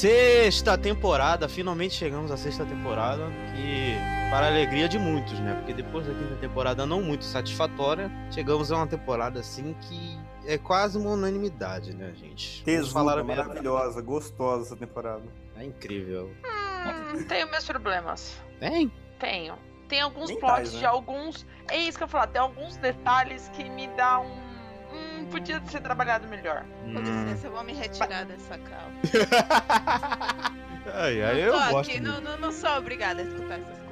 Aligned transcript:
Sexta 0.00 0.78
temporada, 0.78 1.46
finalmente 1.46 1.92
chegamos 1.92 2.30
à 2.30 2.36
sexta 2.38 2.64
temporada, 2.64 3.22
que 3.54 3.94
para 4.30 4.46
a 4.46 4.48
alegria 4.48 4.88
de 4.88 4.98
muitos, 4.98 5.38
né? 5.40 5.52
Porque 5.56 5.74
depois 5.74 6.06
da 6.06 6.14
quinta 6.14 6.36
temporada 6.36 6.86
não 6.86 7.02
muito 7.02 7.22
satisfatória, 7.22 8.10
chegamos 8.30 8.72
a 8.72 8.76
uma 8.76 8.86
temporada 8.86 9.40
assim 9.40 9.76
que 9.82 10.18
é 10.46 10.56
quase 10.56 10.96
uma 10.96 11.10
unanimidade, 11.10 11.94
né, 11.94 12.14
gente? 12.14 12.64
Tesuda, 12.64 12.94
falar 12.94 13.22
maravilhosa, 13.22 14.00
gostosa 14.00 14.68
essa 14.68 14.76
temporada. 14.76 15.24
É 15.54 15.64
incrível. 15.66 16.30
Hum, 16.46 17.22
tenho 17.24 17.50
meus 17.50 17.66
problemas. 17.66 18.40
Tem? 18.58 18.90
Tenho. 19.18 19.58
Tem 19.86 20.00
alguns 20.00 20.30
Nem 20.30 20.40
plots 20.40 20.56
tais, 20.56 20.72
né? 20.72 20.78
de 20.78 20.86
alguns. 20.86 21.46
É 21.68 21.76
isso 21.76 21.98
que 21.98 22.04
eu 22.04 22.06
ia 22.06 22.10
falar, 22.10 22.28
tem 22.28 22.40
alguns 22.40 22.78
detalhes 22.78 23.50
que 23.50 23.68
me 23.68 23.86
dá 23.88 24.18
um. 24.18 24.49
Hum, 24.92 25.26
podia 25.30 25.60
ser 25.66 25.80
trabalhado 25.80 26.26
melhor. 26.28 26.64
Com 26.82 26.98
Hum. 26.98 27.02
licença, 27.02 27.46
eu 27.46 27.52
vou 27.52 27.62
me 27.62 27.72
retirar 27.72 28.24
dessa 28.24 28.58
cal. 28.58 28.90
Ai, 30.94 31.22
ai, 31.22 31.40
Eu 31.46 31.52
tô 31.52 31.58
gosto. 31.70 31.90
aqui, 31.90 32.00
não, 32.00 32.20
não, 32.20 32.36
não 32.38 32.52
sou 32.52 32.70
obrigada 32.78 33.20
a 33.20 33.24
escutar 33.24 33.58
essas 33.60 33.78
coisas. 33.78 33.90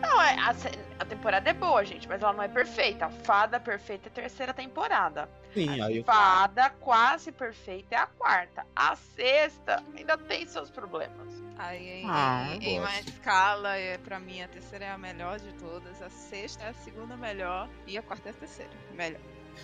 Não, 0.00 0.20
é, 0.20 0.34
a, 0.40 0.54
a 0.98 1.04
temporada 1.04 1.48
é 1.48 1.52
boa, 1.52 1.84
gente, 1.84 2.08
mas 2.08 2.20
ela 2.20 2.32
não 2.32 2.42
é 2.42 2.48
perfeita. 2.48 3.06
A 3.06 3.10
fada 3.10 3.60
perfeita 3.60 4.08
é 4.08 4.10
a 4.10 4.12
terceira 4.14 4.52
temporada. 4.52 5.28
Sim, 5.54 5.80
aí 5.80 5.98
eu 5.98 6.04
Fada 6.04 6.70
quase 6.80 7.30
perfeita 7.30 7.94
é 7.94 7.98
a 7.98 8.06
quarta. 8.06 8.66
A 8.74 8.96
sexta 8.96 9.80
ainda 9.96 10.18
tem 10.18 10.44
seus 10.46 10.70
problemas. 10.70 11.28
Aí 11.58 12.00
em, 12.02 12.06
Ah, 12.10 12.48
eu 12.54 12.60
em 12.62 12.78
uma 12.80 12.98
escala, 12.98 13.76
é, 13.76 13.98
pra 13.98 14.18
mim 14.18 14.42
a 14.42 14.48
terceira 14.48 14.86
é 14.86 14.90
a 14.90 14.98
melhor 14.98 15.38
de 15.38 15.52
todas, 15.52 16.02
a 16.02 16.10
sexta 16.10 16.64
é 16.64 16.68
a 16.70 16.74
segunda 16.74 17.16
melhor 17.16 17.68
e 17.86 17.96
a 17.96 18.02
quarta 18.02 18.30
é 18.30 18.32
a 18.32 18.34
terceira. 18.34 18.70
Melhor. 18.92 19.20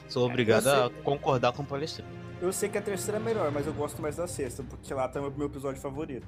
Sou 0.08 0.26
obrigado 0.26 0.66
Eu 0.68 0.86
a 0.86 0.90
concordar 1.02 1.52
com 1.52 1.62
o 1.62 1.66
palestrante. 1.66 2.10
Eu 2.40 2.52
sei 2.52 2.68
que 2.68 2.78
a 2.78 2.82
terceira 2.82 3.18
é 3.18 3.20
melhor, 3.20 3.50
mas 3.50 3.66
eu 3.66 3.72
gosto 3.72 4.00
mais 4.00 4.16
da 4.16 4.26
sexta, 4.28 4.62
porque 4.62 4.92
lá 4.94 5.08
tá 5.08 5.20
o 5.20 5.30
meu 5.30 5.46
episódio 5.46 5.80
favorito. 5.80 6.26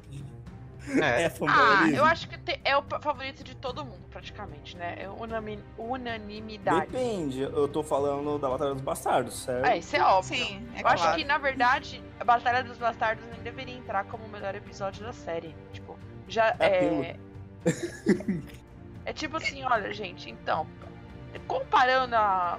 É, 1.01 1.25
É, 1.27 1.33
Ah, 1.47 1.89
eu 1.91 2.05
acho 2.05 2.27
que 2.29 2.37
te- 2.39 2.59
é 2.65 2.77
o 2.77 2.83
favorito 3.01 3.45
de 3.45 3.55
todo 3.55 3.85
mundo, 3.85 4.01
praticamente, 4.11 4.77
né? 4.77 4.97
É 4.99 5.09
unami- 5.09 5.63
unanimidade. 5.79 6.87
Depende, 6.91 7.43
eu 7.43 7.69
tô 7.69 7.83
falando 7.83 8.39
da 8.39 8.49
Batalha 8.49 8.73
dos 8.73 8.83
Bastardos, 8.83 9.35
certo? 9.41 9.67
É, 9.67 9.79
isso 9.79 9.95
é 9.95 10.03
óbvio. 10.03 10.37
Sim, 10.37 10.67
é 10.75 10.79
eu 10.79 10.83
claro. 10.83 11.01
acho 11.01 11.15
que, 11.17 11.25
na 11.25 11.39
verdade, 11.39 12.03
a 12.19 12.25
Batalha 12.25 12.65
dos 12.65 12.79
Bastardos 12.79 13.25
nem 13.31 13.41
deveria 13.43 13.77
entrar 13.77 14.05
como 14.07 14.25
o 14.25 14.29
melhor 14.29 14.55
episódio 14.55 15.05
da 15.05 15.13
série. 15.13 15.55
Tipo, 15.73 15.97
já 16.27 16.57
É 16.59 16.67
é. 16.85 17.17
é 19.05 19.13
tipo 19.13 19.37
assim, 19.37 19.63
olha, 19.65 19.93
gente, 19.93 20.31
então. 20.31 20.67
Comparando 21.47 22.17
a 22.17 22.59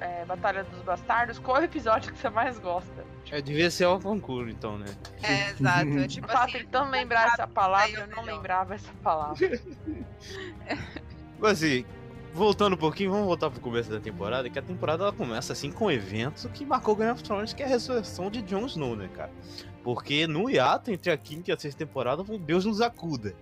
É, 0.00 0.24
Batalha 0.24 0.64
dos 0.64 0.80
Bastardos, 0.82 1.38
qual 1.38 1.56
é 1.58 1.60
o 1.60 1.64
episódio 1.64 2.12
que 2.12 2.18
você 2.18 2.30
mais 2.30 2.58
gosta? 2.58 3.04
é, 3.30 3.40
devia 3.40 3.70
ser 3.70 3.86
o 3.86 3.98
concurso, 4.00 4.50
então, 4.50 4.78
né? 4.78 4.86
É, 5.22 5.50
exato. 5.50 5.98
É 5.98 6.08
tipo 6.08 6.26
Eu 6.28 6.32
tava 6.32 6.44
assim, 6.44 6.58
tentando 6.58 6.90
lembrar 6.90 7.28
essa 7.28 7.46
palavra, 7.46 8.00
eu 8.00 8.06
não 8.08 8.22
melhor. 8.22 8.36
lembrava 8.36 8.74
essa 8.74 8.92
palavra. 9.02 9.60
Mas 11.38 11.52
assim, 11.52 11.84
voltando 12.32 12.74
um 12.74 12.78
pouquinho, 12.78 13.10
vamos 13.10 13.26
voltar 13.26 13.50
pro 13.50 13.60
começo 13.60 13.90
da 13.90 14.00
temporada, 14.00 14.48
que 14.48 14.58
a 14.58 14.62
temporada 14.62 15.04
ela 15.04 15.12
começa 15.12 15.52
assim 15.52 15.70
com 15.72 15.86
um 15.86 15.90
evento 15.90 16.48
que 16.50 16.64
marcou 16.64 16.94
Game 16.94 17.10
of 17.10 17.22
Thrones, 17.22 17.52
que 17.52 17.62
é 17.62 17.66
a 17.66 17.68
ressurreição 17.68 18.30
de 18.30 18.42
Jon 18.42 18.66
Snow, 18.66 18.96
né, 18.96 19.08
cara? 19.14 19.30
Porque 19.82 20.26
no 20.26 20.50
hiato 20.50 20.90
entre 20.90 21.10
a 21.10 21.16
quinta 21.16 21.50
e 21.50 21.54
a 21.54 21.58
sexta 21.58 21.78
temporada, 21.86 22.22
Deus 22.38 22.64
nos 22.64 22.80
acuda. 22.80 23.34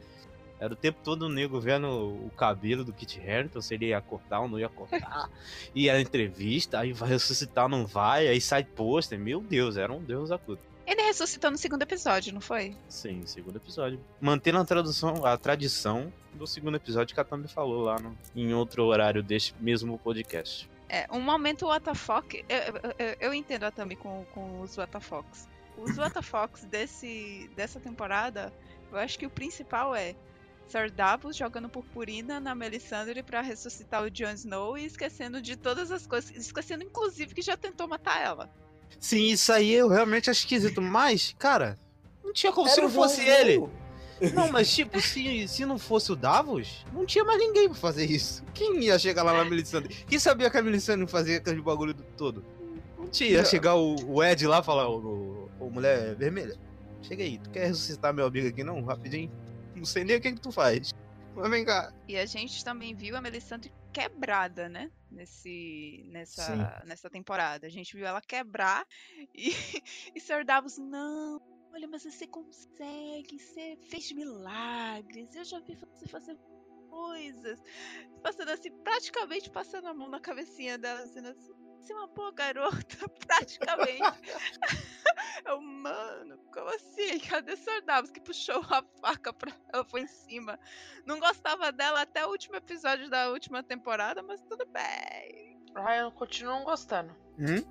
Era 0.61 0.73
o 0.73 0.77
tempo 0.77 0.99
todo 1.05 1.23
o 1.23 1.29
nego 1.29 1.61
vendo 1.61 1.87
o 1.89 2.31
cabelo 2.37 2.85
do 2.85 2.93
Kit 2.93 3.21
Harington, 3.21 3.61
se 3.61 3.75
ele 3.75 3.87
ia 3.87 4.01
cortar 4.01 4.41
ou 4.41 4.49
não 4.49 4.59
ia 4.59 4.69
cortar. 4.69 5.31
e 5.75 5.89
a 5.89 6.01
entrevista, 6.01 6.81
aí 6.81 6.93
vai 6.93 7.11
ressuscitar, 7.11 7.69
não 7.69 7.87
vai, 7.87 8.27
aí 8.27 8.41
sai 8.41 8.65
pôster. 8.65 9.19
Meu 9.19 9.41
Deus, 9.41 9.77
era 9.77 9.93
um 9.93 10.03
Deus 10.03 10.23
nos 10.23 10.33
acuda. 10.33 10.61
Ele 10.87 11.03
ressuscitou 11.03 11.51
no 11.51 11.59
segundo 11.59 11.83
episódio, 11.83 12.33
não 12.33 12.41
foi? 12.41 12.75
Sim, 12.89 13.23
segundo 13.27 13.57
episódio. 13.57 14.01
Mantendo 14.21 14.59
a 14.59 14.65
tradução, 14.65 15.25
a 15.25 15.37
tradição 15.37 16.11
do 16.33 16.47
segundo 16.47 16.77
episódio 16.77 17.15
que 17.15 17.21
a 17.21 17.25
Thumb 17.25 17.47
falou 17.47 17.83
lá 17.83 17.99
no, 17.99 18.17
em 18.35 18.55
outro 18.55 18.85
horário 18.85 19.23
deste 19.23 19.55
mesmo 19.61 19.99
podcast. 19.99 20.69
É, 20.89 21.07
um 21.13 21.21
momento 21.21 21.67
WTF, 21.71 22.45
eu, 22.49 22.59
eu, 22.99 23.17
eu- 23.21 23.35
entendo 23.35 23.65
a 23.65 23.71
Tami 23.71 23.97
com, 23.97 24.25
com 24.33 24.61
os 24.63 24.77
WTFs. 24.79 25.47
Os 25.77 25.99
WTFs 25.99 26.65
desse, 26.65 27.51
dessa 27.55 27.79
temporada, 27.79 28.51
eu 28.91 28.97
acho 28.99 29.19
que 29.19 29.27
o 29.27 29.31
principal 29.31 29.95
é 29.95 30.15
Sir 30.69 30.91
Davos 30.91 31.37
jogando 31.37 31.69
purpurina 31.69 32.39
na 32.39 32.55
Melisandre 32.55 33.23
pra 33.23 33.41
ressuscitar 33.41 34.03
o 34.05 34.11
Jon 34.11 34.31
Snow 34.33 34.77
e 34.77 34.85
esquecendo 34.85 35.41
de 35.41 35.57
todas 35.57 35.91
as 35.91 36.07
coisas, 36.07 36.31
esquecendo 36.37 36.85
inclusive 36.85 37.35
que 37.35 37.43
já 37.43 37.57
tentou 37.57 37.89
matar 37.89 38.21
ela. 38.23 38.51
Sim, 39.01 39.29
isso 39.31 39.53
aí 39.53 39.73
eu 39.73 39.89
realmente 39.89 40.29
acho 40.31 40.41
esquisito, 40.41 40.83
mas, 40.83 41.35
cara, 41.39 41.79
não 42.23 42.33
tinha 42.33 42.53
como 42.53 42.69
se 42.69 42.75
Era 42.75 42.83
não 42.83 42.89
o 42.89 42.93
Jon 42.93 43.01
fosse 43.03 43.21
Snow. 43.23 43.35
ele. 44.21 44.33
Não, 44.35 44.51
mas 44.51 44.75
tipo, 44.75 45.01
se, 45.01 45.47
se 45.47 45.65
não 45.65 45.79
fosse 45.79 46.11
o 46.11 46.17
Davos, 46.17 46.85
não 46.93 47.07
tinha 47.07 47.25
mais 47.25 47.39
ninguém 47.39 47.69
pra 47.69 47.79
fazer 47.79 48.05
isso. 48.11 48.43
Quem 48.53 48.83
ia 48.85 48.99
chegar 48.99 49.23
lá 49.23 49.33
na 49.33 49.45
Melisandre? 49.45 49.95
Quem 50.09 50.19
sabia 50.19 50.51
que 50.51 50.57
a 50.59 50.63
Melisandre 50.63 51.07
fazia 51.07 51.37
aquele 51.37 51.63
bagulho 51.63 51.95
do- 51.95 52.03
todo? 52.17 52.45
Não 52.99 53.07
tinha. 53.07 53.31
Ia 53.31 53.45
chegar 53.45 53.77
o, 53.77 53.95
o 54.11 54.23
Ed 54.25 54.45
lá 54.47 54.59
e 54.59 54.65
falar, 54.65 54.89
ô, 54.89 55.49
ô, 55.61 55.65
ô, 55.67 55.71
mulher 55.71 56.17
vermelha, 56.17 56.57
chega 57.01 57.23
aí, 57.23 57.39
tu 57.39 57.49
quer 57.51 57.69
ressuscitar 57.69 58.13
meu 58.13 58.27
amigo 58.27 58.49
aqui 58.49 58.65
não? 58.65 58.83
Rapidinho. 58.85 59.31
Não 59.79 59.85
sei 59.85 60.05
nem 60.05 60.17
o 60.17 60.21
que 60.21 60.33
que 60.33 60.41
tu 60.41 60.53
faz. 60.53 60.91
Mas 61.35 61.51
vem 61.51 61.65
cá. 61.65 61.93
E 62.07 62.17
a 62.17 62.27
gente 62.27 62.65
também 62.65 62.95
viu 62.95 63.17
a 63.17 63.21
Melisandre 63.21 63.73
quebrada, 63.93 64.69
né? 64.69 64.91
Nesse, 65.11 66.03
Sim. 66.05 66.11
nessa, 66.11 66.83
nessa 66.85 67.11
temporada. 67.11 67.67
A 67.67 67.71
gente 67.71 67.97
viu 67.97 68.07
ela 68.07 68.21
quebrar 68.21 68.87
e, 69.35 69.51
e 70.15 70.21
Sr. 70.21 70.45
Davos, 70.45 70.77
não, 70.79 71.41
olha, 71.73 71.89
mas 71.89 72.05
você 72.05 72.27
consegue, 72.27 73.39
você 73.39 73.79
fez 73.89 74.13
milagres, 74.13 75.35
eu 75.35 75.45
já 75.45 75.61
vi 75.61 75.77
você 75.77 76.07
fazer 76.07 76.37
coisas. 76.91 77.63
Passando 78.23 78.51
assim, 78.51 78.71
praticamente 78.83 79.51
passando 79.51 79.87
a 79.87 79.95
mão 79.95 80.09
na 80.09 80.21
cabecinha 80.21 80.77
dela, 80.77 81.07
dizendo 81.07 81.29
assim, 81.29 81.53
você 81.81 81.93
é 81.93 81.97
uma 81.97 82.07
boa 82.09 82.33
garota, 82.33 82.97
praticamente. 83.27 84.03
Eu, 85.45 85.61
mano, 85.61 86.39
como 86.53 86.69
assim? 86.71 87.19
Cadê 87.21 87.57
Sr. 87.57 87.83
Davos 87.85 88.11
que 88.11 88.21
puxou 88.21 88.63
a 88.71 88.83
faca 89.01 89.33
pra 89.33 89.53
ela 89.73 89.85
foi 89.85 90.03
em 90.03 90.07
cima? 90.07 90.59
Não 91.07 91.19
gostava 91.19 91.73
dela 91.73 92.03
até 92.03 92.27
o 92.27 92.31
último 92.31 92.57
episódio 92.57 93.09
da 93.09 93.31
última 93.31 93.63
temporada, 93.63 94.23
mas 94.23 94.41
tudo 94.43 94.67
bem. 94.67 95.59
Ah, 95.75 95.97
eu 95.97 96.13
continuo 96.13 96.53
não 96.55 96.65
gostando. 96.65 97.15
Hum? 97.39 97.63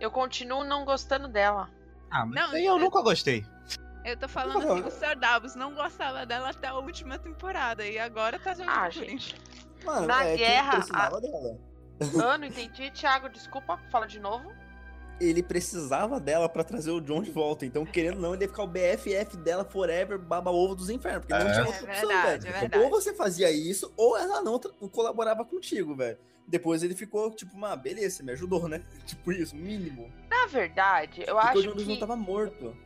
Eu 0.00 0.10
continuo 0.10 0.64
não 0.64 0.84
gostando 0.84 1.28
dela. 1.28 1.70
Ah, 2.10 2.26
mas 2.26 2.34
Não, 2.34 2.56
eu 2.56 2.64
eu- 2.74 2.78
nunca 2.78 3.00
gostei. 3.02 3.44
Eu 4.04 4.16
tô 4.16 4.28
falando 4.28 4.58
assim, 4.58 4.82
o 4.86 4.90
Sr. 4.90 5.16
Davos 5.18 5.54
não 5.54 5.74
gostava 5.74 6.24
dela 6.24 6.50
até 6.50 6.68
a 6.68 6.74
última 6.74 7.18
temporada 7.18 7.84
e 7.86 7.98
agora 7.98 8.38
tá 8.38 8.54
jogando 8.54 8.70
Ah, 8.70 8.88
gente. 8.90 9.34
Mano, 9.84 10.06
Na 10.06 10.24
é 10.24 10.36
guerra, 10.36 10.70
precisava 10.76 11.20
dela. 11.20 11.58
Ah, 12.24 12.38
não 12.38 12.46
entendi. 12.46 12.90
Thiago, 12.90 13.28
desculpa, 13.28 13.78
fala 13.90 14.06
de 14.06 14.20
novo. 14.20 14.52
Ele 15.20 15.42
precisava 15.42 16.20
dela 16.20 16.48
pra 16.48 16.62
trazer 16.62 16.92
o 16.92 17.00
John 17.00 17.22
de 17.22 17.30
volta. 17.32 17.66
Então, 17.66 17.84
querendo 17.84 18.16
ou 18.16 18.20
não, 18.22 18.34
ele 18.34 18.44
ia 18.44 18.48
ficar 18.48 18.62
o 18.62 18.68
BFF 18.68 19.36
dela 19.38 19.64
forever, 19.64 20.16
baba 20.16 20.50
ovo 20.52 20.76
dos 20.76 20.88
infernos. 20.90 21.26
Porque 21.26 21.34
não 21.34 21.50
É. 21.50 21.52
tinha 21.54 21.64
É 21.64 21.66
outra 21.66 21.84
opção, 21.90 22.08
verdade, 22.08 22.44
velho. 22.44 22.56
é 22.56 22.60
verdade. 22.60 22.84
Ou 22.84 22.90
você 22.90 23.12
fazia 23.12 23.50
isso, 23.50 23.92
ou 23.96 24.16
ela 24.16 24.40
não 24.42 24.60
colaborava 24.92 25.44
contigo, 25.44 25.96
velho. 25.96 26.16
Depois 26.46 26.82
ele 26.84 26.94
ficou, 26.94 27.30
tipo, 27.32 27.56
uma 27.56 27.74
beleza, 27.74 28.16
você 28.16 28.22
me 28.22 28.30
ajudou, 28.32 28.68
né? 28.68 28.80
tipo 29.06 29.32
isso, 29.32 29.56
mínimo. 29.56 30.08
Na 30.30 30.46
verdade, 30.46 31.24
eu 31.26 31.34
Porque 31.34 31.58
o 31.58 31.60
acho 31.60 31.62
John 31.62 31.76
Snow 31.80 31.94
que. 31.94 32.00
tava 32.00 32.14
morto. 32.16 32.76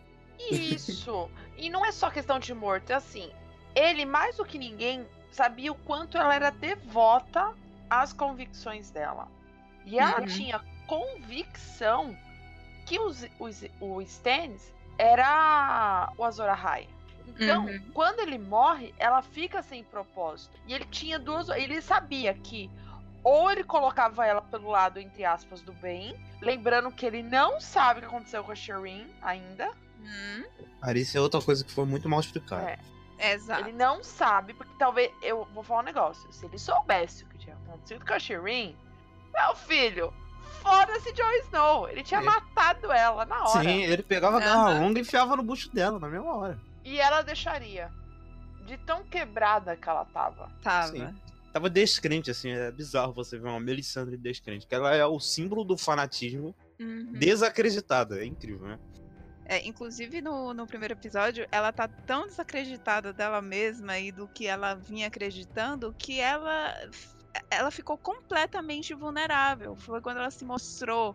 Isso. 0.51 1.29
e 1.57 1.69
não 1.69 1.85
é 1.85 1.93
só 1.93 2.11
questão 2.11 2.39
de 2.39 2.55
morto, 2.55 2.91
é 2.91 2.95
assim. 2.95 3.31
Ele, 3.75 4.07
mais 4.07 4.37
do 4.39 4.45
que 4.45 4.59
ninguém, 4.59 5.07
sabia 5.31 5.71
o 5.71 5.75
quanto 5.75 6.17
ela 6.17 6.35
era 6.35 6.51
devota 6.51 7.55
às 8.01 8.13
convicções 8.13 8.91
dela. 8.91 9.29
E 9.85 9.99
ela 9.99 10.21
Uhum. 10.21 10.27
tinha 10.27 10.61
convicção 10.87 12.17
que 12.87 12.99
os, 12.99 13.27
os, 13.39 13.65
o 13.81 14.01
Stannis 14.03 14.73
era 14.99 16.11
o 16.17 16.25
Azor 16.25 16.49
Ahai. 16.49 16.89
Então, 17.27 17.67
Uhum. 17.67 17.81
quando 17.95 18.21
ele 18.21 18.39
morre, 18.39 18.93
ela 18.99 19.23
fica 19.23 19.63
sem 19.63 19.85
propósito. 19.85 20.57
E 20.67 20.75
ele 20.75 20.85
tinha 20.87 21.19
duas. 21.19 21.49
Ele 21.51 21.81
sabia 21.81 22.35
que 22.35 22.71
ou 23.25 23.51
ele 23.51 23.63
colocava 23.63 24.27
ela 24.27 24.43
pelo 24.43 24.69
lado, 24.71 24.99
entre 24.99 25.25
aspas, 25.25 25.61
do 25.63 25.73
bem. 25.75 26.17
Lembrando 26.41 26.91
que 26.91 27.07
ele 27.07 27.23
não 27.23 27.61
sabe 27.61 27.99
o 27.99 28.03
que 28.03 28.09
aconteceu 28.09 28.43
com 28.43 28.51
a 28.51 28.55
Shireen 28.55 29.07
ainda. 29.23 29.71
Hum, 30.01 30.45
Cara, 30.81 30.99
isso 30.99 31.17
é 31.17 31.21
outra 31.21 31.41
coisa 31.41 31.65
que 31.65 31.71
foi 31.73 31.85
muito 31.85 32.09
mal 32.09 32.19
explicada. 32.19 32.71
É. 32.71 32.79
exato. 33.31 33.63
Ele 33.69 33.73
não 33.77 34.03
sabe, 34.03 34.53
porque 34.55 34.73
talvez. 34.79 35.13
Eu 35.23 35.47
vou 35.55 35.63
falar 35.63 35.81
um 35.81 35.85
negócio. 35.85 36.31
Se 36.33 36.45
ele 36.47 36.59
soubesse 36.59 37.25
o 37.25 37.27
que 37.29 37.39
tinha 37.39 37.55
acontecido 37.57 38.05
com 38.05 38.13
a 38.13 38.19
Shireen, 38.19 38.77
meu 39.33 39.55
filho, 39.55 40.13
foda-se 40.63 41.13
Jon 41.13 41.31
Snow. 41.47 41.89
Ele 41.89 42.03
tinha 42.03 42.21
É. 42.21 42.25
matado 42.25 42.91
ela 42.93 43.25
na 43.25 43.45
hora. 43.49 43.63
Sim, 43.63 43.83
ele 43.85 44.03
pegava 44.03 44.39
a 44.39 44.41
garra 44.41 44.79
longa 44.81 44.99
e 44.99 45.03
enfiava 45.03 45.37
no 45.37 45.43
bucho 45.43 45.71
dela 45.73 45.99
na 45.99 46.09
mesma 46.09 46.35
hora. 46.37 46.61
E 46.85 46.99
ela 46.99 47.23
deixaria. 47.23 47.91
De 48.67 48.77
tão 48.79 49.03
quebrada 49.05 49.77
que 49.77 49.89
ela 49.89 50.05
tava. 50.05 50.51
Tava. 50.63 50.89
Sim. 50.93 51.15
Tava 51.53 51.69
descrente, 51.69 52.31
assim, 52.31 52.51
é 52.51 52.71
bizarro 52.71 53.13
você 53.13 53.39
ver 53.39 53.49
uma 53.49 53.61
Melisandre 53.61 54.17
descrente, 54.17 54.67
que 54.67 54.75
ela 54.75 54.95
é 54.95 55.05
o 55.05 55.21
símbolo 55.21 55.65
do 55.65 55.77
fanatismo 55.77 56.55
Uhum. 56.81 57.13
desacreditada, 57.13 58.21
é 58.23 58.25
incrível, 58.25 58.67
né? 58.67 58.79
É, 59.53 59.69
inclusive 59.69 60.23
no, 60.23 60.55
no 60.55 60.67
primeiro 60.67 60.95
episódio, 60.95 61.47
ela 61.53 61.71
tá 61.71 61.87
tão 61.87 62.27
desacreditada 62.27 63.13
dela 63.13 63.43
mesma 63.43 63.99
e 63.99 64.11
do 64.11 64.27
que 64.27 64.47
ela 64.47 64.75
vinha 64.75 65.09
acreditando 65.09 65.95
que 65.99 66.19
ela, 66.19 66.75
ela 67.51 67.71
ficou 67.71 67.99
completamente 67.99 68.95
vulnerável. 68.95 69.77
Foi 69.77 70.01
quando 70.01 70.17
ela 70.17 70.31
se 70.31 70.43
mostrou, 70.43 71.15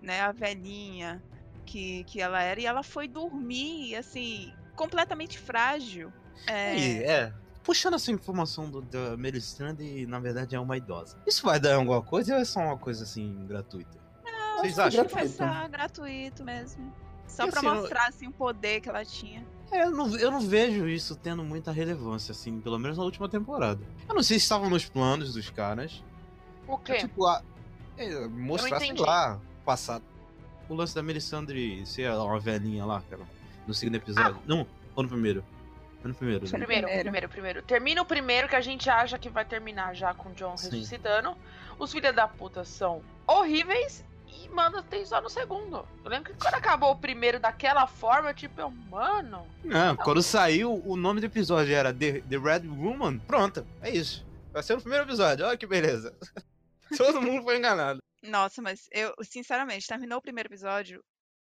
né, 0.00 0.22
a 0.22 0.32
velhinha 0.32 1.22
que, 1.66 2.04
que 2.04 2.22
ela 2.22 2.40
era, 2.40 2.58
e 2.58 2.64
ela 2.64 2.82
foi 2.82 3.06
dormir, 3.06 3.96
assim, 3.96 4.50
completamente 4.74 5.38
frágil. 5.38 6.10
É, 6.46 6.78
E, 6.78 7.02
é, 7.02 7.34
puxando 7.62 7.94
essa 7.96 8.10
informação 8.10 8.70
do, 8.70 8.80
da 8.80 9.14
Melisandre, 9.14 10.06
na 10.06 10.20
verdade 10.20 10.56
é 10.56 10.58
uma 10.58 10.78
idosa. 10.78 11.18
Isso 11.26 11.44
vai 11.44 11.60
dar 11.60 11.74
alguma 11.74 12.00
coisa 12.00 12.34
ou 12.34 12.40
é 12.40 12.46
só 12.46 12.60
uma 12.60 12.78
coisa 12.78 13.04
assim, 13.04 13.44
gratuita? 13.46 14.02
Vocês 14.56 14.78
acho 14.78 14.96
que 14.96 15.02
acham? 15.02 15.18
gratuito. 15.18 15.36
só 15.36 15.68
gratuito 15.68 16.44
mesmo. 16.44 17.03
Só 17.34 17.46
E 17.46 17.50
pra 17.50 17.60
assim, 17.60 17.68
mostrar 17.68 18.06
assim, 18.06 18.26
o 18.28 18.30
poder 18.30 18.80
que 18.80 18.88
ela 18.88 19.04
tinha. 19.04 19.44
É, 19.72 19.82
eu 19.82 19.90
não, 19.90 20.16
eu 20.16 20.30
não 20.30 20.40
vejo 20.40 20.86
isso 20.86 21.16
tendo 21.16 21.42
muita 21.42 21.72
relevância, 21.72 22.30
assim, 22.30 22.60
pelo 22.60 22.78
menos 22.78 22.96
na 22.96 23.02
última 23.02 23.28
temporada. 23.28 23.84
Eu 24.08 24.14
não 24.14 24.22
sei 24.22 24.38
se 24.38 24.44
estavam 24.44 24.70
nos 24.70 24.84
planos 24.84 25.34
dos 25.34 25.50
caras. 25.50 26.00
O 26.68 26.78
quê? 26.78 26.98
Tipo, 26.98 27.26
a, 27.26 27.42
é, 27.96 28.28
mostrar, 28.28 28.78
sei 28.78 28.92
lá, 28.94 29.40
passar. 29.64 30.00
O 30.68 30.74
lance 30.74 30.94
da 30.94 31.02
Melisandre 31.02 31.84
ser 31.84 32.08
uma 32.12 32.38
velhinha 32.38 32.84
lá, 32.84 33.02
cara. 33.10 33.22
No 33.66 33.74
segundo 33.74 33.96
episódio. 33.96 34.40
Não, 34.46 34.64
ou 34.94 35.02
no 35.02 35.08
primeiro. 35.08 35.44
No 36.04 36.14
primeiro, 36.14 36.44
né? 36.44 36.50
Primeiro, 36.50 36.86
Primeiro. 36.86 37.02
primeiro, 37.02 37.28
primeiro. 37.28 37.62
Termina 37.62 38.00
o 38.00 38.04
primeiro 38.04 38.48
que 38.48 38.54
a 38.54 38.60
gente 38.60 38.88
acha 38.88 39.18
que 39.18 39.28
vai 39.28 39.44
terminar 39.44 39.94
já 39.94 40.14
com 40.14 40.28
o 40.28 40.32
John 40.34 40.56
Sim. 40.56 40.70
ressuscitando. 40.70 41.36
Os 41.78 41.90
filhos 41.90 42.14
da 42.14 42.28
puta 42.28 42.64
são 42.64 43.02
horríveis 43.26 44.04
e, 44.42 44.48
mano, 44.48 44.82
tem 44.82 45.04
só 45.06 45.20
no 45.20 45.28
segundo. 45.30 45.86
Eu 46.04 46.10
lembro 46.10 46.32
que 46.32 46.38
quando 46.40 46.54
acabou 46.54 46.90
o 46.92 46.96
primeiro 46.98 47.38
daquela 47.40 47.86
forma, 47.86 48.32
tipo, 48.34 48.60
eu, 48.60 48.70
mano. 48.70 49.46
Não, 49.62 49.96
quando 49.96 50.22
saiu, 50.22 50.82
o 50.86 50.96
nome 50.96 51.20
do 51.20 51.26
episódio 51.26 51.74
era 51.74 51.92
The, 51.92 52.20
The 52.22 52.36
Red 52.38 52.66
Woman. 52.68 53.18
Pronto, 53.20 53.66
é 53.80 53.90
isso. 53.90 54.24
Vai 54.52 54.62
ser 54.62 54.74
no 54.76 54.80
primeiro 54.80 55.04
episódio, 55.04 55.44
olha 55.46 55.56
que 55.56 55.66
beleza. 55.66 56.16
Todo 56.96 57.20
mundo 57.20 57.42
foi 57.42 57.58
enganado. 57.58 57.98
Nossa, 58.22 58.62
mas 58.62 58.86
eu, 58.92 59.12
sinceramente, 59.22 59.86
terminou 59.86 60.18
o 60.18 60.22
primeiro 60.22 60.48
episódio 60.48 61.02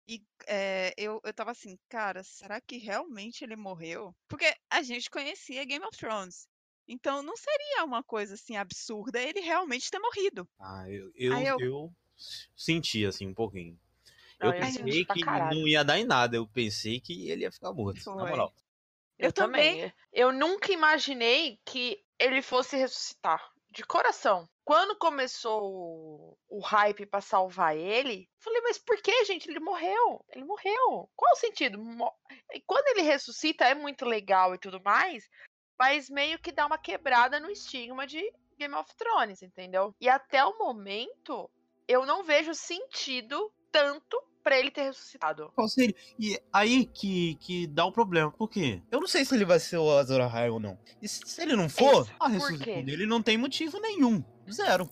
e 0.08 0.22
é, 0.46 0.92
eu, 0.96 1.20
eu 1.24 1.32
tava 1.34 1.50
assim, 1.50 1.76
cara, 1.88 2.22
será 2.24 2.60
que 2.60 2.78
realmente 2.78 3.44
ele 3.44 3.56
morreu? 3.56 4.12
Porque 4.28 4.52
a 4.70 4.82
gente 4.82 5.10
conhecia 5.10 5.64
Game 5.64 5.84
of 5.84 5.96
Thrones. 5.96 6.46
Então 6.88 7.22
não 7.22 7.36
seria 7.36 7.84
uma 7.84 8.02
coisa 8.02 8.34
assim 8.34 8.56
absurda 8.56 9.20
ele 9.20 9.40
realmente 9.40 9.90
ter 9.90 9.98
morrido. 10.00 10.48
Ah, 10.58 10.88
eu, 10.90 11.10
eu, 11.14 11.32
eu- 11.38 11.60
eu 11.60 11.92
senti, 12.56 13.04
assim, 13.04 13.26
um 13.26 13.34
pouquinho. 13.34 13.78
Não, 14.38 14.48
eu 14.48 14.54
eu 14.54 14.60
pensei 14.60 15.04
que 15.04 15.24
não 15.24 15.68
ia 15.68 15.84
dar 15.84 15.98
em 15.98 16.04
nada. 16.04 16.36
Eu 16.36 16.46
pensei 16.46 17.00
que 17.00 17.28
ele 17.28 17.42
ia 17.42 17.52
ficar 17.52 17.72
morto, 17.72 17.96
na 17.96 18.20
Foi. 18.20 18.30
moral. 18.30 18.54
Eu 19.18 19.32
também. 19.32 19.92
Eu 20.12 20.32
nunca 20.32 20.72
imaginei 20.72 21.58
que 21.64 22.02
ele 22.18 22.40
fosse 22.42 22.76
ressuscitar. 22.76 23.50
De 23.70 23.84
coração. 23.84 24.48
Quando 24.64 24.96
começou 24.96 25.62
o, 25.62 26.38
o 26.48 26.60
hype 26.60 27.06
pra 27.06 27.20
salvar 27.20 27.76
ele, 27.76 28.28
falei, 28.40 28.60
mas 28.62 28.78
por 28.78 29.00
que, 29.00 29.24
gente? 29.24 29.48
Ele 29.48 29.60
morreu. 29.60 30.24
Ele 30.28 30.44
morreu. 30.44 31.08
Qual 31.14 31.32
o 31.32 31.36
sentido? 31.36 31.78
E 32.52 32.60
quando 32.62 32.88
ele 32.88 33.02
ressuscita 33.02 33.64
é 33.64 33.74
muito 33.74 34.04
legal 34.04 34.54
e 34.54 34.58
tudo 34.58 34.82
mais, 34.82 35.28
mas 35.78 36.10
meio 36.10 36.38
que 36.38 36.50
dá 36.50 36.66
uma 36.66 36.78
quebrada 36.78 37.38
no 37.38 37.50
estigma 37.50 38.06
de 38.06 38.20
Game 38.58 38.74
of 38.74 38.92
Thrones, 38.96 39.40
entendeu? 39.42 39.94
E 40.00 40.08
até 40.08 40.44
o 40.44 40.58
momento, 40.58 41.50
eu 41.90 42.06
não 42.06 42.22
vejo 42.22 42.54
sentido 42.54 43.50
tanto 43.72 44.22
pra 44.42 44.58
ele 44.58 44.70
ter 44.70 44.84
ressuscitado. 44.84 45.50
Qual 45.54 45.68
seria? 45.68 45.94
E 46.18 46.40
aí 46.52 46.86
que, 46.86 47.34
que 47.36 47.66
dá 47.66 47.84
o 47.84 47.92
problema. 47.92 48.30
Por 48.30 48.48
quê? 48.48 48.80
Eu 48.90 49.00
não 49.00 49.08
sei 49.08 49.24
se 49.24 49.34
ele 49.34 49.44
vai 49.44 49.58
ser 49.58 49.76
o 49.76 49.90
Azor 49.90 50.20
Ahai 50.20 50.48
ou 50.48 50.60
não. 50.60 50.78
E 51.02 51.08
se 51.08 51.20
se 51.26 51.42
ele 51.42 51.56
não 51.56 51.68
for, 51.68 52.06
Isso. 52.30 52.54
a 52.54 52.58
quê? 52.58 52.82
dele 52.82 53.06
não 53.06 53.20
tem 53.22 53.36
motivo 53.36 53.80
nenhum. 53.80 54.22
Zero. 54.50 54.88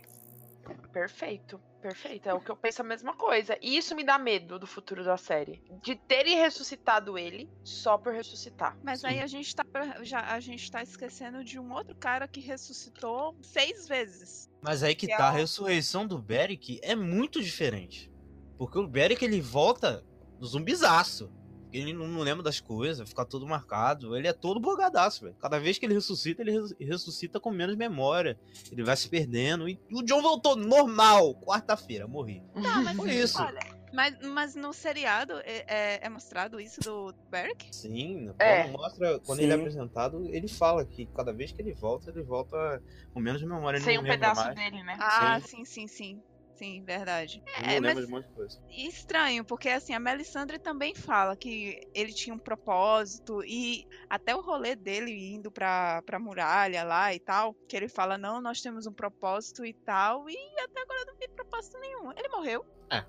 Perfeito, 0.93 1.61
perfeito. 1.81 2.29
É 2.29 2.35
o 2.35 2.41
que 2.41 2.51
eu 2.51 2.57
penso 2.57 2.83
a 2.83 2.85
mesma 2.85 3.15
coisa. 3.15 3.57
E 3.63 3.77
isso 3.77 3.95
me 3.95 4.05
dá 4.05 4.19
medo 4.19 4.59
do 4.59 4.67
futuro 4.67 5.05
da 5.05 5.17
série. 5.17 5.63
De 5.83 5.95
terem 5.95 6.37
ressuscitado 6.37 7.17
ele 7.17 7.49
só 7.63 7.97
por 7.97 8.13
ressuscitar. 8.13 8.77
Mas 8.83 9.01
Sim. 9.01 9.07
aí 9.07 9.21
a 9.21 9.27
gente, 9.27 9.55
tá, 9.55 9.65
já, 10.03 10.21
a 10.33 10.41
gente 10.41 10.71
tá 10.71 10.83
esquecendo 10.83 11.43
de 11.45 11.59
um 11.59 11.73
outro 11.73 11.95
cara 11.95 12.29
que 12.29 12.41
ressuscitou 12.41 13.37
seis 13.41 13.89
vezes. 13.89 14.48
Mas 14.63 14.83
aí 14.83 14.95
que 14.95 15.07
Que 15.07 15.13
é 15.13 15.17
tá, 15.17 15.29
a 15.29 15.33
o- 15.33 15.37
ressurreição 15.37 16.07
do 16.07 16.19
Beric 16.19 16.81
é 16.83 16.95
muito 16.97 17.41
diferente. 17.43 18.11
Porque 18.59 18.79
o 18.79 18.87
Beric 18.89 19.25
ele 19.25 19.41
volta 19.41 20.05
zumbizaço. 20.45 21.31
Ele 21.71 21.93
não, 21.93 22.09
não 22.09 22.23
lembra 22.23 22.43
das 22.43 22.61
coisas, 22.61 23.07
fica 23.09 23.25
todo 23.27 23.47
marcado. 23.47 24.17
Ele 24.17 24.27
é 24.27 24.33
todo 24.33 24.59
bugadaço, 24.59 25.25
velho. 25.25 25.37
Cada 25.39 25.61
vez 25.61 25.77
que 25.79 25.85
ele 25.85 25.93
ressuscita, 25.95 26.41
ele 26.41 26.53
res- 26.53 26.75
ressuscita 26.81 27.39
com 27.39 27.51
menos 27.51 27.77
memória. 27.77 28.39
Ele 28.73 28.83
vai 28.83 28.97
se 28.97 29.07
perdendo. 29.09 29.69
E 29.69 29.79
o 29.93 30.03
John 30.03 30.23
voltou 30.23 30.57
normal. 30.57 31.35
Quarta-feira, 31.35 32.09
morri. 32.09 32.43
Tá, 32.55 32.81
mas 32.83 32.97
Por 32.97 33.09
isso. 33.09 33.41
olha, 33.43 33.61
mas, 33.93 34.15
mas 34.21 34.55
no 34.55 34.73
seriado 34.73 35.35
é, 35.45 35.65
é- 35.69 35.99
é 36.03 36.09
mostrado 36.09 36.61
isso 36.61 36.81
do 36.83 37.15
Beric? 37.29 37.67
Sim, 37.73 38.33
É. 38.41 38.63
quando 38.63 38.73
mostra, 38.73 39.21
quando 39.21 39.41
ele 39.41 39.53
é 39.53 39.55
Sim. 39.55 39.61
apresentado, 39.61 40.25
ele 40.35 40.49
fala 40.49 40.85
que 40.87 41.07
cada 41.15 41.33
vez 41.33 41.53
que 41.53 41.61
ele 41.63 41.75
volta, 41.75 42.11
ele 42.11 42.23
volta 42.23 42.83
com 43.13 43.21
menos 43.21 43.43
memória. 43.43 43.77
Ele 43.79 43.85
Sem 43.85 43.99
um 43.99 44.03
pedaço 44.03 44.43
mais. 44.43 44.55
dele, 44.55 44.83
né? 44.83 44.97
Ah, 45.01 45.39
sim, 45.41 45.65
sim, 45.65 45.87
sim. 45.87 46.23
Sim, 46.57 46.83
verdade. 46.85 47.41
Ele 47.57 47.77
É, 47.77 47.81
mas 47.81 47.95
de 48.01 48.07
um 48.07 48.11
monte 48.11 48.27
de 48.27 48.33
coisa. 48.33 48.59
estranho, 48.69 49.45
porque 49.47 49.69
assim, 49.69 49.93
a 49.95 50.01
Melisandre 50.01 50.59
também 50.59 50.93
fala 50.93 51.37
que 51.37 51.79
ele 51.95 52.13
tinha 52.13 52.35
um 52.35 52.39
propósito 52.41 53.45
e 53.45 53.85
até 54.11 54.35
o 54.35 54.41
rolê 54.41 54.75
dele 54.75 55.13
indo 55.33 55.53
pra, 55.53 56.03
pra 56.05 56.19
muralha 56.19 56.83
lá 56.83 57.15
e 57.15 57.21
tal, 57.21 57.55
que 57.69 57.77
ele 57.77 57.89
fala, 57.89 58.19
não, 58.19 58.41
nós 58.41 58.61
temos 58.61 58.87
um 58.89 58.93
propósito 58.93 59.65
e 59.65 59.73
tal, 59.85 60.29
e 60.29 60.35
até 60.61 60.81
agora 60.83 61.01
eu 61.03 61.07
não 61.07 61.15
vi 61.21 61.29
propósito 61.37 61.79
nenhum. 61.81 62.11
Ele 62.17 62.29
morreu. 62.31 62.65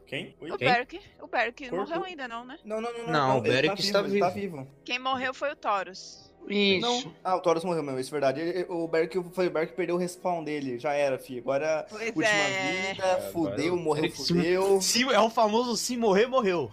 Quem? 0.06 0.36
Oi? 0.42 0.52
O 0.52 0.58
Quem? 0.58 0.68
Beric, 0.68 1.02
o 1.22 1.28
Beric 1.28 1.72
morreu 1.72 2.04
ainda 2.04 2.28
não, 2.28 2.44
né? 2.46 2.58
Não, 2.64 2.82
não, 2.82 2.92
não. 2.98 3.08
Não, 3.08 3.36
o 3.40 3.46
ele 3.46 3.50
Beric 3.56 3.76
tá 3.76 3.82
está 3.82 4.02
vivo, 4.02 4.14
Ele 4.16 4.20
tá 4.22 4.30
vivo. 4.30 4.68
Quem 4.84 5.00
morreu 5.00 5.34
foi 5.34 5.52
o 5.52 5.56
Taurus. 5.56 6.30
Isso. 6.48 6.82
Não. 6.82 7.14
Ah, 7.24 7.36
o 7.36 7.42
Taurus 7.42 7.64
morreu 7.64 7.84
mesmo, 7.84 8.00
isso 8.00 8.10
é 8.10 8.20
verdade. 8.20 8.42
Ele- 8.42 8.66
o 8.70 8.88
Beric 8.88 9.22
foi 9.34 9.48
o 9.48 9.52
Beric 9.52 9.72
que 9.72 9.78
perdeu 9.78 9.96
o 9.96 10.00
respawn 10.00 10.44
dele. 10.44 10.80
Já 10.80 10.94
era, 10.94 11.18
fi. 11.20 11.38
Agora, 11.40 11.86
Pois 11.90 12.08
última 12.08 12.26
é. 12.26 12.94
vida, 12.94 13.06
É, 13.06 13.22
fudeu, 13.32 13.66
agora- 13.68 13.82
morreu, 13.82 14.06
Ele 14.06 14.14
se- 14.16 14.28
fudeu. 14.34 14.82
Se, 14.82 15.04
é 15.14 15.20
o 15.20 15.30
famoso 15.30 15.76
se 15.78 15.96
morrer, 15.98 16.28
morreu. 16.28 16.72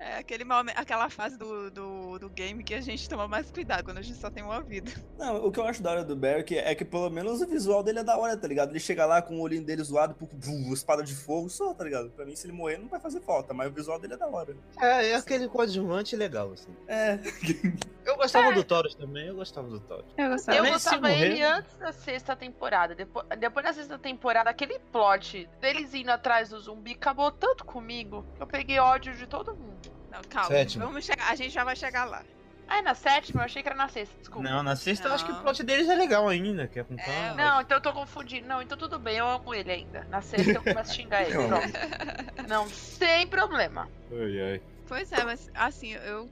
É 0.03 0.17
aquele 0.17 0.43
momen- 0.43 0.73
aquela 0.75 1.11
fase 1.11 1.37
do, 1.37 1.69
do, 1.69 2.17
do 2.17 2.27
game 2.29 2.63
que 2.63 2.73
a 2.73 2.81
gente 2.81 3.07
toma 3.07 3.27
mais 3.27 3.51
cuidado 3.51 3.83
quando 3.83 3.99
a 3.99 4.01
gente 4.01 4.17
só 4.17 4.31
tem 4.31 4.41
uma 4.43 4.59
vida. 4.59 4.91
Não, 5.15 5.45
o 5.45 5.51
que 5.51 5.59
eu 5.59 5.63
acho 5.67 5.83
da 5.83 5.91
hora 5.91 6.03
do 6.03 6.15
Beric 6.15 6.57
é 6.57 6.73
que 6.73 6.83
pelo 6.83 7.07
menos 7.11 7.39
o 7.39 7.45
visual 7.47 7.83
dele 7.83 7.99
é 7.99 8.03
da 8.03 8.17
hora, 8.17 8.35
tá 8.35 8.47
ligado? 8.47 8.71
Ele 8.71 8.79
chega 8.79 9.05
lá 9.05 9.21
com 9.21 9.37
o 9.37 9.41
olhinho 9.41 9.63
dele 9.63 9.83
zoado, 9.83 10.15
pum, 10.15 10.25
pum, 10.25 10.73
espada 10.73 11.03
de 11.03 11.13
fogo, 11.15 11.49
só, 11.51 11.71
tá 11.75 11.83
ligado? 11.83 12.09
Pra 12.09 12.25
mim, 12.25 12.35
se 12.35 12.47
ele 12.47 12.53
morrer, 12.53 12.79
não 12.79 12.87
vai 12.87 12.99
fazer 12.99 13.21
falta, 13.21 13.53
mas 13.53 13.67
o 13.69 13.71
visual 13.71 13.99
dele 13.99 14.15
é 14.15 14.17
da 14.17 14.27
hora. 14.27 14.55
É, 14.81 15.11
é 15.11 15.15
aquele 15.15 15.47
coadjuvante 15.47 16.15
legal, 16.15 16.51
assim. 16.51 16.75
É. 16.87 17.19
Eu 18.03 18.17
gostava 18.17 18.47
É. 18.49 18.53
do 18.53 18.63
Taurus 18.63 18.95
também, 18.95 19.27
eu 19.27 19.35
gostava 19.35 19.67
do 19.69 19.79
Taurus. 19.79 20.07
Eu 20.17 20.25
Eu 20.25 20.31
gostava. 20.31 20.65
Se 20.65 20.71
gostava 20.71 21.01
morrer- 21.01 21.25
ele 21.33 21.43
antes 21.43 21.77
da 21.77 21.91
sexta 21.93 22.35
temporada. 22.35 22.95
Depois, 22.95 23.23
depois 23.39 23.63
da 23.63 23.73
sexta 23.73 23.99
temporada, 23.99 24.49
aquele 24.49 24.79
plot 24.91 25.47
deles 25.61 25.93
indo 25.93 26.09
atrás 26.09 26.49
do 26.49 26.59
zumbi 26.59 26.93
acabou 26.93 27.31
tanto 27.31 27.63
comigo 27.63 28.25
que 28.35 28.41
eu 28.41 28.47
peguei 28.47 28.79
ódio 28.79 29.13
de 29.15 29.27
todo 29.27 29.55
mundo. 29.55 29.91
Não, 30.11 30.21
calma. 30.29 30.47
Sétimo. 30.49 30.85
Vamos 30.85 31.05
chegar, 31.05 31.31
a 31.31 31.35
gente 31.35 31.51
já 31.51 31.63
vai 31.63 31.75
chegar 31.75 32.05
lá. 32.05 32.23
Ah, 32.67 32.81
na 32.81 32.95
sétima? 32.95 33.41
Eu 33.41 33.45
achei 33.45 33.61
que 33.61 33.67
era 33.67 33.77
na 33.77 33.89
sexta, 33.89 34.15
desculpa. 34.17 34.47
Não, 34.49 34.63
na 34.63 34.77
sexta 34.77 35.07
eu 35.09 35.13
acho 35.13 35.25
que 35.25 35.31
o 35.31 35.35
Não. 35.35 35.41
plot 35.41 35.61
deles 35.61 35.89
é 35.89 35.95
legal 35.95 36.27
ainda, 36.29 36.67
que 36.67 36.79
é 36.79 36.83
com 36.83 36.95
É. 36.97 37.33
Não, 37.35 37.59
então 37.61 37.77
eu 37.77 37.81
tô 37.81 37.91
confundindo. 37.91 38.47
Não, 38.47 38.61
então 38.61 38.77
tudo 38.77 38.97
bem, 38.97 39.17
eu 39.17 39.27
amo 39.27 39.53
ele 39.53 39.71
ainda. 39.71 40.05
Na 40.09 40.21
sexta 40.21 40.51
eu 40.51 40.63
começo 40.63 40.91
a 40.91 40.93
xingar 40.93 41.23
ele. 41.23 41.33
Pronto. 41.47 42.47
Não, 42.47 42.69
sem 42.69 43.27
problema. 43.27 43.89
Ai, 44.11 44.41
ai. 44.41 44.61
Pois 44.87 45.11
é, 45.11 45.23
mas 45.25 45.49
assim, 45.53 45.93
eu, 45.95 46.29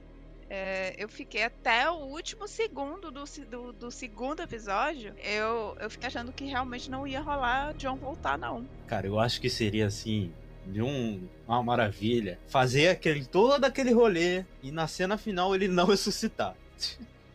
é, 0.48 0.94
eu 0.96 1.10
fiquei 1.10 1.44
até 1.44 1.90
o 1.90 1.96
último 2.06 2.48
segundo 2.48 3.10
do, 3.10 3.24
do, 3.46 3.72
do 3.74 3.90
segundo 3.90 4.42
episódio. 4.42 5.14
Eu, 5.22 5.76
eu 5.78 5.90
fiquei 5.90 6.06
achando 6.08 6.32
que 6.32 6.44
realmente 6.44 6.90
não 6.90 7.06
ia 7.06 7.20
rolar 7.20 7.74
John 7.74 7.96
voltar, 7.96 8.38
não. 8.38 8.66
Cara, 8.86 9.06
eu 9.06 9.20
acho 9.20 9.40
que 9.42 9.50
seria 9.50 9.86
assim, 9.86 10.32
de 10.66 10.82
um, 10.82 11.26
uma 11.46 11.62
maravilha, 11.62 12.38
fazer 12.48 12.88
aquele, 12.88 13.24
todo 13.24 13.64
aquele 13.64 13.92
rolê 13.92 14.44
e 14.62 14.70
na 14.70 14.86
cena 14.86 15.16
final 15.16 15.54
ele 15.54 15.68
não 15.68 15.86
ressuscitar. 15.86 16.54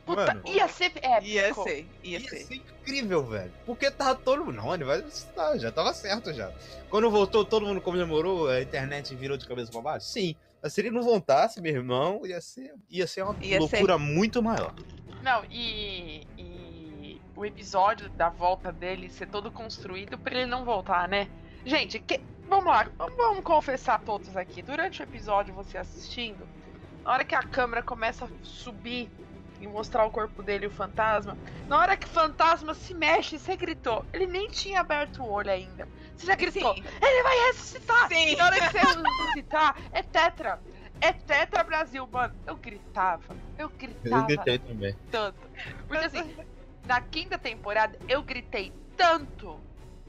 Puta, 0.06 0.36
Mano, 0.36 0.44
ia 0.46 0.68
ser 0.68 0.92
épico. 1.02 1.26
Ia 1.26 1.54
ser, 1.54 1.88
ia 2.04 2.20
Ia 2.20 2.30
ser. 2.30 2.38
ser 2.46 2.54
incrível, 2.56 3.24
velho. 3.26 3.52
Porque 3.66 3.90
tava 3.90 4.14
todo 4.14 4.46
mundo. 4.46 4.56
Não, 4.58 4.74
ele 4.74 4.84
vai 4.84 5.02
ressuscitar, 5.02 5.58
já 5.58 5.72
tava 5.72 5.94
certo 5.94 6.32
já. 6.32 6.52
Quando 6.90 7.10
voltou, 7.10 7.44
todo 7.44 7.66
mundo 7.66 7.82
comemorou, 7.82 8.48
a 8.48 8.62
internet 8.62 9.16
virou 9.16 9.36
de 9.36 9.48
cabeça 9.48 9.72
pra 9.72 9.82
baixo? 9.82 10.06
Sim. 10.06 10.36
Mas 10.62 10.74
se 10.74 10.82
ele 10.82 10.92
não 10.92 11.02
voltasse, 11.02 11.60
meu 11.60 11.74
irmão, 11.74 12.22
ia 12.24 12.40
ser, 12.40 12.74
ia 12.90 13.08
ser 13.08 13.24
uma 13.24 13.36
Ia 13.42 13.60
loucura 13.60 13.98
muito 13.98 14.44
maior. 14.44 14.74
Não, 15.24 15.44
e, 15.50 16.22
e 16.38 17.20
o 17.36 17.44
episódio 17.44 18.08
da 18.12 18.30
volta 18.30 18.72
dele 18.72 19.10
ser 19.10 19.28
todo 19.28 19.52
construído 19.52 20.18
pra 20.20 20.36
ele 20.36 20.46
não 20.46 20.64
voltar, 20.64 21.08
né? 21.08 21.28
Gente, 21.66 22.00
que- 22.00 22.22
Vamos 22.48 22.66
lá, 22.66 22.88
vamos 22.98 23.44
confessar 23.44 24.00
todos 24.02 24.38
aqui. 24.38 24.62
Durante 24.62 25.02
o 25.02 25.04
episódio, 25.04 25.52
você 25.52 25.80
assistindo, 25.80 26.48
na 27.04 27.12
hora 27.12 27.24
que 27.26 27.34
a 27.34 27.42
câmera 27.42 27.82
começa 27.82 28.26
a 28.26 28.28
subir 28.44 29.10
e 29.60 29.66
mostrar 29.66 30.06
o 30.06 30.12
corpo 30.12 30.44
dele 30.44 30.66
e 30.66 30.68
o 30.68 30.72
fantasma, 30.72 31.36
na 31.68 31.80
hora 31.80 31.98
que 31.98 32.06
o 32.06 32.10
fantasma 32.10 32.76
se 32.76 32.94
mexe, 32.94 33.40
você 33.40 33.56
gritou. 33.58 34.06
Ele 34.14 34.28
nem 34.28 34.48
tinha 34.48 34.82
aberto 34.82 35.24
o 35.24 35.28
olho 35.32 35.50
ainda. 35.50 35.88
Você 36.16 36.28
já 36.28 36.36
gritou. 36.36 36.76
Sim. 36.76 36.84
Ele 37.02 37.24
vai 37.24 37.36
ressuscitar! 37.48 38.08
Sim. 38.10 38.28
E 38.28 38.36
na 38.36 38.46
hora 38.46 38.56
que 38.60 38.70
você 38.70 38.78
ressuscitar, 38.80 39.76
é 39.92 40.04
tetra. 40.04 40.60
É 41.02 41.14
tetra 41.14 41.64
Brasil, 41.64 42.08
mano. 42.12 42.36
Eu 42.46 42.58
gritava. 42.58 43.36
Eu 43.58 43.66
Eu 43.66 43.70
gritava 43.70 44.28
gritei 44.28 44.60
também. 44.60 44.96
tanto. 45.10 45.40
Porque 45.88 46.06
assim, 46.06 46.36
na 46.86 47.02
quinta 47.02 47.40
temporada 47.40 47.98
eu 48.08 48.22
gritei 48.22 48.72
tanto 48.96 49.60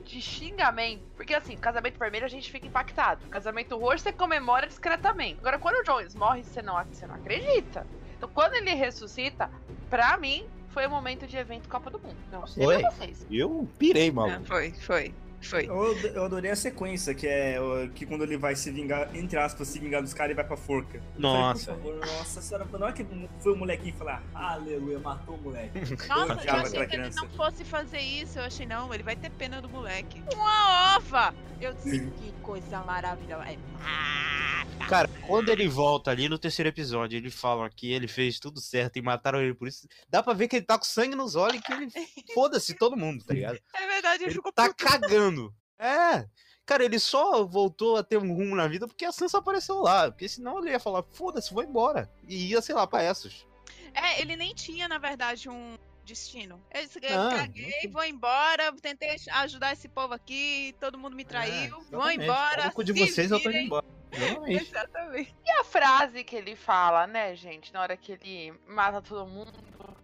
de 0.06 0.20
xingamento. 0.20 1.02
Porque 1.16 1.34
assim, 1.34 1.56
casamento 1.56 1.98
vermelho 1.98 2.24
a 2.24 2.28
gente 2.28 2.50
fica 2.50 2.66
impactado. 2.66 3.26
Casamento 3.28 3.76
roxo 3.76 4.04
você 4.04 4.12
comemora 4.12 4.66
discretamente. 4.66 5.38
Agora, 5.40 5.58
quando 5.58 5.76
o 5.76 5.82
Jones 5.82 6.14
morre, 6.14 6.42
você 6.42 6.62
não, 6.62 6.82
você 6.84 7.06
não 7.06 7.14
acredita. 7.16 7.86
Então, 8.16 8.28
quando 8.32 8.54
ele 8.54 8.72
ressuscita, 8.72 9.50
pra 9.90 10.16
mim, 10.16 10.46
foi 10.68 10.86
o 10.86 10.90
momento 10.90 11.26
de 11.26 11.36
evento 11.36 11.68
Copa 11.68 11.90
do 11.90 11.98
Mundo. 11.98 12.16
Não 12.30 12.46
sei 12.46 12.64
Foi? 12.64 12.80
pra 12.80 12.90
vocês. 12.90 13.26
Eu 13.30 13.68
pirei, 13.78 14.10
maluco. 14.10 14.44
foi, 14.46 14.72
foi, 14.72 15.14
foi. 15.46 15.66
Eu, 15.66 15.96
eu 16.14 16.24
adorei 16.24 16.50
a 16.50 16.56
sequência, 16.56 17.14
que 17.14 17.26
é 17.26 17.58
que 17.94 18.04
quando 18.06 18.22
ele 18.24 18.36
vai 18.36 18.54
se 18.56 18.70
vingar, 18.70 19.14
entre 19.14 19.38
aspas, 19.38 19.68
se 19.68 19.78
vingar 19.78 20.02
dos 20.02 20.12
caras, 20.14 20.30
ele 20.30 20.36
vai 20.36 20.44
pra 20.46 20.56
forca. 20.56 20.98
Eu 20.98 21.20
Nossa. 21.20 21.66
Falei, 21.74 21.82
por 21.82 22.00
favor, 22.00 22.18
nossa 22.18 22.42
senhora, 22.42 22.66
na 22.78 22.86
hora 22.86 22.92
que 22.94 23.06
foi 23.40 23.52
o 23.52 23.56
molequinho 23.56 23.94
falar, 23.94 24.22
aleluia, 24.34 24.98
matou 24.98 25.34
o 25.36 25.40
moleque. 25.42 25.80
Nossa, 26.08 26.32
eu 26.32 26.38
odiava 26.38 26.60
achei 26.62 26.70
que 26.72 26.76
ele 26.78 26.86
criança. 26.88 27.20
não 27.20 27.28
fosse 27.30 27.64
fazer 27.64 28.00
isso. 28.00 28.38
Eu 28.38 28.44
achei, 28.44 28.66
não, 28.66 28.92
ele 28.92 29.02
vai 29.02 29.16
ter 29.16 29.30
pena 29.30 29.60
do 29.60 29.68
moleque. 29.68 30.22
Uma 30.34 30.96
ova! 30.96 31.34
Eu 31.60 31.72
disse, 31.72 32.00
que 32.18 32.32
coisa 32.42 32.80
maravilhosa. 32.82 33.44
É, 33.50 34.86
Cara, 34.88 35.08
quando 35.26 35.48
ele 35.48 35.66
volta 35.66 36.10
ali 36.10 36.28
no 36.28 36.38
terceiro 36.38 36.68
episódio, 36.68 37.16
ele 37.16 37.30
fala 37.30 37.68
que 37.70 37.90
ele 37.92 38.06
fez 38.06 38.38
tudo 38.38 38.60
certo 38.60 38.98
e 38.98 39.02
mataram 39.02 39.40
ele 39.40 39.54
por 39.54 39.66
isso. 39.66 39.88
Dá 40.10 40.22
pra 40.22 40.34
ver 40.34 40.48
que 40.48 40.56
ele 40.56 40.66
tá 40.66 40.76
com 40.78 40.84
sangue 40.84 41.16
nos 41.16 41.34
olhos 41.34 41.56
e 41.56 41.62
que 41.62 41.72
ele 41.72 41.88
foda-se 42.34 42.74
todo 42.74 42.96
mundo, 42.96 43.24
tá 43.24 43.32
ligado? 43.32 43.58
é 43.74 43.86
verdade, 43.86 44.16
ele 44.22 44.24
Ele 44.26 44.34
ficou 44.34 44.52
tá 44.52 44.68
puto. 44.68 44.84
cagando. 44.84 45.35
É. 45.78 46.26
Cara, 46.64 46.84
ele 46.84 46.98
só 46.98 47.44
voltou 47.44 47.96
a 47.96 48.02
ter 48.02 48.16
um 48.18 48.34
rumo 48.34 48.56
na 48.56 48.66
vida 48.66 48.86
porque 48.88 49.04
a 49.04 49.12
Sansa 49.12 49.38
apareceu 49.38 49.80
lá. 49.82 50.10
Porque 50.10 50.28
senão 50.28 50.58
ele 50.58 50.70
ia 50.70 50.80
falar, 50.80 51.02
foda-se, 51.12 51.54
vou 51.54 51.62
embora. 51.62 52.10
E 52.26 52.48
ia, 52.50 52.60
sei 52.60 52.74
lá, 52.74 52.86
pra 52.86 53.04
Essos. 53.04 53.46
É, 53.94 54.20
ele 54.20 54.36
nem 54.36 54.54
tinha, 54.54 54.88
na 54.88 54.98
verdade, 54.98 55.48
um 55.48 55.76
destino. 56.04 56.60
Eu 56.72 56.82
disse, 56.82 57.00
eu 57.02 57.16
Não, 57.16 57.30
caguei, 57.30 57.72
não 57.84 57.92
vou 57.92 58.04
embora, 58.04 58.72
tentei 58.80 59.16
ajudar 59.32 59.72
esse 59.72 59.88
povo 59.88 60.14
aqui, 60.14 60.74
todo 60.80 60.96
mundo 60.98 61.16
me 61.16 61.24
traiu, 61.24 61.70
vou 61.90 62.08
É, 62.08 62.14
Exatamente. 62.14 62.22
embora. 62.22 62.70
Cu 62.72 62.84
de 62.84 62.92
vocês, 62.92 63.30
eu 63.30 63.38
tô 63.40 63.48
indo 63.48 63.52
virem. 63.52 63.66
embora. 63.66 63.86
Exatamente. 64.12 64.62
Exatamente. 64.62 65.34
E 65.44 65.50
a 65.50 65.64
frase 65.64 66.24
que 66.24 66.36
ele 66.36 66.54
fala, 66.56 67.06
né, 67.06 67.34
gente? 67.34 67.72
Na 67.72 67.80
hora 67.82 67.96
que 67.96 68.12
ele 68.12 68.54
mata 68.68 69.02
todo 69.02 69.26
mundo. 69.26 69.52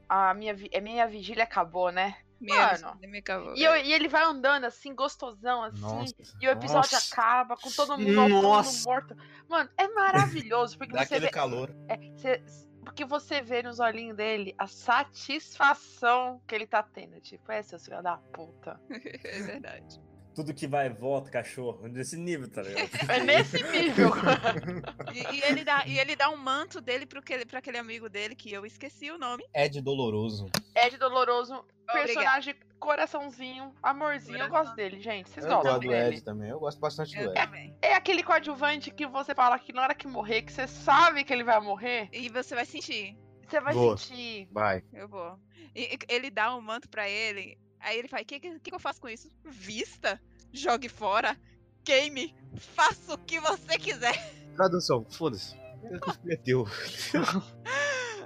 A 0.08 0.34
minha, 0.34 0.54
a 0.76 0.80
minha 0.80 1.06
vigília 1.06 1.44
acabou, 1.44 1.90
né? 1.90 2.16
Mano, 2.48 2.98
acabou. 3.18 3.54
E, 3.56 3.62
eu- 3.62 3.76
e 3.76 3.92
ele 3.92 4.08
vai 4.08 4.24
andando 4.24 4.64
assim, 4.64 4.94
gostosão, 4.94 5.62
assim. 5.64 5.80
Nossa. 5.80 6.14
E 6.40 6.46
o 6.46 6.50
episódio 6.50 6.92
Nossa. 6.92 7.12
acaba 7.14 7.56
com 7.56 7.70
todo 7.70 7.96
mundo 7.98 8.14
fundo 8.14 8.42
Nossa. 8.42 8.88
morto. 8.88 9.16
Mano, 9.48 9.70
é 9.76 9.88
maravilhoso. 9.88 10.76
Porque 10.78 10.92
Dá 10.94 11.00
você 11.04 11.14
aquele 11.14 11.26
vê. 11.26 11.30
calor. 11.32 11.70
é, 11.88 11.96
você- 11.96 12.42
porque 12.84 13.04
você 13.04 13.40
vê 13.40 13.62
nos 13.62 13.78
olhinhos 13.78 14.16
dele 14.16 14.54
a 14.58 14.66
satisfação 14.66 16.42
que 16.46 16.54
ele 16.54 16.66
tá 16.66 16.82
tendo. 16.82 17.20
Tipo, 17.20 17.52
é, 17.52 17.62
seu 17.62 17.78
filho 17.78 18.02
da 18.02 18.16
puta. 18.16 18.80
É 19.24 19.40
verdade. 19.42 20.00
Tudo 20.34 20.54
que 20.54 20.66
vai 20.66 20.86
e 20.86 20.90
volta, 20.90 21.30
cachorro. 21.30 21.86
Nesse 21.88 22.16
nível, 22.16 22.48
tá 22.50 22.62
ligado? 22.62 22.88
É 23.10 23.20
nesse 23.20 23.62
nível. 23.62 24.10
E, 25.12 25.36
e 25.36 25.42
ele 25.44 25.62
dá, 25.64 25.84
e 25.86 25.98
ele 25.98 26.16
dá 26.16 26.30
um 26.30 26.36
manto 26.36 26.80
dele 26.80 27.04
pro 27.04 27.20
que, 27.22 27.44
pra 27.44 27.58
aquele 27.58 27.76
amigo 27.78 28.08
dele, 28.08 28.34
que 28.34 28.50
eu 28.52 28.64
esqueci 28.64 29.10
o 29.10 29.18
nome. 29.18 29.44
Ed 29.54 29.80
doloroso. 29.82 30.46
Ed 30.74 30.96
Doloroso, 30.96 31.54
Obrigada. 31.54 32.06
personagem 32.06 32.54
coraçãozinho, 32.78 33.74
amorzinho. 33.82 34.38
Eu 34.38 34.48
Coração. 34.48 34.64
gosto 34.64 34.76
dele, 34.76 35.00
gente. 35.00 35.28
Vocês 35.30 35.44
Eu 35.44 35.52
gostam 35.52 35.72
gosto 35.72 35.82
do 35.84 35.88
dele? 35.90 36.16
Ed 36.16 36.24
também. 36.24 36.50
Eu 36.50 36.58
gosto 36.58 36.80
bastante 36.80 37.14
do 37.14 37.22
Eu 37.22 37.30
Ed. 37.30 37.34
também. 37.34 37.76
É 37.82 37.94
aquele 37.94 38.22
coadjuvante 38.22 38.90
que 38.90 39.06
você 39.06 39.34
fala 39.34 39.58
que 39.58 39.72
na 39.72 39.82
hora 39.82 39.94
que 39.94 40.06
morrer, 40.06 40.42
que 40.42 40.52
você 40.52 40.66
sabe 40.66 41.24
que 41.24 41.32
ele 41.32 41.44
vai 41.44 41.60
morrer, 41.60 42.08
E 42.12 42.28
você 42.28 42.54
vai 42.54 42.64
sentir. 42.64 43.16
você 43.48 43.60
vai 43.60 43.74
Boa. 43.74 43.96
sentir. 43.96 44.48
Vai. 44.50 44.82
Eu 44.92 45.08
vou. 45.08 45.38
E, 45.74 45.94
e 45.94 45.98
ele 46.08 46.30
dá 46.30 46.54
um 46.56 46.60
manto 46.60 46.88
pra 46.88 47.08
ele. 47.08 47.56
Aí 47.82 47.98
ele 47.98 48.08
fala: 48.08 48.22
O 48.22 48.26
que, 48.26 48.40
que, 48.40 48.58
que 48.58 48.74
eu 48.74 48.80
faço 48.80 49.00
com 49.00 49.08
isso? 49.08 49.28
Vista? 49.44 50.20
Jogue 50.52 50.88
fora? 50.88 51.36
Queime? 51.84 52.34
Faça 52.56 53.14
o 53.14 53.18
que 53.18 53.40
você 53.40 53.78
quiser. 53.78 54.14
Tradução, 54.54 55.04
foda-se. 55.10 55.56
Meteu. 56.24 56.64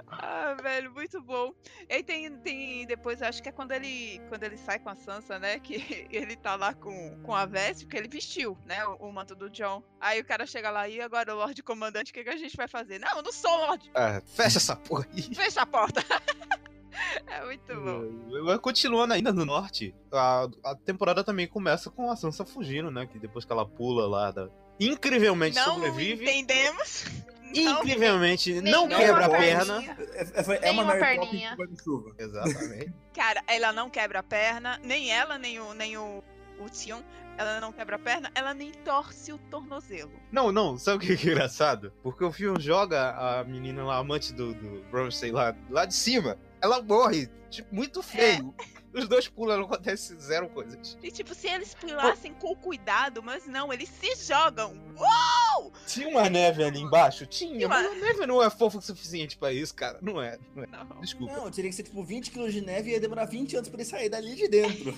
Ah, 0.09 0.55
velho, 0.61 0.91
muito 0.93 1.21
bom. 1.21 1.53
E 1.89 1.93
aí 1.93 2.03
tem, 2.03 2.31
tem 2.39 2.85
depois, 2.87 3.21
acho 3.21 3.43
que 3.43 3.49
é 3.49 3.51
quando 3.51 3.73
ele 3.73 4.21
quando 4.29 4.43
ele 4.43 4.57
sai 4.57 4.79
com 4.79 4.89
a 4.89 4.95
Sansa, 4.95 5.37
né? 5.37 5.59
Que 5.59 6.07
ele 6.09 6.35
tá 6.35 6.55
lá 6.55 6.73
com, 6.73 7.21
com 7.21 7.35
a 7.35 7.45
veste, 7.45 7.85
porque 7.85 7.97
ele 7.97 8.07
vestiu, 8.07 8.57
né? 8.65 8.85
O, 8.87 9.07
o 9.07 9.13
manto 9.13 9.35
do 9.35 9.49
John. 9.49 9.83
Aí 9.99 10.21
o 10.21 10.25
cara 10.25 10.45
chega 10.45 10.71
lá, 10.71 10.87
e 10.87 11.01
agora 11.01 11.35
o 11.35 11.37
Lorde 11.37 11.61
Comandante, 11.61 12.11
o 12.11 12.13
que, 12.13 12.23
que 12.23 12.29
a 12.29 12.37
gente 12.37 12.55
vai 12.55 12.67
fazer? 12.67 12.99
Não, 12.99 13.17
eu 13.17 13.21
não 13.21 13.33
sou 13.33 13.51
Lorde. 13.67 13.91
Ah, 13.93 14.21
fecha 14.25 14.57
essa 14.57 14.75
porra 14.75 15.05
aí. 15.13 15.21
Fecha 15.35 15.61
a 15.61 15.65
porta. 15.65 16.01
é 17.27 17.45
muito 17.45 17.75
bom. 17.75 18.51
Eh, 18.53 18.57
Continuando 18.57 19.13
ainda 19.13 19.31
no 19.31 19.45
norte, 19.45 19.93
a, 20.11 20.47
a 20.63 20.75
temporada 20.75 21.23
também 21.23 21.47
começa 21.47 21.89
com 21.89 22.09
a 22.09 22.15
Sansa 22.15 22.45
fugindo, 22.45 22.89
né? 22.91 23.05
Que 23.05 23.19
depois 23.19 23.45
que 23.45 23.51
ela 23.51 23.65
pula 23.65 24.07
lá, 24.07 24.31
da... 24.31 24.49
incrivelmente 24.79 25.55
Não 25.55 25.75
sobrevive. 25.75 26.23
entendemos. 26.23 27.05
Não 27.55 27.79
Incrivelmente 27.79 28.55
não 28.55 28.87
Nenhuma 28.87 28.97
quebra 28.97 29.25
a 29.25 29.29
perna. 29.29 29.83
É, 29.83 30.65
é, 30.65 30.67
é 30.67 30.71
uma 30.71 30.83
uma 30.83 30.95
perninha. 30.95 31.55
Com 31.55 31.77
chuva. 31.81 32.13
Exatamente. 32.19 32.93
Cara, 33.15 33.41
ela 33.47 33.71
não 33.71 33.89
quebra 33.89 34.19
a 34.19 34.23
perna, 34.23 34.77
nem 34.83 35.11
ela, 35.11 35.37
nem 35.37 35.57
o, 35.57 35.73
nem 35.73 35.97
o, 35.97 36.21
o 36.59 36.69
Tion. 36.69 37.01
Ela 37.37 37.61
não 37.61 37.71
quebra 37.71 37.95
a 37.95 37.99
perna, 37.99 38.31
ela 38.35 38.53
nem 38.53 38.71
torce 38.71 39.31
o 39.31 39.37
tornozelo. 39.37 40.11
Não, 40.31 40.51
não, 40.51 40.77
sabe 40.77 40.97
o 40.97 40.99
que 40.99 41.13
é 41.29 41.31
engraçado? 41.31 41.93
Porque 42.03 42.23
o 42.23 42.31
filme 42.31 42.59
joga 42.59 43.11
a 43.11 43.43
menina 43.43 43.83
lá, 43.85 43.97
amante 43.97 44.33
do, 44.33 44.53
do 44.53 44.83
Ramsay 44.91 45.31
lá, 45.31 45.55
lá 45.69 45.85
de 45.85 45.93
cima. 45.93 46.37
Ela 46.61 46.81
morre, 46.81 47.29
tipo, 47.49 47.73
muito 47.73 48.01
feio. 48.01 48.53
Os 48.93 49.07
dois 49.07 49.27
pulam, 49.27 49.57
não 49.59 49.65
acontece 49.65 50.15
zero 50.19 50.49
coisas. 50.49 50.97
E 51.03 51.11
tipo, 51.11 51.35
se 51.35 51.47
eles 51.47 51.75
pulassem 51.75 52.33
com 52.33 52.55
cuidado, 52.55 53.21
mas 53.21 53.45
não, 53.45 53.71
eles 53.71 53.89
se 53.89 54.15
jogam. 54.27 54.73
Uou! 54.97 55.71
Tinha 55.85 56.07
uma 56.07 56.27
neve 56.29 56.63
ali 56.63 56.79
embaixo? 56.79 57.25
Tinha, 57.27 57.57
Tinha 57.57 57.67
mas 57.67 57.85
uma- 57.85 57.95
a 57.95 57.99
neve 57.99 58.25
não 58.25 58.41
é 58.41 58.49
fofa 58.49 58.79
o 58.79 58.81
suficiente 58.81 59.37
pra 59.37 59.53
isso, 59.53 59.75
cara. 59.75 59.99
Não 60.01 60.19
é, 60.21 60.39
não 60.55 60.63
é. 60.63 60.67
Não. 60.67 61.01
Desculpa. 61.01 61.33
Não, 61.33 61.51
teria 61.51 61.69
que 61.69 61.75
ser 61.75 61.83
tipo 61.83 62.03
20 62.03 62.31
kg 62.31 62.49
de 62.49 62.61
neve 62.61 62.89
e 62.89 62.93
ia 62.93 62.99
demorar 62.99 63.25
20 63.25 63.55
anos 63.55 63.69
pra 63.69 63.77
ele 63.79 63.85
sair 63.89 64.09
dali 64.09 64.33
de 64.35 64.47
dentro. 64.47 64.91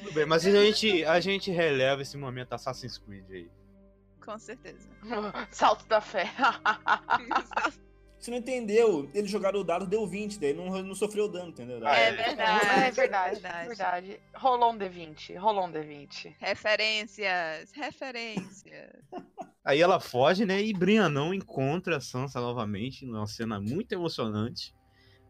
Tudo 0.00 0.12
bem, 0.14 0.24
mas 0.24 0.46
a 0.46 0.50
gente, 0.50 1.04
a 1.04 1.20
gente 1.20 1.50
releva 1.50 2.00
esse 2.00 2.16
momento 2.16 2.52
Assassin's 2.54 2.96
Creed 2.96 3.24
aí. 3.30 3.50
Com 4.24 4.38
certeza. 4.38 4.88
Salto 5.50 5.84
da 5.86 6.00
fé. 6.00 6.30
Você 8.18 8.30
não 8.32 8.38
entendeu? 8.38 9.08
Eles 9.14 9.30
jogaram 9.30 9.60
o 9.60 9.64
dado, 9.64 9.86
deu 9.86 10.06
20, 10.06 10.40
daí 10.40 10.52
não, 10.52 10.66
não 10.82 10.94
sofreu 10.94 11.28
dano, 11.28 11.50
entendeu? 11.50 11.78
Ah, 11.86 11.96
É 11.96 12.08
é. 12.08 12.12
verdade, 12.12 12.66
é 12.66 12.90
verdade, 12.90 13.40
verdade. 13.40 13.68
verdade. 13.68 14.20
Rolou 14.34 14.72
um 14.72 14.78
D20, 14.78 15.38
rolou 15.38 15.66
um 15.66 15.72
D20. 15.72 16.34
Referências, 16.38 17.70
referências. 17.72 18.90
Aí 19.64 19.80
ela 19.80 20.00
foge, 20.00 20.44
né? 20.44 20.60
E 20.62 20.72
Brianão 20.72 21.32
encontra 21.32 21.98
a 21.98 22.00
Sansa 22.00 22.40
novamente, 22.40 23.06
numa 23.06 23.26
cena 23.26 23.60
muito 23.60 23.92
emocionante 23.92 24.74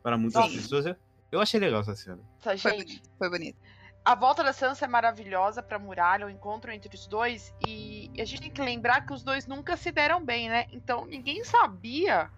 para 0.02 0.16
muitas 0.16 0.46
Sim. 0.50 0.56
pessoas. 0.56 0.96
Eu 1.30 1.40
achei 1.40 1.60
legal 1.60 1.80
essa 1.82 1.94
cena. 1.94 2.20
Essa 2.40 2.56
Foi 2.56 2.70
gente, 2.72 2.86
bonito, 2.86 3.10
foi 3.18 3.28
bonito. 3.30 3.58
a 4.04 4.14
volta 4.14 4.42
da 4.42 4.52
Sansa 4.54 4.86
é 4.86 4.88
maravilhosa 4.88 5.62
pra 5.62 5.78
muralha, 5.78 6.24
o 6.26 6.30
encontro 6.30 6.70
entre 6.72 6.94
os 6.94 7.06
dois. 7.06 7.52
E 7.66 8.10
a 8.18 8.24
gente 8.24 8.40
tem 8.42 8.50
que 8.50 8.62
lembrar 8.62 9.04
que 9.06 9.12
os 9.12 9.22
dois 9.22 9.46
nunca 9.46 9.76
se 9.76 9.92
deram 9.92 10.24
bem, 10.24 10.48
né? 10.48 10.66
Então 10.72 11.04
ninguém 11.04 11.44
sabia 11.44 12.30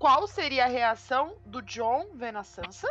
qual 0.00 0.26
seria 0.26 0.64
a 0.64 0.68
reação 0.68 1.36
do 1.46 1.62
John 1.62 2.08
vendo 2.14 2.38
a 2.38 2.42
Sansa 2.42 2.88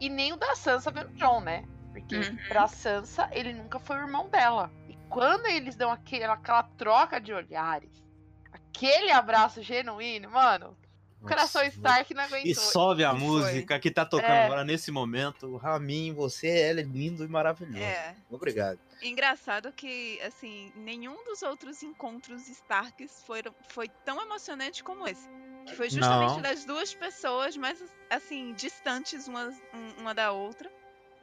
e 0.00 0.08
nem 0.08 0.32
o 0.32 0.36
da 0.36 0.54
Sansa 0.54 0.90
vendo 0.92 1.08
o 1.10 1.14
John, 1.14 1.40
né? 1.40 1.64
Porque 1.92 2.16
Uhum. 2.16 2.36
pra 2.48 2.68
Sansa 2.68 3.28
ele 3.32 3.52
nunca 3.52 3.80
foi 3.80 3.96
o 3.96 4.00
irmão 4.02 4.28
dela. 4.28 4.70
E 4.88 4.96
quando 5.08 5.46
eles 5.46 5.74
dão 5.74 5.90
aquele, 5.90 6.24
aquela 6.24 6.62
troca 6.62 7.18
de 7.20 7.32
olhares, 7.32 8.04
aquele 8.52 9.10
abraço 9.10 9.62
genuíno, 9.62 10.30
mano, 10.30 10.76
o 11.22 11.26
coração 11.26 11.62
Stark 11.64 12.12
não 12.12 12.24
aguentou. 12.24 12.50
E 12.50 12.54
sobe 12.54 13.02
a 13.04 13.10
Foi. 13.12 13.18
música 13.20 13.78
que 13.78 13.90
tá 13.90 14.04
tocando 14.04 14.30
É. 14.30 14.44
agora 14.44 14.62
nesse 14.64 14.90
momento. 14.90 15.56
Ramin, 15.56 16.12
você 16.12 16.48
é 16.48 16.72
lindo 16.74 17.24
e 17.24 17.28
maravilhoso. 17.28 17.78
É. 17.82 18.14
Obrigado. 18.30 18.78
Engraçado 19.00 19.72
que, 19.72 20.20
assim, 20.20 20.70
nenhum 20.76 21.24
dos 21.24 21.42
outros 21.42 21.82
encontros 21.82 22.46
Starks 22.48 23.22
foram, 23.26 23.54
foi 23.68 23.88
tão 24.04 24.20
emocionante 24.20 24.84
como 24.84 25.08
esse. 25.08 25.26
Que 25.66 25.74
foi 25.74 25.88
justamente 25.90 26.30
Não. 26.34 26.40
das 26.42 26.64
duas 26.64 26.94
pessoas 26.94 27.56
mais, 27.56 27.82
assim, 28.10 28.52
distantes 28.54 29.26
uma, 29.28 29.46
um- 29.72 30.00
uma 30.00 30.14
da 30.14 30.30
outra, 30.32 30.70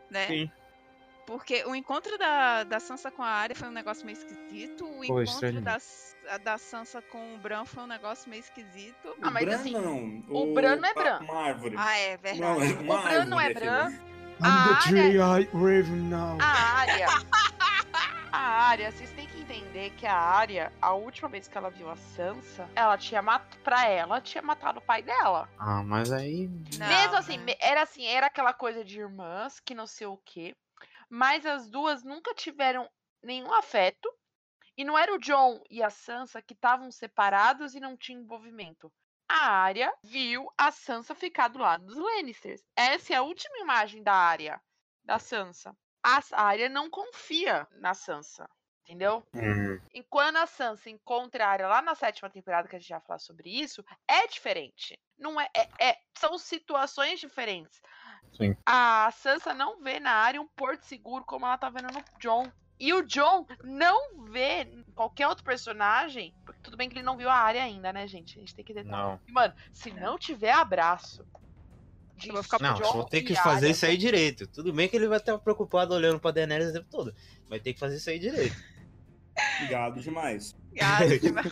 né? 0.09 0.27
Sim. 0.27 0.51
Porque 1.27 1.63
o 1.65 1.75
encontro 1.75 2.17
da, 2.17 2.63
da 2.63 2.79
Sansa 2.79 3.11
com 3.11 3.21
a 3.23 3.27
Arya 3.29 3.55
foi 3.55 3.69
um 3.69 3.71
negócio 3.71 4.05
meio 4.05 4.17
esquisito. 4.17 4.83
O 4.85 5.05
Pô, 5.07 5.21
encontro 5.21 5.61
da, 5.61 5.77
da 6.43 6.57
Sansa 6.57 7.01
com 7.03 7.35
o 7.35 7.37
Bran 7.37 7.63
foi 7.63 7.83
um 7.83 7.87
negócio 7.87 8.29
meio 8.29 8.41
esquisito. 8.41 9.15
Ah, 9.21 9.29
mas 9.29 9.45
Bran 9.45 9.55
assim, 9.55 9.71
não. 9.71 10.23
o 10.29 10.53
Bran 10.53 10.75
não 10.77 10.89
é 10.89 10.93
Bran. 10.93 11.19
Uma 11.21 11.41
árvore. 11.45 11.75
Ah, 11.77 11.97
é 11.97 12.17
verdade. 12.17 12.41
Não, 12.41 12.61
é 12.61 12.69
O 12.99 13.03
Bran 13.03 13.25
não 13.25 13.39
é 13.39 13.53
Bran. 13.53 13.87
A 14.41 14.47
I'm 14.47 14.49
the 14.49 14.49
área- 14.49 14.81
three-eyed 14.81 15.49
raven 15.53 16.01
now. 16.09 16.37
A 16.41 16.79
área. 16.79 17.07
A 18.31 18.39
área, 18.39 18.91
vocês 18.91 19.11
têm 19.11 19.27
que 19.27 19.41
entender 19.41 19.89
que 19.91 20.07
a 20.07 20.15
área, 20.15 20.71
a 20.81 20.93
última 20.93 21.27
vez 21.27 21.49
que 21.49 21.57
ela 21.57 21.69
viu 21.69 21.89
a 21.89 21.97
Sansa, 21.97 22.69
ela 22.75 22.97
tinha 22.97 23.21
matado. 23.21 23.51
Pra 23.61 23.85
ela, 23.87 24.21
tinha 24.21 24.41
matado 24.41 24.79
o 24.79 24.81
pai 24.81 25.03
dela. 25.03 25.49
Ah, 25.59 25.83
mas 25.83 26.11
aí. 26.11 26.47
Não, 26.47 26.87
Mesmo 26.87 27.15
assim, 27.17 27.37
né? 27.37 27.55
era 27.59 27.81
assim, 27.81 28.05
era 28.05 28.27
aquela 28.27 28.53
coisa 28.53 28.85
de 28.85 28.99
irmãs, 28.99 29.59
que 29.59 29.75
não 29.75 29.85
sei 29.85 30.07
o 30.07 30.17
quê. 30.17 30.55
Mas 31.09 31.45
as 31.45 31.69
duas 31.69 32.03
nunca 32.03 32.33
tiveram 32.33 32.89
nenhum 33.21 33.53
afeto. 33.53 34.09
E 34.77 34.85
não 34.85 34.97
era 34.97 35.13
o 35.13 35.19
John 35.19 35.61
e 35.69 35.83
a 35.83 35.89
Sansa 35.89 36.41
que 36.41 36.53
estavam 36.53 36.89
separados 36.89 37.75
e 37.75 37.79
não 37.81 37.97
tinham 37.97 38.21
envolvimento. 38.21 38.91
A 39.29 39.47
Arya 39.49 39.93
viu 40.03 40.49
a 40.57 40.71
Sansa 40.71 41.13
ficar 41.13 41.49
do 41.49 41.59
lado 41.59 41.85
dos 41.85 41.97
Lannisters. 41.97 42.63
Essa 42.75 43.13
é 43.13 43.17
a 43.17 43.21
última 43.21 43.57
imagem 43.59 44.01
da 44.01 44.13
Arya, 44.13 44.61
da 45.03 45.19
Sansa. 45.19 45.75
A 46.03 46.19
Arya 46.33 46.67
não 46.69 46.89
confia 46.89 47.67
na 47.73 47.93
Sansa, 47.93 48.49
entendeu? 48.83 49.23
Hum, 49.35 49.79
E 49.93 50.01
quando 50.03 50.37
a 50.37 50.45
Sansa 50.47 50.89
encontra 50.89 51.45
a 51.45 51.49
Arya 51.49 51.67
lá 51.67 51.81
na 51.81 51.95
sétima 51.95 52.29
temporada, 52.29 52.67
que 52.67 52.75
a 52.75 52.79
gente 52.79 52.87
já 52.89 52.97
vai 52.97 53.05
falar 53.07 53.19
sobre 53.19 53.49
isso, 53.49 53.83
é 54.07 54.27
diferente. 54.27 54.99
Não 55.17 55.39
é, 55.39 55.47
é- 55.55 55.69
é- 55.79 55.97
são 56.17 56.37
situações 56.37 57.19
diferentes. 57.19 57.81
Sim. 58.37 58.55
A 58.65 59.11
Sansa 59.11 59.53
não 59.53 59.81
vê 59.81 59.99
na 59.99 60.11
Arya 60.11 60.41
um 60.41 60.47
porto 60.47 60.83
seguro 60.83 61.23
como 61.25 61.45
ela 61.45 61.57
tá 61.57 61.69
vendo 61.69 61.91
no 61.93 62.03
John. 62.19 62.51
E 62.79 62.91
o 62.93 63.03
John 63.03 63.45
não 63.63 64.23
vê 64.25 64.83
qualquer 64.95 65.27
outro 65.27 65.43
personagem. 65.43 66.33
Porque 66.43 66.61
tudo 66.63 66.75
bem 66.77 66.89
que 66.89 66.95
ele 66.95 67.05
não 67.05 67.15
viu 67.15 67.29
a 67.29 67.35
Arya 67.35 67.63
ainda, 67.63 67.93
né, 67.93 68.07
gente? 68.07 68.37
A 68.37 68.39
gente 68.39 68.55
tem 68.55 68.65
que 68.65 68.73
detalhar. 68.73 68.99
não. 68.99 69.21
Mano, 69.29 69.53
se 69.71 69.91
não 69.91 70.17
tiver 70.17 70.51
abraço. 70.51 71.23
De 72.21 72.29
Eu 72.29 72.33
vou 72.33 72.43
ficar 72.43 72.59
Não, 72.61 72.77
vou 72.77 73.03
ter 73.05 73.21
que 73.21 73.35
fazer 73.35 73.65
Arya, 73.65 73.69
isso 73.71 73.85
aí 73.85 73.97
direito. 73.97 74.47
Tudo 74.47 74.71
bem 74.73 74.87
que 74.87 74.95
ele 74.95 75.07
vai 75.07 75.17
estar 75.17 75.37
preocupado 75.39 75.93
olhando 75.93 76.19
pra 76.19 76.31
Daenerys 76.31 76.69
o 76.69 76.73
tempo 76.73 76.87
todo. 76.89 77.13
Vai 77.49 77.59
ter 77.59 77.73
que 77.73 77.79
fazer 77.79 77.97
isso 77.97 78.09
aí 78.09 78.19
direito. 78.19 78.55
Gado 79.69 79.99
demais. 80.01 80.55
Gato, 80.73 81.17
demais. 81.19 81.51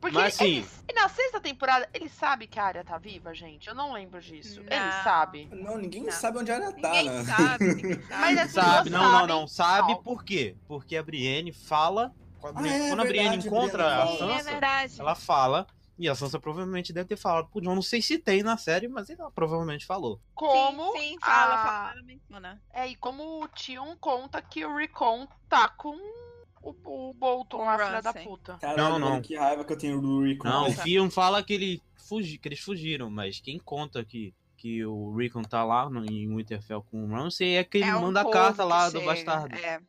Porque 0.00 0.14
Mas, 0.18 0.38
ele, 0.40 0.58
assim- 0.60 0.68
ele- 0.88 1.00
na 1.00 1.08
sexta 1.08 1.40
temporada, 1.40 1.88
ele 1.94 2.08
sabe 2.10 2.46
que 2.46 2.58
a 2.58 2.64
Arya 2.64 2.84
tá 2.84 2.98
viva, 2.98 3.34
gente? 3.34 3.66
Eu 3.68 3.74
não 3.74 3.92
lembro 3.94 4.20
disso. 4.20 4.60
Ele 4.60 4.78
Não. 4.78 5.02
sabe. 5.02 5.48
Não, 5.50 5.78
ninguém 5.78 6.02
Não. 6.04 6.12
sabe 6.12 6.38
onde 6.38 6.50
ela 6.50 6.70
tá, 6.72 6.90
Ninguém 6.92 7.10
né? 7.10 7.24
sabe. 7.24 7.64
ninguém 7.64 7.92
sabe. 8.02 8.06
Mas 8.10 8.38
as 8.38 8.50
Sabe, 8.50 8.90
não, 8.90 9.12
não, 9.12 9.26
não. 9.26 9.48
Sabe 9.48 9.92
Não. 9.92 10.02
por 10.02 10.22
quê? 10.24 10.54
Porque 10.68 10.96
a 10.96 11.02
Brienne 11.02 11.52
fala. 11.52 12.12
Quando, 12.38 12.58
Ah, 12.58 12.68
é 12.68 12.88
quando 12.90 13.00
a 13.00 13.04
Brienne 13.04 13.28
verdade, 13.30 13.48
a 13.48 13.50
encontra 13.50 13.84
Brienne 13.84 14.02
a 14.02 14.14
é 14.14 14.18
Sansa, 14.38 14.50
verdade. 14.50 15.00
ela 15.00 15.14
fala. 15.14 15.66
E 15.98 16.08
a 16.08 16.14
Sansa 16.14 16.38
provavelmente 16.38 16.92
deve 16.92 17.08
ter 17.08 17.16
falado 17.16 17.48
pro 17.48 17.60
John. 17.60 17.74
Não 17.74 17.80
sei 17.82 18.02
se 18.02 18.18
tem 18.18 18.42
na 18.42 18.56
série, 18.58 18.86
mas 18.86 19.08
ela 19.08 19.30
provavelmente 19.30 19.86
falou. 19.86 20.20
Como 20.34 20.92
Sim, 20.92 20.98
sim, 21.12 21.16
fala, 21.20 21.54
a- 21.54 21.66
fala, 21.66 21.92
ela 21.92 22.02
menciona. 22.02 22.62
É, 22.72 22.86
e 22.86 22.94
como 22.96 23.42
o 23.42 23.48
Tion 23.48 23.96
conta 23.96 24.42
que 24.42 24.64
o 24.64 24.76
Recon 24.76 25.26
tá 25.48 25.68
com 25.70 25.96
o, 26.62 26.70
o 26.84 27.14
Bolton, 27.14 27.66
o 27.66 27.78
filha 27.78 28.02
da 28.02 28.12
puta. 28.12 28.58
Caralho, 28.60 28.76
Não, 28.78 28.98
não. 28.98 29.08
mano, 29.10 29.22
que 29.22 29.36
raiva 29.36 29.64
que 29.64 29.72
eu 29.72 29.78
tenho 29.78 30.00
do 30.02 30.22
Rico. 30.24 30.46
Não, 30.46 30.68
o. 30.68 30.74
Theon 30.76 31.08
fala 31.10 31.42
que, 31.42 31.54
ele 31.54 31.82
fugi, 31.96 32.36
que 32.36 32.48
eles 32.48 32.60
fugiram, 32.60 33.08
mas 33.08 33.40
quem 33.40 33.58
conta 33.58 34.04
que, 34.04 34.34
que 34.58 34.84
o 34.84 35.14
Rickon 35.16 35.42
tá 35.42 35.64
lá 35.64 35.88
no, 35.88 36.04
em 36.04 36.28
Winterfell 36.36 36.82
com 36.82 37.04
o 37.04 37.08
Ramsay 37.08 37.56
é 37.56 37.64
que 37.64 37.78
ele 37.78 37.86
É 37.86 37.96
um 37.96 38.02
manda 38.02 38.20
a 38.20 38.30
carta 38.30 38.64
lá 38.64 38.90
do 38.90 38.98
chega, 38.98 39.06
bastardo. 39.06 39.56
É, 39.56 39.80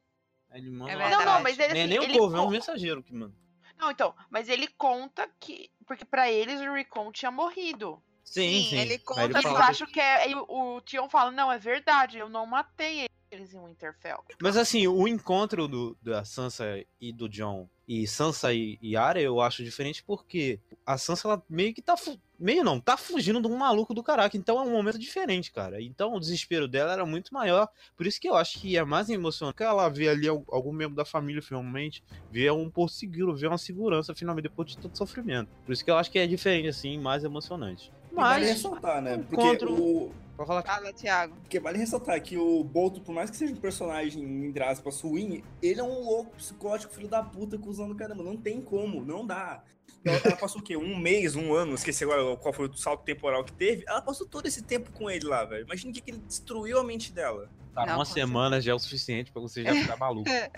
Ele 0.53 0.69
manda 0.71 0.89
É 0.91 0.95
lá. 0.95 1.09
Não, 1.09 1.25
não, 1.25 1.41
mas 1.43 1.59
ele, 1.59 1.73
Nem, 1.73 1.81
assim, 1.83 1.89
nem 1.89 1.99
o 1.99 2.03
ele 2.03 2.17
povo, 2.17 2.37
é 2.37 2.41
um 2.41 2.49
mensageiro 2.49 3.03
que 3.03 3.13
manda. 3.13 3.35
Não, 3.77 3.91
então, 3.91 4.15
mas 4.29 4.47
ele 4.49 4.67
conta 4.69 5.29
que. 5.39 5.69
Porque 5.87 6.05
pra 6.05 6.29
eles 6.29 6.59
o 6.59 6.73
Recon 6.73 7.11
tinha 7.11 7.31
morrido. 7.31 8.01
Sim, 8.23 8.65
Sim, 8.69 8.77
ele 8.77 8.99
conta 8.99 9.23
Eles 9.23 9.41
fala 9.41 9.59
acham 9.59 9.87
que 9.87 10.01
é. 10.01 10.27
o 10.35 10.81
Tion 10.81 11.09
fala, 11.09 11.31
não, 11.31 11.49
é 11.49 11.57
verdade, 11.57 12.17
eu 12.17 12.27
não 12.27 12.45
matei 12.45 13.07
eles 13.31 13.53
em 13.53 13.65
Winterfell. 13.65 14.23
Mas 14.41 14.57
assim, 14.57 14.85
o 14.85 15.07
encontro 15.07 15.67
do, 15.67 15.97
da 16.01 16.25
Sansa 16.25 16.65
e 16.99 17.13
do 17.13 17.29
John 17.29 17.69
e 17.87 18.05
Sansa 18.05 18.53
e, 18.53 18.77
e 18.81 18.95
Arya 18.97 19.21
eu 19.23 19.39
acho 19.39 19.63
diferente 19.63 20.03
porque 20.03 20.59
a 20.85 20.97
Sansa 20.97 21.27
ela 21.27 21.43
meio 21.49 21.73
que 21.73 21.81
tá 21.81 21.95
meio 22.39 22.63
não, 22.63 22.79
tá 22.79 22.97
fugindo 22.97 23.41
de 23.41 23.47
um 23.47 23.57
maluco 23.57 23.93
do 23.93 24.03
caraca, 24.03 24.35
então 24.37 24.59
é 24.59 24.61
um 24.63 24.69
momento 24.71 24.99
diferente, 24.99 25.51
cara. 25.51 25.81
Então 25.81 26.13
o 26.13 26.19
desespero 26.19 26.67
dela 26.67 26.93
era 26.93 27.05
muito 27.05 27.33
maior, 27.33 27.67
por 27.95 28.05
isso 28.05 28.19
que 28.21 28.27
eu 28.29 28.35
acho 28.35 28.59
que 28.59 28.77
é 28.77 28.83
mais 28.83 29.09
emocionante 29.09 29.63
ela 29.63 29.87
vê 29.89 30.09
ali 30.09 30.27
al- 30.27 30.43
algum 30.49 30.71
membro 30.71 30.95
da 30.95 31.05
família 31.05 31.41
finalmente, 31.41 32.03
vê 32.29 32.51
um 32.51 32.69
porto 32.69 32.93
seguro, 32.93 33.35
vê 33.35 33.47
uma 33.47 33.57
segurança 33.57 34.13
finalmente 34.13 34.43
depois 34.43 34.69
de 34.69 34.77
todo 34.77 34.95
sofrimento. 34.97 35.49
Por 35.65 35.71
isso 35.71 35.83
que 35.83 35.89
eu 35.89 35.97
acho 35.97 36.11
que 36.11 36.19
é 36.19 36.27
diferente 36.27 36.67
assim, 36.67 36.99
mais 36.99 37.23
emocionante. 37.23 37.91
E 38.11 38.15
vale 38.15 38.45
Mas 38.45 38.49
ressaltar, 38.55 39.01
né? 39.01 39.17
Porque 39.17 39.33
encontro- 39.35 39.73
o, 39.73 40.13
Pode 40.37 40.47
falar 40.47 40.61
Fala, 40.61 40.93
Thiago. 40.93 41.35
Porque 41.37 41.59
vale 41.59 41.79
ressaltar 41.79 42.21
que 42.21 42.37
o 42.37 42.63
Bolton, 42.63 43.01
por 43.01 43.13
mais 43.13 43.31
que 43.31 43.35
seja 43.35 43.51
um 43.51 43.57
personagem, 43.57 44.23
entre 44.45 44.63
aspas, 44.63 45.01
ruim, 45.01 45.43
ele 45.63 45.79
é 45.79 45.83
um 45.83 46.03
louco, 46.03 46.35
psicótico, 46.35 46.93
filho 46.93 47.07
da 47.07 47.23
puta, 47.23 47.57
cuzão 47.57 47.89
do 47.89 47.95
caramba. 47.95 48.23
Não 48.23 48.37
tem 48.37 48.61
como, 48.61 49.03
não 49.03 49.25
dá. 49.25 49.63
Ela, 50.05 50.21
ela 50.23 50.35
passou 50.37 50.61
o 50.61 50.63
quê? 50.63 50.77
Um 50.77 50.95
mês, 50.95 51.35
um 51.35 51.55
ano, 51.55 51.73
esqueci 51.73 52.03
agora 52.03 52.37
qual 52.37 52.53
foi 52.53 52.67
o 52.67 52.77
salto 52.77 53.03
temporal 53.03 53.43
que 53.43 53.51
teve. 53.51 53.83
Ela 53.87 53.99
passou 53.99 54.27
todo 54.27 54.45
esse 54.45 54.61
tempo 54.61 54.91
com 54.91 55.09
ele 55.09 55.25
lá, 55.25 55.43
velho. 55.43 55.65
Imagina 55.65 55.89
o 55.89 55.93
que, 55.93 56.01
que 56.01 56.11
ele 56.11 56.19
destruiu 56.19 56.79
a 56.79 56.83
mente 56.83 57.11
dela. 57.11 57.49
Tá, 57.73 57.87
Não, 57.87 57.95
uma 57.95 58.05
semana 58.05 58.61
já 58.61 58.71
é 58.71 58.75
o 58.75 58.79
suficiente 58.79 59.31
pra 59.31 59.41
você 59.41 59.63
já 59.63 59.73
ficar 59.73 59.97
maluco. 59.97 60.29
É 60.29 60.51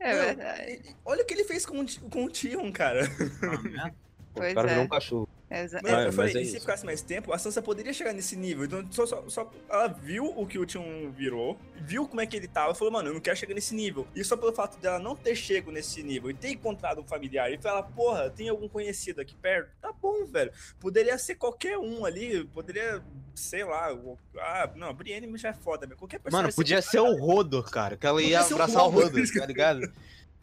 verdade. 0.00 0.96
olha 1.04 1.22
o 1.22 1.26
que 1.26 1.34
ele 1.34 1.44
fez 1.44 1.66
com, 1.66 1.80
o 1.80 2.10
com 2.10 2.24
o 2.24 2.30
Tion, 2.30 2.72
cara. 2.72 3.02
Ah, 3.42 3.62
né? 3.62 3.94
Pois 4.34 4.52
o 4.52 4.54
cara 4.54 4.68
é. 4.68 4.70
virou 4.70 4.84
um 4.84 4.88
cachorro. 4.88 5.28
Exa- 5.52 5.80
Mano, 5.82 5.94
Vai, 5.96 6.06
eu 6.06 6.12
falei, 6.12 6.32
mas 6.34 6.42
é 6.42 6.44
e 6.46 6.50
se 6.50 6.60
ficasse 6.60 6.84
mais 6.84 7.02
tempo, 7.02 7.32
a 7.32 7.38
Sansa 7.38 7.60
poderia 7.60 7.92
chegar 7.92 8.12
nesse 8.12 8.34
nível. 8.36 8.64
Então, 8.64 8.84
só, 8.90 9.04
só, 9.06 9.24
só- 9.28 9.50
ela 9.68 9.88
viu 9.88 10.24
o 10.24 10.46
que 10.46 10.58
o 10.58 10.64
Tion 10.64 11.10
virou, 11.10 11.58
viu 11.80 12.06
como 12.08 12.20
é 12.20 12.26
que 12.26 12.36
ele 12.36 12.48
tava, 12.48 12.72
e 12.72 12.74
falou, 12.74 12.92
mano, 12.92 13.08
eu 13.10 13.14
não 13.14 13.20
quero 13.20 13.36
chegar 13.36 13.54
nesse 13.54 13.74
nível. 13.74 14.06
E 14.14 14.24
só 14.24 14.36
pelo 14.36 14.52
fato 14.52 14.78
dela 14.80 14.98
não 14.98 15.14
ter 15.14 15.34
chego 15.34 15.70
nesse 15.70 16.02
nível 16.02 16.30
e 16.30 16.34
ter 16.34 16.50
encontrado 16.50 17.00
um 17.00 17.04
familiar, 17.04 17.52
e 17.52 17.58
falar, 17.58 17.82
porra, 17.82 18.30
tem 18.30 18.48
algum 18.48 18.68
conhecido 18.68 19.20
aqui 19.20 19.34
perto? 19.34 19.70
Tá 19.80 19.92
bom, 19.92 20.24
velho. 20.24 20.50
Poderia 20.80 21.18
ser 21.18 21.34
qualquer 21.34 21.76
um 21.78 22.04
ali, 22.04 22.44
poderia, 22.46 23.02
sei 23.34 23.64
lá, 23.64 23.92
o- 23.92 24.18
ah, 24.38 24.70
não, 24.76 24.88
a 24.88 24.92
Brienne 24.92 25.36
já 25.36 25.48
é 25.50 25.52
foda, 25.52 25.86
mas 25.86 25.98
qualquer 25.98 26.18
pessoa. 26.20 26.42
Mano, 26.42 26.54
podia 26.54 26.80
ser 26.80 27.00
o 27.00 27.14
Rodor, 27.16 27.70
cara. 27.70 27.96
Que 27.96 28.06
ela 28.06 28.20
Podia 28.20 28.30
ia 28.38 28.42
ser 28.42 28.54
abraçar 28.54 28.84
o 28.84 28.88
Rodor, 28.88 29.22
tá 29.38 29.46
ligado? 29.46 29.80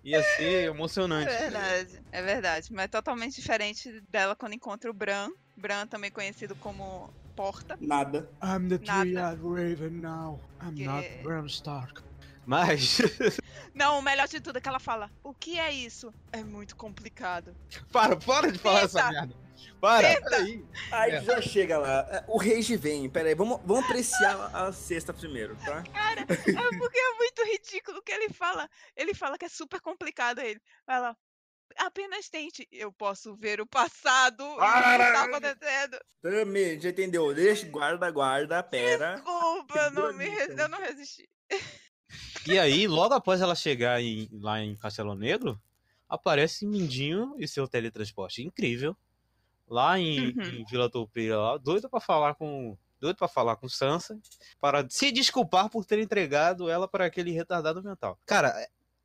Ia 0.09 0.23
ser 0.23 0.43
É 0.43 0.63
emocionante. 0.65 1.29
verdade, 1.29 2.01
é 2.11 2.21
verdade. 2.21 2.67
Mas 2.73 2.89
totalmente 2.89 3.35
diferente 3.39 4.01
dela 4.09 4.35
quando 4.35 4.53
encontra 4.53 4.89
o 4.89 4.93
Bran. 4.93 5.29
Bran, 5.55 5.85
também 5.87 6.09
conhecido 6.11 6.55
como 6.55 7.13
Porta. 7.35 7.77
Nada. 7.79 8.29
I'm 8.43 8.67
the 8.69 8.77
three-eyed 8.79 9.41
raven 9.41 10.01
now. 10.01 10.39
I'm 10.61 10.75
Que- 10.75 10.85
not 10.85 11.07
Bran 11.23 11.45
Stark. 11.45 12.01
Mas, 12.45 12.97
Não, 13.75 13.99
o 13.99 14.01
melhor 14.01 14.27
de 14.27 14.41
tudo 14.41 14.57
é 14.57 14.61
que 14.61 14.67
ela 14.67 14.79
fala: 14.79 15.11
O 15.23 15.33
que 15.33 15.59
é 15.59 15.71
isso? 15.71 16.11
É 16.31 16.43
muito 16.43 16.75
complicado. 16.75 17.55
para, 17.91 18.15
para 18.17 18.51
de 18.51 18.57
falar 18.57 18.81
essa 18.81 19.11
merda. 19.11 19.35
Para, 19.79 20.21
peraí. 20.21 20.65
Aí 20.91 21.11
É. 21.11 21.21
já 21.21 21.41
chega 21.41 21.77
lá. 21.77 22.07
é, 22.11 22.23
O 22.27 22.37
rage 22.37 22.75
vem. 22.75 23.09
Pera 23.09 23.29
aí, 23.29 23.35
vamos, 23.35 23.59
vamos 23.65 23.85
apreciar 23.85 24.53
a 24.55 24.71
sexta 24.73 25.13
primeiro, 25.13 25.55
tá? 25.65 25.83
Cara, 25.83 26.21
é 26.21 26.25
porque 26.25 26.51
é 26.99 27.13
muito 27.17 27.43
ridículo 27.45 28.01
que 28.03 28.11
ele 28.11 28.29
fala. 28.33 28.69
Ele 28.95 29.13
fala 29.13 29.37
que 29.37 29.45
é 29.45 29.49
super 29.49 29.79
complicado 29.79 30.39
ele. 30.39 30.61
Fala. 30.85 31.15
Apenas 31.77 32.27
tente. 32.29 32.67
Eu 32.71 32.91
posso 32.91 33.35
ver 33.35 33.61
o 33.61 33.65
passado 33.67 34.43
e 34.43 34.47
o 34.47 34.53
que 34.55 34.59
Para! 34.59 35.13
tá 35.13 35.23
acontecendo. 35.23 35.99
Também, 36.21 36.81
já 36.81 36.89
entendeu? 36.89 37.33
Deixa, 37.33 37.65
guarda, 37.67 38.09
guarda, 38.11 38.61
pera. 38.63 39.15
Desculpa, 39.15 39.79
eu 39.79 39.91
não, 39.91 40.13
me, 40.13 40.25
eu 40.27 40.67
não 40.69 40.79
resisti. 40.79 41.29
E 42.47 42.57
aí, 42.57 42.87
logo 42.87 43.13
após 43.13 43.39
ela 43.39 43.53
chegar 43.53 44.01
em- 44.01 44.27
lá 44.41 44.59
em 44.59 44.75
Castelo 44.75 45.13
Negro, 45.13 45.61
aparece 46.07 46.65
Mindinho 46.65 47.35
e 47.37 47.47
seu 47.47 47.67
teletransporte 47.67 48.41
incrível. 48.41 48.97
Lá 49.69 49.99
em, 49.99 50.29
Uhum. 50.35 50.43
em 50.43 50.65
Vila 50.65 50.89
Toupeira, 50.89 51.37
lá, 51.37 51.57
doido 51.57 51.89
pra 51.89 51.99
falar 51.99 52.35
com. 52.35 52.77
Doido 52.99 53.15
pra 53.15 53.29
falar 53.29 53.55
com 53.55 53.69
Sansa, 53.69 54.19
para 54.59 54.85
se 54.89 55.09
desculpar 55.09 55.69
por 55.69 55.85
ter 55.85 55.99
entregado 55.99 56.67
ela 56.69 56.85
para 56.85 57.05
aquele 57.05 57.31
retardado 57.31 57.81
mental. 57.81 58.19
Cara, 58.25 58.53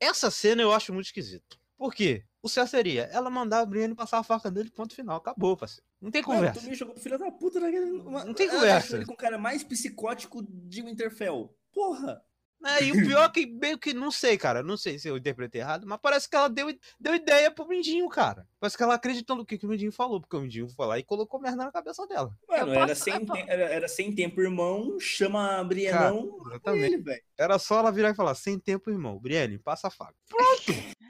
essa 0.01 0.33
cena 0.33 0.63
eu 0.63 0.73
acho 0.73 0.93
muito 0.93 1.07
esquisito. 1.07 1.57
Por 1.77 1.95
quê? 1.95 2.25
O 2.43 2.49
certo 2.49 2.71
seria 2.71 3.05
ela 3.13 3.31
mandar 3.31 3.61
a 3.61 3.67
Brienne 3.67 3.95
passar 3.95 4.19
a 4.19 4.23
faca 4.25 4.51
nele, 4.51 4.69
ponto 4.71 4.95
final. 4.95 5.17
Acabou, 5.17 5.57
parceiro. 5.57 5.85
Não 6.01 6.11
tem 6.11 6.23
conversa. 6.23 6.61
tu 6.61 6.67
me 6.67 6.75
jogou 6.75 6.95
pro 6.95 7.03
filho 7.03 7.19
da 7.19 7.31
puta 7.31 7.61
naquele. 7.61 7.87
Não 8.03 8.35
tem 8.35 8.49
Ela 8.49 8.57
conversa. 8.59 8.97
Ele 8.97 9.07
com 9.07 9.13
o 9.13 9.17
cara 9.17 9.39
mais 9.39 9.63
psicótico 9.63 10.43
de 10.43 10.83
Winterfell. 10.83 11.55
Porra! 11.73 12.21
É, 12.65 12.83
e 12.85 12.93
o 12.93 12.95
pior 13.07 13.25
é 13.25 13.29
que 13.29 13.47
meio 13.47 13.79
que, 13.79 13.93
não 13.93 14.11
sei, 14.11 14.39
cara, 14.39 14.63
não 14.63 14.77
sei 14.77 14.99
se 14.99 15.07
eu 15.09 15.17
interpretei 15.17 15.61
errado, 15.61 15.87
mas 15.87 15.99
parece 16.01 16.29
que 16.29 16.35
ela 16.35 16.49
deu, 16.49 16.75
deu 16.99 17.15
ideia 17.15 17.51
pro 17.51 17.69
Mindinho, 17.69 18.09
cara. 18.09 18.47
Parece 18.59 18.77
que 18.77 18.83
ela 18.83 18.95
acreditou 18.95 19.37
no 19.37 19.45
que, 19.45 19.59
que 19.59 19.67
o 19.67 19.69
Mindinho 19.69 19.93
falou, 19.93 20.21
porque 20.21 20.35
o 20.37 20.41
Mindinho 20.41 20.69
foi 20.69 20.87
lá 20.87 20.99
e 20.99 21.05
colocou 21.05 21.39
merda 21.41 21.65
na 21.65 21.71
cabeça 21.73 22.07
dela. 22.07 22.35
Mano, 22.49 22.69
Eu 22.73 22.75
era, 22.75 22.87
posso- 22.89 23.05
sem 23.05 23.25
te- 23.25 23.45
era, 23.47 23.63
era 23.65 23.89
sem 23.89 24.15
tempo, 24.15 24.41
irmão. 24.41 24.99
Chama 24.99 25.59
a 25.59 25.65
Brienão. 25.65 26.39
Cara, 26.39 26.51
exatamente. 26.55 26.85
ele, 26.85 27.03
velho. 27.03 27.23
Era 27.37 27.59
só 27.59 27.79
ela 27.81 27.93
virar 27.93 28.11
e 28.11 28.15
falar, 28.15 28.35
sem 28.35 28.59
tempo, 28.59 28.91
irmão. 28.91 29.19
Brienne, 29.19 29.59
passa 29.59 29.89
a 29.89 29.91
faca. 29.91 30.15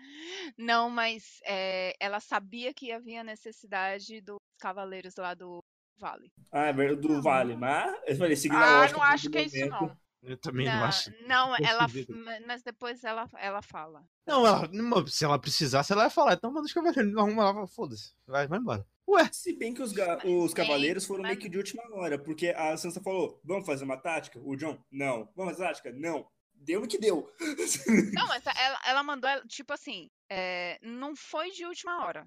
Não, 0.58 0.88
mas 0.90 1.40
é, 1.44 1.94
ela 1.98 2.20
sabia 2.20 2.72
que 2.72 2.92
havia 2.92 3.24
necessidade 3.24 4.20
dos 4.20 4.36
cavaleiros 4.60 5.14
lá 5.16 5.34
do 5.34 5.62
vale. 5.98 6.30
Ah, 6.52 6.66
é 6.66 6.72
verdade, 6.72 7.00
do 7.08 7.22
Vale. 7.22 7.56
Mas 7.56 7.96
eu 8.06 8.16
falei, 8.16 8.36
seguindo 8.36 8.58
a 8.62 8.84
Ah, 8.84 8.88
não 8.92 9.02
acho 9.02 9.30
que 9.30 9.38
é 9.38 9.42
isso, 9.44 9.66
não. 9.66 9.96
Eu 10.26 10.37
também 10.38 10.66
não, 10.66 10.74
não, 10.76 10.84
acho. 10.84 11.10
não, 11.26 11.56
ela, 11.56 11.87
mas 12.46 12.62
depois 12.62 13.04
ela, 13.04 13.28
ela 13.38 13.60
fala. 13.62 14.02
Não, 14.26 14.46
ela, 14.46 14.68
se 15.06 15.24
ela 15.24 15.38
precisasse, 15.38 15.92
ela 15.92 16.04
ia 16.04 16.10
falar. 16.10 16.34
Então 16.34 16.50
manda 16.50 16.66
os 16.66 16.72
cavaleiros, 16.72 17.12
não 17.12 17.22
arruma 17.26 17.50
lá, 17.52 17.66
foda-se. 17.66 18.14
Vai, 18.26 18.46
vai 18.46 18.58
embora. 18.58 18.87
Ué, 19.06 19.28
Se 19.30 19.52
bem 19.54 19.74
que 19.74 19.82
os, 19.82 19.92
ga- 19.92 20.18
os 20.24 20.54
cavaleiros 20.54 21.04
foram 21.04 21.22
mas- 21.22 21.32
meio 21.32 21.40
que 21.40 21.48
de 21.50 21.58
última 21.58 21.82
hora, 21.94 22.18
porque 22.18 22.48
a 22.48 22.74
Sansa 22.76 23.02
falou: 23.02 23.38
vamos 23.44 23.66
fazer 23.66 23.84
uma 23.84 23.98
tática? 23.98 24.40
O 24.42 24.56
John, 24.56 24.82
não. 24.90 25.28
Vamos 25.37 25.52
fazer 25.52 25.68
tática? 25.68 25.92
Não. 25.92 26.26
Deu 26.54 26.80
no 26.80 26.88
que 26.88 26.96
deu. 26.98 27.30
Não, 28.14 28.26
mas 28.28 28.42
ela, 28.46 28.80
ela 28.87 29.02
mandou, 29.02 29.28
ela- 29.28 29.44
tipo 29.46 29.72
assim, 29.74 30.08
é, 30.30 30.78
não 30.82 31.14
foi 31.14 31.50
de 31.50 31.66
última 31.66 32.02
hora. 32.06 32.26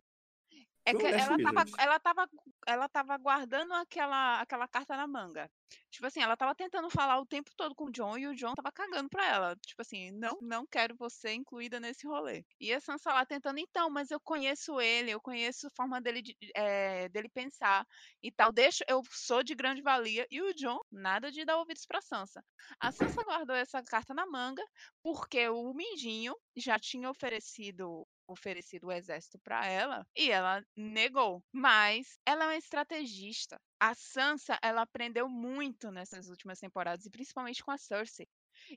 É 0.86 0.94
que 0.94 1.04
o 1.04 1.08
ela 1.08 1.38
tava, 1.42 1.66
ela, 1.80 2.00
tava, 2.00 2.30
ela 2.68 2.90
tava 2.90 3.18
guardando 3.18 3.74
aquela, 3.74 4.42
aquela 4.42 4.68
carta 4.68 4.96
na 4.98 5.08
manga. 5.08 5.50
Tipo 5.90 6.06
assim, 6.08 6.22
ela 6.22 6.38
tava 6.38 6.54
tentando 6.56 6.90
falar 6.90 7.20
o 7.20 7.26
tempo 7.26 7.52
todo 7.56 7.74
com 7.76 7.86
o 7.86 7.92
John 7.92 8.18
e 8.18 8.28
o 8.28 8.36
John 8.36 8.54
tava 8.56 8.72
cagando 8.72 9.10
pra 9.10 9.26
ela. 9.26 9.56
Tipo 9.66 9.82
assim, 9.82 10.12
não, 10.12 10.38
não 10.42 10.66
quero 10.68 10.96
você 10.98 11.34
incluída 11.34 11.80
nesse 11.80 12.08
rolê. 12.08 12.46
E 12.60 12.74
a 12.74 12.80
Sansa 12.80 13.12
lá 13.14 13.26
tentando, 13.26 13.60
então, 13.60 13.90
mas 13.90 14.12
eu 14.12 14.20
conheço 14.20 14.80
ele, 14.82 15.12
eu 15.12 15.22
conheço 15.22 15.68
a 15.68 15.70
forma 15.76 16.00
dele, 16.02 16.22
de- 16.22 16.38
eh, 16.56 17.10
dele 17.10 17.30
pensar 17.30 17.86
e 18.22 18.32
tal. 18.32 18.52
Deixa, 18.52 18.84
eu 18.88 19.02
sou 19.12 19.44
de 19.44 19.56
grande 19.56 19.82
valia. 19.82 20.26
E 20.30 20.42
o 20.42 20.54
John, 20.54 20.80
nada 20.92 21.32
de 21.32 21.44
dar 21.46 21.58
ouvidos 21.58 21.86
pra 21.86 22.02
Sansa. 22.02 22.44
A 22.80 22.92
Sansa 22.92 23.24
guardou 23.24 23.56
essa 23.56 23.82
carta 23.84 24.14
na 24.14 24.26
manga 24.26 24.64
porque 25.02 25.48
o 25.50 25.74
Mindinho 25.74 26.36
já 26.56 26.78
tinha 26.80 27.10
oferecido 27.10 28.08
oferecido 28.28 28.88
o 28.88 28.92
exército 28.92 29.40
para 29.40 29.66
ela 29.66 30.06
e 30.16 30.32
ela 30.32 30.64
negou. 30.76 31.44
Mas 31.52 32.20
ela 32.26 32.44
é 32.46 32.48
uma 32.48 32.58
estrategista. 32.58 33.60
A 33.80 33.94
Sansa, 33.96 34.58
ela 34.62 34.82
aprendeu 34.82 35.30
muito 35.30 35.92
nessas 35.92 36.30
últimas 36.30 36.60
temporadas 36.60 37.06
e 37.06 37.10
principalmente 37.10 37.64
com 37.64 37.72
a 37.72 37.78
Cersei. 37.78 38.28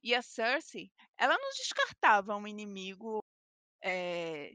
E 0.03 0.15
a 0.15 0.23
Cersei, 0.23 0.91
ela 1.19 1.37
não 1.39 1.51
descartava 1.51 2.37
um 2.37 2.47
inimigo 2.47 3.25
eh, 3.83 4.53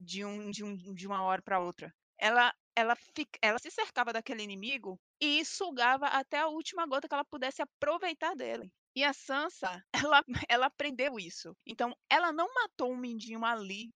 de, 0.00 0.24
um, 0.24 0.50
de, 0.50 0.64
um, 0.64 0.76
de 0.94 1.06
uma 1.06 1.22
hora 1.22 1.42
para 1.42 1.60
outra. 1.60 1.94
Ela, 2.18 2.52
ela, 2.76 2.96
fic- 2.96 3.38
ela 3.42 3.58
se 3.58 3.70
cercava 3.70 4.12
daquele 4.12 4.42
inimigo 4.42 5.00
e 5.20 5.44
sugava 5.44 6.06
até 6.06 6.38
a 6.38 6.48
última 6.48 6.86
gota 6.86 7.08
que 7.08 7.14
ela 7.14 7.24
pudesse 7.24 7.62
aproveitar 7.62 8.34
dele. 8.34 8.72
E 8.94 9.04
a 9.04 9.12
Sansa, 9.12 9.80
ela, 9.92 10.24
ela 10.48 10.66
aprendeu 10.66 11.18
isso. 11.18 11.56
Então, 11.66 11.94
ela 12.10 12.32
não 12.32 12.52
matou 12.54 12.92
um 12.92 12.96
mindinho 12.96 13.44
ali 13.44 13.90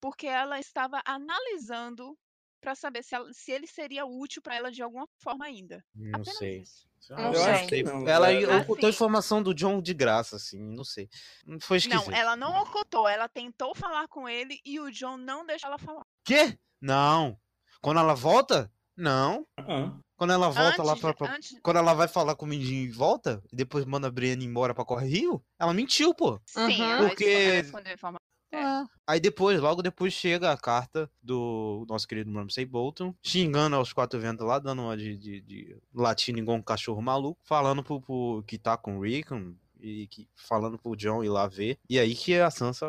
porque 0.00 0.26
ela 0.26 0.58
estava 0.58 1.00
analisando 1.04 2.16
para 2.60 2.74
saber 2.74 3.02
se, 3.04 3.14
ela- 3.14 3.32
se 3.32 3.52
ele 3.52 3.66
seria 3.66 4.04
útil 4.04 4.42
para 4.42 4.56
ela 4.56 4.70
de 4.72 4.82
alguma 4.82 5.06
forma 5.18 5.44
ainda. 5.44 5.84
não 5.94 6.20
Apenas 6.20 6.38
sei. 6.38 6.58
isso. 6.62 6.88
Não 7.10 7.32
Eu 7.32 7.44
acho 7.44 7.66
que. 7.68 7.76
Ela 8.10 8.32
É, 8.32 8.36
Assim- 8.44 8.60
ocultou 8.62 8.86
a 8.88 8.90
informação 8.90 9.42
do 9.42 9.54
John 9.54 9.80
de 9.80 9.94
graça, 9.94 10.36
assim, 10.36 10.58
não 10.60 10.82
sei. 10.84 11.08
Foi 11.60 11.78
esquisito. 11.78 12.10
Não, 12.10 12.16
ela 12.16 12.36
não 12.36 12.60
ocultou, 12.62 13.08
ela 13.08 13.28
tentou 13.28 13.74
falar 13.74 14.08
com 14.08 14.28
ele 14.28 14.60
e 14.64 14.80
o 14.80 14.90
John 14.90 15.16
não 15.16 15.46
deixou 15.46 15.68
ela 15.68 15.78
falar. 15.78 16.02
Quê? 16.24 16.58
Não. 16.80 17.38
Quando 17.80 18.00
ela 18.00 18.14
volta? 18.14 18.70
Não. 18.96 19.46
ah, 19.56 19.96
Quando 20.16 20.32
ela 20.32 20.48
volta 20.50 20.70
antes, 20.82 20.84
lá 20.84 20.96
pra, 20.96 21.14
pra- 21.14 21.34
antes- 21.36 21.56
Quando 21.62 21.76
ela 21.76 21.94
vai 21.94 22.08
falar 22.08 22.34
com 22.34 22.44
o 22.44 22.48
Mindinho 22.48 22.82
e 22.88 22.90
volta, 22.90 23.40
e 23.52 23.54
depois 23.54 23.84
manda 23.84 24.08
a 24.08 24.10
Brienne 24.10 24.44
embora 24.44 24.74
pra 24.74 24.84
Corre 24.84 25.06
Rio, 25.08 25.40
ela 25.56 25.72
mentiu, 25.72 26.12
pô. 26.12 26.40
Sim, 26.44 26.60
Uhum. 26.82 26.90
ela 26.90 27.08
Porque- 27.08 27.62
informação. 28.52 28.84
É. 28.84 28.86
Aí 29.06 29.20
depois, 29.20 29.60
logo 29.60 29.82
depois, 29.82 30.12
chega 30.12 30.52
a 30.52 30.56
carta 30.56 31.10
do 31.22 31.84
nosso 31.88 32.06
querido 32.06 32.32
Ramsay 32.32 32.64
Bolton, 32.64 33.14
xingando 33.22 33.76
aos 33.76 33.92
quatro 33.92 34.18
ventos 34.20 34.46
lá, 34.46 34.58
dando 34.58 34.82
uma 34.82 34.96
de, 34.96 35.16
de, 35.16 35.40
de 35.40 35.76
latindo 35.94 36.38
igual 36.38 36.56
um 36.56 36.62
cachorro 36.62 37.00
maluco, 37.00 37.40
falando 37.44 37.82
pro, 37.82 38.00
pro 38.00 38.44
que 38.46 38.58
tá 38.58 38.76
com 38.76 38.98
o 38.98 39.02
Rickon, 39.02 39.54
e 39.80 40.06
que, 40.08 40.28
falando 40.34 40.78
pro 40.78 40.96
John 40.96 41.22
ir 41.22 41.28
lá 41.28 41.46
ver. 41.46 41.78
E 41.88 41.98
aí 41.98 42.14
que 42.14 42.34
a 42.34 42.50
Sansa 42.50 42.86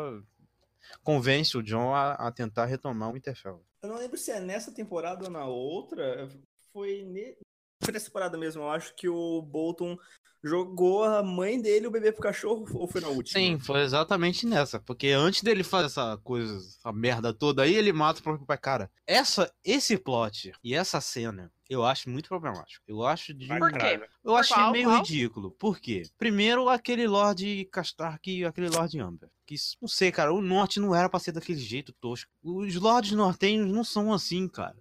convence 1.02 1.56
o 1.56 1.62
John 1.62 1.94
a, 1.94 2.12
a 2.12 2.32
tentar 2.32 2.66
retomar 2.66 3.10
o 3.10 3.12
Winterfell. 3.12 3.64
Eu 3.82 3.88
não 3.88 3.96
lembro 3.96 4.18
se 4.18 4.30
é 4.30 4.40
nessa 4.40 4.72
temporada 4.72 5.24
ou 5.24 5.30
na 5.30 5.46
outra. 5.46 6.28
Foi, 6.72 7.02
ne... 7.04 7.36
foi 7.82 7.92
nessa 7.92 8.06
temporada 8.06 8.36
mesmo. 8.36 8.62
Eu 8.62 8.70
acho 8.70 8.94
que 8.94 9.08
o 9.08 9.40
Bolton 9.40 9.96
jogou 10.42 11.04
a 11.04 11.22
mãe 11.22 11.60
dele 11.60 11.86
o 11.86 11.90
bebê 11.90 12.12
pro 12.12 12.22
cachorro 12.22 12.66
ou 12.74 12.86
foi 12.88 13.00
na 13.00 13.08
última? 13.08 13.38
Sim, 13.38 13.58
foi 13.58 13.80
exatamente 13.82 14.46
nessa. 14.46 14.80
Porque 14.80 15.08
antes 15.08 15.42
dele 15.42 15.62
fazer 15.62 15.86
essa 15.86 16.18
coisa, 16.24 16.56
essa 16.56 16.92
merda 16.92 17.32
toda 17.32 17.62
aí, 17.62 17.74
ele 17.74 17.92
mata 17.92 18.20
o 18.20 18.22
próprio 18.22 18.46
pai. 18.46 18.58
Cara, 18.58 18.90
essa, 19.06 19.52
esse 19.64 19.96
plot 19.98 20.52
e 20.64 20.74
essa 20.74 21.00
cena, 21.00 21.52
eu 21.68 21.84
acho 21.84 22.08
muito 22.10 22.28
problemático. 22.28 22.82
Eu 22.88 23.04
acho 23.04 23.32
de. 23.34 23.46
Por 23.46 23.72
quê? 23.72 24.00
Eu 24.24 24.34
Qual, 24.48 24.72
meio 24.72 24.88
qual? 24.88 24.96
ridículo. 24.98 25.50
Por 25.52 25.78
quê? 25.78 26.02
Primeiro, 26.18 26.68
aquele 26.68 27.06
Lorde 27.06 27.68
Castark 27.72 28.26
e 28.30 28.44
aquele 28.44 28.68
Lorde 28.68 28.98
Amber. 29.00 29.28
Que, 29.46 29.56
não 29.80 29.88
sei, 29.88 30.12
cara, 30.12 30.32
o 30.32 30.40
Norte 30.40 30.78
não 30.80 30.94
era 30.94 31.08
pra 31.08 31.18
ser 31.20 31.32
daquele 31.32 31.58
jeito 31.58 31.92
tosco. 31.92 32.30
Os 32.42 32.74
Lordes 32.76 33.12
Nortenhos 33.12 33.70
não 33.72 33.82
são 33.84 34.12
assim, 34.12 34.46
cara. 34.48 34.76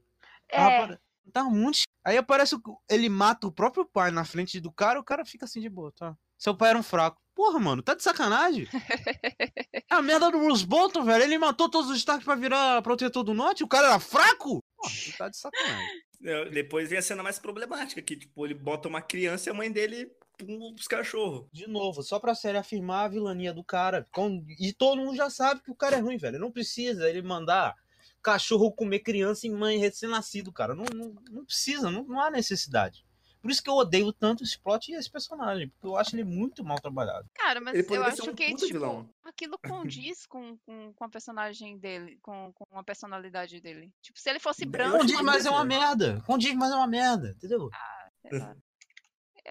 É, 0.47 0.57
pare- 0.57 0.99
tá 1.33 1.43
muito. 1.43 1.79
Aí 2.05 2.17
aparece 2.17 2.55
o... 2.55 2.61
ele 2.89 3.09
mata 3.09 3.47
o 3.47 3.51
próprio 3.51 3.85
pai 3.85 4.11
na 4.11 4.23
frente 4.25 4.59
do 4.59 4.71
cara, 4.71 4.99
o 4.99 5.03
cara 5.03 5.25
fica 5.25 5.45
assim 5.45 5.59
de 5.61 5.69
boa, 5.69 5.91
tá? 5.97 6.15
Seu 6.37 6.55
pai 6.55 6.69
era 6.69 6.79
um 6.79 6.83
fraco. 6.83 7.21
Porra, 7.35 7.59
mano, 7.59 7.81
tá 7.81 7.93
de 7.95 8.03
sacanagem? 8.03 8.67
É 9.91 9.95
a 9.95 10.01
merda 10.01 10.29
do 10.29 10.39
Bruce 10.39 10.65
Bolton, 10.65 11.03
velho. 11.03 11.23
Ele 11.23 11.37
matou 11.37 11.67
todos 11.69 11.89
os 11.89 11.97
Stark 11.97 12.23
pra 12.23 12.35
virar 12.35 12.81
protetor 12.83 13.23
do 13.23 13.33
norte. 13.33 13.63
O 13.63 13.67
cara 13.67 13.87
era 13.87 13.99
fraco? 13.99 14.63
Tu 14.83 15.17
tá 15.17 15.27
de 15.29 15.35
sacanagem. 15.37 15.87
É, 16.23 16.49
Depois 16.49 16.89
vem 16.89 16.99
a 16.99 17.01
cena 17.01 17.23
mais 17.23 17.39
problemática, 17.39 18.01
que 18.01 18.15
tipo, 18.15 18.45
ele 18.45 18.53
bota 18.53 18.87
uma 18.87 19.01
criança 19.01 19.49
e 19.49 19.51
a 19.51 19.53
mãe 19.53 19.71
dele 19.71 20.11
pum, 20.37 20.73
os 20.77 20.87
cachorros. 20.87 21.47
De 21.51 21.67
novo, 21.67 22.03
só 22.03 22.19
pra 22.19 22.35
série 22.35 22.57
afirmar 22.57 23.05
a 23.05 23.07
vilania 23.09 23.51
do 23.53 23.63
cara. 23.63 24.05
Com- 24.11 24.45
E 24.59 24.71
todo 24.73 24.97
mundo 25.01 25.15
já 25.15 25.29
sabe 25.29 25.61
que 25.63 25.71
o 25.71 25.75
cara 25.75 25.95
é 25.97 25.99
ruim, 25.99 26.17
velho. 26.17 26.37
Não 26.39 26.51
precisa 26.51 27.09
ele 27.09 27.21
mandar 27.23 27.75
cachorro 28.29 28.71
comer 28.71 28.99
criança 28.99 29.47
e 29.47 29.49
mãe 29.49 29.77
recém-nascido, 29.77 30.51
cara. 30.51 30.75
Não, 30.75 30.85
não, 30.93 31.15
não 31.31 31.45
precisa, 31.45 31.89
não, 31.89 32.03
não 32.03 32.21
há 32.21 32.29
necessidade. 32.29 33.03
Por 33.41 33.49
isso 33.49 33.63
que 33.63 33.69
eu 33.69 33.75
odeio 33.75 34.11
tanto 34.11 34.43
esse 34.43 34.59
plot 34.59 34.91
e 34.91 34.95
esse 34.95 35.09
personagem, 35.09 35.69
porque 35.69 35.87
eu 35.87 35.95
acho 35.95 36.13
ele 36.13 36.25
muito 36.25 36.63
mal 36.63 36.77
trabalhado. 36.77 37.25
Cara, 37.33 37.61
mas 37.61 37.73
Ele 37.73 37.87
eu 37.95 38.03
acho 38.03 38.29
um 38.29 38.35
que 38.35 38.49
puta 38.49 38.65
tipo, 38.65 38.79
vilão. 38.79 39.09
aquilo 39.23 39.57
condiz 39.57 40.25
com, 40.25 40.57
com, 40.57 40.93
com 40.93 41.03
a 41.05 41.09
personagem 41.09 41.77
dele, 41.77 42.19
com, 42.21 42.51
com 42.53 42.77
a 42.77 42.83
personalidade 42.83 43.61
dele. 43.61 43.93
Tipo, 44.01 44.19
se 44.19 44.29
ele 44.29 44.39
fosse 44.39 44.65
branco. 44.65 44.97
Condiz, 44.97 45.21
mas 45.21 45.45
é 45.45 45.49
uma 45.49 45.63
merda. 45.63 46.21
Condiz, 46.25 46.53
mas 46.53 46.71
é 46.71 46.75
uma 46.75 46.87
merda, 46.87 47.29
entendeu? 47.29 47.69
sei 48.27 48.39
lá. 48.39 48.55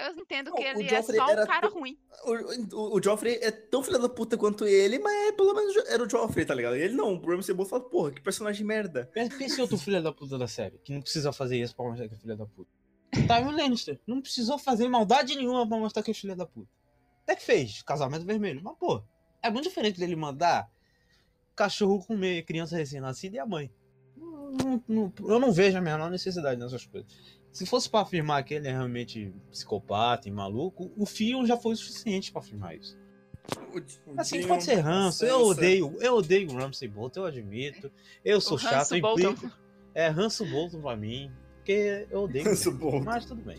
Eu 0.07 0.13
entendo 0.23 0.51
Não, 0.51 0.57
que 0.57 0.63
o 0.63 0.81
ele 0.81 0.95
é 0.95 1.03
só 1.03 1.13
um 1.13 1.17
cara 1.47 1.47
tão- 1.69 1.71
ruim. 1.71 1.99
O, 2.25 2.77
o, 2.77 2.97
o 2.99 3.03
Joffrey 3.03 3.39
é 3.43 3.51
tão 3.51 3.83
filho 3.83 3.99
da 3.99 4.09
puta 4.09 4.37
quanto 4.37 4.65
ele, 4.67 4.99
mas 4.99 5.13
é, 5.29 5.33
pelo 5.33 5.55
menos 5.55 5.77
era 5.89 6.03
o 6.03 6.09
Joffrey, 6.09 6.47
tá 6.47 6.55
ligado? 6.55 6.77
Ele 6.77 6.95
não, 6.95 7.15
o 7.15 7.27
Ramsay 7.31 7.55
Bolton 7.55 7.71
fala, 7.71 7.83
porra, 7.89 8.13
que 8.13 8.21
personagem 8.21 8.65
merda. 8.65 9.11
Pense 9.13 9.59
em 9.59 9.63
outro 9.63 9.77
filho 9.77 10.03
da 10.03 10.13
puta 10.13 10.39
da 10.39 10.47
série, 10.47 10.79
que 10.79 10.93
não 10.93 11.01
precisa 11.01 11.33
fazer 11.33 11.59
isso 11.61 11.75
pra 11.75 11.85
mostrar 11.85 12.09
que 12.09 12.15
é 12.15 12.19
filho 12.19 12.37
da 12.37 12.47
puta. 12.47 12.71
Tywin 13.13 13.53
Lannister 13.57 13.99
não 14.07 14.21
precisou 14.21 14.59
fazer 14.59 14.89
maldade 14.89 15.35
nenhuma 15.35 15.67
pra 15.67 15.79
mostrar 15.79 16.03
que 16.03 16.11
é 16.11 16.15
filho 16.15 16.37
da 16.37 16.47
puta. 16.47 16.69
Até 17.25 17.37
que 17.37 17.43
fez, 17.43 17.83
casamento 17.83 18.25
vermelho. 18.25 18.61
Mas, 18.63 18.77
pô, 18.79 19.03
é 19.43 19.51
muito 19.51 19.69
diferente 19.69 19.99
dele 19.99 20.15
mandar 20.17 20.71
cachorro 21.57 22.05
comer 22.07 22.43
criança 22.45 22.77
recém-nascida 22.77 23.37
e 23.37 23.39
a 23.39 23.47
mãe. 23.47 23.71
Não- 24.17 24.53
não- 24.53 24.85
não- 24.89 25.13
eu 25.29 25.39
não 25.39 25.53
vejo 25.53 25.77
a 25.77 25.81
menor 25.81 26.11
necessidade 26.11 26.61
nessas 26.61 26.85
coisas. 26.87 27.38
Se 27.53 27.67
fosse 27.67 27.89
pra 27.89 28.01
afirmar 28.01 28.45
que 28.45 28.55
ele 28.55 28.69
é 28.69 28.73
realmente 28.73 29.33
psicopata 29.51 30.29
e 30.29 30.31
maluco, 30.31 30.91
o 30.97 31.05
filho 31.07 31.45
já 31.47 31.57
foi 31.57 31.73
o 31.73 31.77
suficiente 31.77 32.31
pra 32.31 32.41
afirmar 32.41 32.77
isso. 32.77 32.97
O, 34.07 34.21
Assim, 34.21 34.47
pode 34.47 34.63
ser 34.65 34.77
ranço. 34.77 35.25
Eu 35.25 35.47
odeio, 35.47 35.97
eu 36.01 36.17
odeio 36.17 36.51
o 36.51 36.57
Ramsay 36.57 36.89
Bolton, 36.89 37.21
eu 37.21 37.27
admito. 37.27 37.91
Eu 38.25 38.41
sou 38.41 38.57
O 38.57 38.61
chato, 38.61 38.95
eu 38.95 39.01
Bolton. 39.01 39.31
implico. 39.31 39.57
É, 39.95 40.09
ranço 40.09 40.45
Bolton 40.45 40.81
pra 40.81 40.97
mim. 40.97 41.33
Porque 41.57 42.07
eu 42.11 42.23
odeio. 42.25 42.47
Ele. 42.47 42.71
Bolton. 42.73 43.01
Mas 43.05 43.25
tudo 43.25 43.43
bem. 43.43 43.59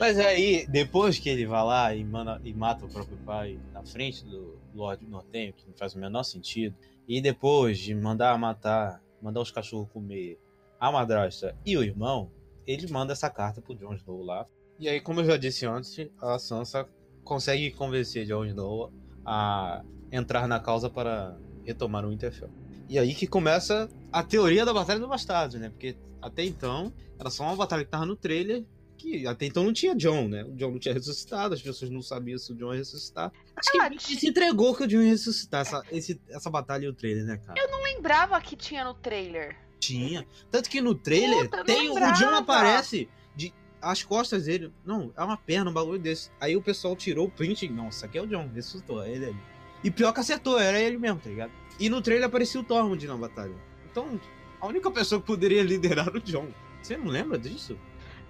Mas 0.00 0.18
aí, 0.18 0.66
depois 0.66 1.18
que 1.18 1.28
ele 1.28 1.46
vai 1.46 1.64
lá 1.64 1.94
e, 1.94 2.04
manda, 2.04 2.40
e 2.44 2.52
mata 2.52 2.84
o 2.84 2.88
próprio 2.88 3.16
pai 3.18 3.58
na 3.72 3.84
frente 3.84 4.24
do 4.24 4.58
Lorde 4.74 5.06
Nortenho, 5.06 5.52
que 5.52 5.66
não 5.66 5.74
faz 5.74 5.94
o 5.94 5.98
menor 5.98 6.24
sentido, 6.24 6.74
e 7.06 7.20
depois 7.20 7.78
de 7.78 7.94
mandar 7.94 8.36
matar, 8.38 9.00
mandar 9.22 9.40
os 9.40 9.50
cachorros 9.52 9.88
comer 9.92 10.38
a 10.80 10.90
madrasta 10.90 11.56
e 11.64 11.76
o 11.76 11.82
irmão, 11.82 12.30
ele 12.66 12.90
manda 12.90 13.12
essa 13.12 13.30
carta 13.30 13.60
pro 13.60 13.74
Jon 13.74 13.94
Snow 13.94 14.22
lá. 14.22 14.46
E 14.78 14.88
aí, 14.88 15.00
como 15.00 15.20
eu 15.20 15.24
já 15.24 15.36
disse 15.36 15.64
antes, 15.66 15.96
a 16.20 16.38
Sansa 16.38 16.86
consegue 17.24 17.70
convencer 17.70 18.26
Jon 18.26 18.44
Snow 18.44 18.92
a 19.24 19.82
entrar 20.12 20.46
na 20.46 20.60
causa 20.60 20.88
para 20.90 21.36
retomar 21.64 22.04
o 22.04 22.10
Winterfell. 22.10 22.50
E 22.88 22.98
aí 22.98 23.14
que 23.14 23.26
começa 23.26 23.88
a 24.12 24.22
teoria 24.22 24.64
da 24.64 24.72
Batalha 24.72 25.00
do 25.00 25.08
Bastardo, 25.08 25.58
né? 25.58 25.70
Porque 25.70 25.96
até 26.22 26.44
então 26.44 26.92
era 27.18 27.30
só 27.30 27.42
uma 27.44 27.56
batalha 27.56 27.84
que 27.84 27.90
tava 27.90 28.06
no 28.06 28.14
trailer, 28.14 28.64
que 28.96 29.26
até 29.26 29.44
então 29.46 29.64
não 29.64 29.72
tinha 29.72 29.94
John, 29.96 30.28
né? 30.28 30.44
O 30.44 30.54
John 30.54 30.70
não 30.70 30.78
tinha 30.78 30.94
ressuscitado, 30.94 31.54
as 31.54 31.60
pessoas 31.62 31.90
não 31.90 32.00
sabiam 32.00 32.38
se 32.38 32.52
o 32.52 32.54
John 32.54 32.72
ia 32.72 32.78
ressuscitar. 32.78 33.32
Acho 33.56 33.72
que 33.72 33.78
Ah, 33.80 33.86
a 33.86 33.90
gente 33.90 34.16
se 34.16 34.28
entregou 34.28 34.74
que 34.74 34.84
o 34.84 34.86
John 34.86 35.00
ia 35.02 35.08
ressuscitar 35.10 35.62
essa, 35.62 35.82
esse- 35.90 36.20
essa 36.28 36.48
batalha 36.48 36.84
e 36.84 36.88
o 36.88 36.94
trailer, 36.94 37.24
né, 37.24 37.36
cara? 37.38 37.54
Não 37.70 37.82
lembrava 37.82 38.40
que 38.40 38.54
tinha 38.54 38.84
no 38.84 38.94
trailer. 38.94 39.56
Tinha. 39.86 40.26
Tanto 40.50 40.68
que 40.68 40.80
no 40.80 40.94
trailer 40.94 41.48
Puta, 41.48 41.64
tem 41.64 41.90
o 41.90 41.94
lembrava. 41.94 42.18
John 42.18 42.34
aparece 42.34 43.08
de 43.34 43.52
as 43.80 44.02
costas 44.02 44.44
dele. 44.44 44.72
Não, 44.84 45.12
é 45.16 45.22
uma 45.22 45.36
perna, 45.36 45.70
um 45.70 45.74
bagulho 45.74 45.98
desse. 45.98 46.30
Aí 46.40 46.56
o 46.56 46.62
pessoal 46.62 46.96
tirou 46.96 47.26
o 47.26 47.30
print. 47.30 47.68
Nossa, 47.68 48.06
aqui 48.06 48.18
é 48.18 48.22
o 48.22 48.26
John, 48.26 48.50
ressuscitou, 48.54 49.02
é 49.02 49.10
ele 49.10 49.26
ali. 49.26 49.40
E 49.84 49.90
pior 49.90 50.12
que 50.12 50.20
acertou, 50.20 50.58
era 50.58 50.80
ele 50.80 50.98
mesmo, 50.98 51.20
tá 51.20 51.28
ligado? 51.28 51.52
E 51.78 51.88
no 51.88 52.00
trailer 52.00 52.26
aparecia 52.26 52.60
o 52.60 52.64
Tormund 52.64 53.06
na 53.06 53.16
batalha. 53.16 53.54
Então, 53.90 54.20
a 54.60 54.66
única 54.66 54.90
pessoa 54.90 55.20
que 55.20 55.26
poderia 55.26 55.62
liderar 55.62 56.08
era 56.08 56.16
o 56.16 56.20
John. 56.20 56.48
Você 56.82 56.96
não 56.96 57.06
lembra 57.06 57.38
disso? 57.38 57.78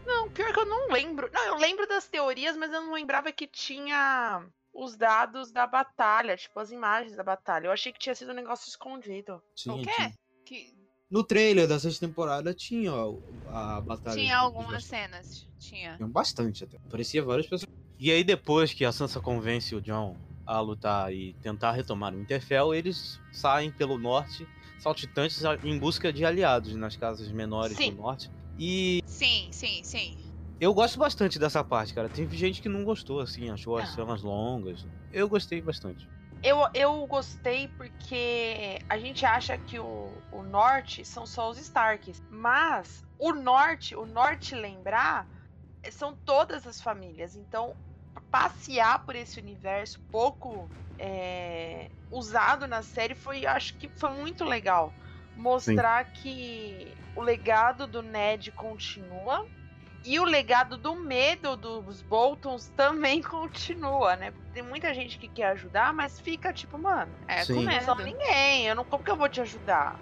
Não, 0.04 0.30
pior 0.30 0.52
que 0.52 0.60
eu 0.60 0.66
não 0.66 0.88
lembro. 0.88 1.30
Não, 1.32 1.44
eu 1.44 1.56
lembro 1.56 1.86
das 1.86 2.06
teorias, 2.08 2.56
mas 2.56 2.72
eu 2.72 2.82
não 2.82 2.92
lembrava 2.92 3.32
que 3.32 3.46
tinha 3.46 4.44
os 4.72 4.96
dados 4.96 5.50
da 5.50 5.66
batalha, 5.66 6.36
tipo 6.36 6.60
as 6.60 6.70
imagens 6.70 7.16
da 7.16 7.24
batalha. 7.24 7.66
Eu 7.66 7.72
achei 7.72 7.92
que 7.92 7.98
tinha 7.98 8.14
sido 8.14 8.32
um 8.32 8.34
negócio 8.34 8.68
escondido. 8.68 9.42
Tinha, 9.54 9.82
quê? 9.82 9.90
tinha. 9.94 10.12
Que 10.44 10.75
No 11.10 11.22
trailer 11.22 11.68
da 11.68 11.78
sexta 11.78 12.06
temporada 12.06 12.52
tinha 12.52 12.92
ó, 12.92 13.14
a 13.48 13.80
batalha. 13.80 14.16
tinha 14.16 14.36
algumas 14.36 14.84
cenas. 14.84 15.46
Tinha. 15.58 15.96
Tinha 15.96 16.08
bastante 16.08 16.64
até. 16.64 16.78
Parecia 16.90 17.22
várias 17.22 17.46
pessoas. 17.46 17.70
E 17.98 18.10
aí, 18.10 18.24
depois 18.24 18.74
que 18.74 18.84
a 18.84 18.92
Sansa 18.92 19.20
convence 19.20 19.74
o 19.74 19.80
John 19.80 20.16
a 20.44 20.60
lutar 20.60 21.12
e 21.12 21.32
tentar 21.42 21.72
retomar 21.72 22.14
o 22.14 22.18
Winterfell, 22.18 22.74
eles 22.74 23.20
saem 23.32 23.70
pelo 23.70 23.98
norte, 23.98 24.46
saltitantes, 24.78 25.42
em 25.64 25.78
busca 25.78 26.12
de 26.12 26.24
aliados 26.24 26.74
nas 26.74 26.96
casas 26.96 27.30
menores 27.32 27.76
Sim. 27.76 27.92
do 27.92 27.96
norte. 28.02 28.30
E 28.58 29.00
Sim, 29.06 29.48
sim, 29.50 29.82
sim. 29.82 30.16
eu 30.60 30.74
gosto 30.74 30.98
bastante 30.98 31.38
dessa 31.38 31.64
parte, 31.64 31.94
cara. 31.94 32.08
Teve 32.08 32.36
gente 32.36 32.60
que 32.60 32.68
não 32.68 32.84
gostou, 32.84 33.20
assim, 33.20 33.48
achou 33.48 33.76
as 33.78 33.90
cenas 33.90 34.22
longas. 34.22 34.86
Eu 35.12 35.28
gostei 35.28 35.60
bastante. 35.60 36.08
Eu, 36.42 36.68
eu 36.74 37.06
gostei 37.06 37.68
porque 37.68 38.78
a 38.88 38.98
gente 38.98 39.26
acha 39.26 39.58
que 39.58 39.80
o, 39.80 40.22
o 40.30 40.42
norte 40.42 41.04
são 41.04 41.26
só 41.26 41.50
os 41.50 41.58
Starks. 41.58 42.22
Mas 42.28 43.02
o 43.18 43.32
norte, 43.32 43.96
o 43.96 44.06
norte 44.06 44.54
lembrar, 44.54 45.28
eh, 45.82 45.90
são 45.90 46.16
todas 46.24 46.66
as 46.66 46.80
famílias. 46.80 47.34
Então, 47.36 47.76
passear 48.30 49.04
por 49.04 49.16
esse 49.16 49.40
universo 49.40 50.00
pouco 50.10 50.72
é, 50.98 51.90
usado 52.10 52.66
na 52.66 52.82
série 52.82 53.14
foi, 53.14 53.46
acho 53.46 53.78
que 53.78 53.90
foi 53.98 54.10
muito 54.10 54.44
legal. 54.44 54.96
Mostrar 55.34 56.04
que 56.12 56.96
o 57.14 57.22
legado 57.22 57.86
do 57.86 58.02
Ned 58.02 58.52
continua. 58.52 59.38
E 60.06 60.20
o 60.20 60.24
legado 60.24 60.76
do 60.76 60.94
medo 60.94 61.56
dos 61.56 62.00
Boltons 62.02 62.68
também 62.76 63.20
continua, 63.22 64.14
né? 64.16 64.32
Tem 64.54 64.62
muita 64.62 64.94
gente 64.94 65.18
que 65.18 65.26
quer 65.28 65.48
ajudar, 65.48 65.92
mas 65.92 66.20
fica 66.20 66.52
tipo, 66.52 66.78
mano, 66.78 67.12
É, 67.26 67.44
Sim. 67.44 67.56
com 67.56 67.62
medo. 67.62 67.94
ninguém, 67.96 68.66
eu 68.66 68.74
não, 68.74 68.84
como 68.84 69.02
que 69.02 69.10
eu 69.10 69.16
vou 69.16 69.28
te 69.28 69.40
ajudar? 69.40 69.98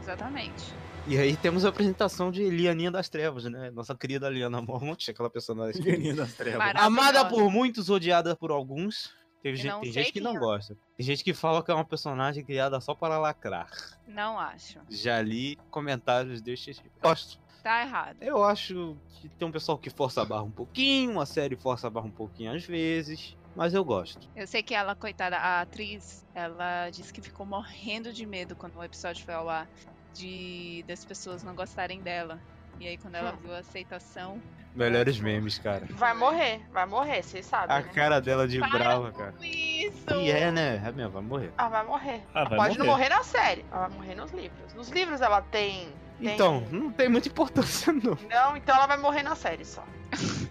Exatamente. 0.00 0.72
E 1.06 1.16
aí 1.18 1.36
temos 1.36 1.64
a 1.64 1.70
apresentação 1.70 2.30
de 2.30 2.48
Lianinha 2.50 2.90
das 2.90 3.08
Trevas, 3.08 3.44
né? 3.44 3.70
Nossa 3.70 3.94
querida 3.94 4.28
Liana 4.28 4.60
Mormont, 4.60 5.10
aquela 5.10 5.30
personagem. 5.30 5.80
Lianinha 5.80 6.14
das 6.14 6.34
trevas. 6.34 6.72
Amada 6.76 7.24
por 7.24 7.50
muitos, 7.50 7.88
odiada 7.88 8.36
por 8.36 8.50
alguns. 8.50 9.16
Teve 9.42 9.56
gente, 9.56 9.80
tem 9.80 9.92
gente 9.92 10.12
que 10.12 10.20
não 10.20 10.36
é. 10.36 10.38
gosta. 10.38 10.76
Tem 10.96 11.06
gente 11.06 11.24
que 11.24 11.32
fala 11.32 11.62
que 11.62 11.70
é 11.70 11.74
uma 11.74 11.84
personagem 11.84 12.44
criada 12.44 12.80
só 12.80 12.94
para 12.94 13.18
lacrar. 13.18 13.70
Não 14.06 14.38
acho. 14.38 14.80
Já 14.90 15.22
li 15.22 15.58
comentários 15.70 16.42
deste 16.42 16.74
tipo. 16.74 16.90
Gosto. 17.02 17.38
Tá 17.62 17.82
errado. 17.82 18.16
Eu 18.22 18.42
acho 18.44 18.96
que 19.20 19.28
tem 19.30 19.48
um 19.48 19.52
pessoal 19.52 19.78
que 19.78 19.90
força 19.90 20.22
a 20.22 20.24
barra 20.24 20.42
um 20.42 20.50
pouquinho, 20.50 21.20
a 21.20 21.26
série 21.26 21.56
força 21.56 21.86
a 21.86 21.90
barra 21.90 22.06
um 22.06 22.10
pouquinho 22.12 22.52
às 22.54 22.64
vezes, 22.64 23.36
mas 23.54 23.74
eu 23.74 23.84
gosto. 23.84 24.28
Eu 24.34 24.46
sei 24.46 24.62
que 24.62 24.74
ela, 24.74 24.94
coitada, 24.94 25.36
a 25.36 25.60
atriz, 25.62 26.24
ela 26.34 26.88
disse 26.90 27.12
que 27.12 27.20
ficou 27.20 27.44
morrendo 27.44 28.12
de 28.12 28.24
medo 28.24 28.54
quando 28.56 28.76
o 28.76 28.84
episódio 28.84 29.24
foi 29.24 29.34
ao 29.34 29.48
ar 29.48 29.68
de 30.14 30.84
das 30.86 31.04
pessoas 31.04 31.42
não 31.42 31.54
gostarem 31.54 32.00
dela. 32.00 32.40
E 32.80 32.86
aí 32.86 32.96
quando 32.96 33.16
ela 33.16 33.32
Hum. 33.32 33.38
viu 33.42 33.52
a 33.54 33.58
aceitação. 33.58 34.40
Melhores 34.74 35.18
memes, 35.18 35.58
cara. 35.58 35.86
Vai 35.90 36.14
morrer, 36.14 36.60
vai 36.70 36.86
morrer, 36.86 37.22
vocês 37.22 37.44
sabem. 37.44 37.74
A 37.76 37.80
né? 37.80 37.88
cara 37.92 38.20
dela 38.20 38.46
de 38.46 38.60
Para 38.60 38.68
brava, 38.68 39.10
com 39.10 39.18
cara. 39.18 39.34
Isso! 39.44 40.14
E 40.14 40.30
é, 40.30 40.52
né? 40.52 40.76
É 40.76 40.92
mesmo, 40.92 41.10
vai 41.12 41.22
morrer. 41.22 41.52
Ah, 41.58 41.68
vai 41.68 41.84
morrer. 41.84 42.22
Ah, 42.32 42.44
vai 42.44 42.56
Pode 42.58 42.78
não 42.78 42.86
morrer. 42.86 42.98
morrer 42.98 43.08
na 43.16 43.24
série, 43.24 43.64
mas 43.68 43.80
vai 43.80 43.88
morrer 43.90 44.14
nos 44.14 44.30
livros. 44.30 44.74
Nos 44.74 44.88
livros 44.90 45.20
ela 45.20 45.42
tem. 45.42 45.92
Tem- 46.20 46.34
Então, 46.34 46.60
não 46.70 46.90
tem 46.92 47.08
muita 47.08 47.28
importância, 47.28 47.92
não. 47.92 48.18
Não, 48.28 48.56
então 48.56 48.74
ela 48.76 48.86
vai 48.86 48.96
morrer 48.98 49.22
na 49.22 49.34
série 49.36 49.64
só. 49.64 49.84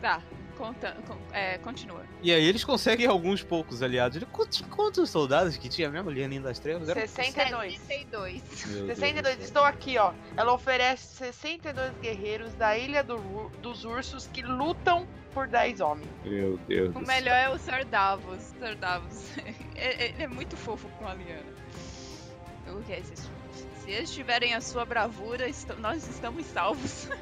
Tá, 0.00 0.22
conta, 0.56 0.96
con- 1.08 1.18
é, 1.32 1.58
continua. 1.58 2.04
E 2.22 2.32
aí 2.32 2.44
eles 2.44 2.62
conseguem 2.62 3.04
alguns 3.08 3.42
poucos 3.42 3.82
aliados. 3.82 4.22
Quantos, 4.30 4.60
quantos 4.70 5.10
soldados 5.10 5.56
que 5.56 5.68
tinha 5.68 5.90
mesmo 5.90 6.08
Lianinha 6.08 6.40
das 6.40 6.60
Trevas? 6.60 6.88
Era- 6.88 7.00
62. 7.04 7.76
62. 7.80 8.66
Meu 8.66 8.86
Deus 8.86 8.96
62, 8.98 9.34
do 9.34 9.38
céu. 9.38 9.44
estou 9.46 9.64
aqui, 9.64 9.98
ó. 9.98 10.12
Ela 10.36 10.52
oferece 10.52 11.16
62 11.16 11.92
guerreiros 12.00 12.54
da 12.54 12.78
Ilha 12.78 13.02
do 13.02 13.18
dos 13.60 13.84
Ursos 13.84 14.28
que 14.28 14.40
lutam 14.42 15.04
por 15.34 15.48
10 15.48 15.80
homens. 15.80 16.08
Meu 16.24 16.56
Deus 16.68 16.94
O 16.94 17.00
melhor 17.00 17.34
é 17.34 17.48
o 17.48 17.58
Sir 17.58 17.84
Davos. 17.84 18.40
Sir 18.60 18.76
Davos. 18.76 19.24
É- 19.74 20.08
Ele 20.10 20.22
é 20.22 20.26
muito 20.28 20.56
fofo 20.56 20.88
com 20.98 21.06
a 21.08 21.14
Liana. 21.14 21.42
O 22.68 22.82
que 22.82 22.92
é 22.92 23.00
isso? 23.00 23.30
Se 23.88 23.94
eles 23.94 24.10
tiverem 24.12 24.52
a 24.52 24.60
sua 24.60 24.84
bravura, 24.84 25.46
nós 25.78 26.06
estamos 26.06 26.44
salvos. 26.44 27.08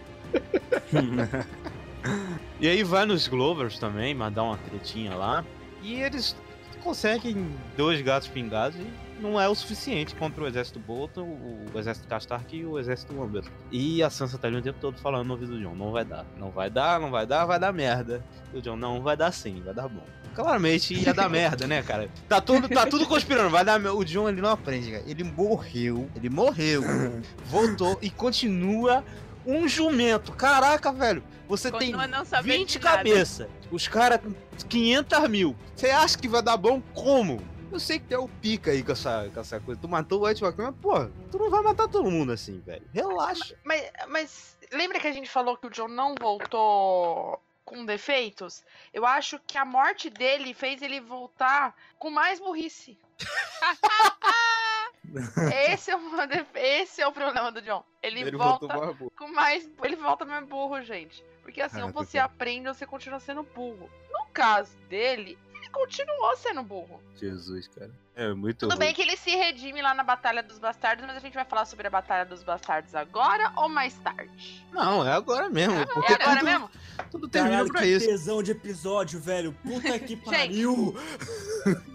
E 2.60 2.68
aí 2.68 2.84
vai 2.84 3.04
nos 3.04 3.26
Glovers 3.26 3.80
também, 3.80 4.14
mandar 4.14 4.44
uma 4.44 4.56
tretinha 4.56 5.12
lá. 5.14 5.44
E 5.82 5.94
eles 5.94 6.36
conseguem 6.84 7.52
dois 7.76 8.00
gatos 8.00 8.28
pingados 8.28 8.78
e 8.78 8.86
não 9.20 9.40
é 9.40 9.48
o 9.48 9.54
suficiente 9.56 10.14
contra 10.14 10.44
o 10.44 10.46
exército 10.46 10.78
Bolton, 10.78 11.36
o 11.74 11.78
exército 11.78 12.06
Castark 12.06 12.56
e 12.56 12.64
o 12.64 12.78
exército 12.78 13.12
Umber. 13.20 13.44
E 13.72 14.02
a 14.04 14.10
Sansa 14.10 14.38
tá 14.38 14.46
ali 14.46 14.56
o 14.56 14.62
tempo 14.62 14.78
todo 14.80 14.98
falando 14.98 15.26
no 15.26 15.34
ouvido 15.34 15.52
do 15.52 15.60
John, 15.60 15.74
não 15.74 15.90
vai 15.90 16.04
dar, 16.04 16.24
não 16.38 16.50
vai 16.50 16.70
dar, 16.70 17.00
não 17.00 17.10
vai 17.10 17.26
dar, 17.26 17.44
vai 17.44 17.58
dar 17.58 17.72
merda. 17.72 18.24
E 18.54 18.58
o 18.58 18.62
John, 18.62 18.76
não, 18.76 19.02
vai 19.02 19.16
dar 19.16 19.32
sim, 19.32 19.60
vai 19.64 19.74
dar 19.74 19.88
bom. 19.88 20.06
Claramente 20.36 20.92
ia 20.92 21.14
dar 21.14 21.30
merda, 21.30 21.66
né, 21.66 21.82
cara? 21.82 22.10
Tá 22.28 22.42
tudo, 22.42 22.68
tá 22.68 22.86
tudo 22.86 23.06
conspirando, 23.06 23.48
vai 23.48 23.64
dar. 23.64 23.80
O 23.86 24.04
John 24.04 24.28
ele 24.28 24.42
não 24.42 24.50
aprende, 24.50 24.92
cara. 24.92 25.02
Ele 25.06 25.24
morreu, 25.24 26.10
ele 26.14 26.28
morreu, 26.28 26.82
voltou 27.46 27.98
e 28.02 28.10
continua 28.10 29.02
um 29.46 29.66
jumento. 29.66 30.32
Caraca, 30.32 30.92
velho. 30.92 31.24
Você 31.48 31.70
tem 31.70 31.92
Continua 31.92 32.24
sabendo 32.26 32.58
20 32.58 32.68
de 32.70 32.84
nada. 32.84 32.96
cabeças. 32.98 33.48
Os 33.70 33.88
caras 33.88 34.20
com 34.20 34.34
500 34.68 35.28
mil. 35.30 35.56
Você 35.74 35.88
acha 35.88 36.18
que 36.18 36.28
vai 36.28 36.42
dar 36.42 36.58
bom 36.58 36.82
como? 36.92 37.40
Eu 37.72 37.80
sei 37.80 37.98
que 37.98 38.04
tem 38.04 38.18
o 38.18 38.28
pica 38.28 38.72
aí 38.72 38.82
com 38.82 38.92
essa, 38.92 39.30
com 39.32 39.40
essa 39.40 39.58
coisa. 39.58 39.80
Tu 39.80 39.88
matou 39.88 40.20
o 40.20 40.26
White 40.26 40.44
Walker, 40.44 40.62
mas, 40.62 40.74
pô, 40.82 41.06
tu 41.30 41.38
não 41.38 41.50
vai 41.50 41.62
matar 41.62 41.88
todo 41.88 42.10
mundo 42.10 42.32
assim, 42.32 42.60
velho. 42.60 42.82
Relaxa. 42.92 43.56
Mas, 43.64 43.90
mas 44.08 44.56
lembra 44.70 45.00
que 45.00 45.06
a 45.06 45.12
gente 45.12 45.30
falou 45.30 45.56
que 45.56 45.66
o 45.66 45.70
John 45.70 45.88
não 45.88 46.14
voltou 46.20 47.40
com 47.66 47.84
defeitos? 47.84 48.64
Eu 48.94 49.04
acho 49.04 49.38
que 49.46 49.58
a 49.58 49.64
morte 49.64 50.08
dele 50.08 50.54
fez 50.54 50.80
ele 50.80 51.00
voltar 51.00 51.74
com 51.98 52.08
mais 52.08 52.38
burrice. 52.40 52.96
esse, 55.70 55.90
é 55.90 55.96
o, 55.96 56.26
defe- 56.26 56.58
esse 56.58 57.02
é 57.02 57.06
o 57.06 57.12
problema 57.12 57.52
do 57.52 57.60
John. 57.60 57.84
Ele, 58.02 58.30
volta 58.30 58.66
mais 58.68 58.96
burro. 58.96 59.12
com 59.18 59.28
mais. 59.28 59.68
Ele 59.82 59.96
volta 59.96 60.24
mais 60.24 60.46
burro, 60.46 60.80
gente. 60.82 61.22
Porque 61.42 61.60
assim, 61.60 61.80
Ah, 61.80 61.86
ou 61.86 61.92
tá 61.92 61.98
você 62.04 62.18
aprende 62.18 62.68
ou 62.68 62.74
você 62.74 62.86
continua 62.86 63.20
sendo 63.20 63.42
burro. 63.42 63.90
No 64.10 64.26
caso 64.32 64.76
dele, 64.88 65.36
ele 65.66 65.72
continuou 65.72 66.36
sendo 66.36 66.62
burro. 66.62 67.02
Jesus, 67.20 67.68
cara. 67.68 67.90
É 68.14 68.32
muito 68.32 68.60
Tudo 68.60 68.70
ruim. 68.70 68.78
bem 68.78 68.94
que 68.94 69.02
ele 69.02 69.16
se 69.16 69.30
redime 69.34 69.82
lá 69.82 69.92
na 69.94 70.02
Batalha 70.02 70.42
dos 70.42 70.58
Bastardos, 70.58 71.04
mas 71.06 71.16
a 71.16 71.20
gente 71.20 71.34
vai 71.34 71.44
falar 71.44 71.64
sobre 71.66 71.86
a 71.86 71.90
Batalha 71.90 72.24
dos 72.24 72.42
Bastardos 72.42 72.94
agora 72.94 73.52
ou 73.56 73.68
mais 73.68 73.94
tarde? 73.98 74.64
Não, 74.72 75.06
é 75.06 75.12
agora 75.12 75.50
mesmo. 75.50 75.86
porque 75.88 76.12
É 76.12 76.16
agora 76.16 76.38
tudo, 76.38 76.44
mesmo? 76.44 76.70
tudo 77.10 77.28
termina 77.28 77.56
Caralho, 77.56 77.72
pra 77.72 77.82
que 77.82 77.88
isso. 77.88 78.06
tesão 78.06 78.42
de 78.42 78.52
episódio, 78.52 79.20
velho. 79.20 79.52
Puta 79.62 79.98
que 79.98 80.16
pariu. 80.24 80.96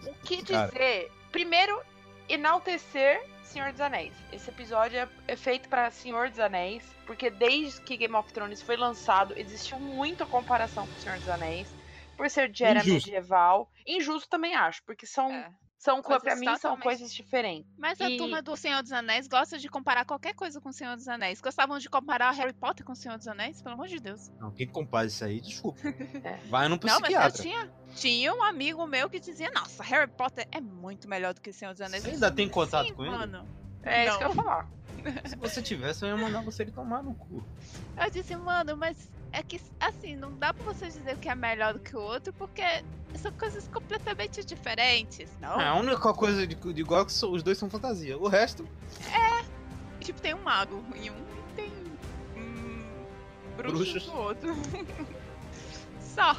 O 0.07 0.13
que 0.23 0.43
Cara. 0.43 0.67
dizer? 0.67 1.11
Primeiro, 1.31 1.81
enaltecer 2.29 3.23
Senhor 3.43 3.71
dos 3.71 3.81
Anéis. 3.81 4.13
Esse 4.31 4.49
episódio 4.49 4.97
é, 4.99 5.07
é 5.27 5.35
feito 5.35 5.67
pra 5.67 5.89
Senhor 5.91 6.29
dos 6.29 6.39
Anéis, 6.39 6.83
porque 7.05 7.29
desde 7.29 7.81
que 7.81 7.97
Game 7.97 8.15
of 8.15 8.31
Thrones 8.31 8.61
foi 8.61 8.77
lançado, 8.77 9.33
existiu 9.37 9.79
muita 9.79 10.25
comparação 10.25 10.87
com 10.87 10.99
Senhor 11.01 11.17
dos 11.17 11.27
Anéis, 11.29 11.67
por 12.21 12.29
ser 12.29 12.51
de 12.51 12.63
era 12.63 12.79
Injusto. 12.81 13.09
medieval. 13.09 13.71
Injusto 13.87 14.29
também 14.29 14.53
acho, 14.55 14.83
porque 14.83 15.05
são, 15.07 15.31
É. 15.31 15.49
São, 15.77 15.95
co- 16.03 16.09
Coisas 16.09 16.21
pra 16.23 16.35
mim, 16.35 16.45
são 16.45 16.55
totalmente- 16.55 16.83
coisas 16.83 17.11
diferentes. 17.11 17.73
Mas 17.75 17.99
a 17.99 18.07
E- 18.07 18.15
turma 18.15 18.39
do 18.39 18.55
Senhor 18.55 18.83
dos 18.83 18.91
Anéis 18.91 19.27
gosta 19.27 19.57
de 19.57 19.67
comparar 19.67 20.05
qualquer 20.05 20.35
coisa 20.35 20.61
com 20.61 20.69
o 20.69 20.71
Senhor 20.71 20.95
dos 20.95 21.07
Anéis. 21.07 21.41
Gostavam 21.41 21.79
de 21.79 21.89
comparar 21.89 22.29
Harry 22.29 22.53
Potter 22.53 22.85
com 22.85 22.91
o 22.91 22.95
Senhor 22.95 23.17
dos 23.17 23.27
Anéis? 23.27 23.63
Pelo 23.63 23.73
amor 23.73 23.87
de 23.87 23.99
Deus. 23.99 24.29
Não, 24.39 24.51
quem 24.51 24.67
compara 24.67 25.07
isso 25.07 25.25
aí, 25.25 25.41
desculpa. 25.41 25.79
É. 26.23 26.37
Vai 26.49 26.67
no 26.67 26.75
Não, 26.75 26.81
mas 26.83 26.93
eu 26.93 27.01
psiquiatra. 27.01 27.41
tinha, 27.41 27.71
tinha 27.95 28.31
um 28.31 28.43
amigo 28.43 28.85
meu 28.85 29.09
que 29.09 29.19
dizia, 29.19 29.49
nossa, 29.49 29.81
Harry 29.81 30.11
Potter 30.11 30.47
é 30.51 30.61
muito 30.61 31.09
melhor 31.09 31.33
do 31.33 31.41
que 31.41 31.49
o 31.49 31.53
Senhor 31.53 31.71
dos 31.71 31.81
Anéis. 31.81 32.03
Você 32.03 32.11
ainda 32.11 32.29
tem 32.31 32.47
contato 32.47 32.85
"Sim, 32.89 32.93
com 32.93 33.01
ele?" 33.03 33.17
Mano. 33.17 33.47
É 33.81 34.03
isso 34.05 34.11
Não. 34.11 34.17
que 34.19 34.23
eu 34.25 34.29
ia 34.29 34.35
falar. 34.35 34.69
Se 35.25 35.35
você 35.35 35.61
tivesse, 35.63 36.05
eu 36.05 36.09
ia 36.09 36.15
mandar 36.17 36.43
você 36.43 36.61
ele 36.61 36.71
tomar 36.71 37.01
no 37.01 37.15
cu. 37.15 37.43
Eu 37.97 38.11
disse, 38.11 38.35
mano, 38.35 38.77
mas 38.77 39.09
é 39.31 39.41
que, 39.43 39.61
assim, 39.79 40.15
não 40.15 40.33
dá 40.37 40.53
pra 40.53 40.63
você 40.63 40.87
dizer 40.87 41.17
que 41.17 41.29
é 41.29 41.35
melhor 41.35 41.73
do 41.73 41.79
que 41.79 41.95
o 41.95 42.01
outro, 42.01 42.33
porque 42.33 42.63
são 43.15 43.31
coisas 43.33 43.67
completamente 43.67 44.43
diferentes, 44.43 45.29
não? 45.39 45.59
É, 45.59 45.67
a 45.67 45.75
única 45.75 46.13
coisa 46.13 46.45
de, 46.45 46.55
de 46.55 46.81
igual 46.81 47.01
é 47.01 47.05
que 47.05 47.11
os 47.25 47.43
dois 47.43 47.57
são 47.57 47.69
fantasia. 47.69 48.17
O 48.17 48.27
resto, 48.27 48.67
Tipo, 50.01 50.19
tem 50.19 50.33
um 50.33 50.41
mago 50.41 50.83
em 50.95 51.11
um 51.11 51.15
e 51.15 51.55
tem 51.55 51.71
hum, 52.35 52.83
bruxos 53.55 53.91
Bruxos. 53.91 54.07
no 54.07 54.19
outro. 54.19 54.55
Só. 56.01 56.35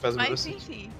faz 0.00 0.16
Mas 0.16 0.28
grosso. 0.28 0.48
enfim. 0.48 0.90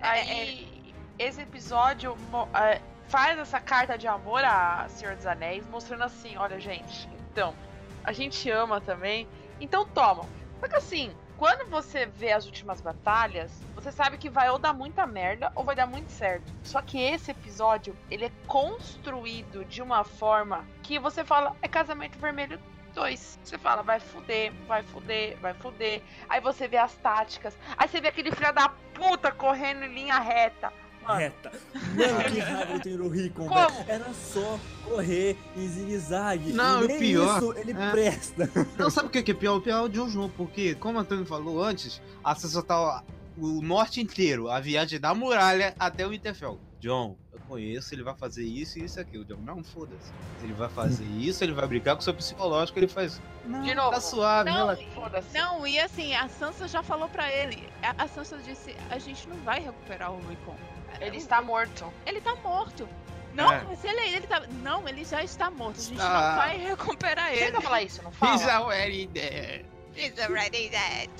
É, 0.00 0.06
é, 0.06 0.10
Aí, 0.10 0.94
esse 1.18 1.40
episódio 1.40 2.16
é, 2.54 2.80
faz 3.06 3.38
essa 3.38 3.60
carta 3.60 3.96
de 3.96 4.08
amor 4.08 4.44
a 4.44 4.88
Senhor 4.88 5.14
dos 5.14 5.26
Anéis, 5.26 5.64
mostrando 5.68 6.02
assim: 6.02 6.36
olha, 6.36 6.58
gente, 6.58 7.08
então, 7.30 7.54
a 8.02 8.12
gente 8.12 8.50
ama 8.50 8.80
também, 8.80 9.28
então 9.60 9.86
toma. 9.86 10.24
Só 10.60 10.68
que 10.68 10.76
assim, 10.76 11.14
quando 11.36 11.68
você 11.68 12.06
vê 12.06 12.32
as 12.32 12.46
últimas 12.46 12.80
batalhas, 12.80 13.62
você 13.74 13.92
sabe 13.92 14.16
que 14.16 14.30
vai 14.30 14.48
ou 14.50 14.58
dar 14.58 14.72
muita 14.72 15.06
merda 15.06 15.52
ou 15.54 15.64
vai 15.64 15.76
dar 15.76 15.86
muito 15.86 16.10
certo. 16.10 16.52
Só 16.62 16.80
que 16.80 16.98
esse 16.98 17.30
episódio, 17.30 17.96
ele 18.10 18.24
é 18.24 18.32
construído 18.46 19.64
de 19.64 19.82
uma 19.82 20.02
forma 20.02 20.66
que 20.82 20.98
você 20.98 21.24
fala, 21.24 21.54
é 21.60 21.68
casamento 21.68 22.18
vermelho 22.18 22.58
2. 22.94 23.38
Você 23.44 23.58
fala, 23.58 23.82
vai 23.82 24.00
fuder, 24.00 24.52
vai 24.66 24.82
fuder, 24.82 25.36
vai 25.38 25.52
fuder. 25.52 26.02
Aí 26.28 26.40
você 26.40 26.66
vê 26.66 26.78
as 26.78 26.94
táticas. 26.96 27.56
Aí 27.76 27.86
você 27.86 28.00
vê 28.00 28.08
aquele 28.08 28.32
filho 28.32 28.52
da 28.54 28.70
puta 28.94 29.30
correndo 29.30 29.84
em 29.84 29.92
linha 29.94 30.18
reta. 30.18 30.72
Reta. 31.14 31.52
Mano, 31.74 32.24
que 32.32 32.38
raiva 32.40 32.72
eu 32.74 32.80
tenho 32.80 32.98
do 32.98 33.08
Rickon, 33.08 33.46
Como? 33.48 33.68
velho. 33.68 33.84
Era 33.88 34.12
só 34.14 34.58
correr 34.84 35.36
em 35.56 35.68
zigue-zague. 35.68 36.52
Não, 36.52 36.84
e 36.84 36.88
nem 36.88 36.98
pior, 36.98 37.36
isso 37.38 37.52
ele 37.58 37.72
é. 37.72 37.90
presta. 37.90 38.50
Não, 38.78 38.90
sabe 38.90 39.08
o 39.08 39.10
que 39.10 39.22
que 39.22 39.30
é 39.30 39.34
pior? 39.34 39.56
O 39.56 39.60
pior 39.60 39.78
é 39.78 39.82
o 39.82 39.88
Jon 39.88 40.06
Snow, 40.08 40.28
porque, 40.36 40.74
como 40.74 40.98
o 40.98 41.00
Antônio 41.00 41.24
falou 41.26 41.62
antes, 41.62 42.00
a 42.24 42.34
Sansa 42.34 42.62
tá 42.62 43.02
o 43.38 43.60
norte 43.62 44.00
inteiro, 44.00 44.48
a 44.50 44.58
viagem 44.60 44.98
da 44.98 45.14
muralha 45.14 45.74
até 45.78 46.06
o 46.06 46.10
Winterfell. 46.10 46.58
John, 46.80 47.16
eu 47.32 47.40
conheço, 47.48 47.94
ele 47.94 48.02
vai 48.02 48.14
fazer 48.14 48.44
isso 48.44 48.78
e 48.78 48.84
isso 48.84 48.98
e 48.98 49.02
aquilo. 49.02 49.24
John, 49.24 49.38
não, 49.44 49.62
foda-se. 49.64 50.12
Ele 50.42 50.52
vai 50.52 50.68
fazer 50.68 51.04
isso, 51.04 51.42
ele 51.42 51.52
vai 51.52 51.66
brincar 51.66 51.94
com 51.96 52.00
o 52.00 52.04
seu 52.04 52.14
psicológico, 52.14 52.78
ele 52.78 52.86
faz. 52.88 53.20
Não, 53.44 53.62
De 53.62 53.74
novo. 53.74 53.90
tá 53.90 54.00
suave, 54.00 54.50
Não, 54.50 54.76
foda-se. 54.94 55.36
Não, 55.36 55.66
e 55.66 55.78
assim, 55.78 56.14
a 56.14 56.28
Sansa 56.28 56.68
já 56.68 56.82
falou 56.82 57.08
pra 57.08 57.30
ele. 57.32 57.62
A, 57.82 58.04
a 58.04 58.08
Sansa 58.08 58.38
disse: 58.38 58.74
a 58.90 58.98
gente 58.98 59.28
não 59.28 59.36
vai 59.38 59.60
recuperar 59.60 60.12
o 60.12 60.18
Rickon. 60.28 60.56
Ele 61.00 61.16
O- 61.16 61.20
está 61.20 61.40
morto. 61.42 61.92
Ele 62.04 62.20
tá 62.20 62.34
morto. 62.36 62.88
Não, 63.34 63.52
É. 63.52 63.62
mas 63.64 63.84
ele, 63.84 64.00
ele 64.16 64.26
tá. 64.26 64.40
Não, 64.62 64.88
ele 64.88 65.04
já 65.04 65.22
está 65.22 65.50
morto. 65.50 65.78
A 65.78 65.82
gente 65.82 66.00
Ah. 66.00 66.28
não 66.30 66.36
vai 66.36 66.56
recuperar 66.58 67.30
ele. 67.32 67.44
Chega 67.44 67.58
a 67.58 67.60
falar 67.60 67.82
isso, 67.82 68.02
não 68.02 68.10
fala? 68.10 68.34
He's 68.34 68.48
already 68.48 69.06
dead. 69.08 69.64
He's 69.94 70.18
already 70.18 70.68
dead. 70.70 71.10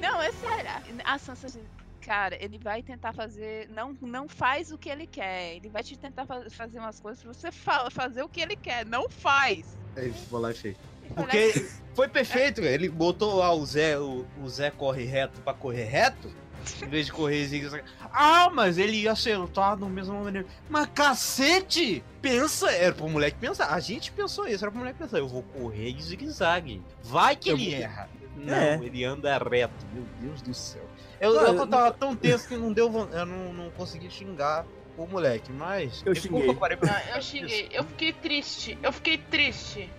Não, 0.00 0.20
é 0.22 0.30
sério. 0.32 0.70
A 1.04 1.18
Sansa 1.18 1.60
cara, 2.00 2.36
ele 2.42 2.58
vai 2.58 2.82
tentar 2.82 3.12
fazer. 3.12 3.68
Não, 3.70 3.96
não 4.00 4.28
faz 4.28 4.70
o 4.72 4.78
que 4.78 4.88
ele 4.88 5.06
quer. 5.06 5.56
Ele 5.56 5.68
vai 5.68 5.82
te 5.82 5.96
tentar 5.98 6.24
fa- 6.26 6.44
fazer 6.50 6.78
umas 6.78 6.98
coisas 7.00 7.22
pra 7.22 7.32
você 7.32 7.52
fa- 7.52 7.90
fazer 7.90 8.22
o 8.22 8.28
que 8.28 8.40
ele 8.40 8.56
quer. 8.56 8.84
Não 8.86 9.08
faz. 9.08 9.76
Aí, 9.96 10.10
vou 10.30 10.40
lá 10.40 10.50
e 10.50 10.54
fez. 10.54 10.76
Eu 11.08 11.14
falei, 11.26 11.52
Porque 11.52 11.68
foi 11.94 12.08
perfeito, 12.08 12.60
ele 12.62 12.88
botou 12.88 13.34
lá 13.36 13.52
o 13.52 13.66
Zé, 13.66 13.98
o, 13.98 14.24
o 14.40 14.48
Zé 14.48 14.70
corre 14.70 15.04
reto 15.04 15.40
pra 15.40 15.52
correr 15.52 15.84
reto, 15.84 16.32
em 16.82 16.88
vez 16.88 17.06
de 17.06 17.12
correr 17.12 17.46
zigue-zague. 17.46 17.84
Ah, 18.12 18.50
mas 18.52 18.78
ele 18.78 18.96
ia 19.02 19.12
acertar 19.12 19.76
no 19.76 19.88
mesmo 19.88 20.22
maneira. 20.22 20.46
Mas 20.68 20.86
cacete! 20.94 22.02
Pensa, 22.20 22.70
era 22.70 22.94
pro 22.94 23.08
moleque 23.08 23.38
pensar. 23.38 23.68
A 23.72 23.80
gente 23.80 24.10
pensou 24.12 24.46
isso, 24.46 24.64
era 24.64 24.70
pro 24.70 24.78
moleque 24.80 24.98
pensar. 24.98 25.18
Eu 25.18 25.28
vou 25.28 25.42
correr 25.42 25.90
em 25.90 26.00
zigue-zague. 26.00 26.82
Vai 27.02 27.36
que 27.36 27.50
Eu 27.50 27.56
ele 27.56 27.70
vou- 27.70 27.80
erra. 27.82 28.08
Não, 28.36 28.54
É. 28.54 28.74
ele 28.82 29.04
anda 29.04 29.36
reto. 29.38 29.74
Meu 29.92 30.04
Deus 30.20 30.40
do 30.42 30.54
céu. 30.54 30.82
Eu, 31.20 31.34
Não, 31.34 31.42
eu, 31.42 31.54
eu- 31.56 31.66
tava 31.66 31.90
tão 31.92 32.16
tenso 32.16 32.48
que 32.48 32.56
não 32.56 32.72
deu, 32.72 32.86
eu 33.12 33.26
não, 33.26 33.52
não 33.52 33.70
consegui 33.72 34.10
xingar 34.10 34.64
o 34.96 35.06
moleque, 35.06 35.52
mas. 35.52 36.02
Eu 36.06 36.14
xinguei. 36.14 36.48
que 36.48 36.54
parei 36.54 36.76
pra- 36.76 36.90
Ah, 36.90 37.02
eu 37.16 37.22
xinguei. 37.22 37.68
Eu 37.72 37.84
fiquei 37.84 38.12
triste. 38.12 38.78
Eu 38.82 38.92
fiquei 38.92 39.18
triste. 39.18 39.90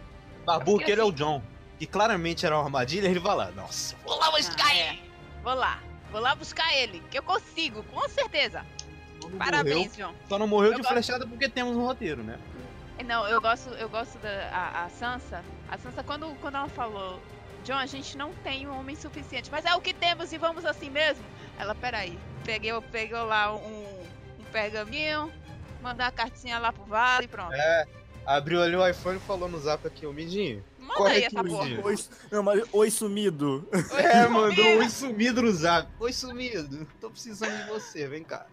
Babu, 0.45 0.79
que 0.79 0.91
ele 0.91 0.99
é 1.01 1.03
o 1.03 1.07
assim- 1.09 1.15
John. 1.17 1.43
Que 1.77 1.85
claramente 1.87 2.45
era 2.45 2.55
uma 2.55 2.63
armadilha, 2.65 3.07
ele 3.07 3.19
vai 3.19 3.35
lá. 3.35 3.51
Nossa, 3.51 3.95
vou 4.05 4.17
lá 4.19 4.31
buscar 4.31 4.67
Ah, 4.67 4.75
ele. 4.75 4.79
é. 4.81 4.99
Vou 5.43 5.53
lá. 5.55 5.79
Vou 6.11 6.19
lá 6.21 6.35
buscar 6.35 6.73
ele. 6.75 7.01
Que 7.09 7.17
eu 7.19 7.23
consigo, 7.23 7.83
com 7.83 8.07
certeza. 8.09 8.65
Parabéns, 9.37 9.87
morreu- 9.97 10.07
John. 10.09 10.15
Só 10.27 10.37
não 10.39 10.47
morreu 10.47 10.71
Eu 10.71 10.75
de 10.75 10.81
gosto- 10.81 10.93
flechada 10.93 11.25
porque 11.27 11.47
temos 11.47 11.75
um 11.75 11.85
roteiro, 11.85 12.23
né? 12.23 12.37
Não, 13.05 13.27
eu 13.27 13.41
gosto, 13.41 13.69
eu 13.71 13.89
gosto 13.89 14.17
da 14.19 14.29
a, 14.51 14.85
a 14.85 14.89
Sansa. 14.89 15.43
A 15.69 15.77
Sansa, 15.77 16.03
quando, 16.03 16.27
quando 16.39 16.55
ela 16.55 16.69
falou, 16.69 17.19
John, 17.63 17.75
a 17.77 17.85
gente 17.85 18.15
não 18.17 18.31
tem 18.43 18.67
um 18.67 18.79
homem 18.79 18.95
suficiente, 18.95 19.49
mas 19.51 19.65
é 19.65 19.73
o 19.75 19.81
que 19.81 19.93
temos 19.93 20.31
e 20.33 20.37
vamos 20.37 20.65
assim 20.65 20.89
mesmo. 20.89 21.23
Ela, 21.57 21.73
peraí, 21.73 22.17
peguei, 22.43 22.71
pegou 22.91 23.23
lá 23.25 23.55
um, 23.55 24.03
um 24.39 24.43
pergaminho, 24.51 25.31
mandou 25.81 26.05
a 26.05 26.11
cartinha 26.11 26.59
lá 26.59 26.71
pro 26.71 26.83
vale 26.83 27.25
e 27.25 27.27
pronto. 27.27 27.53
É. 27.53 27.87
Abriu 28.25 28.61
ali 28.61 28.75
o 28.75 28.87
iPhone 28.87 29.17
e 29.17 29.21
falou 29.21 29.49
no 29.49 29.59
zap 29.59 29.85
aqui, 29.87 30.05
ô 30.05 30.13
Midinho. 30.13 30.63
Manda 30.91 30.97
corre 30.97 31.13
aí 31.15 31.25
aqui, 31.25 31.35
essa 31.37 31.43
porra. 31.43 31.85
Oi, 31.85 31.95
não, 32.31 32.43
mas 32.43 32.63
oi 32.71 32.91
sumido. 32.91 33.67
É, 33.91 34.23
Oi, 34.23 34.27
mandou 34.29 34.55
sumido. 34.55 34.79
oi 34.79 34.89
sumido 34.89 35.41
no 35.41 35.51
zap. 35.51 35.87
Oi 35.99 36.13
sumido, 36.13 36.87
tô 36.99 37.09
precisando 37.09 37.55
de 37.63 37.69
você, 37.69 38.07
vem 38.07 38.23
cá. 38.23 38.45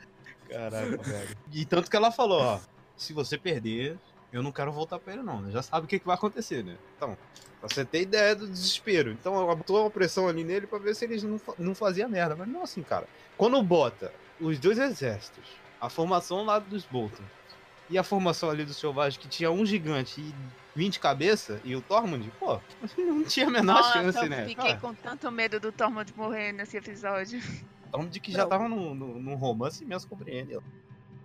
Caraca, 0.48 0.96
velho. 1.02 1.36
E 1.52 1.64
tanto 1.64 1.90
que 1.90 1.96
ela 1.96 2.10
falou, 2.10 2.40
ó, 2.40 2.60
se 2.96 3.12
você 3.12 3.36
perder, 3.36 3.98
eu 4.32 4.42
não 4.42 4.52
quero 4.52 4.72
voltar 4.72 4.98
pra 4.98 5.12
ele 5.14 5.22
não? 5.22 5.50
Já 5.50 5.62
sabe 5.62 5.84
o 5.86 5.88
que, 5.88 5.98
que 5.98 6.06
vai 6.06 6.14
acontecer, 6.16 6.64
né? 6.64 6.76
Então, 6.96 7.16
pra 7.60 7.68
você 7.68 7.84
ter 7.84 8.02
ideia 8.02 8.34
do 8.34 8.46
desespero. 8.46 9.10
Então 9.10 9.34
ela 9.34 9.54
botou 9.54 9.80
uma 9.82 9.90
pressão 9.90 10.28
ali 10.28 10.44
nele 10.44 10.66
pra 10.66 10.78
ver 10.78 10.94
se 10.94 11.04
eles 11.04 11.22
não, 11.22 11.40
não 11.58 11.74
faziam 11.74 12.08
merda. 12.08 12.34
Mas 12.36 12.48
não 12.48 12.62
assim, 12.62 12.82
cara. 12.82 13.06
Quando 13.36 13.60
bota 13.62 14.12
os 14.40 14.58
dois 14.58 14.78
exércitos, 14.78 15.44
a 15.80 15.88
formação 15.88 16.44
lá 16.44 16.58
dos 16.58 16.84
Bolton 16.84 17.22
e 17.90 17.96
a 17.98 18.02
formação 18.02 18.50
ali 18.50 18.64
do 18.64 18.74
Selvagem, 18.74 19.18
que 19.20 19.28
tinha 19.28 19.50
um 19.50 19.64
gigante 19.64 20.20
e 20.20 20.34
20 20.78 21.00
cabeças, 21.00 21.60
e 21.64 21.74
o 21.74 21.80
Tormund, 21.80 22.30
pô, 22.38 22.60
não 22.96 23.24
tinha 23.24 23.48
a 23.48 23.50
menor 23.50 23.78
Nossa, 23.78 23.92
chance, 23.94 24.16
eu 24.18 24.28
né? 24.30 24.46
fiquei 24.46 24.70
Ah, 24.72 24.76
com 24.76 24.94
tanto 24.94 25.28
medo 25.32 25.58
do 25.58 25.72
Tormund 25.72 26.14
morrer 26.16 26.52
nesse 26.52 26.76
episódio. 26.76 27.40
Tormund 27.90 28.20
que 28.20 28.30
já 28.30 28.42
Não. 28.42 28.48
tava 28.48 28.68
num 28.68 28.94
no, 28.94 29.18
no 29.20 29.34
romance 29.34 29.82
imenso 29.82 30.06
com 30.06 30.14
o 30.14 30.18
Brienne. 30.18 30.58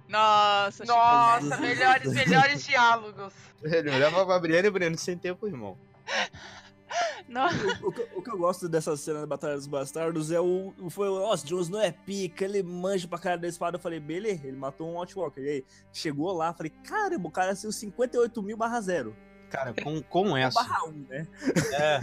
Nossa, 0.09 0.83
Nossa, 0.85 1.57
melhores, 1.57 2.11
melhores 2.13 2.65
diálogos. 2.65 3.31
Ele 3.63 3.91
olhava 3.91 4.25
pra 4.25 4.39
Brienne 4.39 4.67
e 4.69 4.71
Brienne 4.71 4.97
sem 4.97 5.15
tempo, 5.17 5.45
irmão. 5.45 5.77
Nossa. 7.27 7.55
O, 7.85 7.91
que, 7.91 8.07
o 8.15 8.21
que 8.21 8.31
eu 8.31 8.37
gosto 8.37 8.67
dessa 8.69 8.95
cena 8.97 9.21
da 9.21 9.25
Batalha 9.27 9.55
dos 9.55 9.65
Bastardos 9.67 10.31
é 10.31 10.39
o. 10.39 10.73
o- 10.79 10.89
Foi 10.89 11.09
o. 11.09 11.19
Nossa, 11.19 11.45
Jon 11.45 11.59
Snow 11.61 11.81
é 11.81 11.91
pica, 11.91 12.43
ele 12.45 12.61
manja 12.63 13.07
pra 13.07 13.17
cara 13.17 13.37
da 13.37 13.47
espada. 13.47 13.77
Eu 13.77 13.81
falei, 13.81 13.99
beleza, 13.99 14.47
ele 14.47 14.57
matou 14.57 14.91
um 14.91 14.97
Outwalker. 14.99 15.43
E 15.43 15.49
aí, 15.49 15.65
chegou 15.91 16.31
lá, 16.33 16.53
falei, 16.53 16.71
caramba, 16.83 17.27
o 17.27 17.31
cara 17.31 17.55
saiu 17.55 17.71
58 17.71 18.41
mil 18.43 18.57
barra 18.57 18.79
zero. 18.81 19.15
Cara, 19.53 19.71
com, 19.83 20.01
com 20.01 20.35
essa. 20.35 20.63
Barra 20.63 20.85
1, 20.85 20.91
né? 21.07 21.27
É, 21.73 21.99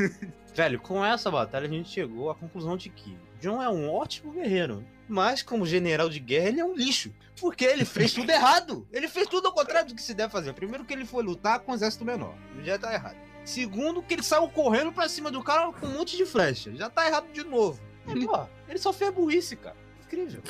velho, 0.55 0.79
com 0.79 1.05
essa 1.05 1.29
batalha 1.33 1.67
a 1.67 1.69
gente 1.69 1.89
chegou 1.89 2.31
à 2.31 2.35
conclusão 2.37 2.77
de 2.77 2.89
que 2.89 3.19
John 3.41 3.61
é 3.61 3.69
um 3.69 3.93
ótimo 3.93 4.31
guerreiro. 4.31 4.87
Mas, 5.09 5.43
como 5.43 5.67
general 5.67 6.09
de 6.09 6.21
guerra, 6.21 6.47
ele 6.47 6.61
é 6.61 6.65
um 6.65 6.77
lixo. 6.77 7.13
Porque 7.41 7.65
ele 7.65 7.85
fez 7.85 8.13
tudo 8.13 8.31
errado. 8.31 8.87
Ele 8.93 9.09
fez 9.09 9.27
tudo 9.27 9.49
ao 9.49 9.53
contrário 9.53 9.89
do 9.89 9.97
que 9.97 10.03
se 10.03 10.15
deve 10.15 10.31
fazer. 10.31 10.53
Primeiro, 10.53 10.85
que 10.85 10.93
ele 10.93 11.05
foi 11.05 11.25
lutar 11.25 11.59
com 11.59 11.73
um 11.73 11.75
exército 11.75 12.05
menor. 12.05 12.37
Já 12.63 12.79
tá 12.79 12.95
errado. 12.95 13.17
Segundo, 13.45 14.01
que 14.01 14.15
ele 14.15 14.23
saiu 14.23 14.49
correndo 14.49 14.93
pra 14.93 15.09
cima 15.09 15.29
do 15.29 15.43
cara 15.43 15.73
com 15.73 15.87
um 15.87 15.99
monte 15.99 16.17
de 16.17 16.25
flecha. 16.25 16.73
Já 16.77 16.89
tá 16.89 17.05
errado 17.09 17.33
de 17.33 17.43
novo. 17.43 17.81
E, 18.15 18.25
pô, 18.25 18.47
ele 18.69 18.79
só 18.79 18.93
fez 18.93 19.13
burrice, 19.13 19.57
cara. 19.57 19.77
Incrível. 20.07 20.41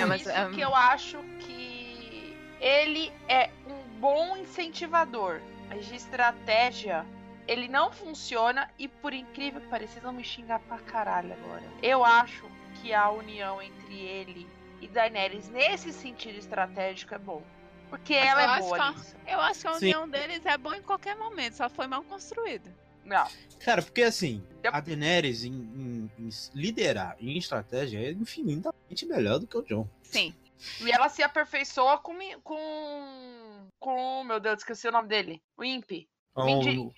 É, 0.00 0.06
mas, 0.06 0.22
Isso 0.22 0.30
é, 0.30 0.48
que 0.48 0.60
eu 0.62 0.74
acho 0.74 1.18
que 1.40 2.34
ele 2.58 3.12
é 3.28 3.50
um 3.66 4.00
bom 4.00 4.38
incentivador. 4.38 5.42
Mas 5.68 5.86
de 5.86 5.94
estratégia, 5.96 7.04
ele 7.46 7.68
não 7.68 7.90
funciona 7.92 8.68
e 8.78 8.88
por 8.88 9.12
incrível 9.12 9.60
que 9.60 9.68
pareça, 9.68 9.92
vocês 9.94 10.02
vão 10.04 10.12
me 10.12 10.24
xingar 10.24 10.58
pra 10.60 10.78
caralho 10.78 11.32
agora. 11.32 11.62
Eu 11.82 12.04
acho 12.04 12.44
que 12.80 12.92
a 12.92 13.10
união 13.10 13.60
entre 13.60 13.94
ele 14.00 14.46
e 14.80 14.88
Daenerys 14.88 15.48
nesse 15.48 15.92
sentido 15.92 16.38
estratégico 16.38 17.14
é 17.14 17.18
bom. 17.18 17.42
Porque 17.90 18.12
ela 18.14 18.42
eu 18.42 18.50
é 18.50 18.58
boa 18.60 18.88
a-. 18.90 18.94
Eu 19.26 19.40
acho 19.40 19.60
que 19.62 19.68
a 19.68 19.72
Sim. 19.74 19.86
união 19.86 20.08
deles 20.08 20.44
é 20.44 20.58
boa 20.58 20.76
em 20.76 20.82
qualquer 20.82 21.16
momento, 21.16 21.54
só 21.54 21.70
foi 21.70 21.86
mal 21.86 22.02
construída. 22.02 22.70
Não. 23.04 23.26
Cara, 23.60 23.80
porque 23.82 24.02
assim, 24.02 24.42
Yep. 24.62 24.76
a 24.76 24.80
Daenerys 24.80 25.42
em, 25.44 25.52
em- 25.52 26.10
em 26.18 26.28
liderar 26.54 27.16
em 27.18 27.38
estratégia 27.38 27.98
é 27.98 28.10
infinitamente 28.12 29.06
melhor 29.06 29.38
do 29.38 29.46
que 29.46 29.56
o 29.56 29.62
John. 29.62 29.88
Sim. 30.02 30.34
E 30.80 30.90
ela 30.90 31.08
se 31.08 31.22
aperfeiçoa 31.22 31.98
com. 31.98 32.14
Com. 32.42 33.68
Com. 33.78 34.24
Meu 34.24 34.40
Deus, 34.40 34.58
esqueci 34.58 34.88
o 34.88 34.92
nome 34.92 35.08
dele. 35.08 35.42
O 35.56 35.64
Imp. 35.64 35.90
Mindy. 36.36 36.78
Oh, 36.78 36.92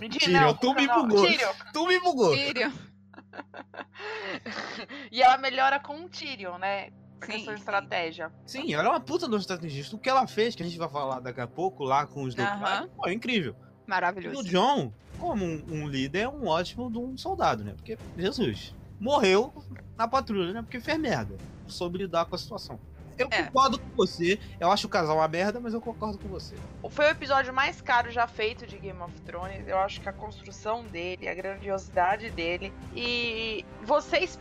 Mindy, 0.00 0.18
Tyrion, 0.18 0.40
não, 0.40 0.54
tu 0.54 0.74
me 0.74 0.86
bugou. 0.86 1.26
Tyrion. 1.26 1.52
tu 1.72 1.86
me 1.86 2.00
bugou. 2.00 2.34
Tyrion. 2.34 2.70
E 5.10 5.22
ela 5.22 5.36
melhora 5.38 5.80
com 5.80 6.04
o 6.04 6.08
Tyrion, 6.08 6.58
né? 6.58 6.90
A 7.20 7.26
Sim, 7.26 7.44
sim. 7.44 7.52
estratégia. 7.52 8.32
Sim, 8.46 8.72
ela 8.72 8.84
é 8.84 8.88
uma 8.88 9.00
puta 9.00 9.26
do 9.26 9.36
estrategista. 9.36 9.96
O 9.96 9.98
que 9.98 10.08
ela 10.08 10.26
fez, 10.26 10.54
que 10.54 10.62
a 10.62 10.66
gente 10.66 10.78
vai 10.78 10.88
falar 10.88 11.20
daqui 11.20 11.40
a 11.40 11.46
pouco, 11.46 11.82
lá 11.82 12.06
com 12.06 12.22
os. 12.22 12.34
Dothraki, 12.34 12.88
pô, 12.88 13.08
é 13.08 13.12
incrível. 13.12 13.56
E 13.58 13.64
o 13.64 13.90
Maravilhoso. 13.90 14.44
John, 14.44 14.92
como 15.18 15.44
um, 15.44 15.64
um 15.68 15.88
líder, 15.88 16.20
é 16.20 16.28
um 16.28 16.46
ótimo 16.46 16.90
de 16.90 16.98
um 16.98 17.16
soldado, 17.16 17.64
né? 17.64 17.74
Porque, 17.74 17.98
Jesus, 18.16 18.74
morreu 19.00 19.52
na 19.96 20.06
patrulha, 20.08 20.52
né? 20.52 20.62
Porque 20.62 20.80
fez 20.80 20.98
merda. 20.98 21.36
Soube 21.66 21.98
lidar 21.98 22.24
com 22.26 22.34
a 22.34 22.38
situação. 22.38 22.78
Eu 23.18 23.26
É. 23.32 23.42
concordo 23.44 23.78
com 23.80 23.88
você. 23.96 24.38
Eu 24.60 24.70
acho 24.70 24.86
o 24.86 24.90
casal 24.90 25.16
uma 25.16 25.26
merda, 25.26 25.58
mas 25.58 25.74
eu 25.74 25.80
concordo 25.80 26.18
com 26.18 26.28
você. 26.28 26.54
Foi 26.90 27.06
o 27.06 27.08
episódio 27.10 27.52
mais 27.52 27.80
caro 27.80 28.10
já 28.12 28.26
feito 28.28 28.64
de 28.66 28.78
Game 28.78 29.00
of 29.00 29.12
Thrones. 29.22 29.66
Eu 29.66 29.76
acho 29.78 30.00
que 30.00 30.08
a 30.08 30.12
construção 30.12 30.84
dele, 30.84 31.28
a 31.28 31.34
grandiosidade 31.34 32.30
dele. 32.30 32.72
E 32.94 33.64
vocês. 33.82 34.38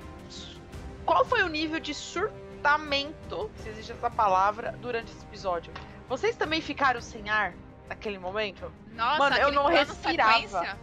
Qual 1.06 1.26
foi 1.26 1.42
o 1.42 1.48
nível 1.48 1.80
de 1.80 1.94
surtamento, 1.94 3.50
se 3.64 3.70
existe 3.70 3.92
essa 3.94 4.10
palavra, 4.10 4.76
durante 4.82 5.12
esse 5.12 5.24
episódio? 5.26 5.74
Vocês 6.08 6.36
também 6.36 6.62
ficaram 6.62 7.02
sem 7.02 7.30
ar 7.30 7.54
naquele 7.90 8.20
momento? 8.20 8.72
Nossa, 8.94 9.18
Mano, 9.20 9.36
eu 9.38 9.52
não 9.52 9.66
respirava. 9.68 10.34
sequência, 10.44 10.78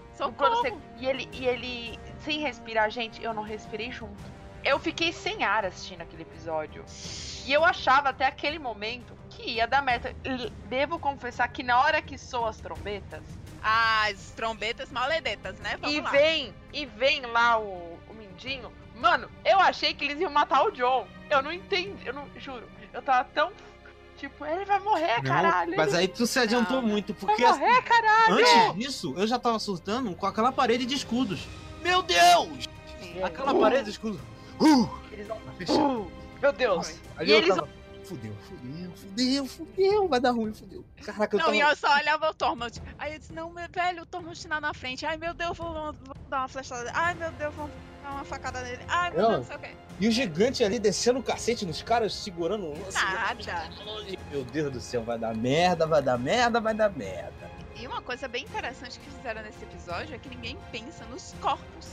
Sec- 0.62 0.75
E 0.99 1.07
ele, 1.07 1.29
e 1.33 1.47
ele, 1.47 1.99
sem 2.21 2.39
respirar, 2.41 2.91
gente, 2.91 3.23
eu 3.23 3.35
não 3.35 3.43
respirei 3.43 3.91
junto. 3.93 4.23
Eu 4.65 4.79
fiquei 4.79 5.12
sem 5.12 5.45
ar 5.45 5.65
assistindo 5.67 6.01
aquele 6.01 6.23
episódio. 6.23 6.85
E 7.47 7.53
eu 7.53 7.62
achava 7.65 8.09
até 8.09 8.27
aquele 8.27 8.59
momento 8.59 9.15
que 9.29 9.51
ia 9.51 9.67
dar 9.67 9.83
merda. 9.83 10.15
Devo 10.67 10.99
confessar 10.99 11.47
que 11.49 11.62
na 11.62 11.79
hora 11.81 12.01
que 12.01 12.17
soam 12.17 12.47
as 12.47 12.57
trombetas, 12.59 13.23
As 13.62 14.31
trombetas 14.37 14.91
maledetas, 14.91 15.59
né? 15.61 15.77
Vamos 15.79 15.97
e 15.97 16.01
lá. 16.01 16.11
vem, 16.11 16.55
e 16.73 16.85
vem 16.87 17.23
lá 17.27 17.59
o, 17.59 17.99
o 18.09 18.15
Mindinho, 18.15 18.71
mano, 18.95 19.31
eu 19.45 19.59
achei 19.59 19.93
que 19.95 20.05
eles 20.05 20.21
iam 20.21 20.31
matar 20.31 20.62
o 20.65 20.71
John. 20.71 21.07
Eu 21.31 21.43
não 21.43 21.51
entendi, 21.53 22.07
eu 22.07 22.12
não, 22.12 22.29
juro. 22.37 22.69
Eu 22.93 23.03
tava 23.03 23.25
tão. 23.35 23.53
Tipo, 24.29 24.47
ele 24.47 24.64
vai 24.64 24.81
morrer, 24.81 25.22
caralho. 25.22 25.77
mas 25.77 25.89
ele 25.89 25.97
aí 25.99 26.09
tu 26.09 26.27
se 26.27 26.39
adiantou 26.39 26.81
Não. 26.81 26.89
muito, 26.89 27.12
vai 27.12 27.20
porque 27.20 27.45
assim, 27.45 27.61
morrer, 27.61 27.83
caralho. 27.83 28.35
antes 28.35 28.75
disso 28.75 29.14
eu 29.16 29.27
já 29.27 29.39
tava 29.39 29.59
surtando 29.59 30.14
com 30.14 30.27
aquela 30.27 30.51
parede 30.51 30.87
de 30.87 30.95
escudos. 30.95 31.47
Meu 31.83 32.03
Deus! 32.03 32.68
Aquela 33.22 33.53
Uh. 33.53 33.61
parede 33.61 33.85
de 33.85 33.91
escudos. 33.91 34.18
Uh! 34.61 34.89
Eles. 35.12 35.29
Uh, 35.68 36.11
meu 36.41 36.53
Deus. 36.53 36.95
Ali 37.18 37.31
E 37.31 37.33
eu 37.35 37.39
eles 37.39 37.55
tava, 37.55 37.68
Fudeu, 38.05 38.35
fudeu, 38.49 38.93
fudeu, 38.97 39.47
fudeu, 39.47 40.09
vai 40.09 40.20
dar 40.20 40.31
ruim, 40.33 40.53
fudeu. 40.53 40.85
Caraca, 41.05 41.37
eu 41.37 41.39
Não, 41.39 41.47
tava... 41.47 41.57
e 41.57 41.61
eu 41.61 41.75
só 41.77 41.95
olhava 41.95 42.29
o 42.31 42.35
Tormund. 42.35 42.83
Aí 42.99 43.14
eu 43.14 43.18
disse, 43.18 43.33
não, 43.33 43.51
meu 43.51 43.66
velho, 43.70 44.03
o 44.03 44.07
Tormund 44.07 44.47
tá 44.47 44.61
na 44.61 44.75
frente. 44.75 45.07
Ai, 45.07 45.16
meu 45.16 45.33
Deus, 45.33 45.57
vou, 45.57 45.72
vou 45.72 45.95
dar 46.29 46.41
uma 46.41 46.49
flechada. 46.49 46.91
Ai, 46.95 47.14
meu 47.14 47.31
Deus, 47.33 47.55
vou 47.55 47.70
dar 48.05 48.11
uma 48.12 48.24
facada 48.24 48.61
nele. 48.62 48.84
Ai, 48.88 49.11
meu 49.11 49.22
Não. 49.22 49.28
Deus, 49.30 49.40
não 49.40 49.46
sei 49.46 49.57
o 49.57 49.59
quê. 49.61 49.76
E 50.00 50.09
o 50.09 50.11
gigante 50.11 50.62
ali 50.64 50.78
descendo 50.78 51.18
o 51.18 51.22
cacete 51.22 51.64
nos 51.64 51.82
caras, 51.82 52.14
segurando 52.14 52.66
o 52.66 52.70
lance. 52.78 53.02
Nada. 53.05 53.68
Meu 54.30 54.44
Deus 54.44 54.72
do 54.72 54.80
céu, 54.80 55.02
vai 55.02 55.18
dar 55.18 55.34
merda, 55.36 55.86
vai 55.86 56.02
dar 56.02 56.18
merda, 56.18 56.61
vai 56.61 56.74
dar 56.74 56.90
merda. 56.90 57.50
E 57.76 57.86
uma 57.86 58.00
coisa 58.02 58.28
bem 58.28 58.44
interessante 58.44 59.00
que 59.00 59.11
fizeram 59.11 59.42
nesse 59.42 59.62
episódio 59.64 60.14
é 60.14 60.18
que 60.18 60.28
ninguém 60.28 60.57
pensa 60.70 61.05
nos 61.07 61.34
corpos, 61.40 61.88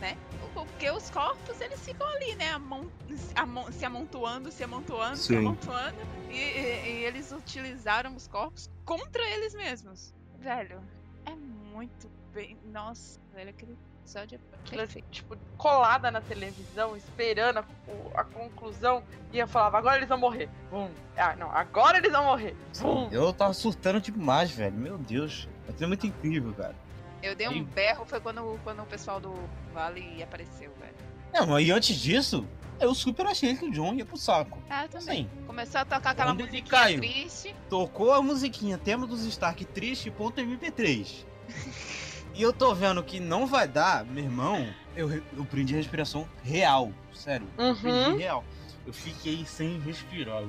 né? 0.00 0.16
Porque 0.54 0.90
os 0.90 1.08
corpos, 1.10 1.60
eles 1.60 1.80
ficam 1.80 2.06
ali, 2.08 2.34
né? 2.34 2.50
amon- 2.52 2.88
amon- 3.36 3.70
se 3.70 3.84
amontoando, 3.84 4.50
se 4.50 4.64
amontoando, 4.64 5.16
se 5.16 5.28
Sim. 5.28 5.36
amontoando. 5.38 5.96
E, 6.28 6.34
e- 6.36 6.86
e 7.00 7.04
eles 7.04 7.30
utilizaram 7.32 8.14
os 8.16 8.26
corpos 8.26 8.68
contra 8.84 9.22
eles 9.30 9.54
mesmos. 9.54 10.12
Velho, 10.38 10.80
é 11.26 11.34
muito 11.34 12.10
bem... 12.32 12.56
Nossa, 12.72 13.20
velho, 13.34 13.50
aquele 13.50 13.76
episódio 14.10 14.36
é 14.52 14.56
Aquilo, 14.60 14.76
perfeito. 14.82 15.06
tipo, 15.10 15.36
colada 15.56 16.10
na 16.10 16.20
televisão, 16.20 16.96
esperando 16.96 17.58
a, 17.58 17.64
o- 17.88 18.10
a 18.14 18.24
conclusão, 18.24 19.02
e 19.32 19.38
eu 19.38 19.46
falava, 19.48 19.78
agora 19.78 19.96
eles 19.98 20.08
vão 20.08 20.18
morrer. 20.18 20.48
Bum. 20.70 20.90
Ah, 21.16 21.34
não, 21.36 21.50
agora 21.50 21.98
eles 21.98 22.10
vão 22.12 22.24
morrer. 22.24 22.54
Bum. 22.80 23.08
Eu 23.12 23.32
tava 23.32 23.52
surtando 23.54 24.00
demais, 24.00 24.50
velho. 24.50 24.74
Meu 24.76 24.98
Deus. 24.98 25.48
Aquilo 25.68 25.84
é 25.84 25.86
muito 25.88 26.06
incrível, 26.06 26.52
cara. 26.54 26.74
Eu 27.22 27.34
dei 27.36 27.48
um 27.48 27.52
E- 27.52 27.62
berro, 27.64 28.04
foi 28.04 28.20
quando, 28.20 28.58
quando 28.64 28.82
o 28.82 28.86
pessoal 28.86 29.20
do 29.20 29.34
Vale 29.72 30.22
apareceu, 30.22 30.72
velho. 30.80 30.94
Não, 31.32 31.46
mas 31.46 31.66
e 31.66 31.70
antes 31.70 31.96
disso, 31.96 32.46
eu 32.80 32.94
super 32.94 33.26
achei 33.26 33.54
que 33.56 33.64
o 33.66 33.70
John 33.70 33.94
ia 33.94 34.04
pro 34.04 34.16
saco. 34.16 34.58
Ah, 34.68 34.84
eu 34.84 34.88
também. 34.88 35.28
Assim, 35.30 35.46
Começou 35.46 35.80
a 35.80 35.84
tocar 35.84 36.10
aquela 36.10 36.34
musiquinha 36.34 36.64
caiu? 36.64 36.98
triste. 37.00 37.54
Tocou 37.68 38.12
a 38.12 38.20
musiquinha, 38.22 38.76
tema 38.78 39.06
dos 39.06 39.24
Stark 39.26 39.64
triste, 39.66 40.10
ponto 40.10 40.40
MP3. 40.40 41.24
e 42.34 42.42
eu 42.42 42.52
tô 42.52 42.74
vendo 42.74 43.02
que 43.02 43.18
não 43.20 43.46
vai 43.46 43.66
dar, 43.68 44.04
meu 44.04 44.24
irmão, 44.24 44.66
eu, 44.96 45.10
eu 45.36 45.44
prendi 45.44 45.74
a 45.74 45.76
respiração 45.78 46.26
real, 46.42 46.92
sério. 47.14 47.46
Prendi 47.56 47.86
Uhum. 47.86 48.16
real. 48.16 48.44
Eu 48.86 48.92
fiquei 48.92 49.44
sem 49.44 49.78
respirar. 49.80 50.42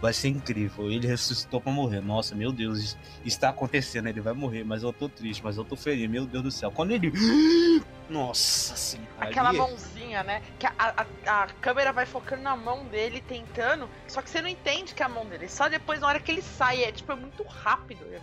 Vai- 0.00 0.12
ser 0.12 0.28
incrível. 0.28 0.90
Ele 0.90 1.06
ressuscitou 1.06 1.60
pra 1.60 1.72
morrer. 1.72 2.00
Nossa, 2.00 2.34
meu 2.34 2.52
Deus, 2.52 2.78
isso 2.78 2.98
está 3.24 3.48
acontecendo. 3.48 4.08
Ele 4.08 4.20
vai 4.20 4.32
morrer, 4.32 4.62
mas 4.64 4.82
eu 4.82 4.92
tô 4.92 5.08
triste, 5.08 5.42
mas 5.42 5.56
eu 5.56 5.64
tô 5.64 5.74
feliz. 5.76 6.08
Meu 6.10 6.26
Deus 6.26 6.42
do 6.44 6.50
céu. 6.50 6.70
Quando 6.70 6.90
ele. 6.92 7.10
Nossa 8.10 8.76
senhora. 8.76 9.08
Aquela 9.20 9.48
ali- 9.50 9.58
mãozinha, 9.58 10.22
né? 10.24 10.42
Que 10.58 10.66
a, 10.66 10.72
a, 10.78 11.42
a 11.42 11.46
câmera 11.60 11.92
vai 11.92 12.04
focando 12.06 12.42
na 12.42 12.56
mão 12.56 12.84
dele, 12.86 13.22
tentando. 13.26 13.88
Só 14.08 14.20
que 14.20 14.28
você 14.28 14.42
não 14.42 14.48
entende 14.48 14.94
que 14.94 15.02
é 15.02 15.06
a 15.06 15.08
mão 15.08 15.24
dele. 15.26 15.48
Só 15.48 15.68
depois, 15.68 16.00
na 16.00 16.08
hora 16.08 16.20
que 16.20 16.30
ele 16.32 16.42
sai, 16.42 16.82
é 16.84 16.92
tipo, 16.92 17.10
é 17.12 17.16
muito 17.16 17.42
rápido. 17.44 18.04
É 18.12 18.20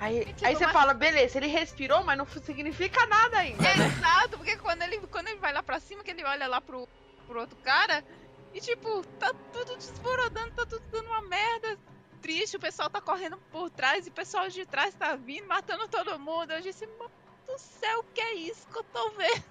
Aí, 0.00 0.24
tipo, 0.24 0.46
aí 0.46 0.54
você 0.54 0.68
fala, 0.68 0.92
beleza, 0.92 1.38
ele 1.38 1.46
respirou, 1.46 2.02
mas 2.04 2.18
não 2.18 2.26
significa 2.26 3.06
nada 3.06 3.38
ainda. 3.38 3.62
né? 3.62 3.86
Exato, 3.86 4.36
porque 4.36 4.56
quando 4.56 4.82
ele, 4.82 4.98
quando 5.06 5.28
ele 5.28 5.38
vai 5.38 5.52
lá 5.52 5.62
pra 5.62 5.80
cima, 5.80 6.02
que 6.02 6.10
ele 6.10 6.24
olha 6.24 6.46
lá 6.46 6.60
pro, 6.60 6.88
pro 7.26 7.40
outro 7.40 7.56
cara, 7.62 8.04
e 8.52 8.60
tipo, 8.60 9.02
tá 9.18 9.32
tudo 9.52 9.76
desmoronando, 9.76 10.50
tá 10.52 10.66
tudo 10.66 10.82
dando 10.90 11.06
uma 11.06 11.22
merda. 11.22 11.78
Triste, 12.20 12.56
o 12.56 12.60
pessoal 12.60 12.88
tá 12.88 13.00
correndo 13.00 13.36
por 13.52 13.68
trás 13.68 14.06
e 14.06 14.10
o 14.10 14.12
pessoal 14.12 14.48
de 14.48 14.64
trás 14.64 14.94
tá 14.94 15.14
vindo, 15.14 15.46
matando 15.46 15.86
todo 15.88 16.18
mundo. 16.18 16.52
Eu 16.52 16.60
disse, 16.62 16.86
mano 16.86 17.10
do 17.46 17.58
céu, 17.58 18.00
o 18.00 18.04
que 18.14 18.20
é 18.20 18.34
isso 18.34 18.66
que 18.68 18.78
eu 18.78 18.84
tô 18.84 19.10
vendo? 19.10 19.44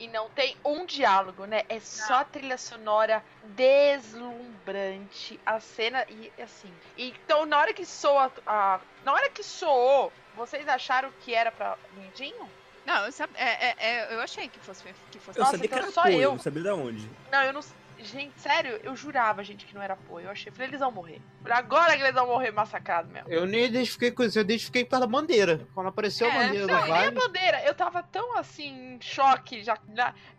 E 0.00 0.08
não 0.08 0.28
tem 0.30 0.56
um 0.64 0.84
diálogo, 0.84 1.44
né? 1.46 1.62
É 1.68 1.78
só 1.78 2.14
a 2.14 2.24
trilha 2.24 2.58
sonora 2.58 3.22
deslumbrante. 3.44 5.38
A 5.46 5.60
cena 5.60 6.04
e 6.08 6.32
assim. 6.42 6.72
Então, 6.96 7.46
na 7.46 7.58
hora 7.58 7.72
que 7.72 7.84
soa 7.86 8.30
a. 8.46 8.80
Na 9.04 9.12
hora 9.12 9.30
que 9.30 9.42
soou, 9.42 10.12
vocês 10.34 10.66
acharam 10.68 11.12
que 11.20 11.34
era 11.34 11.50
pra 11.52 11.76
Mindinho? 11.96 12.48
Não, 12.84 13.04
eu, 13.06 13.12
sab- 13.12 13.30
é, 13.36 13.68
é, 13.68 13.74
é, 13.78 14.14
eu 14.14 14.20
achei 14.20 14.48
que 14.48 14.58
fosse. 14.58 14.82
Que 15.10 15.18
fosse 15.20 15.38
Eu 15.38 15.44
Nossa, 15.44 15.52
sabia 15.56 15.68
que 15.68 15.74
então 15.74 15.84
era 15.84 15.92
só 15.92 16.00
apoio, 16.00 16.20
eu. 16.20 16.30
não 16.32 16.38
sabia 16.38 16.62
de 16.62 16.70
onde. 16.70 17.10
Não, 17.30 17.42
eu 17.44 17.52
não. 17.52 17.60
Gente, 18.02 18.38
sério, 18.40 18.80
eu 18.82 18.94
jurava, 18.96 19.42
gente, 19.44 19.64
que 19.64 19.74
não 19.74 19.82
era 19.82 19.94
apoio. 19.94 20.26
Eu 20.26 20.30
achei, 20.30 20.50
falei, 20.52 20.68
eles 20.68 20.80
vão 20.80 20.90
morrer. 20.90 21.20
Agora 21.48 21.96
que 21.96 22.02
eles 22.02 22.14
vão 22.14 22.26
morrer 22.26 22.50
massacrados 22.50 23.10
mesmo. 23.10 23.28
Eu 23.30 23.46
nem 23.46 23.64
identifiquei 23.64 24.10
com 24.10 24.22
isso, 24.24 24.38
eu 24.38 24.42
identifiquei 24.42 24.84
pela 24.84 25.06
bandeira. 25.06 25.66
Quando 25.74 25.88
apareceu 25.88 26.28
a 26.28 26.34
É, 26.34 26.46
bandeira 26.46 26.66
Não, 26.66 26.80
do 26.80 26.86
e 26.86 26.90
nem 26.90 27.06
a 27.06 27.10
bandeira. 27.10 27.62
Eu 27.64 27.74
tava 27.74 28.02
tão 28.02 28.36
assim, 28.36 28.94
em 28.94 29.00
choque, 29.00 29.62
já 29.62 29.78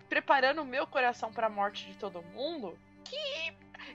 preparando 0.10 0.62
o 0.62 0.66
meu 0.66 0.86
coração 0.86 1.32
pra 1.32 1.50
morte 1.50 1.88
de 1.88 1.98
todo 1.98 2.22
mundo, 2.34 2.78
que 3.04 3.18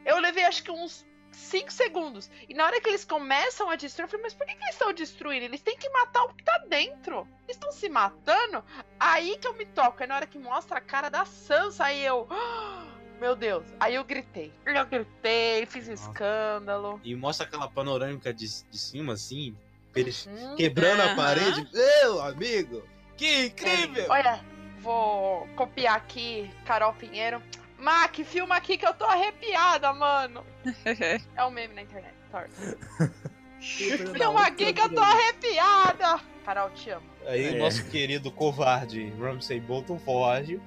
eu 0.05 0.19
levei 0.19 0.45
acho 0.45 0.63
que 0.63 0.71
uns 0.71 1.07
5 1.31 1.71
segundos. 1.73 2.31
E 2.49 2.55
na 2.55 2.65
hora 2.65 2.81
que 2.81 2.89
eles 2.89 3.05
começam 3.05 3.71
a 3.71 3.77
destruir, 3.77 4.07
eu 4.07 4.09
falei, 4.11 4.25
mas 4.25 4.35
por 4.35 4.47
que, 4.47 4.55
que 4.55 4.63
eles 4.63 4.75
estão 4.75 4.93
destruindo? 4.93 5.45
Eles 5.45 5.61
têm 5.61 5.77
que 5.77 5.89
matar 5.91 6.25
o 6.25 6.35
que 6.35 6.43
tá 6.43 6.59
dentro. 6.69 7.29
Eles 7.45 7.57
estão 7.57 7.71
se 7.71 7.89
matando. 7.89 8.65
Aí 8.99 9.39
que 9.39 9.47
eu 9.47 9.55
me 9.55 9.65
toco. 9.67 10.03
É 10.03 10.07
na 10.07 10.17
hora 10.17 10.27
que 10.27 10.39
mostra 10.39 10.79
a 10.79 10.81
cara 10.81 11.09
da 11.09 11.25
Sansa, 11.25 11.85
aí 11.85 12.05
eu. 12.05 12.27
"Ah, 13.19 13.21
Meu 13.21 13.35
Deus. 13.37 13.65
Aí 13.81 13.95
eu 13.97 14.05
gritei. 14.05 14.53
Eu 14.65 14.87
gritei, 14.87 15.67
fiz 15.67 15.89
um 15.89 15.93
escândalo. 15.93 17.01
E 17.05 17.15
mostra 17.15 17.47
aquela 17.47 17.69
panorâmica 17.69 18.33
de, 18.33 18.47
de 18.47 18.79
cima, 18.79 19.13
assim, 19.15 19.57
eles 19.95 20.27
Hum. 20.27 20.55
quebrando 20.57 21.01
a 21.03 21.07
Aham. 21.07 21.17
parede. 21.17 21.69
Meu 21.73 22.21
amigo, 22.23 22.83
que 23.17 23.47
incrível! 23.47 24.07
Olha, 24.09 24.41
vou 24.81 25.47
copiar 25.57 25.97
aqui 25.97 26.51
Carol 26.65 26.93
Pinheiro. 26.95 27.43
Mac, 27.79 28.15
filma 28.25 28.57
aqui 28.57 28.77
que 28.77 28.87
eu 28.87 28.93
tô 28.95 29.05
arrepiada, 29.05 29.93
mano. 29.93 30.45
É 31.37 31.45
um 31.45 31.51
meme 31.51 31.75
na 31.75 31.83
internet. 31.83 32.15
Sorry. 32.31 32.51
Filma 33.61 34.47
aqui 34.47 34.73
que 34.73 34.81
eu 34.81 34.89
tô 34.95 35.01
arrepiada. 35.01 36.21
Carol, 36.45 36.71
te 36.71 36.91
amo. 36.91 37.07
Aí 37.27 37.47
É. 37.47 37.51
o 37.53 37.59
nosso 37.59 37.85
querido 37.91 38.31
covarde 38.31 39.11
Ramsay 39.19 39.61
Bolton 39.61 39.99
foge, 39.99 40.61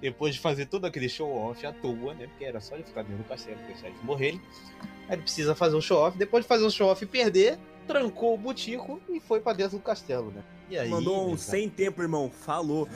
depois 0.00 0.34
de 0.34 0.40
fazer 0.40 0.66
todo 0.66 0.84
aquele 0.84 1.08
show-off 1.08 1.64
à 1.66 1.72
toa, 1.72 2.14
né? 2.14 2.26
Porque 2.28 2.44
era 2.44 2.60
só 2.60 2.74
ele 2.74 2.84
ficar 2.84 3.02
dentro 3.02 3.18
do 3.22 3.28
castelo, 3.28 3.58
deixar 3.66 3.88
eles 3.88 4.02
morrerem. 4.02 4.40
Aí 5.08 5.14
ele 5.14 5.22
precisa 5.22 5.54
fazer 5.54 5.76
um 5.76 5.80
show-off, 5.80 6.16
depois 6.16 6.44
de 6.44 6.48
fazer 6.48 6.64
um 6.64 6.70
show-off 6.70 7.02
e 7.02 7.06
perder, 7.06 7.58
trancou 7.86 8.34
o 8.34 8.38
butico 8.38 9.00
e 9.08 9.18
foi 9.20 9.40
pra 9.40 9.52
dentro 9.52 9.78
do 9.78 9.82
castelo, 9.82 10.30
né? 10.30 10.42
E 10.70 10.78
aí, 10.78 10.90
Mandou 10.90 11.30
um 11.32 11.36
sem 11.38 11.68
tempo, 11.70 12.02
irmão. 12.02 12.30
Falou. 12.30 12.86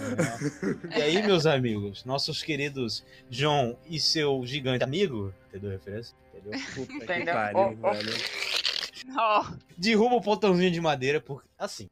E 0.94 1.00
aí, 1.00 1.22
meus 1.22 1.46
amigos, 1.46 2.05
nossos 2.05 2.42
queridos 2.42 3.03
John 3.30 3.78
e 3.86 3.98
seu 3.98 4.44
gigante 4.44 4.84
amigo, 4.84 5.32
entendeu 5.48 5.70
a 5.70 5.72
referência? 5.72 6.14
Entendeu? 6.34 6.61
Puta 6.74 6.86
que 6.86 7.05
Entendeu? 7.05 7.34
pariu, 7.34 7.59
Ó, 7.82 7.88
ó. 7.88 7.92
velho. 7.94 8.12
Ó, 9.18 9.44
Derruba 9.78 10.16
o 10.16 10.20
portãozinho 10.20 10.70
de 10.70 10.80
madeira, 10.82 11.18
porque, 11.20 11.48
assim, 11.59 11.88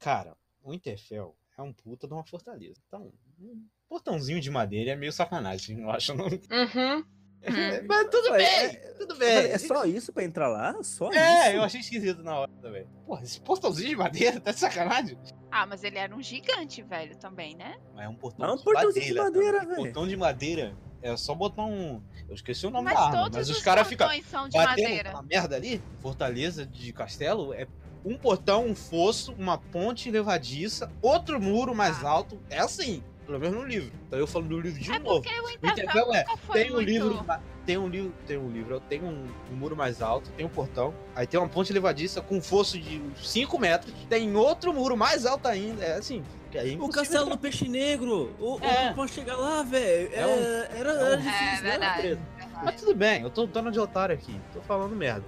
cara, 0.00 0.36
o 0.64 0.74
Interfell 0.74 1.34
é 1.60 1.62
um 1.64 1.72
puta 1.72 2.06
de 2.06 2.12
uma 2.14 2.24
fortaleza. 2.24 2.80
Então, 2.86 3.12
um 3.40 3.64
portãozinho 3.88 4.40
de 4.40 4.50
madeira 4.50 4.92
é 4.92 4.96
meio 4.96 5.12
sacanagem, 5.12 5.80
eu 5.80 5.90
acho. 5.90 6.14
Não... 6.14 6.26
Uhum. 6.26 7.04
É, 7.42 7.80
mas 7.80 8.06
tudo 8.10 8.32
bem, 8.32 8.44
é- 8.46 8.74
tudo 8.98 9.16
bem. 9.16 9.30
É 9.30 9.56
só 9.56 9.86
isso 9.86 10.12
pra 10.12 10.22
entrar 10.24 10.46
lá? 10.46 10.76
Só 10.82 11.10
É, 11.10 11.46
isso? 11.48 11.56
eu 11.56 11.62
achei 11.64 11.80
esquisito 11.80 12.22
na 12.22 12.38
hora 12.38 12.52
também. 12.60 12.86
Porra, 13.06 13.22
esse 13.22 13.40
portãozinho 13.40 13.88
de 13.88 13.96
madeira 13.96 14.38
tá 14.38 14.52
de 14.52 14.60
sacanagem? 14.60 15.18
Ah, 15.50 15.64
mas 15.64 15.82
ele 15.82 15.96
era 15.96 16.14
um 16.14 16.22
gigante, 16.22 16.82
velho, 16.82 17.16
também, 17.16 17.56
né? 17.56 17.78
Mas 17.94 18.04
é 18.04 18.08
um 18.10 18.14
portão 18.14 18.46
É 18.46 18.52
um 18.52 18.56
de 18.56 18.62
portãozinho 18.62 19.06
de 19.06 19.14
madeira. 19.14 19.60
velho. 19.64 19.74
Portão 19.76 20.06
de 20.06 20.16
madeira 20.18 20.76
é 21.00 21.16
só 21.16 21.34
botar 21.34 21.64
um. 21.64 22.02
Eu 22.28 22.34
esqueci 22.34 22.66
o 22.66 22.70
nome 22.70 22.84
Mas 22.84 22.94
da 22.94 23.00
arma, 23.06 23.22
todos 23.22 23.38
mas 23.38 23.48
os 23.48 23.56
os 23.56 23.62
caras 23.62 23.88
ficam 23.88 24.06
portões 24.06 24.26
são 24.28 24.46
de 24.46 24.58
batendo 24.58 24.82
madeira. 24.82 25.08
aquela 25.08 25.22
merda 25.22 25.56
ali. 25.56 25.82
Fortaleza 26.00 26.66
de 26.66 26.92
castelo 26.92 27.54
é 27.54 27.66
um 28.04 28.16
portão, 28.16 28.66
um 28.66 28.74
fosso, 28.74 29.32
uma 29.38 29.58
ponte 29.58 30.10
levadiça, 30.10 30.90
outro 31.02 31.40
muro 31.40 31.74
mais 31.74 32.04
Ah. 32.04 32.08
alto. 32.10 32.38
É 32.48 32.58
assim, 32.58 33.02
pelo 33.26 33.38
menos 33.38 33.56
no 33.56 33.64
livro. 33.66 33.92
Então 34.06 34.18
eu 34.18 34.26
falo 34.26 34.46
do 34.46 34.60
livro 34.60 34.78
de 34.80 34.90
É 34.90 34.98
novo. 34.98 35.22
porque 35.22 35.40
o 35.40 35.50
Interfell 35.68 36.14
é, 36.14 36.24
tem 36.52 36.70
um 36.70 36.74
muito... 36.74 36.86
livro, 36.88 37.24
tem 37.66 37.76
um 37.78 37.88
livro, 37.88 38.14
tem 38.26 38.38
um 38.38 38.50
livro, 38.50 38.80
tem 38.80 39.02
um, 39.02 39.26
um 39.52 39.54
muro 39.56 39.76
mais 39.76 40.00
alto, 40.02 40.30
tem 40.32 40.44
um 40.46 40.48
portão, 40.48 40.92
aí 41.14 41.26
tem 41.26 41.38
uma 41.38 41.48
ponte 41.48 41.72
levadiça 41.72 42.20
com 42.20 42.38
um 42.38 42.42
fosso 42.42 42.78
de 42.78 43.00
5 43.22 43.58
metros, 43.58 43.92
tem 44.08 44.34
outro 44.34 44.72
muro 44.72 44.96
mais 44.96 45.26
alto 45.26 45.46
ainda, 45.46 45.84
é 45.84 45.94
assim. 45.96 46.22
é 46.54 46.76
O 46.80 46.88
castelo 46.88 47.30
do 47.30 47.38
Peixe 47.38 47.68
Negro. 47.68 48.34
O, 48.40 48.58
É. 48.60 48.90
o, 48.90 48.94
pra 48.94 49.06
chegar 49.06 49.36
lá, 49.36 49.62
velho. 49.62 50.10
É 50.12 50.26
um- 50.26 50.30
é- 50.30 50.68
era, 50.80 50.90
é 50.90 50.94
era 51.02 51.12
É 51.12 51.16
difícil, 51.16 51.62
né? 51.64 51.70
verdade. 51.70 52.18
Mas 52.64 52.80
tudo 52.80 52.94
bem, 52.94 53.22
eu 53.22 53.30
tô 53.30 53.46
dando 53.46 53.70
de 53.70 53.78
otário 53.78 54.14
aqui, 54.14 54.34
tô 54.52 54.60
falando 54.62 54.94
merda. 54.96 55.24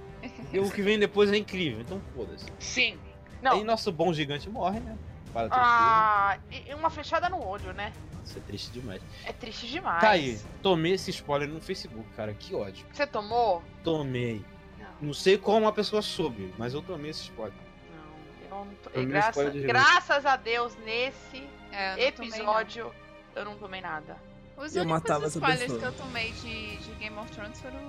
E 0.53 0.59
o 0.59 0.69
que 0.69 0.81
vem 0.81 0.99
depois 0.99 1.31
é 1.31 1.37
incrível, 1.37 1.81
então 1.81 2.01
foda-se. 2.15 2.45
Sim. 2.59 2.97
Não. 3.41 3.63
nosso 3.63 3.91
bom 3.91 4.13
gigante 4.13 4.49
morre, 4.49 4.79
né? 4.79 4.97
Para. 5.33 5.49
Ah, 5.51 6.37
e 6.51 6.69
e 6.69 6.73
uma 6.73 6.89
flechada 6.89 7.27
no 7.27 7.43
olho, 7.45 7.73
né? 7.73 7.91
Nossa, 8.19 8.39
é 8.39 8.41
triste 8.41 8.71
demais. 8.71 9.01
É 9.25 9.33
triste 9.33 9.67
demais. 9.67 9.99
Tá 9.99 10.11
aí, 10.11 10.39
tomei 10.61 10.93
esse 10.93 11.09
spoiler 11.09 11.49
no 11.49 11.59
Facebook, 11.59 12.07
cara, 12.15 12.33
que 12.33 12.55
ódio. 12.55 12.85
Você 12.93 13.05
tomou? 13.05 13.61
Tomei. 13.83 14.45
Não. 14.79 15.07
Não 15.07 15.13
sei 15.13 15.37
como 15.37 15.67
a 15.67 15.73
pessoa 15.73 16.01
soube, 16.01 16.53
mas 16.57 16.73
eu 16.73 16.81
tomei 16.81 17.11
esse 17.11 17.23
spoiler. 17.23 17.57
Não, 17.93 18.59
eu 18.61 18.65
não. 18.65 18.73
Tomei 18.75 19.05
graça- 19.07 19.29
spoiler 19.31 19.67
graças 19.67 20.25
a 20.25 20.35
Deus, 20.37 20.77
nesse 20.85 21.43
É, 21.71 21.93
eu 21.95 22.05
não 22.05 22.11
tomei, 22.11 22.29
episódio, 22.29 22.95
eu 23.35 23.45
não 23.45 23.57
tomei 23.57 23.81
nada. 23.81 24.15
Os 24.55 24.75
Eu 24.75 24.83
únicos 24.83 25.35
spoilers 25.35 25.73
que 25.73 25.83
eu 25.83 25.91
tomei 25.93 26.31
de, 26.33 26.77
de 26.77 26.91
Game 26.99 27.17
of 27.17 27.29
Thrones 27.31 27.59
foram 27.59 27.79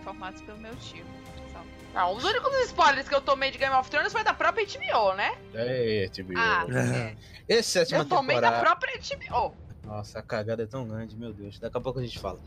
informados 0.00 0.40
pelo 0.42 0.58
meu 0.58 0.74
tio. 0.76 1.04
Não, 1.94 2.16
os 2.16 2.24
únicos 2.24 2.52
spoilers 2.66 3.08
que 3.08 3.14
eu 3.14 3.20
tomei 3.20 3.50
de 3.52 3.58
Game 3.58 3.74
of 3.74 3.88
Thrones 3.88 4.12
foi 4.12 4.24
da 4.24 4.34
própria 4.34 4.66
HBO, 4.66 5.14
né? 5.14 5.32
É, 5.54 6.08
tipo. 6.12 6.32
Ah, 6.36 6.66
é. 6.68 7.14
Esse 7.48 7.70
sétima 7.70 8.00
Eu 8.00 8.04
tomei 8.04 8.40
da 8.40 8.52
própria 8.60 8.98
HBO. 8.98 9.54
Nossa, 9.84 10.18
a 10.18 10.22
cagada 10.22 10.62
é 10.62 10.66
tão 10.66 10.86
grande, 10.88 11.16
meu 11.16 11.32
Deus. 11.32 11.58
Daqui 11.58 11.76
a 11.76 11.80
pouco 11.80 12.00
a 12.00 12.02
gente 12.02 12.18
fala. 12.18 12.40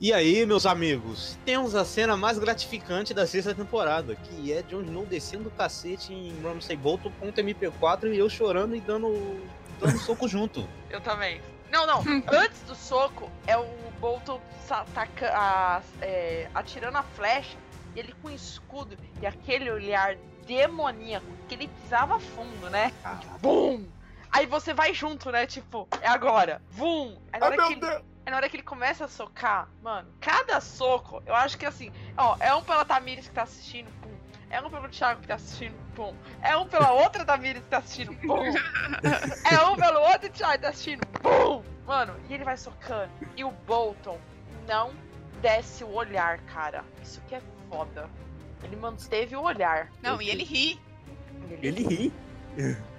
E 0.00 0.12
aí, 0.12 0.44
meus 0.44 0.66
amigos, 0.66 1.38
temos 1.44 1.74
a 1.74 1.84
cena 1.84 2.16
mais 2.16 2.38
gratificante 2.38 3.14
da 3.14 3.26
sexta 3.26 3.54
temporada, 3.54 4.14
que 4.16 4.52
é 4.52 4.62
Jon 4.62 4.82
Snow 4.82 5.06
descendo 5.06 5.48
o 5.48 5.52
cacete 5.52 6.12
em 6.12 6.40
Ramsay 6.42 6.76
Bolton.mp4 6.76 8.12
e 8.12 8.18
eu 8.18 8.28
chorando 8.28 8.74
e 8.76 8.80
dando, 8.80 9.40
dando 9.80 9.98
soco 9.98 10.28
junto. 10.28 10.68
Eu 10.90 11.00
também. 11.00 11.40
Não, 11.70 11.86
não. 11.86 12.00
Antes 12.32 12.60
do 12.62 12.74
soco, 12.74 13.30
é 13.46 13.56
o 13.56 13.64
Bolton 14.00 14.40
sa- 14.66 14.84
taca- 14.94 15.32
a- 15.34 15.82
é, 16.00 16.48
atirando 16.54 16.98
a 16.98 17.02
flecha 17.02 17.56
ele 17.94 18.14
com 18.22 18.30
escudo 18.30 18.96
e 19.20 19.26
aquele 19.26 19.70
olhar 19.70 20.16
demoníaco 20.46 21.26
que 21.48 21.54
ele 21.54 21.68
pisava 21.68 22.18
fundo, 22.18 22.70
né? 22.70 22.92
Bum! 23.40 23.86
Aí 24.30 24.46
você 24.46 24.74
vai 24.74 24.92
junto, 24.92 25.30
né? 25.30 25.46
Tipo, 25.46 25.88
é 26.00 26.08
agora. 26.08 26.60
Vum! 26.70 27.16
Aí 27.32 27.40
na 27.40 27.46
hora, 27.46 27.56
que 27.56 27.72
ele, 27.72 27.86
aí 27.86 28.30
na 28.30 28.36
hora 28.36 28.48
que 28.48 28.56
ele 28.56 28.62
começa 28.62 29.04
a 29.04 29.08
socar, 29.08 29.68
mano, 29.82 30.12
cada 30.20 30.60
soco, 30.60 31.22
eu 31.24 31.34
acho 31.34 31.56
que 31.56 31.64
assim, 31.64 31.92
ó, 32.16 32.36
é 32.40 32.54
um 32.54 32.62
pela 32.62 32.84
Tamires 32.84 33.28
que 33.28 33.34
tá 33.34 33.44
assistindo, 33.44 33.88
pum. 34.02 34.10
É 34.50 34.60
um 34.60 34.70
pelo 34.70 34.88
Thiago 34.88 35.20
que 35.20 35.28
tá 35.28 35.36
assistindo, 35.36 35.74
pum. 35.94 36.14
É 36.42 36.56
um 36.56 36.66
pela 36.66 36.92
outra 36.92 37.24
Tamires 37.24 37.62
que 37.62 37.68
tá 37.70 37.78
assistindo, 37.78 38.14
pum. 38.16 38.42
É 39.50 39.60
um 39.64 39.76
pelo 39.76 40.00
outro 40.00 40.28
Thiago 40.30 40.54
que 40.54 40.62
tá 40.62 40.68
assistindo, 40.68 41.06
pum. 41.22 41.62
Mano, 41.86 42.16
e 42.28 42.34
ele 42.34 42.44
vai 42.44 42.56
socando. 42.56 43.12
E 43.36 43.44
o 43.44 43.50
Bolton 43.50 44.18
não 44.66 44.92
desce 45.40 45.84
o 45.84 45.92
olhar, 45.92 46.38
cara. 46.40 46.84
Isso 47.02 47.20
que 47.28 47.34
é 47.34 47.42
foda. 47.74 48.08
Ele 48.62 48.76
manteve 48.76 49.36
o 49.36 49.42
olhar. 49.42 49.90
Não, 50.02 50.22
e 50.22 50.30
ele 50.30 50.44
ri. 50.44 50.80
Ele 51.60 51.82
ri. 51.82 52.12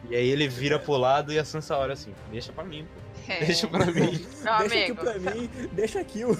E 0.09 0.15
aí 0.15 0.29
ele 0.29 0.47
vira 0.47 0.77
pro 0.77 0.97
lado 0.97 1.31
e 1.31 1.39
a 1.39 1.45
Sansa 1.45 1.77
olha 1.77 1.93
assim, 1.93 2.13
deixa 2.29 2.51
pra 2.51 2.63
mim, 2.63 2.85
pô. 2.85 3.31
É. 3.31 3.45
Deixa 3.45 3.67
pra 3.67 3.85
mim. 3.85 3.93
Meu 3.93 4.09
deixa 4.09 4.49
amigo. 4.51 4.69
aqui 4.69 4.93
pra 4.93 5.19
mim, 5.19 5.49
deixa 5.71 5.99
aqui 5.99 6.25
o. 6.25 6.37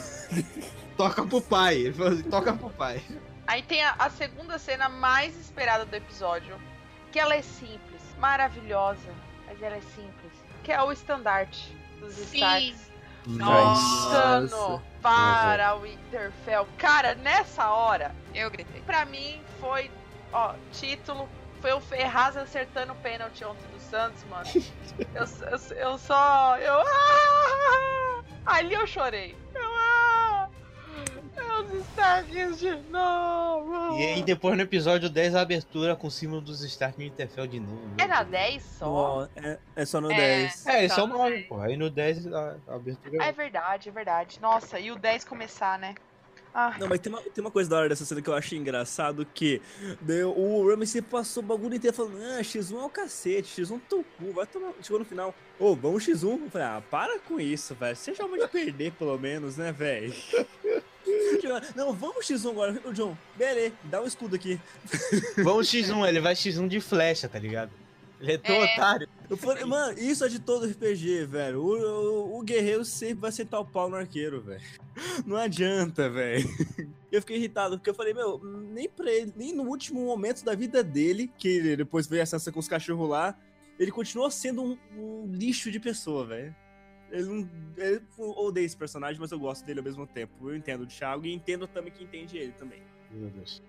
Toca 0.98 1.26
pro 1.26 1.42
pai. 1.42 1.78
Ele 1.78 1.94
falou 1.94 2.14
assim, 2.14 2.24
toca 2.24 2.54
pro 2.54 2.70
pai. 2.70 3.02
Aí 3.48 3.64
tem 3.64 3.84
a, 3.84 3.96
a 3.98 4.10
segunda 4.10 4.60
cena 4.60 4.88
mais 4.90 5.36
esperada 5.40 5.86
do 5.86 5.96
episódio. 5.96 6.56
Que 7.12 7.20
ela 7.20 7.34
é 7.34 7.42
simples, 7.42 8.02
maravilhosa, 8.20 9.10
mas 9.48 9.62
ela 9.62 9.78
é 9.78 9.82
simples. 9.82 10.34
Que 10.64 10.72
é 10.72 10.82
o 10.82 10.92
estandarte 10.92 11.76
dos 12.00 12.14
Sim. 12.14 12.38
Starks. 12.38 12.92
Nossa. 13.28 14.40
Voltando 14.48 14.82
para 15.02 15.76
o 15.76 15.82
Winterfell. 15.82 16.68
Cara, 16.78 17.16
nessa 17.16 17.70
hora, 17.70 18.14
Eu 18.34 18.50
gritei. 18.52 18.82
pra 18.82 19.06
mim 19.06 19.42
foi, 19.60 19.90
ó, 20.32 20.54
título. 20.72 21.28
Foi 21.62 21.74
o 21.74 21.82
Ferraz 21.82 22.38
acertando 22.38 22.94
o 22.94 22.96
pênalti 22.98 23.44
ontem 23.44 23.66
do 23.74 23.80
Santos, 23.80 24.24
mano. 24.30 24.46
Eu, 25.14 25.26
eu, 25.26 25.78
eu 25.78 25.98
só. 25.98 26.58
Eu. 26.58 26.76
Ah! 26.80 28.24
Ali 28.46 28.74
eu 28.74 28.86
chorei. 28.88 29.36
É 31.56 31.62
os 31.62 31.74
Starks 31.88 32.60
de 32.60 32.76
novo! 32.90 33.98
E 33.98 34.04
aí 34.06 34.24
depois 34.24 34.56
no 34.58 34.64
episódio 34.64 35.10
10 35.10 35.36
a 35.36 35.42
abertura 35.42 35.96
com 35.96 36.08
o 36.08 36.12
símbolo 36.12 36.42
dos 36.42 36.62
Stark 36.64 36.98
no 36.98 37.06
Interfell 37.06 37.48
de 37.48 37.60
novo. 37.60 37.82
Era 37.98 38.24
Deus. 38.24 38.32
10 38.32 38.64
só? 38.64 38.92
Ó, 38.92 39.28
é, 39.36 39.58
é 39.76 39.86
só 39.86 40.02
no 40.02 40.12
É. 40.12 40.16
10. 40.16 40.68
É, 40.68 40.86
é 40.86 40.88
o 40.88 40.90
Tá. 40.90 41.08
9, 41.08 41.42
pô. 41.44 41.60
Aí 41.62 41.78
no 41.78 41.90
10 41.90 42.28
a, 42.28 42.58
a 42.68 42.76
abertura 42.76 43.24
É 43.24 43.32
verdade, 43.32 43.90
é 43.90 43.92
verdade. 43.92 44.40
Nossa, 44.42 44.80
e 44.80 44.92
o 44.92 44.98
10 44.98 45.24
começar, 45.24 45.80
né? 45.80 45.96
Ah, 46.58 46.74
Não, 46.80 46.88
mas 46.88 47.02
tem 47.02 47.12
uma, 47.12 47.22
tem 47.22 47.44
uma 47.44 47.52
coisa 47.52 47.70
da 47.70 47.78
hora 47.78 47.90
dessa 47.90 48.06
cena 48.06 48.22
que 48.22 48.30
eu 48.30 48.34
achei 48.34 48.58
engraçado, 48.58 49.26
que 49.34 49.62
daí 50.00 50.24
o 50.24 50.70
Ramsey 50.70 51.02
passou 51.02 51.44
o 51.44 51.46
bagulho 51.46 51.76
inteiro 51.76 51.94
falando, 51.94 52.18
ah, 52.18 52.40
X1 52.42 52.80
é 52.82 52.86
o 52.86 52.90
cacete, 52.90 53.62
X1 53.62 53.82
teu 53.90 54.06
cu, 54.18 54.32
vai 54.32 54.46
tomar... 54.48 54.72
Chegou 54.82 55.00
no 55.00 55.04
final, 55.04 55.36
ô, 55.60 55.76
vamos 55.76 56.08
X1. 56.08 56.44
Eu 56.44 56.50
falei, 56.50 56.68
ah, 56.68 56.82
para 56.90 57.20
com 57.20 57.42
isso, 57.42 57.76
velho, 57.76 57.96
seja 57.98 58.26
uma 58.26 58.38
de 58.38 58.48
perder 58.48 58.94
pelo 58.94 59.18
menos, 59.20 59.58
né, 59.58 59.74
velho? 59.74 60.14
Não, 61.76 61.94
vamos 61.94 62.26
X1 62.26 62.50
agora, 62.52 62.82
o 62.86 62.94
John, 62.94 63.18
beleza, 63.36 63.74
dá 63.86 64.02
um 64.02 64.06
escudo 64.06 64.36
aqui. 64.36 64.60
Vamos 65.44 65.68
X1, 65.68 66.08
ele 66.08 66.20
vai 66.20 66.34
X1 66.36 66.68
de 66.68 66.80
flecha, 66.80 67.28
tá 67.28 67.40
ligado? 67.40 67.72
Ele 68.20 68.34
é 68.34 68.38
tão 68.38 68.56
É. 68.56 68.74
otário. 68.74 69.10
Eu 69.30 69.36
falei, 69.38 69.66
mano, 69.66 69.98
isso 70.00 70.24
é 70.24 70.30
de 70.30 70.40
todo 70.40 70.66
RPG, 70.66 71.26
velho. 71.26 71.62
O, 71.62 72.36
o, 72.36 72.40
o 72.40 72.42
guerreiro 72.44 72.86
sempre 72.86 73.16
vai 73.22 73.32
sentar 73.32 73.60
o 73.60 73.66
pau 73.66 73.90
no 73.90 73.96
arqueiro, 73.98 74.42
velho. 74.42 74.62
Não 75.26 75.36
adianta, 75.36 76.10
velho. 76.10 76.48
Eu 77.12 77.22
fiquei 77.22 77.38
irritado, 77.38 77.78
porque 77.78 77.90
eu 77.90 77.94
falei, 77.96 78.14
meu, 78.14 78.42
nem 78.44 78.90
pra 78.90 79.10
ele, 79.10 79.32
nem 79.38 79.54
no 79.56 79.64
último 79.64 80.02
momento 80.06 80.44
da 80.44 80.54
vida 80.54 80.84
dele, 80.84 81.32
que 81.38 81.78
depois 81.78 82.08
veio 82.08 82.22
a 82.22 82.26
Sansa 82.26 82.52
com 82.52 82.60
os 82.60 82.68
cachorros 82.68 83.08
lá, 83.08 83.40
ele 83.80 83.90
continuou 83.90 84.30
sendo 84.30 84.62
um, 84.62 84.78
um 84.98 85.32
lixo 85.32 85.72
de 85.72 85.80
pessoa, 85.80 86.26
velho. 86.26 86.54
Ele 87.12 87.24
não. 87.24 87.50
Eu 87.78 88.02
odeio 88.20 88.66
esse 88.66 88.76
personagem, 88.76 89.20
mas 89.20 89.32
eu 89.32 89.40
gosto 89.40 89.66
dele 89.66 89.80
ao 89.80 89.86
mesmo 89.86 90.06
tempo. 90.08 90.50
Eu 90.50 90.56
entendo 90.56 90.82
o 90.84 90.88
Thiago 90.88 91.26
e 91.26 91.34
entendo 91.34 91.68
também 91.68 91.92
que 91.92 92.04
entende 92.04 92.38
ele 92.38 92.52
também. 92.54 92.82
Meu 93.12 93.30
Deus. 93.30 93.62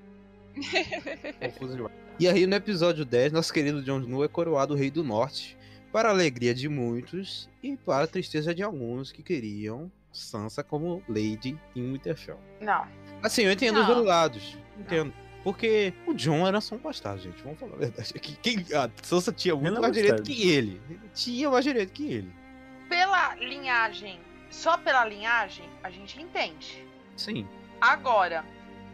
Confuso 1.40 1.76
demais. 1.76 1.94
E 2.18 2.26
aí, 2.26 2.46
no 2.46 2.54
episódio 2.56 3.04
10, 3.04 3.32
nosso 3.32 3.52
querido 3.52 3.82
Jon 3.82 4.00
Snow 4.00 4.24
é 4.24 4.28
coroado 4.28 4.74
Rei 4.74 4.90
do 4.90 5.04
Norte, 5.04 5.56
para 5.92 6.08
a 6.08 6.12
alegria 6.12 6.54
de 6.54 6.68
muitos 6.68 7.48
e 7.62 7.76
para 7.76 8.04
a 8.04 8.06
tristeza 8.06 8.54
de 8.54 8.62
alguns 8.62 9.12
que 9.12 9.22
queriam 9.22 9.90
Sansa 10.12 10.62
como 10.64 11.02
Lady 11.08 11.58
em 11.74 11.92
Winterfell. 11.92 12.38
não. 12.60 12.86
Assim, 13.22 13.42
eu 13.42 13.52
entendo 13.52 13.80
os 13.80 13.86
Não. 13.88 13.94
dois 13.94 14.06
lados. 14.06 14.58
Entendo. 14.78 15.12
Porque 15.42 15.92
o 16.06 16.12
John 16.12 16.46
era 16.46 16.60
só 16.60 16.74
um 16.74 16.78
bastardo, 16.78 17.22
gente. 17.22 17.42
Vamos 17.42 17.58
falar 17.58 17.74
a 17.74 17.78
verdade. 17.78 18.12
Quem, 18.42 18.58
a 18.74 18.90
Sansa 19.02 19.32
tinha 19.32 19.54
muito 19.56 19.78
é 19.78 19.80
mais 19.80 19.92
direito 19.92 20.22
que 20.22 20.48
ele. 20.50 20.80
Tinha 21.14 21.50
mais 21.50 21.64
direito 21.64 21.92
que 21.92 22.04
ele. 22.12 22.30
Pela 22.88 23.34
linhagem, 23.34 24.20
só 24.50 24.76
pela 24.76 25.04
linhagem, 25.04 25.68
a 25.82 25.90
gente 25.90 26.20
entende. 26.20 26.86
Sim. 27.16 27.48
Agora, 27.80 28.44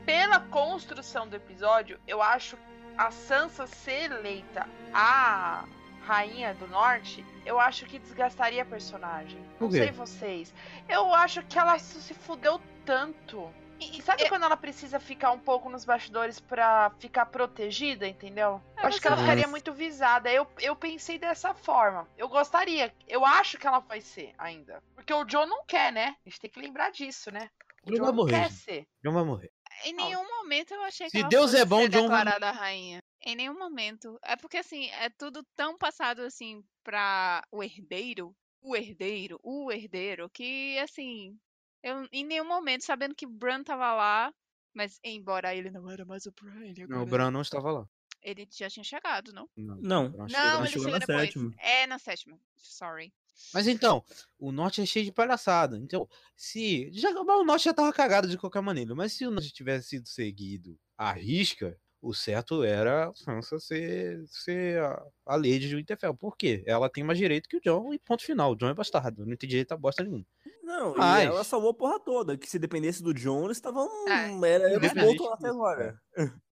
pela 0.04 0.40
construção 0.40 1.28
do 1.28 1.36
episódio, 1.36 2.00
eu 2.06 2.22
acho 2.22 2.56
a 2.96 3.10
Sansa 3.10 3.66
ser 3.66 4.10
eleita 4.10 4.68
a 4.92 5.64
rainha 6.02 6.52
do 6.54 6.66
norte, 6.66 7.24
eu 7.46 7.58
acho 7.58 7.86
que 7.86 7.98
desgastaria 7.98 8.62
a 8.62 8.66
personagem. 8.66 9.40
Por 9.58 9.64
Não 9.64 9.70
sei 9.70 9.90
vocês. 9.90 10.52
Eu 10.88 11.14
acho 11.14 11.42
que 11.44 11.58
ela 11.58 11.78
se 11.78 12.00
se 12.02 12.14
fudeu 12.14 12.60
tanto. 12.84 13.48
E 13.82 13.98
e 13.98 14.02
sabe 14.02 14.22
É- 14.24 14.28
quando 14.28 14.44
ela 14.44 14.56
precisa 14.56 14.98
ficar 15.00 15.30
um 15.32 15.38
pouco 15.38 15.68
nos 15.68 15.84
bastidores 15.84 16.38
pra 16.40 16.90
ficar 16.98 17.26
protegida, 17.26 18.06
entendeu? 18.06 18.62
É, 18.76 18.82
Eu 18.82 18.86
acho 18.88 19.00
que 19.00 19.06
ela 19.06 19.16
mas- 19.16 19.24
ficaria 19.24 19.48
muito 19.48 19.72
visada. 19.72 20.30
Eu, 20.32 20.46
eu 20.60 20.74
pensei 20.76 21.18
dessa 21.18 21.52
forma. 21.54 22.08
Eu 22.16 22.28
gostaria. 22.28 22.94
Eu 23.08 23.24
acho 23.24 23.58
que 23.58 23.66
ela 23.66 23.80
vai 23.80 24.00
ser 24.00 24.34
ainda. 24.38 24.82
Porque 24.94 25.12
o 25.12 25.24
John 25.24 25.46
não 25.46 25.64
quer, 25.64 25.92
né? 25.92 26.16
A 26.24 26.28
gente 26.28 26.40
tem 26.40 26.50
que 26.50 26.60
lembrar 26.60 26.90
disso, 26.90 27.30
né? 27.30 27.50
O 27.84 27.90
John 27.90 27.96
John 27.96 28.00
vai 28.02 28.08
não 28.10 28.14
morrer, 28.16 28.30
quer 28.32 28.48
gente. 28.50 28.60
ser. 28.62 28.86
John 29.04 29.12
vai 29.12 29.24
morrer. 29.24 29.50
Em 29.84 29.92
nenhum 29.94 30.24
momento 30.28 30.72
eu 30.74 30.82
achei 30.82 31.06
que 31.06 31.12
Se 31.12 31.18
ela 31.20 31.28
Deus 31.28 31.50
fosse 31.50 31.62
é 31.62 31.64
bom, 31.64 31.80
ser 31.82 31.88
John 31.88 32.08
vai- 32.08 32.24
declarada 32.24 32.50
rainha. 32.52 33.02
Em 33.24 33.34
nenhum 33.36 33.58
momento. 33.58 34.18
É 34.22 34.36
porque 34.36 34.58
assim, 34.58 34.88
é 34.90 35.08
tudo 35.10 35.42
tão 35.56 35.76
passado 35.78 36.20
assim 36.22 36.62
pra 36.84 37.42
o 37.50 37.62
herdeiro, 37.62 38.34
o 38.60 38.76
herdeiro, 38.76 39.40
o 39.42 39.72
herdeiro, 39.72 40.28
que 40.30 40.78
assim, 40.78 41.36
eu 41.82 42.06
em 42.12 42.24
nenhum 42.24 42.46
momento, 42.46 42.84
sabendo 42.84 43.14
que 43.14 43.26
Bran 43.26 43.62
tava 43.62 43.92
lá, 43.94 44.32
mas 44.74 44.98
embora 45.04 45.54
ele 45.54 45.70
não 45.70 45.90
era 45.90 46.04
mais 46.04 46.26
o 46.26 46.32
Bran, 46.32 46.64
ele 46.66 46.86
Não, 46.86 47.02
o 47.02 47.06
Bran 47.06 47.30
não 47.30 47.42
estava 47.42 47.70
lá. 47.70 47.88
ele 48.22 48.48
já 48.50 48.70
tinha 48.70 48.84
chegado, 48.84 49.32
não? 49.32 49.48
Não. 49.56 50.06
o 50.08 50.28
chegou 50.28 50.28
Não, 50.28 50.28
na 50.28 50.58
ele 50.60 50.68
chegou 50.68 50.84
chega 50.84 50.92
na 50.92 50.98
depois. 50.98 51.20
sétima. 51.26 51.54
É 51.58 51.86
na 51.86 51.98
sétima. 51.98 52.38
Sorry. 52.56 53.12
Mas 53.52 53.66
então, 53.66 54.04
o 54.38 54.52
norte 54.52 54.80
é 54.80 54.86
cheio 54.86 55.04
de 55.04 55.12
palhaçada. 55.12 55.76
Então, 55.78 56.08
se. 56.36 56.90
Já, 56.92 57.10
o 57.10 57.44
norte 57.44 57.64
já 57.64 57.74
tava 57.74 57.92
cagado 57.92 58.28
de 58.28 58.38
qualquer 58.38 58.60
maneira. 58.62 58.94
Mas 58.94 59.14
se 59.14 59.26
o 59.26 59.30
norte 59.30 59.52
tivesse 59.52 59.88
sido 59.88 60.06
seguido 60.08 60.78
à 60.96 61.12
risca, 61.12 61.76
o 62.02 62.12
certo 62.12 62.64
era 62.64 63.08
a 63.08 63.14
Sansa 63.14 63.58
ser, 63.60 64.22
ser 64.26 64.80
a, 64.82 65.02
a 65.26 65.36
Lady 65.36 65.68
de 65.68 65.76
Winterfell. 65.76 66.14
Por 66.14 66.36
quê? 66.36 66.62
Ela 66.66 66.90
tem 66.90 67.04
mais 67.04 67.18
direito 67.18 67.48
que 67.48 67.56
o 67.56 67.60
John 67.60 67.94
e 67.94 67.98
ponto 67.98 68.24
final. 68.24 68.52
O 68.52 68.56
John 68.56 68.68
é 68.70 68.74
bastardo. 68.74 69.24
Não 69.24 69.36
tem 69.36 69.48
direito 69.48 69.72
a 69.72 69.76
bosta 69.76 70.02
nenhuma. 70.02 70.26
Não, 70.62 70.94
Mas- 70.96 71.24
e 71.24 71.26
ela 71.26 71.44
salvou 71.44 71.70
a 71.70 71.74
porra 71.74 72.00
toda. 72.00 72.36
Que 72.36 72.48
se 72.48 72.58
dependesse 72.58 73.02
do 73.02 73.14
John, 73.14 73.44
eles 73.44 73.56
estavam. 73.56 73.88
É, 74.08 74.50
era 74.50 74.68
independente 74.76 75.18
voltam 75.18 75.32
até 75.32 75.48
agora. 75.48 75.96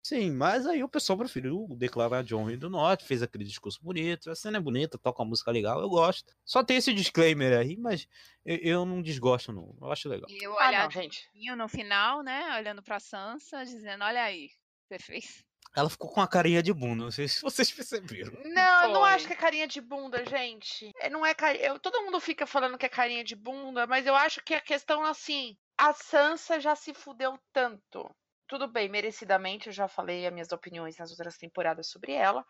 Sim, 0.03 0.31
mas 0.31 0.65
aí 0.65 0.81
o 0.83 0.87
pessoal 0.87 1.17
preferiu 1.19 1.67
declarar 1.77 2.23
John 2.23 2.45
Rei 2.45 2.55
do 2.55 2.69
Norte, 2.69 3.03
fez 3.03 3.21
aquele 3.21 3.43
discurso 3.43 3.77
bonito, 3.83 4.31
a 4.31 4.35
cena 4.35 4.55
é 4.57 4.61
bonita, 4.61 4.97
toca 4.97 5.21
uma 5.21 5.27
música 5.27 5.51
legal, 5.51 5.81
eu 5.81 5.89
gosto. 5.89 6.33
Só 6.45 6.63
tem 6.63 6.77
esse 6.77 6.93
disclaimer 6.93 7.57
aí, 7.59 7.75
mas 7.75 8.07
eu, 8.45 8.55
eu 8.61 8.85
não 8.85 9.01
desgosto 9.01 9.51
não, 9.51 9.75
eu 9.81 9.91
acho 9.91 10.07
legal. 10.07 10.29
E 10.29 10.41
eu 10.45 10.57
Ah, 10.59 10.69
olhar 10.69 10.83
não, 10.85 10.91
gente. 10.91 11.27
no 11.57 11.67
final, 11.67 12.23
né? 12.23 12.55
Olhando 12.57 12.81
pra 12.81 13.01
Sansa, 13.01 13.65
dizendo, 13.65 14.01
olha 14.05 14.23
aí, 14.23 14.49
você 14.87 14.99
fez. 14.99 15.43
Ela 15.75 15.89
ficou 15.89 16.09
com 16.09 16.21
a 16.21 16.27
carinha 16.27 16.63
de 16.63 16.73
bunda, 16.73 17.03
não 17.03 17.11
sei 17.11 17.27
se 17.27 17.41
vocês 17.41 17.69
perceberam. 17.71 18.31
Não, 18.45 18.83
eu 18.83 18.89
não 18.89 19.05
acho 19.05 19.27
que 19.27 19.33
é 19.33 19.35
carinha 19.35 19.67
de 19.67 19.79
bunda, 19.79 20.25
gente. 20.25 20.91
É, 20.99 21.09
Não 21.09 21.23
é 21.25 21.35
cari- 21.35 21.61
eu 21.61 21.77
Todo 21.79 22.01
mundo 22.03 22.19
fica 22.19 22.47
falando 22.47 22.77
que 22.77 22.85
é 22.85 22.89
carinha 22.89 23.23
de 23.23 23.35
bunda, 23.35 23.85
mas 23.85 24.07
eu 24.07 24.15
acho 24.15 24.41
que 24.43 24.55
a 24.55 24.61
questão 24.61 25.03
assim, 25.03 25.55
a 25.77 25.93
Sansa 25.93 26.59
já 26.59 26.75
se 26.75 26.93
fudeu 26.95 27.37
tanto. 27.53 28.09
Tudo 28.47 28.67
bem, 28.67 28.89
merecidamente, 28.89 29.67
eu 29.67 29.73
já 29.73 29.87
falei 29.87 30.25
as 30.25 30.33
minhas 30.33 30.51
opiniões 30.51 30.97
nas 30.97 31.11
outras 31.11 31.37
temporadas 31.37 31.87
sobre 31.91 32.13
ela. 32.13 32.43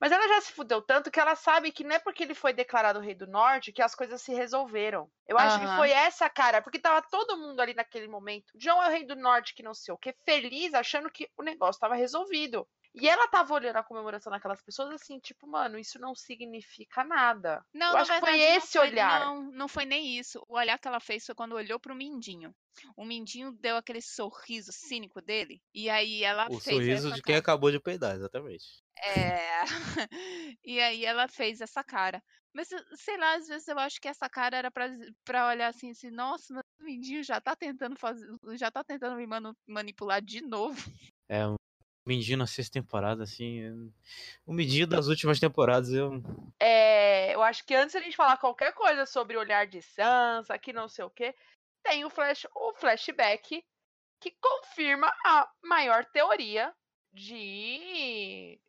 Mas 0.00 0.10
ela 0.12 0.26
já 0.28 0.40
se 0.40 0.52
fudeu 0.52 0.80
tanto 0.80 1.10
que 1.10 1.20
ela 1.20 1.36
sabe 1.36 1.70
que 1.70 1.84
não 1.84 1.94
é 1.94 1.98
porque 1.98 2.22
ele 2.22 2.34
foi 2.34 2.52
declarado 2.52 3.00
rei 3.00 3.14
do 3.14 3.26
norte 3.26 3.72
que 3.72 3.82
as 3.82 3.94
coisas 3.94 4.22
se 4.22 4.32
resolveram. 4.32 5.10
Eu 5.28 5.36
acho 5.38 5.58
que 5.58 5.66
Aham. 5.66 5.76
foi 5.76 5.90
essa, 5.90 6.28
cara, 6.30 6.62
porque 6.62 6.78
tava 6.78 7.02
todo 7.10 7.36
mundo 7.36 7.60
ali 7.60 7.74
naquele 7.74 8.08
momento. 8.08 8.50
John 8.56 8.82
é 8.82 8.88
o 8.88 8.90
rei 8.90 9.04
do 9.04 9.14
norte, 9.14 9.54
que 9.54 9.62
não 9.62 9.74
sei 9.74 9.92
o 9.92 9.98
que, 9.98 10.14
feliz, 10.24 10.72
achando 10.72 11.10
que 11.10 11.28
o 11.36 11.42
negócio 11.42 11.78
tava 11.80 11.94
resolvido. 11.94 12.66
E 12.92 13.08
ela 13.08 13.28
tava 13.28 13.54
olhando 13.54 13.76
a 13.76 13.84
comemoração 13.84 14.32
daquelas 14.32 14.60
pessoas 14.62 14.90
assim, 14.90 15.20
tipo, 15.20 15.46
mano, 15.46 15.78
isso 15.78 15.96
não 16.00 16.12
significa 16.12 17.04
nada. 17.04 17.64
Não, 17.72 17.92
Eu 17.92 17.98
acho 17.98 18.12
que 18.12 18.18
foi 18.20 18.40
esse 18.40 18.78
foi- 18.78 18.88
olhar. 18.88 19.20
Não, 19.20 19.42
não 19.52 19.68
foi 19.68 19.84
nem 19.84 20.18
isso. 20.18 20.42
O 20.48 20.56
olhar 20.56 20.76
que 20.76 20.88
ela 20.88 20.98
fez 20.98 21.24
foi 21.24 21.34
quando 21.34 21.54
olhou 21.54 21.78
pro 21.78 21.94
Mindinho. 21.94 22.52
O 22.96 23.04
Mindinho 23.04 23.52
deu 23.52 23.76
aquele 23.76 24.02
sorriso 24.02 24.72
cínico 24.72 25.20
dele. 25.22 25.62
E 25.72 25.88
aí 25.88 26.24
ela 26.24 26.46
O 26.50 26.58
fez 26.58 26.76
sorriso 26.78 27.06
essa 27.08 27.16
de 27.16 27.22
quem 27.22 27.36
acabou 27.36 27.70
de 27.70 27.78
peidar, 27.78 28.16
exatamente. 28.16 28.64
É. 29.02 29.62
e 30.64 30.80
aí 30.80 31.04
ela 31.04 31.26
fez 31.28 31.60
essa 31.60 31.82
cara. 31.82 32.22
Mas 32.52 32.70
eu- 32.70 32.84
sei 32.96 33.16
lá, 33.16 33.34
às 33.36 33.46
vezes 33.48 33.68
eu 33.68 33.78
acho 33.78 34.00
que 34.00 34.08
essa 34.08 34.28
cara 34.28 34.56
era 34.56 34.70
pra, 34.70 34.88
pra 35.24 35.48
olhar 35.48 35.68
assim, 35.68 35.90
assim, 35.90 36.10
nossa, 36.10 36.52
mas 36.52 36.62
o 36.80 36.84
Mindinho 36.84 37.22
já 37.22 37.40
tá 37.40 37.54
tentando 37.56 37.96
fazer. 37.96 38.26
Já 38.58 38.70
tá 38.70 38.82
tentando 38.84 39.16
me 39.16 39.26
manu- 39.26 39.56
manipular 39.66 40.20
de 40.20 40.40
novo. 40.42 40.76
É, 41.28 41.46
o 41.46 41.54
Mindinho 42.06 42.38
na 42.38 42.46
sexta 42.46 42.72
temporada, 42.72 43.22
assim. 43.22 43.60
é- 43.62 43.72
O 44.44 44.52
Mindinho 44.52 44.86
das 44.86 45.06
últimas 45.06 45.38
temporadas, 45.38 45.90
eu. 45.92 46.20
É, 46.60 47.34
eu 47.34 47.42
acho 47.42 47.64
que 47.64 47.74
antes 47.74 47.94
da 47.94 48.00
gente 48.00 48.16
falar 48.16 48.36
qualquer 48.36 48.72
coisa 48.74 49.06
sobre 49.06 49.36
o 49.36 49.40
olhar 49.40 49.66
de 49.66 49.80
Sansa, 49.80 50.58
que 50.58 50.72
não 50.72 50.88
sei 50.88 51.04
o 51.04 51.10
que, 51.10 51.34
tem 51.82 52.04
o, 52.04 52.10
flash, 52.10 52.46
o 52.54 52.74
flashback 52.74 53.64
que 54.20 54.34
confirma 54.40 55.10
a 55.24 55.48
maior 55.64 56.04
teoria 56.04 56.74
de 57.12 58.60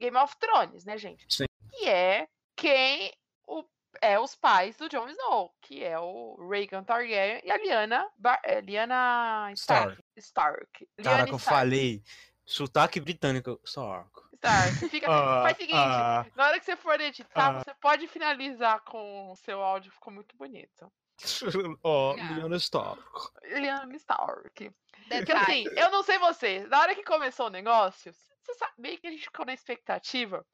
Game 0.00 0.16
of 0.16 0.34
Thrones, 0.38 0.84
né, 0.84 0.96
gente? 0.98 1.24
Sim. 1.28 1.44
Que 1.72 1.88
é 1.88 2.26
quem 2.56 3.12
o, 3.46 3.64
é 4.00 4.18
os 4.18 4.34
pais 4.34 4.76
do 4.76 4.88
Jon 4.88 5.08
Snow, 5.08 5.54
que 5.60 5.84
é 5.84 5.98
o 5.98 6.36
Rhaegar 6.50 6.84
Targaryen 6.84 7.40
e 7.44 7.50
a 7.50 7.56
Lyanna, 7.56 8.08
Bar- 8.18 8.40
é, 8.42 8.60
Lyanna 8.60 9.50
Stark. 9.54 10.02
Stark. 10.16 10.88
Caraca, 11.02 11.30
eu 11.30 11.36
Stark. 11.36 11.44
falei. 11.44 12.02
Sotaque 12.44 12.98
britânico. 13.00 13.60
Sarco. 13.64 14.28
Stark. 14.34 14.88
Fica, 14.88 15.06
Ah, 15.10 15.42
faz 15.42 15.56
o 15.56 15.60
seguinte, 15.60 15.76
ah. 15.76 16.26
na 16.34 16.46
hora 16.46 16.58
que 16.58 16.64
você 16.64 16.76
for 16.76 17.00
editar, 17.00 17.56
Ah. 17.56 17.62
você 17.62 17.74
pode 17.80 18.08
finalizar 18.08 18.80
com 18.80 19.30
o 19.30 19.36
seu 19.36 19.62
áudio, 19.62 19.92
ficou 19.92 20.12
muito 20.12 20.36
bonito. 20.36 20.90
Ó. 21.84 22.14
Lyanna 22.14 22.56
Stark. 22.56 23.02
Lyanna 23.44 23.94
Stark. 23.96 24.70
Porque 24.90 25.24
Detalhe. 25.24 25.42
assim, 25.42 25.64
eu 25.78 25.90
não 25.90 26.02
sei 26.02 26.18
vocês, 26.18 26.68
na 26.68 26.80
hora 26.80 26.94
que 26.94 27.04
começou 27.04 27.46
o 27.46 27.50
negócio, 27.50 28.12
você 28.50 28.58
sabe 28.58 28.74
bem 28.78 28.98
que 28.98 29.06
a 29.06 29.10
gente 29.10 29.24
ficou 29.24 29.46
na 29.46 29.52
expectativa 29.52 30.44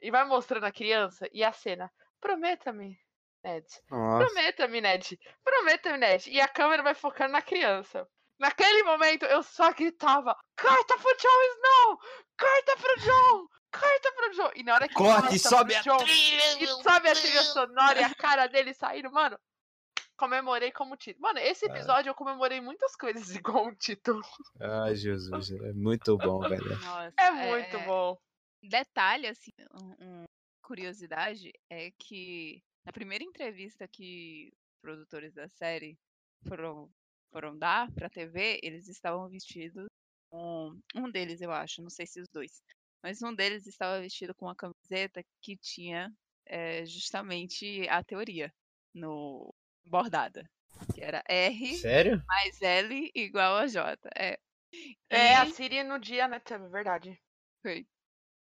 e 0.00 0.10
vai 0.10 0.24
mostrando 0.24 0.64
a 0.64 0.72
criança 0.72 1.28
e 1.32 1.44
a 1.44 1.52
cena. 1.52 1.90
Prometa-me, 2.20 2.98
Ned. 3.44 3.66
Prometa-me, 3.88 4.80
Ned. 4.80 5.18
Prometa-me, 5.44 5.98
Ned. 5.98 6.30
E 6.30 6.40
a 6.40 6.48
câmera 6.48 6.82
vai 6.82 6.94
focando 6.94 7.32
na 7.32 7.42
criança. 7.42 8.06
Naquele 8.38 8.82
momento, 8.82 9.24
eu 9.26 9.42
só 9.42 9.72
gritava: 9.72 10.36
Carta 10.56 10.96
pro 10.96 11.16
Jon 11.16 11.42
Snow! 11.54 11.98
Carta 12.36 12.76
pro 12.76 13.00
John! 13.00 13.46
Carta 13.70 14.12
pro 14.12 14.30
John! 14.34 14.50
E 14.56 14.62
na 14.62 14.74
hora 14.74 14.88
que 14.88 14.94
Corte 14.94 15.38
sobe 15.38 15.74
a 15.74 15.82
Jon, 15.82 15.98
trilha. 15.98 16.62
e 16.62 16.66
sobe 16.66 17.08
a 17.08 17.14
trilha 17.14 17.42
sonora 17.42 18.00
e 18.00 18.04
a 18.04 18.14
cara 18.14 18.46
dele 18.46 18.74
saindo, 18.74 19.10
mano. 19.12 19.38
Comemorei 20.22 20.70
como 20.70 20.96
título. 20.96 21.20
Mano, 21.20 21.40
esse 21.40 21.66
episódio 21.66 22.10
eu 22.10 22.14
comemorei 22.14 22.60
muitas 22.60 22.94
coisas 22.94 23.34
igual 23.42 23.66
um 23.66 23.74
título. 23.74 24.22
Ai, 24.60 24.94
Jesus. 24.94 25.50
É 25.50 25.72
muito 25.72 26.16
bom, 26.16 26.38
velho. 26.38 26.62
Nossa, 26.80 27.12
É 27.18 27.30
muito 27.32 27.80
bom. 27.80 28.16
Detalhe, 28.62 29.26
assim, 29.26 29.50
um, 29.74 30.22
um- 30.22 30.24
curiosidade 30.62 31.50
é 31.68 31.90
que 31.98 32.62
na 32.86 32.92
primeira 32.92 33.24
entrevista 33.24 33.88
que 33.88 34.52
os 34.52 34.80
produtores 34.80 35.34
da 35.34 35.48
série 35.48 35.98
foram, 36.46 36.88
foram 37.32 37.58
dar 37.58 37.90
pra 37.90 38.08
TV, 38.08 38.60
eles 38.62 38.86
estavam 38.86 39.28
vestidos 39.28 39.88
com. 40.30 40.78
Um 40.94 41.10
deles, 41.10 41.40
eu 41.40 41.50
acho, 41.50 41.82
não 41.82 41.90
sei 41.90 42.06
se 42.06 42.20
os 42.20 42.28
dois. 42.28 42.62
Mas 43.02 43.20
um 43.22 43.34
deles 43.34 43.66
estava 43.66 44.00
vestido 44.00 44.32
com 44.36 44.46
uma 44.46 44.54
camiseta 44.54 45.20
que 45.40 45.56
tinha 45.56 46.12
eh, 46.46 46.86
justamente 46.86 47.88
a 47.88 48.04
teoria 48.04 48.54
no 48.94 49.52
bordada. 49.84 50.48
Que 50.94 51.00
era 51.02 51.22
R 51.28 51.76
Sério? 51.76 52.22
mais 52.26 52.60
L 52.60 53.10
igual 53.14 53.56
a 53.56 53.66
J. 53.66 53.98
É. 54.16 54.38
É, 55.10 55.36
a 55.36 55.46
Siri 55.46 55.82
no 55.82 55.98
dia, 55.98 56.26
né, 56.26 56.38
também, 56.40 56.70
verdade. 56.70 57.20
Foi. 57.62 57.86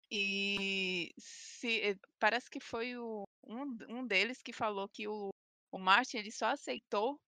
E 0.10 1.14
se, 1.18 1.82
eh, 1.82 1.96
parece 2.20 2.50
que 2.50 2.60
foi 2.60 2.96
o, 2.98 3.24
um, 3.44 3.78
um 3.90 4.08
deles 4.08 4.42
que 4.42 4.54
falou 4.54 4.88
que 4.88 5.08
o, 5.08 5.30
o 5.72 5.78
Martin 5.78 6.18
ele 6.18 6.32
só 6.32 6.48
aceitou 6.48 7.20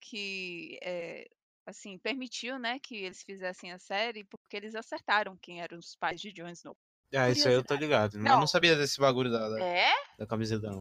que 0.00 0.78
eh, 0.82 1.26
assim 1.66 1.98
permitiu 1.98 2.58
né 2.58 2.78
que 2.78 2.96
eles 2.96 3.22
fizessem 3.22 3.72
a 3.72 3.78
série 3.78 4.24
porque 4.24 4.56
eles 4.56 4.74
acertaram 4.74 5.36
quem 5.40 5.62
eram 5.62 5.78
os 5.78 5.94
pais 5.96 6.20
de 6.20 6.32
Jon 6.32 6.48
Snow. 6.48 6.76
Ah, 7.14 7.30
isso 7.30 7.46
aí 7.46 7.54
eu 7.54 7.62
tô 7.62 7.74
ligado. 7.74 8.14
Mas 8.14 8.26
eu 8.26 8.32
Não. 8.32 8.40
não 8.40 8.46
sabia 8.46 8.74
desse 8.74 8.98
bagulho 8.98 9.30
da, 9.30 9.48
da, 9.48 9.64
É? 9.64 9.92
da 10.18 10.26
camiseta, 10.26 10.68
não. 10.68 10.78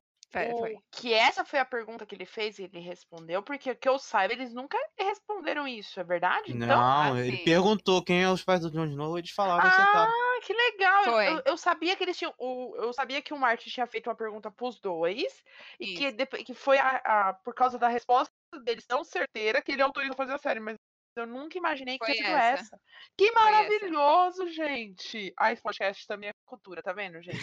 O- 0.54 0.58
foi. 0.58 0.78
Que 0.92 1.14
essa 1.14 1.46
foi 1.46 1.60
a 1.60 1.66
pergunta 1.66 2.06
que 2.06 2.16
ele 2.16 2.26
fez 2.26 2.58
e 2.60 2.64
ele 2.64 2.80
respondeu, 2.80 3.44
porque 3.44 3.76
que 3.76 3.88
eu 3.88 4.00
saiba, 4.00 4.34
eles 4.34 4.54
nunca 4.54 4.78
responderam 4.98 5.68
isso, 5.68 6.00
é 6.00 6.04
verdade? 6.04 6.52
Então, 6.52 6.68
Não, 6.68 7.18
ele 7.20 7.36
assim- 7.36 7.44
perguntou 7.44 8.04
quem 8.04 8.24
é 8.24 8.30
os 8.30 8.44
pais 8.44 8.62
do 8.62 8.72
Jon 8.72 8.86
Snow, 8.86 9.18
eles 9.18 9.32
falaram, 9.32 9.68
acertaram. 9.68 10.12
Ah, 10.12 10.40
que 10.46 10.54
legal! 10.54 11.04
Eu- 11.06 11.12
Foi. 11.12 11.28
Eu, 11.28 11.42
eu 11.46 11.58
sabia 11.58 11.96
que 11.96 12.04
eles 12.04 12.18
tinham. 12.18 12.34
O, 12.38 12.76
eu 12.78 12.92
sabia 12.94 13.22
que 13.22 13.34
o 13.34 13.38
Martin 13.40 13.70
tinha 13.70 13.88
feito 13.88 14.10
uma 14.10 14.16
pergunta 14.16 14.50
pros 14.52 14.80
dois. 14.80 15.44
E 15.80 15.96
que, 15.96 16.08
Isso. 16.08 16.46
que 16.46 16.54
foi 16.54 16.78
a, 16.78 17.02
a- 17.30 17.34
por 17.34 17.54
causa 17.54 17.78
da 17.78 17.88
resposta 17.88 18.34
deles 18.64 18.86
tão 18.86 19.04
certeira 19.04 19.62
que 19.62 19.72
ele 19.72 19.82
autorizou 19.82 20.16
fazer 20.16 20.34
a 20.34 20.38
série. 20.38 20.60
Mas 20.60 20.76
Eu 21.16 21.28
nunca 21.28 21.58
imaginei 21.58 21.98
que 22.00 22.06
Foi 22.06 22.16
tinha 22.16 22.26
sido 22.26 22.38
essa. 22.38 22.64
essa. 22.64 22.82
Que 23.16 23.26
essa. 23.26 23.34
maravilhoso, 23.34 24.48
gente! 24.52 25.34
Ah, 25.38 25.52
esse 25.52 25.62
podcast 25.62 26.08
também 26.08 26.30
é 26.30 26.34
cultura, 26.46 26.82
tá 26.82 26.92
vendo, 26.92 27.22
gente? 27.22 27.38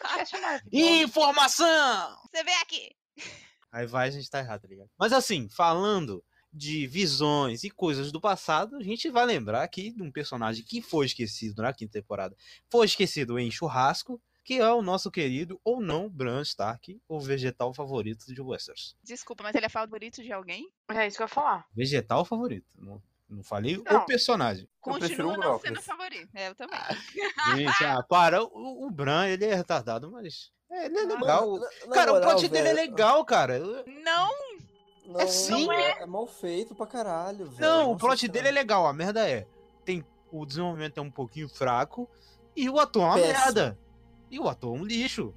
podcast 0.00 0.36
é 0.36 0.40
maravilhoso. 0.40 1.02
Informação! 1.02 2.16
Você 2.30 2.44
vem 2.44 2.54
aqui. 2.56 2.96
Aí 3.72 3.86
vai, 3.86 4.08
a 4.08 4.10
gente 4.10 4.30
tá 4.30 4.38
errado, 4.38 4.62
tá 4.62 4.68
ligado? 4.68 4.88
Mas 4.96 5.12
assim, 5.12 5.48
falando 5.48 6.24
de 6.52 6.86
visões 6.86 7.64
e 7.64 7.70
coisas 7.70 8.10
do 8.10 8.20
passado, 8.20 8.76
a 8.76 8.82
gente 8.82 9.10
vai 9.10 9.26
lembrar 9.26 9.62
aqui 9.62 9.92
de 9.92 10.02
um 10.02 10.10
personagem 10.10 10.64
que 10.64 10.80
foi 10.80 11.06
esquecido 11.06 11.62
na 11.62 11.72
quinta 11.72 11.92
temporada. 11.92 12.36
Foi 12.70 12.86
esquecido 12.86 13.38
em 13.38 13.50
churrasco, 13.50 14.20
que 14.48 14.58
é 14.58 14.72
o 14.72 14.80
nosso 14.80 15.10
querido, 15.10 15.60
ou 15.62 15.78
não, 15.78 16.08
Bran 16.08 16.40
Stark, 16.40 16.98
o 17.06 17.20
vegetal 17.20 17.74
favorito 17.74 18.32
de 18.32 18.40
Westeros. 18.40 18.96
Desculpa, 19.04 19.42
mas 19.42 19.54
ele 19.54 19.66
é 19.66 19.68
favorito 19.68 20.22
de 20.22 20.32
alguém? 20.32 20.66
É 20.88 21.06
isso 21.06 21.18
que 21.18 21.22
eu 21.22 21.26
ia 21.26 21.28
falar. 21.28 21.66
Vegetal 21.70 22.24
favorito. 22.24 22.66
Não, 22.78 23.02
não 23.28 23.42
falei 23.42 23.76
Não. 23.76 23.98
o 24.00 24.06
personagem. 24.06 24.66
Continua 24.80 25.36
não 25.36 25.60
sendo 25.60 25.82
favorito. 25.82 26.30
É, 26.34 26.48
eu 26.48 26.54
também. 26.54 26.80
Gente, 27.56 27.84
ah, 27.84 28.02
para, 28.08 28.42
o, 28.42 28.86
o 28.86 28.90
Bran, 28.90 29.26
ele 29.26 29.44
é 29.44 29.54
retardado, 29.54 30.10
mas... 30.10 30.50
é, 30.72 30.86
Ele 30.86 30.96
é 30.96 31.02
legal. 31.04 31.60
Cara, 31.92 32.14
o 32.14 32.20
plot 32.22 32.48
dele 32.48 32.68
é 32.68 32.72
legal, 32.72 33.22
cara. 33.26 33.58
Não, 34.02 34.30
Não, 35.04 35.20
É 35.20 35.26
sim. 35.26 35.66
não 35.66 35.72
é. 35.74 35.90
é 36.00 36.06
mal 36.06 36.26
feito 36.26 36.74
pra 36.74 36.86
caralho, 36.86 37.50
velho. 37.50 37.60
Não, 37.60 37.92
o 37.92 37.98
plot 37.98 38.26
dele 38.26 38.48
é 38.48 38.52
legal. 38.52 38.86
A 38.86 38.94
merda 38.94 39.28
é. 39.28 39.46
Tem, 39.84 40.02
o 40.32 40.46
desenvolvimento 40.46 40.96
é 40.96 41.02
um 41.02 41.10
pouquinho 41.10 41.50
fraco 41.50 42.08
e 42.56 42.70
o 42.70 42.80
ator 42.80 43.02
é 43.02 43.04
uma 43.04 43.14
Péssimo. 43.16 43.38
merda. 43.44 43.78
E 44.30 44.38
o 44.38 44.48
ator 44.48 44.76
é 44.76 44.80
um 44.80 44.84
lixo. 44.84 45.32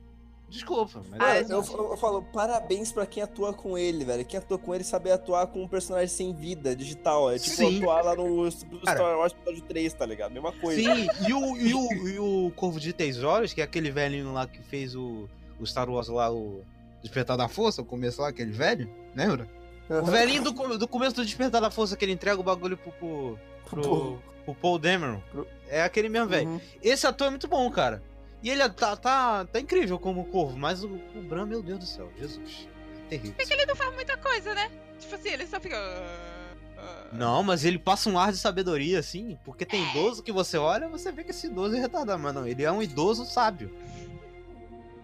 Desculpa, 0.49 1.01
mas 1.09 1.21
Ah, 1.21 1.35
é, 1.37 1.43
Cara, 1.43 1.53
eu, 1.53 1.63
eu 1.91 1.97
falo, 1.97 2.23
parabéns 2.23 2.91
pra 2.91 3.05
quem 3.05 3.23
atua 3.23 3.53
com 3.53 3.77
ele, 3.77 4.03
velho. 4.03 4.25
Quem 4.25 4.37
atua 4.37 4.57
com 4.57 4.75
ele 4.75 4.83
sabe 4.83 5.09
atuar 5.09 5.47
com 5.47 5.63
um 5.63 5.67
personagem 5.67 6.09
sem 6.09 6.33
vida, 6.33 6.75
digital. 6.75 7.31
É 7.31 7.39
tipo 7.39 7.55
Sim. 7.55 7.77
atuar 7.77 8.03
lá 8.03 8.15
no, 8.17 8.43
no. 8.43 8.51
Star 8.51 9.17
Wars 9.17 9.31
episódio 9.31 9.61
3, 9.61 9.93
tá 9.93 10.05
ligado? 10.05 10.33
Mesma 10.33 10.51
coisa. 10.51 10.81
Sim, 10.81 11.07
e 11.25 11.33
o, 11.33 11.55
e, 11.57 11.73
o, 11.73 12.07
e 12.09 12.19
o 12.19 12.51
Corvo 12.53 12.81
de 12.81 12.91
Três 12.91 13.23
Olhos, 13.23 13.53
que 13.53 13.61
é 13.61 13.63
aquele 13.63 13.91
velhinho 13.91 14.33
lá 14.33 14.45
que 14.45 14.61
fez 14.61 14.93
o, 14.93 15.29
o 15.57 15.65
Star 15.65 15.89
Wars 15.89 16.09
lá, 16.09 16.29
o 16.29 16.65
Despertar 17.01 17.37
da 17.37 17.47
Força, 17.47 17.81
o 17.81 17.85
começo 17.85 18.21
lá, 18.21 18.27
aquele 18.27 18.51
velho, 18.51 18.89
lembra? 19.15 19.47
O 19.89 20.05
velhinho 20.05 20.43
do, 20.43 20.77
do 20.77 20.87
começo 20.87 21.15
do 21.15 21.23
Despertar 21.25 21.61
da 21.61 21.71
Força, 21.71 21.95
que 21.95 22.03
ele 22.03 22.11
entrega 22.11 22.39
o 22.39 22.43
bagulho 22.43 22.75
pro, 22.75 22.91
pro, 22.91 23.39
pro, 23.69 24.19
pro 24.43 24.55
Paul 24.55 24.77
Dameron. 24.77 25.21
Pro- 25.31 25.47
É 25.69 25.81
aquele 25.81 26.09
mesmo 26.09 26.27
velho. 26.27 26.49
Uhum. 26.49 26.61
Esse 26.83 27.07
ator 27.07 27.27
é 27.27 27.29
muito 27.29 27.47
bom, 27.47 27.69
cara. 27.71 28.03
E 28.43 28.49
ele 28.49 28.67
tá, 28.69 28.95
tá, 28.95 29.45
tá 29.45 29.59
incrível 29.59 29.99
como 29.99 30.25
corvo, 30.25 30.57
mas 30.57 30.83
o, 30.83 30.87
o 30.87 31.21
Bran, 31.21 31.45
meu 31.45 31.61
Deus 31.61 31.79
do 31.79 31.85
céu, 31.85 32.11
Jesus. 32.17 32.67
Terrível. 33.07 33.35
é 33.37 33.45
que 33.45 33.53
ele 33.53 33.65
não 33.65 33.75
faz 33.75 33.93
muita 33.93 34.17
coisa, 34.17 34.53
né? 34.53 34.71
Tipo 34.99 35.15
assim, 35.15 35.29
ele 35.29 35.45
só 35.45 35.59
fica. 35.59 35.77
"Ah, 35.77 36.53
ah". 36.77 37.09
Não, 37.11 37.43
mas 37.43 37.65
ele 37.65 37.77
passa 37.77 38.09
um 38.09 38.17
ar 38.17 38.31
de 38.31 38.37
sabedoria, 38.37 38.99
assim, 38.99 39.37
porque 39.43 39.65
tem 39.65 39.87
idoso 39.89 40.23
que 40.23 40.31
você 40.31 40.57
olha 40.57 40.87
você 40.87 41.11
vê 41.11 41.23
que 41.23 41.31
esse 41.31 41.47
idoso 41.47 41.75
é 41.75 41.79
retardado, 41.79 42.21
mas 42.21 42.33
não, 42.33 42.47
ele 42.47 42.63
é 42.63 42.71
um 42.71 42.81
idoso 42.81 43.25
sábio. 43.25 43.75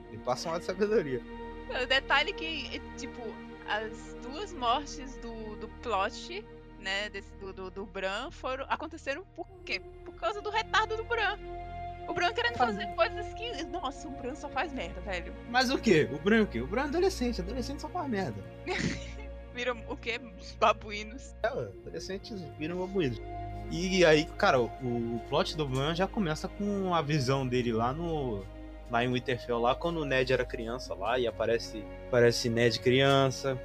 Ele 0.09 0.21
passa 0.23 0.49
um 0.49 0.53
ar 0.53 0.59
de 0.59 0.65
sabedoria. 0.65 1.21
O 1.69 1.85
detalhe 1.85 2.31
que, 2.33 2.81
tipo, 2.97 3.21
as 3.67 4.15
duas 4.23 4.53
mortes 4.53 5.17
do, 5.17 5.57
do 5.57 5.67
plot, 5.83 6.43
né, 6.79 7.09
desse, 7.09 7.29
do, 7.33 7.51
do, 7.51 7.69
do 7.69 7.85
Bran, 7.85 8.31
foram, 8.31 8.65
aconteceram 8.69 9.23
por 9.35 9.45
quê? 9.65 9.81
Por 10.05 10.13
causa 10.15 10.41
do 10.41 10.49
retardo 10.49 10.95
do 10.95 11.03
Bran. 11.03 11.38
O 12.07 12.13
Bran 12.13 12.33
querendo 12.33 12.57
fazer 12.57 12.87
coisas 12.95 13.33
que. 13.33 13.63
Nossa, 13.65 14.07
o 14.07 14.11
Bran 14.11 14.35
só 14.35 14.49
faz 14.49 14.71
merda, 14.71 15.01
velho. 15.01 15.33
Mas 15.49 15.69
o 15.69 15.77
quê? 15.77 16.09
O 16.11 16.17
Bran 16.17 16.37
é 16.37 16.41
o 16.41 16.47
quê? 16.47 16.61
O 16.61 16.67
Bran 16.67 16.83
é 16.83 16.85
adolescente, 16.85 17.41
adolescente 17.41 17.81
só 17.81 17.89
faz 17.89 18.09
merda. 18.09 18.41
Viram 19.53 19.81
o 19.89 19.97
quê? 19.97 20.21
Os 20.39 20.51
babuínos. 20.51 21.35
É, 21.41 21.47
adolescentes 21.47 22.45
viram 22.59 22.77
babuínos. 22.77 23.19
E 23.71 24.05
aí, 24.05 24.25
cara, 24.37 24.61
o, 24.61 24.65
o 24.65 25.19
plot 25.29 25.57
do 25.57 25.67
Bran 25.67 25.95
já 25.95 26.07
começa 26.07 26.47
com 26.47 26.93
a 26.93 27.01
visão 27.01 27.45
dele 27.45 27.73
lá 27.73 27.91
no. 27.91 28.45
Lá 28.91 29.03
em 29.03 29.11
Winterfell, 29.11 29.57
lá 29.57 29.73
quando 29.73 29.97
o 29.97 30.05
Ned 30.05 30.31
era 30.31 30.45
criança 30.45 30.93
lá, 30.93 31.17
e 31.17 31.25
aparece. 31.25 31.83
Aparece 32.07 32.49
Ned 32.49 32.79
criança, 32.79 33.59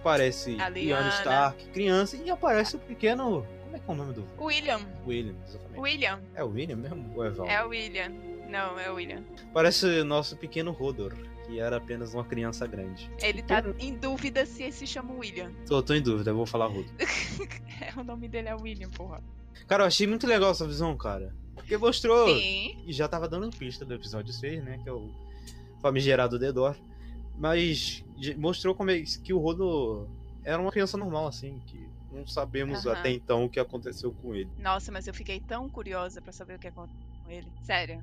aparece 0.00 0.56
Lyanna. 0.56 1.08
Stark 1.10 1.68
criança, 1.68 2.16
e 2.16 2.28
aparece 2.28 2.74
o 2.74 2.80
pequeno. 2.80 3.46
É 3.86 3.92
o 3.92 3.94
nome 3.94 4.12
do 4.12 4.26
William. 4.38 4.80
William, 5.06 5.34
exatamente. 5.46 5.80
William. 5.80 6.20
É 6.34 6.42
o 6.42 6.48
William 6.48 6.76
mesmo? 6.76 7.12
Ou 7.14 7.24
é 7.24 7.30
Val? 7.30 7.46
É 7.46 7.64
o 7.64 7.68
William. 7.68 8.08
Não, 8.48 8.78
é 8.78 8.90
o 8.90 8.94
William. 8.94 9.22
Parece 9.52 9.86
o 10.00 10.04
nosso 10.04 10.36
pequeno 10.36 10.72
Rodor, 10.72 11.12
que 11.46 11.58
era 11.58 11.76
apenas 11.76 12.14
uma 12.14 12.24
criança 12.24 12.66
grande. 12.66 13.10
Ele 13.20 13.42
tá 13.42 13.62
em 13.78 13.94
dúvida 13.94 14.44
se 14.46 14.64
ele 14.64 14.72
se 14.72 14.86
chama 14.86 15.14
William. 15.14 15.52
Tô, 15.66 15.82
tô 15.82 15.94
em 15.94 16.02
dúvida, 16.02 16.30
eu 16.30 16.36
vou 16.36 16.46
falar 16.46 16.66
Rodor. 16.66 16.90
É, 17.78 17.92
o 18.00 18.02
nome 18.02 18.26
dele 18.26 18.48
é 18.48 18.54
William, 18.54 18.88
porra. 18.88 19.22
Cara, 19.66 19.82
eu 19.82 19.86
achei 19.86 20.06
muito 20.06 20.26
legal 20.26 20.50
essa 20.50 20.66
visão, 20.66 20.96
cara. 20.96 21.34
Porque 21.54 21.76
mostrou. 21.76 22.26
Sim. 22.28 22.78
E 22.86 22.92
já 22.92 23.06
tava 23.06 23.28
dando 23.28 23.54
pista 23.54 23.84
do 23.84 23.92
episódio 23.92 24.32
6, 24.32 24.64
né? 24.64 24.78
Que 24.82 24.88
é 24.88 24.92
o 24.92 25.10
famigerado 25.82 26.38
Dedor. 26.38 26.74
Mas 27.38 28.02
mostrou 28.38 28.74
como 28.74 28.90
é 28.90 29.02
que 29.02 29.34
o 29.34 29.38
Rodo 29.38 30.08
era 30.42 30.60
uma 30.60 30.72
criança 30.72 30.96
normal, 30.96 31.26
assim, 31.26 31.60
que 31.66 31.85
não 32.16 32.26
sabemos 32.26 32.86
Aham. 32.86 32.98
até 32.98 33.10
então 33.10 33.44
o 33.44 33.50
que 33.50 33.60
aconteceu 33.60 34.12
com 34.12 34.34
ele. 34.34 34.50
Nossa, 34.58 34.90
mas 34.90 35.06
eu 35.06 35.14
fiquei 35.14 35.38
tão 35.40 35.68
curiosa 35.68 36.20
pra 36.20 36.32
saber 36.32 36.56
o 36.56 36.58
que 36.58 36.68
aconteceu 36.68 37.06
com 37.22 37.30
ele. 37.30 37.52
Sério. 37.62 38.02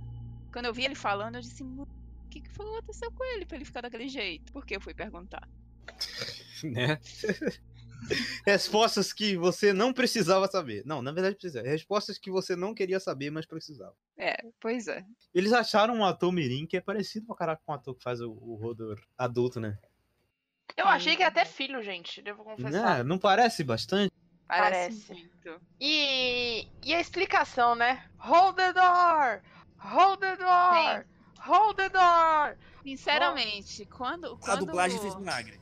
Quando 0.51 0.66
eu 0.66 0.74
vi 0.74 0.86
ele 0.86 0.95
falando, 0.95 1.36
eu 1.36 1.41
disse, 1.41 1.64
"Mano, 1.64 1.88
o 2.26 2.30
que, 2.30 2.41
que 2.41 2.49
foi 2.49 2.66
que 2.66 2.78
aconteceu 2.78 3.11
com 3.11 3.24
ele 3.36 3.45
pra 3.45 3.57
ele 3.57 3.66
ficar 3.66 3.82
daquele 3.82 4.07
jeito? 4.07 4.53
Por 4.53 4.66
que 4.66 4.76
eu 4.76 4.82
fui 4.82 4.93
perguntar? 4.93 5.47
Né? 6.64 6.97
Respostas 8.45 9.11
que 9.11 9.36
você 9.36 9.74
não 9.74 9.91
precisava 9.93 10.47
saber. 10.47 10.84
Não, 10.86 11.01
na 11.01 11.11
verdade 11.11 11.36
precisava. 11.36 11.68
Respostas 11.68 12.18
que 12.18 12.32
você 12.32 12.55
não 12.55 12.74
queria 12.74 12.99
saber, 12.99 13.30
mas 13.30 13.45
precisava. 13.45 13.95
É, 14.18 14.38
pois 14.61 14.88
é. 14.88 15.05
Eles 15.34 15.51
acharam 15.51 15.95
um 15.95 16.05
ator 16.05 16.32
mirim 16.32 16.66
que 16.66 16.78
é 16.78 16.82
parecido 16.82 17.26
pra 17.26 17.36
caraca 17.36 17.61
com 17.66 17.72
o 17.72 17.76
ator 17.76 17.95
que 17.95 18.03
faz 18.03 18.22
o, 18.22 18.32
o 18.32 18.55
Rodor 18.55 18.97
adulto, 19.18 19.59
né? 19.59 19.78
Eu 20.76 20.88
achei 20.88 21.16
que 21.16 21.22
era 21.22 21.30
até 21.32 21.45
filho, 21.45 21.82
gente, 21.84 22.22
devo 22.22 22.43
confessar. 22.43 22.97
Né? 22.97 23.03
Não 23.03 23.18
parece 23.18 23.64
bastante? 23.64 24.11
Parece, 24.47 25.07
Parece. 25.07 25.14
muito. 25.14 25.61
E, 25.80 26.68
e 26.84 26.93
a 26.93 26.99
explicação, 26.99 27.76
né? 27.76 28.03
Hold 28.18 28.55
the 28.55 28.74
door! 28.74 29.41
Hold 29.80 30.20
the 30.20 30.36
door! 30.36 31.05
Hold 31.39 31.76
the 31.76 31.89
door! 31.89 32.57
Sinceramente, 32.84 33.86
quando. 33.86 34.34
A 34.34 34.38
quando... 34.38 34.66
dublagem 34.66 34.99
fez 34.99 35.16
milagre. 35.16 35.59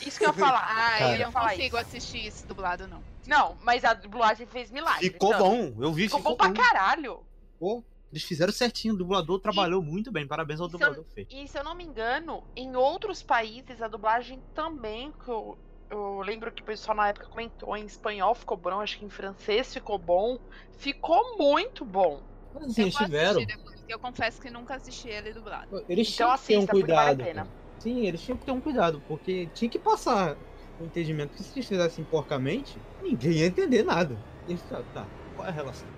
Isso 0.00 0.18
que 0.18 0.24
eu 0.24 0.28
ia 0.28 0.34
falar. 0.34 0.64
Ah, 0.70 0.98
Cara. 0.98 1.16
eu 1.16 1.26
não 1.26 1.32
consigo 1.32 1.76
isso. 1.76 1.76
assistir 1.76 2.26
isso 2.26 2.46
dublado, 2.46 2.86
não. 2.86 3.02
Não, 3.26 3.56
mas 3.62 3.84
a 3.84 3.94
dublagem 3.94 4.46
fez 4.46 4.70
milagre. 4.70 5.10
Ficou 5.10 5.30
tanto. 5.30 5.44
bom, 5.44 5.82
eu 5.82 5.92
vi, 5.92 6.04
Ficou 6.04 6.20
ficou, 6.20 6.32
bom 6.32 6.36
pra 6.36 6.48
bom. 6.48 6.54
caralho. 6.54 7.26
Pô, 7.58 7.82
eles 8.14 8.22
fizeram 8.24 8.52
certinho, 8.52 8.94
o 8.94 8.96
dublador 8.96 9.40
trabalhou 9.40 9.82
muito 9.82 10.12
bem, 10.12 10.26
parabéns 10.26 10.60
ao 10.60 10.66
Isso- 10.66 10.78
dublador 10.78 11.04
fez. 11.14 11.26
E 11.30 11.48
se 11.48 11.58
eu 11.58 11.64
não 11.64 11.74
me 11.74 11.84
engano, 11.84 12.42
em 12.56 12.76
outros 12.76 13.22
países 13.22 13.82
a 13.82 13.88
dublagem 13.88 14.40
também, 14.54 15.10
que 15.12 15.28
eu, 15.28 15.58
eu 15.90 16.20
lembro 16.20 16.52
que 16.52 16.62
o 16.62 16.64
pessoal 16.64 16.96
na 16.96 17.08
época 17.08 17.26
comentou, 17.28 17.76
em 17.76 17.84
espanhol 17.84 18.34
ficou 18.34 18.56
bom, 18.56 18.80
acho 18.80 18.98
que 18.98 19.04
em 19.04 19.10
francês 19.10 19.72
ficou 19.74 19.98
bom. 19.98 20.38
Ficou 20.78 21.36
muito 21.36 21.84
bom. 21.84 22.22
Mas 22.52 22.62
Eu 22.62 22.68
assim, 22.70 22.82
eles 22.82 22.94
tiveram. 22.96 23.44
eu 23.88 23.98
confesso 23.98 24.40
que 24.40 24.48
nunca 24.50 24.76
assisti 24.76 25.08
ele 25.08 25.32
dublado. 25.32 25.84
Eles 25.88 26.08
Então 26.14 26.28
tinham 26.28 26.38
que 26.38 26.46
ter 26.46 26.56
um 26.56 26.58
assista, 26.60 26.72
porque 26.72 26.92
vale 26.92 27.00
a 27.00 27.04
cuidado. 27.14 27.26
pena. 27.26 27.42
cara. 27.46 27.54
Sim, 27.80 28.06
eles 28.06 28.22
tinham 28.22 28.38
que 28.38 28.44
ter 28.44 28.52
um 28.52 28.60
cuidado, 28.60 29.02
porque 29.08 29.48
tinha 29.48 29.68
que 29.68 29.78
passar 29.78 30.36
o 30.78 30.84
entendimento. 30.84 31.30
Porque 31.30 31.42
se 31.42 31.58
eles 31.58 31.68
fizessem 31.68 32.04
porcamente, 32.04 32.80
ninguém 33.02 33.32
ia 33.38 33.46
entender 33.46 33.82
nada. 33.82 34.16
E 34.46 34.52
eles 34.52 34.62
falaram, 34.62 34.86
tá, 34.92 35.08
qual 35.34 35.46
é 35.48 35.50
a 35.50 35.54
relação? 35.54 35.90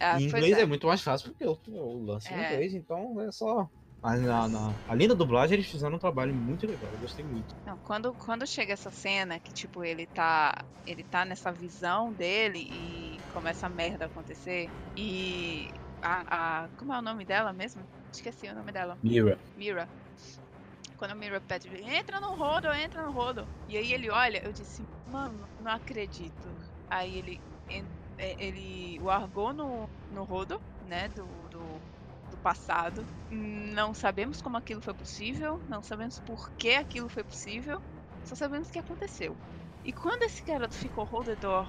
Ah, 0.00 0.18
em 0.18 0.24
inglês 0.24 0.56
é. 0.58 0.62
é. 0.62 0.66
muito 0.66 0.86
mais 0.86 1.02
fácil 1.02 1.28
porque 1.30 1.44
eu, 1.44 1.60
eu 1.68 1.98
lance 2.04 2.32
em 2.32 2.36
É. 2.36 2.54
inglês, 2.54 2.74
então 2.74 3.20
é 3.20 3.30
só. 3.32 3.68
Mas 4.02 4.20
na, 4.22 4.48
na, 4.48 4.80
além 4.86 5.06
da 5.08 5.14
dublagem, 5.14 5.54
eles 5.58 5.68
fizeram 5.70 5.96
um 5.96 5.98
trabalho 5.98 6.34
muito 6.34 6.66
legal, 6.66 6.90
eu 6.92 6.98
gostei 6.98 7.24
muito. 7.24 7.54
Não, 7.64 7.78
quando, 7.80 8.14
quando 8.16 8.46
chega 8.46 8.72
essa 8.72 8.90
cena 8.90 9.38
que, 9.40 9.52
tipo, 9.52 9.84
ele 9.84 10.06
tá. 10.06 10.52
Ele 10.86 11.04
tá 11.04 11.24
nessa 11.24 11.52
visão 11.52 12.12
dele 12.12 12.58
e 12.58 13.22
começa 13.28 13.66
a 13.66 13.70
merda 13.70 14.06
acontecer. 14.06 14.72
E 14.96 15.70
a, 16.02 16.64
a. 16.64 16.68
Como 16.76 16.92
é 16.94 16.98
o 16.98 17.02
nome 17.02 17.24
dela 17.24 17.52
mesmo? 17.52 17.86
Esqueci 18.12 18.48
o 18.48 18.54
nome 18.54 18.72
dela. 18.72 18.98
Mira. 19.02 19.38
Mira. 19.54 19.90
Quando 20.96 21.12
a 21.12 21.14
Mira 21.14 21.40
pede, 21.40 21.68
entra 21.82 22.20
no 22.20 22.36
rodo, 22.36 22.72
entra 22.72 23.02
no 23.02 23.12
rodo. 23.12 23.50
E 23.66 23.76
aí 23.76 23.92
ele 23.92 24.10
olha, 24.10 24.40
eu 24.44 24.52
disse, 24.52 24.88
mano, 25.04 25.48
não 25.58 25.72
acredito. 25.72 26.48
Aí 26.88 27.16
ele, 27.16 27.42
en- 27.68 27.99
é, 28.20 28.36
ele 28.38 28.98
largou 29.00 29.52
no, 29.52 29.88
no 30.12 30.24
rodo, 30.24 30.60
né, 30.86 31.08
do, 31.08 31.24
do, 31.48 31.60
do 32.30 32.36
passado. 32.42 33.04
Não 33.30 33.94
sabemos 33.94 34.42
como 34.42 34.58
aquilo 34.58 34.82
foi 34.82 34.92
possível, 34.92 35.58
não 35.68 35.82
sabemos 35.82 36.20
por 36.20 36.50
que 36.52 36.74
aquilo 36.74 37.08
foi 37.08 37.24
possível, 37.24 37.80
só 38.24 38.34
sabemos 38.34 38.70
que 38.70 38.78
aconteceu. 38.78 39.34
E 39.82 39.92
quando 39.92 40.24
esse 40.24 40.42
garoto 40.42 40.74
ficou 40.74 41.06
the 41.24 41.34
door, 41.36 41.66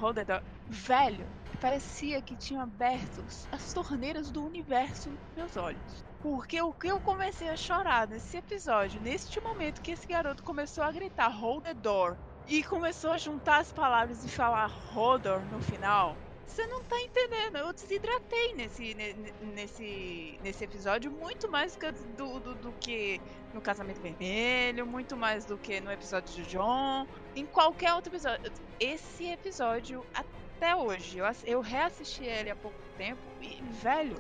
velho, 0.68 1.26
parecia 1.62 2.22
que 2.22 2.36
tinha 2.36 2.64
aberto 2.64 3.24
as 3.50 3.74
torneiras 3.74 4.30
do 4.30 4.44
universo 4.46 5.10
nos 5.10 5.36
meus 5.38 5.56
olhos. 5.56 6.04
Porque 6.22 6.62
o 6.62 6.74
que 6.74 6.88
eu 6.88 7.00
comecei 7.00 7.48
a 7.48 7.56
chorar 7.56 8.08
nesse 8.08 8.36
episódio, 8.38 9.02
neste 9.02 9.40
momento 9.40 9.82
que 9.82 9.92
esse 9.92 10.06
garoto 10.06 10.44
começou 10.44 10.84
a 10.84 10.92
gritar 10.92 11.30
hold 11.30 11.64
the 11.64 11.74
door, 11.74 12.18
e 12.48 12.62
começou 12.64 13.12
a 13.12 13.18
juntar 13.18 13.62
as 13.62 13.72
palavras 13.72 14.26
e 14.26 14.30
falar 14.30 14.70
Hodor 14.94 15.40
no 15.46 15.62
final. 15.62 16.18
Você 16.52 16.68
não 16.68 16.84
tá 16.84 17.00
entendendo. 17.02 17.56
Eu 17.58 17.72
desidratei 17.72 18.54
nesse, 18.56 18.94
ne- 18.94 19.14
ne- 19.14 19.34
nesse, 19.56 20.38
nesse 20.44 20.64
episódio 20.66 21.10
muito 21.10 21.50
mais 21.50 21.78
do, 22.18 22.40
do, 22.42 22.56
do 22.56 22.72
que 22.74 23.22
no 23.54 23.62
Casamento 23.62 24.02
Vermelho, 24.02 24.86
muito 24.86 25.16
mais 25.16 25.46
do 25.46 25.58
que 25.58 25.80
no 25.80 25.90
episódio 25.92 26.34
de 26.36 26.50
John, 26.50 27.08
em 27.36 27.46
qualquer 27.46 27.94
outro 27.94 28.12
episódio. 28.12 28.52
Esse 28.80 29.28
episódio, 29.28 30.06
até 30.14 30.76
hoje, 30.76 31.20
eu, 31.20 31.26
eu 31.46 31.62
reassisti 31.62 32.26
ele 32.26 32.50
há 32.50 32.56
pouco 32.56 32.78
tempo 32.98 33.22
e, 33.42 33.62
velho, 33.82 34.16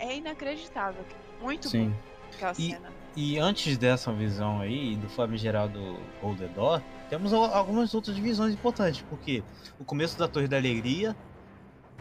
é 0.00 0.16
inacreditável. 0.16 1.04
Muito 1.40 1.68
Sim. 1.68 1.90
bom 1.90 1.96
aquela 2.34 2.52
E- 2.58 2.70
cena. 2.72 2.92
E 3.18 3.38
antes 3.38 3.78
dessa 3.78 4.12
visão 4.12 4.60
aí, 4.60 4.94
do 4.96 5.08
famigerado 5.08 5.72
do 5.78 5.98
Hold 6.20 6.38
the 6.38 6.48
Door, 6.48 6.82
temos 7.08 7.32
al- 7.32 7.44
algumas 7.54 7.94
outras 7.94 8.18
visões 8.18 8.52
importantes, 8.52 9.00
porque 9.08 9.42
o 9.80 9.84
começo 9.86 10.18
da 10.18 10.28
Torre 10.28 10.46
da 10.46 10.58
Alegria, 10.58 11.16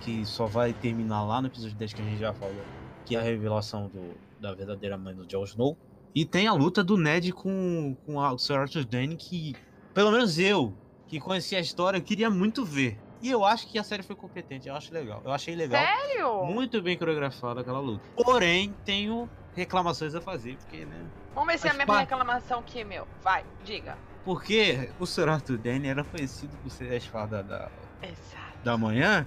que 0.02 0.26
só 0.26 0.46
vai 0.46 0.74
terminar 0.74 1.24
lá 1.24 1.42
no 1.42 1.48
episódio 1.48 1.76
10 1.76 1.94
que 1.94 2.02
a 2.02 2.06
gente 2.06 2.20
já 2.20 2.34
falou, 2.34 2.62
que 3.06 3.16
é 3.16 3.20
a 3.20 3.22
revelação 3.22 3.88
do- 3.88 4.16
da 4.40 4.54
verdadeira 4.54 4.98
mãe 4.98 5.16
do 5.16 5.26
Jon 5.26 5.44
Snow. 5.44 5.78
E 6.14 6.26
tem 6.26 6.48
a 6.48 6.54
luta 6.54 6.84
do 6.84 6.98
Ned 6.98 7.32
com, 7.32 7.96
com 8.06 8.20
a- 8.22 8.32
o 8.34 8.38
Sir 8.38 8.56
Arthur 8.58 8.86
Dane, 8.86 9.16
que, 9.16 9.56
pelo 9.94 10.12
menos 10.12 10.38
eu, 10.40 10.74
que 11.08 11.20
conhecia 11.20 11.58
a 11.58 11.62
história, 11.62 11.98
eu 11.98 12.02
queria 12.02 12.30
muito 12.30 12.64
ver. 12.66 12.98
E 13.22 13.30
eu 13.32 13.44
acho 13.44 13.68
que 13.68 13.80
a 13.80 13.84
série 13.84 14.04
foi 14.04 14.16
competente, 14.16 14.68
eu 14.68 14.76
acho 14.76 14.94
legal. 14.94 15.22
Eu 15.26 15.32
achei 15.32 15.56
legal. 15.56 15.84
Sério? 15.84 16.46
Muito 16.46 16.82
bem 16.82 16.98
coreografada 16.98 17.62
aquela 17.62 17.80
luta. 17.80 18.04
Porém, 18.16 18.74
tenho 18.86 19.30
reclamações 19.56 20.14
a 20.14 20.22
fazer, 20.22 20.58
porque, 20.58 20.86
né? 20.86 21.06
Vamos 21.34 21.52
ver 21.52 21.58
se 21.60 21.68
é 21.68 21.72
a 21.72 21.74
mesma 21.74 21.94
parte. 21.94 22.10
reclamação 22.10 22.62
que 22.62 22.84
meu. 22.84 23.08
Vai, 23.24 23.44
diga. 23.64 23.98
Porque 24.24 24.90
o 25.00 25.06
Sir 25.06 25.28
Arthur 25.30 25.58
Dane 25.58 25.88
era 25.88 26.04
conhecido 26.04 26.56
por 26.58 26.70
ser 26.70 26.92
a 26.92 26.96
espada 26.98 27.42
da, 27.44 27.70
Exato. 28.02 28.58
da 28.64 28.78
manhã. 28.78 29.26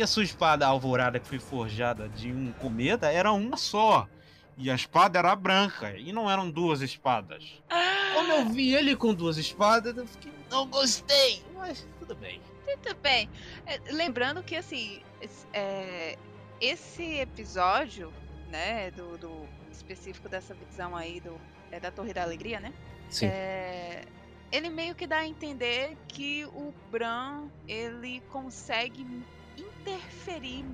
E 0.00 0.02
a 0.02 0.06
sua 0.06 0.22
espada 0.22 0.66
alvorada, 0.66 1.20
que 1.20 1.28
foi 1.28 1.38
forjada 1.38 2.08
de 2.08 2.32
um 2.32 2.52
cometa, 2.52 3.12
era 3.12 3.30
uma 3.32 3.58
só. 3.58 4.08
E 4.56 4.70
a 4.70 4.74
espada 4.74 5.18
era 5.18 5.36
branca. 5.36 5.94
E 5.94 6.10
não 6.10 6.30
eram 6.30 6.50
duas 6.50 6.80
espadas. 6.80 7.60
Quando 8.14 8.30
eu 8.30 8.48
vi 8.48 8.74
ele 8.74 8.96
com 8.96 9.12
duas 9.12 9.36
espadas, 9.36 9.94
eu 9.94 10.06
fiquei, 10.06 10.32
não 10.50 10.66
gostei. 10.66 11.44
Mas 11.54 11.86
tudo 11.98 12.14
bem. 12.14 12.40
Muito 12.64 12.96
bem. 13.02 13.28
É, 13.66 13.78
lembrando 13.92 14.42
que, 14.42 14.56
assim, 14.56 15.02
é, 15.52 16.16
esse 16.58 17.18
episódio, 17.18 18.10
né, 18.48 18.90
do, 18.92 19.18
do 19.18 19.46
específico 19.70 20.30
dessa 20.30 20.54
visão 20.54 20.96
aí 20.96 21.20
do, 21.20 21.38
é 21.70 21.78
da 21.78 21.90
Torre 21.90 22.14
da 22.14 22.22
Alegria, 22.22 22.58
né? 22.58 22.72
Sim. 23.10 23.26
É, 23.26 24.06
ele 24.50 24.70
meio 24.70 24.94
que 24.94 25.06
dá 25.06 25.18
a 25.18 25.28
entender 25.28 25.94
que 26.08 26.46
o 26.46 26.72
Bran, 26.90 27.48
ele 27.68 28.22
consegue 28.30 29.06
interferir 29.80 30.64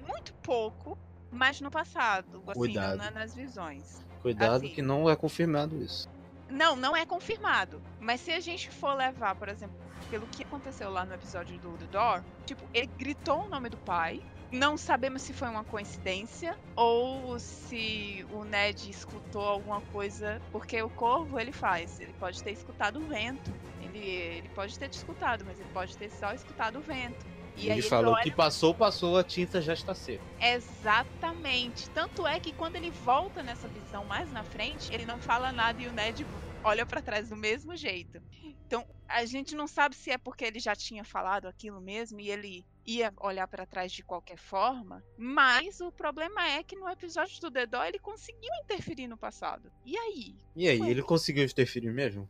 muito 0.00 0.34
pouco, 0.42 0.98
mas 1.30 1.60
no 1.60 1.70
passado, 1.70 2.42
assim, 2.46 2.58
Cuidado. 2.58 2.98
na- 2.98 3.10
nas 3.10 3.34
visões. 3.34 4.04
Cuidado 4.22 4.56
Assim. 4.56 4.68
que 4.74 4.82
não 4.82 5.08
é 5.08 5.14
confirmado 5.16 5.76
isso. 5.82 6.08
Não, 6.48 6.76
não 6.76 6.96
é 6.96 7.04
confirmado. 7.04 7.82
Mas 8.00 8.20
se 8.20 8.30
a 8.30 8.40
gente 8.40 8.70
for 8.70 8.94
levar, 8.94 9.34
por 9.34 9.48
exemplo, 9.48 9.76
pelo 10.10 10.26
que 10.28 10.42
aconteceu 10.44 10.90
lá 10.90 11.04
no 11.04 11.14
episódio 11.14 11.58
do 11.58 11.76
The 11.76 11.86
Door, 11.86 12.22
tipo, 12.44 12.64
ele 12.72 12.86
gritou 12.86 13.44
o 13.46 13.48
nome 13.48 13.68
do 13.68 13.76
pai. 13.78 14.22
Não 14.52 14.76
sabemos 14.76 15.22
se 15.22 15.32
foi 15.32 15.48
uma 15.48 15.64
coincidência 15.64 16.56
ou 16.76 17.36
se 17.40 18.24
o 18.30 18.44
Ned 18.44 18.88
escutou 18.88 19.42
alguma 19.42 19.80
coisa, 19.80 20.40
porque 20.52 20.80
o 20.80 20.88
corvo 20.88 21.38
ele 21.38 21.50
faz, 21.50 21.98
ele 21.98 22.12
pode 22.12 22.42
ter 22.44 22.52
escutado 22.52 23.00
o 23.00 23.08
vento. 23.08 23.52
Ele, 23.82 23.98
ele 23.98 24.48
pode 24.50 24.78
ter 24.78 24.88
te 24.88 24.98
escutado, 24.98 25.44
mas 25.44 25.58
ele 25.58 25.68
pode 25.72 25.96
ter 25.98 26.08
só 26.10 26.32
escutado 26.32 26.78
o 26.78 26.80
vento. 26.80 27.26
E 27.56 27.68
ele 27.68 27.82
falou 27.82 28.14
olha 28.14 28.22
que 28.22 28.30
passou, 28.30 28.74
passou, 28.74 29.16
a 29.16 29.24
tinta 29.24 29.60
já 29.62 29.72
está 29.72 29.94
seca. 29.94 30.22
Exatamente. 30.40 31.88
Tanto 31.90 32.26
é 32.26 32.38
que 32.38 32.52
quando 32.52 32.76
ele 32.76 32.90
volta 32.90 33.42
nessa 33.42 33.66
visão 33.68 34.04
mais 34.04 34.30
na 34.30 34.44
frente, 34.44 34.92
ele 34.92 35.06
não 35.06 35.18
fala 35.18 35.50
nada 35.52 35.80
e 35.80 35.86
o 35.86 35.92
Ned 35.92 36.26
olha 36.62 36.84
pra 36.84 37.00
trás 37.00 37.28
do 37.28 37.36
mesmo 37.36 37.76
jeito. 37.76 38.20
Então, 38.66 38.84
a 39.08 39.24
gente 39.24 39.54
não 39.54 39.66
sabe 39.66 39.94
se 39.94 40.10
é 40.10 40.18
porque 40.18 40.44
ele 40.44 40.58
já 40.58 40.74
tinha 40.74 41.04
falado 41.04 41.46
aquilo 41.46 41.80
mesmo 41.80 42.20
e 42.20 42.28
ele 42.28 42.66
ia 42.84 43.12
olhar 43.18 43.46
pra 43.48 43.66
trás 43.66 43.90
de 43.90 44.02
qualquer 44.02 44.38
forma, 44.38 45.02
mas 45.16 45.80
o 45.80 45.90
problema 45.90 46.46
é 46.48 46.62
que 46.62 46.76
no 46.76 46.88
episódio 46.88 47.40
do 47.40 47.50
Door 47.50 47.86
ele 47.86 47.98
conseguiu 47.98 48.50
interferir 48.64 49.08
no 49.08 49.16
passado. 49.16 49.72
E 49.84 49.96
aí? 49.96 50.36
E 50.54 50.68
aí, 50.68 50.80
ele 50.80 51.02
conseguiu 51.02 51.44
interferir 51.44 51.92
mesmo? 51.92 52.28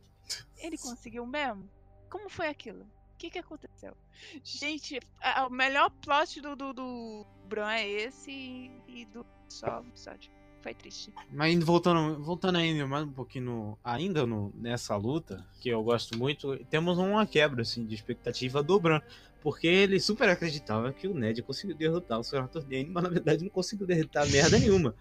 Ele 0.59 0.79
conseguiu 0.79 1.27
mesmo? 1.27 1.69
Como 2.11 2.29
foi 2.29 2.49
aquilo? 2.49 2.87
O 3.17 3.19
que, 3.19 3.31
que 3.31 3.39
aconteceu? 3.39 3.97
Gente, 4.45 5.01
a- 5.23 5.47
o 5.47 5.51
melhor 5.51 5.89
plot 6.03 6.39
do, 6.43 6.55
do, 6.55 6.75
do 6.75 7.27
Bran 7.49 7.71
é 7.73 7.89
esse 7.89 8.31
e, 8.31 8.71
e 8.87 9.05
do 9.07 9.25
só 9.49 9.81
episódio. 9.81 10.31
Foi 10.61 10.75
triste. 10.75 11.11
Mas 11.33 11.59
voltando, 11.65 12.23
voltando 12.23 12.59
ainda 12.59 12.87
mais 12.87 13.05
um 13.07 13.13
pouquinho 13.13 13.45
no- 13.47 13.79
ainda 13.83 14.27
no- 14.27 14.53
nessa 14.55 14.95
luta, 14.97 15.47
que 15.61 15.71
eu 15.71 15.83
gosto 15.83 16.19
muito, 16.19 16.59
temos 16.67 16.99
uma 16.99 17.25
quebra 17.27 17.63
assim, 17.63 17.87
de 17.87 17.95
expectativa 17.95 18.63
do 18.63 18.79
Bran. 18.79 19.01
Porque 19.41 19.67
ele 19.67 19.99
super 19.99 20.29
acreditava 20.29 20.93
que 20.93 21.07
o 21.09 21.15
Ned 21.15 21.41
conseguiu 21.43 21.75
derrotar 21.77 22.19
o 22.19 22.25
Sr. 22.25 22.39
Arthur 22.43 22.65
Dane, 22.65 22.91
mas 22.91 23.03
na 23.03 23.09
verdade 23.09 23.45
não 23.45 23.51
conseguiu 23.51 23.87
derrotar 23.87 24.29
merda 24.29 24.59
nenhuma. 24.59 24.95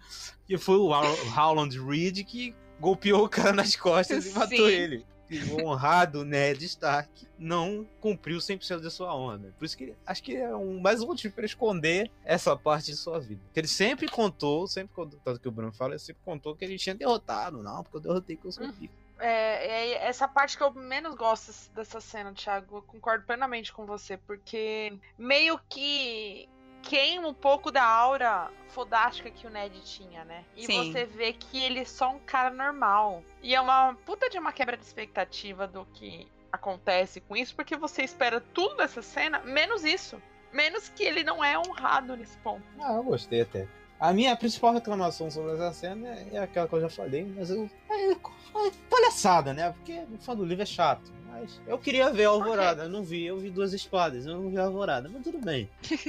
Que 0.46 0.56
foi 0.56 0.76
o 0.76 0.88
Howland 1.36 1.78
Reed 1.84 2.24
que 2.24 2.54
golpeou 2.80 3.24
o 3.24 3.28
cara 3.28 3.52
nas 3.52 3.76
costas 3.76 4.24
e 4.26 4.30
matou 4.32 4.56
Sim. 4.56 4.64
ele. 4.72 5.06
O 5.52 5.66
honrado 5.66 6.24
Ned 6.24 6.64
Stark 6.64 7.26
não 7.38 7.86
cumpriu 8.00 8.38
100% 8.38 8.80
da 8.80 8.90
sua 8.90 9.14
honra. 9.14 9.40
Por 9.58 9.64
isso 9.64 9.76
que 9.76 9.94
acho 10.06 10.22
que 10.22 10.36
é 10.36 10.54
um, 10.54 10.80
mais 10.80 11.02
um 11.02 11.06
motivo 11.06 11.34
para 11.34 11.44
esconder 11.44 12.10
essa 12.24 12.56
parte 12.56 12.86
de 12.86 12.96
sua 12.96 13.18
vida. 13.18 13.40
Que 13.52 13.60
ele 13.60 13.68
sempre 13.68 14.08
contou, 14.08 14.66
sempre 14.66 14.94
contou, 14.94 15.18
tanto 15.24 15.40
que 15.40 15.48
o 15.48 15.52
Bruno 15.52 15.72
fala, 15.72 15.92
ele 15.92 15.98
sempre 15.98 16.22
contou 16.24 16.54
que 16.54 16.64
ele 16.64 16.78
tinha 16.78 16.94
derrotado. 16.94 17.62
Não, 17.62 17.82
porque 17.82 17.96
eu 17.96 18.00
derrotei 18.00 18.36
com 18.36 18.48
o 18.48 18.52
seu 18.52 18.72
filho. 18.72 18.90
É, 19.18 19.66
é 19.66 20.06
essa 20.06 20.28
parte 20.28 20.56
que 20.56 20.62
eu 20.62 20.72
menos 20.72 21.14
gosto 21.14 21.52
dessa 21.74 22.00
cena, 22.00 22.32
Thiago. 22.32 22.78
Eu 22.78 22.82
concordo 22.82 23.24
plenamente 23.24 23.72
com 23.72 23.86
você, 23.86 24.16
porque 24.16 24.98
meio 25.18 25.58
que 25.68 26.48
queima 26.86 27.28
um 27.28 27.34
pouco 27.34 27.70
da 27.70 27.84
aura 27.84 28.50
fodástica 28.68 29.30
que 29.30 29.46
o 29.46 29.50
Ned 29.50 29.80
tinha, 29.84 30.24
né? 30.24 30.44
E 30.56 30.64
Sim. 30.64 30.92
você 30.92 31.04
vê 31.04 31.32
que 31.32 31.62
ele 31.62 31.80
é 31.80 31.84
só 31.84 32.10
um 32.10 32.18
cara 32.20 32.50
normal. 32.50 33.22
E 33.42 33.54
é 33.54 33.60
uma 33.60 33.94
puta 34.04 34.30
de 34.30 34.38
uma 34.38 34.52
quebra 34.52 34.76
de 34.76 34.84
expectativa 34.84 35.66
do 35.66 35.84
que 35.92 36.28
acontece 36.52 37.20
com 37.20 37.36
isso, 37.36 37.54
porque 37.54 37.76
você 37.76 38.02
espera 38.02 38.40
tudo 38.40 38.76
dessa 38.76 39.02
cena, 39.02 39.40
menos 39.40 39.84
isso. 39.84 40.20
Menos 40.52 40.88
que 40.88 41.02
ele 41.02 41.22
não 41.22 41.44
é 41.44 41.58
honrado 41.58 42.16
nesse 42.16 42.38
ponto. 42.38 42.64
Ah, 42.80 42.94
eu 42.94 43.02
gostei 43.02 43.42
até. 43.42 43.66
A 43.98 44.12
minha 44.12 44.36
principal 44.36 44.74
reclamação 44.74 45.30
sobre 45.30 45.54
essa 45.54 45.72
cena 45.72 46.08
é, 46.08 46.28
é 46.32 46.38
aquela 46.38 46.68
que 46.68 46.74
eu 46.74 46.80
já 46.80 46.88
falei, 46.88 47.24
mas 47.34 47.50
eu. 47.50 47.68
É, 47.90 48.12
é 48.12 48.70
palhaçada, 48.90 49.54
né? 49.54 49.72
Porque 49.72 50.04
o 50.12 50.18
fã 50.18 50.36
do 50.36 50.44
livro 50.44 50.62
é 50.62 50.66
chato. 50.66 51.12
Mas 51.26 51.60
eu 51.66 51.78
queria 51.78 52.10
ver 52.12 52.24
a 52.24 52.30
Alvorada, 52.30 52.84
eu 52.84 52.88
não 52.88 53.02
vi, 53.02 53.24
eu 53.24 53.38
vi 53.38 53.50
duas 53.50 53.72
espadas, 53.72 54.26
eu 54.26 54.34
não 54.34 54.48
vi 54.48 54.58
a 54.58 54.64
Alvorada, 54.64 55.08
mas 55.10 55.22
tudo 55.22 55.38
bem. 55.38 55.68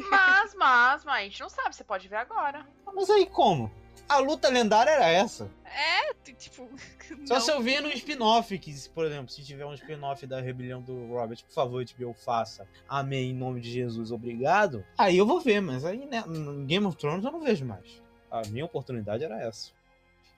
Mas, 0.09 0.55
mas, 0.55 1.05
mas, 1.05 1.07
a 1.07 1.23
gente 1.23 1.41
não 1.41 1.49
sabe, 1.49 1.75
você 1.75 1.83
pode 1.83 2.07
ver 2.07 2.15
agora. 2.17 2.65
Ah, 2.85 2.91
Mas 2.93 3.09
aí 3.09 3.25
como? 3.25 3.71
A 4.09 4.19
luta 4.19 4.49
lendária 4.49 4.91
era 4.91 5.07
essa. 5.09 5.49
É, 5.65 6.13
tipo. 6.33 6.69
Só 7.25 7.35
não- 7.35 7.41
se 7.41 7.51
eu 7.51 7.61
ver 7.61 7.81
no 7.81 7.89
spin-off, 7.89 8.57
que, 8.59 8.73
por 8.89 9.05
exemplo, 9.05 9.29
se 9.31 9.43
tiver 9.43 9.65
um 9.65 9.73
spin-off 9.73 10.25
da 10.27 10.41
rebelião 10.41 10.81
do 10.81 11.07
Robert, 11.07 11.43
por 11.45 11.53
favor, 11.53 11.83
HBO, 11.85 12.13
faça. 12.13 12.67
Amém, 12.87 13.31
em 13.31 13.33
nome 13.33 13.61
de 13.61 13.71
Jesus, 13.71 14.11
obrigado. 14.11 14.83
Aí 14.97 15.17
eu 15.17 15.25
vou 15.25 15.39
ver, 15.39 15.61
mas 15.61 15.85
aí 15.85 16.05
né, 16.05 16.23
no 16.27 16.65
Game 16.65 16.85
of 16.85 16.97
Thrones 16.97 17.23
eu 17.23 17.31
não 17.31 17.39
vejo 17.41 17.65
mais. 17.65 18.01
A 18.29 18.41
minha 18.49 18.65
oportunidade 18.65 19.23
era 19.23 19.41
essa. 19.41 19.71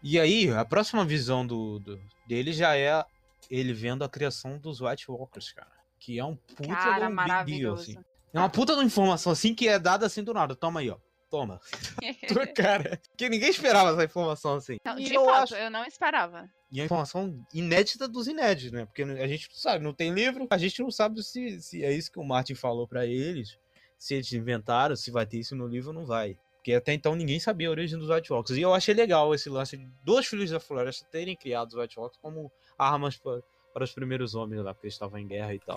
E 0.03 0.19
aí, 0.19 0.49
a 0.51 0.63
próxima 0.63 1.03
visão 1.03 1.45
do, 1.45 1.79
do- 1.79 1.99
dele 2.27 2.53
já 2.53 2.75
é 2.77 3.03
ele 3.49 3.73
vendo 3.73 4.03
a 4.03 4.09
criação 4.09 4.57
dos 4.59 4.79
White 4.81 5.09
Walkers, 5.09 5.51
cara. 5.51 5.71
Que 5.99 6.19
é 6.19 6.23
um 6.23 6.35
puta 6.35 6.63
de 6.63 6.69
Cara, 6.69 7.07
um 7.07 7.09
big 7.09 7.15
deal, 7.15 7.27
maravilhoso. 7.27 7.81
assim. 7.81 7.97
É 8.31 8.39
uma 8.39 8.49
puta 8.49 8.73
de 8.73 8.79
uma 8.79 8.85
informação 8.85 9.31
assim 9.31 9.55
que 9.55 9.67
é 9.67 9.79
dada 9.79 10.05
assim 10.05 10.23
do 10.23 10.33
nada. 10.33 10.55
Toma 10.55 10.79
aí, 10.81 10.89
ó. 10.91 10.97
Toma. 11.29 11.59
Tua 12.27 12.47
cara. 12.47 12.99
Que 13.17 13.29
ninguém 13.29 13.49
esperava 13.49 13.91
essa 13.91 14.03
informação 14.03 14.55
assim. 14.55 14.77
Não, 14.83 14.95
de 14.95 15.13
eu 15.13 15.25
fato, 15.25 15.43
acho- 15.43 15.55
eu 15.55 15.69
não 15.69 15.85
esperava. 15.85 16.49
e 16.71 16.81
a 16.81 16.85
informação 16.85 17.39
inédita 17.53 18.07
dos 18.07 18.27
inéditos, 18.27 18.71
né? 18.71 18.85
Porque 18.85 19.03
a 19.03 19.27
gente 19.27 19.47
não 19.49 19.55
sabe, 19.55 19.83
não 19.83 19.93
tem 19.93 20.11
livro, 20.13 20.47
a 20.49 20.57
gente 20.57 20.81
não 20.81 20.89
sabe 20.91 21.21
se, 21.23 21.61
se 21.61 21.83
é 21.85 21.91
isso 21.93 22.11
que 22.11 22.19
o 22.19 22.23
Martin 22.23 22.55
falou 22.55 22.87
pra 22.87 23.05
eles, 23.05 23.57
se 23.97 24.15
eles 24.15 24.31
inventaram, 24.33 24.95
se 24.95 25.11
vai 25.11 25.25
ter 25.25 25.37
isso 25.39 25.55
no 25.55 25.67
livro 25.67 25.89
ou 25.89 25.93
não 25.93 26.05
vai. 26.05 26.37
Porque 26.55 26.73
até 26.73 26.93
então 26.93 27.15
ninguém 27.15 27.39
sabia 27.39 27.67
a 27.67 27.71
origem 27.71 27.97
dos 27.97 28.09
White 28.09 28.33
Walkers. 28.33 28.57
E 28.57 28.61
eu 28.61 28.73
achei 28.73 28.93
legal 28.93 29.33
esse 29.33 29.49
lance 29.49 29.77
de 29.77 29.87
dois 30.03 30.25
filhos 30.27 30.49
da 30.51 30.59
floresta 30.59 31.07
terem 31.11 31.35
criado 31.35 31.69
os 31.69 31.73
White 31.75 31.97
Walkers 31.99 32.19
como 32.21 32.51
armas 32.77 33.15
pa- 33.17 33.41
para 33.73 33.83
os 33.83 33.93
primeiros 33.93 34.35
homens 34.35 34.61
lá, 34.63 34.73
porque 34.73 34.87
eles 34.87 34.95
estavam 34.95 35.17
em 35.19 35.27
guerra 35.27 35.53
e 35.53 35.59
tal. 35.59 35.75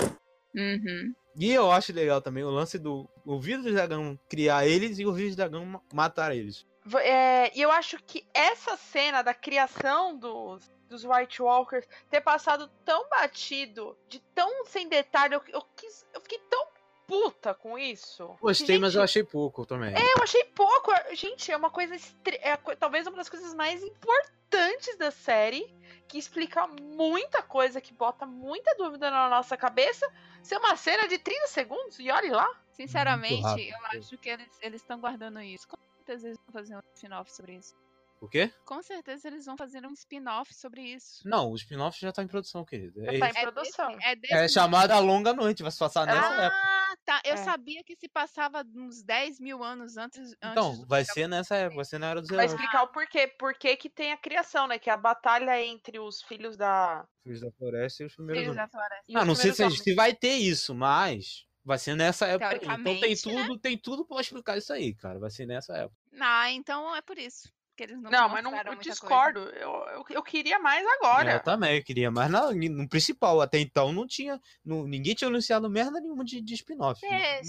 Uhum. 0.54 1.14
E 1.36 1.50
eu 1.52 1.70
acho 1.72 1.92
legal 1.92 2.20
também 2.20 2.44
o 2.44 2.50
lance 2.50 2.78
do 2.78 3.08
o 3.24 3.40
Vírus 3.40 3.64
do 3.64 3.72
Dragão 3.72 4.18
criar 4.28 4.66
eles 4.66 4.98
e 4.98 5.06
o 5.06 5.12
Vírus 5.12 5.32
do 5.34 5.36
Dragão 5.38 5.64
ma- 5.64 5.80
matar 5.92 6.34
eles. 6.36 6.66
É, 7.00 7.56
e 7.56 7.62
eu 7.62 7.70
acho 7.70 7.96
que 8.04 8.26
essa 8.34 8.76
cena 8.76 9.22
da 9.22 9.32
criação 9.32 10.18
dos, 10.18 10.70
dos 10.88 11.04
White 11.04 11.40
Walkers 11.40 11.86
ter 12.10 12.20
passado 12.20 12.68
tão 12.84 13.08
batido, 13.08 13.96
de 14.08 14.18
tão 14.34 14.66
sem 14.66 14.88
detalhe, 14.88 15.34
eu, 15.34 15.42
eu, 15.48 15.62
quis- 15.76 16.04
eu 16.12 16.20
fiquei 16.20 16.40
tão 16.50 16.66
puta 17.12 17.52
com 17.52 17.78
isso. 17.78 18.26
Gostei, 18.40 18.78
mas 18.78 18.92
Gente, 18.92 18.98
eu 18.98 19.04
achei 19.04 19.22
pouco 19.22 19.66
também. 19.66 19.92
Eu 19.94 20.22
achei 20.22 20.44
pouco. 20.44 20.90
Gente, 21.14 21.52
é 21.52 21.56
uma 21.56 21.70
coisa. 21.70 21.94
estre- 21.94 22.38
É 22.42 22.56
talvez 22.76 23.06
uma 23.06 23.16
das 23.18 23.28
coisas 23.28 23.52
mais 23.54 23.82
importantes 23.82 24.96
da 24.96 25.10
série. 25.10 25.74
Que 26.08 26.18
explica 26.18 26.66
muita 26.66 27.42
coisa, 27.42 27.80
que 27.80 27.92
bota 27.94 28.26
muita 28.26 28.74
dúvida 28.76 29.10
na 29.10 29.28
nossa 29.28 29.56
cabeça. 29.56 30.06
Ser 30.42 30.56
uma 30.58 30.76
cena 30.76 31.06
de 31.08 31.18
30 31.18 31.46
segundos 31.48 31.98
e 31.98 32.10
olhe 32.10 32.30
lá. 32.30 32.48
Sinceramente, 32.72 33.68
eu 33.70 33.98
acho 33.98 34.18
que 34.18 34.28
eles 34.28 34.80
estão 34.82 34.98
guardando 35.00 35.40
isso. 35.40 35.66
Com 35.68 35.76
certeza 35.98 36.28
eles 36.28 36.38
vão 36.46 36.52
fazer 36.52 36.76
um 36.76 36.80
spin-off 36.94 37.30
sobre 37.32 37.54
isso. 37.56 37.74
O 38.22 38.28
quê? 38.28 38.52
Com 38.64 38.80
certeza 38.82 39.26
eles 39.26 39.44
vão 39.46 39.56
fazer 39.56 39.84
um 39.84 39.92
spin-off 39.92 40.54
sobre 40.54 40.80
isso. 40.80 41.28
Não, 41.28 41.50
o 41.50 41.56
spin-off 41.56 41.98
já 42.00 42.12
tá 42.12 42.22
em 42.22 42.28
produção, 42.28 42.64
querido. 42.64 43.02
É, 43.04 43.18
Tá 43.18 43.26
em. 43.28 43.32
É 43.36 43.42
produção. 43.42 43.88
desse- 43.96 44.04
é 44.06 44.14
desse 44.14 44.32
é 44.34 44.48
chamada 44.48 44.94
A 44.94 45.00
Longa 45.00 45.32
Noite, 45.34 45.60
vai 45.62 45.72
se 45.72 45.78
passar 45.78 46.06
nessa 46.06 46.18
época. 46.40 46.56
Ah, 46.62 46.94
tá. 47.04 47.20
Eu 47.24 47.34
É. 47.34 47.36
sabia 47.38 47.82
que 47.82 47.96
se 47.96 48.08
passava 48.08 48.64
uns 48.76 49.02
10 49.02 49.40
mil 49.40 49.64
anos 49.64 49.96
antes. 49.96 50.34
Então, 50.40 50.68
antes 50.70 50.86
vai 50.86 51.04
ser 51.04 51.26
nessa 51.26 51.56
época, 51.56 51.74
vai 51.76 51.84
ser 51.84 51.98
na 51.98 52.10
Era 52.10 52.20
dos 52.20 52.30
Vai 52.30 52.44
Heróis. 52.44 52.52
explicar 52.52 52.84
o 52.84 52.88
porquê. 52.92 53.26
Por 53.26 53.54
que 53.54 53.76
que 53.76 53.90
tem 53.90 54.12
a 54.12 54.16
criação, 54.16 54.68
né? 54.68 54.78
Que 54.78 54.88
é 54.88 54.92
a 54.92 54.96
batalha 54.96 55.60
entre 55.60 55.98
os 55.98 56.22
filhos 56.22 56.56
da. 56.56 57.04
Filhos 57.24 57.40
da 57.40 57.50
Floresta 57.50 58.04
e 58.04 58.06
os 58.06 58.14
primeiros 58.14 58.40
Filhos 58.44 58.56
homens. 58.56 58.70
da 58.70 58.78
Floresta. 58.78 59.04
e 59.08 59.16
Ah, 59.16 59.24
não 59.24 59.34
sei 59.34 59.52
se, 59.52 59.64
homens. 59.64 59.82
se 59.82 59.94
vai 59.96 60.14
ter 60.14 60.34
isso, 60.36 60.72
mas 60.76 61.44
vai 61.64 61.76
ser 61.76 61.96
nessa 61.96 62.28
época. 62.28 62.54
Então 62.56 63.00
tem 63.00 63.10
né? 63.10 63.16
tudo, 63.20 63.58
tem 63.58 63.76
tudo 63.76 64.06
pra 64.06 64.20
explicar 64.20 64.56
isso 64.58 64.72
aí, 64.72 64.94
cara. 64.94 65.18
Vai 65.18 65.30
ser 65.30 65.44
nessa 65.44 65.76
época. 65.76 65.96
Ah, 66.20 66.52
então 66.52 66.94
é 66.94 67.02
por 67.02 67.18
isso. 67.18 67.50
Que 67.76 67.84
eles 67.84 68.00
não 68.00 68.10
Não, 68.10 68.28
mas 68.28 68.44
não, 68.44 68.54
eu 68.54 68.76
discordo. 68.76 69.40
Eu, 69.40 69.72
eu, 69.86 70.04
eu 70.10 70.22
queria 70.22 70.58
mais 70.58 70.86
agora. 70.98 71.32
Eu 71.32 71.40
também 71.40 71.76
eu 71.76 71.82
queria, 71.84 72.10
mas 72.10 72.30
não, 72.30 72.52
no 72.52 72.88
principal, 72.88 73.40
até 73.40 73.58
então 73.58 73.92
não 73.92 74.06
tinha. 74.06 74.38
não- 74.64 74.86
ninguém 74.86 75.14
tinha 75.14 75.28
anunciado 75.28 75.70
merda 75.70 76.00
nenhuma 76.00 76.24
de, 76.24 76.40
de 76.40 76.54
spin-off. 76.54 77.00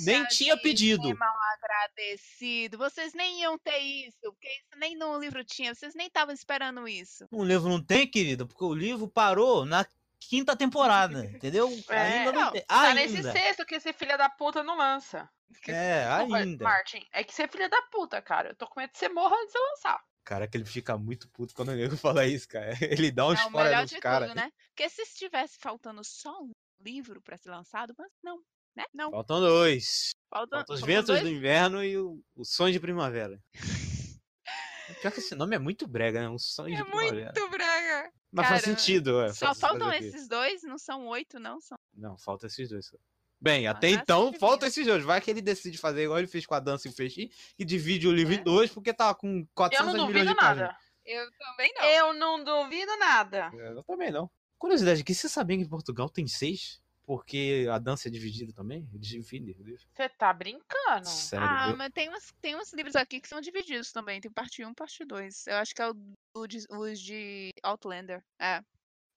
Nem 0.06 0.26
tinha 0.28 0.58
pedido. 0.58 1.14
mal 1.18 1.36
agradecido. 1.56 2.78
Vocês 2.78 3.14
nem 3.14 3.42
iam 3.42 3.58
ter 3.58 3.78
isso, 3.80 4.18
porque 4.22 4.48
isso 4.48 4.80
nem 4.80 4.96
no 4.98 5.18
livro 5.20 5.44
tinha. 5.44 5.76
Vocês 5.76 5.94
nem 5.94 6.08
estavam 6.08 6.34
esperando 6.34 6.88
isso. 6.88 7.28
O 7.32 7.44
livro 7.44 7.68
não 7.70 7.84
tem, 7.84 8.08
querido, 8.08 8.48
porque 8.48 8.64
o 8.64 8.74
livro 8.74 9.08
parou 9.08 9.66
na 9.66 9.86
quinta 10.20 10.56
temporada, 10.56 11.26
entendeu? 11.26 11.70
É, 11.90 12.00
ainda 12.00 12.32
não 12.32 12.42
não, 12.42 12.52
tem. 12.52 12.62
Tá 12.62 12.82
Ainda. 12.82 12.94
nesse 13.02 13.22
sexto 13.24 13.66
que 13.66 13.76
esse 13.76 13.92
filho 13.94 14.18
da 14.18 14.30
puta 14.30 14.64
não 14.64 14.78
lança. 14.78 15.30
É, 15.68 16.08
Desculpa, 16.08 16.38
ainda. 16.38 16.64
Martin, 16.64 17.08
é 17.12 17.24
que 17.24 17.34
você 17.34 17.44
é 17.44 17.48
filho 17.48 17.70
da 17.70 17.82
puta, 17.84 18.22
cara. 18.22 18.50
Eu 18.50 18.56
tô 18.56 18.68
com 18.68 18.80
medo 18.80 18.92
de 18.92 18.98
você 18.98 19.08
morra 19.10 19.36
antes 19.36 19.54
de 19.54 19.60
lançar. 19.60 20.04
Cara, 20.26 20.48
que 20.48 20.56
ele 20.58 20.66
fica 20.66 20.98
muito 20.98 21.28
puto 21.30 21.54
quando 21.54 21.70
o 21.70 21.76
nego 21.76 21.96
fala 21.98 22.26
isso, 22.26 22.48
cara. 22.48 22.74
Ele 22.82 23.12
dá 23.12 23.28
uns 23.28 23.40
é 23.40 23.46
o 23.46 23.52
melhor 23.52 23.82
nos 23.82 23.90
de 23.92 24.00
caras. 24.00 24.30
tudo, 24.30 24.38
né? 24.38 24.50
Porque 24.70 24.90
se 24.90 25.02
estivesse 25.02 25.58
faltando 25.60 26.02
só 26.04 26.42
um 26.42 26.52
livro 26.80 27.22
pra 27.22 27.38
ser 27.38 27.50
lançado, 27.50 27.94
mas 27.98 28.10
não, 28.24 28.38
né? 28.76 28.86
Não. 28.94 29.12
Faltam 29.12 29.40
dois. 29.42 30.12
Falta, 30.30 30.56
Faltam 30.58 30.76
os 30.76 30.80
faltam 30.82 30.96
ventos 30.96 31.08
dois 31.08 31.22
do 31.22 31.30
inverno 31.30 31.84
e 31.84 31.98
o, 31.98 32.22
o 32.36 32.46
sonho 32.46 32.72
de 32.74 32.80
primavera. 32.80 33.40
Pior 35.02 35.12
que 35.12 35.20
esse 35.20 35.36
nome 35.36 35.56
é 35.56 35.60
muito 35.60 35.88
brega, 35.88 36.22
né? 36.22 36.30
Um 36.30 36.38
sonho 36.40 36.74
É 36.74 36.78
de 36.78 36.84
primavera. 36.84 37.34
muito 37.36 37.50
brega. 37.50 38.12
Mas 38.32 38.48
faz 38.48 38.62
cara, 38.64 38.76
sentido, 38.76 39.18
ué. 39.18 39.34
Só 39.34 39.48
faz- 39.48 39.60
faltam 39.60 39.88
o 39.90 39.94
esses 39.94 40.28
dois, 40.28 40.64
não 40.64 40.78
são 40.78 41.08
oito, 41.08 41.40
não 41.40 41.60
são. 41.60 41.78
Não, 41.94 42.18
falta 42.18 42.48
esses 42.48 42.70
dois. 42.70 42.88
só. 42.88 42.98
Bem, 43.44 43.64
Mas 43.66 43.76
até 43.76 43.88
acho 43.90 43.98
então, 43.98 44.32
que 44.32 44.40
falta 44.40 44.68
esses 44.68 44.86
dois. 44.88 45.04
Vai 45.04 45.20
que 45.20 45.30
ele 45.30 45.42
decide 45.42 45.78
fazer 45.78 46.04
igual 46.06 46.18
ele 46.20 46.28
fez 46.28 46.46
com 46.46 46.54
a 46.56 46.60
dança 46.62 46.88
e 46.88 46.92
o 46.92 46.94
feixe 46.94 47.30
e 47.60 47.66
divide 47.66 48.08
o 48.08 48.12
livro 48.14 48.34
É. 48.34 48.38
em 48.38 48.44
dois, 48.44 48.72
porque 48.72 48.94
tava 48.94 49.14
com 49.16 49.40
Eu 49.40 49.48
400 49.54 49.86
não 49.86 50.08
milhões 50.08 50.14
duvido 50.14 50.30
de 50.30 50.36
páginas. 50.40 50.68
nada. 50.70 50.78
Eu 51.06 51.30
também 51.38 51.74
não. 51.76 51.84
Eu 51.84 52.14
não 52.14 52.44
duvido 52.44 52.96
nada. 52.98 53.52
É, 53.54 53.68
Eu 53.74 53.84
também 53.84 54.10
não. 54.12 54.32
Curiosidade 54.58 55.02
aqui, 55.02 55.14
você 55.14 55.28
sabia 55.28 55.58
que 55.58 55.64
em 55.64 55.68
Portugal 55.68 56.10
tem 56.10 56.26
seis? 56.26 56.82
Porque 57.06 57.68
a 57.70 57.78
dança 57.80 58.08
é 58.08 58.12
dividida 58.12 58.54
também? 58.54 58.88
Livro. 58.94 59.78
Você 59.94 60.08
tá 60.08 60.32
brincando? 60.32 61.06
Sério. 61.06 61.46
Ah, 61.46 61.70
eu- 61.70 61.76
mas 61.76 61.92
tem 61.92 62.10
uns, 62.10 62.32
tem 62.42 62.56
uns 62.56 62.72
livros 62.72 62.96
aqui 62.96 63.20
que 63.20 63.28
são 63.28 63.42
divididos 63.42 63.92
também. 63.92 64.22
Tem 64.22 64.32
parte 64.32 64.64
1 64.64 64.72
e 64.72 64.74
parte 64.74 65.04
2. 65.04 65.48
Eu 65.48 65.58
acho 65.58 65.76
que 65.76 65.82
é 65.82 65.90
o, 65.92 65.96
o 66.34 66.48
de, 66.48 66.60
os 66.70 66.98
de 67.02 67.50
Outlander. 67.62 68.24
É. 68.40 68.62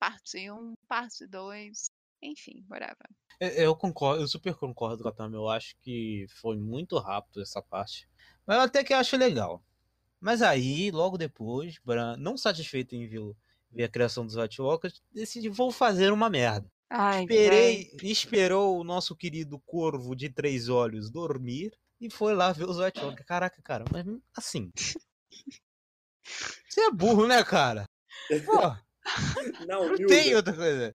Parte 0.01 0.51
1, 0.51 0.75
parte 0.89 1.25
2. 1.29 1.87
Enfim, 2.23 2.65
whatever. 2.71 3.09
Eu, 3.41 3.49
eu 3.49 3.77
concordo, 3.77 4.23
eu 4.23 4.29
super 4.29 4.55
concordo 4.55 5.03
com 5.03 5.09
a 5.09 5.13
Tami. 5.13 5.35
Eu 5.35 5.49
acho 5.49 5.77
que 5.83 6.27
foi 6.41 6.57
muito 6.57 6.99
rápido 6.99 7.43
essa 7.43 7.63
parte. 7.63 8.09
Mas 8.47 8.57
eu 8.57 8.63
até 8.63 8.83
que 8.83 8.95
acho 8.95 9.17
legal. 9.17 9.63
Mas 10.21 10.43
aí, 10.43 10.91
logo 10.91 11.19
depois, 11.19 11.79
Bran, 11.85 12.17
não 12.17 12.37
satisfeito 12.37 12.95
em 12.95 13.07
ver, 13.07 13.35
ver 13.71 13.85
a 13.85 13.89
criação 13.89 14.25
dos 14.25 14.37
White 14.37 14.61
Walkers, 14.61 15.03
decide, 15.13 15.49
vou 15.49 15.71
fazer 15.71 16.13
uma 16.13 16.31
merda. 16.31 16.71
Ai, 16.89 17.23
Esperei, 17.23 17.91
esperou 18.03 18.79
o 18.79 18.85
nosso 18.85 19.15
querido 19.15 19.59
corvo 19.61 20.15
de 20.15 20.31
três 20.31 20.69
olhos 20.69 21.11
dormir 21.11 21.77
e 22.01 22.09
foi 22.09 22.35
lá 22.35 22.53
ver 22.53 22.69
os 22.69 22.79
White 22.79 23.01
Walkers. 23.01 23.27
Caraca, 23.27 23.61
cara, 23.63 23.85
mas 23.91 24.05
assim. 24.37 24.71
Você 26.69 26.81
é 26.81 26.91
burro, 26.91 27.27
né, 27.27 27.43
cara? 27.45 27.89
Pô, 28.45 28.61
Não, 29.67 29.89
não 29.89 30.07
tem 30.07 30.35
outra 30.35 30.55
coisa. 30.55 30.95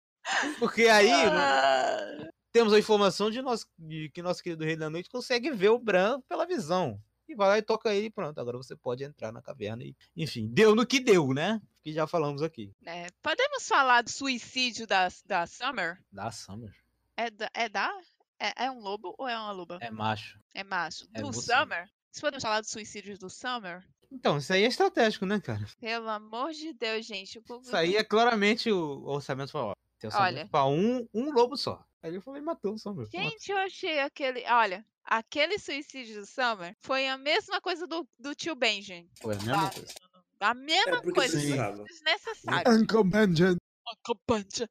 Porque 0.59 0.89
aí 0.89 1.11
Ah, 1.11 2.29
temos 2.53 2.72
a 2.72 2.79
informação 2.79 3.31
de, 3.31 3.43
nós, 3.43 3.66
de 3.79 4.11
que 4.11 4.22
nosso 4.22 4.43
querido 4.43 4.64
Rei 4.64 4.76
da 4.76 4.91
Noite 4.91 5.11
consegue 5.11 5.51
ver 5.51 5.70
o 5.70 5.79
Bran 5.79 6.20
pela 6.29 6.47
visão. 6.47 7.01
E 7.29 7.35
vai 7.35 7.49
lá 7.49 7.59
e 7.59 7.62
toca 7.62 7.95
ele 7.95 8.07
e 8.07 8.11
pronto. 8.11 8.41
Agora 8.41 8.57
você 8.57 8.74
pode 8.74 9.05
entrar 9.05 9.31
na 9.31 9.43
caverna 9.43 9.85
e. 9.85 9.95
Enfim, 10.16 10.49
deu 10.49 10.74
no 10.74 10.87
que 10.87 10.99
deu, 10.99 11.35
né? 11.35 11.61
Que 11.83 11.93
já 11.93 12.07
falamos 12.07 12.43
aqui. 12.43 12.72
É, 12.87 13.07
podemos 13.22 13.68
falar 13.68 14.03
do 14.03 14.11
suicídio 14.11 14.87
da, 14.87 15.09
da 15.26 15.47
Summer? 15.47 16.03
Da 16.11 16.31
Summer. 16.31 16.74
É 17.16 17.31
da. 17.31 17.51
É, 17.53 17.68
da 17.68 17.93
é, 18.41 18.64
é 18.64 18.70
um 18.70 18.79
lobo 18.81 19.14
ou 19.18 19.29
é 19.29 19.37
uma 19.37 19.53
loba? 19.53 19.79
É 19.83 19.91
macho. 19.91 20.41
É 20.55 20.64
macho. 20.64 21.07
É 21.12 21.20
do 21.20 21.31
você. 21.31 21.53
Summer? 21.53 21.87
Vocês 22.11 22.22
podemos 22.22 22.43
falar 22.43 22.61
do 22.62 22.66
suicídio 22.66 23.18
do 23.18 23.29
Summer? 23.29 23.85
Então, 24.11 24.39
isso 24.39 24.51
aí 24.53 24.62
é 24.62 24.66
estratégico, 24.66 25.26
né, 25.26 25.39
cara? 25.39 25.66
Pelo 25.79 26.09
amor 26.09 26.53
de 26.53 26.72
Deus, 26.72 27.05
gente. 27.05 27.39
o 27.39 27.43
povo 27.43 27.62
Isso 27.62 27.76
aí 27.76 27.95
é 27.95 28.03
claramente 28.03 28.70
o 28.72 29.05
orçamento 29.05 29.53
falou. 29.53 29.74
Tem 29.99 30.11
pra 30.49 30.66
um, 30.66 31.07
um 31.12 31.30
lobo 31.32 31.57
só. 31.57 31.84
Aí 32.03 32.11
ele 32.11 32.20
falou 32.20 32.38
e 32.38 32.42
matou 32.42 32.74
o 32.74 32.78
Summer. 32.78 33.07
Gente, 33.11 33.51
eu 33.51 33.59
achei 33.59 33.99
aquele. 34.01 34.44
Olha, 34.46 34.84
aquele 35.05 35.59
suicídio 35.59 36.20
do 36.20 36.26
Summer 36.26 36.76
foi 36.80 37.09
a 37.09 37.18
mesma 37.18 37.61
coisa 37.61 37.86
do, 37.86 38.07
do 38.18 38.34
tio 38.34 38.55
Benjamin. 38.55 39.09
Foi 39.20 39.34
a 39.34 39.38
mesma 39.38 39.70
coisa. 39.70 39.94
A 40.40 40.55
mesma 40.55 40.96
É 40.99 41.12
coisa. 41.12 41.36
Desnecessário. 41.84 42.72
Uncle 42.72 43.03
Benjamin. 43.05 43.57
Acabante. 44.05 44.68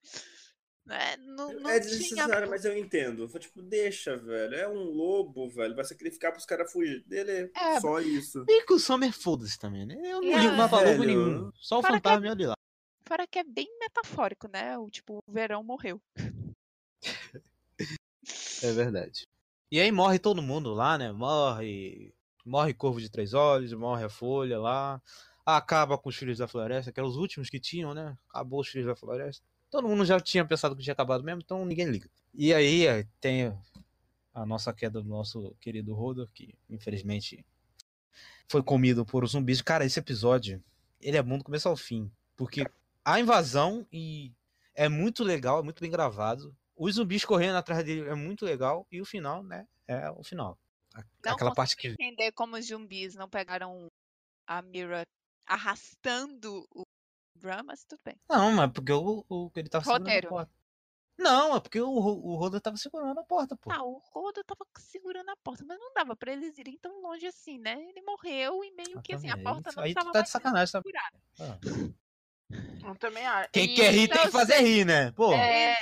Né? 0.85 1.17
Não, 1.17 1.51
não 1.51 1.69
É 1.69 1.81
tinha. 1.81 1.91
desnecessário, 1.91 2.49
mas 2.49 2.63
eu 2.63 2.77
entendo. 2.77 3.27
Foi 3.27 3.41
tipo, 3.41 3.61
deixa, 3.61 4.15
velho. 4.15 4.55
É 4.55 4.69
um 4.69 4.85
lobo, 4.85 5.49
velho. 5.49 5.75
Vai 5.75 5.83
sacrificar 5.83 6.31
pros 6.31 6.45
caras 6.45 6.71
fugir 6.71 7.03
dele. 7.05 7.51
É, 7.53 7.73
É. 7.75 7.81
só 7.81 7.99
isso. 7.99 8.45
Bem 8.45 8.65
que 8.65 8.73
o 8.73 8.79
Summer 8.79 9.11
foda-se 9.11 9.59
também, 9.59 9.85
né? 9.85 9.95
Eu 10.01 10.21
não 10.21 10.31
É, 10.31 10.39
ligo 10.39 10.55
mais 10.55 10.69
pra 10.69 10.79
lobo 10.89 11.03
nenhum. 11.03 11.51
Só 11.55 11.79
o 11.79 11.81
Fora 11.81 11.99
que 11.99 12.07
é- 12.07 12.09
fantasma 12.11 12.27
e 12.27 12.29
olha 12.29 12.47
lá. 12.47 12.53
Fora 13.07 13.25
que 13.25 13.39
é 13.39 13.43
bem 13.43 13.67
metafórico, 13.79 14.49
né? 14.49 14.77
O 14.77 14.89
tipo, 14.89 15.19
o 15.25 15.31
verão 15.31 15.63
morreu. 15.63 16.01
É 18.61 18.71
verdade. 18.73 19.25
E 19.71 19.79
aí 19.79 19.91
morre 19.91 20.19
todo 20.19 20.41
mundo 20.41 20.73
lá, 20.73 20.97
né? 20.97 21.13
Morre. 21.13 22.13
Morre 22.45 22.73
Corvo 22.73 22.99
de 22.99 23.09
Três 23.09 23.33
Olhos, 23.33 23.71
morre 23.73 24.03
a 24.03 24.09
Folha 24.09 24.59
lá. 24.59 25.01
Acaba 25.45 25.97
com 25.97 26.09
os 26.09 26.17
Filhos 26.17 26.37
da 26.37 26.47
Floresta, 26.47 26.91
que 26.91 26.99
eram 26.99 27.07
os 27.07 27.15
últimos 27.15 27.49
que 27.49 27.59
tinham, 27.59 27.93
né? 27.93 28.17
Acabou 28.29 28.59
os 28.59 28.67
Filhos 28.67 28.87
da 28.87 28.95
Floresta. 28.95 29.45
Todo 29.69 29.87
mundo 29.87 30.03
já 30.03 30.19
tinha 30.19 30.43
pensado 30.43 30.75
que 30.75 30.83
tinha 30.83 30.93
acabado 30.93 31.23
mesmo, 31.23 31.41
então 31.43 31.65
ninguém 31.65 31.87
liga. 31.87 32.09
E 32.33 32.53
aí 32.53 32.87
é, 32.87 33.07
tem 33.21 33.57
a 34.33 34.45
nossa 34.45 34.73
queda 34.73 35.01
do 35.01 35.07
nosso 35.07 35.55
querido 35.61 35.93
Rodor, 35.93 36.27
que 36.33 36.53
infelizmente 36.69 37.45
foi 38.49 38.61
comido 38.61 39.05
por 39.05 39.25
zumbis. 39.27 39.61
Cara, 39.61 39.85
esse 39.85 39.99
episódio, 39.99 40.61
ele 40.99 41.15
é 41.15 41.23
bom 41.23 41.37
do 41.37 41.43
começo 41.43 41.69
ao 41.69 41.77
fim. 41.77 42.11
Porque 42.35 42.65
a 43.07 43.21
invasão 43.21 43.87
e 43.89 44.33
é 44.75 44.89
muito 44.89 45.23
legal, 45.23 45.59
é 45.59 45.63
muito 45.63 45.79
bem 45.79 45.89
gravado. 45.89 46.53
Os 46.75 46.95
zumbis 46.95 47.23
correndo 47.23 47.55
atrás 47.55 47.81
dele 47.85 48.01
é 48.01 48.13
muito 48.13 48.43
legal. 48.43 48.85
E 48.91 48.99
o 48.99 49.05
final, 49.05 49.41
né? 49.41 49.65
É 49.87 50.11
o 50.11 50.23
final. 50.23 50.59
Não 51.23 51.33
Aquela 51.33 51.53
parte 51.53 51.77
que. 51.77 51.87
entender 51.87 52.33
como 52.33 52.57
os 52.57 52.67
zumbis 52.67 53.15
não 53.15 53.29
pegaram 53.29 53.87
a 54.45 54.61
Mira 54.61 55.03
arrastando 55.45 56.67
o 56.75 56.83
Bran, 57.39 57.63
mas 57.63 57.85
tudo 57.85 58.01
bem. 58.03 58.19
Não, 58.29 58.51
mas 58.51 58.71
porque 58.73 58.91
o, 58.91 59.25
o 59.29 59.51
ele 59.55 59.69
tava 59.69 59.85
segurando 59.85 60.03
Roteiro. 60.03 60.27
a 60.27 60.29
porta. 60.29 60.51
Não, 61.17 61.55
é 61.55 61.59
porque 61.61 61.79
o, 61.81 61.89
o 61.89 62.35
Roda 62.35 62.59
tava 62.59 62.77
segurando 62.77 63.19
a 63.19 63.23
porta, 63.23 63.55
pô. 63.55 63.71
Ah, 63.71 63.83
o 63.83 64.01
Rodo 64.11 64.43
tava 64.43 64.67
segurando 64.77 65.29
a 65.29 65.37
porta, 65.37 65.63
mas 65.65 65.79
não 65.79 65.91
dava 65.93 66.15
pra 66.15 66.33
eles 66.33 66.57
irem 66.57 66.77
tão 66.77 67.01
longe 67.01 67.25
assim, 67.25 67.57
né? 67.57 67.81
Ele 67.89 68.01
morreu 68.01 68.63
e 68.63 68.71
meio 68.71 69.01
que 69.01 69.15
assim, 69.15 69.29
a 69.29 69.37
porta 69.37 69.71
não 69.75 69.83
aí 69.83 69.93
tu 69.93 69.97
estava 69.97 70.11
tá 70.11 70.21
de 70.21 70.29
sacanagem, 70.29 70.67
segurada. 70.67 71.17
Ah. 71.39 71.57
Eu 72.83 72.95
também 72.95 73.25
acho. 73.25 73.49
Quem 73.51 73.65
E- 73.65 73.75
quer 73.75 73.91
rir 73.91 74.07
tem 74.07 74.17
que 74.17 74.27
então, 74.27 74.31
fazer 74.31 74.59
rir, 74.61 74.85
né? 74.85 75.11
Pô. 75.11 75.33
É, 75.33 75.75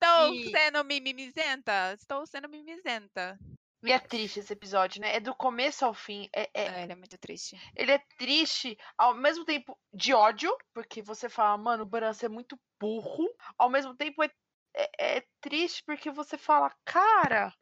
Estou 0.00 0.34
E- 0.34 0.50
sendo 0.50 0.84
mimizenta? 0.84 1.94
Estou 1.94 2.26
sendo 2.26 2.48
mimizenta. 2.48 3.38
E 3.82 3.90
é 3.92 3.98
triste 3.98 4.40
esse 4.40 4.52
episódio, 4.52 5.00
né? 5.00 5.16
É 5.16 5.20
do 5.20 5.34
começo 5.34 5.84
ao 5.84 5.94
fim. 5.94 6.28
É, 6.34 6.42
é- 6.54 6.64
É, 6.66 6.82
ele 6.82 6.92
é 6.92 6.96
muito 6.96 7.16
triste. 7.18 7.56
ele 7.76 7.92
é 7.92 7.98
triste, 8.18 8.76
ao 8.98 9.14
mesmo 9.14 9.44
tempo 9.44 9.78
de 9.92 10.12
ódio, 10.14 10.54
porque 10.74 11.00
você 11.02 11.28
fala, 11.28 11.56
mano, 11.58 11.82
o 11.84 11.86
Bran 11.86 12.12
você 12.12 12.26
é 12.26 12.28
muito 12.28 12.58
burro. 12.80 13.28
Ao 13.58 13.68
mesmo 13.70 13.94
tempo 13.94 14.22
é, 14.22 14.30
é, 14.76 15.16
é 15.18 15.24
triste 15.40 15.82
porque 15.86 16.10
você 16.10 16.36
fala, 16.38 16.70
cara, 16.84 17.52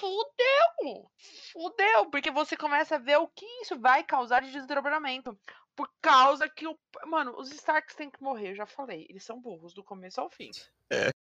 fudeu! 0.00 1.10
Fudeu! 1.52 2.10
Porque 2.10 2.30
você 2.30 2.56
começa 2.56 2.96
a 2.96 2.98
ver 2.98 3.18
o 3.18 3.28
que 3.28 3.44
isso 3.62 3.78
vai 3.78 4.02
causar 4.04 4.42
de 4.42 4.50
desdobramento. 4.52 5.38
Por 5.76 5.90
causa 6.00 6.48
que 6.48 6.66
o. 6.66 6.78
Mano, 7.04 7.38
os 7.38 7.52
Starks 7.52 7.94
têm 7.94 8.10
que 8.10 8.22
morrer, 8.22 8.50
eu 8.50 8.56
já 8.56 8.66
falei. 8.66 9.06
Eles 9.10 9.24
são 9.24 9.40
burros 9.40 9.74
do 9.74 9.84
começo 9.84 10.20
ao 10.20 10.30
fim. 10.30 10.50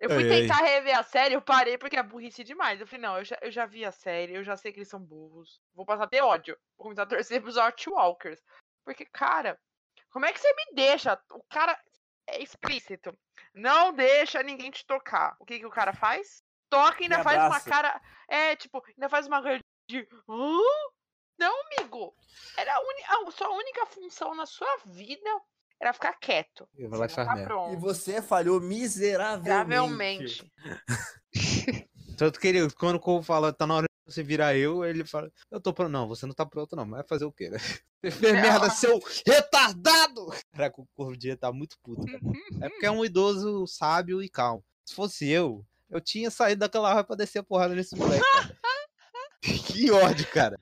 Eu 0.00 0.10
fui 0.10 0.22
Ai, 0.22 0.30
ai. 0.30 0.40
tentar 0.42 0.58
rever 0.58 0.96
a 0.96 1.02
série, 1.02 1.34
eu 1.34 1.42
parei 1.42 1.76
porque 1.76 1.96
é 1.96 2.02
burrice 2.04 2.44
demais. 2.44 2.80
Eu 2.80 2.86
falei, 2.86 3.02
não, 3.02 3.18
eu 3.18 3.24
já, 3.24 3.36
eu 3.42 3.50
já 3.50 3.66
vi 3.66 3.84
a 3.84 3.90
série, 3.90 4.32
eu 4.32 4.44
já 4.44 4.56
sei 4.56 4.72
que 4.72 4.78
eles 4.78 4.88
são 4.88 5.00
burros. 5.00 5.60
Vou 5.74 5.84
passar 5.84 6.04
a 6.04 6.08
ter 6.08 6.22
ódio. 6.22 6.56
Vou 6.76 6.84
começar 6.84 7.02
a 7.02 7.06
torcer 7.06 7.42
pros 7.42 7.56
Walkers. 7.56 8.40
Porque, 8.84 9.04
cara, 9.04 9.58
como 10.10 10.24
é 10.24 10.32
que 10.32 10.38
você 10.38 10.54
me 10.54 10.74
deixa? 10.76 11.20
O 11.32 11.42
cara 11.50 11.76
é 12.28 12.40
explícito. 12.40 13.12
Não 13.52 13.92
deixa 13.92 14.40
ninguém 14.40 14.70
te 14.70 14.86
tocar. 14.86 15.34
O 15.40 15.44
que, 15.44 15.58
que 15.58 15.66
o 15.66 15.70
cara 15.70 15.92
faz? 15.92 16.44
Toca 16.70 17.00
e 17.00 17.04
ainda 17.04 17.24
faz 17.24 17.42
uma 17.42 17.60
cara. 17.60 18.00
É, 18.28 18.54
tipo, 18.54 18.80
ainda 18.86 19.08
faz 19.08 19.26
uma 19.26 19.42
cara 19.42 19.58
de. 19.90 20.06
"Hã? 20.28 20.58
Não, 21.38 21.54
amigo. 21.78 22.14
Era 22.56 22.74
a, 22.74 22.80
uni- 22.80 23.28
a 23.28 23.30
sua 23.30 23.48
única 23.50 23.86
função 23.86 24.34
na 24.34 24.46
sua 24.46 24.68
vida 24.86 25.30
era 25.80 25.92
ficar 25.92 26.14
quieto. 26.14 26.68
Você 26.76 27.14
tá 27.14 27.36
pronto. 27.44 27.72
E 27.72 27.76
você 27.76 28.20
falhou 28.20 28.60
miseravelmente. 28.60 30.50
Tanto 32.18 32.40
que 32.40 32.48
ele, 32.48 32.68
quando 32.72 32.96
o 32.96 33.00
Corvo 33.00 33.22
fala, 33.24 33.52
tá 33.52 33.64
na 33.66 33.74
hora 33.76 33.86
de 33.86 34.12
você 34.12 34.22
virar 34.24 34.56
eu, 34.56 34.84
ele 34.84 35.04
fala, 35.04 35.30
eu 35.50 35.60
tô 35.60 35.72
pronto. 35.72 35.90
Não, 35.90 36.08
você 36.08 36.26
não 36.26 36.34
tá 36.34 36.44
pronto, 36.44 36.74
não. 36.74 36.84
Mas 36.84 36.98
vai 37.00 37.08
fazer 37.08 37.24
o 37.24 37.32
quê, 37.32 37.48
né? 37.50 37.58
Você 38.00 38.12
fez 38.12 38.32
merda, 38.32 38.70
seu 38.70 39.00
retardado! 39.26 40.28
Caraca, 40.52 40.80
o 40.80 40.86
Corvo 40.96 41.16
tá 41.36 41.50
muito 41.52 41.76
puto, 41.82 42.06
cara. 42.06 42.20
É 42.62 42.68
porque 42.68 42.86
é 42.86 42.90
um 42.92 43.04
idoso 43.04 43.66
sábio 43.66 44.22
e 44.22 44.28
calmo. 44.28 44.64
Se 44.84 44.94
fosse 44.94 45.28
eu, 45.28 45.66
eu 45.90 46.00
tinha 46.00 46.30
saído 46.30 46.60
daquela 46.60 46.90
hora 46.94 47.02
pra 47.02 47.16
descer 47.16 47.40
a 47.40 47.42
porrada 47.42 47.74
nesse 47.74 47.96
moleque, 47.96 48.24
que 49.66 49.90
ódio, 49.90 50.28
cara. 50.30 50.56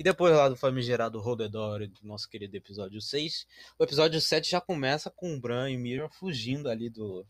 E 0.00 0.02
depois 0.02 0.34
lá 0.34 0.48
do 0.48 0.56
famigerado 0.56 1.20
Rodedor, 1.20 1.86
do 1.86 2.08
nosso 2.08 2.26
querido 2.26 2.56
episódio 2.56 3.02
6, 3.02 3.46
o 3.78 3.84
episódio 3.84 4.18
7 4.18 4.52
já 4.52 4.58
começa 4.58 5.10
com 5.10 5.34
o 5.34 5.38
Bran 5.38 5.70
e 5.70 5.76
Miriam 5.76 6.08
fugindo 6.08 6.70
ali 6.70 6.88
do... 6.88 7.26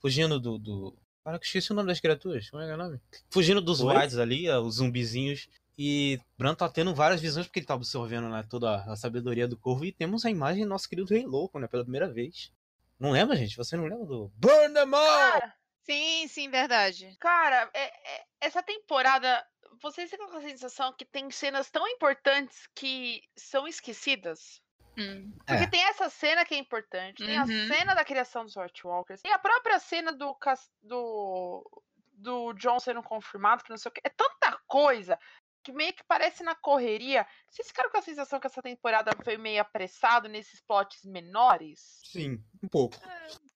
Fugindo 0.00 0.40
do... 0.40 0.58
do... 0.58 0.96
Cara, 1.22 1.38
que 1.38 1.44
esqueci 1.44 1.70
o 1.70 1.74
nome 1.74 1.88
das 1.88 2.00
criaturas. 2.00 2.48
Como 2.48 2.62
é 2.62 2.64
que 2.64 2.72
é 2.72 2.74
o 2.76 2.78
nome? 2.78 2.98
Fugindo 3.28 3.60
dos 3.60 3.82
Oi? 3.82 3.94
Whites 3.94 4.16
ali, 4.16 4.48
os 4.50 4.76
zumbizinhos. 4.76 5.50
E 5.76 6.18
Bran 6.38 6.54
tá 6.54 6.66
tendo 6.66 6.94
várias 6.94 7.20
visões 7.20 7.46
porque 7.46 7.58
ele 7.58 7.66
tá 7.66 7.74
absorvendo 7.74 8.30
né, 8.30 8.42
toda 8.48 8.76
a 8.90 8.96
sabedoria 8.96 9.46
do 9.46 9.58
corvo. 9.58 9.84
E 9.84 9.92
temos 9.92 10.24
a 10.24 10.30
imagem 10.30 10.62
do 10.62 10.70
nosso 10.70 10.88
querido 10.88 11.12
Rei 11.12 11.26
Louco, 11.26 11.58
né? 11.58 11.66
Pela 11.68 11.84
primeira 11.84 12.08
vez. 12.08 12.50
Não 12.98 13.10
lembra, 13.10 13.36
gente? 13.36 13.54
Você 13.54 13.76
não 13.76 13.84
lembra 13.84 14.06
do 14.06 14.32
Burn 14.34 14.72
them 14.72 14.94
all! 14.94 15.32
Cara, 15.32 15.54
Sim, 15.84 16.26
sim, 16.28 16.48
verdade. 16.48 17.14
Cara, 17.20 17.68
é- 17.74 18.16
é- 18.16 18.24
essa 18.40 18.62
temporada, 18.62 19.44
vocês 19.80 20.10
ficam 20.10 20.28
com 20.28 20.36
a 20.36 20.42
sensação 20.42 20.92
que 20.92 21.04
tem 21.04 21.30
cenas 21.30 21.70
tão 21.70 21.86
importantes 21.88 22.66
que 22.74 23.22
são 23.36 23.66
esquecidas? 23.68 24.60
Hum. 24.98 25.32
Porque 25.46 25.64
É. 25.64 25.66
tem 25.66 25.82
essa 25.84 26.08
cena 26.08 26.44
que 26.44 26.54
é 26.54 26.58
importante, 26.58 27.24
tem 27.24 27.36
a 27.36 27.42
Uhum. 27.42 27.66
cena 27.68 27.94
da 27.94 28.04
criação 28.04 28.44
dos 28.44 28.54
White 28.56 28.86
Walkers, 28.86 29.20
tem 29.22 29.32
a 29.32 29.38
própria 29.38 29.78
cena 29.80 30.12
do, 30.12 30.36
do, 30.82 31.82
do 32.12 32.52
John 32.54 32.78
sendo 32.78 33.02
confirmado, 33.02 33.64
que 33.64 33.70
não 33.70 33.76
sei 33.76 33.88
o 33.90 33.92
que. 33.92 34.00
É 34.04 34.08
tanta 34.08 34.56
coisa 34.66 35.18
que 35.64 35.72
meio 35.72 35.94
que 35.94 36.04
parece 36.04 36.44
na 36.44 36.54
correria. 36.54 37.26
Vocês 37.48 37.66
ficaram 37.68 37.90
com 37.90 37.96
a 37.98 38.02
sensação 38.02 38.38
que 38.38 38.46
essa 38.46 38.60
temporada 38.62 39.10
foi 39.24 39.36
meio 39.38 39.62
apressado 39.62 40.28
nesses 40.28 40.60
plots 40.60 41.02
menores? 41.04 42.00
Sim, 42.04 42.38
um 42.62 42.68
pouco. 42.68 42.96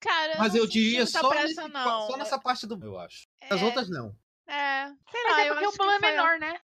Cara, 0.01 0.39
Mas 0.39 0.55
eu 0.55 0.67
diria 0.67 1.07
só, 1.07 1.29
pressa, 1.29 1.63
nesse- 1.63 1.69
não. 1.73 2.07
só 2.09 2.17
nessa 2.17 2.41
parte 2.41 2.67
do. 2.67 2.83
Eu 2.85 2.99
acho. 2.99 3.29
As 3.51 3.61
É. 3.61 3.65
outras 3.65 3.89
não. 3.91 4.17
É, 4.49 4.89
sei 5.11 5.23
Mas 5.25 5.33
lá, 5.37 5.43
é 5.45 5.49
eu 5.51 5.55
porque 5.55 5.65
o 5.65 5.69
acho 5.69 5.71
que 5.73 5.77
plano 5.79 5.93
é 5.93 6.01
foi- 6.01 6.11
menor, 6.11 6.39
né? 6.41 6.61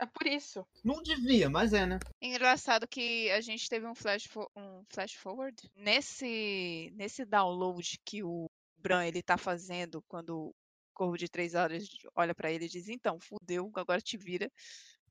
É 0.00 0.06
por 0.06 0.26
isso. 0.26 0.66
Não 0.84 1.02
devia, 1.02 1.48
mas 1.48 1.72
é, 1.72 1.86
né? 1.86 1.98
Engraçado 2.20 2.86
que 2.88 3.30
a 3.30 3.40
gente 3.40 3.68
teve 3.68 3.86
um 3.86 3.94
flash, 3.94 4.24
fo- 4.24 4.50
um 4.56 4.84
flash 4.90 5.14
forward 5.14 5.56
nesse, 5.76 6.90
nesse 6.96 7.24
download 7.24 7.98
que 8.04 8.22
o 8.24 8.46
Bran 8.76 9.04
ele 9.06 9.22
tá 9.22 9.36
fazendo 9.38 10.02
quando 10.08 10.48
o 10.48 10.54
Corvo 10.94 11.16
de 11.16 11.28
Três 11.28 11.54
Olhos 11.54 11.88
olha 12.14 12.34
pra 12.34 12.50
ele 12.50 12.64
e 12.64 12.68
diz: 12.68 12.88
Então, 12.88 13.18
fudeu, 13.20 13.70
agora 13.76 14.00
te 14.00 14.16
vira. 14.16 14.50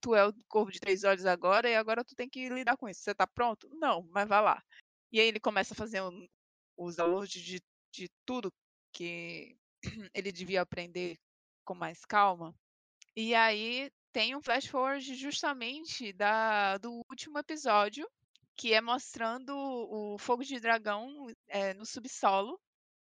Tu 0.02 0.14
é 0.14 0.28
o 0.28 0.34
Corvo 0.50 0.70
de 0.72 0.80
Três 0.82 1.04
Olhos 1.06 1.26
agora 1.26 1.70
e 1.70 1.76
agora 1.76 2.04
tu 2.04 2.14
tem 2.16 2.30
que 2.30 2.50
lidar 2.50 2.76
com 2.78 2.90
isso. 2.90 3.02
Você 3.02 3.16
tá 3.16 3.26
pronto? 3.26 3.70
Não, 3.74 4.04
mas 4.12 4.28
vai 4.28 4.42
lá. 4.42 4.62
E 5.12 5.20
aí 5.20 5.28
ele 5.28 5.40
começa 5.40 5.74
a 5.74 5.78
fazer 5.78 6.02
um- 6.02 6.28
os 6.78 6.98
downloads 6.98 7.42
de, 7.42 7.62
de 7.92 8.10
tudo 8.26 8.52
que 8.92 9.58
ele 10.14 10.32
devia 10.32 10.62
aprender 10.62 11.18
com 11.68 11.76
mais 11.76 12.06
calma. 12.06 12.56
E 13.14 13.36
aí 13.36 13.92
tem 14.14 14.36
um 14.36 14.42
flash 14.42 14.68
forward 14.68 15.14
justamente 15.16 16.14
da, 16.14 16.78
do 16.78 17.02
último 17.10 17.38
episódio, 17.38 18.08
que 18.56 18.74
é 18.74 18.80
mostrando 18.80 19.54
o 19.54 20.18
fogo 20.18 20.44
de 20.44 20.60
dragão 20.62 21.28
é, 21.50 21.74
no 21.74 21.86
subsolo. 21.86 22.58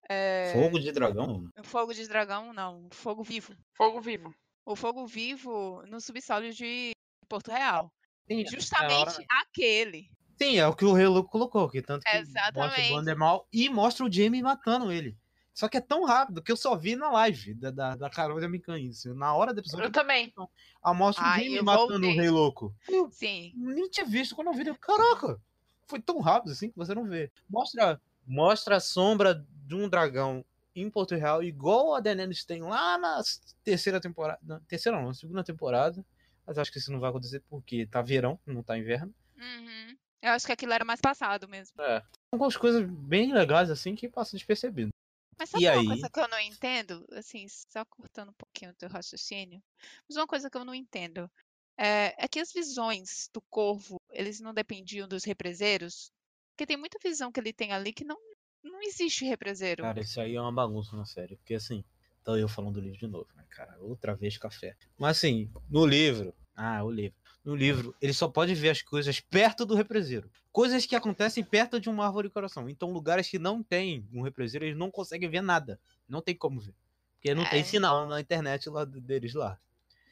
É, 0.09 0.51
Fogo 0.53 0.79
de 0.79 0.91
dragão? 0.91 1.49
o 1.57 1.63
Fogo 1.63 1.93
de 1.93 2.07
dragão, 2.07 2.53
não, 2.53 2.87
fogo 2.91 3.23
vivo. 3.23 3.53
Fogo 3.73 3.99
vivo. 4.01 4.33
O 4.65 4.75
fogo 4.75 5.05
vivo 5.05 5.83
no 5.87 5.99
subsolo 5.99 6.49
de 6.51 6.91
Porto 7.27 7.51
Real. 7.51 7.91
Sim, 8.25 8.45
Justamente 8.45 9.25
aquele. 9.29 10.09
Sim, 10.41 10.57
é 10.57 10.67
o 10.67 10.75
que 10.75 10.85
o 10.85 10.93
Rei 10.93 11.07
Louco 11.07 11.29
colocou 11.29 11.65
aqui. 11.65 11.81
Tanto 11.81 12.03
que 12.03 12.17
mostra 12.17 12.41
Exatamente. 12.41 12.91
o 12.91 12.95
Bandermal 12.95 13.47
e 13.51 13.69
mostra 13.69 14.05
o 14.05 14.11
Jamie 14.11 14.41
matando 14.41 14.91
ele. 14.91 15.17
Só 15.53 15.69
que 15.69 15.77
é 15.77 15.81
tão 15.81 16.03
rápido 16.03 16.41
que 16.41 16.51
eu 16.51 16.57
só 16.57 16.75
vi 16.75 16.95
na 16.95 17.11
live 17.11 17.53
da, 17.53 17.69
da, 17.69 17.95
da 17.95 18.09
Carol 18.09 18.41
da 18.41 18.49
Mikan 18.49 18.79
isso. 18.79 19.13
Na 19.13 19.35
hora 19.35 19.53
do 19.53 19.59
episódio, 19.59 19.85
Eu 19.85 19.91
também. 19.91 20.33
a 20.81 20.93
mostra 20.93 21.23
o 21.23 21.41
eu 21.41 21.63
matando 21.63 22.07
o 22.07 22.11
Rei 22.15 22.29
Louco. 22.29 22.75
Eu 22.89 23.09
Sim. 23.11 23.53
nem 23.55 23.87
tinha 23.89 24.05
visto 24.05 24.35
quando 24.35 24.47
eu 24.47 24.53
vi. 24.53 24.67
eu, 24.67 24.75
Caraca, 24.75 25.39
foi 25.87 26.01
tão 26.01 26.19
rápido 26.19 26.51
assim 26.51 26.69
que 26.69 26.77
você 26.77 26.95
não 26.95 27.05
vê. 27.05 27.31
Mostra, 27.47 28.01
mostra 28.25 28.77
a 28.77 28.79
sombra 28.79 29.45
de 29.67 29.75
um 29.75 29.87
dragão 29.87 30.43
em 30.75 30.89
Porto 30.89 31.13
Real, 31.15 31.43
igual 31.43 31.93
a 31.93 31.99
Daenerys 31.99 32.43
tem 32.43 32.63
lá 32.63 32.97
na 32.97 33.21
terceira 33.63 34.01
temporada. 34.01 34.39
na 34.41 34.59
terceira 34.61 34.97
não, 34.97 35.07
na 35.07 35.13
segunda 35.13 35.43
temporada. 35.43 36.03
Mas 36.47 36.57
acho 36.57 36.71
que 36.71 36.79
isso 36.79 36.91
não 36.91 36.99
vai 36.99 37.11
acontecer 37.11 37.41
porque 37.47 37.85
tá 37.85 38.01
verão, 38.01 38.39
não 38.45 38.63
tá 38.63 38.77
inverno. 38.77 39.13
Uhum. 39.37 39.95
Eu 40.21 40.31
acho 40.31 40.45
que 40.45 40.51
aquilo 40.51 40.73
era 40.73 40.83
mais 40.83 40.99
passado 40.99 41.47
mesmo. 41.47 41.79
É. 41.81 42.01
Algumas 42.31 42.57
coisas 42.57 42.83
bem 42.89 43.31
legais 43.31 43.69
assim 43.69 43.95
que 43.95 44.09
passam 44.09 44.37
despercebido. 44.37 44.89
Mas 45.37 45.49
sabe 45.49 45.63
E 45.63 45.67
uma 45.67 45.71
aí? 45.71 45.85
coisa 45.85 46.09
que 46.09 46.19
eu 46.19 46.27
não 46.27 46.39
entendo? 46.39 47.05
Assim, 47.11 47.47
só 47.47 47.83
cortando 47.85 48.29
um 48.29 48.33
pouquinho 48.33 48.71
do 48.71 48.77
teu 48.77 48.89
raciocínio. 48.89 49.61
Mas 50.07 50.17
uma 50.17 50.27
coisa 50.27 50.49
que 50.49 50.57
eu 50.57 50.65
não 50.65 50.73
entendo 50.73 51.29
é, 51.77 52.25
é 52.25 52.27
que 52.27 52.39
as 52.39 52.51
visões 52.51 53.29
do 53.33 53.41
corvo, 53.49 53.97
eles 54.11 54.39
não 54.39 54.53
dependiam 54.53 55.07
dos 55.07 55.23
represeiros? 55.23 56.11
Porque 56.51 56.67
tem 56.67 56.77
muita 56.77 56.99
visão 57.03 57.31
que 57.31 57.39
ele 57.39 57.51
tem 57.53 57.71
ali 57.71 57.91
que 57.91 58.03
não, 58.05 58.17
não 58.63 58.81
existe 58.81 59.25
represeiro. 59.25 59.81
Cara, 59.83 59.99
isso 59.99 60.21
aí 60.21 60.35
é 60.35 60.41
uma 60.41 60.51
bagunça 60.51 60.95
na 60.95 61.05
série. 61.05 61.35
Porque 61.37 61.55
assim, 61.55 61.83
tô 62.23 62.35
eu 62.35 62.47
falando 62.47 62.75
do 62.75 62.81
livro 62.81 62.99
de 62.99 63.07
novo, 63.07 63.27
né, 63.35 63.43
cara? 63.49 63.75
Outra 63.81 64.15
vez 64.15 64.37
café. 64.37 64.75
Mas 64.97 65.17
assim, 65.17 65.49
no 65.69 65.85
livro. 65.85 66.33
Ah, 66.55 66.83
o 66.83 66.91
livro. 66.91 67.17
No 67.43 67.55
livro, 67.55 67.93
ele 68.01 68.13
só 68.13 68.27
pode 68.27 68.55
ver 68.55 68.69
as 68.69 68.81
coisas 68.81 69.19
perto 69.19 69.65
do 69.65 69.75
represeiro. 69.75 70.31
Coisas 70.51 70.85
que 70.85 70.95
acontecem 70.95 71.43
perto 71.43 71.79
de 71.79 71.89
uma 71.89 72.05
árvore 72.05 72.29
de 72.29 72.33
coração. 72.33 72.69
Então, 72.69 72.91
lugares 72.91 73.27
que 73.27 73.37
não 73.37 73.61
tem 73.61 74.07
um 74.13 74.21
represeiro, 74.21 74.65
eles 74.65 74.77
não 74.77 74.89
conseguem 74.89 75.29
ver 75.29 75.41
nada. 75.41 75.79
Não 76.07 76.21
tem 76.21 76.35
como 76.35 76.61
ver. 76.61 76.73
Porque 77.15 77.33
não 77.35 77.43
tem 77.49 77.59
É. 77.59 77.63
sinal 77.63 78.07
na 78.07 78.21
internet 78.21 78.69
lá 78.69 78.85
deles 78.85 79.33
lá. 79.33 79.59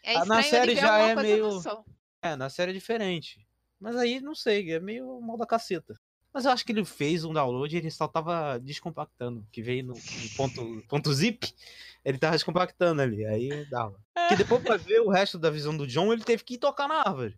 É 0.04 0.16
Ah, 0.18 0.26
na 0.26 0.44
série 0.44 0.76
já 0.76 0.98
é 1.00 1.16
meio-. 1.16 1.62
É, 2.22 2.36
na 2.36 2.50
série 2.50 2.72
é 2.72 2.74
diferente. 2.74 3.48
Mas 3.80 3.96
aí, 3.96 4.20
não 4.20 4.36
sei, 4.36 4.72
é 4.72 4.80
meio 4.80 5.20
mal 5.22 5.38
da 5.38 5.46
caceta. 5.46 6.00
Mas 6.34 6.46
eu 6.46 6.52
acho 6.52 6.66
que 6.66 6.72
ele 6.72 6.86
fez 6.86 7.24
um 7.26 7.34
download 7.34 7.76
e 7.76 7.80
ele 7.80 7.92
só 7.92 8.08
tava 8.08 8.58
descompactando. 8.60 9.46
Que 9.52 9.62
veio 9.62 9.84
no, 9.84 9.94
ponto, 10.38 10.84
ponto 10.88 11.14
zip, 11.14 11.54
ele 12.06 12.18
tava 12.18 12.36
descompactando 12.36 13.02
ali. 13.02 13.26
Aí 13.26 13.66
dava. 13.70 14.00
Que 14.30 14.36
depois 14.36 14.64
pra 14.64 14.78
ver 14.78 15.02
o 15.02 15.10
resto 15.10 15.38
da 15.38 15.50
visão 15.50 15.76
do 15.76 15.86
John, 15.88 16.14
ele 16.14 16.24
teve 16.24 16.44
que 16.44 16.56
ir 16.56 16.58
tocar 16.58 16.88
na 16.88 17.02
árvore. 17.02 17.38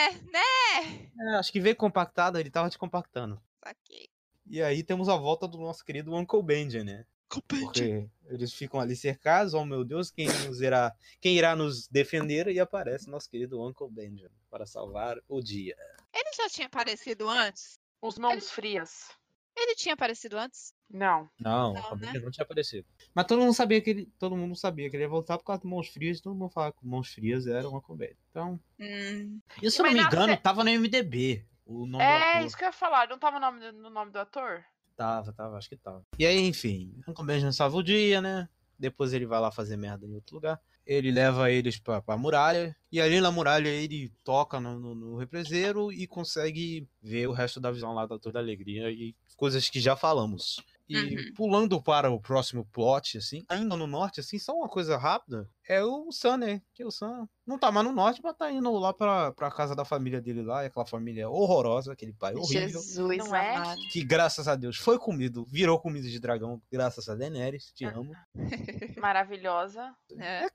É, 0.00 0.12
né? 0.32 1.10
É, 1.20 1.36
acho 1.36 1.52
que 1.52 1.60
veio 1.60 1.76
compactado, 1.76 2.38
ele 2.38 2.50
tava 2.50 2.68
descompactando. 2.68 3.40
Saquei. 3.62 4.08
E 4.46 4.62
aí 4.62 4.82
temos 4.82 5.08
a 5.08 5.16
volta 5.16 5.46
do 5.46 5.58
nosso 5.58 5.84
querido 5.84 6.14
Uncle 6.14 6.42
Benji, 6.42 6.82
né? 6.82 7.04
Porque 7.46 8.08
eles 8.28 8.52
ficam 8.52 8.80
ali 8.80 8.96
cercados, 8.96 9.54
oh 9.54 9.64
meu 9.64 9.84
Deus, 9.84 10.10
quem, 10.10 10.26
nos 10.26 10.60
irá, 10.60 10.92
quem 11.20 11.36
irá 11.36 11.54
nos 11.54 11.86
defender? 11.86 12.48
E 12.48 12.58
aparece 12.58 13.08
nosso 13.08 13.30
querido 13.30 13.64
Uncle 13.64 13.88
Benji 13.88 14.28
para 14.50 14.66
salvar 14.66 15.16
o 15.28 15.40
dia. 15.40 15.76
Ele 16.12 16.30
já 16.36 16.48
tinha 16.48 16.66
aparecido 16.66 17.28
antes? 17.28 17.78
Os 18.02 18.18
mãos 18.18 18.50
frias. 18.50 19.10
Ele 19.56 19.74
tinha 19.74 19.94
aparecido 19.94 20.38
antes? 20.38 20.74
Não. 20.88 21.28
Não, 21.38 21.74
Não, 21.74 21.96
né? 21.96 22.12
não 22.18 22.30
tinha 22.30 22.44
aparecido. 22.44 22.86
Mas 23.14 23.26
todo 23.26 23.40
mundo 23.40 23.52
sabia 23.54 23.80
que 23.80 23.90
ele, 23.90 24.06
todo 24.18 24.36
mundo 24.36 24.56
sabia 24.56 24.88
que 24.88 24.96
ele 24.96 25.04
ia 25.04 25.08
voltar 25.08 25.36
por 25.38 25.44
causa 25.44 25.62
de 25.62 25.68
Mãos 25.68 25.88
Frias, 25.88 26.20
todo 26.20 26.34
mundo 26.34 26.50
falava 26.50 26.72
que 26.72 26.86
Mãos 26.86 27.12
Frias 27.12 27.46
era 27.46 27.68
uma 27.68 27.80
comédia. 27.80 28.16
Então, 28.30 28.58
Hum, 28.78 29.40
e 29.62 29.70
se 29.70 29.80
eu 29.80 29.84
não 29.86 29.92
me 29.92 30.00
engano, 30.00 30.36
tava 30.38 30.64
no 30.64 30.70
MDB. 30.70 31.44
O 31.66 31.86
nome 31.86 32.02
É, 32.04 32.42
isso 32.44 32.56
que 32.56 32.64
eu 32.64 32.68
ia 32.68 32.72
falar. 32.72 33.08
Não 33.08 33.18
tava 33.18 33.36
o 33.36 33.40
nome 33.40 33.60
do- 33.60 33.72
no 33.72 33.90
nome 33.90 34.10
do 34.10 34.18
ator? 34.18 34.64
Tava, 34.96 35.32
tava, 35.32 35.56
acho 35.56 35.68
que 35.68 35.76
tava. 35.76 36.04
E 36.18 36.26
aí, 36.26 36.38
enfim, 36.46 36.92
o 37.06 37.12
Cumberbatch 37.14 37.44
não 37.44 37.52
salva 37.52 37.76
o 37.76 37.82
dia, 37.82 38.20
né? 38.20 38.48
Depois 38.78 39.12
ele 39.12 39.26
vai 39.26 39.38
lá 39.40 39.50
fazer 39.52 39.76
merda 39.76 40.06
em 40.06 40.14
outro 40.14 40.34
lugar. 40.36 40.60
Ele 40.92 41.12
leva 41.12 41.52
eles 41.52 41.78
pra, 41.78 42.02
pra 42.02 42.16
muralha. 42.16 42.74
E 42.90 43.00
ali 43.00 43.20
na 43.20 43.30
muralha 43.30 43.68
ele 43.68 44.12
toca 44.24 44.58
no, 44.58 44.76
no, 44.80 44.92
no 44.94 45.16
represeiro 45.16 45.92
e 45.92 46.04
consegue 46.04 46.84
ver 47.00 47.28
o 47.28 47.32
resto 47.32 47.60
da 47.60 47.70
visão 47.70 47.94
lá 47.94 48.06
da 48.06 48.18
Torre 48.18 48.32
da 48.32 48.40
Alegria 48.40 48.90
e 48.90 49.14
coisas 49.36 49.68
que 49.68 49.78
já 49.78 49.94
falamos. 49.94 50.56
E 50.88 50.96
Uhum. 50.96 51.34
pulando 51.36 51.80
para 51.80 52.10
o 52.10 52.20
próximo 52.20 52.64
plot, 52.72 53.16
assim, 53.18 53.44
ainda 53.48 53.76
no 53.76 53.86
norte, 53.86 54.18
assim, 54.18 54.40
só 54.40 54.52
uma 54.52 54.68
coisa 54.68 54.96
rápida, 54.96 55.48
é 55.68 55.80
o 55.84 56.10
Sam, 56.10 56.38
né? 56.38 56.62
Que 56.74 56.84
o 56.84 56.90
Sam 56.90 57.28
não 57.46 57.56
tá 57.56 57.70
mais 57.70 57.86
no 57.86 57.92
norte, 57.92 58.20
mas 58.24 58.36
tá 58.36 58.50
indo 58.50 58.68
lá 58.72 58.92
pra, 58.92 59.30
pra 59.30 59.52
casa 59.52 59.76
da 59.76 59.84
família 59.84 60.20
dele 60.20 60.42
lá, 60.42 60.64
e 60.64 60.66
aquela 60.66 60.84
família 60.84 61.30
horrorosa, 61.30 61.92
aquele 61.92 62.12
pai 62.12 62.34
horrível. 62.34 62.68
Jesus 62.82 62.96
Não 63.18 63.36
é? 63.36 63.76
Que 63.92 64.02
graças 64.02 64.48
a 64.48 64.56
Deus 64.56 64.78
foi 64.78 64.98
comido, 64.98 65.44
virou 65.44 65.78
comida 65.78 66.08
de 66.08 66.18
dragão, 66.18 66.60
graças 66.72 67.08
a 67.08 67.14
Daenerys, 67.14 67.68
Ah. 67.68 67.72
te 67.76 67.84
amo. 67.84 68.12
Maravilhosa. 69.00 69.94
É. 70.18 70.44
É 70.44 70.50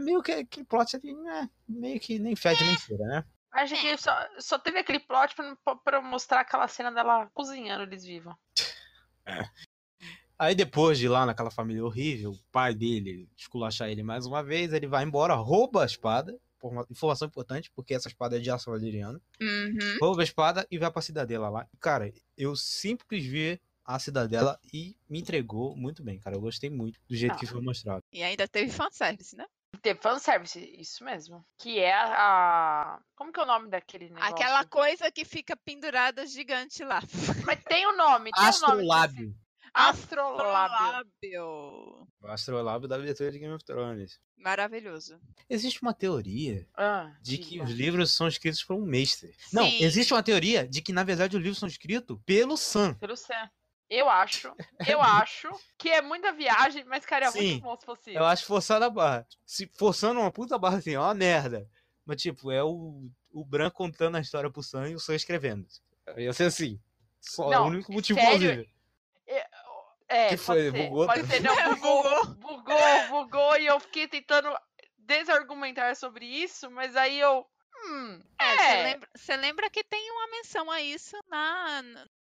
meio 0.00 0.22
que 0.22 0.32
aquele 0.32 0.66
plot 0.66 0.96
ali, 0.96 1.14
né? 1.14 1.48
Meio 1.68 2.00
que 2.00 2.18
nem 2.18 2.34
fede 2.36 2.64
nem 2.64 2.76
cheira, 2.78 3.04
né? 3.06 3.24
Acho 3.50 3.74
que 3.80 3.96
só, 3.96 4.12
só 4.38 4.58
teve 4.58 4.78
aquele 4.78 5.00
plot 5.00 5.34
pra, 5.34 5.76
pra- 5.76 6.02
mostrar 6.02 6.40
aquela 6.40 6.68
cena 6.68 6.90
dela 6.92 7.30
cozinhando 7.32 7.82
eles 7.84 8.04
vivos. 8.04 8.34
Aí 10.38 10.54
depois 10.54 10.98
de 10.98 11.06
ir 11.06 11.08
lá 11.08 11.26
naquela 11.26 11.50
família 11.50 11.84
horrível, 11.84 12.30
o 12.30 12.38
pai 12.52 12.72
dele 12.74 13.28
esculachar 13.36 13.88
ele 13.88 14.02
mais 14.04 14.24
uma 14.26 14.42
vez, 14.42 14.72
ele 14.72 14.86
vai 14.86 15.02
embora, 15.04 15.34
rouba 15.34 15.82
a 15.82 15.86
espada. 15.86 16.38
por 16.60 16.70
uma 16.72 16.86
Informação 16.90 17.26
importante, 17.26 17.70
porque 17.74 17.94
essa 17.94 18.08
espada 18.08 18.36
é 18.36 18.40
de 18.40 18.50
aço 18.50 18.70
valeriano. 18.70 19.20
Uhum. 19.40 19.98
Rouba 20.00 20.20
a 20.22 20.24
espada 20.24 20.66
e 20.70 20.78
vai 20.78 20.90
pra 20.90 21.02
cidadela 21.02 21.48
lá. 21.48 21.66
Cara, 21.80 22.12
eu 22.36 22.54
sempre 22.54 23.06
quis 23.08 23.24
ver 23.26 23.60
a 23.84 23.98
cidadela 23.98 24.60
e 24.72 24.96
me 25.08 25.18
entregou 25.20 25.74
muito 25.76 26.02
bem, 26.02 26.18
cara. 26.20 26.36
Eu 26.36 26.40
gostei 26.40 26.68
muito 26.70 27.00
do 27.08 27.16
jeito 27.16 27.32
Ah. 27.34 27.38
que 27.38 27.46
foi 27.46 27.60
mostrado. 27.60 28.04
E 28.12 28.22
ainda 28.22 28.46
teve 28.46 28.70
fanservice, 28.70 29.34
né? 29.36 29.46
Teve 29.82 30.00
fanservice, 30.00 30.58
isso 30.78 31.04
mesmo. 31.04 31.44
Que 31.58 31.78
é 31.78 31.94
a. 31.94 33.00
Como 33.16 33.32
que 33.32 33.40
é 33.40 33.42
o 33.42 33.46
nome 33.46 33.68
daquele 33.68 34.08
negócio? 34.08 34.34
Aquela 34.34 34.64
coisa 34.64 35.10
que 35.10 35.24
fica 35.24 35.56
pendurada 35.56 36.26
gigante 36.26 36.82
lá. 36.84 37.00
Mas 37.46 37.62
tem 37.64 37.86
o 37.86 37.96
nome, 37.96 38.30
tem 38.32 38.42
o 38.42 38.46
nome. 38.46 38.48
Astrolábio. 38.48 39.34
Astrolábio. 39.74 40.76
Lábio. 40.92 42.08
O 42.20 42.26
astrolábio 42.26 42.88
da 42.88 42.96
abertura 42.96 43.30
de 43.30 43.38
Game 43.38 43.54
of 43.54 43.64
Thrones. 43.64 44.18
Maravilhoso. 44.36 45.20
Existe 45.48 45.80
uma 45.82 45.92
teoria 45.94 46.66
Ah, 46.76 47.12
de 47.20 47.38
que 47.38 47.60
os 47.60 47.70
livros 47.70 48.12
são 48.12 48.26
escritos 48.28 48.62
por 48.64 48.74
um 48.76 48.84
mestre. 48.84 49.34
Não, 49.52 49.64
Sim. 49.64 49.82
existe 49.82 50.12
uma 50.14 50.22
teoria 50.22 50.66
de 50.66 50.80
que, 50.80 50.92
na 50.92 51.04
verdade, 51.04 51.36
os 51.36 51.42
livros 51.42 51.58
são 51.58 51.68
escritos 51.68 52.18
pelo 52.24 52.56
Sam. 52.56 52.94
Pelo 52.94 53.16
Sam. 53.16 53.50
Eu 53.90 54.08
acho, 54.08 54.52
eu 54.86 55.00
acho 55.00 55.48
que 55.78 55.88
é 55.90 56.02
muita 56.02 56.32
viagem, 56.32 56.84
mas, 56.84 57.06
cara, 57.06 57.26
é 57.26 57.30
Sim. 57.30 57.52
muito 57.52 57.62
bom 57.62 57.76
se 57.76 57.86
fosse 57.86 58.14
Eu 58.14 58.24
acho 58.24 58.44
forçada 58.44 58.86
a 58.86 58.90
barra. 58.90 59.26
Se 59.46 59.70
forçando 59.76 60.20
uma 60.20 60.30
puta 60.30 60.58
barra 60.58 60.78
assim, 60.78 60.94
é 60.94 61.00
uma 61.00 61.14
merda. 61.14 61.68
Mas, 62.04 62.20
tipo, 62.20 62.50
é 62.50 62.62
o, 62.62 63.10
o 63.32 63.44
Bran 63.44 63.70
contando 63.70 64.16
a 64.16 64.20
história 64.20 64.50
pro 64.50 64.62
Sam 64.62 64.90
e 64.90 64.94
o 64.94 65.00
Sam 65.00 65.14
escrevendo. 65.14 65.66
Ia 66.16 66.32
ser 66.32 66.44
assim. 66.44 66.80
Só 67.20 67.52
é 67.52 67.56
Não, 67.56 67.64
o 67.64 67.68
único 67.68 67.92
motivo 67.92 68.18
sério? 68.18 68.38
plausível. 68.38 68.78
É, 70.08 70.28
Que 70.30 70.36
pode 70.36 70.42
foi? 70.42 70.70
ser, 70.70 70.72
Bugou 70.72 71.06
Pode 71.06 71.26
ser, 71.26 71.40
não, 71.42 71.54
bugou, 71.76 72.26
bugou, 72.36 73.08
bugou, 73.10 73.56
e 73.58 73.66
eu 73.66 73.78
fiquei 73.78 74.08
tentando 74.08 74.48
desargumentar 74.96 75.94
sobre 75.96 76.24
isso, 76.24 76.70
mas 76.70 76.96
aí 76.96 77.20
eu. 77.20 77.46
Hum, 77.84 78.20
É, 78.40 78.56
você 78.56 78.62
é, 78.64 78.82
lembra, 78.82 79.08
você 79.14 79.36
lembra 79.36 79.70
que 79.70 79.84
tem 79.84 80.10
uma 80.10 80.26
menção 80.28 80.70
a 80.70 80.80
isso 80.80 81.16
na, 81.28 81.82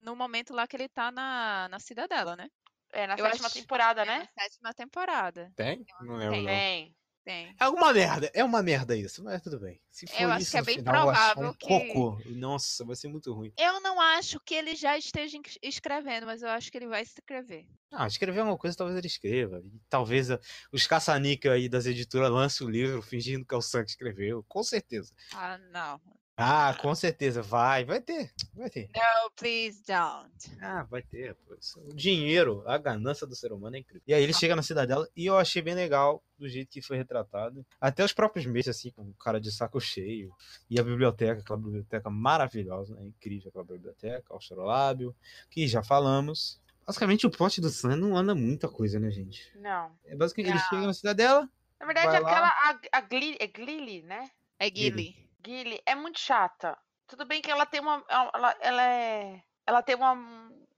no 0.04 0.14
momento 0.14 0.52
lá 0.54 0.66
que 0.66 0.76
ele 0.76 0.88
tá 0.88 1.10
na, 1.10 1.68
na 1.70 1.78
cidadela, 1.80 2.36
né? 2.36 2.48
é 2.92 3.06
na 3.08 3.14
eu 3.14 3.24
sétima 3.26 3.46
acho- 3.46 3.54
temporada, 3.58 4.02
É 4.02 4.04
né? 4.06 4.18
Na 4.36 4.42
sétima 4.44 4.72
temporada. 4.74 5.52
Tem? 5.56 5.84
Não 6.02 6.14
lembro. 6.16 6.34
Tem. 6.34 6.42
não. 6.44 6.46
Tem. 6.46 6.96
Tem. 7.24 7.56
É 7.58 7.68
uma 7.70 7.90
merda, 7.90 8.30
é 8.34 8.44
uma 8.44 8.62
merda 8.62 8.94
isso, 8.94 9.24
mas 9.24 9.40
tudo 9.42 9.58
bem. 9.58 9.80
Se 9.90 10.06
for 10.06 10.20
Eu 10.20 10.30
acho 10.30 10.42
isso 10.42 10.50
que 10.50 10.56
é 10.58 10.60
no 10.60 10.66
bem 10.66 10.76
final, 10.76 10.92
provável 11.06 11.48
um 11.48 11.54
que- 11.54 11.66
cocô. 11.66 12.20
Nossa, 12.26 12.84
vai 12.84 12.94
ser 12.94 13.08
muito 13.08 13.32
ruim. 13.32 13.50
Eu 13.58 13.80
não 13.80 13.98
acho 13.98 14.38
que 14.40 14.54
ele 14.54 14.76
já 14.76 14.98
esteja 14.98 15.38
es- 15.42 15.58
escrevendo, 15.62 16.26
mas 16.26 16.42
eu 16.42 16.50
acho 16.50 16.70
que 16.70 16.76
ele 16.76 16.86
vai 16.86 17.00
escrever. 17.00 17.66
Ah, 17.90 18.06
escrever 18.06 18.40
alguma 18.40 18.58
coisa, 18.58 18.76
talvez 18.76 18.98
ele 18.98 19.06
escreva. 19.06 19.58
E 19.64 19.80
talvez 19.88 20.30
ah, 20.30 20.38
os 20.70 20.86
caça-níquel 20.86 21.52
aí 21.52 21.66
das 21.66 21.86
editoras 21.86 22.30
lancem 22.30 22.66
o 22.66 22.70
livro 22.70 23.00
fingindo 23.00 23.46
que 23.46 23.54
é 23.54 23.56
o 23.58 23.62
Sam 23.62 23.84
que 23.84 23.90
escreveu. 23.92 24.44
Com 24.46 24.62
certeza. 24.62 25.10
Ah, 25.32 25.56
não. 25.72 25.98
Ah, 26.36 26.76
com 26.82 26.92
certeza. 26.96 27.42
Vai, 27.42 27.84
vai 27.84 28.00
ter. 28.00 28.32
Vai 28.54 28.68
ter. 28.68 28.88
No, 28.94 29.30
please 29.36 29.80
don't. 29.86 30.32
Ah, 30.60 30.82
vai 30.82 31.00
ter. 31.00 31.34
pô. 31.46 31.54
Isso- 31.54 31.78
O 31.80 31.94
dinheiro, 31.94 32.64
a 32.66 32.76
ganância 32.76 33.24
do 33.26 33.36
ser 33.36 33.52
humano 33.52 33.76
é 33.76 33.78
incrível. 33.78 34.02
E 34.06 34.12
aí 34.12 34.22
ele 34.22 34.32
chega 34.32 34.56
na 34.56 34.62
cidadela 34.62 35.08
e 35.16 35.26
eu 35.26 35.36
achei 35.38 35.62
bem 35.62 35.74
legal 35.74 36.22
do 36.36 36.48
jeito 36.48 36.70
que 36.70 36.82
foi 36.82 36.96
retratado. 36.96 37.64
Até 37.80 38.04
os 38.04 38.12
próprios 38.12 38.44
mestres, 38.46 38.76
assim, 38.76 38.90
com 38.90 39.02
o 39.02 39.14
cara 39.14 39.40
de 39.40 39.52
saco 39.52 39.80
cheio. 39.80 40.32
E 40.68 40.80
a 40.80 40.82
biblioteca, 40.82 41.40
aquela 41.40 41.58
biblioteca 41.58 42.10
maravilhosa, 42.10 42.94
né? 42.96 43.04
Incrível 43.04 43.50
aquela 43.50 43.64
biblioteca, 43.64 44.34
o 44.34 44.36
Astrolábio, 44.36 45.14
que 45.48 45.68
já 45.68 45.84
falamos. 45.84 46.60
Basicamente 46.84 47.26
o 47.26 47.30
plot 47.30 47.60
do 47.60 47.70
Sam 47.70 47.96
não 47.96 48.16
anda 48.16 48.34
muita 48.34 48.68
coisa, 48.68 48.98
né, 48.98 49.08
gente? 49.10 49.50
Não. 49.56 49.92
É 50.04 50.16
basicamente, 50.16 50.50
ele 50.50 50.58
Não. 50.58 50.68
chega 50.68 50.86
na 50.88 50.92
cidadela, 50.94 51.48
Na 51.78 51.86
verdade, 51.86 52.08
Vai 52.08 52.20
lá. 52.20 52.28
aquela. 52.30 52.48
A, 52.48 52.98
a 52.98 53.00
Gli, 53.02 53.36
é 53.38 53.46
Glily, 53.46 54.02
né? 54.02 54.30
É 54.58 54.66
Gilly. 54.66 54.82
Gilly. 55.02 55.23
Gilly 55.44 55.80
é 55.86 55.94
muito 55.94 56.18
chata. 56.18 56.76
Tudo 57.06 57.24
bem 57.26 57.42
que 57.42 57.50
ela 57.50 57.66
tem 57.66 57.80
uma. 57.80 58.02
Ela, 58.08 58.56
ela 58.60 58.82
é. 58.82 59.42
Ela 59.66 59.82
tem 59.82 59.94
uma, 59.94 60.12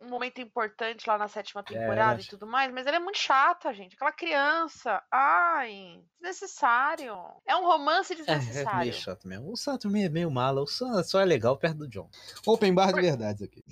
um 0.01 0.09
momento 0.09 0.41
importante 0.41 1.09
lá 1.09 1.19
na 1.19 1.27
sétima 1.27 1.63
temporada 1.63 2.21
e 2.21 2.21
acho. 2.21 2.31
tudo 2.31 2.47
mais, 2.47 2.73
mas 2.73 2.87
ela 2.87 2.97
é 2.97 3.01
muito 3.01 3.19
chata, 3.19 3.75
gente. 3.75 3.95
Aquela 3.95 4.13
criança. 4.13 5.03
Ai, 5.11 6.01
desnecessário. 6.21 7.17
É 7.45 7.57
um 7.57 7.65
romance 7.65 8.13
É, 8.13 8.17
é 8.17 8.19
desnecessário. 8.19 8.79
meio 8.81 8.93
chato 8.93 9.27
mesmo. 9.27 9.51
O 9.53 9.57
Sam 9.57 9.77
também 9.79 10.05
é 10.05 10.09
meio 10.09 10.31
mala. 10.31 10.63
O 10.63 10.67
Sam 10.67 11.03
só 11.03 11.21
é 11.21 11.25
legal 11.25 11.57
perto 11.59 11.79
do 11.79 11.89
John. 11.89 12.09
Open 12.47 12.73
bar 12.75 12.93
de 12.93 13.01
verdades 13.01 13.43
aqui. 13.43 13.65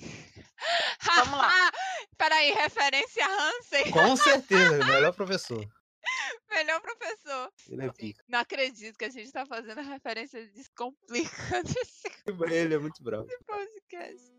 Vamos 1.02 1.38
lá. 1.38 1.50
Peraí, 2.18 2.52
referência 2.52 3.24
a 3.24 3.28
Hansen. 3.28 3.90
Com 3.90 4.16
certeza, 4.16 4.78
melhor 4.84 5.12
professor. 5.12 5.64
Melhor 6.54 6.80
professor. 6.80 7.52
Ele 7.68 7.84
é 7.84 7.92
pica. 7.92 8.24
Não 8.28 8.38
acredito 8.38 8.96
que 8.96 9.04
a 9.04 9.10
gente 9.10 9.30
tá 9.32 9.44
fazendo 9.44 9.78
a 9.78 9.82
referência 9.82 10.46
descomplica 10.54 11.62
desse 11.64 12.04
Ele 12.50 12.74
é 12.74 12.78
muito 12.78 13.02
bravo. 13.02 13.26
podcast. 13.46 14.32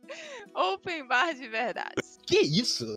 Open 0.53 1.07
bar 1.07 1.33
de 1.33 1.47
verdade. 1.47 1.95
Que 2.25 2.39
isso? 2.39 2.95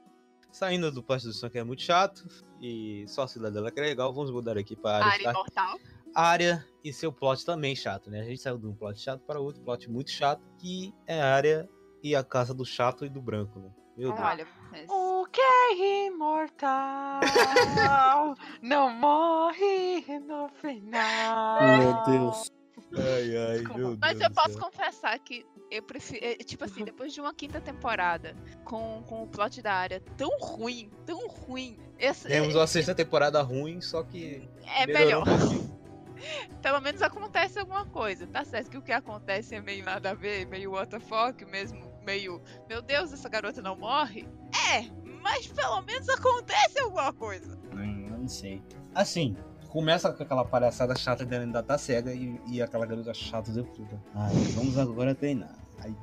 Saindo 0.52 0.90
do 0.90 1.02
plot 1.02 1.24
do 1.24 1.32
Sam 1.32 1.50
que 1.50 1.58
é 1.58 1.64
muito 1.64 1.82
chato. 1.82 2.26
E 2.60 3.04
só 3.08 3.22
a 3.22 3.28
cidadela 3.28 3.70
que 3.70 3.80
é 3.80 3.82
legal. 3.82 4.12
Vamos 4.12 4.30
mudar 4.30 4.56
aqui 4.56 4.76
para 4.76 5.04
área. 5.04 5.12
Área 5.12 5.30
imortal. 5.30 5.78
área 6.14 6.66
e 6.84 6.92
seu 6.92 7.12
plot 7.12 7.44
também 7.44 7.74
chato, 7.76 8.10
né? 8.10 8.20
A 8.20 8.24
gente 8.24 8.40
saiu 8.40 8.58
de 8.58 8.66
um 8.66 8.74
plot 8.74 9.00
chato 9.00 9.20
para 9.22 9.40
outro 9.40 9.60
plot 9.62 9.90
muito 9.90 10.10
chato, 10.10 10.42
que 10.58 10.94
é 11.06 11.20
a 11.20 11.34
área 11.34 11.68
e 12.02 12.14
a 12.14 12.22
casa 12.24 12.54
do 12.54 12.64
chato 12.64 13.04
e 13.04 13.08
do 13.08 13.20
branco, 13.20 13.58
né? 13.58 13.70
Meu 13.98 14.12
Deus. 14.12 14.24
Olha, 14.24 14.46
mas- 14.70 14.86
O 14.88 15.26
que 15.26 15.40
é 15.40 16.06
imortal 16.06 17.20
não 18.62 18.90
morre 18.90 20.18
no 20.20 20.48
final. 20.50 21.58
Meu 21.78 22.02
Deus. 22.04 22.50
Ai, 22.96 23.36
ai, 23.36 23.58
Desculpa. 23.58 23.78
meu 23.78 23.86
Deus. 23.88 23.98
Mas 24.00 24.20
eu 24.20 24.28
do 24.28 24.34
posso 24.34 24.58
confessar 24.58 25.18
que 25.18 25.44
eu 25.70 25.82
prefiro. 25.82 26.24
é, 26.24 26.36
Tipo 26.36 26.64
Uhum. 26.64 26.70
assim, 26.70 26.84
depois 26.84 27.12
de 27.12 27.20
uma 27.20 27.34
quinta 27.34 27.60
temporada 27.60 28.34
com, 28.64 29.02
com 29.06 29.24
o 29.24 29.26
plot 29.26 29.60
da 29.60 29.74
área 29.74 30.00
tão 30.16 30.30
ruim, 30.40 30.90
tão 31.04 31.26
ruim. 31.28 31.76
Esse, 31.98 32.28
Temos 32.28 32.54
uma 32.54 32.66
sexta 32.66 32.94
temporada 32.94 33.42
ruim, 33.42 33.80
só 33.80 34.02
que. 34.04 34.48
é 34.78 34.86
melhor. 34.86 35.24
um. 35.28 35.78
Pelo 36.62 36.80
menos 36.80 37.00
acontece 37.02 37.58
alguma 37.58 37.84
coisa. 37.86 38.26
Tá 38.26 38.44
certo 38.44 38.70
que 38.70 38.78
o 38.78 38.82
que 38.82 38.90
acontece 38.92 39.54
é 39.54 39.60
meio 39.60 39.84
nada 39.84 40.10
a 40.10 40.14
ver, 40.14 40.46
meio 40.46 40.72
WTF, 40.72 41.44
mesmo 41.44 41.88
meio. 42.09 42.40
Meu 42.66 42.80
Deus, 42.80 43.12
essa 43.12 43.28
garota 43.28 43.60
não 43.60 43.76
morre? 43.76 44.26
É, 44.72 44.86
mas 45.22 45.47
pelo 45.48 45.82
menos 45.82 46.09
acontece 46.09 46.78
alguma 46.80 47.12
coisa. 47.12 47.59
Hum, 47.74 48.06
eu 48.10 48.18
não 48.18 48.28
sei. 48.28 48.62
Assim, 48.94 49.36
começa 49.68 50.10
com 50.10 50.22
aquela 50.22 50.43
palhaçada 50.43 50.97
chata 50.97 51.26
dela 51.26 51.44
ainda 51.44 51.62
tá 51.62 51.76
cega 51.76 52.14
e, 52.14 52.40
e 52.51 52.62
aquela 52.62 52.86
garota 52.86 53.12
chata 53.12 53.52
de 53.52 53.62
tudo. 53.62 54.01
Ai, 54.14 54.32
vamos 54.55 54.78
agora 54.78 55.14
treinar. 55.14 55.55
Aí, 55.80 55.94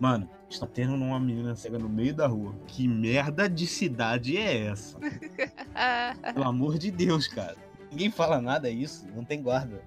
mano, 0.00 0.26
está 0.48 0.66
tendo 0.66 0.94
uma 0.94 1.20
menina 1.20 1.54
cega 1.54 1.78
no 1.78 1.88
meio 1.88 2.14
da 2.14 2.26
rua. 2.26 2.54
Que 2.66 2.88
merda 2.88 3.46
de 3.46 3.66
cidade 3.66 4.38
é 4.38 4.68
essa? 4.68 4.98
Pelo 6.32 6.48
amor 6.48 6.78
de 6.78 6.90
Deus, 6.90 7.28
cara. 7.28 7.56
Ninguém 7.90 8.10
fala 8.10 8.40
nada 8.40 8.70
isso, 8.70 9.06
não 9.14 9.22
tem 9.22 9.42
guarda. 9.42 9.82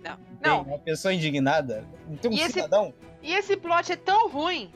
Não. 0.00 0.16
Tem 0.16 0.52
Não. 0.52 0.62
uma 0.62 0.78
pessoa 0.78 1.12
indignada, 1.12 1.84
não 2.08 2.16
tem 2.16 2.30
um 2.30 2.34
E 2.34 2.40
esse- 2.40 2.52
cidadão. 2.52 2.94
E 3.20 3.32
esse 3.34 3.56
plot 3.56 3.90
é 3.90 3.96
tão 3.96 4.28
ruim 4.30 4.70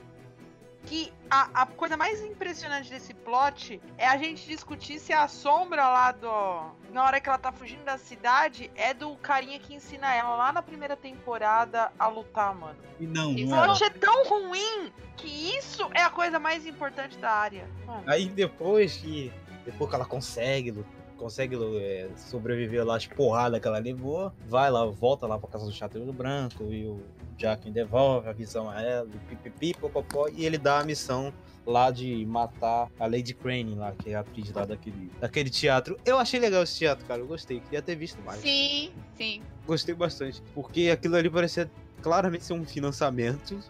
que 0.85 1.13
a, 1.31 1.63
a 1.63 1.67
coisa 1.67 1.97
mais 1.97 2.21
impressionante 2.23 2.91
desse 2.91 3.15
plot 3.15 3.81
é 3.97 4.07
a 4.07 4.17
gente 4.17 4.47
discutir 4.47 4.99
se 4.99 5.13
a 5.13 5.29
sombra 5.29 5.89
lá 5.89 6.13
do. 6.13 6.83
Na 6.93 7.05
hora 7.05 7.21
que 7.21 7.29
ela 7.29 7.39
tá 7.39 7.51
fugindo 7.53 7.85
da 7.85 7.97
cidade, 7.97 8.71
é 8.75 8.93
do 8.93 9.15
carinha 9.17 9.59
que 9.59 9.75
ensina 9.75 10.15
ela 10.15 10.35
lá 10.37 10.53
na 10.53 10.61
primeira 10.63 10.97
temporada 10.97 11.91
a 11.99 12.07
lutar, 12.09 12.55
mano. 12.55 12.77
E 13.01 13.07
não, 13.07 13.33
era. 13.57 13.67
plot 13.67 13.85
é 13.85 13.91
tão 13.91 14.25
ruim 14.29 14.93
que 15.17 15.57
isso 15.57 15.89
é 15.95 16.03
a 16.03 16.11
coisa 16.11 16.39
mais 16.39 16.67
importante 16.67 17.17
da 17.19 17.31
área. 17.31 17.67
Mano. 17.87 18.03
Aí 18.07 18.27
depois 18.29 18.97
que. 18.97 19.33
Depois 19.65 19.89
que 19.89 19.95
ela 19.95 20.05
consegue, 20.05 20.73
lu- 20.73 20.85
consegue 21.23 21.57
é, 21.79 22.09
sobreviver 22.17 22.85
lá 22.85 22.97
às 22.97 23.07
porradas 23.07 23.61
que 23.61 23.69
ela 23.69 23.79
levou, 23.79 24.33
vai 24.49 24.69
lá, 24.73 24.85
volta 24.87 25.25
lá 25.25 25.39
pra 25.39 25.49
casa 25.49 25.65
do 25.65 25.73
Chateau 25.73 26.13
Branco 26.13 26.65
e 26.65 26.85
o 26.85 27.01
Jack 27.39 27.71
devolve 27.71 28.29
a 28.29 28.33
visão 28.33 28.69
a 28.69 28.83
ela, 28.83 29.09
e 29.09 29.19
pipipi, 29.37 29.73
popopó, 29.73 30.27
e 30.29 30.45
ele 30.45 30.59
dá 30.59 30.81
a 30.81 30.85
missão 30.85 31.33
lá 31.65 31.93
de 31.93 32.27
matar 32.27 32.91
a 32.99 33.07
Lady 33.07 33.35
Crane 33.35 33.77
lá, 33.77 33.93
que 33.93 34.11
é 34.11 34.17
a 34.17 34.21
atriz 34.21 34.51
lá 34.53 34.65
daquele, 34.65 35.13
daquele 35.21 35.49
teatro. 35.49 35.97
Eu 36.05 36.19
achei 36.19 36.41
legal 36.41 36.65
esse 36.65 36.77
teatro, 36.77 37.07
cara, 37.07 37.21
eu 37.21 37.27
gostei, 37.29 37.61
queria 37.61 37.81
ter 37.81 37.95
visto 37.95 38.21
mais. 38.23 38.41
Sim, 38.41 38.91
sim. 39.17 39.43
Gostei 39.65 39.95
bastante, 39.95 40.43
porque 40.53 40.91
aquilo 40.91 41.15
ali 41.15 41.31
parecia 41.31 41.71
claramente 42.03 42.43
ser 42.43 42.55
um 42.55 42.65
financiamento 42.65 43.61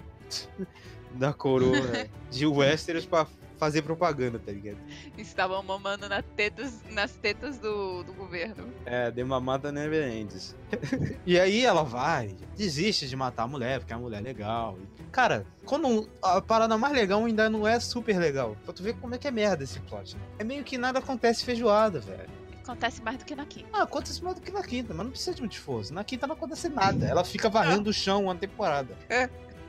da 1.17 1.35
coroa 1.35 1.77
de 2.33 2.47
Westeros 2.47 3.05
pra 3.05 3.27
fazer 3.63 3.83
propaganda, 3.83 4.41
tá 4.41 4.51
ligado? 4.51 4.79
Estavam 5.17 5.63
mamando 5.63 6.09
na 6.09 6.21
tetas, 6.21 6.83
nas 6.91 7.13
tetas 7.13 7.61
do, 7.61 8.03
do 8.03 8.13
governo. 8.13 8.67
É, 8.85 9.09
de 9.09 9.23
mamada 9.23 9.71
never 9.71 10.13
ends. 10.13 10.57
e 11.25 11.39
aí 11.39 11.65
ela 11.65 11.85
vai, 11.85 12.35
desiste 12.57 13.07
de 13.07 13.15
matar 13.15 13.45
a 13.45 13.47
mulher, 13.47 13.79
porque 13.79 13.93
a 13.93 13.99
mulher 13.99 14.19
é 14.19 14.21
legal. 14.21 14.77
Cara, 15.13 15.47
quando 15.65 16.09
a 16.21 16.43
parada 16.43 16.77
mais 16.77 16.93
legal 16.93 17.25
ainda 17.25 17.49
não 17.49 17.65
é 17.65 17.79
super 17.79 18.19
legal. 18.19 18.57
Pra 18.65 18.73
tu 18.73 18.83
ver 18.83 18.95
como 18.95 19.15
é 19.15 19.19
que 19.19 19.29
é 19.29 19.31
merda 19.31 19.63
esse 19.63 19.79
plot. 19.79 20.17
né? 20.17 20.23
É 20.41 20.45
meio 20.45 20.65
que 20.65 20.77
nada 20.77 20.99
acontece 20.99 21.45
feijoada, 21.45 22.01
velho. 22.01 22.29
Acontece 22.65 23.01
mais 23.01 23.19
do 23.19 23.25
que 23.25 23.37
na 23.37 23.47
quinta. 23.47 23.69
Ah, 23.73 23.83
acontece 23.85 24.25
mais 24.25 24.35
do 24.35 24.43
que 24.43 24.51
na 24.51 24.63
quinta, 24.65 24.93
mas 24.93 25.05
não 25.05 25.11
precisa 25.13 25.35
de 25.37 25.41
muito 25.41 25.53
esforço. 25.53 25.95
Na 25.95 26.03
quinta 26.03 26.27
não 26.27 26.35
acontece 26.35 26.69
nada. 26.69 27.07
Ela 27.07 27.23
fica 27.23 27.49
varrendo 27.49 27.91
o 27.91 27.93
chão 27.93 28.25
uma 28.25 28.35
temporada. 28.35 28.97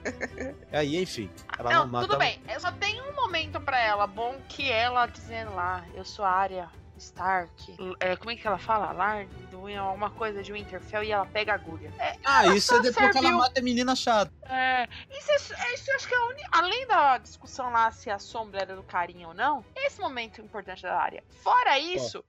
Aí, 0.72 1.02
enfim, 1.02 1.30
ela 1.58 1.72
não, 1.72 1.80
Não, 1.86 1.88
mata. 1.92 2.08
tudo 2.08 2.18
bem. 2.20 2.42
Eu 2.52 2.60
só 2.60 2.72
tenho 2.72 3.04
um 3.10 3.16
momento 3.16 3.60
pra 3.62 3.80
ela 3.80 4.06
bom 4.08 4.40
que 4.50 4.72
ela 4.72 5.06
dizendo 5.06 5.54
lá, 5.56 5.86
eu 5.94 6.04
sou 6.06 6.24
a 6.26 6.30
área 6.32 6.70
Stark. 6.98 7.76
É, 8.00 8.16
como 8.16 8.32
é 8.32 8.36
que 8.36 8.46
ela 8.48 8.58
fala? 8.60 8.92
Lá, 8.92 9.24
do, 9.50 9.68
alguma 9.80 10.10
coisa 10.12 10.44
de 10.44 10.54
Winterfell 10.54 11.04
e 11.04 11.12
ela 11.12 11.26
pega 11.26 11.52
a 11.52 11.56
agulha. 11.56 11.92
É, 12.00 12.16
Ah, 12.24 12.46
isso 12.48 12.74
é 12.76 12.82
depois 12.82 12.96
que 12.96 13.02
ela 13.04 13.14
serviu- 13.14 13.38
mata 13.38 13.60
a 13.60 13.64
menina 13.64 13.96
chata. 13.96 14.32
É, 14.48 14.88
isso, 15.10 15.54
é, 15.54 15.74
isso 15.74 15.92
acho 15.96 16.08
que 16.08 16.14
é 16.14 16.18
a 16.18 16.26
uni- 16.28 16.44
Além 16.52 16.86
da 16.88 17.18
discussão 17.18 17.72
lá 17.72 17.90
se 17.92 18.10
a 18.10 18.20
sombra 18.20 18.62
era 18.62 18.76
do 18.76 18.84
carinho 18.84 19.30
ou 19.30 19.34
não, 19.34 19.66
esse 19.76 20.00
momento 20.00 20.40
é 20.40 20.44
importante 20.44 20.84
da 20.84 20.96
área. 20.98 21.24
Fora 21.42 21.78
isso, 21.80 22.24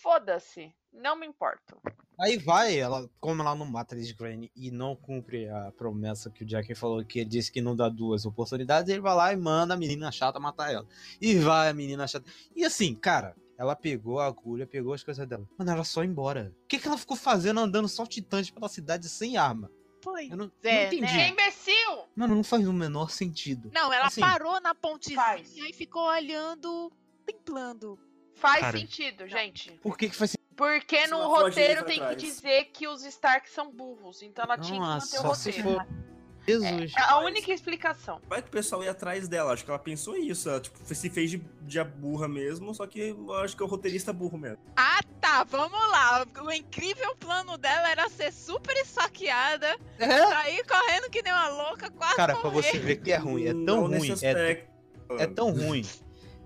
foda-se. 0.00 0.74
Não 0.92 1.14
me 1.16 1.26
importo. 1.26 1.78
Aí 2.20 2.36
vai, 2.38 2.78
ela, 2.78 3.08
como 3.20 3.42
ela 3.42 3.54
não 3.54 3.66
mata 3.66 3.94
a 3.94 3.98
Liz 3.98 4.12
Crane 4.12 4.50
e 4.54 4.70
não 4.70 4.94
cumpre 4.94 5.48
a 5.48 5.72
promessa 5.72 6.30
que 6.30 6.44
o 6.44 6.46
Jack 6.46 6.74
falou, 6.74 7.04
que 7.04 7.20
ele 7.20 7.28
disse 7.30 7.50
que 7.50 7.60
não 7.60 7.74
dá 7.74 7.88
duas 7.88 8.24
oportunidades, 8.24 8.90
ele 8.90 9.00
vai 9.00 9.14
lá 9.14 9.32
e 9.32 9.36
manda 9.36 9.74
a 9.74 9.76
menina 9.76 10.12
chata 10.12 10.38
matar 10.38 10.72
ela. 10.72 10.86
E 11.20 11.36
vai 11.38 11.68
a 11.68 11.74
menina 11.74 12.06
chata. 12.06 12.30
E 12.54 12.64
assim, 12.64 12.94
cara, 12.94 13.34
ela 13.58 13.74
pegou 13.74 14.20
a 14.20 14.26
agulha, 14.26 14.66
pegou 14.66 14.92
as 14.92 15.02
coisas 15.02 15.26
dela. 15.26 15.48
Mano, 15.58 15.70
ela 15.70 15.84
só 15.84 16.02
ia 16.02 16.08
embora. 16.10 16.54
O 16.64 16.66
que, 16.68 16.78
que 16.78 16.86
ela 16.86 16.98
ficou 16.98 17.16
fazendo 17.16 17.60
andando 17.60 17.88
saltitante 17.88 18.52
pela 18.52 18.68
cidade 18.68 19.08
sem 19.08 19.36
arma? 19.36 19.70
Foi. 20.02 20.26
Eu 20.30 20.36
não, 20.36 20.50
É, 20.64 20.86
não 20.86 20.92
entendi. 20.94 21.18
É 21.18 21.28
imbecil! 21.28 22.04
Mano, 22.16 22.34
não 22.34 22.42
faz 22.44 22.66
o 22.66 22.72
menor 22.72 23.10
sentido. 23.10 23.70
Não, 23.72 23.92
ela 23.92 24.06
Assim, 24.06 24.20
parou 24.20 24.60
na 24.60 24.74
pontezinha 24.74 25.20
faz. 25.22 25.56
e 25.56 25.72
ficou 25.72 26.02
olhando, 26.08 26.90
templando. 27.24 27.98
Faz 28.34 28.60
Cara. 28.60 28.78
sentido, 28.78 29.28
gente. 29.28 29.70
Por 29.82 29.96
que, 29.96 30.08
que 30.08 30.16
faz 30.16 30.32
sentido? 30.32 30.41
Porque 30.56 31.06
no 31.06 31.26
roteiro 31.28 31.82
pra 31.82 31.84
tem 31.84 32.06
que 32.08 32.16
dizer 32.16 32.66
que 32.72 32.86
os 32.86 33.04
Stark 33.04 33.48
são 33.50 33.70
burros. 33.70 34.22
Então 34.22 34.44
ela 34.44 34.58
tinha 34.58 34.78
que 34.80 34.86
Nossa, 34.86 35.16
manter 35.16 35.26
o 35.26 35.30
roteiro. 35.30 35.62
for. 35.62 35.86
Jesus. 36.46 36.92
É 36.98 37.00
a 37.02 37.18
única 37.20 37.52
explicação. 37.52 38.20
Vai 38.28 38.42
que 38.42 38.48
o 38.48 38.50
pessoal 38.50 38.82
ia 38.82 38.90
atrás 38.90 39.28
dela. 39.28 39.52
Acho 39.52 39.64
que 39.64 39.70
ela 39.70 39.78
pensou 39.78 40.16
isso. 40.16 40.48
Ela 40.50 40.60
tipo, 40.60 40.76
se 40.92 41.08
fez 41.08 41.30
de, 41.30 41.38
de 41.62 41.84
burra 41.84 42.26
mesmo, 42.26 42.74
só 42.74 42.84
que 42.84 42.98
eu 43.10 43.32
acho 43.34 43.56
que 43.56 43.62
é 43.62 43.66
o 43.66 43.68
roteirista 43.68 44.12
burro 44.12 44.36
mesmo. 44.36 44.58
Ah, 44.76 44.98
tá, 45.20 45.44
vamos 45.44 45.78
lá. 45.90 46.26
O 46.44 46.50
incrível 46.50 47.14
plano 47.16 47.56
dela 47.56 47.88
era 47.90 48.08
ser 48.08 48.32
super 48.32 48.76
esfaqueada, 48.76 49.76
É? 50.00 50.08
sair 50.28 50.64
correndo 50.66 51.10
que 51.10 51.22
nem 51.22 51.32
uma 51.32 51.48
louca, 51.48 51.88
quase 51.92 52.16
Cara, 52.16 52.34
pra 52.34 52.50
morrer. 52.50 52.62
você 52.72 52.78
ver 52.78 52.96
que 52.96 53.12
é 53.12 53.16
ruim, 53.16 53.44
é 53.44 53.52
tão 53.52 53.88
Não 53.88 53.98
ruim, 53.98 54.12
é. 54.22 54.66
É 55.18 55.26
tão 55.28 55.52
ruim 55.52 55.86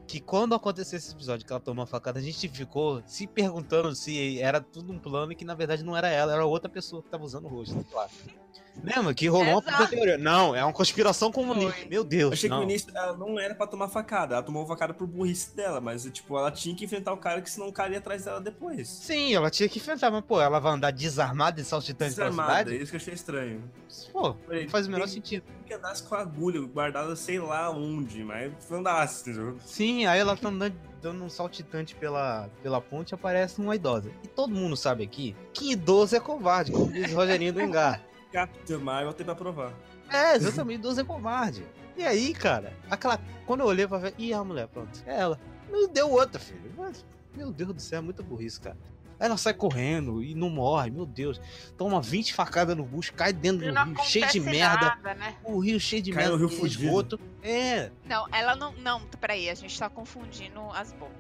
que 0.06 0.20
quando 0.20 0.54
aconteceu 0.54 0.96
esse 0.96 1.12
episódio 1.12 1.44
que 1.44 1.52
ela 1.52 1.60
tomou 1.60 1.82
uma 1.82 1.86
facada, 1.86 2.18
a 2.18 2.22
gente 2.22 2.48
ficou 2.48 3.02
se 3.06 3.26
perguntando 3.26 3.94
se 3.94 4.40
era 4.40 4.60
tudo 4.60 4.92
um 4.92 4.98
plano 4.98 5.32
e 5.32 5.34
que 5.34 5.44
na 5.44 5.54
verdade 5.54 5.82
não 5.82 5.96
era 5.96 6.08
ela, 6.08 6.32
era 6.32 6.46
outra 6.46 6.70
pessoa 6.70 7.02
que 7.02 7.10
tava 7.10 7.24
usando 7.24 7.46
o 7.46 7.48
rosto. 7.48 7.84
Claro. 7.90 8.10
Lembra 8.82 9.14
que 9.14 9.26
rolou 9.28 9.46
uma 9.54 9.60
Exato. 9.60 9.76
puta 9.78 9.88
teoria? 9.88 10.18
Não, 10.18 10.54
é 10.54 10.62
uma 10.64 10.72
conspiração 10.72 11.32
comunista. 11.32 11.72
Foi. 11.72 11.88
Meu 11.88 12.04
Deus, 12.04 12.32
Achei 12.34 12.48
que 12.48 12.54
não. 12.54 12.58
no 12.58 12.70
início 12.70 12.90
ela 12.94 13.16
não 13.16 13.38
era 13.38 13.54
pra 13.54 13.66
tomar 13.66 13.88
facada. 13.88 14.34
Ela 14.34 14.42
tomou 14.42 14.66
facada 14.66 14.92
por 14.94 15.06
burrice 15.06 15.54
dela, 15.56 15.80
mas 15.80 16.04
tipo, 16.12 16.36
ela 16.38 16.50
tinha 16.50 16.74
que 16.74 16.84
enfrentar 16.84 17.12
o 17.12 17.16
cara 17.16 17.40
que 17.40 17.50
senão 17.50 17.68
o 17.68 17.72
cara 17.72 17.92
ia 17.92 17.98
atrás 17.98 18.24
dela 18.24 18.40
depois. 18.40 18.88
Sim, 18.88 19.34
ela 19.34 19.50
tinha 19.50 19.68
que 19.68 19.78
enfrentar, 19.78 20.10
mas 20.10 20.24
pô, 20.24 20.40
ela 20.40 20.58
vai 20.58 20.72
andar 20.72 20.90
desarmada 20.92 21.60
e 21.60 21.64
saltitante 21.64 22.14
pela 22.14 22.28
Desarmada, 22.30 22.58
cidade? 22.70 22.76
isso 22.82 22.90
que 22.90 22.96
eu 22.96 23.00
achei 23.00 23.14
estranho. 23.14 23.64
Pô, 24.12 24.36
não 24.48 24.68
faz 24.68 24.86
o 24.86 24.90
menor 24.90 25.08
sentido. 25.08 25.44
Que 25.66 25.74
andasse 25.74 26.02
com 26.02 26.14
a 26.14 26.20
agulha 26.20 26.60
guardada 26.60 27.16
sei 27.16 27.38
lá 27.40 27.70
onde, 27.70 28.22
mas 28.22 28.52
andasse, 28.70 29.30
entendeu? 29.30 29.56
Sim, 29.64 30.06
aí 30.06 30.20
ela 30.20 30.36
tá 30.36 30.48
andando, 30.48 30.74
dando 31.02 31.24
um 31.24 31.28
saltitante 31.28 31.94
pela, 31.94 32.48
pela 32.62 32.80
ponte 32.80 33.10
e 33.10 33.14
aparece 33.14 33.60
uma 33.60 33.74
idosa. 33.74 34.10
E 34.22 34.28
todo 34.28 34.54
mundo 34.54 34.76
sabe 34.76 35.02
aqui 35.02 35.34
que 35.52 35.72
idoso 35.72 36.14
é 36.14 36.20
covarde, 36.20 36.70
como 36.72 36.92
diz 36.92 37.12
o 37.12 37.16
Rogerinho 37.16 37.52
do 37.52 37.60
Engar. 37.60 38.00
Capitã 38.36 38.78
Marvel 38.78 39.14
tem 39.14 39.24
pra 39.24 39.34
provar. 39.34 39.72
É, 40.10 40.36
exatamente, 40.36 40.80
idoso 40.80 41.00
é 41.00 41.04
covarde. 41.04 41.64
E 41.96 42.04
aí, 42.04 42.34
cara, 42.34 42.74
aquela. 42.90 43.18
Quando 43.46 43.60
eu 43.60 43.66
olhei 43.66 43.88
pra 43.88 43.96
ver. 43.96 44.14
Ih, 44.18 44.34
a 44.34 44.44
mulher, 44.44 44.68
pronto. 44.68 45.02
É 45.06 45.18
ela. 45.18 45.40
Não 45.70 45.88
deu 45.88 46.10
outra, 46.10 46.38
filho. 46.38 46.70
Mas, 46.76 47.02
meu 47.34 47.50
Deus 47.50 47.72
do 47.72 47.80
céu, 47.80 48.00
é 48.00 48.02
muita 48.02 48.22
burrice, 48.22 48.60
cara. 48.60 48.76
Aí 49.18 49.26
ela 49.26 49.38
sai 49.38 49.54
correndo 49.54 50.22
e 50.22 50.34
não 50.34 50.50
morre, 50.50 50.90
meu 50.90 51.06
Deus. 51.06 51.40
Toma 51.78 52.02
20 52.02 52.34
facadas 52.34 52.76
no 52.76 52.84
bucho, 52.84 53.14
cai 53.14 53.32
dentro 53.32 53.72
do 53.72 53.82
rio, 53.84 54.04
cheio 54.04 54.28
de 54.28 54.38
merda. 54.40 54.86
nada, 54.86 55.14
né? 55.14 55.34
O 55.42 55.58
rio 55.58 55.80
cheio 55.80 56.02
de 56.02 56.12
Cai 56.12 56.24
merda, 56.24 56.36
no 56.36 56.40
rio 56.46 56.50
de 56.50 56.60
fudido. 56.60 56.84
esgoto. 56.84 57.20
É. 57.42 57.90
Não, 58.04 58.26
ela 58.30 58.54
não. 58.54 58.72
Não, 58.74 59.00
peraí, 59.18 59.48
a 59.48 59.54
gente 59.54 59.76
tá 59.78 59.88
confundindo 59.88 60.60
as 60.72 60.92
bombas. 60.92 61.16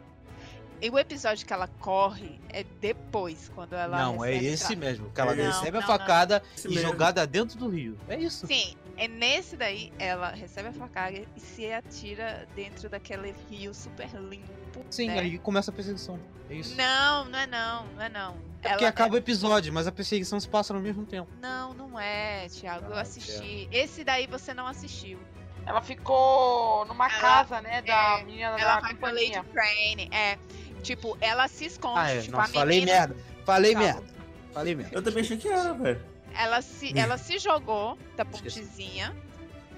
E 0.80 0.90
o 0.90 0.98
episódio 0.98 1.46
que 1.46 1.52
ela 1.52 1.68
corre 1.80 2.38
é 2.50 2.64
depois, 2.80 3.50
quando 3.54 3.74
ela. 3.74 3.98
não, 3.98 4.24
é 4.24 4.34
esse 4.34 4.68
tra- 4.68 4.76
mesmo. 4.76 5.10
Que 5.10 5.20
ela 5.20 5.34
Não, 5.34 5.44
recebe 5.44 5.78
a 5.78 5.80
não, 5.80 5.86
facada 5.86 6.42
Esse 6.56 6.68
e 6.68 6.74
mesmo. 6.74 6.90
jogada 6.90 7.26
dentro 7.26 7.58
do 7.58 7.68
rio. 7.68 7.98
É 8.08 8.16
isso. 8.18 8.46
Sim, 8.46 8.76
é 8.96 9.08
nesse 9.08 9.56
daí 9.56 9.92
ela 9.98 10.30
recebe 10.30 10.68
a 10.68 10.72
facada 10.72 11.16
e 11.34 11.40
se 11.40 11.72
atira 11.72 12.46
dentro 12.54 12.88
daquele 12.90 13.34
rio 13.50 13.72
super 13.72 14.08
limpo. 14.20 14.84
Sim, 14.90 15.08
né? 15.08 15.20
aí 15.20 15.38
começa 15.38 15.70
a 15.70 15.74
perseguição. 15.74 16.20
É 16.50 16.54
isso. 16.54 16.76
Não, 16.76 17.24
não 17.24 17.38
é 17.38 17.46
não, 17.46 17.86
não 17.86 18.02
é 18.02 18.08
não. 18.08 18.36
É 18.62 18.68
porque 18.70 18.84
Ela- 18.84 18.88
acaba 18.90 19.14
o 19.14 19.18
episódio, 19.18 19.72
mas 19.72 19.86
a 19.86 19.92
perseguição 19.92 20.38
se 20.38 20.48
passa 20.48 20.74
no 20.74 20.80
mesmo 20.80 21.06
tempo. 21.06 21.28
Não, 21.40 21.72
não 21.72 21.98
é, 21.98 22.46
Thiago. 22.48 22.86
Eu 22.90 22.96
Ah, 22.96 23.00
assisti. 23.00 23.68
Esse 23.72 24.04
daí 24.04 24.26
você 24.26 24.52
não 24.52 24.66
assistiu. 24.66 25.18
Ela 25.64 25.82
ficou 25.82 26.84
numa 26.86 27.06
Ela- 27.08 27.20
casa, 27.20 27.60
né, 27.60 27.82
da 27.82 28.20
é, 28.20 28.24
menina 28.24 28.56
Ela 28.56 28.74
da 28.76 28.80
vai 28.80 28.94
com 28.94 29.06
a. 29.06 29.10
Lady 29.10 29.40
Crane. 29.52 30.08
É. 30.12 30.38
Tipo, 30.86 31.16
ela 31.20 31.48
se 31.48 31.66
esconde. 31.66 31.98
Ah, 32.00 32.10
é. 32.10 32.20
tipo, 32.20 32.32
Não, 32.36 32.40
a 32.40 32.46
falei 32.48 32.80
menina, 32.80 32.98
merda. 32.98 33.16
Falei 33.44 33.72
Calma. 33.74 33.86
merda. 33.92 34.14
Falei 34.52 34.74
merda. 34.74 34.96
Eu 34.96 35.02
também 35.02 35.22
achei 35.22 35.36
que 35.36 35.48
era, 35.48 35.72
velho. 35.74 36.00
Ela 36.34 36.62
se, 36.62 36.98
ela 36.98 37.18
se 37.18 37.38
jogou 37.38 37.98
da 38.16 38.24
pontezinha. 38.24 39.14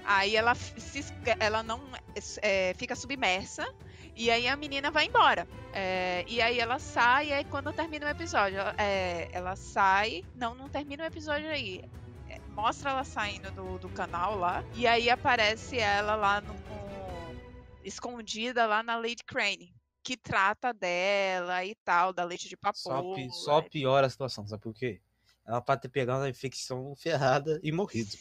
Aí 0.05 0.35
ela, 0.35 0.55
se, 0.55 1.05
ela 1.39 1.61
não 1.63 1.81
é, 2.41 2.73
fica 2.77 2.95
submersa. 2.95 3.67
E 4.15 4.29
aí 4.29 4.47
a 4.47 4.55
menina 4.57 4.91
vai 4.91 5.05
embora. 5.05 5.47
É, 5.71 6.25
e 6.27 6.41
aí 6.41 6.59
ela 6.59 6.77
sai, 6.79 7.27
e 7.29 7.33
aí 7.33 7.43
quando 7.45 7.71
termina 7.71 8.05
o 8.07 8.09
episódio, 8.09 8.57
ela, 8.59 8.75
é, 8.77 9.29
ela 9.31 9.55
sai. 9.55 10.23
Não, 10.35 10.53
não 10.53 10.67
termina 10.67 11.03
o 11.03 11.07
episódio 11.07 11.47
aí. 11.49 11.83
É, 12.29 12.39
mostra 12.53 12.91
ela 12.91 13.03
saindo 13.03 13.49
do, 13.51 13.77
do 13.79 13.89
canal 13.89 14.35
lá. 14.37 14.63
E 14.75 14.85
aí 14.85 15.09
aparece 15.09 15.77
ela 15.79 16.15
lá 16.15 16.41
no, 16.41 16.53
no- 16.53 17.39
escondida 17.83 18.65
lá 18.65 18.83
na 18.83 18.95
Lady 18.97 19.23
Crane. 19.25 19.71
Que 20.03 20.15
trata 20.17 20.73
dela 20.73 21.63
e 21.65 21.75
tal, 21.83 22.13
da 22.13 22.23
leite 22.23 22.47
de 22.49 22.57
Só, 22.73 22.89
papoula. 22.93 23.15
pi- 23.15 23.29
só 23.31 23.61
piora 23.61 24.07
a 24.07 24.09
situação, 24.09 24.47
sabe 24.47 24.63
por 24.63 24.73
quê? 24.73 25.01
Ela 25.45 25.61
pode 25.61 25.81
ter 25.81 25.89
pegado 25.89 26.19
uma 26.21 26.29
infecção 26.29 26.95
ferrada 26.95 27.59
e 27.63 27.71
morrido. 27.71 28.15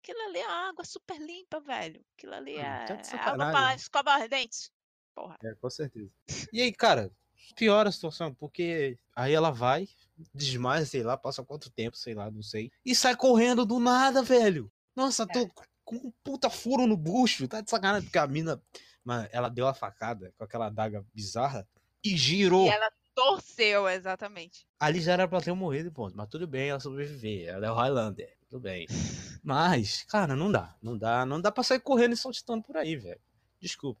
Aquilo 0.00 0.20
ali 0.28 0.38
é 0.38 0.46
água 0.46 0.84
super 0.84 1.18
limpa, 1.20 1.60
velho. 1.60 2.04
Aquilo 2.16 2.34
ali 2.34 2.56
é, 2.56 2.84
tá 2.86 2.94
é 2.94 3.20
água 3.20 3.50
pra 3.50 3.74
escovar 3.74 4.22
os 4.22 4.28
dentes. 4.28 4.70
Porra. 5.14 5.36
É, 5.42 5.54
com 5.54 5.70
certeza. 5.70 6.10
E 6.52 6.60
aí, 6.60 6.72
cara, 6.72 7.10
piora 7.56 7.88
a 7.88 7.92
situação, 7.92 8.34
porque 8.34 8.98
aí 9.14 9.32
ela 9.32 9.50
vai, 9.50 9.88
desmaia, 10.34 10.84
sei 10.84 11.02
lá, 11.02 11.16
passa 11.16 11.44
quanto 11.44 11.70
tempo, 11.70 11.96
sei 11.96 12.14
lá, 12.14 12.30
não 12.30 12.42
sei. 12.42 12.70
E 12.84 12.94
sai 12.94 13.16
correndo 13.16 13.64
do 13.64 13.78
nada, 13.78 14.22
velho. 14.22 14.70
Nossa, 14.94 15.26
tu, 15.26 15.48
com 15.84 15.96
um 15.96 16.12
puta 16.22 16.48
furo 16.50 16.86
no 16.86 16.96
bucho. 16.96 17.48
Tá 17.48 17.60
de 17.60 17.70
sacanagem, 17.70 18.04
porque 18.08 18.18
a 18.18 18.26
mina. 18.26 18.62
Mano, 19.04 19.28
ela 19.30 19.48
deu 19.48 19.66
a 19.66 19.74
facada 19.74 20.32
com 20.36 20.44
aquela 20.44 20.66
adaga 20.66 21.04
bizarra 21.12 21.68
e 22.02 22.16
girou. 22.16 22.66
E 22.66 22.70
ela 22.70 22.90
torceu, 23.14 23.88
exatamente. 23.88 24.66
Ali 24.80 25.00
já 25.00 25.12
era 25.12 25.28
pra 25.28 25.40
ter 25.40 25.52
morrido, 25.52 25.92
ponto. 25.92 26.16
Mas 26.16 26.28
tudo 26.28 26.46
bem, 26.46 26.70
ela 26.70 26.80
sobreviver. 26.80 27.48
Ela 27.48 27.66
é 27.66 27.70
o 27.70 27.74
Highlander. 27.74 28.36
Tudo 28.48 28.60
bem. 28.60 28.86
Mas, 29.44 30.04
cara, 30.04 30.34
não 30.34 30.50
dá. 30.50 30.74
Não 30.82 30.96
dá. 30.96 31.24
Não 31.24 31.40
dá 31.40 31.52
pra 31.52 31.62
sair 31.62 31.80
correndo 31.80 32.14
e 32.14 32.16
saltitando 32.16 32.62
por 32.62 32.76
aí, 32.76 32.96
velho. 32.96 33.20
Desculpa. 33.60 34.00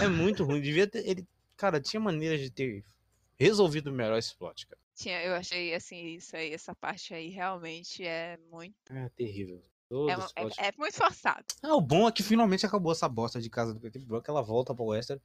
É 0.00 0.06
muito 0.06 0.44
ruim. 0.44 0.60
Devia 0.60 0.86
ter. 0.86 1.06
Ele, 1.06 1.26
cara, 1.56 1.80
tinha 1.80 2.00
maneiras 2.00 2.40
de 2.40 2.50
ter 2.50 2.84
resolvido 3.38 3.92
melhor 3.92 4.16
esse 4.16 4.34
plot, 4.34 4.66
cara. 4.66 4.80
Tinha, 4.94 5.22
eu 5.22 5.34
achei 5.34 5.74
assim, 5.74 6.14
isso 6.14 6.34
aí, 6.34 6.54
essa 6.54 6.74
parte 6.74 7.12
aí 7.12 7.28
realmente 7.28 8.02
é 8.02 8.38
muito. 8.50 8.74
É 8.90 9.08
terrível. 9.10 9.60
É, 9.90 10.12
esse 10.14 10.32
é- 10.34 10.40
plot. 10.40 10.60
é 10.60 10.72
muito 10.76 10.94
forçado. 10.96 11.44
Ah, 11.62 11.74
o 11.76 11.80
bom 11.80 12.08
é 12.08 12.12
que 12.12 12.22
finalmente 12.22 12.66
acabou 12.66 12.90
essa 12.92 13.08
bosta 13.08 13.40
de 13.40 13.48
casa 13.48 13.72
do 13.72 13.86
e 13.86 14.04
Branco. 14.04 14.28
Ela 14.30 14.42
volta 14.42 14.74
pro 14.74 14.86
Western. 14.86 15.22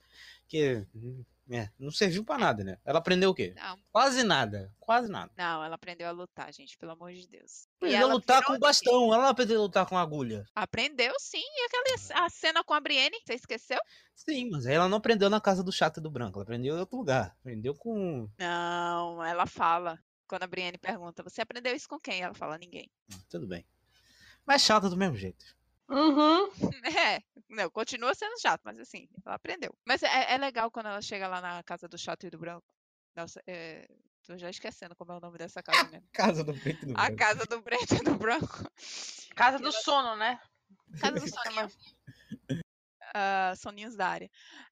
Que. 0.47 0.85
hum, 0.95 1.23
É, 1.49 1.69
não 1.77 1.91
serviu 1.91 2.23
pra 2.23 2.37
nada, 2.37 2.63
né? 2.63 2.77
Ela 2.85 2.99
aprendeu 2.99 3.31
o 3.31 3.33
quê? 3.35 3.53
Não, 3.57 3.77
Quase 3.91 4.23
nada. 4.23 4.73
Quase 4.79 5.09
nada. 5.09 5.29
não, 5.35 5.61
ela 5.63 5.75
aprendeu 5.75 6.07
a 6.07 6.11
lutar, 6.11 6.53
gente, 6.53 6.77
pelo 6.77 6.93
amor 6.93 7.11
de 7.11 7.27
Deus. 7.27 7.63
E 7.81 7.87
Aprendeu 7.87 7.97
a 7.97 8.01
ela 8.03 8.13
lutar 8.13 8.43
com 8.45 8.53
o 8.53 8.59
bastão. 8.59 9.13
Ela 9.13 9.23
não 9.23 9.29
aprendeu 9.29 9.59
a 9.59 9.63
lutar 9.63 9.85
com 9.85 9.97
agulha. 9.97 10.45
Aprendeu 10.55 11.13
sim. 11.19 11.41
E 11.41 11.65
aquela 11.65 12.25
a 12.25 12.29
cena 12.29 12.63
com 12.63 12.73
a 12.73 12.79
Brienne, 12.79 13.17
você 13.25 13.33
esqueceu? 13.33 13.79
Sim, 14.15 14.49
mas 14.51 14.65
aí 14.65 14.75
ela 14.75 14.87
não 14.87 14.99
aprendeu 14.99 15.29
na 15.29 15.41
casa 15.41 15.61
do 15.63 15.71
chato 15.73 15.97
e 15.97 16.01
do 16.01 16.09
branco. 16.11 16.37
Ela 16.37 16.43
aprendeu 16.43 16.77
em 16.77 16.79
outro 16.79 16.97
lugar. 16.97 17.35
Aprendeu 17.41 17.73
com. 17.75 18.29
Não, 18.37 19.21
ela 19.23 19.45
fala. 19.45 19.99
Quando 20.27 20.43
a 20.43 20.47
Brienne 20.47 20.77
pergunta, 20.77 21.21
você 21.21 21.41
aprendeu 21.41 21.75
isso 21.75 21.89
com 21.89 21.99
quem? 21.99 22.21
Ela 22.21 22.33
fala, 22.33 22.57
ninguém. 22.57 22.89
Ah, 23.13 23.17
Tudo 23.29 23.45
bem. 23.45 23.65
Mas 24.45 24.61
chata 24.61 24.89
do 24.89 24.97
mesmo 24.97 25.15
jeito. 25.17 25.45
Uhum. 25.89 26.49
É, 27.15 27.21
não, 27.49 27.69
continua 27.69 28.13
sendo 28.15 28.39
chato, 28.39 28.61
mas 28.63 28.79
assim, 28.79 29.07
ela 29.25 29.35
aprendeu. 29.35 29.75
Mas 29.85 30.01
é, 30.03 30.33
é 30.33 30.37
legal 30.37 30.71
quando 30.71 30.87
ela 30.87 31.01
chega 31.01 31.27
lá 31.27 31.39
na 31.41 31.63
casa 31.63 31.87
do 31.87 31.97
chato 31.97 32.25
e 32.25 32.29
do 32.29 32.37
branco. 32.39 32.73
Nossa, 33.15 33.41
é, 33.45 33.87
tô 34.25 34.37
já 34.37 34.49
esquecendo 34.49 34.95
como 34.95 35.11
é 35.11 35.17
o 35.17 35.19
nome 35.19 35.37
dessa 35.37 35.61
casa 35.61 35.87
mesmo. 35.89 36.07
Casa 36.13 36.43
do 36.43 36.53
preto 36.53 36.83
e 36.83 36.85
do 36.87 36.93
A 36.93 37.11
branco. 37.11 37.17
casa 37.17 37.45
do 37.45 37.61
preto 37.61 37.93
e 37.95 38.03
do 38.03 38.15
branco. 38.15 38.63
Casa 39.35 39.59
do 39.59 39.71
sono, 39.71 40.15
né? 40.15 40.39
Casa 40.99 41.19
do 41.19 41.27
soninho. 41.27 41.69
Ah, 43.13 43.53
soninhos 43.57 43.95
da 43.95 44.07
área. 44.07 44.29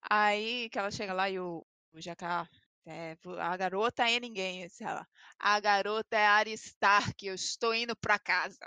Aí 0.09 0.69
que 0.69 0.79
ela 0.79 0.91
chega 0.91 1.13
lá 1.13 1.29
e 1.29 1.39
o, 1.39 1.65
o 1.93 2.01
Jacá. 2.01 2.47
é, 2.85 3.15
a 3.39 3.57
garota 3.57 4.09
é 4.09 4.19
ninguém, 4.19 4.65
disse 4.67 4.83
ela. 4.83 5.05
A 5.37 5.59
garota 5.59 6.17
é 6.17 6.25
a 6.25 6.43
Stark, 6.49 7.25
eu 7.25 7.35
estou 7.35 7.73
indo 7.73 7.95
pra 7.95 8.17
casa. 8.17 8.57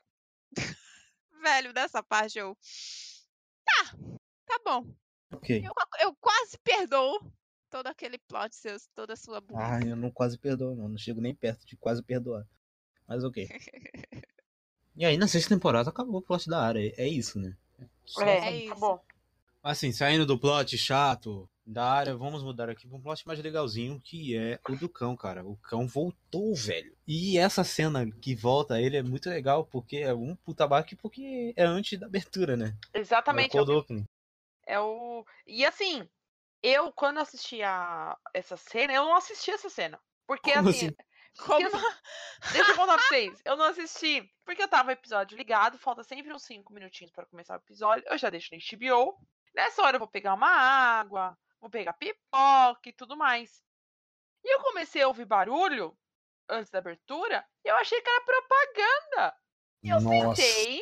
Velho, 1.42 1.72
dessa 1.72 2.02
parte 2.02 2.38
eu. 2.38 2.56
Tá, 3.64 3.96
tá 4.46 4.60
bom. 4.64 4.86
Ok. 5.32 5.64
Eu, 5.64 5.72
eu 6.00 6.14
quase 6.20 6.56
perdoo 6.58 7.32
todo 7.68 7.88
aquele 7.88 8.18
plot 8.18 8.54
seu, 8.54 8.76
toda 8.94 9.14
a 9.14 9.16
sua 9.16 9.40
burrice. 9.40 9.70
Ah, 9.72 9.80
eu 9.84 9.96
não 9.96 10.10
quase 10.10 10.38
perdoo, 10.38 10.76
não. 10.76 10.88
Não 10.88 10.98
chego 10.98 11.20
nem 11.20 11.34
perto 11.34 11.66
de 11.66 11.76
quase 11.76 12.02
perdoar. 12.02 12.46
Mas 13.06 13.24
ok. 13.24 13.48
E 14.94 15.06
aí, 15.06 15.16
na 15.16 15.26
sexta 15.26 15.48
temporada, 15.54 15.88
acabou 15.88 16.16
o 16.16 16.22
plot 16.22 16.50
da 16.50 16.62
área. 16.62 16.92
É 16.98 17.08
isso, 17.08 17.38
né? 17.38 17.56
Só 18.04 18.20
É, 18.24 18.36
É 18.48 18.56
isso. 18.56 18.72
acabou. 18.72 19.02
Assim, 19.62 19.92
saindo 19.92 20.26
do 20.26 20.38
plot 20.38 20.76
chato 20.76 21.48
da 21.64 21.88
área, 21.88 22.16
vamos 22.16 22.42
mudar 22.42 22.68
aqui 22.68 22.88
pra 22.88 22.96
um 22.96 23.00
plot 23.00 23.26
mais 23.26 23.38
legalzinho, 23.38 24.00
que 24.00 24.36
é 24.36 24.58
o 24.68 24.74
do 24.74 24.88
cão, 24.88 25.16
cara. 25.16 25.44
O 25.46 25.56
cão 25.56 25.86
voltou, 25.86 26.54
velho. 26.54 26.96
E 27.06 27.38
essa 27.38 27.62
cena 27.62 28.10
que 28.10 28.34
volta 28.34 28.80
ele 28.80 28.96
é 28.96 29.02
muito 29.02 29.30
legal, 29.30 29.64
porque 29.64 29.98
é 29.98 30.12
um 30.12 30.34
puta 30.34 30.66
baque, 30.66 30.96
porque 30.96 31.54
é 31.56 31.64
antes 31.64 31.98
da 31.98 32.06
abertura, 32.06 32.56
né? 32.56 32.76
Exatamente. 32.92 33.56
É 33.56 33.60
É 33.60 33.62
o 33.62 33.64
cold 33.64 33.78
opening. 33.78 34.04
É 34.66 34.80
o. 34.80 35.24
E 35.46 35.64
assim, 35.64 36.08
eu, 36.62 36.92
quando 36.92 37.18
assisti 37.18 37.62
a... 37.62 38.16
essa 38.34 38.56
cena, 38.56 38.92
eu 38.92 39.04
não 39.04 39.16
assisti 39.16 39.50
essa 39.50 39.68
cena. 39.68 39.98
Porque 40.26 40.52
Como 40.52 40.70
assim. 40.70 40.86
assim? 40.86 40.96
porque, 41.46 41.64
assim, 41.64 41.76
Deixa 42.52 42.72
eu 42.72 42.76
contar 42.76 42.98
pra 42.98 43.08
vocês. 43.08 43.40
Eu 43.44 43.56
não 43.56 43.66
assisti. 43.66 44.28
Porque 44.44 44.62
eu 44.62 44.68
tava 44.68 44.88
o 44.88 44.92
episódio 44.92 45.36
ligado, 45.36 45.78
falta 45.78 46.02
sempre 46.02 46.32
uns 46.32 46.42
5 46.42 46.72
minutinhos 46.72 47.12
pra 47.12 47.26
começar 47.26 47.54
o 47.54 47.62
episódio. 47.62 48.04
Eu 48.06 48.18
já 48.18 48.30
deixo 48.30 48.50
no 48.52 48.78
HBO. 48.78 49.16
Nessa 49.54 49.82
hora 49.82 49.96
eu 49.96 49.98
vou 49.98 50.08
pegar 50.08 50.34
uma 50.34 50.48
água, 50.50 51.36
vou 51.60 51.70
pegar 51.70 51.92
pipoca 51.94 52.88
e 52.88 52.92
tudo 52.92 53.16
mais. 53.16 53.62
E 54.44 54.54
eu 54.54 54.60
comecei 54.60 55.02
a 55.02 55.08
ouvir 55.08 55.24
barulho 55.24 55.96
antes 56.48 56.70
da 56.70 56.78
abertura 56.78 57.46
e 57.64 57.68
eu 57.68 57.76
achei 57.76 58.00
que 58.00 58.08
era 58.10 58.24
propaganda. 58.24 59.36
E 59.82 59.88
eu 59.88 60.00
Nossa. 60.00 60.36
sentei, 60.42 60.80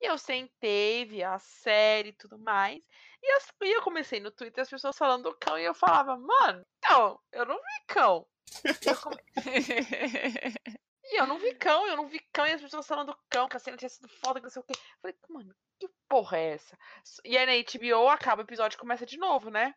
e 0.00 0.06
eu 0.06 0.18
sentei, 0.18 1.04
vi 1.04 1.22
a 1.24 1.38
série 1.38 2.10
e 2.10 2.12
tudo 2.14 2.38
mais. 2.38 2.84
E, 3.22 3.30
as- 3.32 3.52
e 3.62 3.76
eu 3.76 3.82
comecei 3.82 4.20
no 4.20 4.30
Twitter 4.30 4.62
as 4.62 4.70
pessoas 4.70 4.96
falando 4.96 5.24
do 5.30 5.36
cão 5.36 5.58
e 5.58 5.64
eu 5.64 5.74
falava, 5.74 6.16
mano, 6.16 6.64
então, 6.78 7.18
eu 7.32 7.44
não 7.46 7.56
vi 7.56 7.84
cão. 7.86 8.26
E 8.64 8.88
eu, 8.88 8.96
come- 8.96 9.22
e 11.04 11.20
eu 11.20 11.26
não 11.26 11.38
vi 11.38 11.54
cão, 11.54 11.86
eu 11.86 11.96
não 11.96 12.06
vi 12.08 12.18
cão, 12.32 12.46
e 12.46 12.52
as 12.52 12.60
pessoas 12.60 12.86
falando 12.86 13.12
do 13.12 13.18
cão, 13.30 13.48
que 13.48 13.56
a 13.56 13.60
cena 13.60 13.76
tinha 13.76 13.88
sido 13.88 14.08
foda, 14.08 14.40
que 14.40 14.44
não 14.44 14.50
sei 14.50 14.60
o 14.60 14.64
quê. 14.64 14.72
Eu 14.74 15.00
falei, 15.00 15.16
mano, 15.28 15.54
que 15.88 15.94
porra 16.08 16.38
é 16.38 16.52
essa? 16.52 16.78
E 17.24 17.36
aí 17.36 17.46
na 17.46 17.52
HBO 17.52 18.08
acaba 18.08 18.42
o 18.42 18.44
episódio 18.44 18.76
e 18.76 18.78
começa 18.78 19.04
de 19.04 19.18
novo, 19.18 19.50
né? 19.50 19.74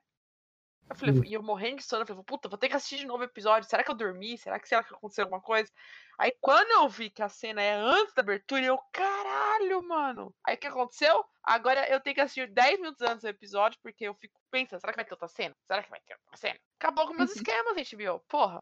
Eu 0.88 0.96
falei, 0.96 1.16
e 1.26 1.34
eu 1.34 1.42
morrendo 1.42 1.78
de 1.78 1.84
sono, 1.84 2.04
eu 2.04 2.08
falei, 2.08 2.24
puta, 2.24 2.48
vou 2.48 2.60
ter 2.60 2.70
que 2.70 2.76
assistir 2.76 2.98
de 2.98 3.08
novo 3.08 3.22
o 3.22 3.26
episódio. 3.26 3.68
Será 3.68 3.84
que 3.84 3.90
eu 3.90 3.96
dormi? 3.96 4.38
Será 4.38 4.60
que 4.60 4.68
será 4.68 4.84
que 4.84 4.94
aconteceu 4.94 5.24
alguma 5.24 5.42
coisa? 5.42 5.72
Aí 6.18 6.32
quando 6.40 6.70
eu 6.72 6.88
vi 6.88 7.10
que 7.10 7.24
a 7.24 7.30
cena 7.30 7.60
é 7.60 7.74
antes 7.74 8.14
da 8.14 8.22
abertura, 8.22 8.64
eu, 8.64 8.78
caralho, 8.92 9.82
mano. 9.82 10.34
Aí 10.46 10.56
o 10.56 10.58
que 10.60 10.68
aconteceu? 10.68 11.26
Agora 11.44 11.90
eu 11.90 12.00
tenho 12.00 12.14
que 12.14 12.22
assistir 12.22 12.48
10 12.52 12.80
minutos 12.80 13.02
antes 13.02 13.24
do 13.24 13.30
episódio, 13.30 13.80
porque 13.82 14.08
eu 14.08 14.14
fico 14.14 14.40
pensando, 14.52 14.80
será 14.80 14.94
que 14.94 14.98
vai 14.98 15.06
ter 15.06 15.14
outra 15.14 15.28
cena? 15.28 15.56
Será 15.66 15.82
que 15.82 15.90
vai 15.90 16.00
ter 16.02 16.14
outra 16.14 16.38
cena? 16.38 16.60
Acabou 16.80 17.08
com 17.08 17.14
meus 17.16 17.36
esquemas, 17.36 17.76
HBO. 17.76 18.20
Porra. 18.28 18.60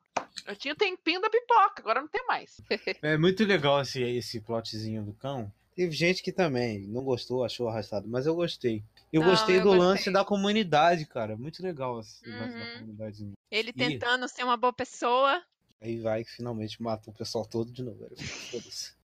Eu 0.47 0.55
tinha 0.55 0.73
o 0.73 0.77
tempinho 0.77 1.19
da 1.19 1.29
pipoca, 1.29 1.81
agora 1.81 2.01
não 2.01 2.07
tem 2.07 2.25
mais. 2.25 2.55
É 3.03 3.17
muito 3.17 3.43
legal 3.43 3.81
esse, 3.81 4.01
esse 4.01 4.39
plotzinho 4.39 5.03
do 5.03 5.13
cão. 5.13 5.51
Teve 5.75 5.91
gente 5.91 6.21
que 6.21 6.31
também 6.31 6.87
não 6.87 7.03
gostou, 7.03 7.43
achou 7.43 7.67
arrastado, 7.67 8.07
mas 8.07 8.25
eu 8.25 8.35
gostei. 8.35 8.83
Eu 9.11 9.21
Não, 9.21 9.29
gostei 9.29 9.57
eu 9.57 9.63
do 9.63 9.69
lance 9.73 9.95
gostei. 10.05 10.13
da 10.13 10.25
comunidade, 10.25 11.05
cara. 11.05 11.35
Muito 11.35 11.61
legal 11.63 11.99
esse 11.99 12.27
lance 12.29 12.53
da 12.57 12.63
Uhum. 12.65 12.73
comunidade. 12.79 13.31
Ele 13.51 13.69
Ih. 13.69 13.73
tentando 13.73 14.27
ser 14.27 14.43
uma 14.43 14.57
boa 14.57 14.73
pessoa. 14.73 15.43
Aí 15.81 15.99
vai 15.99 16.23
que 16.23 16.31
finalmente 16.31 16.81
matou 16.81 17.13
o 17.13 17.17
pessoal 17.17 17.45
todo 17.45 17.71
de 17.71 17.83
novo. 17.83 18.07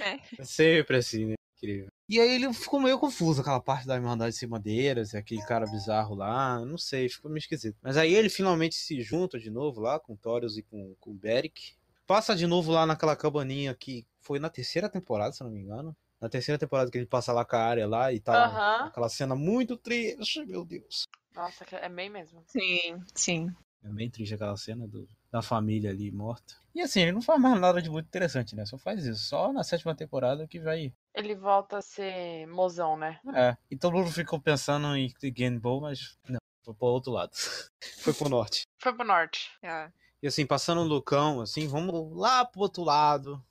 É. 0.00 0.18
É 0.38 0.44
sempre 0.44 0.96
assim, 0.98 1.26
né? 1.26 1.34
Incrível. 1.56 1.88
E 2.08 2.18
aí 2.20 2.34
ele 2.34 2.52
ficou 2.52 2.80
meio 2.80 2.98
confuso, 2.98 3.40
aquela 3.40 3.60
parte 3.60 3.86
da 3.86 3.94
Irmandade 3.94 4.34
Sem 4.34 4.48
Bandeiras, 4.48 5.14
aquele 5.14 5.42
cara 5.42 5.66
bizarro 5.66 6.14
lá, 6.14 6.58
não 6.64 6.76
sei, 6.78 7.08
ficou 7.08 7.30
meio 7.30 7.38
esquisito. 7.38 7.76
Mas 7.82 7.96
aí 7.96 8.14
ele 8.14 8.28
finalmente 8.28 8.74
se 8.74 9.00
junta 9.02 9.38
de 9.38 9.50
novo 9.50 9.80
lá 9.80 9.98
com 10.00 10.14
o 10.14 10.16
Torius 10.16 10.56
e 10.56 10.62
com, 10.62 10.94
com 10.98 11.10
o 11.10 11.14
Beric. 11.14 11.74
Passa 12.10 12.34
de 12.34 12.44
novo 12.44 12.72
lá 12.72 12.84
naquela 12.84 13.14
cabaninha 13.14 13.72
que 13.72 14.04
foi 14.18 14.40
na 14.40 14.50
terceira 14.50 14.88
temporada, 14.88 15.32
se 15.32 15.44
eu 15.44 15.46
não 15.46 15.54
me 15.54 15.60
engano. 15.60 15.96
Na 16.20 16.28
terceira 16.28 16.58
temporada 16.58 16.90
que 16.90 16.98
ele 16.98 17.06
passa 17.06 17.32
lá 17.32 17.44
com 17.44 17.54
a 17.54 17.60
área 17.60 17.86
lá 17.86 18.12
e 18.12 18.18
tá 18.18 18.86
aquela 18.86 19.08
cena 19.08 19.36
muito 19.36 19.76
triste, 19.76 20.44
meu 20.44 20.64
Deus. 20.64 21.04
Nossa, 21.32 21.64
é 21.70 21.88
bem 21.88 22.10
mesmo. 22.10 22.42
Sim, 22.48 23.00
sim. 23.14 23.54
É 23.84 23.88
bem 23.90 24.10
triste 24.10 24.34
aquela 24.34 24.56
cena 24.56 24.88
do, 24.88 25.08
da 25.30 25.40
família 25.40 25.90
ali 25.90 26.10
morta. 26.10 26.56
E 26.74 26.80
assim, 26.80 27.02
ele 27.02 27.12
não 27.12 27.22
faz 27.22 27.40
mais 27.40 27.60
nada 27.60 27.80
de 27.80 27.88
muito 27.88 28.06
interessante, 28.06 28.56
né? 28.56 28.66
Só 28.66 28.76
faz 28.76 29.06
isso. 29.06 29.22
Só 29.26 29.52
na 29.52 29.62
sétima 29.62 29.94
temporada 29.94 30.48
que 30.48 30.58
vai. 30.58 30.92
Ele 31.14 31.36
volta 31.36 31.78
a 31.78 31.82
ser 31.82 32.44
mozão, 32.48 32.96
né? 32.96 33.20
É. 33.32 33.56
E 33.70 33.76
todo 33.76 33.96
mundo 33.96 34.10
ficou 34.10 34.40
pensando 34.40 34.96
em 34.96 35.14
Game 35.32 35.60
Bowl, 35.60 35.80
mas 35.80 36.18
não, 36.28 36.40
foi 36.64 36.74
pro 36.74 36.88
outro 36.88 37.12
lado. 37.12 37.30
foi 38.02 38.12
pro 38.12 38.28
norte. 38.28 38.62
Foi 38.80 38.92
pro 38.92 39.06
norte. 39.06 39.48
É. 39.62 39.92
E 40.22 40.26
assim, 40.26 40.44
passando 40.46 40.80
o 40.82 40.84
Lucão, 40.84 41.40
assim, 41.40 41.66
vamos 41.66 42.16
lá 42.16 42.44
pro 42.44 42.60
outro 42.60 42.82
lado. 42.84 43.42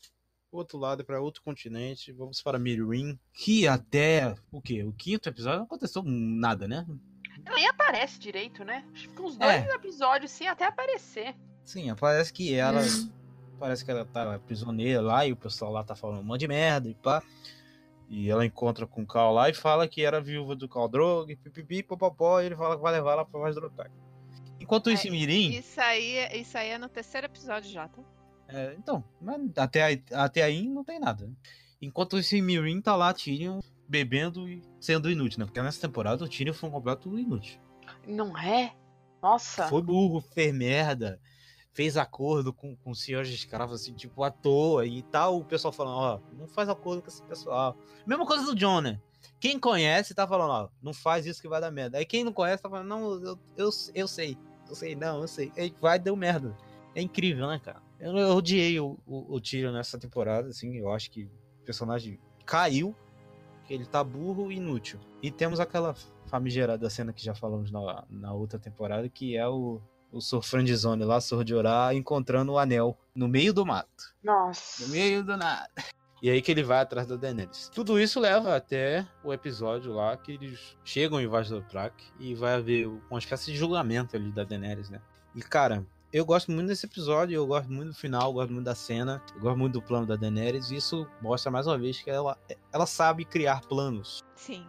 Pro 0.49 0.59
outro 0.59 0.77
lado, 0.77 1.03
para 1.03 1.21
outro 1.21 1.41
continente. 1.41 2.11
Vamos 2.11 2.41
para 2.41 2.59
Mirim. 2.59 3.19
Que 3.33 3.67
até 3.67 4.35
o 4.51 4.61
quê? 4.61 4.83
O 4.83 4.91
quinto 4.93 5.29
episódio 5.29 5.59
não 5.59 5.65
aconteceu 5.65 6.03
nada, 6.05 6.67
né? 6.67 6.85
Nem 7.55 7.67
aparece 7.67 8.19
direito, 8.19 8.63
né? 8.63 8.85
Acho 8.93 9.03
que 9.03 9.09
fica 9.09 9.23
uns 9.23 9.39
É. 9.39 9.61
dois 9.61 9.75
episódios 9.75 10.31
sem 10.31 10.47
até 10.47 10.65
aparecer. 10.65 11.35
Sim, 11.63 11.93
parece 11.95 12.33
que 12.33 12.53
ela. 12.53 12.81
Parece 13.59 13.83
que 13.83 13.91
ela 13.91 14.05
tá 14.05 14.39
prisioneira 14.39 15.01
lá 15.01 15.25
e 15.25 15.33
o 15.33 15.35
pessoal 15.35 15.71
lá 15.71 15.83
tá 15.83 15.95
falando 15.95 16.21
um 16.21 16.23
monte 16.23 16.41
de 16.41 16.47
merda 16.47 16.87
e 16.87 16.93
pá. 16.95 17.21
E 18.07 18.29
ela 18.29 18.45
encontra 18.45 18.87
com 18.87 19.03
o 19.03 19.07
Cal 19.07 19.33
lá 19.33 19.49
e 19.49 19.53
fala 19.53 19.87
que 19.87 20.03
era 20.03 20.19
viúva 20.19 20.55
do 20.55 20.67
Cal 20.67 20.87
Drogo, 20.87 21.29
e 21.29 21.35
pipipi, 21.35 21.83
popopó, 21.83 22.41
e 22.41 22.47
ele 22.47 22.55
fala 22.55 22.75
que 22.75 22.81
vai 22.81 22.91
levar 22.91 23.11
ela 23.13 23.25
pra 23.25 23.39
mais 23.39 23.53
Drotag. 23.53 23.91
Enquanto 24.59 24.89
isso, 24.89 25.07
É, 25.07 25.11
Mirim. 25.11 25.51
Isso 25.51 25.79
aí, 25.79 26.39
isso 26.39 26.57
aí 26.57 26.69
é 26.69 26.77
no 26.77 26.89
terceiro 26.89 27.25
episódio 27.25 27.71
já, 27.71 27.87
tá? 27.87 28.01
É, 28.47 28.75
então, 28.77 29.03
mas 29.21 29.39
até 29.57 29.83
aí, 29.83 30.03
até 30.11 30.43
aí 30.43 30.67
não 30.67 30.83
tem 30.83 30.99
nada. 30.99 31.27
né? 31.27 31.33
Enquanto 31.81 32.17
isso, 32.17 32.35
Mirim 32.35 32.81
tá 32.81 32.95
lá 32.95 33.13
Tyrion 33.13 33.59
bebendo 33.87 34.47
e 34.49 34.61
sendo 34.79 35.09
inútil, 35.09 35.39
né? 35.39 35.45
Porque 35.45 35.61
nessa 35.61 35.81
temporada 35.81 36.23
o 36.23 36.27
Tyrion 36.27 36.53
foi 36.53 36.69
um 36.69 36.71
completo 36.71 37.17
inútil. 37.17 37.59
Não 38.07 38.37
é? 38.37 38.73
Nossa. 39.21 39.67
Foi 39.67 39.81
burro, 39.81 40.21
fez 40.21 40.53
merda, 40.53 41.19
fez 41.73 41.97
acordo 41.97 42.53
com, 42.53 42.75
com 42.75 42.91
os 42.91 43.01
senhores 43.01 43.29
de 43.29 43.35
escravos, 43.35 43.81
assim, 43.81 43.93
tipo, 43.93 44.23
à 44.23 44.29
toa 44.31 44.85
e 44.85 45.01
tal. 45.03 45.37
O 45.39 45.45
pessoal 45.45 45.71
falando, 45.71 45.97
ó, 45.97 46.19
não 46.37 46.47
faz 46.47 46.69
acordo 46.69 47.01
com 47.01 47.07
esse 47.07 47.23
pessoal. 47.23 47.77
Mesma 48.05 48.25
coisa 48.25 48.45
do 48.45 48.55
John, 48.55 48.81
né? 48.81 48.99
Quem 49.39 49.59
conhece 49.59 50.13
tá 50.13 50.27
falando, 50.27 50.51
ó, 50.51 50.69
não 50.81 50.93
faz 50.93 51.25
isso 51.25 51.41
que 51.41 51.47
vai 51.47 51.59
dar 51.61 51.71
merda. 51.71 51.97
Aí 51.97 52.05
quem 52.05 52.23
não 52.23 52.31
conhece 52.33 52.61
tá 52.61 52.69
falando, 52.69 52.87
não, 52.87 53.11
eu, 53.21 53.39
eu, 53.57 53.69
eu 53.93 54.07
sei, 54.07 54.37
eu 54.69 54.75
sei, 54.75 54.95
não, 54.95 55.21
eu 55.21 55.27
sei. 55.27 55.51
Aí 55.57 55.73
vai, 55.81 55.97
deu 55.99 56.15
merda. 56.15 56.55
É 56.95 57.01
incrível, 57.01 57.47
né, 57.47 57.59
cara? 57.63 57.81
Eu, 57.99 58.17
eu 58.17 58.29
odiei 58.29 58.79
o, 58.79 58.97
o, 59.05 59.35
o 59.35 59.41
Tyrion 59.41 59.71
nessa 59.71 59.97
temporada, 59.97 60.49
assim, 60.49 60.77
eu 60.77 60.91
acho 60.91 61.11
que 61.11 61.23
o 61.23 61.65
personagem 61.65 62.19
caiu, 62.45 62.95
que 63.65 63.73
ele 63.73 63.85
tá 63.85 64.03
burro 64.03 64.51
e 64.51 64.55
inútil. 64.55 64.99
E 65.21 65.29
temos 65.29 65.59
aquela 65.59 65.93
famigerada 66.25 66.89
cena 66.89 67.11
que 67.11 67.23
já 67.23 67.33
falamos 67.33 67.71
na, 67.71 68.05
na 68.09 68.33
outra 68.33 68.57
temporada, 68.57 69.09
que 69.09 69.35
é 69.35 69.47
o, 69.47 69.81
o 70.11 70.21
Sor 70.21 70.43
Franzone 70.43 71.03
lá, 71.03 71.19
Sor 71.19 71.43
de 71.43 71.53
Orar, 71.53 71.93
encontrando 71.95 72.53
o 72.53 72.57
anel 72.57 72.97
no 73.13 73.27
meio 73.27 73.53
do 73.53 73.65
mato. 73.65 74.15
Nossa. 74.23 74.83
No 74.83 74.89
meio 74.89 75.23
do 75.23 75.35
nada. 75.35 75.69
E 76.21 76.29
aí 76.29 76.41
que 76.41 76.51
ele 76.51 76.63
vai 76.63 76.79
atrás 76.79 77.07
da 77.07 77.15
Daenerys. 77.15 77.69
Tudo 77.73 77.99
isso 77.99 78.19
leva 78.19 78.55
até 78.55 79.07
o 79.23 79.33
episódio 79.33 79.93
lá 79.93 80.17
que 80.17 80.33
eles 80.33 80.77
chegam 80.83 81.21
em 81.21 81.27
Vaz 81.27 81.49
do 81.49 81.61
Track 81.61 81.93
e 82.19 82.35
vai 82.35 82.55
haver 82.55 82.87
uma 83.09 83.19
espécie 83.19 83.51
de 83.51 83.57
julgamento 83.57 84.15
ali 84.15 84.31
da 84.31 84.43
Daenerys, 84.43 84.89
né? 84.89 85.01
E 85.33 85.41
cara, 85.41 85.85
eu 86.11 86.25
gosto 86.25 86.51
muito 86.51 86.67
desse 86.67 86.85
episódio, 86.85 87.35
eu 87.35 87.45
gosto 87.45 87.71
muito 87.71 87.89
do 87.89 87.95
final, 87.95 88.33
gosto 88.33 88.51
muito 88.51 88.65
da 88.65 88.75
cena, 88.75 89.21
gosto 89.39 89.57
muito 89.57 89.73
do 89.73 89.81
plano 89.81 90.07
da 90.07 90.15
Daenerys, 90.15 90.71
e 90.71 90.75
isso 90.75 91.07
mostra 91.21 91.51
mais 91.51 91.67
uma 91.67 91.77
vez 91.77 92.01
que 92.01 92.09
ela, 92.09 92.37
ela 92.73 92.85
sabe 92.85 93.23
criar 93.23 93.61
planos. 93.61 94.23
Sim. 94.35 94.65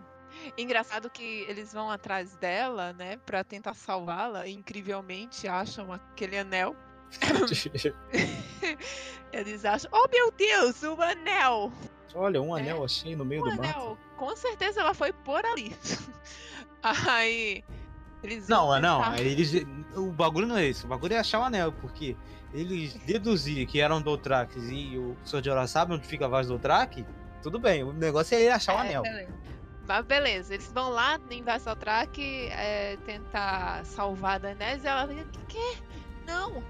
Engraçado 0.57 1.11
que 1.11 1.45
eles 1.49 1.73
vão 1.73 1.91
atrás 1.91 2.37
dela, 2.37 2.93
né, 2.93 3.17
pra 3.27 3.43
tentar 3.43 3.75
salvá-la, 3.75 4.49
incrivelmente 4.49 5.49
acham 5.49 5.93
aquele 5.93 6.39
anel. 6.39 6.77
eles 9.33 9.65
acham, 9.65 9.91
oh 9.93 10.07
meu 10.11 10.31
Deus, 10.33 10.83
o 10.83 11.01
anel! 11.01 11.73
Olha, 12.15 12.43
um 12.43 12.55
anel 12.55 12.83
assim 12.85 13.15
no 13.15 13.25
meio 13.25 13.43
O 13.43 13.45
do 13.45 13.51
mato. 13.57 13.63
anel, 13.63 13.99
com 14.17 14.35
certeza 14.37 14.81
ela 14.81 14.95
foi 14.95 15.13
por 15.13 15.45
ali. 15.45 15.75
Aí, 16.83 17.63
eles 18.23 18.49
Não, 18.49 18.81
não, 18.81 19.15
eles. 19.17 19.53
O 19.95 20.11
bagulho 20.11 20.47
não 20.47 20.57
é 20.57 20.67
esse, 20.67 20.85
o 20.85 20.89
bagulho 20.89 21.15
é 21.15 21.19
achar 21.19 21.41
o 21.41 21.45
anel, 21.45 21.73
porque 21.73 22.17
eles 22.53 22.95
deduziram 23.07 23.71
que 23.71 23.81
eram 23.81 24.01
Dothraques 24.01 24.65
e 24.71 24.97
o 24.99 25.17
Sr. 25.25 25.41
de 25.43 25.51
Orar 25.51 25.69
sabe 25.69 25.95
onde 25.95 26.07
fica 26.07 26.25
a 26.25 26.29
voz 26.29 26.47
do 26.49 26.55
Dothraki, 26.55 27.05
tudo 27.43 27.59
bem, 27.59 27.85
o 27.85 27.93
negócio 27.93 28.35
é 28.35 28.41
ele 28.41 28.51
achar 28.51 28.75
o 28.75 28.79
É, 28.79 28.81
anel. 28.81 29.03
beleza. 29.03 29.41
Mas 29.87 30.05
beleza, 30.07 30.55
eles 30.55 30.73
vão 30.73 30.91
lá 30.91 31.19
em 31.31 31.43
Vassaltrak 31.43 32.21
é, 32.53 32.97
tentar 33.05 33.85
salvar 33.85 34.37
a 34.37 34.39
Daenerys 34.39 34.85
e 34.85 34.87
ela 34.87 35.07
fica, 35.09 35.25
que 35.25 35.39
que? 35.47 35.83
Não, 36.27 36.63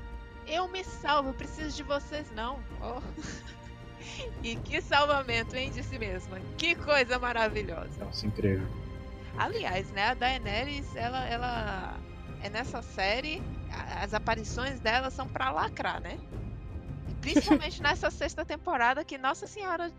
eu 0.51 0.69
me 0.69 0.83
salvo, 0.85 1.31
eu 1.31 1.35
preciso 1.35 1.77
de 1.77 1.83
vocês 1.83 2.31
não. 2.33 2.59
Oh. 2.81 3.01
e 4.43 4.57
que 4.57 4.81
salvamento, 4.81 5.57
hein, 5.57 5.71
de 5.71 5.83
si 5.83 5.99
mesma. 5.99 6.39
Que 6.59 6.75
coisa 6.75 7.19
maravilhosa. 7.19 8.05
Nossa, 8.05 8.27
incrível. 8.27 8.67
Aliás, 9.39 9.91
né, 9.93 10.09
a 10.09 10.15
Daenerys, 10.15 10.95
ela, 10.97 11.25
ela 11.27 11.97
é 12.43 12.51
nessa 12.51 12.83
série, 12.83 13.43
as 14.03 14.13
aparições 14.13 14.81
dela 14.81 15.11
são 15.11 15.29
pra 15.29 15.51
lacrar, 15.51 16.01
né? 16.01 16.19
Principalmente 17.21 17.81
nessa 17.83 18.11
sexta 18.11 18.45
temporada 18.45 19.05
que 19.05 19.17
Nossa 19.17 19.47
Senhora, 19.47 19.93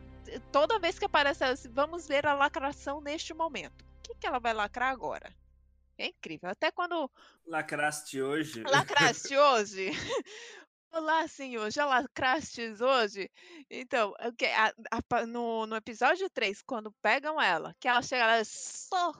toda 0.51 0.79
vez 0.79 0.99
que 0.99 1.05
aparece 1.05 1.43
ela, 1.43 1.55
vamos 1.71 2.07
ver 2.07 2.25
a 2.25 2.33
lacração 2.33 2.99
neste 2.99 3.33
momento. 3.33 3.81
O 3.81 4.01
que, 4.03 4.15
que 4.15 4.27
ela 4.27 4.39
vai 4.39 4.53
lacrar 4.53 4.91
agora? 4.91 5.31
É 6.01 6.07
incrível. 6.07 6.49
Até 6.49 6.71
quando 6.71 7.09
Lacraste 7.45 8.19
hoje. 8.19 8.63
lacraste 8.63 9.37
hoje. 9.37 9.91
Olá, 10.91 11.27
senhor, 11.27 11.71
já 11.71 11.85
lacrastes 11.85 12.81
hoje? 12.81 13.29
Então, 13.69 14.11
o 14.19 14.33
que- 14.33 14.47
a- 14.47 14.73
a 14.91 15.25
no, 15.27 15.67
no 15.67 15.75
episódio 15.75 16.27
3, 16.31 16.63
quando 16.63 16.91
pegam 17.03 17.39
ela, 17.39 17.75
que 17.79 17.87
ela 17.87 18.01
chega 18.01 18.25
lá, 18.25 18.39
eu 18.39 18.45
sou, 18.45 19.15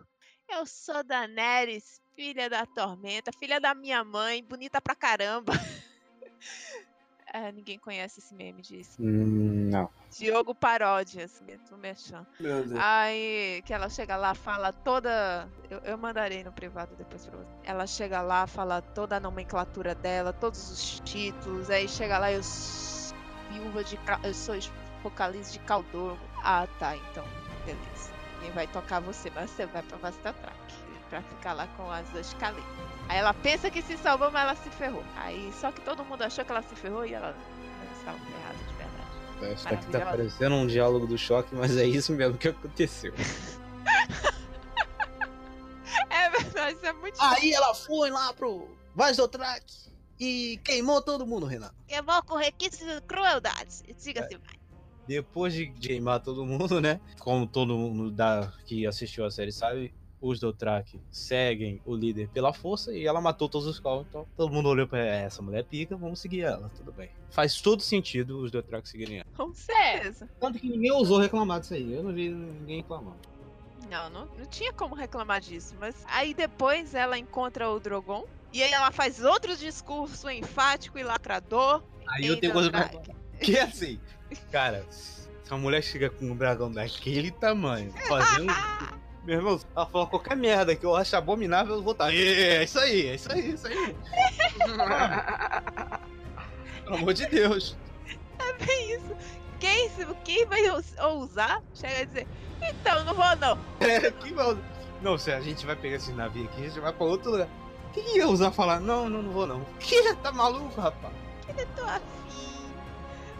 eu 0.50 0.66
sou 0.66 1.04
Daenerys, 1.04 2.02
filha 2.16 2.50
da 2.50 2.66
tormenta, 2.66 3.32
filha 3.40 3.60
da 3.62 3.76
minha 3.76 4.04
mãe, 4.04 4.44
bonita 4.44 4.82
pra 4.82 4.96
caramba. 4.96 5.54
É, 7.34 7.52
ninguém 7.52 7.80
conhece 7.80 8.20
esse 8.20 8.36
meme 8.36 8.62
disso. 8.62 9.02
não. 9.02 9.90
Diogo 10.18 10.54
Paródias, 10.54 11.42
do 11.70 11.78
Mechan. 11.78 12.26
Meu 12.38 12.66
Deus. 12.66 12.80
Aí 12.82 13.62
que 13.66 13.74
ela 13.74 13.90
chega 13.90 14.18
lá, 14.18 14.36
fala 14.36 14.74
toda. 14.74 15.48
Eu, 15.70 15.80
eu 15.80 15.98
mandarei 15.98 16.44
no 16.44 16.52
privado 16.52 16.94
depois 16.98 17.26
pra 17.26 17.38
você. 17.38 17.48
Ela 17.64 17.88
chega 17.88 18.22
lá, 18.22 18.46
fala 18.46 18.82
toda 18.82 19.16
a 19.16 19.20
nomenclatura 19.20 19.96
dela, 19.96 20.34
todos 20.34 20.70
os 20.70 21.00
títulos. 21.06 21.70
Aí 21.70 21.88
chega 21.88 22.18
lá, 22.18 22.32
eu 22.32 22.44
sou 22.44 23.18
viúva 23.50 23.84
de. 23.84 23.98
Eu 24.24 24.34
sou 24.34 24.56
focaliz 25.02 25.54
de 25.54 25.60
Caldor. 25.60 26.18
Ah, 26.44 26.68
tá, 26.80 26.98
então, 26.98 27.26
beleza. 27.66 28.12
Quem 28.42 28.52
vai 28.52 28.68
tocar 28.68 29.00
você, 29.00 29.30
mas 29.30 29.50
você 29.52 29.66
vai 29.68 29.82
pra 29.84 29.98
Vasta 29.98 30.34
Track. 30.34 30.74
Pra 31.10 31.22
ficar 31.22 31.54
lá 31.54 31.68
com 31.78 31.90
as 31.92 32.10
duas 32.10 32.34
Kali. 32.36 32.62
Aí 33.10 33.18
ela 33.18 33.34
pensa 33.34 33.70
que 33.70 33.82
se 33.82 33.98
salvou, 33.98 34.32
mas 34.32 34.44
ela 34.44 34.56
se 34.56 34.70
ferrou. 34.70 35.04
Aí 35.16 35.52
só 35.54 35.72
que 35.72 35.82
todo 35.82 36.04
mundo 36.06 36.22
achou 36.24 36.46
que 36.46 36.52
ela 36.52 36.62
se 36.62 36.76
ferrou 36.76 37.06
e 37.06 37.14
ela 37.14 37.36
não 37.36 37.98
estava 37.98 38.18
ferrada 38.18 38.58
de 38.58 38.74
verdade. 38.76 39.56
Isso 39.56 39.68
aqui 39.68 39.86
tá 39.88 40.00
parecendo 40.02 40.56
um 40.56 40.68
diálogo 40.68 41.08
do 41.08 41.18
choque, 41.18 41.54
mas 41.56 41.76
é 41.78 41.86
isso 41.86 42.14
mesmo 42.14 42.38
que 42.38 42.50
aconteceu. 42.50 43.14
É 46.10 46.30
verdade, 46.30 46.76
isso 46.76 46.86
é 46.86 46.94
muito 46.94 47.22
Aí 47.22 47.52
ela 47.52 47.74
foi 47.74 48.10
lá 48.10 48.34
pro 48.34 48.70
Vaz 48.94 49.18
do 49.18 49.28
Track 49.28 49.66
e 50.20 50.60
queimou 50.64 51.02
todo 51.02 51.26
mundo, 51.26 51.46
Renan. 51.46 51.72
Eu 51.90 52.04
vou 52.04 52.22
com 52.24 52.36
requisitos 52.36 52.96
de 52.96 53.02
crueldade. 53.02 53.84
Diga-se 54.02 54.38
vai. 54.38 54.62
Depois 55.08 55.54
de 55.54 55.68
queimar 55.72 56.20
todo 56.20 56.46
mundo, 56.46 56.80
né? 56.80 57.00
Como 57.20 57.48
todo 57.48 57.76
mundo 57.76 58.12
da, 58.12 58.54
que 58.66 58.86
assistiu 58.86 59.26
a 59.26 59.32
série 59.32 59.52
sabe, 59.52 59.94
os 60.22 60.40
Dothraki 60.40 61.02
seguem 61.10 61.82
o 61.86 61.96
líder 61.96 62.30
pela 62.30 62.54
força 62.54 62.94
e 62.94 63.06
ela 63.06 63.20
matou 63.20 63.50
todos 63.50 63.68
os 63.68 63.80
Call. 63.80 64.06
Então 64.08 64.28
todo 64.38 64.54
mundo 64.54 64.70
olhou 64.70 64.88
pra 64.88 65.00
"É, 65.00 65.24
essa 65.24 65.42
mulher 65.42 65.60
é 65.60 65.64
pica, 65.64 65.96
vamos 65.98 66.20
seguir 66.20 66.42
ela, 66.42 66.70
tudo 66.78 66.92
bem. 66.92 67.10
Faz 67.30 67.60
todo 67.60 67.82
sentido 67.82 68.40
os 68.40 68.52
Dothraki 68.52 68.88
seguirem 68.88 69.18
ela. 69.18 69.26
Com 69.36 69.54
certeza. 69.54 70.30
Tanto 70.40 70.60
que 70.60 70.70
ninguém 70.70 70.92
ousou 70.92 71.18
reclamar 71.20 71.60
disso 71.60 71.74
aí. 71.74 71.94
Eu 71.94 72.04
não 72.04 72.14
vi 72.14 72.30
ninguém 72.30 72.78
reclamar. 72.78 73.16
Não, 73.90 74.10
não, 74.10 74.26
não 74.38 74.46
tinha 74.46 74.72
como 74.72 74.96
reclamar 74.96 75.42
disso. 75.42 75.76
Mas 75.80 76.06
aí 76.08 76.34
depois 76.34 76.94
ela 76.96 77.18
encontra 77.18 77.70
o 77.70 77.80
Drogon. 77.80 78.26
E 78.54 78.62
aí 78.62 78.72
ela 78.72 78.92
faz 78.92 79.24
outro 79.24 79.56
discurso 79.56 80.30
enfático 80.30 81.00
e 81.00 81.04
lacrador. 81.04 81.82
Aí 82.08 82.28
eu 82.28 82.40
tenho 82.40 82.54
coisa 82.54 82.70
pra. 82.70 82.90
Que 83.40 83.58
assim, 83.58 84.00
cara, 84.52 84.86
se 84.90 85.28
a 85.50 85.58
mulher 85.58 85.82
chega 85.82 86.10
com 86.10 86.26
um 86.26 86.36
dragão 86.36 86.72
daquele 86.72 87.32
tamanho, 87.32 87.92
fazendo. 88.08 88.52
Meu 89.24 89.36
irmão, 89.36 89.60
ela 89.76 89.86
fala 89.86 90.08
qualquer 90.08 90.36
merda 90.36 90.76
que 90.76 90.84
eu 90.86 90.96
acho 90.96 91.16
abominável, 91.16 91.76
eu 91.76 91.84
vou 91.84 91.92
estar. 91.94 92.12
É 92.14 92.64
isso 92.64 92.80
aí, 92.80 93.08
é 93.08 93.16
isso 93.16 93.32
aí, 93.32 93.42
é 93.42 93.46
isso 93.54 93.68
aí. 93.68 93.76
Pelo 96.84 96.96
amor 96.96 97.14
de 97.14 97.26
Deus. 97.28 97.78
É 98.68 98.96
isso. 98.96 99.16
Quem, 99.60 99.90
quem 100.24 100.46
vai 100.48 100.68
ous- 100.72 100.96
ousar 101.00 101.62
chega 101.76 102.02
a 102.02 102.06
dizer: 102.06 102.28
Então, 102.62 103.04
não 103.06 103.14
vou 103.14 103.36
não. 103.38 103.58
É, 103.80 104.10
que 104.12 104.34
mal. 104.34 104.58
Não, 105.02 105.18
se 105.18 105.32
a 105.32 105.40
gente 105.42 105.66
vai 105.66 105.76
pegar 105.76 105.96
esse 105.98 106.12
navio 106.12 106.46
aqui, 106.46 106.62
a 106.62 106.68
gente 106.68 106.80
vai 106.80 106.92
pra 106.94 107.06
outro 107.06 107.32
lugar. 107.32 107.48
Quem 107.94 108.18
ia 108.18 108.28
usar 108.28 108.52
falar? 108.52 108.80
Não, 108.80 109.10
não, 109.10 109.22
não 109.22 109.32
vou 109.32 109.46
não. 109.46 109.62
Que? 109.80 110.14
Tá 110.16 110.32
maluco, 110.32 110.80
rapaz? 110.80 111.14
Eu 111.58 111.68
tô 111.76 111.84
afim. 111.84 112.72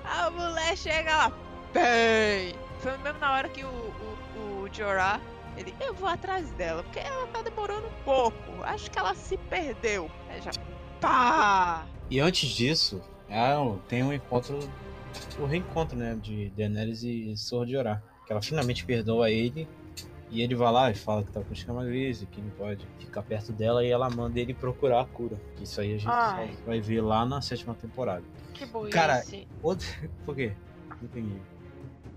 A 0.04 0.30
mulher 0.30 0.76
chega 0.78 1.16
lá. 1.16 1.32
Bem. 1.74 2.56
Foi 2.80 2.98
mesmo 2.98 3.20
na 3.20 3.32
hora 3.34 3.50
que 3.50 3.64
o, 3.64 3.68
o, 3.68 4.64
o 4.64 4.70
Jorah, 4.74 5.20
ele, 5.58 5.74
eu 5.80 5.94
vou 5.94 6.08
atrás 6.08 6.50
dela, 6.52 6.84
porque 6.84 7.00
ela 7.00 7.28
tá 7.28 7.42
demorando 7.42 7.88
um 7.88 8.04
pouco. 8.04 8.64
Acho 8.64 8.90
que 8.90 8.98
ela 8.98 9.14
se 9.14 9.38
perdeu. 9.38 10.10
Aí 10.30 10.42
já. 10.42 10.52
Pá! 11.00 11.86
E 12.10 12.20
antes 12.20 12.50
disso, 12.50 13.02
é, 13.30 13.54
tem 13.88 14.04
um 14.04 14.14
encontro, 14.14 14.60
o 15.40 15.46
reencontro, 15.46 15.98
né, 15.98 16.18
de 16.22 16.50
Daenerys 16.52 17.04
e 17.04 17.36
Sword 17.38 17.72
de 17.72 17.78
Orar. 17.78 18.04
Que 18.26 18.34
ela 18.34 18.42
finalmente 18.42 18.86
perdoa 18.86 19.30
ele 19.30 19.68
e 20.30 20.42
ele 20.42 20.56
vai 20.56 20.72
lá 20.72 20.90
e 20.90 20.96
fala 20.96 21.24
que 21.24 21.32
tá 21.32 21.42
com 21.42 21.54
escamagrise, 21.54 22.26
que 22.26 22.40
não 22.40 22.50
pode 22.52 22.88
ficar 23.00 23.22
perto 23.22 23.52
dela 23.52 23.84
e 23.84 23.90
ela 23.90 24.10
manda 24.10 24.40
ele 24.40 24.54
procurar 24.54 25.02
a 25.02 25.06
cura. 25.06 25.38
Isso 25.62 25.82
aí 25.82 25.96
a 25.96 25.98
gente 25.98 26.10
Ai. 26.10 26.58
vai 26.66 26.80
ver 26.80 27.02
lá 27.02 27.26
na 27.26 27.42
sétima 27.42 27.74
temporada. 27.74 28.24
Que 28.54 28.66
burrice. 28.66 28.92
Cara, 28.94 29.24
Outro... 29.62 29.88
Por 30.26 30.36
quê? 30.36 30.54
Não 30.90 31.04
entendi. 31.04 31.42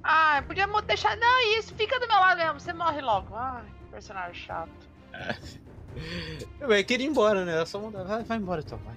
Ai, 0.05 0.43
podia 0.43 0.67
deixar. 0.83 1.17
Não, 1.17 1.59
isso, 1.59 1.75
fica 1.75 1.99
do 1.99 2.07
meu 2.07 2.17
lado 2.17 2.37
mesmo, 2.37 2.61
você 2.61 2.73
morre 2.75 3.01
logo. 3.01 3.35
Ai, 3.35 3.65
personagem 3.91 4.35
chato. 4.35 4.71
Eu 6.61 6.71
eu 6.71 6.85
queria 6.85 7.07
ir 7.07 7.11
embora, 7.11 7.45
né? 7.45 7.55
Ela 7.55 7.67
só 7.67 7.81
mandar, 7.81 8.05
vai, 8.05 8.23
vai 8.23 8.37
embora 8.37 8.61
então, 8.61 8.79
vai. 8.79 8.95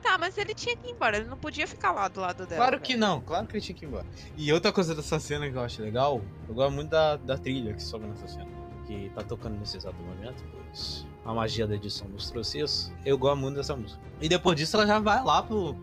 Tá, 0.00 0.16
mas 0.16 0.38
ele 0.38 0.54
tinha 0.54 0.76
que 0.76 0.88
ir 0.88 0.92
embora, 0.92 1.16
ele 1.18 1.28
não 1.28 1.36
podia 1.36 1.66
ficar 1.66 1.92
lá 1.92 2.08
do 2.08 2.20
lado 2.20 2.46
dela. 2.46 2.62
Claro 2.62 2.80
que 2.80 2.94
velho. 2.94 3.00
não, 3.00 3.20
claro 3.20 3.46
que 3.46 3.56
ele 3.56 3.60
tinha 3.60 3.76
que 3.76 3.84
ir 3.84 3.88
embora. 3.88 4.06
E 4.36 4.52
outra 4.52 4.72
coisa 4.72 4.94
dessa 4.94 5.18
cena 5.18 5.50
que 5.50 5.56
eu 5.56 5.60
acho 5.60 5.82
legal, 5.82 6.22
eu 6.48 6.54
gosto 6.54 6.72
muito 6.72 6.88
da, 6.90 7.16
da 7.16 7.36
trilha 7.36 7.74
que 7.74 7.82
sobe 7.82 8.06
nessa 8.06 8.26
cena. 8.28 8.48
Que 8.86 9.10
tá 9.14 9.22
tocando 9.22 9.58
nesse 9.58 9.76
exato 9.76 10.00
momento, 10.00 10.42
pois 10.50 11.06
a 11.26 11.34
magia 11.34 11.66
da 11.66 11.74
edição 11.74 12.08
nos 12.08 12.30
trouxe 12.30 12.60
isso. 12.60 12.90
Eu 13.04 13.18
gosto 13.18 13.36
muito 13.38 13.56
dessa 13.56 13.76
música. 13.76 14.00
E 14.18 14.28
depois 14.28 14.56
disso 14.56 14.76
ela 14.76 14.86
já 14.86 14.98
vai 14.98 15.22
lá 15.22 15.42
pro. 15.42 15.76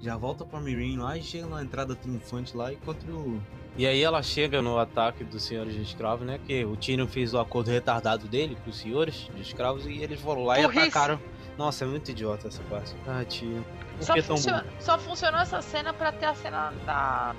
Já 0.00 0.16
volta 0.16 0.44
pra 0.44 0.60
Mirim 0.60 0.96
lá 0.96 1.16
e 1.16 1.22
chega 1.22 1.46
na 1.46 1.62
entrada 1.62 1.94
triunfante 1.96 2.56
lá 2.56 2.70
e 2.72 2.76
encontra 2.76 3.10
o. 3.10 3.42
E 3.76 3.86
aí 3.86 4.02
ela 4.02 4.22
chega 4.22 4.60
no 4.62 4.78
ataque 4.78 5.24
dos 5.24 5.42
senhores 5.44 5.74
de 5.74 5.82
escravos, 5.82 6.26
né? 6.26 6.38
Que 6.46 6.64
o 6.64 6.76
Tyrion 6.76 7.06
fez 7.06 7.34
o 7.34 7.38
acordo 7.38 7.70
retardado 7.70 8.26
dele 8.28 8.56
com 8.64 8.70
os 8.70 8.78
senhores 8.78 9.28
de 9.34 9.40
escravos 9.42 9.86
e 9.86 9.98
eles 10.02 10.20
foram 10.20 10.44
lá 10.44 10.56
Burrice. 10.56 10.78
e 10.78 10.82
atacaram. 10.82 11.20
Nossa, 11.56 11.84
é 11.84 11.88
muito 11.88 12.10
idiota 12.10 12.46
essa 12.48 12.62
parte. 12.64 12.94
Ah, 13.06 13.24
tio. 13.24 13.64
Por 13.96 14.04
Só, 14.04 14.14
tão 14.14 14.22
funcio- 14.22 14.64
só 14.78 14.98
funcionou 14.98 15.40
essa 15.40 15.60
cena 15.60 15.92
pra 15.92 16.12
ter 16.12 16.26
a 16.26 16.34
cena 16.34 16.72
da... 16.86 17.34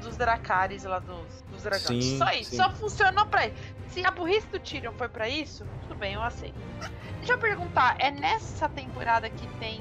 dos 0.00 0.16
Dracarys 0.16 0.84
lá 0.84 1.00
dos, 1.00 1.42
dos 1.50 1.62
dragões. 1.64 2.04
Sim, 2.04 2.18
só 2.18 2.30
isso, 2.30 2.50
sim. 2.50 2.56
só 2.56 2.70
funcionou 2.70 3.26
pra 3.26 3.48
isso. 3.48 3.56
Se 3.88 4.04
a 4.06 4.10
burrice 4.12 4.46
do 4.48 4.60
Tyrion 4.60 4.92
foi 4.92 5.08
pra 5.08 5.28
isso, 5.28 5.64
tudo 5.82 5.96
bem, 5.96 6.14
eu 6.14 6.22
aceito. 6.22 6.54
Deixa 7.18 7.32
eu 7.32 7.38
perguntar, 7.38 7.96
é 7.98 8.10
nessa 8.12 8.68
temporada 8.68 9.28
que 9.28 9.46
tem 9.58 9.80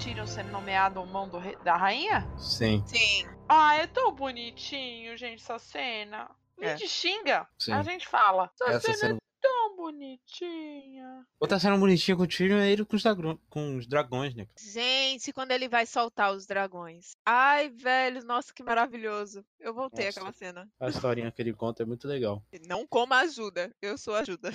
Tyrion 0.00 0.26
sendo 0.26 0.50
nomeado 0.50 1.04
mão 1.06 1.28
do 1.28 1.38
re- 1.38 1.56
da 1.62 1.76
rainha? 1.76 2.26
Sim, 2.38 2.82
Sim. 2.86 3.26
Ah, 3.48 3.76
é 3.76 3.86
tão 3.86 4.12
bonitinho, 4.12 5.16
gente, 5.16 5.42
essa 5.42 5.58
cena. 5.58 6.30
A 6.60 6.64
É. 6.64 6.76
gente 6.76 6.88
xinga, 6.88 7.46
sim. 7.58 7.72
a 7.72 7.82
gente 7.82 8.06
fala. 8.08 8.50
Essa, 8.54 8.70
Essa 8.72 8.80
cena 8.80 8.96
cena. 8.98 9.16
Tão 9.40 9.76
bonitinha. 9.76 11.26
Outra 11.38 11.58
cena 11.58 11.76
bonitinha 11.76 12.16
com 12.16 12.22
o 12.22 12.26
Tyrion 12.26 12.58
é 12.58 12.70
ele 12.70 12.84
com 12.84 12.96
os, 12.96 13.02
com 13.48 13.76
os 13.76 13.86
dragões, 13.86 14.34
né? 14.34 14.46
Gente, 14.58 15.32
quando 15.32 15.52
ele 15.52 15.68
vai 15.68 15.86
soltar 15.86 16.32
os 16.32 16.46
dragões. 16.46 17.12
Ai, 17.24 17.70
velho, 17.70 18.24
nossa, 18.24 18.52
que 18.52 18.62
maravilhoso. 18.62 19.44
Eu 19.58 19.74
voltei 19.74 20.06
Nossa. 20.06 20.20
aquela 20.20 20.32
cena. 20.32 20.68
A 20.78 20.88
historinha 20.88 21.30
que 21.30 21.40
ele 21.42 21.52
conta 21.52 21.82
é 21.82 21.86
muito 21.86 22.06
legal. 22.06 22.44
Não 22.68 22.86
coma 22.86 23.20
ajuda. 23.20 23.74
Eu 23.80 23.96
sou 23.96 24.14
ajuda. 24.14 24.52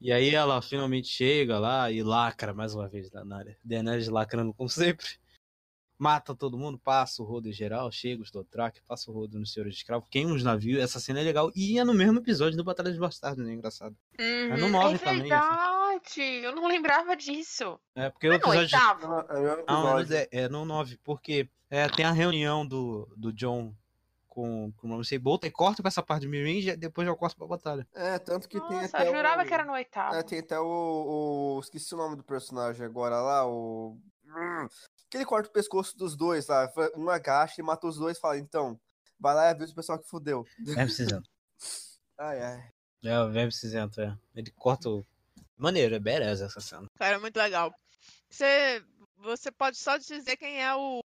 e 0.00 0.12
aí 0.12 0.34
ela 0.34 0.60
finalmente 0.62 1.08
chega 1.08 1.58
lá 1.58 1.90
e 1.90 2.02
lacra 2.02 2.52
mais 2.52 2.74
uma 2.74 2.88
vez 2.88 3.10
na 3.10 3.36
área. 3.36 3.58
Daenerys 3.64 4.08
lacrando 4.08 4.52
como 4.54 4.68
sempre. 4.68 5.06
Mata 6.02 6.34
todo 6.34 6.58
mundo, 6.58 6.76
passa 6.76 7.22
o 7.22 7.24
rodo 7.24 7.48
em 7.48 7.52
geral, 7.52 7.88
chega 7.92 8.20
os 8.22 8.30
Dothraki, 8.32 8.82
passa 8.82 9.08
o 9.08 9.14
rodo 9.14 9.38
nos 9.38 9.52
Senhores 9.52 9.74
de 9.74 9.78
Escravo, 9.82 10.04
queima 10.10 10.32
os 10.34 10.42
navios, 10.42 10.82
essa 10.82 10.98
cena 10.98 11.20
é 11.20 11.22
legal. 11.22 11.52
E 11.54 11.78
é 11.78 11.84
no 11.84 11.94
mesmo 11.94 12.18
episódio 12.18 12.56
do 12.56 12.64
Batalha 12.64 12.90
dos 12.90 12.98
Bastardos, 12.98 13.46
né? 13.46 13.52
Engraçado. 13.52 13.94
É 14.18 14.48
no 14.56 14.64
Uhum. 14.66 14.70
9 14.72 14.94
é 14.96 14.98
também. 14.98 15.12
assim. 15.20 15.28
verdade, 15.28 16.20
eu 16.44 16.56
não 16.56 16.66
lembrava 16.66 17.14
disso. 17.16 17.78
É, 17.94 18.10
porque 18.10 18.26
o 18.28 18.32
É 18.32 18.38
no 18.38 18.42
episódio. 18.42 18.76
Não, 19.00 19.20
é 19.20 19.52
o 19.54 19.64
Não, 19.64 19.98
é 20.00 20.28
é 20.32 20.48
no 20.48 20.64
9, 20.64 20.98
porque 21.04 21.48
é, 21.70 21.88
tem 21.88 22.04
a 22.04 22.10
reunião 22.10 22.66
do, 22.66 23.08
do 23.16 23.32
John 23.32 23.72
com, 24.26 24.72
com 24.78 24.88
o 24.88 24.96
Ramsay 24.96 25.20
Bolton 25.20 25.46
e 25.46 25.50
corta 25.52 25.82
pra 25.82 25.88
essa 25.88 26.02
parte 26.02 26.22
de 26.22 26.28
Mirin 26.28 26.58
e 26.68 26.76
depois 26.76 27.06
já 27.06 27.14
corta 27.14 27.36
pra 27.36 27.46
batalha. 27.46 27.86
É, 27.94 28.18
tanto 28.18 28.48
que 28.48 28.58
tem 28.60 28.80
Nossa, 28.80 28.96
até 28.96 29.08
eu 29.08 29.14
jurava 29.14 29.42
o... 29.42 29.46
que 29.46 29.54
era 29.54 29.64
no 29.64 29.72
oitavo. 29.74 30.16
É, 30.16 30.22
tem 30.24 30.40
até 30.40 30.58
o, 30.58 30.64
o- 31.56 31.60
Esqueci 31.60 31.94
o 31.94 31.98
nome 31.98 32.16
do 32.16 32.24
personagem 32.24 32.84
agora 32.84 33.20
lá, 33.20 33.46
o. 33.46 33.96
Que 35.12 35.18
ele 35.18 35.26
corta 35.26 35.50
o 35.50 35.52
pescoço 35.52 35.94
dos 35.94 36.16
dois 36.16 36.46
lá. 36.46 36.72
Um 36.96 37.10
agacha 37.10 37.60
e 37.60 37.62
mata 37.62 37.86
os 37.86 37.98
dois 37.98 38.16
e 38.16 38.20
fala, 38.20 38.38
então, 38.38 38.80
vai 39.20 39.34
lá 39.34 39.44
e 39.44 39.50
avisa 39.50 39.70
o 39.70 39.74
pessoal 39.74 39.98
que 39.98 40.08
fudeu. 40.08 40.42
Verbo 40.64 40.90
cinzento. 40.90 41.28
Ai, 42.16 42.40
ai. 42.40 42.70
É, 43.04 43.20
o 43.20 43.30
verbo 43.30 43.52
cinzento, 43.52 44.00
é. 44.00 44.16
Ele 44.34 44.50
corta 44.52 44.88
o. 44.88 45.04
Maneiro, 45.56 45.94
é 45.94 45.98
badass 45.98 46.40
essa 46.40 46.60
cena. 46.60 46.86
Cara, 46.96 47.18
muito 47.18 47.36
legal. 47.36 47.74
Você, 48.30 48.82
você 49.18 49.50
pode 49.50 49.76
só 49.76 49.98
dizer 49.98 50.36
quem 50.36 50.62
é 50.62 50.74
o 50.74 51.00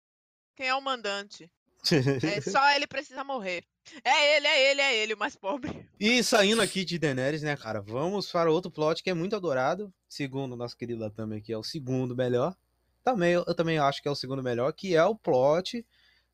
quem 0.53 0.67
é 0.67 0.75
o 0.75 0.81
mandante. 0.81 1.49
É 2.37 2.41
só 2.41 2.71
ele 2.71 2.87
precisa 2.87 3.23
morrer. 3.23 3.63
É 4.03 4.35
ele, 4.35 4.47
é 4.47 4.71
ele, 4.71 4.81
é 4.81 4.95
ele, 4.97 5.13
o 5.13 5.17
mais 5.17 5.35
pobre. 5.35 5.87
E 5.99 6.23
saindo 6.23 6.61
aqui 6.61 6.83
de 6.83 6.99
Daenerys, 6.99 7.41
né, 7.41 7.55
cara? 7.55 7.81
Vamos 7.81 8.31
para 8.31 8.51
outro 8.51 8.71
plot 8.71 9.01
que 9.01 9.09
é 9.09 9.13
muito 9.13 9.35
adorado. 9.35 9.93
Segundo 10.09 10.53
o 10.53 10.57
nosso 10.57 10.75
querido 10.75 11.01
Latam 11.01 11.31
aqui, 11.33 11.53
é 11.53 11.57
o 11.57 11.63
segundo 11.63 12.15
melhor. 12.15 12.55
Também, 13.03 13.33
eu 13.33 13.55
também 13.55 13.77
acho 13.77 14.01
que 14.01 14.07
é 14.07 14.11
o 14.11 14.15
segundo 14.15 14.41
melhor, 14.41 14.71
que 14.73 14.95
é 14.95 15.03
o 15.03 15.15
plot 15.15 15.85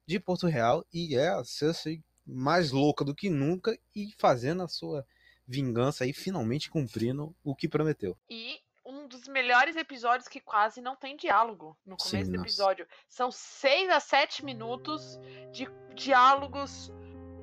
de 0.05 0.19
Porto 0.19 0.47
Real. 0.47 0.85
E 0.93 1.15
é 1.15 1.29
a 1.29 1.43
Cersei 1.43 2.03
mais 2.25 2.71
louca 2.71 3.03
do 3.03 3.15
que 3.15 3.29
nunca 3.29 3.77
e 3.95 4.13
fazendo 4.17 4.63
a 4.63 4.67
sua 4.67 5.05
vingança 5.47 6.03
aí, 6.03 6.13
finalmente 6.13 6.69
cumprindo 6.69 7.35
o 7.43 7.55
que 7.55 7.67
prometeu. 7.67 8.15
E 8.29 8.59
um 8.85 9.07
dos 9.07 9.27
melhores 9.27 9.75
episódios 9.75 10.27
que 10.27 10.39
quase 10.39 10.79
não 10.79 10.95
tem 10.95 11.15
diálogo 11.15 11.75
no 11.85 11.95
Sim, 11.99 12.11
começo 12.11 12.31
do 12.31 12.37
nossa. 12.37 12.47
episódio. 12.47 12.87
São 13.07 13.31
seis 13.31 13.89
a 13.89 13.99
sete 13.99 14.45
minutos 14.45 15.19
de 15.51 15.67
diálogos 15.95 16.91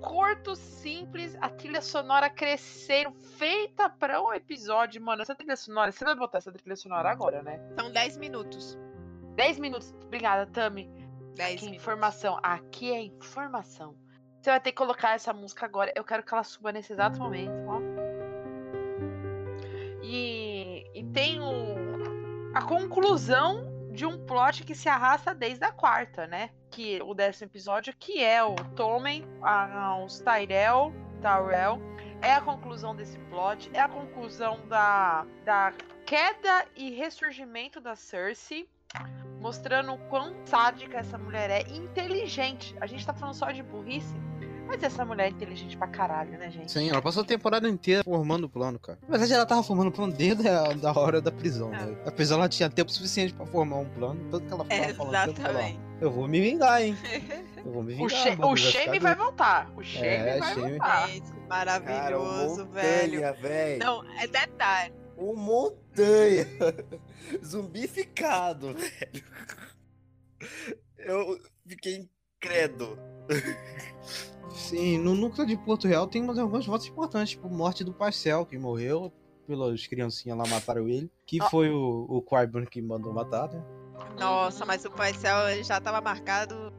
curtos, 0.01 0.59
simples, 0.59 1.36
a 1.40 1.48
trilha 1.48 1.81
sonora 1.81 2.31
crescendo, 2.31 3.12
feita 3.12 3.89
para 3.89 4.20
o 4.20 4.32
episódio. 4.32 5.03
Mano, 5.03 5.23
essa 5.23 5.35
trilha 5.35 5.57
sonora, 5.57 5.90
você 5.90 6.05
vai 6.05 6.15
botar 6.15 6.39
essa 6.39 6.53
trilha 6.53 6.77
sonora 6.77 7.11
agora, 7.11 7.43
né? 7.43 7.61
São 7.74 7.90
10 7.90 8.16
minutos. 8.19 8.78
10 9.37 9.59
minutos. 9.59 9.95
Obrigada, 10.05 10.47
Tami. 10.51 10.91
10 11.37 11.39
Aqui 11.39 11.43
é 11.43 11.49
minutos. 11.67 11.83
informação. 11.83 12.39
Aqui 12.43 12.93
é 12.93 13.01
informação. 13.03 13.95
Você 14.41 14.51
vai 14.51 14.61
ter 14.61 14.71
que 14.73 14.77
colocar 14.77 15.15
essa 15.15 15.33
música 15.33 15.67
agora. 15.67 15.93
Eu 15.95 16.05
quero 16.05 16.23
que 16.23 16.33
ela 16.33 16.43
suba 16.45 16.73
nesse 16.73 16.93
exato 16.93 17.19
momento, 17.19 17.53
ó. 17.69 17.81
E, 20.03 20.85
e 20.95 21.05
tem 21.13 21.41
o, 21.41 22.53
a 22.55 22.63
conclusão 22.63 23.67
de 23.93 24.07
um 24.07 24.25
plot 24.25 24.63
que 24.65 24.75
se 24.75 24.89
arrasta 24.89 25.35
desde 25.35 25.65
a 25.65 25.73
quarta, 25.73 26.27
né? 26.27 26.51
Que 26.71 27.01
o 27.03 27.15
décimo 27.15 27.49
episódio, 27.51 27.95
que 27.99 28.23
é 28.23 28.43
o 28.43 28.55
Tommen, 28.77 29.25
a- 29.43 29.99
os 30.05 30.21
Tyrell, 30.21 30.93
Tyrell. 31.21 31.81
É 32.23 32.33
a 32.33 32.41
conclusão 32.41 32.95
desse 32.95 33.19
plot, 33.31 33.71
é 33.75 33.81
a 33.81 33.89
conclusão 33.89 34.67
da, 34.69 35.27
da 35.45 35.73
queda 36.07 36.65
e 36.75 36.91
ressurgimento 36.91 37.81
da 37.81 37.95
Cersei 37.95 38.69
mostrando 39.41 39.93
o 39.93 39.99
quão 40.09 40.35
sádica 40.45 40.99
essa 40.99 41.17
mulher 41.19 41.51
é 41.51 41.63
e 41.69 41.77
inteligente. 41.79 42.75
A 42.81 42.87
gente 42.87 43.05
tá 43.07 43.13
falando 43.13 43.35
só 43.35 43.51
de 43.51 43.63
burrice, 43.63 44.15
mas 44.67 44.83
essa 44.83 45.05
mulher 45.05 45.27
é 45.27 45.31
inteligente 45.31 45.77
pra 45.77 45.87
caralho, 45.87 46.33
né, 46.39 46.51
gente? 46.51 46.73
Sim, 46.73 46.89
ela 46.91 47.01
passou 47.01 47.23
a 47.23 47.27
temporada 47.27 47.69
inteira 47.69 48.03
formando 48.03 48.45
o 48.45 48.49
plano, 48.49 48.79
cara. 48.79 48.99
Na 49.03 49.11
verdade, 49.11 49.33
ela 49.35 49.47
tava 49.47 49.63
formando 49.63 49.89
o 49.89 49.93
plano 49.93 50.13
desde 50.13 50.49
a 50.49 50.65
da 50.73 50.93
hora 50.93 51.21
da 51.21 51.31
prisão, 51.31 51.71
né? 51.71 51.97
Apesar 52.05 52.35
ela 52.37 52.49
tinha 52.49 52.69
tempo 52.69 52.91
suficiente 52.91 53.33
pra 53.33 53.47
formar 53.47 53.77
um 53.77 53.89
plano, 53.89 54.21
tanto 54.31 54.47
que 54.47 54.53
ela 54.53 54.65
ficava 54.65 54.95
falando 54.95 55.15
ela, 55.15 55.25
Exatamente. 55.31 55.81
Eu 56.01 56.11
vou 56.11 56.27
me 56.29 56.41
vingar, 56.41 56.83
hein? 56.83 56.97
Eu 57.65 57.73
vou 57.73 57.83
me 57.83 57.95
vingar. 57.95 58.41
O, 58.47 58.57
Shame 58.57 58.99
vai 59.01 59.15
voltar. 59.15 59.71
O 59.77 59.83
Shame 59.83 60.07
É, 60.07 60.39
vai 60.39 60.55
Shaime. 60.55 60.71
voltar. 60.71 61.09
Gente, 61.09 61.31
Cara, 61.33 61.47
maravilhoso, 61.49 62.63
um 62.65 62.67
velho. 62.71 63.13
montanha, 63.15 63.33
velho. 63.35 63.79
Não, 63.85 64.05
é 64.21 64.27
detalhe. 64.27 64.95
Um 65.16 65.34
montanha. 65.34 66.47
Zumbificado, 67.44 68.74
velho. 68.74 69.24
Eu 70.98 71.38
fiquei 71.66 72.09
incrédulo. 72.38 72.98
Sim, 74.55 74.98
no 74.98 75.14
núcleo 75.14 75.47
de 75.47 75.56
Porto 75.56 75.86
Real 75.86 76.06
tem 76.06 76.22
umas, 76.22 76.38
algumas 76.38 76.66
votos 76.66 76.86
importantes, 76.86 77.30
tipo 77.30 77.48
morte 77.48 77.84
do 77.84 77.93
Parcel, 77.93 78.44
que 78.47 78.59
morreu, 78.59 79.12
pelas 79.47 79.86
criancinhas 79.86 80.36
lá 80.36 80.47
mataram 80.47 80.88
ele, 80.88 81.10
que 81.26 81.40
Ah. 81.40 81.48
foi 81.51 81.70
o, 81.70 82.06
o 82.09 82.22
Qyburn 82.22 82.66
que 82.66 82.80
mandou 82.82 83.12
matar, 83.12 83.48
né? 83.51 83.62
Nossa, 84.18 84.64
mas 84.64 84.84
o 84.84 84.90
ele 85.51 85.62
já 85.64 85.80
tava 85.80 86.01
marcado 86.01 86.72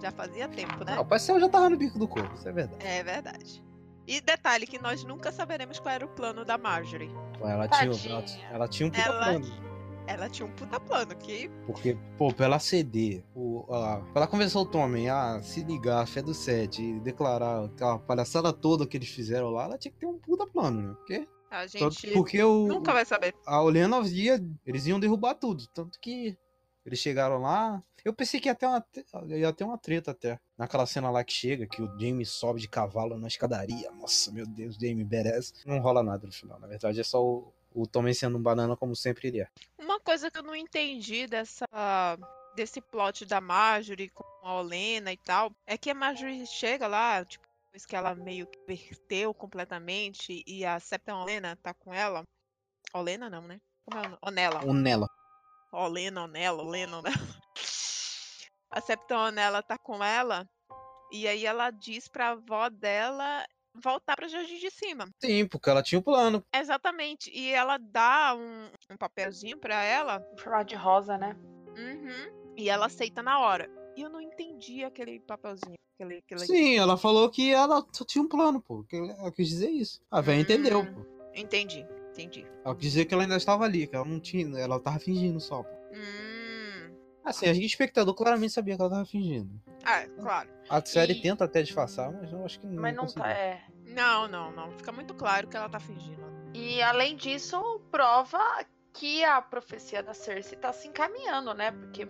já 0.00 0.10
fazia 0.10 0.48
tempo, 0.48 0.84
né? 0.84 0.94
Ah, 0.96 1.00
o 1.00 1.04
Parcel 1.04 1.38
já 1.38 1.48
tava 1.48 1.68
no 1.68 1.76
bico 1.76 1.98
do 1.98 2.08
corpo, 2.08 2.34
isso 2.34 2.48
é 2.48 2.52
verdade. 2.52 2.86
É 2.86 3.02
verdade. 3.02 3.62
E 4.10 4.20
detalhe 4.20 4.66
que 4.66 4.76
nós 4.82 5.04
nunca 5.04 5.30
saberemos 5.30 5.78
qual 5.78 5.94
era 5.94 6.04
o 6.04 6.08
plano 6.08 6.44
da 6.44 6.58
Marjorie. 6.58 7.12
Ela 7.40 7.68
tinha, 7.68 8.12
ela, 8.12 8.24
ela 8.50 8.68
tinha 8.68 8.88
um 8.88 8.90
puta 8.90 9.02
Ela- 9.02 9.24
plano. 9.24 9.70
Ela 10.08 10.28
tinha 10.28 10.46
um 10.48 10.50
puta 10.50 10.80
plano 10.80 11.14
que 11.14 11.48
Porque, 11.64 11.96
pô, 12.18 12.32
pra 12.34 12.46
ela 12.46 12.58
ceder, 12.58 13.22
o, 13.36 13.64
a, 13.72 14.00
pra 14.12 14.22
ela 14.22 14.26
convencer 14.26 14.60
o 14.60 14.66
Tommen 14.66 15.08
a 15.08 15.40
se 15.40 15.62
ligar 15.62 16.02
a 16.02 16.06
fé 16.06 16.20
do 16.20 16.34
Sete 16.34 16.82
e 16.82 16.98
declarar 16.98 17.66
aquela 17.66 18.00
palhaçada 18.00 18.52
toda 18.52 18.84
que 18.84 18.96
eles 18.96 19.08
fizeram 19.10 19.50
lá, 19.50 19.66
ela 19.66 19.78
tinha 19.78 19.92
que 19.92 19.98
ter 19.98 20.06
um 20.06 20.18
puta 20.18 20.44
plano, 20.44 20.88
né? 20.88 20.94
Porque, 20.96 21.28
a 21.48 21.64
gente 21.68 22.10
porque 22.10 22.42
o, 22.42 22.66
nunca 22.66 22.92
vai 22.92 23.04
saber. 23.04 23.32
a 23.46 23.62
Olena 23.62 24.00
ia, 24.08 24.44
eles 24.66 24.86
iam 24.88 24.98
derrubar 24.98 25.34
tudo. 25.36 25.68
Tanto 25.68 26.00
que 26.00 26.36
eles 26.84 26.98
chegaram 26.98 27.38
lá. 27.38 27.80
Eu 28.04 28.12
pensei 28.12 28.40
que 28.40 28.48
ia 28.48 28.54
ter 28.56 28.66
uma, 28.66 28.84
ia 29.28 29.52
ter 29.52 29.62
uma 29.62 29.78
treta 29.78 30.10
até. 30.10 30.40
Naquela 30.60 30.84
cena 30.84 31.10
lá 31.10 31.24
que 31.24 31.32
chega, 31.32 31.66
que 31.66 31.80
o 31.80 31.86
Jamie 31.98 32.26
sobe 32.26 32.60
de 32.60 32.68
cavalo 32.68 33.16
na 33.16 33.28
escadaria. 33.28 33.90
Nossa, 33.92 34.30
meu 34.30 34.44
Deus, 34.46 34.74
Jamie 34.74 35.06
merece. 35.06 35.54
Não 35.64 35.78
rola 35.78 36.02
nada 36.02 36.26
no 36.26 36.32
final. 36.34 36.60
Na 36.60 36.66
verdade, 36.66 37.00
é 37.00 37.02
só 37.02 37.24
o, 37.24 37.50
o 37.74 37.86
Tommen 37.86 38.12
sendo 38.12 38.36
um 38.36 38.42
banana 38.42 38.76
como 38.76 38.94
sempre 38.94 39.28
ele 39.28 39.40
é. 39.40 39.48
Uma 39.78 39.98
coisa 39.98 40.30
que 40.30 40.38
eu 40.38 40.42
não 40.42 40.54
entendi 40.54 41.26
dessa 41.26 41.64
desse 42.54 42.78
plot 42.78 43.24
da 43.24 43.40
Marjorie 43.40 44.10
com 44.10 44.22
a 44.42 44.56
Olena 44.56 45.10
e 45.10 45.16
tal, 45.16 45.50
é 45.66 45.78
que 45.78 45.88
a 45.88 45.94
Marjorie 45.94 46.46
chega 46.46 46.86
lá, 46.86 47.24
tipo, 47.24 47.46
depois 47.64 47.86
que 47.86 47.96
ela 47.96 48.14
meio 48.14 48.46
que 48.46 48.58
verteu 48.66 49.32
completamente 49.32 50.44
e 50.46 50.66
a 50.66 50.78
Septa 50.78 51.14
Olena 51.14 51.56
tá 51.56 51.72
com 51.72 51.94
ela. 51.94 52.22
Olena 52.92 53.30
não, 53.30 53.46
né? 53.46 53.58
Como 53.86 53.96
é 53.96 54.00
o 54.00 54.10
nome? 54.10 54.18
Onela. 54.20 54.64
O 54.66 54.74
Nela. 54.74 55.08
Olena, 55.72 56.24
Onela, 56.24 56.62
Olena, 56.62 56.98
Onela. 56.98 57.16
A 58.70 58.80
Septa 58.80 59.16
Onela 59.18 59.62
tá 59.62 59.76
com 59.76 60.02
ela 60.02 60.48
e 61.12 61.26
aí 61.26 61.44
ela 61.44 61.70
diz 61.70 62.06
pra 62.08 62.30
avó 62.30 62.68
dela 62.68 63.44
voltar 63.82 64.14
pra 64.16 64.28
Jardim 64.28 64.58
de 64.58 64.70
Cima. 64.70 65.08
Sim, 65.20 65.46
porque 65.46 65.68
ela 65.70 65.82
tinha 65.82 65.98
o 65.98 66.02
plano. 66.02 66.44
Exatamente. 66.54 67.30
E 67.32 67.50
ela 67.50 67.78
dá 67.78 68.34
um, 68.36 68.70
um 68.92 68.96
papelzinho 68.96 69.58
pra 69.58 69.82
ela. 69.82 70.24
Formato 70.38 70.66
de 70.66 70.74
rosa, 70.76 71.16
né? 71.18 71.36
Uhum. 71.76 72.52
E 72.56 72.68
ela 72.68 72.86
aceita 72.86 73.22
na 73.22 73.40
hora. 73.40 73.68
E 73.96 74.02
eu 74.02 74.10
não 74.10 74.20
entendi 74.20 74.84
aquele 74.84 75.18
papelzinho. 75.20 75.74
Aquele, 75.94 76.18
aquele... 76.18 76.40
Sim, 76.40 76.78
ela 76.78 76.96
falou 76.96 77.28
que 77.30 77.52
ela 77.52 77.84
só 77.92 78.04
tinha 78.04 78.22
um 78.22 78.28
plano, 78.28 78.60
pô. 78.60 78.84
que 78.84 78.96
Ela 78.96 79.32
quis 79.32 79.48
dizer 79.48 79.70
isso. 79.70 80.00
A 80.10 80.20
velha 80.20 80.40
entendeu, 80.40 80.80
Hum. 80.80 80.94
pô. 80.94 81.30
Entendi, 81.34 81.86
entendi. 82.10 82.46
Ela 82.64 82.74
quis 82.74 82.92
dizer 82.92 83.04
que 83.04 83.14
ela 83.14 83.22
ainda 83.24 83.36
estava 83.36 83.64
ali, 83.64 83.86
que 83.86 83.94
ela 83.94 84.04
não 84.04 84.20
tinha. 84.20 84.58
Ela 84.58 84.80
tava 84.80 84.98
fingindo 84.98 85.40
só, 85.40 85.62
pô. 85.62 85.70
Hum. 85.92 86.29
Assim, 87.24 87.46
a 87.46 87.52
gente, 87.52 87.66
espectador, 87.66 88.14
claramente 88.14 88.52
sabia 88.52 88.74
que 88.76 88.80
ela 88.82 88.90
tava 88.90 89.04
fingindo. 89.04 89.50
Ah, 89.84 90.06
claro. 90.20 90.48
A 90.68 90.84
série 90.84 91.12
E- 91.14 91.20
tenta 91.22 91.44
até 91.44 91.62
disfarçar, 91.62 92.10
mas 92.12 92.32
eu 92.32 92.44
acho 92.44 92.58
que 92.60 92.66
não. 92.66 92.80
Mas 92.82 92.94
não 92.96 93.06
tá. 93.06 93.28
É. 93.30 93.62
Não, 93.86 94.26
não, 94.28 94.50
não. 94.52 94.70
Fica 94.72 94.90
muito 94.92 95.14
claro 95.14 95.46
que 95.48 95.56
ela 95.56 95.68
tá 95.68 95.78
fingindo. 95.80 96.20
E 96.54 96.80
além 96.82 97.16
disso, 97.16 97.80
prova 97.90 98.38
que 98.92 99.22
a 99.24 99.40
profecia 99.40 100.02
da 100.02 100.14
Cersei 100.14 100.58
tá 100.58 100.72
se 100.72 100.88
encaminhando, 100.88 101.52
né? 101.54 101.70
Porque 101.70 102.06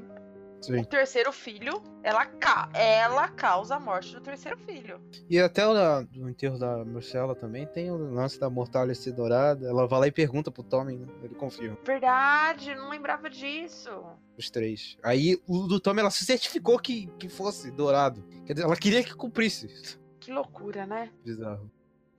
Sim. 0.61 0.81
o 0.81 0.85
terceiro 0.87 1.33
filho, 1.33 1.83
ela, 2.03 2.27
ca 2.27 2.69
ela 2.75 3.29
causa 3.29 3.77
a 3.77 3.81
morte 3.81 4.13
do 4.15 4.21
terceiro 4.21 4.59
filho. 4.59 5.01
E 5.29 5.39
até 5.39 5.67
o 5.67 5.73
do 6.05 6.29
enterro 6.29 6.59
da 6.59 6.85
Marcela 6.85 7.35
também 7.35 7.67
tem 7.67 7.91
o 7.91 7.97
lance 7.97 8.39
da 8.39 8.51
mortalha 8.51 8.95
ser 8.95 9.13
dourada. 9.13 9.67
Ela 9.69 9.87
vai 9.87 10.01
lá 10.01 10.07
e 10.07 10.13
pergunta 10.13 10.51
pro 10.51 10.63
Tommy, 10.63 10.97
né? 10.97 11.07
Ele 11.23 11.35
confirma. 11.35 11.79
Verdade, 11.85 12.75
não 12.75 12.91
lembrava 12.91 13.31
disso. 13.31 13.91
Os 14.37 14.51
três. 14.51 14.97
Aí 15.03 15.41
o 15.47 15.67
do 15.67 15.81
Tommy 15.81 16.01
ela 16.01 16.11
se 16.11 16.25
certificou 16.25 16.79
que, 16.79 17.07
que 17.19 17.29
fosse 17.29 17.71
dourado. 17.71 18.23
Quer 18.47 18.55
dizer, 18.55 18.67
ela 18.67 18.77
queria 18.77 19.03
que 19.03 19.15
cumprisse. 19.15 19.99
Que 20.19 20.31
loucura, 20.33 20.87
né? 20.87 21.11
Bizarro. 21.25 21.71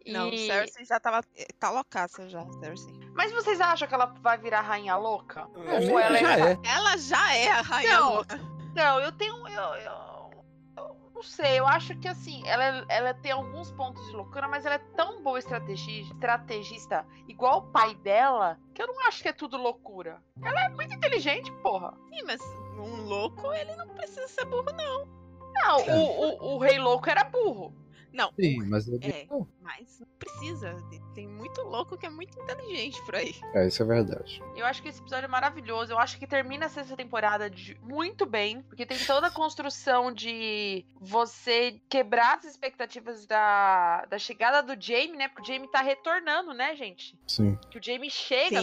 Não, 0.07 0.29
E- 0.29 0.47
Cersei 0.47 0.83
já 0.83 0.99
tava. 0.99 1.23
Tá 1.59 1.69
loucaça 1.69 2.27
já, 2.27 2.43
Cersei. 2.59 2.93
Mas 3.13 3.31
vocês 3.31 3.59
acham 3.61 3.87
que 3.87 3.93
ela 3.93 4.13
vai 4.21 4.37
virar 4.37 4.61
rainha 4.61 4.95
louca? 4.95 5.47
É, 5.65 5.91
Ou 5.91 5.99
ela 5.99 6.17
já 6.17 6.37
é- 6.37 6.51
é. 6.53 6.59
Ela 6.63 6.97
já 6.97 7.35
é 7.35 7.51
a 7.51 7.61
rainha 7.61 7.99
Não. 7.99 8.13
louca. 8.15 8.39
Não, 8.75 8.99
eu 8.99 9.11
tenho. 9.11 9.47
Eu, 9.47 9.61
eu- 9.75 10.31
eu 10.77 11.11
não 11.13 11.21
sei, 11.23 11.59
eu 11.59 11.67
acho 11.67 11.95
que 11.99 12.07
assim, 12.07 12.41
ela, 12.47 12.83
ela 12.89 13.13
tem 13.13 13.31
alguns 13.31 13.71
pontos 13.73 14.03
de 14.07 14.13
loucura, 14.15 14.47
mas 14.47 14.65
ela 14.65 14.75
é 14.75 14.79
tão 14.95 15.21
boa 15.21 15.37
estrategi- 15.37 16.01
estrategista, 16.01 17.05
igual 17.27 17.59
o 17.59 17.71
pai 17.71 17.93
dela, 17.95 18.57
que 18.73 18.81
eu 18.81 18.87
não 18.87 19.07
acho 19.07 19.21
que 19.21 19.27
é 19.29 19.33
tudo 19.33 19.55
loucura. 19.57 20.19
Ela 20.43 20.65
é 20.65 20.69
muito 20.69 20.93
inteligente, 20.95 21.51
porra. 21.61 21.93
Sim, 22.09 22.23
mas 22.25 22.41
um 22.79 23.03
louco, 23.03 23.51
ele 23.53 23.75
não 23.75 23.87
precisa 23.89 24.27
ser 24.27 24.45
burro, 24.45 24.71
não. 24.75 25.05
Não, 25.53 25.77
o, 25.95 26.53
o, 26.53 26.55
o 26.55 26.57
rei 26.59 26.79
louco 26.79 27.07
era 27.09 27.23
burro. 27.25 27.75
Não, 28.13 28.31
Sim, 28.33 28.65
mas 28.67 28.87
ele... 28.87 29.05
É. 29.05 29.27
mas 29.61 29.99
não 29.99 30.07
precisa. 30.19 30.75
Tem 31.15 31.27
muito 31.27 31.61
louco 31.61 31.97
que 31.97 32.05
é 32.05 32.09
muito 32.09 32.37
inteligente 32.39 33.01
por 33.05 33.15
aí. 33.15 33.33
É, 33.53 33.67
isso 33.67 33.81
é 33.81 33.85
verdade. 33.85 34.41
Eu 34.55 34.65
acho 34.65 34.81
que 34.81 34.89
esse 34.89 34.99
episódio 34.99 35.25
é 35.25 35.27
maravilhoso. 35.29 35.91
Eu 35.93 35.97
acho 35.99 36.17
que 36.19 36.27
termina 36.27 36.65
a 36.65 36.69
sexta 36.69 36.95
temporada 36.97 37.49
de- 37.49 37.77
muito 37.81 38.25
bem, 38.25 38.61
porque 38.63 38.85
tem 38.85 38.97
toda 39.05 39.27
a 39.27 39.31
construção 39.31 40.11
de 40.11 40.85
você 40.99 41.79
quebrar 41.89 42.37
as 42.37 42.45
expectativas 42.45 43.25
da, 43.25 44.05
da 44.05 44.19
chegada 44.19 44.61
do 44.61 44.81
Jamie, 44.81 45.17
né? 45.17 45.27
Porque 45.27 45.41
o 45.41 45.45
Jamie 45.53 45.69
tá 45.71 45.81
retornando, 45.81 46.53
né, 46.53 46.75
gente? 46.75 47.17
Sim. 47.27 47.57
Que 47.69 47.77
o 47.77 47.83
Jamie 47.83 48.09
chega, 48.11 48.61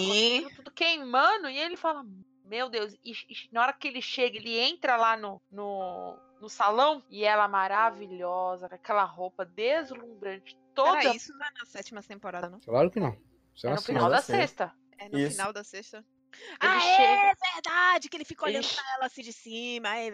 tudo 0.57 0.71
queimando, 0.71 1.49
e 1.49 1.59
ele 1.59 1.77
fala: 1.77 2.05
Meu 2.45 2.69
Deus, 2.69 2.95
e, 3.05 3.13
e 3.13 3.49
na 3.53 3.63
hora 3.63 3.73
que 3.73 3.89
ele 3.89 4.01
chega, 4.03 4.37
ele 4.37 4.59
entra 4.59 4.97
lá 4.97 5.17
no, 5.17 5.41
no, 5.51 6.17
no 6.41 6.49
salão 6.49 7.03
e 7.11 7.25
ela 7.25 7.47
maravilhosa, 7.49 8.69
com 8.69 8.75
aquela 8.75 9.05
roupa 9.05 9.45
deslumbrante, 9.45 10.59
toda. 10.75 10.99
Peraí, 10.99 11.17
isso 11.17 11.33
não 11.37 11.47
é 11.47 11.51
na 11.59 11.65
sétima 11.65 12.03
temporada, 12.03 12.49
não? 12.49 12.61
Claro 12.61 12.91
que 12.91 13.01
não. 13.01 13.17
Isso 13.55 13.67
é 13.67 13.71
na 13.71 13.77
no 13.77 13.83
final 13.83 14.09
da 14.11 14.21
sexta. 14.23 14.73
É 14.99 15.09
no 15.09 15.19
Isso. 15.19 15.33
final 15.37 15.53
da 15.53 15.63
sexta. 15.65 16.05
Ele 16.31 16.45
ah, 16.61 16.81
chega- 16.81 17.03
é 17.03 17.33
verdade, 17.55 18.09
que 18.09 18.17
ele 18.17 18.25
fica 18.25 18.45
Ele 18.47 18.59
olhando 18.59 18.65
che- 18.69 18.75
pra 18.77 18.85
ela 18.97 19.07
assim 19.07 19.23
de 19.23 19.33
cima. 19.33 19.97
É. 19.97 20.09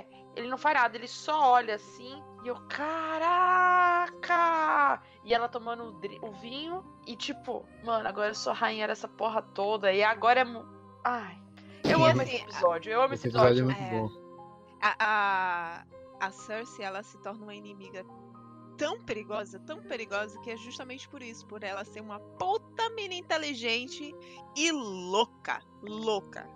É, 0.00 0.06
ele 0.36 0.48
não 0.48 0.58
faz 0.58 0.74
nada, 0.76 0.96
ele 0.96 1.06
só 1.06 1.52
olha 1.52 1.76
assim 1.76 2.20
e 2.44 2.48
eu, 2.48 2.56
caraca! 3.68 5.02
E 5.24 5.32
ela 5.32 5.48
tomando 5.48 5.84
o, 5.84 5.92
dri- 6.00 6.18
o 6.22 6.32
vinho 6.32 6.84
e 7.06 7.14
tipo, 7.16 7.64
mano, 7.84 8.08
agora 8.08 8.30
eu 8.30 8.34
sou 8.34 8.52
rainha 8.52 8.86
dessa 8.88 9.06
porra 9.08 9.40
toda 9.42 9.92
e 9.92 10.02
agora 10.02 10.40
é. 10.40 10.44
Ai, 11.04 11.38
eu 11.84 12.04
amo 12.04 12.22
esse 12.22 12.36
episódio, 12.36 12.90
eu 12.92 13.00
amo 13.02 13.14
esse 13.14 13.28
Esse 13.28 13.36
episódio 13.36 13.68
é 13.68 13.72
episódio. 13.72 13.82
muito 13.82 13.82
É. 13.82 13.90
bom. 13.90 14.08
A, 14.80 14.96
a, 14.98 15.84
a 16.20 16.30
Cersei, 16.30 16.84
ela 16.84 17.02
se 17.02 17.18
torna 17.18 17.42
uma 17.44 17.54
inimiga 17.54 18.04
tão 18.76 19.00
perigosa, 19.00 19.58
tão 19.60 19.80
perigosa, 19.82 20.38
que 20.40 20.50
é 20.50 20.56
justamente 20.56 21.08
por 21.08 21.20
isso, 21.22 21.44
por 21.46 21.64
ela 21.64 21.84
ser 21.84 22.00
uma 22.00 22.20
puta 22.20 22.88
mina 22.90 23.14
inteligente 23.14 24.14
e 24.56 24.70
louca. 24.70 25.60
Louca. 25.82 26.48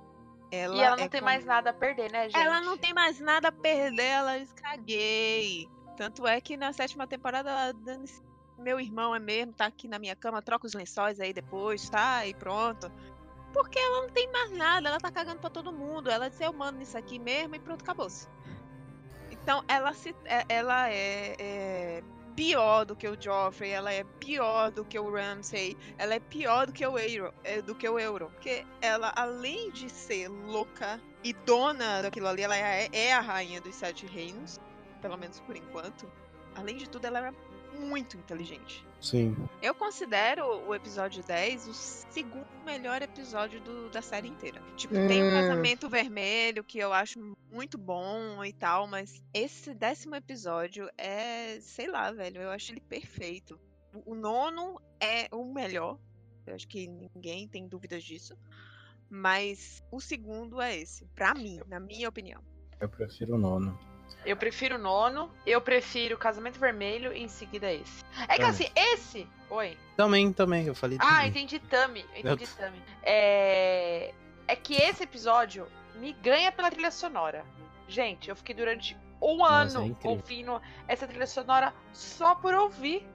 Ela 0.51 0.77
E 0.77 0.81
ela 0.81 0.97
não 0.97 1.05
é 1.05 1.09
tem 1.09 1.20
como- 1.20 1.32
mais 1.32 1.44
nada 1.44 1.70
a 1.70 1.73
perder, 1.73 2.12
né, 2.12 2.28
gente? 2.28 2.36
Ela 2.40 2.61
não 2.61 2.77
tem 2.77 2.93
mais 2.94 3.19
nada 3.19 3.49
a 3.49 3.53
perder, 3.53 4.05
ela 4.05 4.39
escaguei. 4.39 5.69
Tanto 5.97 6.27
é 6.27 6.40
que 6.40 6.57
na 6.57 6.73
sétima 6.73 7.07
temporada 7.07 7.51
ela 7.51 7.73
dando 7.73 8.05
meu 8.59 8.78
irmão 8.78 9.15
é 9.15 9.19
mesmo, 9.19 9.53
tá 9.53 9.66
aqui 9.66 9.89
na 9.89 9.99
minha 9.99 10.15
cama, 10.15 10.40
troca 10.40 10.66
os 10.66 10.74
lençóis 10.74 11.19
aí 11.19 11.32
depois, 11.32 11.89
tá? 11.90 12.24
E 12.27 12.35
pronto. 12.35 12.93
Porque 13.52 13.78
ela 13.78 14.02
não 14.02 14.10
tem 14.10 14.30
mais 14.32 14.50
nada, 14.52 14.88
ela 14.88 14.98
tá 14.98 15.10
cagando 15.10 15.40
pra 15.40 15.50
todo 15.50 15.72
mundo. 15.72 16.10
Ela 16.10 16.28
disse, 16.28 16.44
eu 16.44 16.52
mando 16.52 16.78
nisso 16.78 16.96
aqui 16.96 17.18
mesmo 17.18 17.54
e 17.54 17.58
pronto, 17.58 17.82
acabou-se. 17.82 18.28
Então 19.30 19.62
ela 19.68 19.92
se. 19.92 20.14
é- 20.24 20.44
Ela 20.48 20.90
é, 20.90 21.36
é 21.38 22.02
pior 22.34 22.84
do 22.86 22.96
que 22.96 23.06
o 23.06 23.20
Joffrey, 23.20 23.70
ela 23.70 23.92
é 23.92 24.04
pior 24.18 24.70
do 24.70 24.84
que 24.84 24.98
o 24.98 25.10
Ramsay, 25.12 25.76
ela 25.98 26.14
é 26.14 26.20
pior 26.20 26.66
do 26.66 26.72
que 26.72 26.86
o 26.86 26.98
Euro, 26.98 27.34
é, 27.44 27.60
do 27.60 27.74
que 27.74 27.86
o 27.88 27.98
Euro. 27.98 28.30
Porque 28.30 28.64
ela, 28.80 29.12
além 29.14 29.70
de 29.70 29.90
ser 29.90 30.28
louca 30.28 31.00
e 31.22 31.32
dona 31.32 32.02
daquilo 32.02 32.28
ali, 32.28 32.42
ela 32.42 32.56
é, 32.56 32.88
é 32.92 33.12
a 33.12 33.20
rainha 33.20 33.60
dos 33.60 33.74
sete 33.74 34.06
reinos, 34.06 34.58
pelo 35.02 35.16
menos 35.18 35.40
por 35.40 35.56
enquanto. 35.56 36.10
Além 36.54 36.76
de 36.76 36.88
tudo, 36.88 37.06
ela 37.06 37.28
é 37.28 37.32
muito 37.81 38.16
inteligente. 38.16 38.85
Sim. 39.01 39.36
Eu 39.61 39.74
considero 39.74 40.47
o 40.69 40.74
episódio 40.74 41.24
10 41.24 41.66
o 41.66 41.74
segundo 41.74 42.47
melhor 42.65 43.03
episódio 43.03 43.61
do- 43.61 43.90
da 43.90 44.01
série 44.01 44.28
inteira. 44.28 44.62
Tipo, 44.77 44.94
tem 44.94 45.23
o 45.23 45.27
Hum. 45.27 45.31
Casamento 45.32 45.89
Vermelho, 45.89 46.62
que 46.62 46.78
eu 46.78 46.93
acho 46.93 47.19
muito 47.51 47.77
bom 47.77 48.44
e 48.44 48.53
tal, 48.53 48.86
mas 48.86 49.20
esse 49.35 49.74
décimo 49.74 50.15
episódio 50.15 50.89
é, 50.97 51.59
sei 51.61 51.89
lá, 51.89 52.12
velho, 52.12 52.40
eu 52.43 52.51
acho 52.51 52.73
ele 52.73 52.81
perfeito. 52.81 53.59
O, 53.93 54.12
o 54.12 54.15
nono 54.15 54.81
é 55.01 55.27
o 55.32 55.44
melhor, 55.53 55.99
eu 56.47 56.55
acho 56.55 56.69
que 56.69 56.86
ninguém 56.86 57.49
tem 57.49 57.66
dúvidas 57.66 58.05
disso. 58.05 58.36
Mas 59.11 59.82
o 59.90 60.01
segundo 60.01 60.61
é 60.61 60.77
esse, 60.78 61.05
pra 61.15 61.35
mim, 61.35 61.61
na 61.66 61.78
minha 61.78 62.09
opinião. 62.09 62.40
Eu 62.81 62.89
prefiro 62.89 63.35
o 63.35 63.39
nono. 63.39 63.78
Eu 64.24 64.36
prefiro 64.36 64.76
o 64.76 64.78
nono, 64.78 65.30
eu 65.47 65.60
prefiro 65.60 66.14
o 66.14 66.18
Casamento 66.18 66.59
Vermelho 66.59 67.12
e 67.12 67.22
em 67.22 67.28
seguida 67.28 67.72
esse. 67.72 68.05
É 68.28 68.36
que 68.36 68.43
Também. 68.43 68.48
assim, 68.51 68.68
esse. 68.74 69.28
Oi. 69.51 69.76
Também, 69.97 70.32
também, 70.32 70.66
eu 70.66 70.74
falei 70.74 70.98
Ah, 71.01 71.09
também. 71.16 71.28
entendi 71.28 71.59
Tami. 71.59 72.06
eu 72.14 72.20
Entendi 72.32 72.47
Tami. 72.55 72.82
É... 73.02 74.12
é 74.47 74.56
que 74.56 74.74
esse 74.74 75.02
episódio 75.02 75.66
me 75.97 76.12
ganha 76.14 76.51
pela 76.52 76.70
trilha 76.70 76.90
sonora. 76.90 77.44
Gente, 77.89 78.30
eu 78.30 78.36
fiquei 78.36 78.55
durante 78.55 78.97
um 79.20 79.39
Nossa, 79.39 79.78
ano 79.78 79.97
é 80.02 80.09
ouvindo 80.09 80.60
essa 80.89 81.06
trilha 81.06 81.26
sonora 81.26 81.74
só 81.93 82.34
por 82.34 82.55
ouvir. 82.55 83.06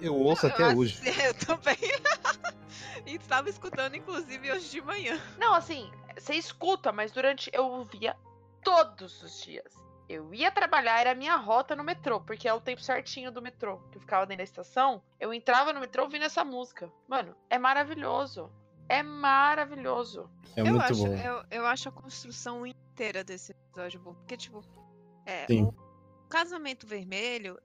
Eu 0.00 0.14
ouço 0.14 0.46
até 0.46 0.62
Eu 0.72 0.76
hoje. 0.78 1.00
Eu 1.24 1.34
também. 1.34 1.76
e 3.06 3.14
estava 3.14 3.48
escutando, 3.48 3.96
inclusive, 3.96 4.52
hoje 4.52 4.68
de 4.70 4.82
manhã. 4.82 5.18
Não, 5.38 5.54
assim, 5.54 5.90
você 6.18 6.34
escuta, 6.34 6.92
mas 6.92 7.12
durante. 7.12 7.50
Eu 7.52 7.64
ouvia 7.66 8.14
todos 8.62 9.22
os 9.22 9.42
dias. 9.42 9.72
Eu 10.08 10.32
ia 10.32 10.52
trabalhar, 10.52 11.00
era 11.00 11.12
a 11.12 11.14
minha 11.14 11.36
rota 11.36 11.74
no 11.74 11.82
metrô, 11.82 12.20
porque 12.20 12.46
é 12.46 12.54
o 12.54 12.60
tempo 12.60 12.80
certinho 12.80 13.32
do 13.32 13.42
metrô, 13.42 13.78
que 13.90 13.98
eu 13.98 14.00
ficava 14.00 14.24
dentro 14.24 14.38
da 14.38 14.44
estação. 14.44 15.02
Eu 15.18 15.34
entrava 15.34 15.72
no 15.72 15.80
metrô 15.80 16.04
ouvindo 16.04 16.24
essa 16.24 16.44
música. 16.44 16.90
Mano, 17.08 17.34
é 17.50 17.58
maravilhoso. 17.58 18.50
É 18.88 19.02
maravilhoso. 19.02 20.30
É 20.54 20.60
eu, 20.60 20.66
muito 20.66 20.82
acho, 20.82 21.04
bom. 21.04 21.16
Eu, 21.16 21.44
eu 21.50 21.66
acho 21.66 21.88
a 21.88 21.92
construção 21.92 22.64
inteira 22.64 23.24
desse 23.24 23.50
episódio 23.52 23.98
bom. 23.98 24.14
Porque, 24.14 24.36
tipo, 24.36 24.62
é, 25.24 25.46
o 25.50 25.74
casamento 26.28 26.86
vermelho, 26.86 27.58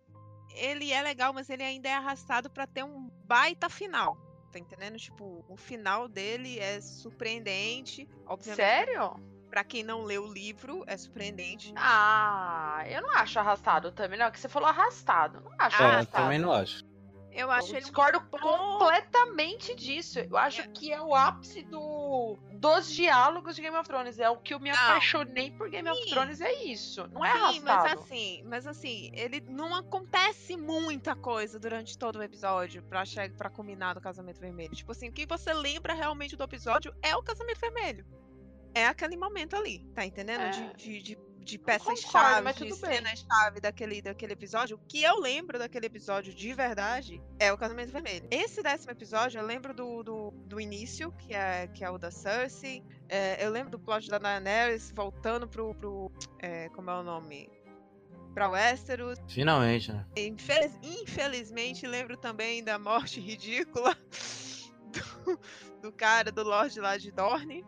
ele 0.56 0.92
é 0.92 1.02
legal, 1.02 1.32
mas 1.34 1.48
ele 1.50 1.64
ainda 1.64 1.90
é 1.90 1.94
arrastado 1.94 2.50
pra 2.50 2.66
ter 2.66 2.84
um 2.84 3.10
baita 3.26 3.70
final. 3.70 4.18
Tá 4.52 4.60
entendendo? 4.60 4.98
Tipo, 4.98 5.46
o 5.48 5.56
final 5.56 6.08
dele 6.08 6.60
é 6.60 6.82
surpreendente. 6.82 8.10
Obviamente, 8.26 8.58
Sério? 8.58 9.16
Pra 9.52 9.64
quem 9.66 9.84
não 9.84 10.02
leu 10.04 10.24
o 10.24 10.34
livro, 10.34 10.84
é 10.88 10.96
surpreendente. 10.98 11.74
Ah, 11.76 12.84
eu 12.88 13.02
não 13.02 13.12
acho 13.12 13.38
arrastado 13.38 13.92
também, 13.92 14.18
não. 14.18 14.26
É 14.28 14.32
que 14.32 14.40
você 14.40 14.48
falou 14.50 14.70
arrastado. 14.70 15.42
Não 15.42 15.52
acho 15.60 15.84
É, 15.84 15.86
arrastado. 15.86 16.24
também 16.24 16.40
não 16.40 16.52
acho. 16.54 16.90
Eu 17.34 17.50
acho 17.50 17.68
Eu 17.68 17.76
ele 17.76 17.78
um 17.78 17.82
discordo 17.84 18.20
completamente 18.30 19.74
disso. 19.76 20.20
Eu 20.20 20.36
acho 20.38 20.68
que 20.72 20.92
é 20.92 21.02
o 21.02 21.16
ápice 21.16 21.64
do, 21.64 22.38
dos 22.54 22.92
diálogos 22.92 23.56
de 23.56 23.62
Game 23.62 23.76
of 23.78 23.88
Thrones. 23.88 24.20
É 24.20 24.30
o 24.30 24.36
que 24.38 24.54
eu 24.54 24.60
me 24.60 24.70
Não. 24.70 24.78
apaixonei 24.78 25.50
por 25.52 25.70
Game 25.70 25.90
of 25.90 26.02
Sim. 26.04 26.10
Thrones, 26.10 26.42
é 26.42 26.54
isso. 26.66 27.08
Não 27.08 27.24
é 27.24 27.32
Sim, 27.32 27.62
mas 27.62 27.68
arrastado. 27.70 28.02
assim, 28.02 28.44
mas 28.46 28.68
assim, 28.68 29.12
ele 29.14 29.40
não 29.48 29.74
acontece 29.76 30.58
muita 30.58 31.16
coisa 31.16 31.58
durante 31.60 31.98
todo 31.98 32.18
o 32.20 32.24
episódio 32.24 32.84
pra, 32.84 33.06
chegar, 33.06 33.36
pra 33.38 33.50
culminar 33.50 33.94
do 33.96 34.02
casamento 34.02 34.40
vermelho. 34.40 34.74
Tipo 34.76 34.92
assim, 34.92 35.08
o 35.10 35.14
que 35.14 35.26
você 35.26 35.54
lembra 35.54 35.94
realmente 35.94 36.36
do 36.36 36.44
episódio 36.44 36.94
é 37.02 37.16
o 37.16 37.24
casamento 37.24 37.60
vermelho. 37.62 38.06
É 38.74 38.88
aquele 38.88 39.18
momento 39.18 39.56
ali, 39.56 39.80
tá 39.94 40.06
entendendo? 40.06 40.42
É. 40.42 40.50
De, 40.50 40.74
de, 40.76 41.02
de, 41.02 41.18
de 41.40 41.58
peças-chave, 41.58 42.54
de 42.54 42.74
cenas-chave 42.76 43.60
daquele, 43.60 44.02
daquele 44.02 44.34
episódio. 44.34 44.78
O 44.78 44.80
que 44.88 45.04
eu 45.04 45.20
lembro 45.20 45.60
daquele 45.60 45.88
episódio 45.88 46.34
de 46.34 46.54
verdade 46.54 47.22
é 47.40 47.52
o 47.52 47.58
casamento 47.58 47.92
vermelho. 47.92 48.28
Esse 48.32 48.62
décimo 48.64 48.92
episódio, 48.92 49.40
eu 49.40 49.46
lembro 49.46 49.74
do, 49.74 50.04
do, 50.04 50.32
do 50.46 50.62
início, 50.62 51.12
que 51.14 51.34
é, 51.34 51.68
que 51.68 51.84
é 51.84 51.90
o 51.90 51.98
da 51.98 52.12
Cersei. 52.12 52.84
É, 53.10 53.46
eu 53.46 53.52
lembro 53.52 53.72
do 53.72 53.80
plot 53.80 54.08
da 54.10 54.18
Daenerys 54.18 54.92
voltando 54.96 55.48
pro. 55.48 55.74
pro 55.76 56.12
é, 56.40 56.70
como 56.70 56.90
é 56.90 56.94
o 57.00 57.04
nome? 57.04 57.50
Pra 58.34 58.48
Westeros. 58.50 59.20
Finalmente, 59.28 59.92
né? 59.92 60.06
Infeliz- 60.16 60.80
infelizmente, 60.82 61.86
lembro 61.86 62.16
também 62.16 62.64
da 62.64 62.80
morte 62.80 63.20
ridícula 63.22 63.94
do, 64.94 65.40
do 65.82 65.92
cara, 65.92 66.32
do 66.32 66.42
Lorde 66.42 66.80
lá 66.80 66.98
de 66.98 67.12
Dorne. 67.12 67.66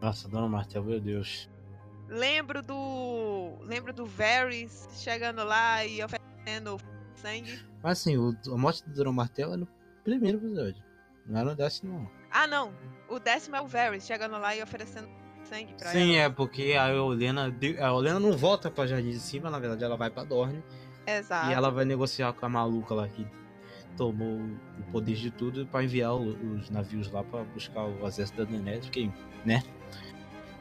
Nossa, 0.00 0.28
Dona 0.28 0.48
Martel, 0.48 0.82
meu 0.82 1.00
Deus. 1.00 1.48
Lembro 2.08 2.62
do. 2.62 3.58
Lembro 3.62 3.92
do 3.92 4.06
Varys 4.06 4.88
chegando 4.94 5.44
lá 5.44 5.84
e 5.84 6.02
oferecendo 6.02 6.78
sangue. 7.14 7.60
Mas 7.82 7.98
assim, 8.00 8.16
o, 8.16 8.34
a 8.52 8.56
morte 8.56 8.84
do 8.88 8.94
Dona 8.94 9.12
Martel 9.12 9.52
é 9.52 9.56
no 9.56 9.68
primeiro 10.02 10.38
episódio. 10.38 10.82
Não 11.26 11.40
é 11.40 11.44
no 11.44 11.54
décimo, 11.54 11.92
não. 12.00 12.10
Ah, 12.30 12.46
não. 12.46 12.72
O 13.08 13.18
décimo 13.18 13.56
é 13.56 13.60
o 13.60 13.66
Varys 13.66 14.06
chegando 14.06 14.38
lá 14.38 14.56
e 14.56 14.62
oferecendo 14.62 15.08
sangue 15.44 15.74
pra 15.74 15.90
Sim, 15.90 16.16
ela. 16.16 16.24
é 16.24 16.30
porque 16.30 16.74
a 16.74 17.02
Olena, 17.02 17.54
a 17.80 17.92
Olena 17.92 18.18
não 18.18 18.32
volta 18.36 18.70
pra 18.70 18.86
Jardim 18.86 19.10
de 19.10 19.20
Cima, 19.20 19.50
na 19.50 19.58
verdade 19.58 19.84
ela 19.84 19.96
vai 19.96 20.10
pra 20.10 20.24
Dorne. 20.24 20.62
Exato. 21.06 21.50
E 21.50 21.52
ela 21.52 21.70
vai 21.70 21.84
negociar 21.84 22.32
com 22.32 22.46
a 22.46 22.48
maluca 22.48 22.94
lá 22.94 23.08
que 23.08 23.26
tomou 23.96 24.38
o 24.38 24.92
poder 24.92 25.14
de 25.14 25.30
tudo 25.30 25.66
pra 25.66 25.82
enviar 25.82 26.14
os 26.14 26.70
navios 26.70 27.10
lá 27.10 27.22
pra 27.22 27.42
buscar 27.44 27.84
o 27.84 28.06
exército 28.06 28.44
da 28.44 28.50
Daenerys, 28.50 28.86
porque, 28.86 29.10
né? 29.44 29.62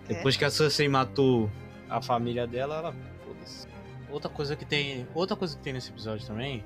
Depois 0.10 0.36
que 0.36 0.44
a 0.44 0.50
Cersei 0.50 0.90
matou 0.90 1.50
a 1.90 2.02
família 2.02 2.46
dela, 2.46 2.76
ela. 2.76 2.96
foda-se. 3.26 3.68
Outra 4.10 4.30
coisa 4.30 4.56
que 4.56 4.66
tem. 4.66 5.08
Outra 5.16 5.36
coisa 5.38 5.56
que 5.56 5.62
tem 5.64 5.72
nesse 5.74 5.90
episódio 5.92 6.26
também, 6.28 6.64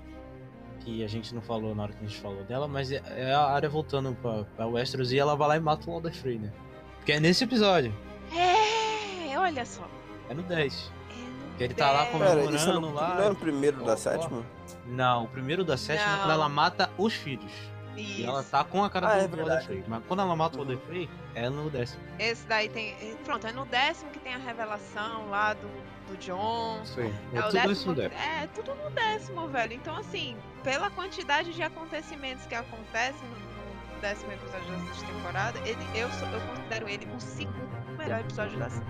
que 0.80 1.04
a 1.04 1.08
gente 1.08 1.34
não 1.36 1.42
falou 1.42 1.76
na 1.76 1.84
hora 1.84 1.94
que 1.94 2.04
a 2.04 2.08
gente 2.08 2.20
falou 2.20 2.44
dela, 2.46 2.68
mas 2.68 2.92
é, 2.92 3.02
é 3.16 3.34
a 3.34 3.46
área 3.46 3.70
voltando 3.70 4.16
pra, 4.22 4.44
pra 4.56 4.66
Westeros 4.68 5.12
e 5.12 5.20
ela 5.20 5.36
vai 5.36 5.48
lá 5.50 5.58
e 5.58 5.60
mata 5.60 5.88
o 5.88 5.92
Walder 5.92 6.14
Frey, 6.14 6.40
né? 6.40 6.52
Porque 6.98 7.12
é 7.12 7.20
nesse 7.20 7.44
episódio, 7.44 7.94
É, 8.34 9.38
olha 9.38 9.66
só. 9.66 9.88
é 10.30 10.34
no 10.34 10.42
10. 10.44 10.92
É 11.10 11.14
no 11.52 11.58
Que 11.58 11.64
ele 11.66 11.74
tá 11.74 11.92
lá 11.92 12.06
comemorando. 12.08 12.46
Pera, 12.46 12.56
isso 12.56 12.70
é 12.70 12.74
lá. 12.74 12.80
não 12.80 13.24
é 13.24 13.30
no 13.30 13.36
primeiro 13.36 13.82
Ó, 13.82 13.86
da 13.86 13.94
ó. 13.94 13.98
sétima? 13.98 14.44
Não, 14.88 15.26
o 15.26 15.28
primeiro 15.28 15.64
da 15.64 15.78
sétima 15.78 16.08
é 16.08 16.12
Não. 16.12 16.20
quando 16.20 16.32
ela 16.32 16.50
mata 16.50 16.90
os 16.98 17.14
filhos. 17.14 17.52
E 17.96 18.22
Isso. 18.22 18.28
ela 18.30 18.42
tá 18.42 18.64
com 18.64 18.84
a 18.84 18.90
cara 18.90 19.08
Ah, 19.08 19.28
do 19.28 19.36
é 19.38 19.40
Walder. 19.44 19.64
Frey. 19.66 19.84
Mas 19.88 20.02
quando 20.08 20.22
ela 20.22 20.36
mata 20.36 20.58
o 20.58 20.62
Uhum. 20.62 20.66
Walder 20.68 20.86
Frey, 20.88 21.10
é 21.36 21.50
no 21.50 21.70
décimo. 21.70 22.02
Esse 22.20 22.46
daí 22.48 22.70
tem. 22.70 22.96
Pronto, 23.26 23.48
é 23.48 23.52
no 23.52 23.66
décimo 23.66 24.12
que 24.12 24.20
tem 24.20 24.34
a 24.34 24.38
revelação 24.38 25.30
lá 25.30 25.54
do, 25.54 25.68
do 26.08 26.18
John. 26.18 26.82
Sim. 26.86 27.14
É, 27.34 27.38
É, 27.38 27.40
o 27.40 27.44
tudo 27.44 27.54
décimo, 27.54 27.72
isso 27.72 27.88
no 27.88 27.96
décimo. 27.96 28.22
é 28.22 28.48
tudo 28.48 28.76
no 28.76 28.90
décimo, 28.92 29.48
velho. 29.48 29.74
Então, 29.74 29.96
assim, 29.98 30.38
pela 30.64 30.90
quantidade 30.90 31.54
de 31.54 31.62
acontecimentos 31.64 32.46
que 32.46 32.56
acontecem 32.56 33.28
no, 33.30 33.96
no 33.96 34.02
décimo 34.02 34.32
episódio 34.32 34.72
da 34.72 34.80
sexta 34.80 35.06
temporada, 35.06 35.60
ele, 35.66 35.84
eu, 35.94 36.08
eu 36.32 36.42
considero 36.42 36.88
ele 36.90 37.08
o 37.16 37.20
segundo 37.20 37.98
melhor 37.98 38.20
episódio 38.22 38.58
da 38.58 38.70
série. 38.70 38.86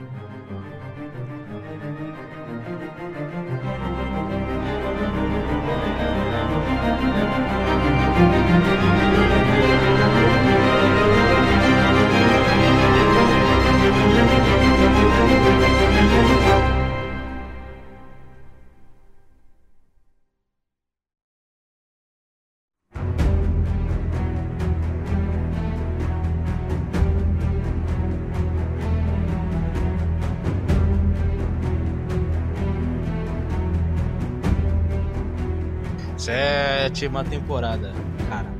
Sétima 36.83 37.23
temporada. 37.23 37.93
Cara, 38.27 38.53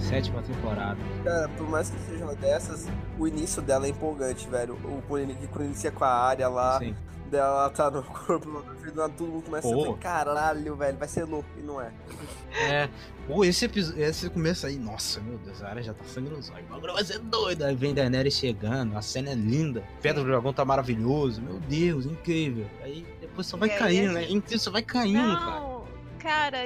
sétima 0.00 0.40
temporada. 0.42 0.96
Cara, 1.22 1.46
por 1.58 1.68
mais 1.68 1.90
que 1.90 1.98
seja 2.10 2.24
uma 2.24 2.34
dessas, 2.34 2.86
o 3.18 3.28
início 3.28 3.60
dela 3.60 3.84
é 3.86 3.90
empolgante, 3.90 4.48
velho. 4.48 4.74
O 4.82 5.02
quando 5.06 5.30
inicia 5.64 5.90
com 5.90 6.02
a 6.02 6.08
área 6.08 6.48
lá, 6.48 6.78
Sim. 6.78 6.94
dela 7.30 7.68
tá 7.68 7.90
no 7.90 8.00
corpo, 8.24 8.64
todo 8.94 9.28
mundo 9.28 9.42
começa 9.44 9.68
Pô. 9.68 9.74
a 9.74 9.86
dizer, 9.88 9.98
caralho, 9.98 10.74
velho, 10.74 10.96
vai 10.96 11.06
ser 11.06 11.24
louco, 11.24 11.48
e 11.58 11.60
não 11.62 11.78
é. 11.78 11.90
É. 12.58 12.88
Pô, 13.26 13.44
esse, 13.44 13.66
episo- 13.66 13.92
esse 14.00 14.30
começo 14.30 14.66
aí, 14.66 14.78
nossa, 14.78 15.20
meu 15.20 15.36
Deus, 15.36 15.62
a 15.62 15.68
área 15.68 15.82
já 15.82 15.92
tá 15.92 16.04
sangue 16.04 16.30
nos 16.30 16.48
olhos. 16.48 16.64
O 16.70 16.72
bagulho 16.72 16.94
vai 16.94 17.04
ser 17.04 17.18
doido. 17.18 17.62
Aí 17.62 17.74
vem 17.76 17.92
Daenerys 17.92 18.32
chegando, 18.38 18.96
a 18.96 19.02
cena 19.02 19.32
é 19.32 19.34
linda. 19.34 19.84
Pedra 20.00 20.22
do 20.22 20.30
Dragão 20.30 20.50
tá 20.54 20.64
maravilhoso. 20.64 21.42
Meu 21.42 21.60
Deus, 21.60 22.06
incrível. 22.06 22.64
Aí 22.82 23.06
depois 23.20 23.46
só 23.46 23.58
vai 23.58 23.68
aí 23.70 23.78
caindo, 23.78 24.10
a 24.10 24.12
né? 24.14 24.20
gente- 24.22 24.34
Incrível, 24.36 24.58
só 24.60 24.70
vai 24.70 24.80
caindo. 24.82 25.18
Não, 25.26 25.36
cara, 25.36 25.75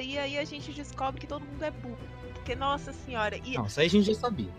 e 0.01 0.19
aí 0.19 0.39
a 0.39 0.45
gente 0.45 0.73
descobre 0.73 1.21
que 1.21 1.27
todo 1.27 1.43
mundo 1.45 1.63
é 1.63 1.71
burro. 1.71 1.99
Porque, 2.35 2.55
nossa 2.55 2.93
senhora, 2.93 3.37
e 3.37 3.55
Não, 3.55 3.67
isso 3.67 3.81
aí 3.81 3.87
a 3.87 3.91
gente 3.91 4.07
já 4.07 4.15
sabia. 4.15 4.51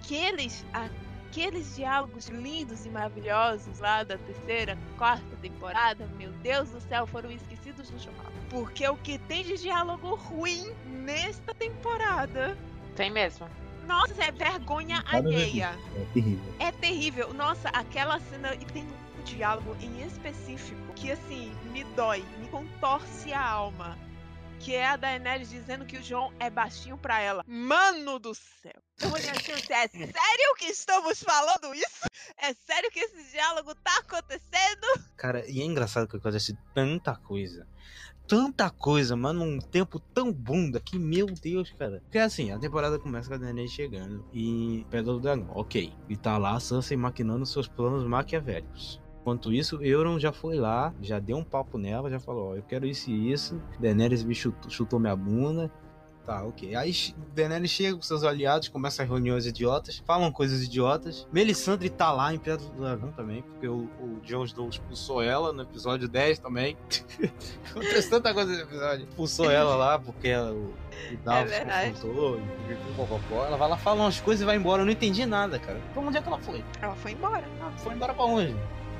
aqueles, 0.00 0.64
aqueles 0.72 1.76
diálogos 1.76 2.28
lindos 2.28 2.86
e 2.86 2.88
maravilhosos 2.88 3.78
lá 3.78 4.02
da 4.02 4.16
terceira, 4.18 4.78
quarta 4.96 5.36
temporada, 5.42 6.06
meu 6.16 6.30
Deus 6.42 6.70
do 6.70 6.80
céu, 6.80 7.06
foram 7.06 7.30
esquecidos 7.30 7.90
no 7.90 7.98
jornal. 7.98 8.32
Porque 8.48 8.88
o 8.88 8.96
que 8.96 9.18
tem 9.18 9.44
de 9.44 9.58
diálogo 9.58 10.14
ruim 10.14 10.72
nesta 10.86 11.52
temporada, 11.54 12.56
Tem 12.96 13.10
mesmo. 13.10 13.46
nossa, 13.86 14.22
é 14.24 14.30
vergonha 14.32 15.02
Cada 15.02 15.22
vez 15.28 15.34
alheia. 15.42 15.78
É 15.96 16.04
terrível. 16.14 16.54
É 16.58 16.72
terrível. 16.72 17.34
Nossa, 17.34 17.68
aquela 17.68 18.18
cena. 18.20 18.54
E 18.54 18.64
tem 18.66 18.82
um 18.84 19.22
diálogo 19.24 19.76
em 19.80 20.02
específico 20.06 20.80
que, 20.94 21.10
assim, 21.10 21.52
me 21.72 21.84
dói, 21.96 22.24
me 22.38 22.46
contorce 22.48 23.32
a 23.32 23.44
alma. 23.46 23.98
Que 24.64 24.74
é 24.74 24.86
a 24.86 24.96
Daenerys 24.96 25.50
dizendo 25.50 25.84
que 25.84 25.98
o 25.98 26.02
João 26.02 26.32
é 26.40 26.48
baixinho 26.48 26.96
pra 26.96 27.20
ela. 27.20 27.44
Mano 27.46 28.18
do 28.18 28.34
céu! 28.34 28.72
Eu 28.98 29.12
olhei 29.12 29.28
assim, 29.28 29.52
é 29.52 29.88
sério 29.88 30.54
que 30.56 30.64
estamos 30.64 31.22
falando 31.22 31.74
isso? 31.74 32.06
É 32.38 32.54
sério 32.54 32.90
que 32.90 32.98
esse 32.98 33.30
diálogo 33.30 33.74
tá 33.74 33.94
acontecendo? 33.98 34.86
Cara, 35.18 35.44
e 35.50 35.60
é 35.60 35.64
engraçado 35.66 36.08
que 36.08 36.16
acontece 36.16 36.56
tanta 36.72 37.14
coisa. 37.14 37.68
Tanta 38.26 38.70
coisa, 38.70 39.14
mano, 39.14 39.44
num 39.44 39.58
tempo 39.58 40.00
tão 40.00 40.32
bunda 40.32 40.80
que, 40.80 40.98
meu 40.98 41.26
Deus, 41.26 41.70
cara. 41.72 42.00
Porque 42.00 42.18
assim, 42.18 42.50
a 42.50 42.58
temporada 42.58 42.98
começa 42.98 43.28
com 43.28 43.34
a 43.34 43.38
Daenerys 43.38 43.70
chegando 43.70 44.26
e 44.32 44.86
Pedra 44.88 45.12
do 45.12 45.20
Dragão, 45.20 45.50
ok. 45.50 45.92
E 46.08 46.16
tá 46.16 46.38
lá 46.38 46.56
a 46.56 46.60
Sansa 46.60 46.96
maquinando 46.96 47.44
seus 47.44 47.68
planos 47.68 48.02
maquiavélicos. 48.06 49.03
Enquanto 49.24 49.50
isso, 49.50 49.82
Euron 49.82 50.18
já 50.18 50.32
foi 50.32 50.54
lá, 50.54 50.92
já 51.00 51.18
deu 51.18 51.38
um 51.38 51.42
papo 51.42 51.78
nela, 51.78 52.10
já 52.10 52.20
falou, 52.20 52.50
ó, 52.50 52.56
eu 52.56 52.62
quero 52.62 52.84
isso 52.84 53.08
e 53.10 53.32
isso. 53.32 53.58
Daenerys 53.80 54.22
me 54.22 54.34
chutou, 54.34 54.70
chutou 54.70 55.00
minha 55.00 55.16
bunda. 55.16 55.70
Tá, 56.26 56.42
ok. 56.42 56.74
Aí 56.74 56.92
Daenerys 57.34 57.70
chega 57.70 57.96
com 57.96 58.02
seus 58.02 58.22
aliados, 58.22 58.68
começa 58.68 59.02
as 59.02 59.08
reuniões 59.08 59.46
idiotas, 59.46 60.02
falam 60.06 60.30
coisas 60.30 60.62
idiotas. 60.62 61.26
Melisandre 61.32 61.88
tá 61.88 62.12
lá 62.12 62.34
em 62.34 62.38
Pedra 62.38 62.66
do 62.66 62.80
Dragão 62.82 63.12
também, 63.12 63.40
porque 63.42 63.66
o, 63.66 63.88
o 63.98 64.20
Jon 64.22 64.44
Snow 64.44 64.68
expulsou 64.68 65.22
ela 65.22 65.54
no 65.54 65.62
episódio 65.62 66.06
10 66.06 66.38
também. 66.40 66.76
Acontece 67.70 68.10
tanta 68.10 68.32
coisa 68.34 68.50
nesse 68.50 68.62
episódio. 68.62 69.06
Expulsou 69.08 69.50
ela 69.50 69.74
lá 69.74 69.98
porque 69.98 70.28
ela- 70.28 70.52
o, 70.52 70.66
o 71.12 71.16
Davos 71.24 71.50
verdade. 71.50 71.92
confrontou. 72.96 73.44
Ela 73.44 73.56
vai 73.56 73.68
lá, 73.70 73.76
fala 73.78 74.02
umas 74.02 74.20
coisas 74.20 74.42
e 74.42 74.44
vai 74.46 74.56
embora. 74.56 74.82
Eu 74.82 74.86
não 74.86 74.92
entendi 74.92 75.24
nada, 75.26 75.58
cara. 75.58 75.80
Pra 75.92 76.02
onde 76.02 76.16
é 76.18 76.22
que 76.22 76.28
ela 76.28 76.38
foi? 76.38 76.64
Ela 76.80 76.94
foi 76.94 77.12
embora. 77.12 77.44
Ela 77.60 77.70
foi 77.72 77.94
embora 77.94 78.14
pra 78.14 78.24
onde? 78.24 78.54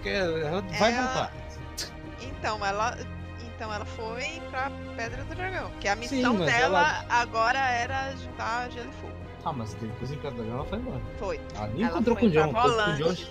Porque 0.05 0.11
ela 0.11 0.61
vai 0.61 0.93
Ela- 0.93 1.07
voltar. 1.07 1.33
Então, 2.21 2.67
ela. 2.67 2.99
Então 3.57 3.73
ela 3.73 3.85
foi 3.87 4.43
pra 4.51 4.71
Pedra 4.97 5.25
do 5.25 5.35
Dragão. 5.35 5.71
Que 5.81 5.89
a 5.89 5.95
Sim, 5.95 6.01
missão 6.17 6.35
mas 6.35 6.47
dela 6.47 7.07
agora 7.09 7.59
era 7.71 8.15
juntar 8.17 8.71
gelo 8.71 8.91
e 8.91 8.93
fogo. 8.95 9.15
Ah, 9.45 9.53
mas 9.53 9.73
depois 9.75 10.11
em 10.11 10.17
Pedra 10.17 10.31
do 10.33 10.37
Dragão 10.43 10.57
ela 10.57 10.65
foi 10.67 10.79
embora. 10.79 11.01
Foi. 11.19 11.41
Ela 11.55 11.67
nem 11.69 11.83
Ela 11.85 11.91
encontrou 11.93 12.17
foi 12.19 12.31
com 12.31 12.39
o 12.49 12.53
Volantis. 12.53 13.31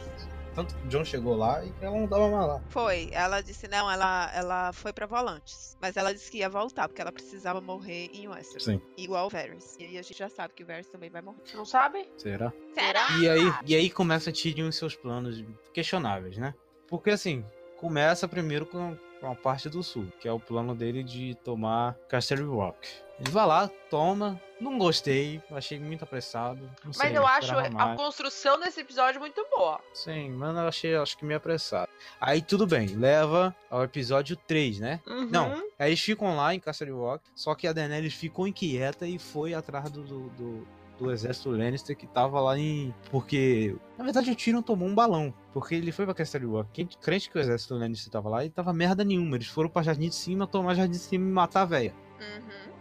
Tanto 0.56 0.76
que 0.76 0.86
o 0.86 0.88
John 0.88 1.04
chegou 1.04 1.36
lá 1.36 1.66
e 1.66 1.72
que 1.72 1.84
ela 1.84 1.98
não 2.00 2.08
tava 2.08 2.30
mais 2.30 2.48
lá. 2.48 2.62
Foi. 2.70 3.10
Ela 3.12 3.42
disse, 3.42 3.68
não, 3.68 3.90
ela, 3.90 4.32
ela 4.36 4.72
foi 4.72 4.94
pra 4.94 5.08
Volantes. 5.08 5.76
Mas 5.82 5.98
ela 5.98 6.14
disse 6.14 6.30
que 6.30 6.38
ia 6.38 6.50
voltar, 6.50 6.88
porque 6.88 7.02
ela 7.02 7.12
precisava 7.12 7.60
morrer 7.60 8.12
em 8.14 8.28
Westeros. 8.28 8.64
Sim. 8.64 8.80
Igual 8.96 9.26
o 9.26 9.30
Varys. 9.32 9.76
E 9.80 9.84
aí 9.86 9.98
a 9.98 10.02
gente 10.04 10.16
já 10.18 10.30
sabe 10.30 10.54
que 10.54 10.64
o 10.64 10.66
Varys 10.68 10.86
também 10.88 11.10
vai 11.10 11.24
morrer. 11.24 11.40
Não 11.56 11.66
sabe? 11.66 12.08
Será? 12.18 12.54
Será? 12.76 13.08
E 13.20 13.28
aí, 13.28 13.54
e 13.66 13.76
aí 13.76 13.90
começa 13.90 14.32
Tyrion 14.32 14.70
e 14.70 14.74
seus 14.74 14.96
planos 14.96 15.44
questionáveis, 15.74 16.38
né? 16.38 16.54
Porque 16.94 17.10
assim, 17.10 17.44
começa 17.76 18.28
primeiro 18.28 18.68
com 18.68 18.96
com 19.24 19.32
a 19.32 19.36
parte 19.36 19.70
do 19.70 19.82
sul, 19.82 20.12
que 20.20 20.28
é 20.28 20.32
o 20.34 20.40
plano 20.40 20.76
dele 20.76 21.02
de 21.02 21.34
tomar 21.46 21.96
Castle 22.10 22.44
Rock. 22.44 22.90
Ele 23.18 23.32
vai 23.32 23.48
lá, 23.48 23.70
toma, 23.90 24.38
não 24.60 24.78
gostei, 24.78 25.42
achei 25.50 25.80
muito 25.80 26.04
apressado. 26.04 26.70
Não 26.84 26.92
sei, 26.92 27.06
Mas 27.06 27.16
eu 27.16 27.26
acho 27.26 27.58
a 27.58 27.70
mais. 27.70 27.98
construção 27.98 28.60
desse 28.60 28.82
episódio 28.82 29.22
muito 29.22 29.48
boa. 29.50 29.80
Sim, 29.94 30.32
mas 30.32 30.58
eu 30.58 30.68
achei, 30.68 30.96
acho 30.98 31.18
que 31.18 31.24
meio 31.24 31.38
apressado. 31.38 31.90
Aí 32.20 32.42
tudo 32.42 32.68
bem, 32.68 32.88
leva 32.88 33.56
ao 33.72 33.82
episódio 33.86 34.36
3, 34.36 34.80
né? 34.80 35.00
Uhum. 35.08 35.30
Não, 35.30 35.54
aí 35.80 35.92
eles 35.92 36.02
ficam 36.02 36.36
lá 36.36 36.54
em 36.54 36.60
Castle 36.60 36.92
Rock, 36.92 37.24
só 37.34 37.56
que 37.56 37.66
a 37.66 37.72
Daenerys 37.72 38.14
ficou 38.14 38.46
inquieta 38.46 39.08
e 39.08 39.18
foi 39.18 39.54
atrás 39.54 39.90
do, 39.90 40.04
do, 40.04 40.30
do, 40.32 40.68
do 41.00 41.12
exército 41.12 41.50
Lannister 41.50 41.96
que 41.96 42.06
tava 42.08 42.40
lá 42.40 42.58
em... 42.58 42.94
Porque, 43.10 43.76
na 43.98 44.04
verdade, 44.04 44.30
o 44.32 44.36
Tyrion 44.36 44.62
tomou 44.62 44.88
um 44.88 44.94
balão, 44.96 45.34
porque 45.52 45.76
ele 45.76 45.92
foi 45.92 46.06
pra 46.06 46.14
Castle 46.14 46.50
Rock. 46.52 46.70
Quem 46.74 46.86
crente 47.02 47.30
que 47.30 47.38
o 47.38 47.42
exército 47.42 47.74
Lannister 47.76 48.12
tava 48.12 48.30
lá, 48.30 48.46
e 48.46 48.50
tava 48.50 48.72
merda 48.74 49.04
nenhuma. 49.04 49.36
Eles 49.36 49.48
foram 49.48 49.70
pra 49.70 49.82
Jardim 49.82 50.10
de 50.10 50.16
Cima, 50.16 50.46
tomar 50.48 50.76
Jardim 50.76 50.92
de 50.92 51.00
Cima 51.00 51.28
e 51.28 51.32
matar 51.32 51.62
a 51.62 51.66
véia. 51.66 51.94
Uhum. 52.20 52.74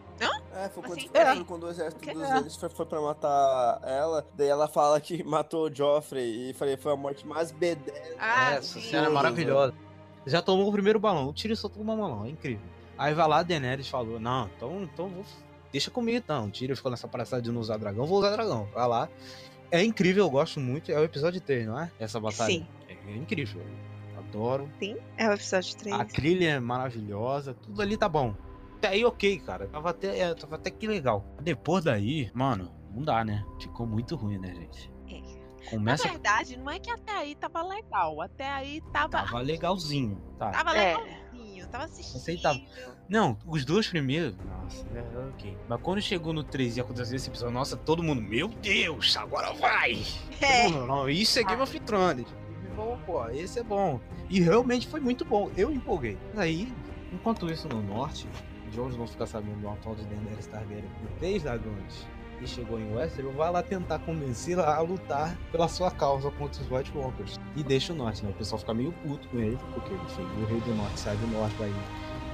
É, 0.54 0.68
foi 0.68 0.82
quando, 0.82 0.98
Assim? 0.98 1.08
foi 1.08 1.20
É. 1.20 1.44
quando 1.44 1.62
o 1.64 1.70
exército 1.70 2.00
Que- 2.02 2.12
dos 2.12 2.22
é. 2.22 2.36
eles 2.36 2.56
foi, 2.56 2.68
foi 2.68 2.86
pra 2.86 3.00
matar 3.00 3.80
ela, 3.84 4.24
daí 4.36 4.46
ela 4.48 4.68
fala 4.68 5.00
que 5.00 5.24
matou 5.24 5.68
o 5.68 5.74
Joffrey 5.74 6.50
e 6.50 6.52
falei, 6.54 6.76
foi 6.76 6.92
a 6.92 6.96
morte 6.96 7.26
mais 7.26 7.50
bedel. 7.50 7.92
Ah, 8.20 8.52
Essa 8.52 8.78
sim. 8.78 8.82
cena 8.82 9.06
é 9.06 9.10
maravilhosa. 9.10 9.74
Já 10.26 10.40
tomou 10.42 10.68
o 10.68 10.72
primeiro 10.72 11.00
balão, 11.00 11.28
o 11.28 11.32
Tyrion 11.32 11.56
só 11.56 11.68
tomou 11.68 11.96
um 11.96 11.98
balão, 11.98 12.24
é 12.26 12.28
incrível. 12.28 12.64
Aí 12.96 13.14
vai 13.14 13.26
lá, 13.26 13.38
a 13.38 13.42
Daenerys 13.42 13.88
falou, 13.88 14.20
não, 14.20 14.48
então, 14.56 14.82
então 14.82 15.08
vou... 15.08 15.24
deixa 15.72 15.90
comigo 15.90 16.18
então. 16.18 16.50
Tyrion 16.50 16.76
ficou 16.76 16.90
nessa 16.90 17.08
palhaçada 17.08 17.42
de 17.42 17.50
não 17.50 17.60
usar 17.60 17.78
dragão, 17.78 18.06
vou 18.06 18.18
usar 18.18 18.30
dragão. 18.30 18.68
Vai 18.72 18.86
lá. 18.86 19.08
É 19.70 19.82
incrível, 19.82 20.26
eu 20.26 20.30
gosto 20.30 20.60
muito, 20.60 20.92
é 20.92 20.98
o 21.00 21.02
episódio 21.02 21.40
3, 21.40 21.66
não 21.66 21.80
é? 21.80 21.90
Essa 21.98 22.20
batalha. 22.20 22.52
Sim. 22.52 22.66
É 22.88 23.16
incrível, 23.16 23.62
adoro. 24.18 24.70
Sim, 24.78 24.96
é 25.16 25.28
o 25.28 25.32
episódio 25.32 25.76
3. 25.76 25.96
A 25.98 26.04
trilha 26.04 26.50
é 26.50 26.60
maravilhosa, 26.60 27.54
tudo 27.54 27.80
ali 27.80 27.96
tá 27.96 28.08
bom. 28.08 28.34
Até 28.76 28.88
aí 28.88 29.04
ok, 29.04 29.38
cara, 29.40 29.66
tava 29.68 29.90
até, 29.90 30.18
é, 30.18 30.34
tava 30.34 30.56
até 30.56 30.70
que 30.70 30.86
legal. 30.86 31.24
Depois 31.40 31.84
daí, 31.84 32.30
mano, 32.34 32.70
não 32.94 33.02
dá, 33.02 33.24
né? 33.24 33.44
Ficou 33.60 33.86
muito 33.86 34.14
ruim, 34.14 34.38
né, 34.38 34.54
gente? 34.54 34.92
É. 35.08 35.70
Começa... 35.70 36.04
Na 36.04 36.10
verdade, 36.10 36.56
não 36.58 36.70
é 36.70 36.78
que 36.78 36.90
até 36.90 37.12
aí 37.12 37.34
tava 37.34 37.62
legal. 37.62 38.20
Até 38.20 38.50
aí 38.50 38.82
tava. 38.92 39.08
Tava 39.08 39.40
legalzinho, 39.40 40.20
tá? 40.38 40.50
Tava 40.50 40.76
É. 40.76 40.96
Tava 41.72 41.84
assistindo. 41.84 42.16
Aceitável. 42.16 42.62
Não, 43.08 43.36
os 43.46 43.64
dois 43.64 43.88
primeiros. 43.88 44.36
Nossa, 44.44 44.86
é, 44.94 45.28
ok. 45.30 45.56
Mas 45.68 45.80
quando 45.80 46.02
chegou 46.02 46.32
no 46.32 46.44
3 46.44 46.76
e 46.76 46.80
aconteceu 46.80 47.16
esse 47.16 47.28
episódio, 47.28 47.54
nossa, 47.54 47.76
todo 47.76 48.02
mundo, 48.02 48.20
meu 48.20 48.48
Deus, 48.48 49.16
agora 49.16 49.52
vai! 49.54 50.02
É. 50.40 50.68
Não, 50.68 51.08
isso 51.08 51.38
é 51.38 51.42
Game 51.42 51.62
of 51.62 51.80
Thrones. 51.80 52.26
Bom, 52.76 52.98
pô, 53.06 53.26
esse 53.30 53.58
é 53.58 53.62
bom. 53.62 53.98
E 54.28 54.40
realmente 54.40 54.86
foi 54.86 55.00
muito 55.00 55.24
bom. 55.24 55.50
Eu 55.56 55.70
empolguei. 55.70 56.18
Aí, 56.36 56.72
enquanto 57.12 57.50
isso 57.50 57.68
no 57.68 57.82
norte, 57.82 58.28
Jones 58.70 58.96
vão 58.96 59.06
ficar 59.06 59.26
sabendo 59.26 59.60
do 59.60 59.68
atual 59.68 59.94
de 59.94 60.04
Daenerys 60.04 60.46
Targaryen 60.46 60.84
com 61.00 61.18
três 61.18 61.42
dragões 61.42 62.06
e 62.42 62.48
chegou 62.48 62.78
em 62.78 62.94
Westeros, 62.94 63.34
vai 63.34 63.50
lá 63.50 63.62
tentar 63.62 63.98
convencê-la 64.00 64.74
a 64.74 64.80
lutar 64.80 65.36
pela 65.50 65.68
sua 65.68 65.90
causa 65.90 66.30
contra 66.32 66.60
os 66.60 66.70
White 66.70 66.92
Walkers. 66.94 67.38
E 67.56 67.62
deixa 67.62 67.92
o 67.92 67.96
norte, 67.96 68.24
né? 68.24 68.30
O 68.30 68.34
pessoal 68.34 68.58
fica 68.58 68.74
meio 68.74 68.92
puto 69.04 69.28
com 69.28 69.38
ele, 69.38 69.58
porque 69.72 69.94
enfim, 69.94 70.22
o 70.42 70.46
rei 70.46 70.60
do 70.60 70.74
norte 70.74 70.98
sai 70.98 71.16
do 71.16 71.26
norte, 71.28 71.54
vai 71.56 71.72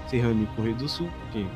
se 0.08 0.16
reunir 0.16 0.46
com 0.54 0.62
o 0.62 0.64
rei 0.64 0.74
do 0.74 0.88
sul, 0.88 1.10
porque, 1.20 1.46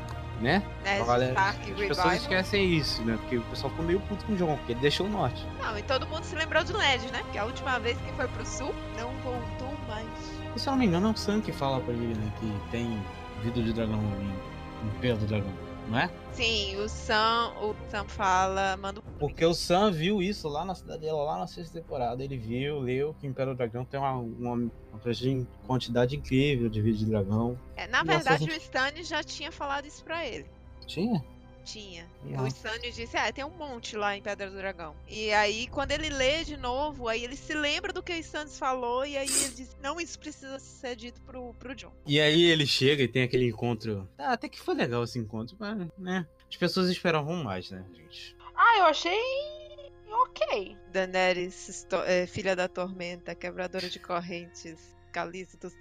né? 0.40 0.62
Olha, 1.06 1.30
Stark 1.30 1.60
As 1.60 1.66
Revival. 1.66 1.88
pessoas 1.88 2.14
esquecem 2.14 2.74
isso, 2.74 3.02
né? 3.02 3.16
Porque 3.20 3.38
o 3.38 3.42
pessoal 3.42 3.70
ficou 3.70 3.86
meio 3.86 4.00
puto 4.00 4.24
com 4.26 4.32
o 4.34 4.36
John, 4.36 4.56
porque 4.56 4.72
ele 4.72 4.80
deixou 4.80 5.06
o 5.06 5.10
norte. 5.10 5.46
Não, 5.62 5.78
e 5.78 5.82
todo 5.82 6.06
mundo 6.06 6.24
se 6.24 6.34
lembrou 6.34 6.62
do 6.64 6.76
Ned, 6.76 7.10
né? 7.10 7.22
Que 7.32 7.38
a 7.38 7.44
última 7.44 7.78
vez 7.78 7.98
que 7.98 8.12
foi 8.12 8.28
pro 8.28 8.44
sul, 8.44 8.74
não 8.98 9.10
voltou 9.24 9.72
mais. 9.88 10.06
E 10.54 10.60
se 10.60 10.68
eu 10.68 10.72
não 10.72 10.78
me 10.78 10.86
engano, 10.86 11.08
é 11.08 11.10
o 11.12 11.16
Sam 11.16 11.40
que 11.40 11.52
fala 11.52 11.80
pra 11.80 11.94
ele, 11.94 12.14
né? 12.14 12.32
Que 12.38 12.70
tem 12.70 13.02
vida 13.42 13.62
de 13.62 13.72
dragão 13.72 13.98
em 13.98 14.52
pelo 15.00 15.18
do 15.18 15.26
dragão, 15.26 15.52
não 15.88 15.98
é? 15.98 16.10
Sim, 16.32 16.76
o 16.76 16.88
Sam, 16.88 17.52
o 17.60 17.74
Sam 17.90 18.04
fala, 18.06 18.76
manda 18.76 19.00
um 19.00 19.18
Porque 19.18 19.44
o 19.44 19.52
Sam 19.52 19.90
viu 19.92 20.22
isso 20.22 20.48
lá 20.48 20.64
na 20.64 20.74
cidadela, 20.74 21.22
lá 21.22 21.38
na 21.38 21.46
sexta 21.46 21.80
temporada. 21.80 22.22
Ele 22.24 22.36
viu, 22.38 22.78
leu 22.80 23.14
que 23.20 23.26
o 23.26 23.30
Império 23.30 23.52
do 23.52 23.56
Dragão 23.58 23.84
tem 23.84 24.00
uma, 24.00 24.12
uma, 24.12 24.52
uma 24.54 25.46
quantidade 25.66 26.16
incrível 26.16 26.68
de 26.68 26.80
vida 26.80 26.98
de 26.98 27.06
dragão. 27.06 27.58
É, 27.76 27.86
na 27.86 28.00
E 28.00 28.04
verdade, 28.04 28.44
essas- 28.44 28.56
o 28.56 28.60
Stannis 28.60 29.08
já 29.08 29.22
tinha 29.22 29.52
falado 29.52 29.86
isso 29.86 30.02
pra 30.04 30.26
ele. 30.26 30.46
Tinha? 30.86 31.22
Tinha. 31.64 32.08
O 32.40 32.46
Stannis 32.46 32.94
disse, 32.94 33.16
ah, 33.16 33.32
tem 33.32 33.44
um 33.44 33.50
monte 33.50 33.96
lá 33.96 34.16
em 34.16 34.22
Pedra 34.22 34.50
do 34.50 34.56
Dragão. 34.56 34.96
E 35.08 35.32
aí, 35.32 35.66
quando 35.68 35.92
ele 35.92 36.10
lê 36.10 36.44
de 36.44 36.56
novo, 36.56 37.08
aí 37.08 37.22
ele 37.24 37.36
se 37.36 37.54
lembra 37.54 37.92
do 37.92 38.02
que 38.02 38.12
o 38.12 38.16
Stannis 38.16 38.58
falou, 38.58 39.04
e 39.06 39.16
aí 39.16 39.28
ele 39.28 39.54
diz, 39.54 39.76
não, 39.80 40.00
isso 40.00 40.18
precisa 40.18 40.58
ser 40.58 40.96
dito 40.96 41.20
pro, 41.22 41.54
pro 41.54 41.74
John. 41.74 41.92
E 42.06 42.20
aí 42.20 42.42
ele 42.42 42.66
chega 42.66 43.02
e 43.02 43.08
tem 43.08 43.22
aquele 43.22 43.46
encontro. 43.46 44.08
Ah, 44.18 44.32
até 44.32 44.48
que 44.48 44.60
foi 44.60 44.74
legal 44.74 45.04
esse 45.04 45.18
encontro, 45.18 45.56
mas, 45.58 45.88
né? 45.98 46.26
As 46.48 46.56
pessoas 46.56 46.88
esperavam 46.90 47.42
mais, 47.42 47.70
né, 47.70 47.84
gente? 47.94 48.36
Ah, 48.54 48.78
eu 48.78 48.84
achei 48.86 49.20
ok. 50.10 50.76
Daenerys, 50.92 51.86
é, 52.06 52.26
filha 52.26 52.54
da 52.54 52.68
tormenta, 52.68 53.34
quebradora 53.34 53.88
de 53.88 53.98
correntes, 53.98 54.94
Calice 55.12 55.56
dos 55.58 55.74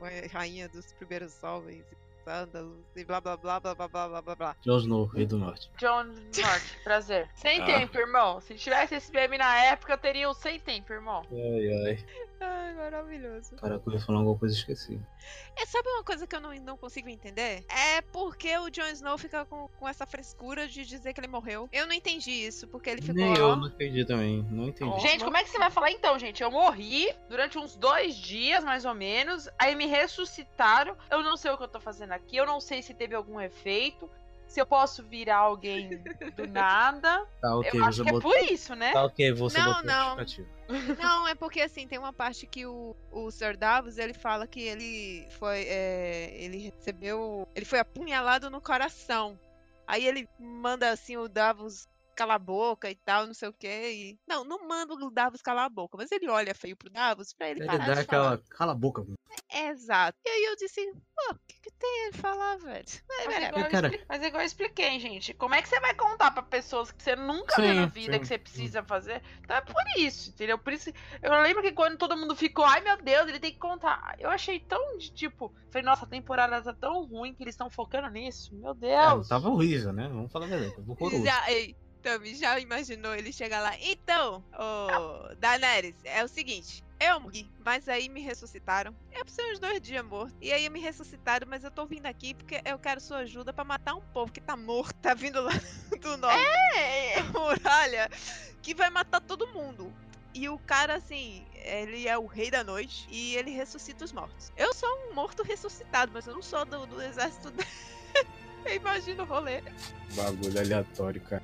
mãe- 0.00 0.26
rainha 0.28 0.68
dos 0.68 0.92
primeiros 0.92 1.42
homens, 1.42 1.84
sândalos, 2.24 2.84
e 2.96 3.04
blá 3.04 3.20
blá 3.20 3.36
blá 3.36 3.60
blá 3.60 3.74
blá 3.74 3.88
blá 3.88 4.08
blá 4.08 4.22
blá 4.22 4.34
blá. 4.36 4.56
Jon 4.64 4.78
Snow, 4.78 5.04
Rei 5.06 5.26
do 5.26 5.38
Norte. 5.38 5.70
John 5.78 6.04
Norte, 6.04 6.78
prazer. 6.84 7.28
Sem 7.34 7.60
Ah. 7.62 7.66
tempo, 7.66 7.98
irmão. 7.98 8.40
Se 8.40 8.54
tivesse 8.54 8.94
esse 8.94 9.12
meme 9.12 9.38
na 9.38 9.56
época, 9.64 9.92
eu 9.94 9.98
teria 9.98 10.28
um 10.30 10.34
sem 10.34 10.58
tempo, 10.60 10.92
irmão. 10.92 11.22
Ai, 11.30 11.86
ai. 11.86 12.06
Ai, 12.40 12.74
maravilhoso. 12.74 13.54
Cara, 13.56 13.78
que 13.78 13.88
eu 13.88 13.92
ia 13.92 14.00
falar 14.00 14.18
alguma 14.20 14.38
coisa 14.38 14.54
e 14.54 14.58
esqueci. 14.58 15.00
É, 15.56 15.66
sabe 15.66 15.88
uma 15.90 16.02
coisa 16.02 16.26
que 16.26 16.34
eu 16.34 16.40
não, 16.40 16.54
não 16.54 16.76
consigo 16.76 17.08
entender? 17.08 17.64
É 17.68 18.00
porque 18.00 18.56
o 18.56 18.70
Jon 18.70 18.86
Snow 18.86 19.18
fica 19.18 19.44
com, 19.44 19.68
com 19.78 19.86
essa 19.86 20.06
frescura 20.06 20.66
de 20.66 20.84
dizer 20.86 21.12
que 21.12 21.20
ele 21.20 21.28
morreu. 21.28 21.68
Eu 21.70 21.86
não 21.86 21.92
entendi 21.92 22.30
isso, 22.30 22.66
porque 22.68 22.88
ele 22.88 23.02
ficou. 23.02 23.14
Nem 23.14 23.36
eu 23.36 23.56
não 23.56 23.66
entendi 23.66 24.04
também. 24.06 24.42
Não 24.50 24.68
entendi. 24.68 25.00
Gente, 25.00 25.22
como 25.22 25.36
é 25.36 25.44
que 25.44 25.50
você 25.50 25.58
vai 25.58 25.70
falar 25.70 25.90
então, 25.90 26.18
gente? 26.18 26.42
Eu 26.42 26.50
morri 26.50 27.14
durante 27.28 27.58
uns 27.58 27.76
dois 27.76 28.14
dias, 28.16 28.64
mais 28.64 28.86
ou 28.86 28.94
menos. 28.94 29.48
Aí 29.58 29.74
me 29.74 29.86
ressuscitaram. 29.86 30.96
Eu 31.10 31.22
não 31.22 31.36
sei 31.36 31.50
o 31.50 31.58
que 31.58 31.64
eu 31.64 31.68
tô 31.68 31.78
fazendo 31.78 32.12
aqui. 32.12 32.36
Eu 32.36 32.46
não 32.46 32.60
sei 32.60 32.80
se 32.80 32.94
teve 32.94 33.14
algum 33.14 33.38
efeito. 33.38 34.10
Se 34.50 34.60
eu 34.60 34.66
posso 34.66 35.04
virar 35.04 35.36
alguém 35.36 36.02
do 36.36 36.44
nada. 36.50 37.24
Tá 37.40 37.56
ok, 37.56 37.70
eu 37.80 37.84
acho 37.84 38.02
que 38.02 38.08
é 38.08 38.12
botou. 38.12 38.32
por 38.32 38.42
isso, 38.52 38.74
né? 38.74 38.92
Tá 38.92 39.04
ok, 39.04 39.32
você 39.32 39.56
Não, 39.56 39.66
botou 39.66 39.84
não. 39.84 40.18
justificativo. 40.18 41.00
Não, 41.00 41.28
é 41.28 41.34
porque 41.36 41.60
assim, 41.60 41.86
tem 41.86 42.00
uma 42.00 42.12
parte 42.12 42.48
que 42.48 42.66
o, 42.66 42.96
o 43.12 43.30
Sr. 43.30 43.56
Davos, 43.56 43.96
ele 43.96 44.12
fala 44.12 44.48
que 44.48 44.60
ele 44.60 45.24
foi. 45.38 45.62
é, 45.68 46.34
ele 46.36 46.58
recebeu. 46.58 47.46
Ele 47.54 47.64
foi 47.64 47.78
apunhalado 47.78 48.50
no 48.50 48.60
coração. 48.60 49.38
Aí 49.86 50.04
ele 50.04 50.28
manda 50.38 50.90
assim 50.90 51.16
o 51.16 51.28
Davos 51.28 51.88
calar 52.20 52.36
a 52.36 52.38
boca 52.38 52.90
e 52.90 52.94
tal, 52.94 53.26
não 53.26 53.34
sei 53.34 53.48
o 53.48 53.52
quê. 53.52 53.90
E... 53.92 54.18
Não, 54.28 54.44
não 54.44 54.66
manda 54.68 54.92
o 54.94 55.10
Davos 55.10 55.40
calar 55.40 55.64
a 55.64 55.70
boca, 55.70 55.96
mas 55.96 56.12
ele 56.12 56.28
olha 56.28 56.54
feio 56.54 56.76
pro 56.76 56.90
Davos 56.90 57.32
pra 57.32 57.48
ele, 57.50 57.60
Ele 57.60 57.66
parar 57.66 57.86
dá 57.86 57.94
de 57.94 58.00
aquela. 58.00 58.24
falar. 58.24 58.38
Cala 58.50 58.72
a 58.72 58.74
boca. 58.74 59.02
mano. 59.02 59.14
Exato. 59.52 60.18
E 60.24 60.28
aí 60.28 60.44
eu 60.44 60.56
disse, 60.56 60.84
pô, 61.14 61.32
o 61.34 61.38
que, 61.46 61.60
que 61.60 61.70
tem 61.72 62.04
ele 62.06 62.16
falar, 62.16 62.56
velho? 62.58 62.84
É, 62.84 63.26
Mas 63.26 63.26
velho, 63.26 63.46
igual, 63.46 63.64
eu 63.64 63.70
cara- 63.70 64.04
mas 64.08 64.22
igual 64.22 64.42
eu 64.42 64.46
expliquei, 64.46 65.00
gente. 65.00 65.34
Como 65.34 65.54
é 65.54 65.62
que 65.62 65.68
você 65.68 65.80
vai 65.80 65.94
contar 65.94 66.30
pra 66.32 66.42
pessoas 66.42 66.90
que 66.92 67.02
você 67.02 67.16
nunca 67.16 67.60
viu 67.60 67.70
Sim, 67.72 67.80
na 67.80 67.86
vida 67.86 68.12
sim. 68.14 68.20
que 68.20 68.26
você 68.26 68.38
precisa 68.38 68.82
fazer? 68.82 69.22
Então 69.42 69.56
é 69.56 69.60
por 69.60 69.82
isso, 69.96 70.30
entendeu? 70.30 70.58
Por 70.58 70.72
isso. 70.72 70.90
Eu 71.22 71.32
lembro 71.42 71.62
que 71.62 71.72
quando 71.72 71.96
todo 71.96 72.16
mundo 72.16 72.34
ficou, 72.36 72.64
ai 72.64 72.80
meu 72.80 73.00
Deus, 73.02 73.28
ele 73.28 73.40
tem 73.40 73.52
que 73.52 73.58
contar. 73.58 74.14
Eu 74.18 74.30
achei 74.30 74.60
tão 74.60 74.98
de 74.98 75.10
tipo. 75.12 75.52
Falei, 75.70 75.84
nossa, 75.86 76.04
a 76.04 76.08
temporada 76.08 76.60
tá 76.62 76.72
tão 76.74 77.04
ruim 77.06 77.34
que 77.34 77.42
eles 77.42 77.54
estão 77.54 77.70
focando 77.70 78.08
nisso. 78.10 78.54
Meu 78.54 78.72
É, 78.72 78.74
Deus. 79.14 79.28
tava 79.28 79.48
horrível, 79.48 79.92
né? 79.92 80.08
Vamos 80.08 80.30
falar 80.32 80.46
verdade. 80.46 80.74
Tava 80.74 80.90
horroroso. 80.92 81.24
Já, 81.24 81.44
Tami, 82.02 82.34
já 82.34 82.58
imaginou 82.58 83.14
ele 83.14 83.32
chegar 83.32 83.60
lá? 83.60 83.74
Então, 83.80 84.44
ô, 84.54 85.34
Daenerys, 85.36 85.96
é 86.04 86.24
o 86.24 86.28
seguinte. 86.28 86.84
Eu 86.98 87.18
morri, 87.18 87.50
mas 87.64 87.88
aí 87.88 88.08
me 88.08 88.20
ressuscitaram. 88.20 88.94
Eu 89.10 89.24
preciso 89.24 89.52
uns 89.52 89.58
dois 89.58 89.80
dias 89.80 90.04
morto. 90.04 90.34
E 90.40 90.52
aí 90.52 90.68
me 90.68 90.80
ressuscitaram, 90.80 91.46
mas 91.48 91.64
eu 91.64 91.70
tô 91.70 91.86
vindo 91.86 92.06
aqui 92.06 92.34
porque 92.34 92.60
eu 92.64 92.78
quero 92.78 93.00
sua 93.00 93.18
ajuda 93.18 93.52
pra 93.52 93.64
matar 93.64 93.94
um 93.94 94.00
povo 94.00 94.30
que 94.30 94.40
tá 94.40 94.56
morto, 94.56 94.94
tá 95.00 95.14
vindo 95.14 95.40
lá 95.40 95.52
do 96.00 96.16
norte 96.18 96.44
É, 96.76 97.22
muralha, 97.32 98.08
que 98.62 98.74
vai 98.74 98.90
matar 98.90 99.20
todo 99.20 99.46
mundo. 99.54 99.92
E 100.34 100.48
o 100.48 100.58
cara, 100.58 100.94
assim, 100.96 101.46
ele 101.54 102.06
é 102.06 102.16
o 102.16 102.26
rei 102.26 102.50
da 102.50 102.62
noite 102.62 103.06
e 103.10 103.34
ele 103.34 103.50
ressuscita 103.50 104.04
os 104.04 104.12
mortos. 104.12 104.52
Eu 104.56 104.72
sou 104.74 104.88
um 104.88 105.14
morto 105.14 105.42
ressuscitado, 105.42 106.12
mas 106.12 106.26
eu 106.26 106.34
não 106.34 106.42
sou 106.42 106.64
do, 106.64 106.86
do 106.86 107.02
exército 107.02 107.50
dele. 107.50 107.68
Eu 108.64 108.74
imagino 108.76 109.22
o 109.22 109.26
rolê. 109.26 109.62
Bagulho 110.14 110.58
aleatório, 110.58 111.20
cara. 111.22 111.42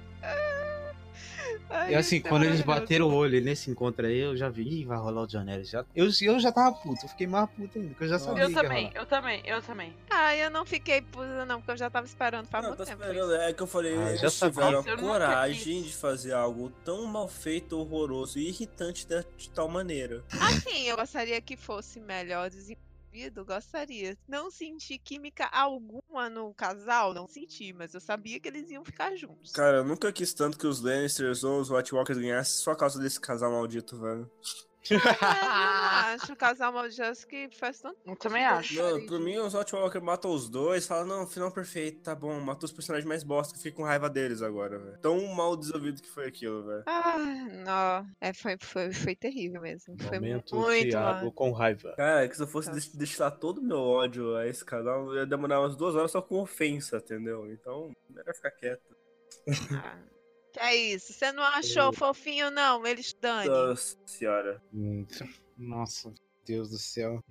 Ai, 1.69 1.93
E 1.93 1.95
assim, 1.97 2.17
é 2.19 2.21
quando 2.21 2.45
eles 2.45 2.61
bateram 2.61 3.09
o 3.09 3.15
olho 3.15 3.41
nesse 3.41 3.71
encontro 3.71 4.07
aí, 4.07 4.19
eu 4.19 4.37
já 4.37 4.49
vi, 4.49 4.63
Ih, 4.83 4.85
vai 4.85 4.99
rolar 4.99 5.23
o 5.23 5.27
John. 5.27 5.45
Já, 5.65 5.85
eu, 5.97 6.09
eu 6.23 6.39
já 6.41 6.53
tava 6.53 6.77
puto, 6.77 7.05
eu 7.05 7.09
fiquei 7.09 7.27
mais 7.27 7.49
puto 7.51 7.77
ainda, 7.79 7.89
porque 7.91 8.05
eu 8.05 8.09
já 8.09 8.19
sabia 8.21 8.45
Eu 8.45 8.49
que 8.49 8.55
ia 8.55 8.63
também, 8.63 8.87
rolar. 8.87 8.97
eu 9.01 9.07
também, 9.07 9.43
eu 9.45 9.63
também. 9.63 9.95
Ah, 10.11 10.37
eu 10.37 10.51
não 10.51 10.65
fiquei 10.65 11.03
puta, 11.03 11.45
não, 11.45 11.59
porque 11.59 11.73
eu 11.73 11.77
já 11.77 11.91
tava 11.91 12.07
esperando 12.07 12.47
faz 12.47 12.63
Não, 12.63 12.71
muito 12.71 12.79
tá 12.81 12.85
tempo. 12.87 13.03
esperando. 13.03 13.35
É 13.35 13.53
que 13.53 13.63
eu 13.63 13.67
falei, 13.67 13.97
Ah, 13.97 14.15
já 14.15 14.23
eles 14.23 14.33
sabia. 14.35 14.65
tiveram 14.65 14.81
a 14.81 14.97
coragem 14.97 15.83
de 15.83 15.93
fazer 15.97 16.33
algo 16.35 16.71
tão 16.85 17.05
mal 17.07 17.27
feito, 17.29 17.77
horroroso 17.79 18.39
e 18.39 18.49
irritante 18.49 19.07
de, 19.07 19.25
de 19.37 19.51
tal 19.51 19.69
maneira. 19.69 20.23
Assim, 20.41 20.85
eu 20.89 20.97
gostaria 20.97 21.41
que 21.41 21.57
fosse 21.57 21.99
melhor 22.01 22.49
desenvolvido, 22.49 22.87
gostaria. 23.45 24.17
Não 24.29 24.51
senti 24.51 24.99
química 24.99 25.47
alguma 25.47 26.29
no 26.29 26.53
casal, 26.55 27.15
não 27.15 27.27
senti, 27.27 27.73
mas 27.73 27.95
eu 27.95 28.01
sabia 28.01 28.39
que 28.39 28.49
eles 28.49 28.71
iam 28.71 28.85
ficar 28.85 29.15
juntos. 29.17 29.53
Cara, 29.53 29.79
eu 29.79 29.85
nunca 29.85 30.13
quis 30.13 30.35
tanto 30.35 30.59
que 30.59 30.67
os 30.67 30.81
Lannisters 30.81 31.43
ou 31.45 31.61
os 31.61 31.71
White 31.71 31.95
Walkers 31.95 32.19
ganhassem 32.19 32.63
só 32.63 32.73
por 32.73 32.81
causa 32.81 33.01
desse 33.01 33.21
casal 33.21 33.51
maldito, 33.51 33.99
velho. 33.99 34.31
É, 34.95 36.15
acho 36.15 36.33
o 36.33 36.37
casal 36.37 36.73
maldito 36.73 37.27
que 37.27 37.49
faz 37.57 37.81
tanto 37.81 37.99
Eu 38.07 38.17
também 38.17 38.45
acho. 38.45 38.75
Não, 38.75 39.07
pra 39.07 39.19
mim, 39.19 39.39
os 39.39 39.55
White 39.55 39.75
Walkers 39.75 40.05
matam 40.05 40.31
os 40.33 40.49
dois, 40.49 40.87
falam, 40.87 41.07
não, 41.07 41.27
final 41.27 41.51
perfeito, 41.51 42.03
tá 42.03 42.15
bom, 42.15 42.39
matou 42.41 42.67
os 42.67 42.73
personagens 42.73 43.07
mais 43.07 43.23
bosta, 43.23 43.53
que 43.53 43.59
fiquei 43.59 43.73
com 43.73 43.83
raiva 43.83 44.09
deles 44.09 44.43
agora, 44.43 44.79
velho. 44.79 44.99
Tão 44.99 45.27
mal 45.35 45.57
desenvolvido 45.57 46.03
que 46.03 46.09
foi 46.09 46.27
aquilo, 46.27 46.65
velho. 46.65 46.83
Ah, 46.87 47.19
não. 47.19 48.07
É, 48.21 48.33
foi, 48.33 48.57
foi, 48.61 48.93
foi 48.93 49.15
terrível 49.15 49.61
mesmo. 49.61 49.97
Foi 50.01 50.19
Momento 50.19 50.57
muito 50.57 50.91
Thiago 50.91 51.25
mal. 51.25 51.33
com 51.33 51.53
raiva. 51.53 51.95
Cara, 51.97 52.29
que 52.29 52.37
se 52.37 52.43
eu 52.43 52.47
fosse 52.47 52.71
destilar 52.97 53.33
todo 53.33 53.59
o 53.59 53.65
meu 53.65 53.79
ódio 53.79 54.37
a 54.37 54.47
esse 54.47 54.65
casal, 54.65 55.09
eu 55.13 55.17
ia 55.21 55.27
demorar 55.27 55.61
umas 55.61 55.77
duas 55.77 55.95
horas 55.95 56.11
só 56.11 56.23
com 56.23 56.41
ofensa, 56.41 56.99
entendeu? 56.99 57.51
Então, 57.53 57.95
melhor 58.09 58.35
ficar 58.35 58.51
quieto. 58.51 58.97
Ah, 59.73 59.99
que 60.57 60.61
é 60.63 60.75
isso? 60.75 61.13
Você 61.13 61.33
não 61.33 61.43
achou 61.43 61.93
fofinho, 61.93 62.51
não? 62.51 62.87
Eles 62.87 63.15
Dani. 63.21 63.49
Nossa 63.49 63.97
senhora. 64.07 64.63
Hum, 64.73 65.07
Nossa, 65.57 66.13
Deus 66.47 66.71
do 66.71 66.79
céu. 66.79 67.23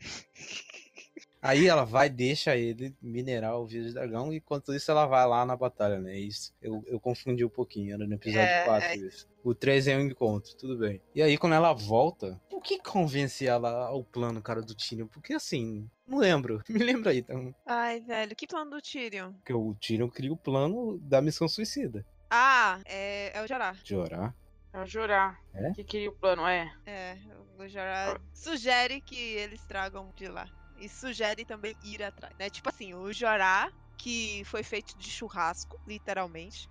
Aí 1.42 1.68
ela 1.68 1.84
vai, 1.84 2.10
deixa 2.10 2.56
ele 2.56 2.96
minerar 3.00 3.60
o 3.60 3.68
de 3.68 3.94
dragão, 3.94 4.34
e 4.34 4.38
enquanto 4.38 4.74
isso 4.74 4.90
ela 4.90 5.06
vai 5.06 5.28
lá 5.28 5.46
na 5.46 5.56
batalha, 5.56 6.00
né? 6.00 6.18
Isso. 6.18 6.52
Eu, 6.60 6.84
eu 6.88 7.00
confundi 7.00 7.46
um 7.46 7.50
pouquinho, 7.50 7.94
era 7.94 8.08
no 8.08 8.16
episódio 8.16 8.48
É, 8.48 8.64
4 8.66 8.88
é. 8.88 8.96
isso. 8.98 9.28
O 9.44 9.54
3 9.54 9.88
é 9.88 9.96
o 9.96 10.02
encontro, 10.02 10.56
tudo 10.56 10.76
bem. 10.76 11.00
E 11.14 11.22
aí, 11.22 11.38
quando 11.38 11.54
ela 11.54 11.72
volta, 11.72 12.42
o 12.52 12.60
que 12.60 12.80
convence 12.80 13.46
ela 13.46 13.86
ao 13.86 14.04
plano, 14.04 14.42
cara, 14.42 14.60
do 14.64 14.74
Tyrion? 14.74 15.06
Porque 15.08 15.34
assim, 15.34 15.88
não 16.08 16.18
lembro. 16.18 16.64
Me 16.70 16.80
lembra 16.84 17.12
aí, 17.12 17.20
então. 17.20 17.54
Ai, 17.64 18.02
velho, 18.02 18.36
que 18.36 18.48
plano 18.48 18.72
do 18.72 18.82
Tyrion? 18.82 19.34
Porque 19.34 19.54
o 19.54 19.76
Tyrion 19.76 20.10
cria 20.10 20.34
o 20.34 20.38
plano 20.38 20.98
da 20.98 21.22
missão 21.22 21.48
suicida. 21.48 22.04
Ah, 22.38 22.82
é, 22.86 23.32
é 23.34 23.42
o. 23.42 23.46
De 23.84 23.96
orar. 23.96 24.36
É 24.74 24.80
o 24.82 24.86
jurar. 24.86 25.40
É? 25.54 25.72
Que 25.72 25.86
queria 25.86 26.10
o 26.10 26.14
plano, 26.14 26.46
é. 26.46 26.70
É, 26.86 27.18
o 27.58 27.66
Jorah 27.66 28.20
sugere 28.34 29.00
que 29.00 29.16
eles 29.16 29.64
tragam 29.64 30.12
de 30.18 30.28
lá. 30.28 30.50
E 30.78 30.90
sugere 30.90 31.46
também 31.46 31.74
ir 31.82 32.04
atrás, 32.04 32.36
né? 32.38 32.50
Tipo 32.50 32.68
assim, 32.68 32.94
o 32.94 33.14
Jorah, 33.14 33.72
que 33.98 34.44
foi 34.44 34.64
feito 34.64 34.98
de 34.98 35.10
churrasco, 35.10 35.80
literalmente, 35.88 36.70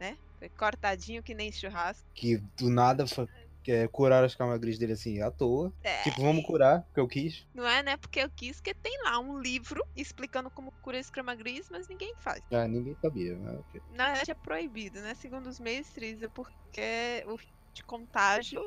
né? 0.00 0.16
Foi 0.38 0.48
cortadinho 0.48 1.22
que 1.22 1.34
nem 1.34 1.52
churrasco. 1.52 2.08
Que 2.14 2.38
do 2.56 2.70
nada 2.70 3.06
fa- 3.06 3.28
é, 3.70 3.86
curaram 3.86 4.26
as 4.26 4.34
camagris 4.34 4.78
dele 4.78 4.94
assim, 4.94 5.20
à 5.20 5.30
toa. 5.30 5.72
É, 5.82 6.02
Tipo, 6.02 6.22
vamos 6.22 6.44
curar, 6.44 6.82
porque 6.82 7.00
eu 7.00 7.06
quis. 7.06 7.46
Não 7.54 7.66
é, 7.66 7.82
né? 7.82 7.96
Porque 7.96 8.20
eu 8.20 8.30
quis, 8.30 8.60
que 8.60 8.74
tem 8.74 8.92
lá 9.04 9.18
um 9.18 9.38
livro 9.38 9.80
explicando 9.94 10.50
como 10.50 10.72
cura 10.80 10.98
escama 10.98 11.34
gris, 11.34 11.68
mas 11.70 11.86
ninguém 11.88 12.12
faz. 12.16 12.42
Ah, 12.50 12.66
ninguém 12.66 12.96
sabia, 13.00 13.36
né? 13.36 13.52
Ok. 13.52 13.80
Na 13.90 14.06
verdade 14.06 14.30
é 14.30 14.34
proibido, 14.34 15.00
né? 15.00 15.14
Segundo 15.14 15.48
os 15.48 15.60
mestres, 15.60 16.22
é 16.22 16.28
porque 16.28 17.22
o 17.26 17.36
de 17.74 17.82
contágio 17.84 18.60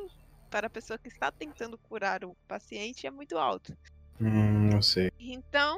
para 0.50 0.68
a 0.68 0.70
pessoa 0.70 0.98
que 0.98 1.08
está 1.08 1.32
tentando 1.32 1.78
curar 1.78 2.24
o 2.24 2.36
paciente 2.48 3.06
é 3.06 3.12
muito 3.12 3.38
alto. 3.38 3.78
Hum, 4.20 4.70
não 4.72 4.82
sei. 4.82 5.12
Então, 5.20 5.78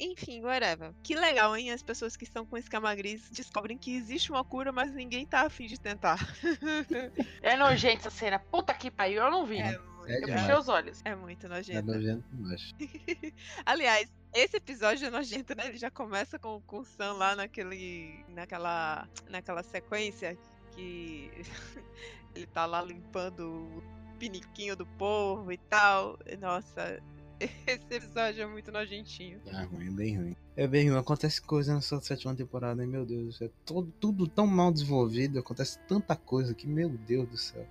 enfim, 0.00 0.42
whatever. 0.42 0.92
Que 1.02 1.14
legal, 1.14 1.56
hein? 1.56 1.70
As 1.70 1.82
pessoas 1.82 2.16
que 2.16 2.24
estão 2.24 2.44
com 2.46 2.56
escama 2.56 2.94
gris 2.94 3.28
descobrem 3.30 3.76
que 3.78 3.94
existe 3.96 4.30
uma 4.30 4.44
cura, 4.44 4.72
mas 4.72 4.92
ninguém 4.92 5.26
tá 5.26 5.42
afim 5.42 5.66
de 5.66 5.78
tentar. 5.80 6.18
É 7.42 7.56
nojento 7.56 8.08
essa 8.08 8.10
cena. 8.10 8.38
Puta 8.38 8.74
que 8.74 8.90
pariu, 8.90 9.22
eu 9.22 9.30
não 9.30 9.46
vi. 9.46 9.58
É, 9.58 9.78
É 10.08 10.16
eu 10.16 10.20
demais. 10.26 10.40
fechei 10.42 10.54
os 10.56 10.68
olhos. 10.68 11.00
é 11.04 11.14
muito 11.14 11.46
É 11.46 11.48
nojento. 11.48 11.86
nojento 11.86 12.24
demais. 12.32 12.74
Aliás, 13.64 14.12
esse 14.34 14.56
episódio 14.56 15.06
é 15.06 15.10
nojento, 15.10 15.54
né? 15.56 15.66
Ele 15.68 15.78
já 15.78 15.90
começa 15.90 16.38
com, 16.38 16.60
com 16.62 16.80
o 16.80 16.84
Sam 16.84 17.12
lá 17.14 17.34
naquele. 17.36 18.24
naquela. 18.28 19.08
naquela 19.28 19.62
sequência 19.62 20.36
que 20.72 21.30
ele 22.34 22.46
tá 22.46 22.66
lá 22.66 22.82
limpando 22.82 23.64
o 23.78 23.82
piniquinho 24.18 24.76
do 24.76 24.86
povo 24.86 25.50
e 25.52 25.56
tal. 25.58 26.18
Nossa, 26.40 27.00
esse 27.66 27.84
episódio 27.90 28.42
é 28.42 28.46
muito 28.46 28.72
nojentinho. 28.72 29.40
É 29.46 29.62
ruim, 29.64 29.90
bem 29.94 30.16
ruim. 30.16 30.36
É 30.56 30.66
bem 30.66 30.88
ruim. 30.88 30.98
Acontece 30.98 31.40
coisa 31.40 31.74
nessa 31.74 32.00
sétima 32.00 32.34
temporada, 32.34 32.82
hein? 32.82 32.88
Meu 32.88 33.04
Deus 33.04 33.24
do 33.26 33.32
céu. 33.32 33.50
Todo, 33.64 33.92
tudo 34.00 34.26
tão 34.26 34.46
mal 34.46 34.72
desenvolvido, 34.72 35.38
acontece 35.38 35.78
tanta 35.86 36.16
coisa 36.16 36.54
que, 36.54 36.66
meu 36.66 36.88
Deus 36.88 37.28
do 37.28 37.36
céu. 37.36 37.66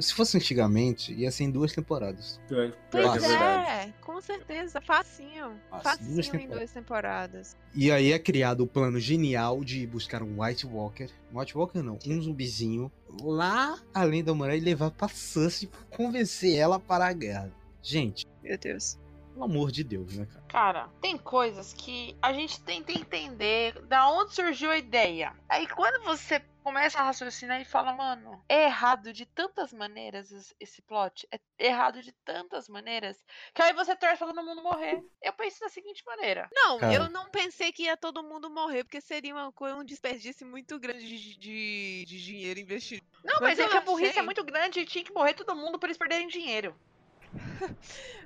Se 0.00 0.14
fosse 0.14 0.38
antigamente, 0.38 1.12
ia 1.12 1.30
ser 1.30 1.44
em 1.44 1.50
duas 1.50 1.70
temporadas. 1.72 2.40
Que 2.48 2.72
Pois 2.90 3.22
é 3.22 3.84
é, 3.84 3.92
com 4.00 4.18
certeza, 4.18 4.80
facinho. 4.80 5.60
Fácil, 5.70 5.82
Facinho 5.82 6.14
duas 6.14 6.26
em 6.26 6.30
temporadas. 6.30 6.58
duas 6.58 6.72
temporadas. 6.72 7.56
E 7.74 7.92
aí 7.92 8.12
é 8.12 8.18
criado 8.18 8.62
o 8.62 8.66
plano 8.66 8.98
genial 8.98 9.62
de 9.62 9.86
buscar 9.86 10.22
um 10.22 10.42
White 10.42 10.66
Walker. 10.66 11.10
Um 11.30 11.38
White 11.38 11.58
Walker 11.58 11.82
não, 11.82 11.98
um 12.06 12.22
zumbizinho 12.22 12.90
lá 13.20 13.78
além 13.92 14.24
da 14.24 14.32
muralha 14.32 14.56
e 14.56 14.60
levar 14.60 14.90
pra 14.90 15.06
Cersei 15.06 15.68
pra 15.68 15.80
convencer 15.94 16.56
ela 16.56 16.76
a 16.76 16.80
parar 16.80 17.08
a 17.08 17.12
guerra. 17.12 17.52
Gente, 17.84 18.26
Meu 18.42 18.56
Deus. 18.56 18.98
pelo 19.32 19.44
amor 19.44 19.70
de 19.70 19.84
Deus, 19.84 20.16
né, 20.16 20.26
cara? 20.26 20.44
Cara, 20.48 20.88
tem 21.02 21.18
coisas 21.18 21.72
que 21.74 22.16
a 22.22 22.32
gente 22.32 22.60
tenta 22.62 22.92
entender 22.92 23.78
da 23.86 24.08
onde 24.10 24.34
surgiu 24.34 24.70
a 24.70 24.78
ideia. 24.78 25.36
Aí 25.48 25.66
quando 25.68 26.02
você 26.04 26.40
começa 26.62 26.98
a 26.98 27.02
raciocinar 27.02 27.60
e 27.60 27.64
fala, 27.66 27.92
mano, 27.92 28.42
é 28.48 28.64
errado 28.64 29.12
de 29.12 29.26
tantas 29.26 29.70
maneiras 29.70 30.30
es- 30.30 30.54
esse 30.58 30.80
plot. 30.80 31.28
É 31.30 31.38
errado 31.58 32.00
de 32.00 32.10
tantas 32.24 32.70
maneiras. 32.70 33.22
Que 33.52 33.60
aí 33.60 33.74
você 33.74 33.94
torce 33.94 34.16
pra 34.16 34.28
todo 34.28 34.42
mundo 34.42 34.62
morrer. 34.62 35.02
Eu 35.20 35.34
penso 35.34 35.60
da 35.60 35.68
seguinte 35.68 36.02
maneira. 36.06 36.48
Não, 36.54 36.78
Cara. 36.78 36.94
eu 36.94 37.10
não 37.10 37.28
pensei 37.28 37.70
que 37.70 37.82
ia 37.82 37.98
todo 37.98 38.22
mundo 38.22 38.48
morrer, 38.48 38.82
porque 38.84 39.00
seria 39.02 39.34
uma 39.34 39.52
coisa, 39.52 39.76
um 39.76 39.84
desperdício 39.84 40.46
muito 40.46 40.78
grande 40.78 41.06
de, 41.06 41.36
de, 41.38 42.04
de 42.06 42.24
dinheiro 42.24 42.58
investido. 42.60 43.04
Não, 43.22 43.34
Mas 43.42 43.58
mas, 43.58 43.58
é 43.58 43.68
que 43.68 43.76
a 43.76 43.80
burrice 43.82 44.10
achei- 44.10 44.22
é 44.22 44.24
muito 44.24 44.42
grande 44.42 44.80
e 44.80 44.86
tinha 44.86 45.04
que 45.04 45.12
morrer 45.12 45.34
todo 45.34 45.54
mundo 45.54 45.78
pra 45.78 45.88
eles 45.88 45.98
perderem 45.98 46.28
dinheiro. 46.28 46.74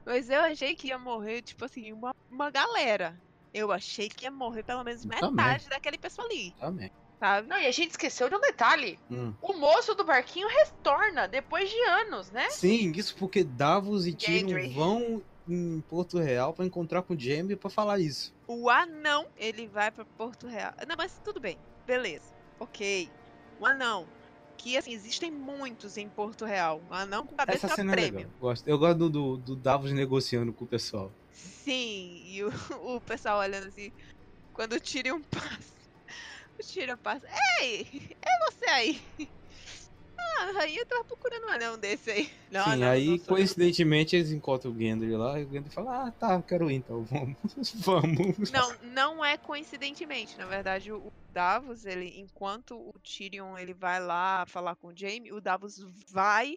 Mas 0.05 0.31
eu 0.31 0.41
achei 0.41 0.75
que 0.75 0.89
ia 0.89 0.99
morrer, 0.99 1.43
tipo 1.43 1.65
assim, 1.65 1.93
uma, 1.93 2.15
uma 2.31 2.51
galera. 2.51 3.19
Eu 3.53 3.73
achei 3.73 4.09
que 4.09 4.25
ia 4.25 4.31
morrer 4.31 4.63
pelo 4.63 4.85
menos 4.85 5.05
Eu 5.05 5.11
também. 5.11 5.31
metade 5.37 5.69
daquele 5.69 5.99
pessoal 5.99 6.27
ali, 6.27 6.55
Também. 6.61 6.91
sabe? 7.19 7.49
Não, 7.49 7.59
e 7.59 7.67
a 7.67 7.71
gente 7.71 7.91
esqueceu 7.93 8.29
de 8.29 8.37
um 8.37 8.41
detalhe. 8.41 8.99
Hum. 9.11 9.33
O 9.41 9.55
moço 9.55 9.95
do 9.95 10.05
barquinho 10.05 10.49
retorna 10.49 11.27
depois 11.27 11.69
de 11.71 11.81
anos, 11.89 12.31
né? 12.31 12.49
Sim, 12.51 12.93
isso 12.95 13.17
porque 13.17 13.43
Davos 13.45 14.07
e 14.07 14.15
Tyrion 14.15 14.49
Gendry. 14.49 14.69
vão 14.75 15.23
em 15.49 15.81
Porto 15.81 16.19
Real 16.19 16.53
pra 16.53 16.65
encontrar 16.67 17.03
com 17.03 17.15
o 17.15 17.19
Jaime 17.19 17.57
pra 17.57 17.71
falar 17.71 17.99
isso. 17.99 18.35
O 18.47 18.69
anão, 18.69 19.27
ele 19.37 19.67
vai 19.67 19.91
pra 19.91 20.05
Porto 20.05 20.47
Real. 20.47 20.75
Não, 20.87 20.95
mas 20.97 21.19
tudo 21.25 21.41
bem. 21.41 21.59
Beleza. 21.87 22.35
Ok. 22.61 23.11
O 23.59 23.65
anão. 23.67 24.07
Que, 24.59 24.77
assim, 24.77 24.93
existem 24.93 25.31
muitos 25.31 25.97
em 25.97 26.09
Porto 26.09 26.45
Real. 26.45 26.83
Um 26.91 26.95
anão 26.95 27.25
com 27.25 27.35
cabeça 27.35 27.67
Essa 27.67 27.77
cena 27.77 27.93
é 27.93 27.95
prêmio. 27.95 28.19
legal. 28.19 28.33
Gosto. 28.41 28.69
Eu 28.69 28.77
gosto 28.79 28.99
do, 28.99 29.09
do, 29.09 29.37
do 29.39 29.57
Davos 29.57 29.93
negociando 29.93 30.53
com 30.53 30.65
o 30.65 30.69
pessoal. 30.69 31.11
Sim, 31.33 32.23
e 32.27 32.43
o, 32.45 32.53
o 32.97 33.01
pessoal 33.01 33.39
olhando 33.39 33.69
assim, 33.69 33.93
quando 34.53 34.73
o 34.77 34.81
Tyrion 34.81 35.23
passa, 35.23 35.75
o 36.59 36.63
Tyrion 36.63 36.97
passa, 36.97 37.27
ei, 37.63 38.17
é 38.21 38.51
você 38.51 38.65
aí. 38.69 39.01
Ah, 40.19 40.45
a 40.49 40.53
rainha 40.53 40.85
tava 40.87 41.05
procurando 41.05 41.47
um 41.47 41.51
anão 41.51 41.79
desse 41.79 42.11
aí. 42.11 42.31
Não, 42.51 42.65
Sim, 42.65 42.83
aí 42.85 43.07
sou 43.19 43.37
eu. 43.37 43.37
coincidentemente 43.37 44.17
eles 44.17 44.31
encontram 44.31 44.73
o 44.73 44.79
Gendry 44.79 45.15
lá 45.17 45.39
e 45.39 45.45
o 45.45 45.51
Gendry 45.51 45.71
fala: 45.71 46.07
Ah, 46.07 46.13
tá, 46.13 46.43
quero 46.43 46.71
ir 46.71 46.75
então, 46.77 47.05
vamos. 47.05 47.37
vamos. 47.77 48.51
Não, 48.51 48.75
não 48.83 49.25
é 49.25 49.37
coincidentemente. 49.37 50.37
Na 50.39 50.47
verdade, 50.47 50.93
o 50.93 50.99
o 51.09 51.13
Davos, 51.33 51.85
ele, 51.85 52.19
enquanto 52.19 52.75
o 52.77 52.93
Tyrion 53.01 53.57
ele 53.57 53.73
vai 53.75 54.01
lá 54.01 54.45
falar 54.47 54.75
com 54.77 54.89
o 54.89 54.97
Jaime, 54.97 55.33
o 55.33 55.41
Davos 55.41 55.79
vai 56.11 56.57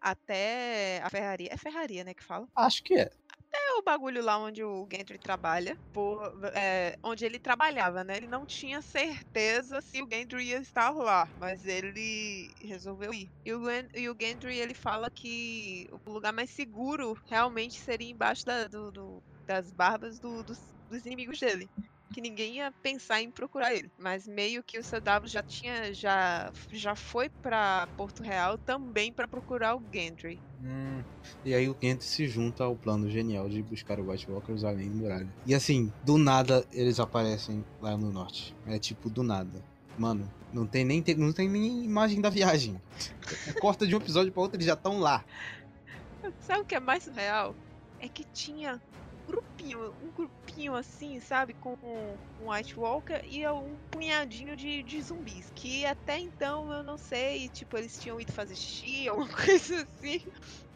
até 0.00 1.00
a 1.02 1.10
ferraria. 1.10 1.48
É 1.52 1.56
ferraria, 1.56 2.04
né, 2.04 2.14
que 2.14 2.22
fala? 2.24 2.46
Acho 2.54 2.82
que 2.82 2.94
é. 2.94 3.10
É 3.52 3.72
o 3.78 3.82
bagulho 3.82 4.22
lá 4.22 4.38
onde 4.38 4.62
o 4.62 4.86
Gendry 4.92 5.18
trabalha, 5.18 5.76
por, 5.92 6.20
é, 6.54 6.96
onde 7.02 7.24
ele 7.24 7.38
trabalhava, 7.38 8.04
né? 8.04 8.16
Ele 8.16 8.26
não 8.28 8.46
tinha 8.46 8.80
certeza 8.80 9.80
se 9.80 10.00
o 10.02 10.08
Gendry 10.10 10.44
ia 10.48 10.58
estar 10.60 10.90
lá, 10.90 11.28
mas 11.36 11.64
ele 11.64 12.52
resolveu 12.62 13.12
ir. 13.12 13.32
E 13.44 13.52
o, 13.52 13.62
e 13.94 14.08
o 14.08 14.16
Gendry, 14.20 14.56
ele 14.58 14.74
fala 14.74 15.10
que 15.10 15.86
o 16.06 16.12
lugar 16.12 16.32
mais 16.32 16.50
seguro 16.50 17.14
realmente 17.28 17.80
seria 17.80 18.08
embaixo 18.10 18.44
da- 18.44 18.68
do- 18.68 18.92
do- 18.92 19.24
das 19.46 19.72
barbas 19.72 20.20
do- 20.20 20.44
dos, 20.44 20.72
dos 20.88 21.04
inimigos 21.04 21.38
dele. 21.40 21.70
Que 22.12 22.20
ninguém 22.20 22.56
ia 22.56 22.72
pensar 22.82 23.22
em 23.22 23.30
procurar 23.30 23.74
ele. 23.74 23.90
Mas 23.98 24.26
meio 24.26 24.62
que 24.62 24.78
o 24.78 24.82
CW 24.82 25.26
já 25.26 25.42
tinha, 25.42 25.94
já, 25.94 26.52
já 26.72 26.94
foi 26.94 27.28
pra 27.42 27.88
Porto 27.96 28.22
Real 28.22 28.58
também 28.58 29.12
pra 29.12 29.28
procurar 29.28 29.76
o 29.76 29.82
Gendry. 29.92 30.38
Hum, 30.62 31.02
e 31.44 31.54
aí 31.54 31.68
o 31.68 31.74
Kent 31.74 32.02
se 32.02 32.26
junta 32.26 32.64
ao 32.64 32.76
plano 32.76 33.08
genial 33.10 33.48
de 33.48 33.62
buscar 33.62 33.98
o 33.98 34.10
White 34.10 34.30
Walkers 34.30 34.64
além 34.64 34.90
do 34.90 34.96
muralha. 34.98 35.28
E 35.46 35.54
assim, 35.54 35.92
do 36.04 36.18
nada 36.18 36.66
eles 36.72 37.00
aparecem 37.00 37.64
lá 37.80 37.96
no 37.96 38.12
norte. 38.12 38.54
É 38.66 38.78
tipo, 38.78 39.08
do 39.08 39.22
nada. 39.22 39.64
Mano, 39.96 40.30
não 40.52 40.66
tem 40.66 40.84
nem, 40.84 41.02
não 41.16 41.32
tem 41.32 41.48
nem 41.48 41.84
imagem 41.84 42.20
da 42.20 42.28
viagem. 42.30 42.80
Corta 43.60 43.86
de 43.86 43.94
um 43.94 43.98
episódio 43.98 44.32
pra 44.32 44.42
outro, 44.42 44.56
eles 44.56 44.66
já 44.66 44.74
estão 44.74 44.98
lá. 44.98 45.24
Sabe 46.40 46.60
o 46.60 46.64
que 46.64 46.74
é 46.74 46.80
mais 46.80 47.04
surreal? 47.04 47.54
É 47.98 48.08
que 48.08 48.24
tinha 48.32 48.80
grupinho, 49.30 49.94
um 50.02 50.10
grupinho 50.10 50.74
assim, 50.74 51.20
sabe, 51.20 51.54
com 51.54 51.76
um 52.40 52.50
White 52.50 52.78
Walker 52.78 53.20
e 53.24 53.46
um 53.48 53.76
punhadinho 53.90 54.56
de, 54.56 54.82
de 54.82 55.02
zumbis. 55.02 55.50
Que 55.54 55.84
até 55.86 56.18
então 56.18 56.72
eu 56.72 56.82
não 56.82 56.96
sei, 56.96 57.48
tipo, 57.48 57.76
eles 57.76 57.98
tinham 57.98 58.20
ido 58.20 58.32
fazer 58.32 58.56
xixi, 58.56 59.08
alguma 59.08 59.28
coisa 59.28 59.82
assim. 59.82 60.20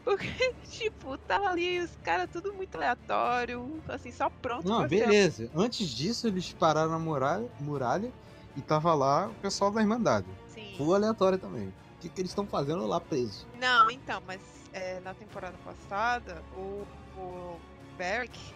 Porque, 0.03 0.53
tipo, 0.69 1.17
tava 1.17 1.49
ali 1.49 1.79
os 1.79 1.95
caras 2.03 2.29
tudo 2.31 2.53
muito 2.53 2.75
aleatório, 2.75 3.81
assim, 3.87 4.11
só 4.11 4.29
pronto 4.29 4.67
Não, 4.67 4.87
beleza. 4.87 5.49
Antes 5.55 5.89
disso, 5.89 6.27
eles 6.27 6.53
pararam 6.53 6.91
na 6.91 6.99
muralha, 6.99 7.49
muralha 7.59 8.13
e 8.55 8.61
tava 8.61 8.93
lá 8.93 9.27
o 9.27 9.33
pessoal 9.35 9.71
da 9.71 9.81
Irmandade. 9.81 10.27
Sim. 10.53 10.75
Full 10.77 10.93
aleatório 10.93 11.39
também. 11.39 11.69
O 11.69 11.99
que, 11.99 12.09
que 12.09 12.21
eles 12.21 12.31
estão 12.31 12.45
fazendo 12.45 12.85
lá 12.85 13.01
preso? 13.01 13.47
Não, 13.59 13.89
então, 13.89 14.21
mas 14.27 14.39
é, 14.71 14.99
na 14.99 15.13
temporada 15.15 15.57
passada, 15.65 16.43
o, 16.55 16.85
o 17.17 17.59
Beric 17.97 18.55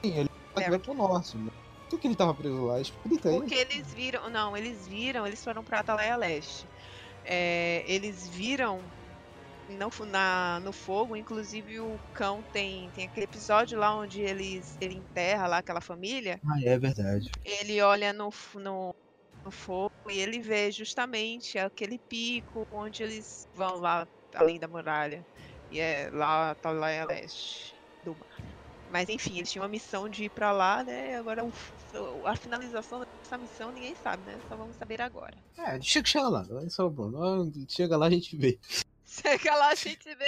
Vai 0.53 0.69
vai 0.69 0.79
pro 0.79 0.93
norte. 0.93 1.37
Né? 1.37 1.51
Por 1.89 1.99
que, 1.99 2.07
ele 2.07 2.15
tava 2.15 2.33
preso 2.33 2.65
lá? 2.65 2.79
Explica 2.79 3.29
aí. 3.29 3.39
Porque 3.39 3.55
eles 3.55 3.93
viram. 3.93 4.29
Não, 4.29 4.55
eles 4.55 4.87
viram, 4.87 5.25
eles 5.25 5.43
foram 5.43 5.63
pra 5.63 5.79
Atalaia 5.79 6.15
Leste. 6.15 6.67
É, 7.25 7.83
eles 7.87 8.27
viram 8.29 8.81
no, 9.69 10.05
na, 10.05 10.59
no 10.61 10.71
fogo, 10.71 11.15
inclusive 11.15 11.79
o 11.79 11.99
cão 12.13 12.41
tem, 12.53 12.89
tem 12.91 13.05
aquele 13.05 13.25
episódio 13.25 13.77
lá 13.77 13.95
onde 13.95 14.21
eles, 14.21 14.77
ele 14.81 14.95
enterra 14.95 15.47
lá 15.47 15.57
aquela 15.57 15.81
família. 15.81 16.39
Ah, 16.45 16.59
é 16.63 16.77
verdade. 16.77 17.29
Ele 17.43 17.81
olha 17.81 18.13
no, 18.13 18.29
no, 18.55 18.93
no 19.43 19.51
fogo 19.51 19.91
e 20.09 20.19
ele 20.19 20.39
vê 20.39 20.71
justamente 20.71 21.59
aquele 21.59 21.99
pico 22.09 22.65
onde 22.71 23.03
eles 23.03 23.47
vão 23.53 23.77
lá 23.77 24.07
além 24.33 24.59
da 24.59 24.67
muralha. 24.67 25.25
E 25.71 25.79
é 25.79 26.09
lá 26.11 26.51
Atalaia 26.51 27.05
Leste. 27.05 27.78
Mas 28.91 29.07
enfim, 29.09 29.37
eles 29.37 29.51
tinham 29.51 29.65
a 29.65 29.69
missão 29.69 30.09
de 30.09 30.25
ir 30.25 30.29
pra 30.29 30.51
lá, 30.51 30.83
né? 30.83 31.15
Agora 31.17 31.47
a 32.25 32.35
finalização 32.35 33.05
dessa 33.23 33.37
missão 33.37 33.71
ninguém 33.71 33.95
sabe, 34.03 34.23
né? 34.23 34.37
Só 34.47 34.55
vamos 34.55 34.75
saber 34.75 35.01
agora. 35.01 35.35
É, 35.57 35.79
chega, 35.81 36.07
chega 36.07 36.27
lá. 36.27 36.45
É 36.65 36.69
só 36.69 36.89
bom. 36.89 37.11
Chega 37.67 37.95
lá 37.97 38.07
a 38.07 38.09
gente 38.09 38.35
vê. 38.35 38.57
Chega 39.05 39.55
lá, 39.55 39.69
a 39.69 39.75
gente 39.75 40.13
vê. 40.15 40.27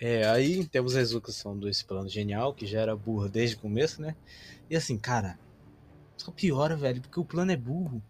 É, 0.00 0.26
aí 0.28 0.66
temos 0.66 0.96
a 0.96 1.00
execução 1.00 1.56
desse 1.56 1.84
plano 1.84 2.08
genial, 2.08 2.52
que 2.52 2.66
já 2.66 2.80
era 2.80 2.96
burro 2.96 3.28
desde 3.28 3.54
o 3.54 3.60
começo, 3.60 4.02
né? 4.02 4.16
E 4.68 4.76
assim, 4.76 4.98
cara, 4.98 5.38
só 6.16 6.32
piora, 6.32 6.76
velho, 6.76 7.00
porque 7.00 7.20
o 7.20 7.24
plano 7.24 7.52
é 7.52 7.56
burro. 7.56 8.02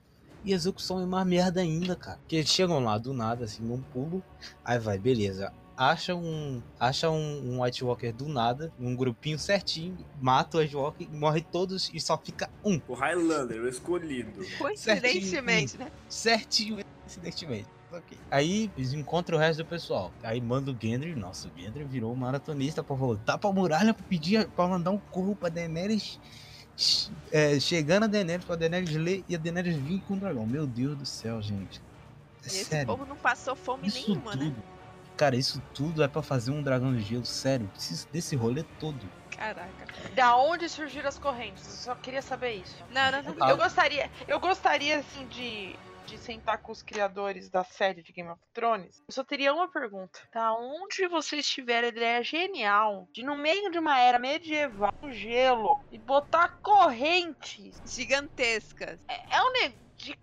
E 0.43 0.52
a 0.52 0.56
execução 0.56 1.01
é 1.01 1.05
uma 1.05 1.24
merda 1.24 1.60
ainda, 1.60 1.94
cara. 1.94 2.18
Porque 2.18 2.36
eles 2.36 2.48
chegam 2.48 2.82
lá 2.82 2.97
do 2.98 3.12
nada, 3.12 3.44
assim, 3.44 3.62
num 3.62 3.82
pulo. 3.82 4.23
Aí 4.64 4.78
vai, 4.78 4.98
beleza. 4.98 5.52
Acha 5.76 6.14
um, 6.14 6.62
acha 6.80 7.10
um, 7.10 7.52
um 7.54 7.62
White 7.62 7.84
Walker 7.84 8.10
do 8.12 8.26
nada, 8.28 8.72
num 8.78 8.96
grupinho 8.96 9.38
certinho, 9.38 9.96
mata 10.20 10.56
o 10.56 10.60
White 10.60 10.74
Walker, 10.74 11.06
morre 11.12 11.42
todos 11.42 11.90
e 11.92 12.00
só 12.00 12.16
fica 12.16 12.48
um. 12.64 12.80
O 12.88 12.94
Highlander, 12.94 13.60
o 13.60 13.68
escolhido. 13.68 14.42
Coincidentemente, 14.58 15.76
né? 15.76 15.90
certinho, 16.08 16.78
incidentemente. 17.06 17.68
Ok. 17.92 18.16
Aí 18.30 18.70
eles 18.76 18.92
encontram 18.94 19.36
o 19.36 19.40
resto 19.40 19.62
do 19.62 19.66
pessoal. 19.68 20.10
Aí 20.22 20.40
manda 20.40 20.70
o 20.70 20.76
Gendry. 20.80 21.14
Nossa, 21.14 21.48
o 21.48 21.60
Gendry 21.60 21.84
virou 21.84 22.12
um 22.12 22.16
maratonista 22.16 22.82
pra 22.82 22.96
voltar 22.96 23.38
pra 23.38 23.52
muralha 23.52 23.92
pra 23.94 24.04
pedir 24.08 24.48
pra 24.48 24.66
mandar 24.66 24.90
um 24.90 24.98
corpo 24.98 25.36
pra 25.36 25.48
Daenerys. 25.50 26.18
é, 27.30 27.60
chegando 27.60 28.04
a 28.04 28.06
Daenerys 28.06 28.44
pra 28.44 28.56
Daenerys 28.56 28.90
ler 28.96 29.24
e 29.28 29.34
a 29.34 29.38
Daenerys 29.38 29.76
vir 29.76 30.00
com 30.08 30.14
o 30.14 30.16
dragão. 30.16 30.46
Meu 30.46 30.66
Deus 30.66 30.96
do 30.96 31.06
céu, 31.06 31.40
gente. 31.40 31.80
É 31.80 32.44
E 32.44 32.46
esse 32.46 32.64
sério. 32.64 32.86
povo 32.86 33.06
não 33.06 33.16
passou 33.16 33.54
fome 33.54 33.86
Isso 33.88 34.08
nenhuma, 34.08 34.32
tudo. 34.32 34.44
né? 34.46 34.54
Cara, 35.16 35.34
isso 35.34 35.62
tudo 35.72 36.02
é 36.02 36.09
pra 36.09 36.22
fazer 36.22 36.51
um 36.51 36.62
dragão 36.62 36.94
de 36.94 37.01
gelo. 37.01 37.24
Sério, 37.24 37.66
preciso 37.68 38.06
desse 38.09 38.36
rolê 38.36 38.62
todo. 38.78 39.01
Caraca. 39.30 39.86
Da 40.14 40.36
onde 40.36 40.68
surgiram 40.68 41.09
as 41.09 41.18
correntes? 41.18 41.64
Eu 41.64 41.94
só 41.94 41.94
queria 41.94 42.20
saber 42.20 42.55
isso. 42.55 42.84
Não, 42.90 43.10
não, 43.10 43.22
não. 43.22 43.47
Ah. 43.47 43.51
Eu 43.51 43.56
gostaria, 43.56 44.10
eu 44.28 44.38
gostaria 44.38 44.98
assim 44.98 45.26
de, 45.28 45.74
de 46.06 46.18
sentar 46.18 46.59
com 46.59 46.70
os 46.70 46.82
criadores 46.82 47.48
da 47.48 47.64
série 47.64 48.02
de 48.02 48.12
Game 48.12 48.30
of 48.30 48.40
Thrones. 48.52 49.02
Eu 49.09 49.14
só 49.14 49.24
teria 49.24 49.55
uma 49.55 49.68
pergunta. 49.68 50.20
Da 50.32 50.52
onde 50.55 51.09
vocês 51.09 51.48
tiveram 51.48 51.86
a 51.86 51.90
ideia 51.90 52.22
genial 52.22 53.09
de 53.10 53.22
no 53.22 53.36
meio 53.36 53.70
de 53.70 53.78
uma 53.78 53.98
era 53.98 54.18
medieval, 54.18 54.93
no 55.01 55.10
gelo 55.12 55.80
e 55.90 55.98
botar 55.98 56.59
correntes? 56.62 57.80
Gigantescas. 57.86 58.98
É, 59.09 59.36
é 59.36 59.43
um 59.43 59.52
negócio 59.52 59.86
de, 59.97 60.18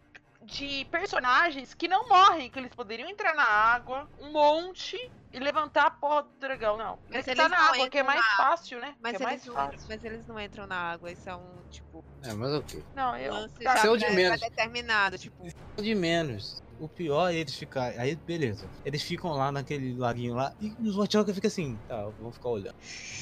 de 0.54 0.86
personagens 0.92 1.74
que 1.74 1.88
não 1.88 2.08
morrem, 2.08 2.50
que 2.50 2.60
eles 2.60 2.72
poderiam 2.76 3.10
entrar 3.10 3.34
na 3.34 3.44
água, 3.44 4.08
um 4.20 4.32
monte 4.32 4.98
e 5.32 5.40
levantar 5.40 5.88
a 5.88 5.92
porra 5.92 6.24
do 6.24 6.30
dragão. 6.40 6.78
Não, 6.78 7.00
Mas 7.10 7.28
ele 7.28 7.36
tá 7.36 7.44
eles 7.46 7.52
na 7.52 7.58
não 7.64 7.74
água, 7.74 7.90
que 7.90 7.98
é 7.98 8.04
mais 8.04 8.20
na 8.20 8.38
fácil, 8.38 8.80
né? 8.80 8.94
Mas 9.02 9.18
que 9.18 9.24
é 9.24 9.26
mais 9.26 9.42
eles, 9.42 9.48
não, 9.48 9.56
fácil. 9.56 9.80
mas 9.90 10.04
eles 10.04 10.28
não 10.28 10.40
entram 10.40 10.68
na 10.68 10.76
água. 10.76 11.12
Isso 11.12 11.28
é 11.28 11.36
um, 11.36 11.50
tipo, 11.72 12.06
É, 12.22 12.34
mas 12.34 12.54
ok. 12.54 12.84
Não, 12.96 13.18
eu. 13.18 13.34
lance 13.34 13.56
tá, 13.56 13.76
já 13.76 13.82
Seu 13.82 13.98
de 13.98 14.06
pré- 14.06 14.14
menos. 14.16 14.40
pré-determinado. 14.40 15.18
Tipo, 15.18 15.48
De 15.78 15.96
menos. 15.96 16.62
O 16.80 16.88
pior 16.88 17.30
é 17.32 17.36
eles 17.36 17.56
ficarem. 17.56 17.98
Aí, 18.00 18.16
beleza. 18.16 18.68
Eles 18.86 19.02
ficam 19.02 19.32
lá 19.32 19.52
naquele 19.52 19.96
laguinho 19.96 20.36
lá. 20.36 20.54
E 20.60 20.76
os 20.88 20.96
Watch 20.96 21.16
Walker 21.18 21.34
ficam 21.34 21.48
assim. 21.48 21.80
Tá, 21.88 22.04
vamos 22.20 22.36
ficar 22.36 22.50
olhando. 22.50 22.76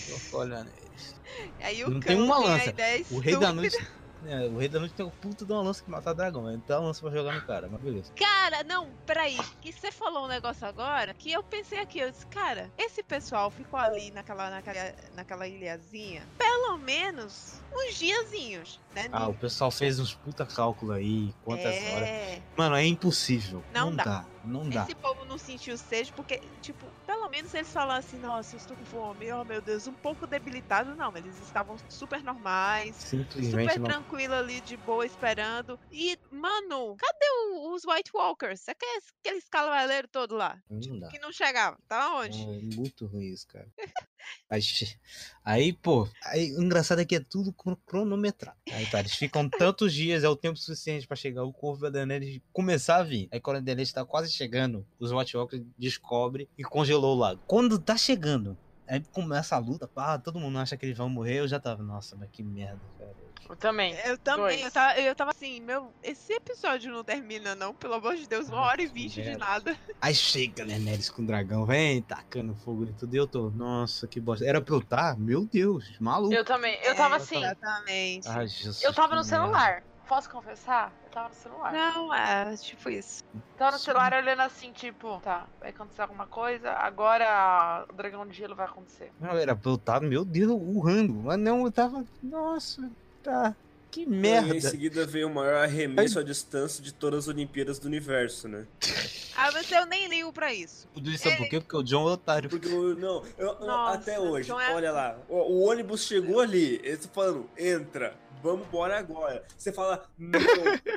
Vamos 0.07 0.23
ficar 0.23 0.37
olhando 0.37 0.69
eles. 0.81 1.15
aí 1.61 1.83
o 1.85 1.89
Não 1.91 1.99
tem 1.99 2.19
uma 2.21 2.37
lança. 2.39 2.73
O 3.11 3.19
Rei 3.19 3.37
da. 3.37 3.53
Noite. 3.53 3.77
É, 4.25 4.45
o 4.47 4.57
Rei 4.57 4.69
da 4.69 4.79
Noite 4.79 4.93
tem 4.93 5.05
o 5.05 5.11
puto 5.11 5.45
de 5.45 5.51
uma 5.51 5.61
lança 5.61 5.83
que 5.83 5.89
mata 5.89 6.13
dragão. 6.13 6.49
Ele 6.49 6.61
dá 6.67 6.79
uma 6.79 6.87
lança 6.87 7.01
pra 7.01 7.09
jogar 7.11 7.33
no 7.33 7.41
cara, 7.41 7.67
mas 7.71 7.81
beleza. 7.81 8.13
Cara, 8.13 8.63
não, 8.63 8.89
peraí. 9.05 9.37
Que 9.61 9.71
você 9.71 9.91
falou 9.91 10.25
um 10.25 10.27
negócio 10.27 10.65
agora 10.67 11.13
que 11.13 11.31
eu 11.31 11.43
pensei 11.43 11.79
aqui, 11.79 11.99
eu 11.99 12.11
disse, 12.11 12.25
cara, 12.27 12.69
esse 12.77 13.01
pessoal 13.03 13.49
ficou 13.49 13.79
ali 13.79 14.11
naquela, 14.11 14.49
naquela, 14.49 14.93
naquela 15.15 15.47
ilhazinha 15.47 16.23
pelo 16.37 16.77
menos 16.77 17.61
uns 17.73 17.97
diazinhos, 17.97 18.79
né? 18.93 19.09
Ah, 19.11 19.27
o 19.27 19.33
pessoal 19.33 19.71
fez 19.71 19.99
uns 19.99 20.13
puta 20.13 20.45
cálculo 20.45 20.93
aí. 20.93 21.33
Quantas 21.43 21.65
horas. 21.75 22.07
é, 22.07 22.41
Mano, 22.55 22.75
é 22.75 22.85
impossível. 22.85 23.63
Não 23.73 23.89
Não, 23.89 23.95
dá. 23.95 24.03
dá. 24.03 24.25
Não 24.43 24.67
dá. 24.69 24.83
Esse 24.83 24.95
povo 24.95 25.25
não 25.25 25.37
sentiu 25.37 25.77
sede 25.77 26.11
porque, 26.13 26.39
tipo, 26.61 26.85
pelo 27.05 27.29
menos 27.29 27.53
eles 27.53 27.71
falaram 27.71 27.99
assim, 27.99 28.17
nossa, 28.17 28.55
eu 28.55 28.57
estou 28.57 28.75
com 28.75 28.85
fome, 28.85 29.31
oh 29.31 29.45
meu 29.45 29.61
Deus, 29.61 29.85
um 29.87 29.93
pouco 29.93 30.25
debilitado. 30.25 30.95
Não, 30.95 31.15
eles 31.15 31.37
estavam 31.39 31.77
super 31.89 32.23
normais, 32.23 32.95
super 32.97 33.79
não. 33.79 33.87
tranquilo 33.89 34.33
ali, 34.33 34.59
de 34.61 34.75
boa, 34.77 35.05
esperando. 35.05 35.79
E, 35.91 36.17
mano, 36.31 36.95
cadê 36.97 37.25
o- 37.51 37.73
os 37.73 37.83
White 37.85 38.11
Walkers? 38.13 38.61
Você 38.61 38.73
quer 38.73 38.99
aquele 39.19 39.41
cavaleiro 39.49 40.07
todo 40.07 40.35
lá? 40.35 40.59
Não 40.69 40.99
dá. 40.99 41.07
Que 41.09 41.19
não 41.19 41.31
chegava. 41.31 41.77
Tá 41.87 42.15
onde? 42.15 42.41
É 42.41 42.75
muito 42.75 43.05
ruim 43.05 43.27
isso, 43.31 43.47
cara. 43.47 43.67
Aí, 44.49 44.61
che- 44.61 44.99
aí, 45.43 45.73
pô, 45.73 46.07
aí, 46.25 46.55
o 46.55 46.61
engraçado 46.63 47.01
é 47.01 47.05
que 47.05 47.15
é 47.15 47.19
tudo 47.19 47.51
cro- 47.53 47.77
cronometrado. 47.85 48.57
Aí 48.71 48.85
tá, 48.87 48.99
eles 48.99 49.13
ficam 49.15 49.49
tantos 49.49 49.93
dias, 49.93 50.23
é 50.23 50.29
o 50.29 50.35
tempo 50.35 50.57
suficiente 50.57 51.07
pra 51.07 51.15
chegar 51.17 51.43
o 51.43 51.53
corvo 51.53 51.81
da 51.81 51.89
Daenerys 51.89 52.39
começar 52.53 52.97
a 52.97 53.03
vir. 53.03 53.27
Aí 53.31 53.39
quando 53.39 53.57
a 53.57 53.59
Daenerys 53.59 53.91
tá 53.91 54.05
quase 54.05 54.31
chegando, 54.31 54.85
os 54.99 55.11
White 55.11 55.35
Walkers 55.37 55.63
descobrem 55.77 56.47
e 56.57 56.63
congelou 56.63 57.15
o 57.15 57.19
lago. 57.19 57.41
Quando 57.47 57.77
tá 57.79 57.97
chegando, 57.97 58.57
aí 58.87 59.01
começa 59.11 59.55
a 59.55 59.59
luta, 59.59 59.87
pá, 59.87 60.17
todo 60.19 60.39
mundo 60.39 60.57
acha 60.59 60.77
que 60.77 60.85
eles 60.85 60.97
vão 60.97 61.09
morrer, 61.09 61.39
eu 61.39 61.47
já 61.47 61.59
tava, 61.59 61.81
nossa, 61.83 62.15
mas 62.15 62.29
que 62.31 62.43
merda, 62.43 62.81
cara. 62.97 63.15
Eu 63.49 63.55
também. 63.57 63.95
Eu 64.05 64.17
também, 64.19 64.61
eu 64.61 64.71
tava, 64.71 64.99
eu 64.99 65.15
tava 65.15 65.31
assim, 65.31 65.59
meu, 65.61 65.93
esse 66.03 66.31
episódio 66.33 66.91
não 66.91 67.03
termina 67.03 67.55
não, 67.55 67.73
pelo 67.73 67.95
amor 67.95 68.15
de 68.15 68.27
Deus, 68.27 68.47
uma 68.47 68.59
Ah, 68.59 68.65
hora 68.67 68.81
e 68.81 68.87
vinte 68.87 69.21
de 69.21 69.35
nada. 69.37 69.75
Aí 70.01 70.13
chega 70.15 70.63
a 70.63 70.65
Daenerys 70.65 71.09
com 71.09 71.21
o 71.21 71.25
dragão, 71.25 71.65
vem, 71.65 72.01
tacando 72.01 72.55
fogo 72.55 72.85
e 72.85 72.93
tudo, 72.93 73.13
e 73.13 73.17
eu 73.17 73.27
tô, 73.27 73.49
nossa, 73.51 74.07
que 74.07 74.19
bosta. 74.19 74.45
Era 74.45 74.61
pra 74.61 74.75
eu 74.75 74.79
estar? 74.79 75.17
Meu 75.17 75.45
Deus, 75.45 75.97
maluco. 75.99 76.33
Eu 76.33 76.45
também. 76.45 76.79
Eu 76.83 76.95
tava 76.95 77.15
É, 77.15 77.17
assim. 77.17 77.37
Exatamente. 77.37 78.27
Ai, 78.27 78.47
Jesus, 78.47 78.83
Eu 78.83 78.93
tava 78.93 79.15
no 79.15 79.21
merda. 79.21 79.29
celular. 79.29 79.83
Posso 80.11 80.29
confessar? 80.29 80.91
Eu 81.05 81.09
tava 81.09 81.29
no 81.29 81.35
celular. 81.35 81.71
Não, 81.71 82.13
é, 82.13 82.53
tipo 82.57 82.89
isso. 82.89 83.23
Tava 83.57 83.71
no 83.71 83.77
Sim. 83.77 83.85
celular 83.85 84.11
olhando 84.13 84.41
assim, 84.41 84.73
tipo, 84.73 85.21
tá, 85.23 85.47
vai 85.57 85.69
acontecer 85.69 86.01
alguma 86.01 86.27
coisa, 86.27 86.69
agora 86.73 87.85
o 87.89 87.93
dragão 87.93 88.27
de 88.27 88.33
gelo 88.35 88.53
vai 88.53 88.65
acontecer. 88.65 89.09
Não, 89.21 89.29
eu 89.29 89.75
estar, 89.75 90.01
meu 90.01 90.25
Deus, 90.25 90.51
urrando. 90.51 91.13
Mas 91.13 91.39
não, 91.39 91.63
eu 91.63 91.71
tava. 91.71 92.03
Nossa, 92.21 92.91
tá. 93.23 93.55
Que 93.89 94.01
E 94.01 94.03
em 94.03 94.07
merda. 94.07 94.59
seguida 94.59 95.05
veio 95.05 95.29
o 95.29 95.33
maior 95.33 95.63
arremesso 95.63 96.19
à 96.19 96.23
distância 96.23 96.83
de 96.83 96.93
todas 96.93 97.19
as 97.19 97.27
Olimpíadas 97.29 97.79
do 97.79 97.87
universo, 97.87 98.49
né? 98.49 98.67
Ah, 99.33 99.49
mas 99.53 99.71
eu 99.71 99.85
nem 99.87 100.07
ligo 100.07 100.31
pra 100.31 100.53
isso. 100.53 100.87
Tudo 100.93 101.09
isso 101.09 101.23
sabe 101.23 101.37
por 101.37 101.49
quê? 101.49 101.59
Porque 101.61 101.75
o 101.75 101.81
John 101.81 102.07
é 102.07 102.11
otário. 102.11 102.47
Porque, 102.49 102.67
eu- 102.67 102.95
não, 102.95 103.23
eu- 103.39 103.57
Nossa, 103.61 103.97
até 103.97 104.19
hoje, 104.19 104.51
é- 104.51 104.75
olha 104.75 104.91
lá, 104.91 105.17
o, 105.27 105.35
o 105.35 105.61
ônibus 105.67 106.05
chegou 106.05 106.41
ali, 106.41 106.79
eles 106.83 107.07
falando, 107.11 107.49
entra, 107.57 108.13
vamos 108.41 108.67
embora 108.67 108.97
agora. 108.97 109.45
Você 109.57 109.71
fala, 109.71 110.09
não, 110.17 110.39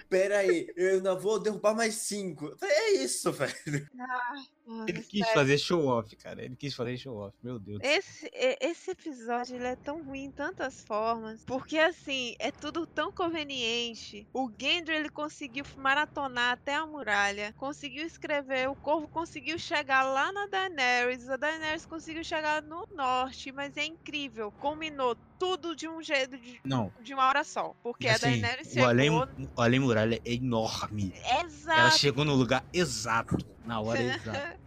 pera 0.09 0.39
aí, 0.39 0.67
eu 0.77 0.95
ainda 0.95 1.15
vou 1.15 1.39
derrubar 1.39 1.75
mais 1.75 1.95
cinco. 1.97 2.57
É 2.63 2.93
isso, 2.93 3.33
velho. 3.33 3.89
Mano, 4.67 4.87
Ele 4.89 5.03
quis 5.03 5.21
sério. 5.21 5.35
fazer 5.35 5.59
show 5.59 5.87
off, 5.87 6.17
cara. 6.17 6.43
Ele 6.43 6.57
quis 6.57 6.75
fazer 6.75 6.97
show 6.97 7.17
off. 7.19 7.37
Meu 7.43 7.59
Deus. 7.59 7.81
Esse, 7.83 8.31
esse 8.33 8.91
episódio 8.93 9.57
ele 9.57 9.67
é 9.67 9.77
tão 9.77 10.03
ruim 10.03 10.25
em 10.25 10.31
tantas 10.31 10.83
formas. 10.85 11.45
Porque 11.45 11.77
assim, 11.79 12.35
é 12.39 12.51
tudo 12.51 12.87
tão 12.87 13.13
conveniente. 13.13 14.27
O 14.33 14.51
Gendry 14.59 14.95
ele 14.97 15.09
conseguiu 15.11 15.65
maratonar 15.77 16.53
até 16.53 16.75
a 16.75 16.87
muralha. 16.87 17.53
Conseguiu 17.59 18.07
escrever. 18.07 18.69
O 18.71 18.75
Corvo 18.75 19.07
conseguiu 19.09 19.59
chegar 19.59 20.03
lá 20.03 20.33
na 20.33 20.47
Daenerys. 20.47 21.29
A 21.29 21.37
Daenerys 21.37 21.85
conseguiu 21.87 22.25
chegar 22.25 22.63
no 22.63 22.87
norte. 22.95 23.53
Mas 23.53 23.77
é 23.77 23.85
incrível. 23.85 24.51
Combinou 24.53 25.15
tudo 25.39 25.77
de 25.77 25.87
um 25.87 26.03
jeito. 26.03 26.39
De, 26.39 26.61
Não. 26.65 26.91
de 27.03 27.13
uma 27.13 27.27
hora 27.29 27.45
só. 27.45 27.75
Porque 27.83 28.09
a 28.09 28.13
assim, 28.15 28.41
Daenerys 28.41 28.69
o 28.69 28.71
chegou. 28.75 28.89
além, 28.89 29.11
o 29.11 29.29
além 29.61 29.81
muralha 29.81 30.21
é 30.25 30.33
enorme. 30.33 31.13
Exato. 31.45 31.81
Ela 31.81 31.91
chegou 31.91 32.25
no 32.25 32.35
lugar 32.35 32.65
exato. 32.73 33.37
Na 33.65 33.81
hora 33.81 34.01
exata. 34.03 34.59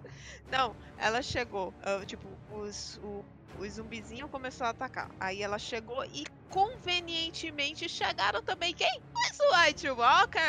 Não, 0.52 0.76
ela 0.98 1.22
chegou. 1.22 1.74
ah, 1.84 2.04
tipo, 2.06 2.28
os, 2.52 3.00
o, 3.04 3.24
os 3.60 3.74
zumbizinhos 3.74 4.30
começou 4.30 4.66
a 4.66 4.72
atacar. 4.72 5.10
Aí 5.20 5.42
ela 5.42 5.60
chegou 5.60 6.04
e 6.06 6.26
convenientemente 6.50 7.90
chegaram 7.90 8.42
também 8.42 8.74
quem? 8.74 9.02
Os 9.14 9.38
White 9.66 9.90
Walker! 9.90 10.40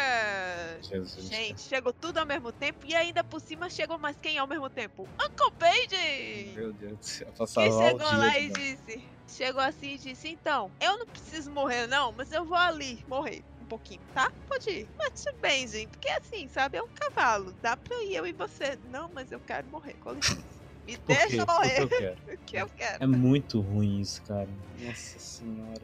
Jesus. 0.82 1.26
Gente, 1.26 1.60
chegou 1.60 1.92
tudo 1.92 2.18
ao 2.18 2.26
mesmo 2.26 2.52
tempo 2.52 2.86
e 2.86 2.94
ainda 2.94 3.24
por 3.24 3.40
cima 3.40 3.68
chegou 3.68 3.98
mais 3.98 4.16
quem 4.16 4.38
ao 4.38 4.46
mesmo 4.46 4.70
tempo? 4.70 5.08
Uncle 5.14 5.52
Paige! 5.58 6.52
Meu 6.54 6.72
Deus 6.72 6.98
do 6.98 7.04
céu. 7.04 7.26
Que 7.32 7.38
Passava 7.38 7.68
o 7.68 7.82
chegou 7.82 8.08
dia 8.08 8.16
lá 8.16 8.38
e 8.38 8.50
disse, 8.50 9.04
chegou 9.26 9.60
assim 9.60 9.94
e 9.94 9.98
disse, 9.98 10.28
então, 10.28 10.70
eu 10.80 10.98
não 10.98 11.06
preciso 11.06 11.50
morrer 11.50 11.86
não, 11.88 12.12
mas 12.12 12.32
eu 12.32 12.44
vou 12.44 12.56
ali 12.56 13.04
morrer 13.08 13.42
pouquinho, 13.68 14.00
tá? 14.14 14.32
Pode 14.48 14.70
ir. 14.70 14.88
Mas 14.96 15.24
tudo 15.24 15.36
bem, 15.40 15.66
gente, 15.68 15.88
porque 15.88 16.08
assim, 16.08 16.48
sabe, 16.48 16.78
é 16.78 16.82
um 16.82 16.88
cavalo, 16.88 17.54
dá 17.62 17.76
pra 17.76 17.96
ir 18.02 18.16
eu 18.16 18.26
e 18.26 18.32
você. 18.32 18.78
Não, 18.90 19.10
mas 19.14 19.30
eu 19.30 19.40
quero 19.40 19.66
morrer, 19.68 19.94
com 20.00 20.12
licença. 20.12 20.58
Me 20.86 20.96
Por 20.96 21.14
quê? 21.14 21.26
deixa 21.28 21.44
Porque 21.44 21.52
morrer, 21.52 21.82
eu 21.82 21.88
quero. 21.88 22.16
que 22.46 22.56
eu 22.56 22.68
quero. 22.68 23.04
É 23.04 23.06
muito 23.06 23.60
ruim 23.60 24.00
isso, 24.00 24.22
cara. 24.22 24.48
Nossa 24.80 25.18
senhora. 25.18 25.82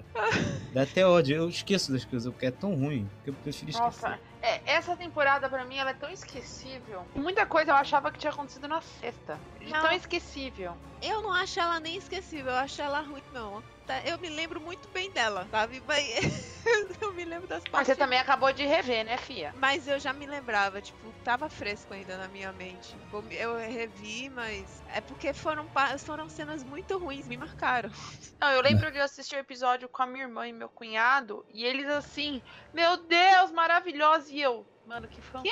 Dá 0.72 0.82
até 0.82 1.06
ódio. 1.06 1.36
Eu 1.36 1.48
esqueço 1.50 1.92
das 1.92 2.06
coisas, 2.06 2.32
porque 2.32 2.46
é 2.46 2.50
tão 2.50 2.74
ruim 2.74 3.06
que 3.22 3.28
eu 3.28 3.34
prefiro 3.34 3.70
esquecer. 3.70 3.84
Nossa, 3.84 4.18
é, 4.46 4.62
essa 4.66 4.96
temporada 4.96 5.48
pra 5.48 5.64
mim 5.64 5.76
ela 5.76 5.90
é 5.90 5.94
tão 5.94 6.10
esquecível. 6.10 7.06
Muita 7.14 7.46
coisa 7.46 7.70
eu 7.72 7.76
achava 7.76 8.10
que 8.12 8.18
tinha 8.18 8.32
acontecido 8.32 8.68
na 8.68 8.80
sexta. 8.80 9.38
De 9.60 9.70
Não. 9.72 9.80
tão 9.82 9.92
esquecível. 9.92 10.76
Eu 11.02 11.22
não 11.22 11.32
acho 11.34 11.60
ela 11.60 11.80
nem 11.80 11.96
esquecível, 11.96 12.52
eu 12.52 12.58
acho 12.58 12.80
ela 12.80 13.00
ruim, 13.00 13.22
não. 13.32 13.62
Tá, 13.86 14.00
Eu 14.06 14.18
me 14.18 14.30
lembro 14.30 14.58
muito 14.62 14.88
bem 14.94 15.12
dela, 15.12 15.46
sabe? 15.50 15.82
Mas 15.86 16.06
eu 17.02 17.12
me 17.12 17.24
lembro 17.26 17.46
das 17.46 17.62
Mas 17.64 17.70
partes. 17.70 17.88
você 17.88 17.96
também 17.96 18.18
acabou 18.18 18.50
de 18.50 18.64
rever, 18.64 19.04
né, 19.04 19.18
Fia? 19.18 19.52
Mas 19.54 19.86
eu 19.86 19.98
já 20.00 20.10
me 20.14 20.24
lembrava, 20.24 20.80
tipo, 20.80 21.12
tava 21.22 21.50
fresco 21.50 21.92
ainda 21.92 22.16
na 22.16 22.26
minha 22.26 22.50
mente. 22.52 22.96
Eu- 23.12 23.28
Eu 23.30 23.56
revi, 23.58 24.30
mas 24.30 24.82
é 24.88 25.02
porque 25.02 25.34
foram, 25.34 25.68
foram 25.98 26.26
cenas 26.30 26.64
muito 26.64 26.98
ruins, 26.98 27.26
me 27.28 27.36
marcaram. 27.36 27.90
Não, 28.40 28.48
eu 28.52 28.62
lembro 28.62 28.90
de 28.90 28.98
assistir 29.00 29.36
o 29.36 29.38
episódio 29.40 29.86
com 29.88 30.02
a 30.02 30.06
minha 30.06 30.24
irmã 30.24 30.48
e 30.48 30.52
meu 30.52 30.70
cunhado, 30.70 31.44
e 31.52 31.62
eles 31.66 31.86
assim, 31.90 32.42
meu 32.72 32.96
Deus, 33.06 33.50
maravilhoso, 33.52 34.30
e 34.34 34.42
eu, 34.42 34.66
mano, 34.84 35.06
que 35.08 35.20
fã. 35.20 35.42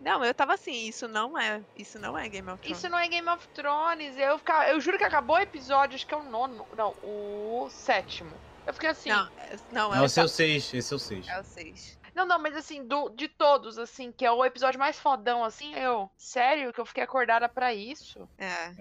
Não, 0.00 0.24
eu 0.24 0.34
tava 0.34 0.54
assim, 0.54 0.86
isso 0.86 1.08
não 1.08 1.38
é, 1.38 1.62
isso 1.74 1.98
não 1.98 2.16
é 2.18 2.28
Game 2.28 2.48
of 2.50 2.60
Thrones. 2.60 2.78
Isso 2.78 2.88
não 2.90 2.98
é 2.98 3.08
Game 3.08 3.28
of 3.28 3.48
Thrones. 3.48 4.16
Eu, 4.18 4.38
fica- 4.38 4.68
eu 4.68 4.80
juro 4.80 4.98
que 4.98 5.04
acabou 5.04 5.36
o 5.36 5.40
episódio, 5.40 5.94
acho 5.96 6.06
que 6.06 6.12
é 6.14 6.16
o 6.18 6.22
nono. 6.22 6.66
Não, 6.76 6.94
o 7.02 7.68
sétimo. 7.70 8.34
Eu 8.66 8.74
fiquei 8.74 8.90
assim. 8.90 9.08
Não, 9.10 9.26
é- 9.38 9.56
não, 9.70 9.92
é 9.92 9.96
Não, 9.96 10.02
o 10.02 10.06
esse 10.06 10.20
é 10.20 10.24
o 10.24 10.28
6. 10.28 10.74
Esse 10.74 10.92
é 10.92 10.96
o 10.96 10.98
6. 10.98 11.28
É 11.28 11.40
o 11.40 11.44
6. 11.44 11.98
Não, 12.14 12.26
não, 12.26 12.38
mas 12.38 12.56
assim, 12.56 12.84
do, 12.84 13.10
de 13.10 13.28
todos, 13.28 13.78
assim, 13.78 14.10
que 14.10 14.24
é 14.24 14.30
o 14.32 14.44
episódio 14.44 14.80
mais 14.80 14.98
fodão, 14.98 15.44
assim, 15.44 15.74
eu. 15.74 16.10
Sério 16.16 16.72
que 16.72 16.80
eu 16.80 16.86
fiquei 16.86 17.04
acordada 17.04 17.48
pra 17.48 17.72
isso? 17.74 18.28
É, 18.38 18.72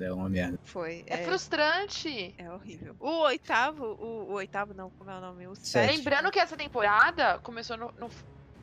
É 0.00 0.12
uma 0.12 0.28
merda. 0.28 0.58
foi. 0.64 1.02
É, 1.06 1.14
É, 1.14 1.24
frustrante. 1.24 2.34
é 2.38 2.50
horrível. 2.50 2.94
O 3.00 3.10
oitavo, 3.22 3.84
o, 3.84 4.30
o 4.30 4.32
oitavo 4.34 4.72
não, 4.74 4.90
como 4.90 5.10
é 5.10 5.16
o 5.16 5.20
nome? 5.20 5.46
O 5.48 5.54
sétimo. 5.56 5.96
Lembrando 5.98 6.30
que 6.30 6.38
essa 6.38 6.56
temporada 6.56 7.38
começou 7.40 7.76
no. 7.76 7.92
no- 7.96 8.10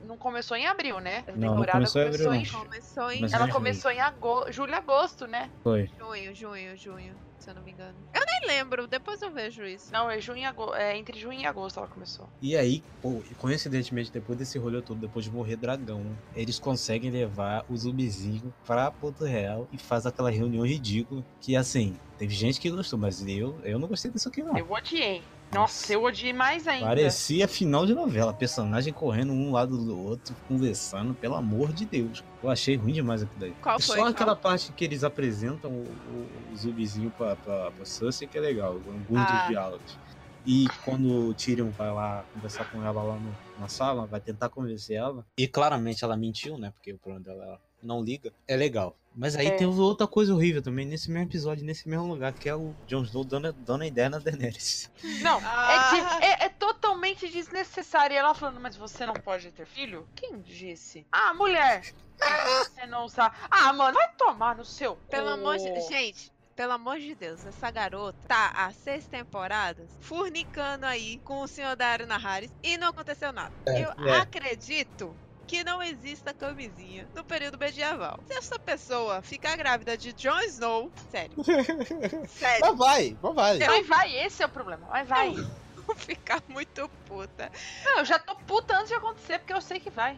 não 0.06 0.18
começou 0.18 0.56
em 0.58 0.66
abril, 0.68 1.00
né? 1.00 1.24
Essa 1.28 1.32
Não, 1.32 1.56
não 1.56 1.64
temporada 1.64 1.72
começou 1.74 2.02
em 2.02 2.06
abril, 2.08 2.26
começou 2.26 2.34
não. 2.34 2.62
em. 2.64 2.66
Começou 2.66 3.12
em 3.12 3.22
Mas 3.22 3.34
Ela 3.34 3.48
em 3.48 3.52
começou 3.52 3.92
em 3.92 4.00
agosto, 4.02 4.52
julho 4.52 4.72
e 4.72 4.76
agosto, 4.76 5.28
né? 5.28 5.50
Foi. 5.64 5.90
junho, 6.00 6.36
junho, 6.36 6.78
junho, 6.78 7.16
se 7.40 7.50
eu 7.50 7.56
não 7.56 7.62
me 7.62 7.72
engano. 7.72 7.96
Eu 8.14 8.22
nem 8.26 8.56
lembro, 8.58 8.88
depois 8.88 9.22
eu 9.22 9.32
vejo 9.32 9.64
isso. 9.64 9.92
Não, 9.92 10.10
é 10.10 10.20
junho 10.20 10.40
e 10.40 10.46
agosto. 10.46 10.76
É 10.76 10.98
entre 10.98 11.20
junho 11.20 11.40
e 11.40 11.46
agosto 11.46 11.78
ela 11.78 11.88
começou. 11.88 12.28
E 12.42 12.56
aí, 12.56 12.84
pô, 13.02 13.22
coincidentemente, 13.38 14.12
depois 14.12 14.38
desse 14.38 14.58
rolê 14.58 14.82
todo, 14.82 15.00
depois 15.00 15.26
de 15.26 15.32
morrer 15.32 15.56
dragão, 15.56 16.04
eles 16.36 16.60
conseguem 16.60 17.12
levar 17.12 17.64
o 17.70 17.76
zumbizinho 17.78 18.54
pra 18.66 18.90
Porto 18.92 19.24
Real 19.24 19.68
e 19.72 19.78
faz 19.78 20.06
aquela 20.06 20.30
reunião 20.32 20.66
ridícula. 20.66 21.24
Que 21.40 21.56
assim, 21.56 21.96
teve 22.18 22.34
gente 22.34 22.60
que 22.60 22.70
gostou, 22.70 22.98
mas 23.00 23.22
eu, 23.28 23.60
eu 23.64 23.78
não 23.80 23.88
gostei 23.88 24.12
disso 24.12 24.30
aqui, 24.30 24.44
não. 24.44 24.58
Eu 24.58 24.72
odiei. 24.72 25.22
Nossa, 25.54 25.92
eu 25.94 26.04
odiei 26.04 26.32
mais 26.34 26.68
ainda. 26.68 26.86
Parecia 26.88 27.48
final 27.48 27.86
de 27.86 27.94
novela, 27.94 28.34
personagem 28.34 28.94
correndo 28.94 29.34
um 29.34 29.52
lado 29.52 29.78
do 29.78 29.98
outro, 30.00 30.36
conversando, 30.48 31.14
pelo 31.14 31.36
amor 31.36 31.74
de 31.74 31.86
Deus. 31.86 32.24
Eu 32.42 32.50
achei 32.50 32.76
ruim 32.76 32.94
demais 32.94 33.22
aquilo 33.22 33.40
daí. 33.40 33.54
Qual 33.62 33.80
foi? 33.80 33.98
Só 33.98 34.02
Qual? 34.04 34.08
aquela 34.12 34.36
parte 34.36 34.72
que 34.72 34.84
eles 34.86 35.04
apresentam 35.04 35.72
o, 35.72 35.84
o, 35.84 36.54
o 36.54 36.56
zumbizinho 36.56 37.12
pra, 37.18 37.36
pra, 37.36 37.72
pra 37.72 37.86
que 38.28 38.38
é 38.38 38.42
legal, 38.42 38.74
alguns 38.74 39.20
Ah. 39.20 39.40
dos 39.40 39.48
diálogos. 39.50 39.98
E 40.46 40.66
quando 40.84 41.28
o 41.30 41.34
Tyrion 41.36 41.70
vai 41.70 41.92
lá 41.92 42.26
conversar 42.34 42.66
com 42.72 42.84
ela 42.84 43.04
lá 43.04 43.16
no- 43.16 43.36
na 43.60 43.68
sala, 43.68 44.08
vai 44.08 44.20
tentar 44.20 44.50
convencer 44.50 44.96
ela. 44.96 45.24
E 45.38 45.48
claramente 45.48 46.04
ela 46.04 46.18
mentiu, 46.18 46.58
né? 46.58 46.72
Porque 46.72 46.92
o 46.94 46.98
plano 46.98 47.20
dela 47.20 47.44
ela 47.44 47.62
não 47.84 48.04
liga. 48.04 48.32
É 48.48 48.56
legal. 48.56 48.96
Mas 49.14 49.36
aí 49.36 49.48
É. 49.48 49.52
tem 49.52 49.68
outra 49.68 50.08
coisa 50.08 50.34
horrível 50.34 50.62
também 50.62 50.86
nesse 50.86 51.12
mesmo 51.12 51.28
episódio, 51.28 51.66
nesse 51.66 51.88
mesmo 51.90 52.08
lugar, 52.08 52.32
que 52.32 52.48
é 52.48 52.56
o 52.56 52.74
Jon 52.88 53.04
Snow 53.04 53.26
dando, 53.26 53.52
dando 53.52 53.82
a 53.82 53.88
ideia 53.88 54.10
na 54.10 54.20
Daenerys. 54.20 54.90
Não, 55.22 55.38
Ah. 55.44 55.70
é, 55.74 56.20
de- 56.20 56.26
é- 56.26 56.46
é 56.46 56.50
totalmente 56.50 57.28
desnecessário. 57.28 58.14
E 58.14 58.18
ela 58.18 58.34
falando, 58.34 58.62
mas 58.62 58.78
você 58.78 59.06
não 59.06 59.14
pode 59.16 59.52
ter 59.52 59.66
filho? 59.66 60.08
Quem 60.16 60.40
disse? 60.40 61.06
Ah, 61.12 61.34
mulher. 61.34 61.94
Você 62.18 62.86
não 62.86 63.10
sabe. 63.10 63.36
Ah, 63.50 63.74
mano, 63.74 63.96
vai 63.96 64.10
tomar 64.16 64.56
no 64.56 64.64
seu 64.64 64.96
cu. 64.96 65.02
Pelo 65.10 65.30
amor 65.30 65.58
de 65.58 65.82
Gente, 65.90 66.32
pelo 66.56 66.72
amor 66.74 67.00
de 67.00 67.14
Deus, 67.16 67.46
essa 67.46 67.70
garota 67.72 68.18
tá 68.28 68.52
há 68.56 68.72
seis 68.72 69.08
temporadas 69.08 69.90
fornicando 70.00 70.86
aí 70.86 71.18
com 71.26 71.42
o 71.42 71.48
senhor 71.48 71.76
Dario 71.76 72.06
Naharis 72.08 72.52
e 72.64 72.78
não 72.78 72.90
aconteceu 72.90 73.34
nada. 73.34 73.52
Eu 73.66 74.08
é. 74.08 74.18
acredito 74.20 75.14
que 75.52 75.66
não 75.66 75.84
exista 75.84 76.34
camisinha 76.34 77.06
no 77.14 77.26
período 77.26 77.58
medieval. 77.58 78.18
Se 78.26 78.36
essa 78.36 78.58
pessoa 78.58 79.22
ficar 79.22 79.58
grávida 79.58 79.98
de 79.98 80.14
Jon 80.14 80.40
Snow, 80.44 80.90
sério, 81.12 81.36
sério, 82.26 82.62
Mas 82.62 82.78
vai, 82.78 83.18
mas 83.22 83.36
vai. 83.36 83.60
Vai, 83.60 83.84
vai, 83.84 84.16
esse 84.16 84.42
é 84.42 84.46
o 84.46 84.50
problema. 84.50 84.88
Vai, 84.88 85.04
vai. 85.04 85.28
eu 85.36 85.44
vou 85.86 85.94
ficar 85.94 86.42
muito 86.48 86.88
puta. 87.06 87.52
Não, 87.84 87.98
eu 88.00 88.06
já 88.06 88.18
tô 88.18 88.34
puta 88.34 88.78
antes 88.78 88.88
de 88.88 88.94
acontecer, 88.94 89.40
porque 89.40 89.52
eu 89.52 89.60
sei 89.60 89.82
que 89.82 89.90
vai. 89.90 90.18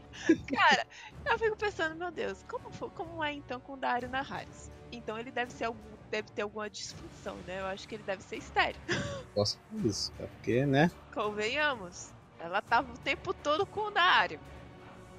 Cara, 0.55 0.85
eu 1.26 1.39
fico 1.39 1.57
pensando, 1.57 1.95
meu 1.95 2.11
Deus, 2.11 2.43
como, 2.47 2.72
fo- 2.72 2.91
como 2.91 3.23
é 3.23 3.34
então 3.34 3.60
com 3.60 3.73
o 3.73 3.77
Dario 3.77 4.10
Naharis? 4.11 4.69
Então 4.91 5.18
ele 5.18 5.31
deve 5.31 5.51
ser 5.51 5.64
algum, 5.64 5.80
deve 6.11 6.30
ter 6.30 6.43
alguma 6.43 6.69
disfunção, 6.69 7.35
né? 7.47 7.60
Eu 7.60 7.65
acho 7.65 7.88
que 7.88 7.95
ele 7.95 8.03
deve 8.03 8.22
ser 8.22 8.35
estéreo. 8.38 8.80
Posso 9.34 9.57
isso, 9.84 10.11
cara, 10.11 10.30
porque, 10.30 10.64
né? 10.64 10.91
Convenhamos. 11.11 12.11
Ela 12.39 12.61
tava 12.61 12.93
o 12.93 12.97
tempo 12.99 13.34
todo 13.34 13.65
com 13.65 13.88
o 13.88 13.91
Dario. 13.91 14.39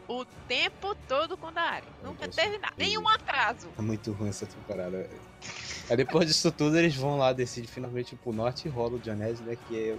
O 0.09 0.24
tempo 0.47 0.94
todo 1.09 1.36
com 1.36 1.47
o 1.48 1.51
Dario. 1.51 1.89
Nunca 2.02 2.24
Deus, 2.24 2.36
teve 2.36 2.59
nada. 2.59 2.74
Nenhum 2.76 3.09
atraso. 3.09 3.72
É 3.78 3.82
muito 3.82 4.12
ruim 4.12 4.28
essa 4.28 4.47
temporada. 4.47 4.90
velho. 4.90 5.20
Aí 5.89 5.97
depois 5.97 6.26
disso 6.26 6.51
tudo, 6.52 6.78
eles 6.78 6.94
vão 6.97 7.16
lá, 7.18 7.32
decidem 7.32 7.68
finalmente 7.68 8.16
pro 8.16 8.32
norte 8.32 8.66
e 8.66 8.70
rola 8.70 8.94
o 8.97 8.98
Dionese, 8.98 9.43
né? 9.43 9.56
Que 9.68 9.90
é. 9.90 9.98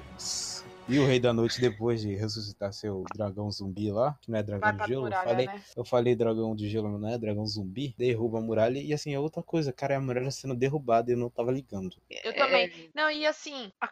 E 0.87 0.99
o 0.99 1.05
Rei 1.07 1.19
da 1.19 1.33
Noite, 1.33 1.59
depois 1.59 2.01
de 2.01 2.13
ressuscitar 2.15 2.71
seu 2.71 3.03
dragão 3.15 3.49
zumbi 3.49 3.91
lá, 3.91 4.15
que 4.21 4.29
não 4.29 4.37
é 4.37 4.43
dragão 4.43 4.71
de 4.71 4.87
gelo, 4.87 4.93
eu 4.93 5.01
muralha, 5.05 5.23
falei, 5.29 5.45
né? 5.47 5.63
eu 5.75 5.83
falei 5.85 6.15
dragão 6.15 6.55
de 6.55 6.69
gelo, 6.69 6.89
mas 6.89 7.01
não 7.01 7.09
é 7.09 7.17
dragão 7.17 7.45
zumbi, 7.47 7.95
derruba 7.97 8.37
a 8.37 8.41
muralha 8.41 8.77
e 8.79 8.93
assim, 8.93 9.11
é 9.11 9.19
outra 9.19 9.41
coisa, 9.41 9.73
cara, 9.73 9.95
é 9.95 9.97
a 9.97 10.01
muralha 10.01 10.29
sendo 10.29 10.53
derrubada 10.55 11.09
e 11.09 11.15
eu 11.15 11.17
não 11.17 11.27
tava 11.29 11.51
ligando. 11.51 11.95
Eu 12.23 12.35
também. 12.35 12.91
Não, 12.93 13.09
e 13.09 13.25
assim, 13.25 13.71
a, 13.81 13.89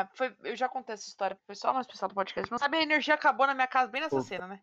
a- 0.00 0.08
foi, 0.14 0.34
eu 0.42 0.56
já 0.56 0.68
contei 0.68 0.94
essa 0.94 1.06
história 1.06 1.36
pro 1.36 1.46
pessoal, 1.46 1.72
mas 1.72 1.86
o 1.86 1.88
pessoal 1.88 2.08
do 2.08 2.16
podcast 2.16 2.50
não 2.50 2.58
sabe, 2.58 2.78
a 2.78 2.82
energia 2.82 3.14
acabou 3.14 3.46
na 3.46 3.54
minha 3.54 3.68
casa 3.68 3.88
bem 3.88 4.00
nessa 4.00 4.16
Pô. 4.16 4.22
cena, 4.22 4.48
né? 4.48 4.60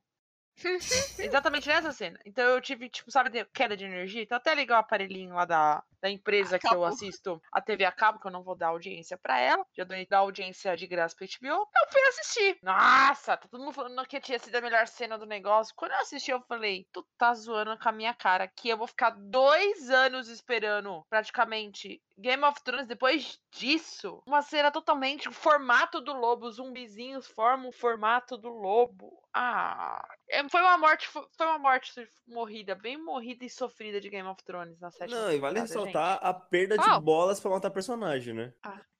Exatamente 1.19 1.68
nessa 1.68 1.91
cena. 1.91 2.19
Então 2.26 2.44
eu 2.45 2.61
tive, 2.61 2.90
tipo, 2.90 3.11
sabe, 3.11 3.45
queda 3.53 3.76
de 3.76 3.86
energia. 3.86 4.23
Então 4.23 4.38
até 4.38 4.53
ligar 4.56 4.77
o 4.77 4.80
aparelhinho 4.80 5.36
lá 5.36 5.45
da, 5.45 5.84
da 6.02 6.10
empresa 6.10 6.60
que 6.60 6.68
eu 6.68 6.72
Acabou. 6.72 6.86
assisto 6.86 7.41
a 7.52 7.61
TV 7.61 7.84
a 7.84 7.91
cabo, 7.91 8.19
que 8.19 8.27
eu 8.27 8.32
não 8.32 8.44
vou 8.44 8.56
dar 8.56 8.68
audiência 8.68 9.18
pra 9.18 9.40
ela. 9.40 9.65
Já 9.76 9.84
dou 9.84 9.98
dar 10.10 10.19
audiência 10.19 10.76
de 10.77 10.88
graça 10.88 11.15
pra 11.15 11.26
HBO. 11.27 11.68
Eu 11.76 11.91
fui 11.91 12.02
assistir. 12.10 12.57
Nossa, 12.61 13.38
tá 13.38 13.48
todo 13.48 13.60
mundo 13.61 13.73
falando 13.73 14.06
que 14.07 14.19
tinha 14.19 14.40
sido 14.40 14.56
a 14.56 14.61
melhor 14.61 14.88
cena 14.88 15.18
do 15.18 15.26
negócio. 15.26 15.73
Quando 15.76 15.91
eu 15.91 15.99
assisti, 15.99 16.32
eu 16.32 16.41
falei, 16.41 16.88
tu 16.91 17.03
tá 17.18 17.34
zoando 17.34 17.77
com 17.77 17.90
a 17.90 17.91
minha 17.91 18.14
cara 18.14 18.48
que 18.48 18.69
eu 18.69 18.77
vou 18.77 18.88
ficar 18.88 19.11
dois 19.11 19.90
anos 19.90 20.30
esperando, 20.30 21.03
praticamente, 21.10 22.02
Game 22.18 22.44
of 22.44 22.64
Thrones 22.64 22.88
depois 22.88 23.40
disso. 23.52 24.22
Uma 24.26 24.41
cena 24.41 24.72
totalmente 24.72 25.27
o 25.27 25.34
formato 25.34 25.99
do 25.99 26.14
lobo. 26.14 26.48
Os 26.48 26.56
zumbizinhos 26.56 27.27
formam 27.27 27.69
o 27.69 27.73
formato 27.73 28.38
do 28.38 28.49
lobo. 28.49 29.22
Ah, 29.34 30.06
foi 30.49 30.61
uma 30.61 30.77
morte, 30.77 31.07
fo- 31.07 31.27
foi 31.38 31.45
uma 31.45 31.60
morte 31.60 32.07
morrida, 32.27 32.76
bem 32.76 32.97
morrida 32.97 33.45
e 33.45 33.49
sofrida 33.49 34.02
de 34.02 34.10
Game 34.10 34.27
of 34.27 34.43
Thrones 34.43 34.80
na 34.80 34.91
sétima 34.91 35.19
Não, 35.22 35.31
e 35.31 35.38
vale 35.38 35.60
ressaltar 35.60 36.19
a 36.22 36.34
perda 36.34 36.77
de 36.77 37.02
bolas 37.02 37.39
pra 37.39 37.52
matar 37.52 37.69
personagem, 37.69 38.34
né? 38.34 38.53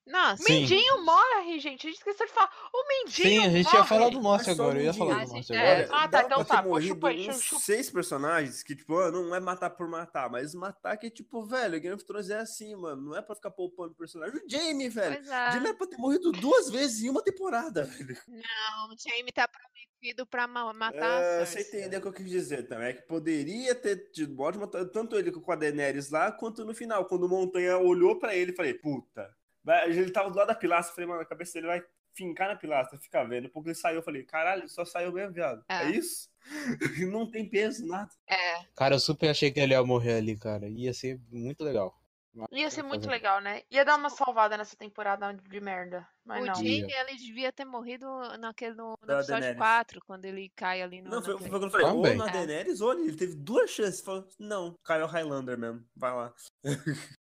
Nossa, 0.08 0.44
Sim. 0.44 0.60
Mindinho 0.60 1.04
morre, 1.04 1.60
gente. 1.60 1.88
A 1.88 1.90
gente 1.90 1.98
esqueceu 1.98 2.28
de 2.28 2.32
falar. 2.32 2.52
O 2.72 2.88
Mindinho 2.88 3.28
Sim, 3.30 3.40
a 3.40 3.50
gente 3.50 3.66
morre. 3.66 3.78
ia 3.78 3.84
falar 3.86 4.10
do 4.10 4.22
Morte 4.22 4.46
só 4.46 4.52
agora. 4.52 4.78
Eu 4.80 4.84
ia 4.86 4.94
falar 4.94 5.26
do 5.26 5.32
Morte 5.34 5.54
é. 5.54 5.82
agora. 5.84 5.90
Ah, 6.04 6.08
tá, 6.08 6.22
então 6.24 6.46
tá, 6.46 6.62
pô, 6.64 6.80
chupa 6.80 7.08
uns 7.10 7.42
chupa. 7.42 7.62
seis 7.62 7.90
personagens 7.90 8.62
que, 8.62 8.76
tipo, 8.76 8.98
ah, 9.00 9.10
não 9.12 9.34
é 9.34 9.40
matar 9.40 9.72
por 9.72 9.88
matar, 9.90 10.30
mas 10.30 10.54
matar 10.54 10.96
que, 10.98 11.10
tipo, 11.10 11.44
velho, 11.46 11.80
Game 11.80 11.96
of 11.96 12.06
Thrones 12.06 12.30
é 12.30 12.38
assim, 12.38 12.76
mano. 12.76 13.02
Não 13.02 13.18
é 13.18 13.22
pra 13.22 13.34
ficar 13.36 13.50
poupando 13.50 13.96
personagem. 13.96 14.36
O 14.38 14.44
Jamie, 14.50 14.90
velho. 14.90 15.16
pois 15.16 15.28
O 15.28 15.34
é. 15.34 15.52
Jamie 15.54 15.68
era 15.70 15.78
pra 15.78 15.88
ter 15.88 15.98
morrido 15.98 16.32
duas 16.34 16.70
vezes 16.70 17.04
em 17.04 17.10
uma 17.10 17.24
temporada, 17.24 17.84
velho. 17.86 18.18
Não, 18.28 18.90
o 18.90 18.96
Jaime 18.98 19.32
tá 19.32 19.48
prometido 19.48 20.26
pra 20.28 20.46
ma- 20.46 20.72
matar 20.72 21.22
É, 21.24 21.46
você 21.46 21.62
entendeu 21.62 22.00
o 22.00 22.02
que 22.04 22.08
eu 22.10 22.14
quis 22.14 22.30
dizer 22.30 22.68
também. 22.68 22.90
É 22.90 22.94
que 22.94 23.02
poderia 23.08 23.74
ter 23.74 24.12
tido 24.12 24.36
morte, 24.36 24.60
tanto 24.94 25.16
ele 25.18 25.32
com 25.32 25.52
a 25.52 25.56
Daenerys 25.56 26.12
lá, 26.12 26.32
quanto 26.32 26.64
no 26.64 26.76
final, 26.76 27.06
quando 27.06 27.24
o 27.24 27.30
Montanha 27.30 27.78
olhou 27.80 28.20
pra 28.20 28.36
ele 28.36 28.52
e 28.52 28.56
falei, 28.56 28.76
puta. 28.76 29.34
Vai- 29.66 29.90
Ele 29.90 30.12
tava 30.12 30.30
do 30.30 30.38
lado 30.38 30.48
da 30.48 30.56
pilastra, 30.56 30.92
eu 30.92 30.96
falei, 30.96 31.10
mano, 31.10 31.22
a 31.22 31.26
cabeça 31.26 31.54
dele 31.54 31.68
vai 31.68 31.84
fincar 32.14 32.48
na 32.48 32.56
pilastra, 32.56 32.98
ficar 32.98 33.24
vendo. 33.26 33.50
Porque 33.50 33.70
ele 33.70 33.76
saiu, 33.76 33.98
eu 33.98 34.04
falei, 34.04 34.24
caralho, 34.24 34.70
só 34.70 34.86
saiu 34.86 35.12
mesmo, 35.12 35.34
viado. 35.34 35.62
É, 35.68 35.84
É. 35.84 35.90
isso? 35.92 36.30
Não 37.12 37.30
tem 37.30 37.50
peso, 37.50 37.86
nada. 37.86 38.10
É, 38.28 38.64
Cara, 38.76 38.96
eu 38.96 39.00
super 39.00 39.30
achei 39.30 39.52
que 39.52 39.60
ele 39.60 39.74
ia 39.74 39.84
morrer 39.84 40.14
ali, 40.20 40.38
cara. 40.38 40.68
Ia 40.70 40.94
ser 40.94 41.20
muito 41.32 41.64
legal. 41.64 42.00
Ia 42.52 42.70
ser 42.70 42.84
muito 42.84 43.10
legal, 43.10 43.40
né? 43.40 43.62
Ia 43.72 43.86
dar 43.86 43.96
uma 43.98 44.10
salvada 44.10 44.58
nessa 44.58 44.76
temporada 44.76 45.34
de 45.34 45.62
merda. 45.62 46.06
Mas 46.26 46.44
o 46.44 46.48
não. 46.48 46.56
Jaime, 46.56 46.92
ele 46.92 47.16
devia 47.16 47.50
ter 47.50 47.64
morrido 47.64 48.06
naquele, 48.38 48.76
no, 48.76 48.90
no 48.90 48.94
episódio 49.14 49.28
Daenerys. 49.28 49.58
4, 49.58 50.02
quando 50.06 50.26
ele 50.26 50.52
cai 50.54 50.82
ali 50.82 51.02
no... 51.02 51.10
Não, 51.12 51.24
foi, 51.24 51.38
foi 51.38 51.44
naquele- 51.50 51.56
o 51.56 51.60
que 51.62 51.66
eu 51.66 51.72
falei. 51.72 51.88
Também. 51.88 52.12
Ou 52.12 52.18
na 52.18 52.28
É. 52.28 52.34
Daenerys, 52.34 52.82
ou 52.82 52.92
ele 52.92 53.16
teve 53.16 53.36
duas 53.36 53.70
chances. 53.72 54.02
Falou, 54.02 54.28
não, 54.38 54.78
caiu 54.84 55.06
o 55.06 55.08
Highlander 55.08 55.58
mesmo. 55.58 55.82
Vai 55.96 56.14
lá. 56.14 56.34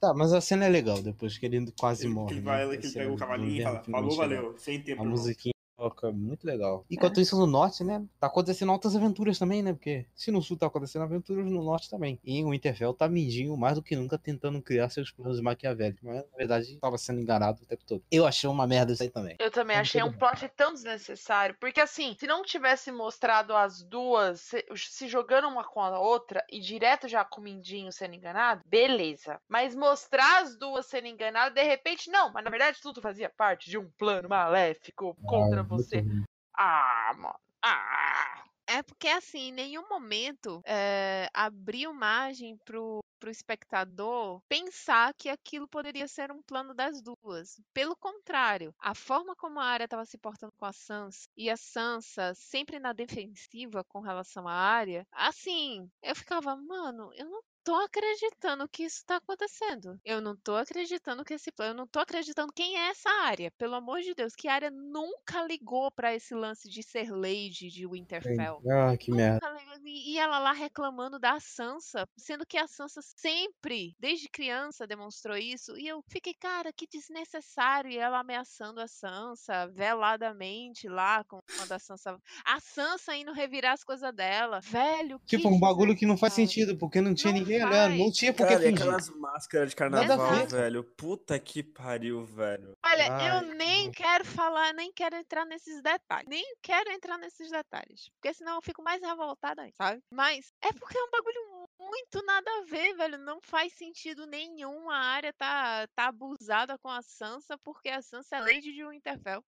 Tá, 0.00 0.12
mas 0.14 0.32
a 0.32 0.40
cena 0.40 0.66
é 0.66 0.68
legal, 0.68 1.00
depois 1.02 1.38
que 1.38 1.46
ele 1.46 1.72
quase 1.78 2.02
Que 2.02 2.08
morre. 2.08 2.32
ele 2.34 2.40
né? 2.40 2.44
vai, 2.44 2.64
A 2.64 2.76
que 2.78 2.86
ele 2.86 2.92
pega 2.94 3.12
o 3.12 3.16
cavalinho 3.16 3.60
e 3.60 3.62
fala, 3.62 3.82
falou, 3.84 4.16
valeu, 4.16 4.54
sem 4.58 4.82
tempo. 4.82 5.00
A 5.00 5.04
irmão." 5.04 5.16
musiquinha 5.18 5.53
toca 5.76 6.10
muito 6.12 6.46
legal. 6.46 6.84
Enquanto 6.90 7.20
isso, 7.20 7.38
no 7.38 7.46
norte, 7.46 7.84
né? 7.84 8.04
Tá 8.18 8.26
acontecendo 8.26 8.72
altas 8.72 8.94
aventuras 8.94 9.38
também, 9.38 9.62
né? 9.62 9.72
Porque 9.72 10.06
se 10.14 10.30
no 10.30 10.42
sul 10.42 10.56
tá 10.56 10.66
acontecendo 10.66 11.02
aventuras, 11.02 11.44
no 11.44 11.62
norte 11.62 11.90
também. 11.90 12.18
E 12.24 12.42
o 12.44 12.50
Winterfell 12.50 12.94
tá 12.94 13.08
mindinho 13.08 13.56
mais 13.56 13.76
do 13.76 13.82
que 13.82 13.96
nunca 13.96 14.18
tentando 14.18 14.60
criar 14.62 14.88
seus 14.88 15.10
planos 15.10 15.40
maquiavélicos. 15.40 16.02
Mas, 16.02 16.16
na 16.16 16.36
verdade, 16.36 16.78
tava 16.78 16.98
sendo 16.98 17.20
enganado 17.20 17.62
o 17.62 17.66
tempo 17.66 17.84
todo. 17.86 18.02
Eu 18.10 18.26
achei 18.26 18.48
uma 18.48 18.66
merda 18.66 18.92
isso 18.92 19.02
aí 19.02 19.10
também. 19.10 19.36
Eu 19.38 19.50
também 19.50 19.76
achei 19.76 20.02
um 20.02 20.12
plot 20.12 20.48
tão 20.56 20.72
desnecessário. 20.72 21.56
Porque 21.60 21.80
assim, 21.80 22.14
se 22.18 22.26
não 22.26 22.42
tivesse 22.42 22.92
mostrado 22.92 23.54
as 23.54 23.82
duas 23.82 24.40
se, 24.40 24.64
se 24.76 25.08
jogando 25.08 25.48
uma 25.48 25.64
com 25.64 25.80
a 25.80 25.98
outra 25.98 26.44
e 26.50 26.60
direto 26.60 27.08
já 27.08 27.24
com 27.24 27.40
o 27.40 27.44
Mindinho 27.44 27.92
sendo 27.92 28.14
enganado, 28.14 28.62
beleza. 28.66 29.40
Mas 29.48 29.74
mostrar 29.74 30.42
as 30.42 30.56
duas 30.56 30.86
sendo 30.86 31.08
enganadas, 31.08 31.54
de 31.54 31.62
repente, 31.62 32.10
não. 32.10 32.32
Mas 32.32 32.44
na 32.44 32.50
verdade 32.50 32.78
tudo 32.80 33.00
fazia 33.00 33.28
parte 33.28 33.70
de 33.70 33.78
um 33.78 33.90
plano 33.98 34.28
maléfico 34.28 35.16
contra 35.24 35.63
você. 35.64 36.02
muito 36.02 36.14
ruim. 36.14 36.24
Ah, 36.56 37.12
mano. 37.16 37.38
Ah. 37.62 38.44
é 38.66 38.82
porque, 38.82 39.08
assim, 39.08 39.48
em 39.48 39.52
nenhum 39.52 39.88
momento 39.88 40.60
é, 40.66 41.28
abriu 41.32 41.92
margem 41.94 42.56
pro, 42.64 43.00
pro 43.18 43.30
espectador 43.30 44.40
pensar 44.48 45.14
que 45.14 45.28
aquilo 45.28 45.66
poderia 45.68 46.06
ser 46.08 46.30
um 46.30 46.42
plano 46.42 46.74
das 46.74 47.00
duas. 47.02 47.60
Pelo 47.72 47.96
contrário, 47.96 48.74
a 48.78 48.94
forma 48.94 49.34
como 49.36 49.60
a 49.60 49.64
Arya 49.64 49.84
estava 49.86 50.04
se 50.04 50.18
portando 50.18 50.52
com 50.58 50.66
a 50.66 50.72
Sansa 50.72 51.26
e 51.36 51.50
a 51.50 51.56
Sansa 51.56 52.34
sempre 52.34 52.78
na 52.78 52.92
defensiva 52.92 53.84
com 53.84 54.00
relação 54.00 54.46
à 54.48 54.52
Arya, 54.52 55.06
assim, 55.12 55.90
eu 56.02 56.14
ficava, 56.14 56.54
mano, 56.56 57.10
eu 57.14 57.26
não 57.30 57.40
tô 57.64 57.74
acreditando 57.76 58.68
que 58.68 58.84
isso 58.84 59.02
tá 59.06 59.16
acontecendo. 59.16 59.98
Eu 60.04 60.20
não 60.20 60.36
tô 60.36 60.54
acreditando 60.54 61.24
que 61.24 61.34
esse 61.34 61.50
plano, 61.50 61.72
eu 61.72 61.76
não 61.76 61.86
tô 61.86 61.98
acreditando 61.98 62.52
quem 62.52 62.76
é 62.78 62.90
essa 62.90 63.08
área. 63.22 63.50
Pelo 63.58 63.74
amor 63.74 64.02
de 64.02 64.14
Deus, 64.14 64.34
que 64.36 64.48
área 64.48 64.70
nunca 64.70 65.42
ligou 65.42 65.90
pra 65.90 66.14
esse 66.14 66.34
lance 66.34 66.68
de 66.68 66.82
ser 66.82 67.10
Lady 67.10 67.68
de 67.68 67.86
Winterfell. 67.86 68.60
Ah, 68.70 68.96
que 68.96 69.10
merda. 69.10 69.40
Nunca 69.40 69.50
ligou. 69.50 69.74
E 69.86 70.18
ela 70.18 70.38
lá 70.38 70.52
reclamando 70.52 71.18
da 71.18 71.40
Sansa, 71.40 72.06
sendo 72.16 72.46
que 72.46 72.58
a 72.58 72.66
Sansa 72.66 73.00
sempre, 73.02 73.94
desde 73.98 74.28
criança, 74.28 74.86
demonstrou 74.86 75.36
isso. 75.36 75.76
E 75.78 75.88
eu 75.88 76.02
fiquei, 76.08 76.34
cara, 76.34 76.72
que 76.72 76.86
desnecessário. 76.86 77.90
E 77.90 77.96
ela 77.98 78.20
ameaçando 78.20 78.80
a 78.80 78.86
Sansa 78.86 79.66
veladamente 79.68 80.88
lá, 80.88 81.24
com 81.24 81.40
quando 81.56 81.72
a 81.72 81.78
Sansa. 81.78 82.18
A 82.44 82.60
Sansa 82.60 83.16
indo 83.16 83.32
revirar 83.32 83.72
as 83.72 83.84
coisas 83.84 84.14
dela. 84.14 84.60
Velho, 84.60 85.18
que 85.26 85.36
Tipo, 85.36 85.48
um 85.48 85.58
bagulho 85.58 85.96
que 85.96 86.06
não 86.06 86.16
faz 86.16 86.32
sentido, 86.32 86.76
porque 86.78 87.00
não 87.00 87.14
tinha 87.14 87.32
Não 87.32 87.38
ninguém 87.38 87.53
faz. 87.60 87.72
olhando. 87.72 87.96
Não 87.98 88.12
tinha 88.12 88.32
por 88.32 88.46
que 88.46 88.56
fingir. 88.56 88.74
aquelas 88.74 89.08
máscaras 89.10 89.70
de 89.70 89.76
carnaval, 89.76 90.34
ver. 90.36 90.46
velho. 90.46 90.84
Puta 90.84 91.38
que 91.38 91.62
pariu, 91.62 92.24
velho. 92.24 92.76
Olha, 92.84 93.12
Ai, 93.12 93.30
eu 93.30 93.54
nem 93.54 93.90
quero 93.90 94.24
falar, 94.24 94.72
nem 94.74 94.92
quero 94.92 95.16
entrar 95.16 95.44
nesses 95.44 95.82
detalhes. 95.82 96.28
Nem 96.28 96.44
quero 96.62 96.90
entrar 96.90 97.18
nesses 97.18 97.50
detalhes. 97.50 98.10
Porque 98.14 98.34
senão 98.34 98.56
eu 98.56 98.62
fico 98.62 98.82
mais 98.82 99.00
revoltada 99.02 99.62
aí, 99.62 99.72
sabe? 99.76 100.02
Mas 100.10 100.52
é 100.62 100.72
porque 100.72 100.96
é 100.96 101.02
um 101.02 101.10
bagulho 101.10 101.68
muito 101.78 102.24
nada 102.24 102.50
a 102.58 102.64
ver, 102.64 102.94
velho. 102.94 103.18
Não 103.18 103.40
faz 103.42 103.72
sentido 103.74 104.26
nenhum 104.26 104.90
a 104.90 104.96
área 104.96 105.32
tá, 105.32 105.86
tá 105.94 106.06
abusada 106.08 106.78
com 106.78 106.88
a 106.88 107.02
Sansa, 107.02 107.58
porque 107.58 107.88
a 107.88 108.02
Sansa 108.02 108.36
é 108.36 108.40
Lady 108.40 108.72
de 108.72 108.84
Winterfell. 108.86 109.44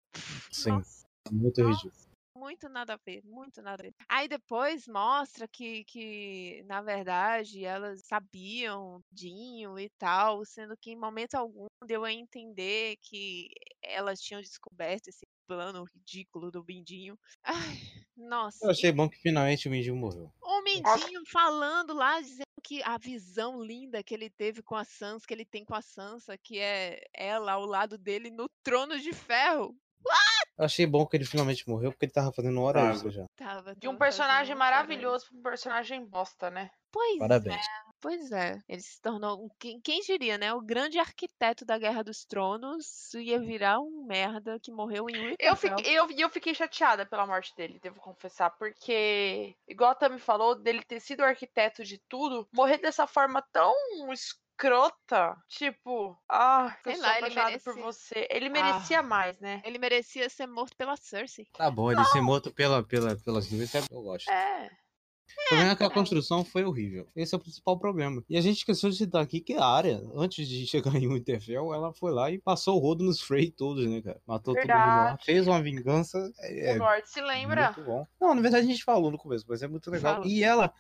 Sim, 0.50 0.70
Nossa, 0.70 1.06
muito 1.30 1.62
nossa, 1.62 1.84
ridículo. 1.84 2.05
Muito 2.36 2.68
nada 2.68 2.94
a 2.94 2.98
ver, 3.04 3.22
muito 3.24 3.62
nada 3.62 3.82
a 3.82 3.86
ver. 3.86 3.94
Aí 4.08 4.28
depois 4.28 4.86
mostra 4.86 5.48
que, 5.48 5.84
que 5.84 6.62
na 6.66 6.82
verdade, 6.82 7.64
elas 7.64 8.04
sabiam 8.04 9.00
Dinho 9.10 9.78
e 9.78 9.88
tal, 9.98 10.44
sendo 10.44 10.76
que 10.76 10.90
em 10.90 10.96
momento 10.96 11.34
algum 11.34 11.66
deu 11.84 12.04
a 12.04 12.12
entender 12.12 12.96
que 13.00 13.48
elas 13.82 14.20
tinham 14.20 14.40
descoberto 14.40 15.08
esse 15.08 15.26
plano 15.46 15.84
ridículo 15.84 16.50
do 16.50 16.64
Mindinho. 16.64 17.18
Ai, 17.42 17.76
nossa. 18.16 18.66
Eu 18.66 18.70
achei 18.70 18.92
bom 18.92 19.08
que 19.08 19.18
finalmente 19.18 19.68
o 19.68 19.70
Mindinho 19.70 19.96
morreu. 19.96 20.32
O 20.42 20.62
Mindinho 20.62 21.22
falando 21.30 21.94
lá, 21.94 22.20
dizendo 22.20 22.46
que 22.62 22.82
a 22.82 22.98
visão 22.98 23.62
linda 23.62 24.02
que 24.02 24.12
ele 24.12 24.28
teve 24.28 24.62
com 24.62 24.74
a 24.74 24.84
Sansa, 24.84 25.24
que 25.26 25.32
ele 25.32 25.44
tem 25.44 25.64
com 25.64 25.74
a 25.74 25.82
Sansa, 25.82 26.36
que 26.36 26.58
é 26.58 27.00
ela 27.14 27.52
ao 27.52 27.64
lado 27.64 27.96
dele 27.96 28.30
no 28.30 28.48
trono 28.64 28.98
de 28.98 29.12
ferro. 29.12 29.76
Eu 30.58 30.64
achei 30.64 30.86
bom 30.86 31.06
que 31.06 31.16
ele 31.16 31.24
finalmente 31.26 31.68
morreu, 31.68 31.90
porque 31.92 32.06
ele 32.06 32.12
tava 32.12 32.32
fazendo 32.32 32.60
hora 32.62 32.80
Tava. 32.80 32.92
extra 32.92 33.10
já. 33.10 33.24
Tava, 33.36 33.74
De 33.74 33.88
um 33.88 33.92
tava 33.92 33.98
personagem 33.98 34.54
maravilhoso 34.56 35.26
pra 35.28 35.38
um 35.38 35.42
personagem 35.42 36.04
bosta, 36.06 36.50
né? 36.50 36.70
Pois 36.90 37.18
Parabéns. 37.18 37.56
é, 37.56 37.68
pois 38.00 38.32
é. 38.32 38.58
Ele 38.66 38.80
se 38.80 38.98
tornou, 39.02 39.44
um- 39.44 39.48
quem, 39.58 39.78
quem 39.82 40.00
diria, 40.00 40.38
né? 40.38 40.54
O 40.54 40.62
grande 40.62 40.98
arquiteto 40.98 41.62
da 41.66 41.76
Guerra 41.76 42.02
dos 42.02 42.24
Tronos 42.24 43.12
ia 43.14 43.38
virar 43.38 43.80
um 43.80 44.06
merda 44.06 44.58
que 44.58 44.72
morreu 44.72 45.10
em 45.10 45.16
Eu 45.38 45.54
Winterfell. 45.54 45.76
fiquei, 45.76 45.98
eu, 45.98 46.08
eu 46.10 46.30
fiquei 46.30 46.54
chateada 46.54 47.04
pela 47.04 47.26
morte 47.26 47.54
dele, 47.54 47.78
devo 47.82 48.00
confessar, 48.00 48.48
porque, 48.56 49.54
igual 49.68 49.90
a 49.90 49.94
Tami 49.94 50.18
falou, 50.18 50.54
dele 50.54 50.82
ter 50.82 51.00
sido 51.00 51.20
o 51.20 51.24
arquiteto 51.24 51.84
de 51.84 51.98
tudo, 52.08 52.48
morrer 52.54 52.78
dessa 52.78 53.06
forma 53.06 53.42
tão 53.52 53.74
escrota, 54.60 55.36
tipo, 55.48 56.16
ah, 56.30 56.74
eu 56.84 56.92
Sei 56.92 56.94
sou 56.94 57.02
lá, 57.02 57.18
ele 57.18 57.26
apaixonado 57.26 57.62
por 57.62 57.74
merecia. 57.74 57.82
você. 57.82 58.26
Ele 58.30 58.48
merecia 58.48 59.02
mais, 59.02 59.38
né? 59.38 59.60
Ele 59.64 59.78
merecia 59.78 60.28
ser 60.30 60.46
morto 60.46 60.74
pela 60.76 60.96
Cersei. 60.96 61.46
Tá 61.56 61.70
bom, 61.70 61.92
ele 61.92 62.02
ser 62.06 62.22
morto 62.22 62.50
pela, 62.50 62.82
pela, 62.82 63.14
pelas 63.16 63.50
nuvens, 63.50 63.74
é- 63.74 63.82
eu 63.90 64.02
gosto. 64.02 64.30
É. 64.30 64.70
O 65.28 65.48
problema 65.48 65.72
é 65.72 65.76
que 65.76 65.84
a 65.84 65.90
construção 65.90 66.44
foi 66.44 66.64
horrível. 66.64 67.06
Esse 67.14 67.34
é 67.34 67.38
o 67.38 67.40
principal 67.40 67.78
problema. 67.78 68.24
E 68.28 68.38
a 68.38 68.40
gente 68.40 68.56
esqueceu 68.58 68.88
de 68.88 68.96
citar 68.96 69.22
aqui 69.22 69.40
que 69.40 69.54
a 69.54 69.64
área, 69.64 70.00
antes 70.14 70.48
de 70.48 70.66
chegar 70.66 70.94
em 70.96 71.06
Winterfell, 71.08 71.74
ela 71.74 71.92
foi 71.92 72.10
lá 72.10 72.30
e 72.30 72.38
passou 72.38 72.76
o 72.76 72.80
rodo 72.80 73.04
nos 73.04 73.20
Frey 73.20 73.50
todos, 73.50 73.86
né, 73.86 74.00
cara? 74.00 74.20
Matou 74.26 74.54
todo 74.54 74.62
mundo 74.62 74.70
lá, 74.78 74.96
Verdade. 75.02 75.24
fez 75.26 75.46
uma 75.46 75.60
vingança. 75.62 76.32
É, 76.40 76.72
o 76.74 76.78
Norte 76.78 77.10
se 77.10 77.20
lembra? 77.20 77.66
muito 77.72 77.84
bom. 77.84 78.06
Não, 78.20 78.34
na 78.34 78.40
verdade 78.40 78.64
a 78.66 78.68
gente 78.70 78.82
falou 78.82 79.10
no 79.10 79.18
começo, 79.18 79.44
mas 79.46 79.62
é 79.62 79.68
muito 79.68 79.90
legal. 79.90 80.14
Fala. 80.16 80.26
E 80.26 80.42
ela 80.42 80.72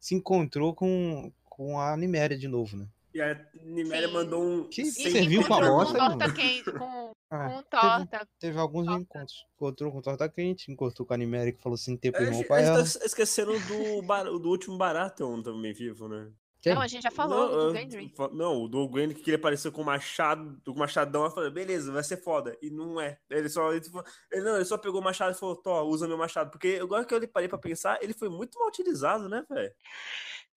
se 0.00 0.14
encontrou 0.14 0.74
com, 0.74 1.32
com 1.44 1.78
a 1.78 1.96
Niméria 1.96 2.36
de 2.36 2.48
novo, 2.48 2.76
né? 2.76 2.86
E 3.12 3.20
a 3.20 3.34
Niméria 3.64 4.06
Sim. 4.08 4.14
mandou 4.14 4.42
um. 4.42 4.68
Que 4.68 4.84
serviu 4.86 5.42
pra 5.44 5.60
bosta, 5.68 5.98
com 5.98 6.06
torta 6.18 6.32
quente, 6.32 6.72
com, 6.72 7.12
Ah, 7.30 7.48
com 7.50 7.62
teve, 7.62 7.68
torta. 8.08 8.28
teve 8.38 8.58
alguns 8.58 8.86
Torta. 8.86 9.00
encontros. 9.02 9.44
Encontrou 9.56 9.92
com 9.92 10.00
torta 10.00 10.28
quente, 10.28 10.70
encontrou 10.70 11.06
com 11.06 11.14
a 11.14 11.16
Niméria 11.16 11.52
que 11.52 11.60
falou 11.62 11.74
assim, 11.74 11.96
tempo 11.96 12.18
A 12.18 12.22
irmão 12.22 12.42
pra 12.44 12.60
ela. 12.60 12.76
tá 12.78 12.82
esquecendo 13.04 13.52
do, 13.58 14.02
bar- 14.02 14.24
do 14.24 14.48
último 14.48 14.78
Baratheon 14.78 15.42
também 15.42 15.72
vivo, 15.72 16.08
né? 16.08 16.30
Quem? 16.62 16.74
Não, 16.74 16.82
a 16.82 16.86
gente 16.86 17.02
já 17.02 17.10
falou 17.10 17.48
não, 17.50 17.72
do 17.72 17.74
Gendry. 17.74 18.12
não, 18.32 18.62
o 18.64 18.68
do 18.68 18.86
Gwen 18.86 19.14
que 19.14 19.30
ele 19.30 19.36
apareceu 19.38 19.72
com 19.72 19.80
o 19.80 19.84
machado, 19.84 20.60
com 20.62 20.72
o 20.72 20.78
machadão, 20.78 21.24
eu 21.24 21.30
falei, 21.30 21.48
beleza, 21.50 21.90
vai 21.90 22.04
ser 22.04 22.18
foda. 22.18 22.54
E 22.60 22.68
não 22.70 23.00
é. 23.00 23.18
Ele 23.30 23.48
só, 23.48 23.72
ele, 23.72 23.82
falou- 23.86 24.04
ele 24.30 24.42
não, 24.44 24.56
ele 24.56 24.64
só 24.66 24.76
pegou 24.76 25.00
o 25.00 25.04
machado 25.04 25.34
e 25.34 25.38
falou, 25.38 25.56
Tó, 25.56 25.82
usa 25.84 26.06
meu 26.06 26.18
machado. 26.18 26.50
Porque 26.50 26.78
agora 26.82 27.04
que 27.06 27.14
eu 27.14 27.28
parei 27.28 27.48
pra 27.48 27.56
pensar, 27.58 27.98
ele 28.02 28.12
foi 28.12 28.28
muito 28.28 28.58
mal 28.58 28.68
utilizado, 28.68 29.26
né, 29.26 29.42
velho? 29.48 29.72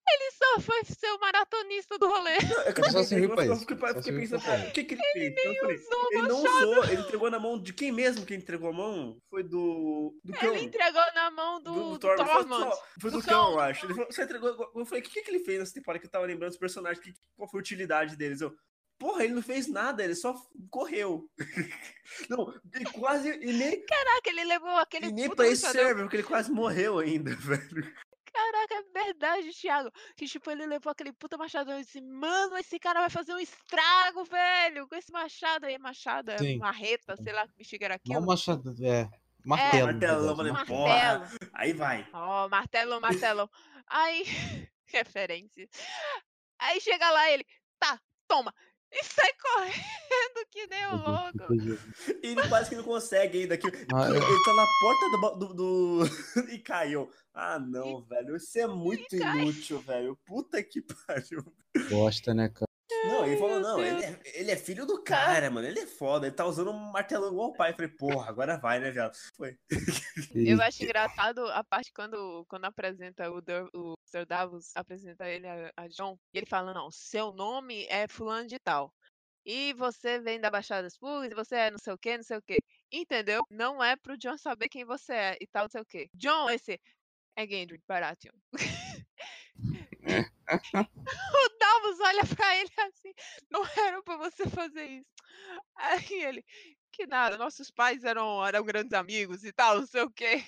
Ele 0.06 0.32
só 0.32 0.60
foi 0.62 0.84
ser 0.84 1.12
o 1.14 1.20
maratonista 1.20 1.98
do 1.98 2.08
rolê. 2.08 2.34
É 2.66 2.74
que 2.74 2.82
eu 2.82 2.84
Só 2.86 2.90
fiquei- 2.90 3.04
serviu 3.06 3.30
pra 3.30 3.46
eu 3.46 3.54
isso. 3.54 3.62
fiquei, 3.62 3.78
Só 3.78 3.88
fiquei 4.02 4.14
pensando, 4.20 4.42
cara, 4.44 4.68
o 4.68 4.72
que 4.74 4.84
que 4.84 4.94
ele 4.96 5.02
fez? 5.14 5.46
Eu 5.46 5.56
falei, 5.62 5.78
usou 5.78 6.08
ele 6.12 6.22
não 6.28 6.44
machado. 6.44 6.70
usou, 6.70 6.84
ele 6.86 7.02
entregou 7.02 7.32
na 7.32 7.40
mão 7.40 7.60
de 7.62 7.74
quem 7.74 7.92
mesmo 7.92 8.26
que 8.26 8.36
entregou 8.36 8.70
a 8.70 8.74
mão? 8.74 9.18
Foi 9.30 9.44
do. 9.44 10.14
Do 10.24 10.34
cão. 10.34 10.54
Ele 10.56 10.66
entregou 10.66 11.02
na 11.16 11.32
mão 11.32 11.62
do, 11.62 11.74
do, 11.74 12.00
Tormund. 12.00 12.26
Foi 12.30 12.44
Tormund. 12.44 12.64
só- 12.76 12.84
Foi 13.00 13.12
do, 13.12 13.18
Do 13.20 13.24
cão, 13.26 13.44
cão. 13.46 13.52
eu 13.54 13.60
acho. 13.62 13.86
Ele 13.86 13.94
falou, 13.94 14.12
você 14.12 14.24
entregou. 14.24 14.72
Eu 14.76 14.86
falei, 14.86 15.02
o 15.02 15.06
que, 15.08 15.22
que 15.22 15.32
ele 15.32 15.40
fez 15.44 15.60
nessa 15.60 15.74
temporada 15.74 16.00
que 16.02 16.06
eu 16.08 16.12
tava 16.12 16.26
lembrando 16.26 16.50
dos 16.52 16.60
personagens? 16.60 17.04
Que, 17.04 17.14
qual 17.38 17.50
foi 17.50 17.60
a 17.60 17.62
utilidade 17.62 18.18
deles? 18.18 18.42
Eu, 18.42 18.54
porra, 19.00 19.24
ele 19.24 19.34
não 19.34 19.42
fez 19.42 19.68
nada, 19.68 20.04
ele 20.04 20.16
só 20.16 20.36
correu. 20.70 21.30
não, 22.30 22.54
ele 22.74 22.86
quase. 22.92 23.30
E 23.30 23.54
nem, 23.54 23.86
Caraca, 23.86 24.30
ele 24.30 24.44
levou 24.44 24.70
aquele 24.78 25.08
e 25.08 25.12
nem 25.14 25.30
pra 25.30 25.48
isso 25.48 25.70
serve, 25.72 26.02
porque 26.02 26.18
ele 26.18 26.24
quase 26.24 26.52
morreu 26.52 27.00
ainda, 27.00 27.32
velho. 27.40 27.94
Caraca, 28.34 28.76
é 28.76 29.04
verdade, 29.06 29.52
Thiago. 29.52 29.92
Que 30.18 30.26
tipo, 30.28 30.50
ele 30.50 30.66
levou 30.66 30.92
aquele 30.92 31.14
puta 31.14 31.38
machadão 31.38 31.80
e 31.80 31.84
disse, 31.84 32.02
mano, 32.02 32.58
esse 32.58 32.80
cara 32.80 33.00
vai 33.02 33.10
fazer 33.10 33.34
um 33.34 33.40
estrago, 33.40 34.26
velho. 34.26 34.88
Com 34.88 34.96
esse 34.96 35.12
machado 35.12 35.66
aí, 35.68 35.78
machado, 35.78 36.32
é 36.32 36.38
Sim. 36.40 36.58
marreta, 36.58 37.16
sei 37.16 37.32
lá 37.32 37.48
que 37.48 37.54
bexiga 37.56 37.86
era 37.86 38.00
Não 38.06 38.16
aquilo. 38.16 38.26
machado, 38.26 38.76
é. 38.84 39.08
Martelo. 39.46 39.88
na 39.88 39.94
martelão, 39.94 40.36
falei, 40.36 40.52
né? 40.54 40.66
porra. 40.66 41.20
Martelo. 41.20 41.50
Aí 41.54 41.74
vai. 41.74 42.08
Ó, 42.14 42.50
martelo, 42.50 43.02
martelo. 43.02 43.50
Aí, 43.88 44.24
referência. 44.88 45.70
Aí 46.58 46.82
chega 46.82 47.10
lá 47.12 47.30
ele, 47.30 47.46
tá, 47.78 48.00
toma. 48.28 48.54
E 48.94 49.04
sai 49.04 49.30
correndo 49.42 50.48
que 50.52 50.68
nem 50.68 50.88
um 50.88 50.96
louco. 50.98 51.54
E 52.24 52.28
ele 52.28 52.48
quase 52.48 52.70
que 52.70 52.76
não 52.76 52.84
consegue 52.84 53.40
ainda. 53.42 53.58
Que, 53.58 53.68
Ah, 53.94 54.08
eu- 54.10 54.16
ele 54.16 54.44
tá 54.44 54.54
na 54.54 54.66
porta 54.82 55.10
do. 55.10 55.48
do, 55.48 55.54
do- 55.54 56.06
e 56.54 56.60
caiu. 56.60 57.10
Ah, 57.34 57.58
não, 57.60 58.02
velho. 58.04 58.36
Isso 58.36 58.60
é 58.60 58.68
muito 58.68 59.16
inútil, 59.16 59.80
velho. 59.80 60.16
Puta 60.26 60.62
que 60.62 60.82
pariu. 61.08 61.44
Bosta, 61.90 62.34
né, 62.34 62.50
cara? 62.50 62.68
Não, 63.06 63.26
ele 63.26 63.38
falou, 63.38 63.60
não, 63.60 63.80
ele 63.84 64.04
é, 64.04 64.22
ele 64.26 64.52
é 64.52 64.58
filho 64.58 64.86
do 64.86 65.04
cara, 65.04 65.50
mano. 65.50 65.68
Ele 65.68 65.80
é 65.80 65.88
foda. 65.88 66.28
Ele 66.28 66.36
tá 66.36 66.46
usando 66.46 66.72
um 66.72 66.92
martelão 66.92 67.32
igual 67.32 67.50
o 67.50 67.54
pai. 67.54 67.72
Eu 67.72 67.76
falei, 67.76 67.92
porra, 67.92 68.30
agora 68.30 68.58
vai, 68.58 68.80
né, 68.80 68.92
viado? 68.92 69.16
Foi. 69.36 69.58
Eu 70.34 70.62
acho 70.62 70.84
engraçado 70.84 71.46
a 71.48 71.64
parte 71.64 71.92
quando, 71.94 72.46
quando 72.48 72.66
apresenta 72.66 73.32
o, 73.32 73.42
Dur- 73.42 73.70
o 73.74 73.94
Sir 74.06 74.26
Davos, 74.26 74.72
apresenta 74.76 75.28
ele 75.28 75.48
a, 75.48 75.72
a 75.76 75.88
John, 75.88 76.18
e 76.34 76.38
ele 76.38 76.46
fala, 76.46 76.74
não, 76.74 76.92
seu 76.92 77.32
nome 77.34 77.86
é 77.90 78.08
fulano 78.08 78.48
de 78.48 78.60
tal. 78.60 78.94
E 79.46 79.74
você 79.74 80.20
vem 80.20 80.40
da 80.40 80.50
Baixada 80.50 80.88
e 80.88 81.36
você 81.36 81.56
é 81.56 81.72
não 81.72 81.78
sei 81.78 81.94
o 81.94 81.98
que, 81.98 82.16
não 82.16 82.24
sei 82.24 82.38
o 82.38 82.42
que. 82.42 82.58
Entendeu? 82.92 83.44
Não 83.50 83.84
é 83.84 83.96
pro 83.98 84.18
John 84.18 84.38
saber 84.38 84.70
quem 84.70 84.86
você 84.86 85.14
é 85.14 85.38
e 85.42 85.48
tal, 85.48 85.64
não 85.64 85.70
sei 85.70 85.82
o 85.82 85.86
que. 85.86 86.10
John, 86.14 86.50
esse 86.50 86.80
é 87.36 87.46
Gendry 87.48 87.82
Baratheon. 87.88 88.34
o 90.76 91.58
Davos 91.60 92.00
olha 92.02 92.26
pra 92.36 92.58
ele 92.58 92.72
assim, 92.78 93.14
não 93.50 93.66
era 93.78 94.02
pra 94.04 94.18
você 94.18 94.48
fazer 94.50 94.86
isso. 94.86 95.14
Aí 95.76 96.24
ele, 96.24 96.46
que 96.92 97.06
nada, 97.08 97.38
nossos 97.38 97.72
pais 97.72 98.04
eram, 98.04 98.46
eram 98.46 98.64
grandes 98.64 98.94
amigos 98.94 99.44
e 99.44 99.52
tal, 99.52 99.80
não 99.80 99.88
sei 99.88 100.04
o 100.04 100.12
quê. 100.12 100.44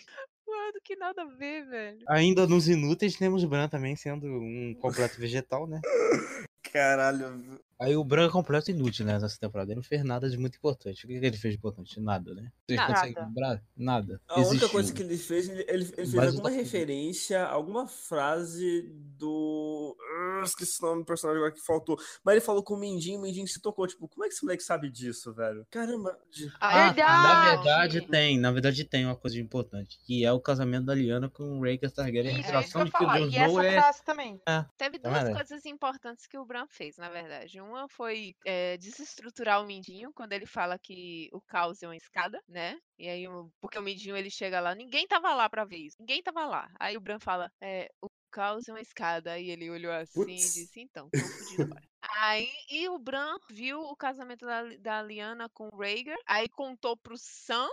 Mano, 0.47 0.79
que 0.83 0.95
nada 0.95 1.23
a 1.23 1.25
ver, 1.25 1.65
velho. 1.65 2.05
Ainda 2.07 2.45
nos 2.45 2.67
inúteis 2.67 3.15
temos 3.15 3.43
Bran 3.43 3.67
também 3.67 3.95
sendo 3.95 4.27
um 4.27 4.75
completo 4.79 5.19
vegetal, 5.19 5.65
né? 5.65 5.81
Caralho. 6.71 7.59
Aí 7.77 7.93
o 7.97 8.05
Bran 8.05 8.27
é 8.27 8.31
completo 8.31 8.71
inútil, 8.71 9.05
né, 9.05 9.19
nessa 9.19 9.37
temporada. 9.37 9.69
Ele 9.69 9.75
não 9.75 9.83
fez 9.83 10.01
nada 10.01 10.29
de 10.29 10.37
muito 10.37 10.55
importante. 10.55 11.03
O 11.03 11.07
que, 11.09 11.19
que 11.19 11.25
ele 11.25 11.37
fez 11.37 11.53
de 11.53 11.57
importante? 11.57 11.99
Nada, 11.99 12.33
né? 12.33 12.49
Vocês 12.65 12.79
Nada. 12.79 12.93
conseguem 12.93 13.23
lembrar? 13.25 13.61
Nada. 13.75 14.21
A 14.29 14.35
única 14.35 14.49
Existiu. 14.49 14.69
coisa 14.69 14.93
que 14.93 15.01
ele 15.03 15.17
fez, 15.17 15.49
ele, 15.49 15.65
ele- 15.67 15.83
fez 15.85 16.13
Mas 16.13 16.27
alguma 16.27 16.43
coisa. 16.43 16.57
referência, 16.57 17.43
alguma 17.45 17.85
frase 17.85 18.83
do. 19.17 19.93
Ah, 19.99 20.41
esqueci 20.45 20.81
o 20.81 20.85
nome 20.87 21.01
do 21.01 21.05
personagem 21.05 21.37
agora 21.41 21.53
que 21.53 21.59
faltou. 21.65 21.97
Mas 22.23 22.35
ele 22.35 22.41
falou 22.45 22.63
com 22.63 22.75
o 22.75 22.77
Mindinho, 22.79 23.19
o 23.19 23.21
Mindinho 23.23 23.47
se 23.47 23.59
tocou. 23.59 23.85
Tipo, 23.87 24.07
como 24.07 24.23
é 24.23 24.29
que 24.29 24.33
esse 24.35 24.43
moleque 24.45 24.63
sabe 24.63 24.89
disso, 24.89 25.33
velho? 25.33 25.67
Caramba. 25.69 26.17
de- 26.31 26.49
Ah, 26.61 26.93
na 26.93 27.55
Verdade! 27.55 28.01
tem, 28.07 28.39
na 28.39 28.51
verdade 28.51 28.85
tem 28.85 29.05
uma 29.05 29.15
coisa 29.17 29.37
importante, 29.39 29.99
que 30.05 30.23
é 30.25 30.31
o 30.31 30.39
casamento 30.39 30.85
da 30.85 30.95
Liana 30.95 31.29
com 31.29 31.59
o 31.59 31.63
Rhaegar 31.63 31.91
Targaryen, 31.91 32.35
a 32.35 32.37
é 32.37 32.61
isso 32.61 32.71
que 32.71 32.77
eu 32.77 32.83
de 32.85 32.89
ia 32.89 32.91
que 32.91 33.03
o 33.03 33.07
falar. 33.07 33.19
E 33.19 33.35
essa 33.37 33.65
é... 33.65 33.81
frase 33.81 34.03
também. 34.05 34.41
Teve 34.77 34.97
Então 34.97 35.11
duas 35.11 35.23
era. 35.25 35.33
coisas 35.35 35.65
importantes 35.65 36.25
que 36.25 36.37
o 36.37 36.45
Bran 36.55 36.67
fez, 36.69 36.95
na 36.95 37.09
verdade. 37.09 37.59
Uma 37.59 37.87
foi 37.89 38.33
é, 38.45 38.77
desestruturar 38.77 39.61
o 39.61 39.65
Mindinho, 39.65 40.13
quando 40.13 40.31
ele 40.31 40.45
fala 40.45 40.79
que 40.79 41.29
o 41.33 41.41
caos 41.41 41.83
é 41.83 41.87
uma 41.87 41.97
escada, 41.97 42.41
né? 42.47 42.79
E 42.97 43.09
aí, 43.09 43.25
porque 43.59 43.77
o 43.77 43.81
Mindinho 43.81 44.15
ele 44.15 44.29
chega 44.29 44.61
lá, 44.61 44.73
ninguém 44.73 45.05
tava 45.05 45.33
lá 45.35 45.49
pra 45.49 45.65
ver 45.65 45.79
isso, 45.79 45.97
ninguém 45.99 46.23
tava 46.23 46.45
lá. 46.45 46.71
Aí 46.79 46.95
o 46.95 47.01
Bran 47.01 47.19
fala, 47.19 47.51
é, 47.59 47.91
o 48.01 48.07
caos 48.31 48.69
é 48.69 48.71
uma 48.71 48.79
escada. 48.79 49.33
Aí 49.33 49.49
ele 49.49 49.69
olhou 49.69 49.91
assim 49.91 50.31
e 50.31 50.35
disse, 50.35 50.79
então, 50.79 51.09
tô 51.09 51.19
fudido 51.19 51.63
agora. 51.63 51.83
Aí, 52.19 52.47
e 52.69 52.87
o 52.87 52.97
Bran 52.97 53.35
viu 53.49 53.81
o 53.81 53.95
casamento 53.95 54.45
da, 54.45 54.63
da 54.79 55.01
Liana 55.01 55.49
com 55.49 55.67
o 55.67 55.77
Rhaegar, 55.77 56.17
aí 56.25 56.47
contou 56.47 56.95
pro 56.95 57.17
Sam, 57.17 57.67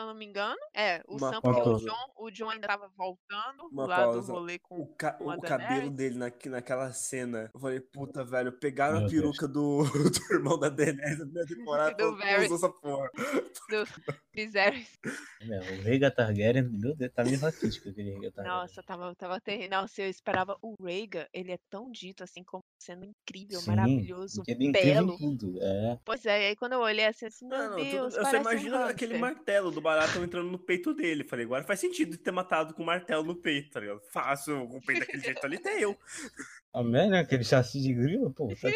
se 0.00 0.04
eu 0.04 0.06
não 0.06 0.14
me 0.14 0.24
engano. 0.26 0.56
É, 0.74 1.02
o 1.06 1.16
Uma 1.16 1.30
Sam, 1.32 1.40
porque 1.40 1.60
o 1.60 1.64
pausa. 1.64 1.86
John, 1.86 2.12
o 2.18 2.30
John 2.30 2.50
ainda 2.50 2.66
tava 2.68 2.88
voltando 2.96 3.66
Uma 3.70 3.86
lá 3.86 4.06
do 4.06 4.12
pausa. 4.12 4.32
rolê 4.32 4.58
com 4.58 4.80
O, 4.80 4.86
ca- 4.94 5.12
com 5.14 5.28
o 5.30 5.40
cabelo 5.40 5.90
dele 5.90 6.16
na, 6.18 6.30
naquela 6.46 6.92
cena. 6.92 7.50
Eu 7.54 7.60
falei, 7.60 7.80
puta, 7.80 8.24
velho, 8.24 8.52
pegaram 8.52 8.98
Meu 8.98 9.06
a 9.06 9.10
peruca 9.10 9.48
do, 9.48 9.82
do 10.28 10.34
irmão 10.34 10.58
da 10.58 10.68
Daenerys 10.68 11.18
na 11.18 11.24
primeira 11.24 11.48
temporada 11.48 11.90
e 11.92 11.94
Do 11.96 12.16
Varys. 12.16 12.50
"Usa 12.50 12.66
essa 12.66 12.68
porra. 12.74 13.10
Fizeram 14.32 14.76
isso. 14.76 14.92
É, 15.40 15.58
o 15.78 15.82
Rhaegar 15.82 16.14
Targaryen, 16.14 16.62
meu 16.68 16.94
Deus, 16.94 17.12
tá 17.12 17.24
meio 17.24 17.38
raquítico 17.40 17.88
aquele 17.88 18.10
Rhaegar 18.12 18.32
Targaryen. 18.32 18.60
Nossa, 18.60 18.82
tava, 18.82 19.14
tava 19.14 19.40
terrível. 19.40 19.70
Nossa, 19.70 20.02
eu 20.02 20.10
esperava 20.10 20.56
o 20.62 20.74
Rhaegar, 20.82 21.28
ele 21.32 21.52
é 21.52 21.58
tão 21.70 21.90
dito 21.90 22.22
assim 22.22 22.42
como 22.44 22.62
sendo 22.78 23.04
incrível, 23.04 23.60
Sim, 23.60 23.70
maravilhoso, 23.70 24.42
ele 24.46 24.68
é 24.68 24.72
belo. 24.72 25.16
tudo, 25.18 25.58
é. 25.60 25.98
Pois 26.04 26.24
é, 26.26 26.48
aí 26.48 26.56
quando 26.56 26.74
eu 26.74 26.80
olhei 26.80 27.06
assim, 27.06 27.26
assim 27.26 27.46
meu 27.48 27.58
Não, 27.70 27.76
Deus, 27.76 28.14
eu 28.14 28.22
só 28.24 28.30
parece 28.30 28.36
um 28.36 28.40
imagino 28.52 28.76
aquele 28.84 29.18
martelo 29.18 29.70
do 29.70 29.80
barato 29.86 30.22
entrando 30.22 30.50
no 30.50 30.58
peito 30.58 30.92
dele. 30.92 31.24
Falei, 31.24 31.44
agora 31.44 31.64
faz 31.64 31.80
sentido 31.80 32.18
ter 32.18 32.30
matado 32.30 32.74
com 32.74 32.84
martelo 32.84 33.24
no 33.24 33.34
peito, 33.34 33.70
tá 33.70 33.80
ligado? 33.80 34.00
Com 34.68 34.76
o 34.76 34.82
peito 34.84 35.00
daquele 35.00 35.22
jeito 35.22 35.44
ali, 35.44 35.56
até 35.56 35.82
eu. 35.82 35.96
A 36.74 36.82
merda, 36.82 37.20
aquele 37.20 37.44
chassi 37.44 37.80
de 37.80 37.94
grilo, 37.94 38.30
pô, 38.32 38.48
tá. 38.48 38.68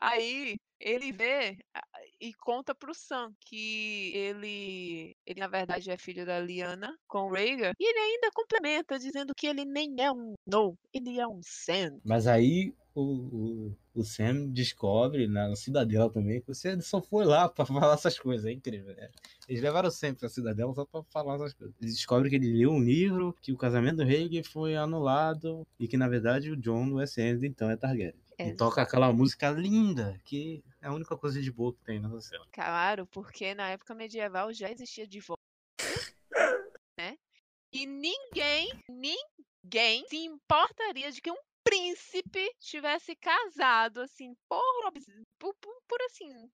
Aí 0.00 0.56
ele 0.80 1.12
vê 1.12 1.58
e 2.20 2.32
conta 2.34 2.74
pro 2.74 2.94
Sam 2.94 3.32
que 3.40 4.12
ele, 4.14 5.16
ele 5.26 5.40
na 5.40 5.48
verdade 5.48 5.90
é 5.90 5.96
filho 5.96 6.24
da 6.24 6.38
Liana 6.38 6.96
com 7.06 7.22
o 7.22 7.32
Rhaegar. 7.32 7.74
E 7.78 7.84
ele 7.84 7.98
ainda 7.98 8.30
complementa 8.32 8.98
dizendo 8.98 9.34
que 9.36 9.46
ele 9.46 9.64
nem 9.64 9.94
é 9.98 10.10
um 10.10 10.34
No, 10.46 10.76
ele 10.92 11.18
é 11.18 11.26
um 11.26 11.40
Sam. 11.42 11.98
Mas 12.04 12.26
aí 12.26 12.72
o, 12.94 13.02
o, 13.02 13.76
o 13.94 14.04
Sam 14.04 14.48
descobre 14.48 15.26
na 15.26 15.54
Cidadela 15.54 16.10
também 16.10 16.40
que 16.40 16.48
você 16.48 16.80
só 16.80 17.00
foi 17.00 17.24
lá 17.24 17.48
pra 17.48 17.64
falar 17.66 17.94
essas 17.94 18.18
coisas, 18.18 18.46
é 18.46 18.52
incrível. 18.52 18.94
né? 18.94 19.08
Eles 19.48 19.62
levaram 19.62 19.90
sempre 19.90 20.20
pra 20.20 20.28
Cidadela 20.28 20.74
só 20.74 20.84
pra 20.84 21.02
falar 21.04 21.36
essas 21.36 21.54
coisas. 21.54 21.74
Eles 21.80 21.94
descobrem 21.94 22.30
que 22.30 22.36
ele 22.36 22.52
leu 22.52 22.70
um 22.70 22.82
livro, 22.82 23.34
que 23.40 23.52
o 23.52 23.56
casamento 23.56 23.96
do 23.98 24.04
Rhaegar 24.04 24.44
foi 24.44 24.76
anulado 24.76 25.66
e 25.78 25.86
que 25.86 25.96
na 25.96 26.08
verdade 26.08 26.50
o 26.50 26.56
John 26.56 26.88
do 26.88 27.00
End 27.00 27.46
então 27.46 27.70
é 27.70 27.76
Targaryen. 27.76 28.27
E 28.38 28.54
toca 28.54 28.82
aquela 28.82 29.12
música 29.12 29.50
linda, 29.50 30.20
que 30.24 30.62
é 30.80 30.86
a 30.86 30.92
única 30.92 31.16
coisa 31.16 31.40
de 31.42 31.50
boa 31.50 31.74
que 31.74 31.82
tem 31.84 31.98
nessa 31.98 32.20
cena. 32.20 32.44
Claro, 32.52 33.06
porque 33.06 33.54
na 33.54 33.70
época 33.70 33.94
medieval 33.94 34.52
já 34.52 34.70
existia 34.70 35.06
divórcio, 35.06 35.42
né? 36.98 37.18
E 37.72 37.84
ninguém, 37.84 38.70
ninguém 38.88 40.06
se 40.08 40.16
importaria 40.18 41.10
de 41.10 41.20
que 41.20 41.30
um 41.30 41.36
príncipe 41.64 42.50
tivesse 42.60 43.14
casado 43.16 44.00
assim 44.00 44.34
por, 44.48 44.62
por, 45.38 45.54
por, 45.86 46.02
assim 46.06 46.48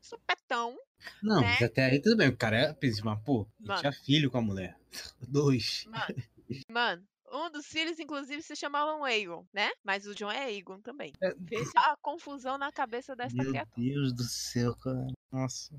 supetão. 0.00 0.78
Não, 1.22 1.40
Né? 1.40 1.48
mas 1.52 1.62
até 1.62 1.86
aí 1.86 2.00
tudo 2.00 2.16
bem, 2.16 2.28
o 2.28 2.36
cara 2.36 2.56
é 2.56 2.72
príncipe, 2.72 3.04
mas 3.04 3.20
pô, 3.24 3.48
Mano. 3.58 3.80
tinha 3.80 3.92
filho 3.92 4.30
com 4.30 4.38
a 4.38 4.42
mulher. 4.42 4.78
Dois. 5.20 5.84
Mano, 5.86 6.22
mano, 6.68 7.08
Um 7.32 7.50
dos 7.50 7.66
filhos, 7.66 7.98
inclusive, 7.98 8.42
se 8.42 8.56
chamavam 8.56 9.04
Aegon, 9.04 9.46
né? 9.52 9.70
Mas 9.84 10.06
o 10.06 10.14
John 10.14 10.30
é 10.30 10.44
Aegon 10.44 10.80
também. 10.80 11.12
É. 11.22 11.32
Veja 11.38 11.70
a 11.76 11.96
confusão 12.02 12.58
na 12.58 12.72
cabeça 12.72 13.14
dessa 13.14 13.34
Meu 13.36 13.50
criatura. 13.50 13.74
Deus 13.76 14.12
do 14.12 14.24
céu, 14.24 14.74
cara. 14.76 15.06
Nossa, 15.32 15.72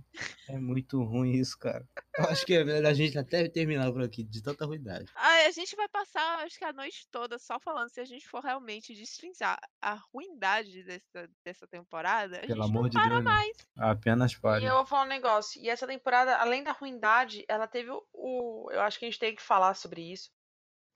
é 0.48 0.58
muito 0.58 1.04
ruim 1.04 1.34
isso, 1.34 1.58
cara. 1.60 1.86
Eu 2.18 2.24
acho 2.30 2.46
que 2.46 2.54
é 2.54 2.64
melhor 2.64 2.90
a 2.90 2.94
gente 2.94 3.18
até 3.18 3.50
terminar 3.50 3.92
por 3.92 4.02
aqui, 4.02 4.24
de 4.24 4.42
tanta 4.42 4.66
ruindade. 4.66 5.12
Ah, 5.14 5.46
a 5.46 5.52
gente 5.52 5.76
vai 5.76 5.90
passar, 5.90 6.40
acho 6.46 6.58
que 6.58 6.64
a 6.64 6.72
noite 6.72 7.06
toda 7.12 7.38
só 7.38 7.60
falando. 7.60 7.90
Se 7.90 8.00
a 8.00 8.06
gente 8.06 8.26
for 8.30 8.42
realmente 8.42 8.94
destrinchar 8.94 9.60
a 9.82 9.96
ruindade 10.14 10.84
dessa, 10.84 11.30
dessa 11.44 11.68
temporada, 11.68 12.38
a 12.38 12.48
Pelo 12.48 12.64
gente 12.64 12.70
amor 12.70 12.84
não 12.84 12.90
de 12.90 12.94
para 12.98 13.10
Deus, 13.10 13.24
não. 13.26 13.32
mais. 13.32 13.58
Apenas 13.76 14.32
E 14.32 14.40
pare. 14.40 14.64
eu 14.66 14.74
vou 14.76 14.86
falar 14.86 15.04
um 15.04 15.10
negócio. 15.10 15.62
E 15.62 15.68
essa 15.70 15.86
temporada, 15.86 16.38
além 16.38 16.64
da 16.64 16.72
ruindade, 16.72 17.44
ela 17.50 17.68
teve 17.68 17.90
o, 17.92 18.02
o- 18.14 18.72
Eu 18.72 18.80
acho 18.82 18.98
que 18.98 19.04
a 19.06 19.10
gente 19.10 19.20
tem 19.20 19.36
que 19.36 19.42
falar 19.42 19.74
sobre 19.74 20.02
isso. 20.14 20.30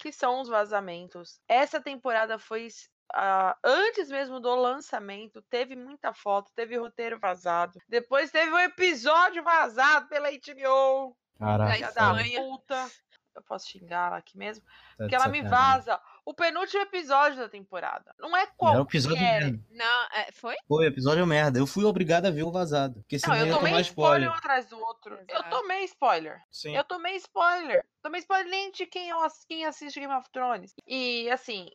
Que 0.06 0.11
são 0.11 0.40
os 0.40 0.48
vazamentos. 0.48 1.41
Essa 1.48 1.82
temporada 1.82 2.38
foi. 2.38 2.68
ah, 3.11 3.57
antes 3.64 4.07
mesmo 4.07 4.40
do 4.40 4.53
lançamento, 4.53 5.41
teve 5.49 5.76
muita 5.76 6.14
foto, 6.14 6.52
teve 6.53 6.77
roteiro 6.77 7.18
vazado. 7.18 7.80
Depois 7.90 8.30
teve 8.30 8.52
um 8.52 8.60
episódio 8.60 9.44
vazado 9.44 10.07
pela 10.07 10.30
HBO. 10.30 11.18
Caraca, 11.40 11.91
da 11.91 12.14
puta. 12.40 12.88
Eu 13.34 13.41
posso 13.41 13.68
xingar 13.68 14.10
ela 14.10 14.18
aqui 14.18 14.38
mesmo? 14.38 14.64
tá 14.64 14.69
Porque 14.98 15.15
ela 15.15 15.27
me 15.27 15.41
vaza 15.41 15.99
o 16.26 16.34
penúltimo 16.34 16.81
episódio 16.81 17.38
da 17.38 17.47
temporada. 17.47 18.14
Não 18.19 18.35
é 18.35 18.41
Era 18.41 18.52
um 18.52 18.56
qualquer. 18.57 18.81
episódio 18.97 19.18
merda. 19.22 19.60
Não, 19.69 20.03
é, 20.11 20.31
foi? 20.31 20.56
Foi 20.68 20.85
episódio 20.88 21.26
merda. 21.27 21.60
Eu 21.60 21.68
fui 21.68 21.85
obrigado 21.85 22.26
a 22.26 22.31
ver 22.31 22.41
o 22.43 22.52
vazado. 22.52 23.02
Porque 23.02 23.15
Não, 23.18 23.19
senão 23.22 23.35
eu 23.38 23.45
ia 23.45 23.53
tomei 23.53 23.72
tomar 23.72 23.81
spoiler 23.81 24.22
spoiler. 24.22 24.30
um 24.31 24.34
atrás 24.34 24.65
do 24.65 24.80
outro. 24.80 25.15
Eu 25.15 25.35
Exato. 25.39 25.49
tomei 25.52 25.84
spoiler. 25.85 26.41
Sim. 26.52 26.76
Eu 26.76 26.84
tomei 26.84 27.15
spoiler. 27.18 27.85
Tomei 28.02 28.19
spoiler 28.22 28.49
nem 28.49 28.72
de 28.72 28.85
quem, 28.88 29.10
eu 29.10 29.18
quem 29.47 29.65
assiste 29.65 29.99
Game 29.99 30.14
of 30.14 30.27
Thrones. 30.31 30.73
E 30.88 31.30
assim, 31.30 31.69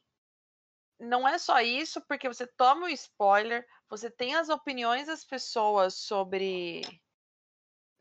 não 0.99 1.27
é 1.27 1.39
só 1.39 1.61
isso, 1.61 2.01
porque 2.09 2.29
você 2.29 2.47
toma 2.47 2.87
o 2.87 2.91
spoiler, 2.91 3.65
você 3.89 4.11
tem 4.11 4.35
as 4.35 4.49
opiniões 4.49 5.07
das 5.07 5.25
pessoas 5.25 5.95
sobre. 5.95 6.83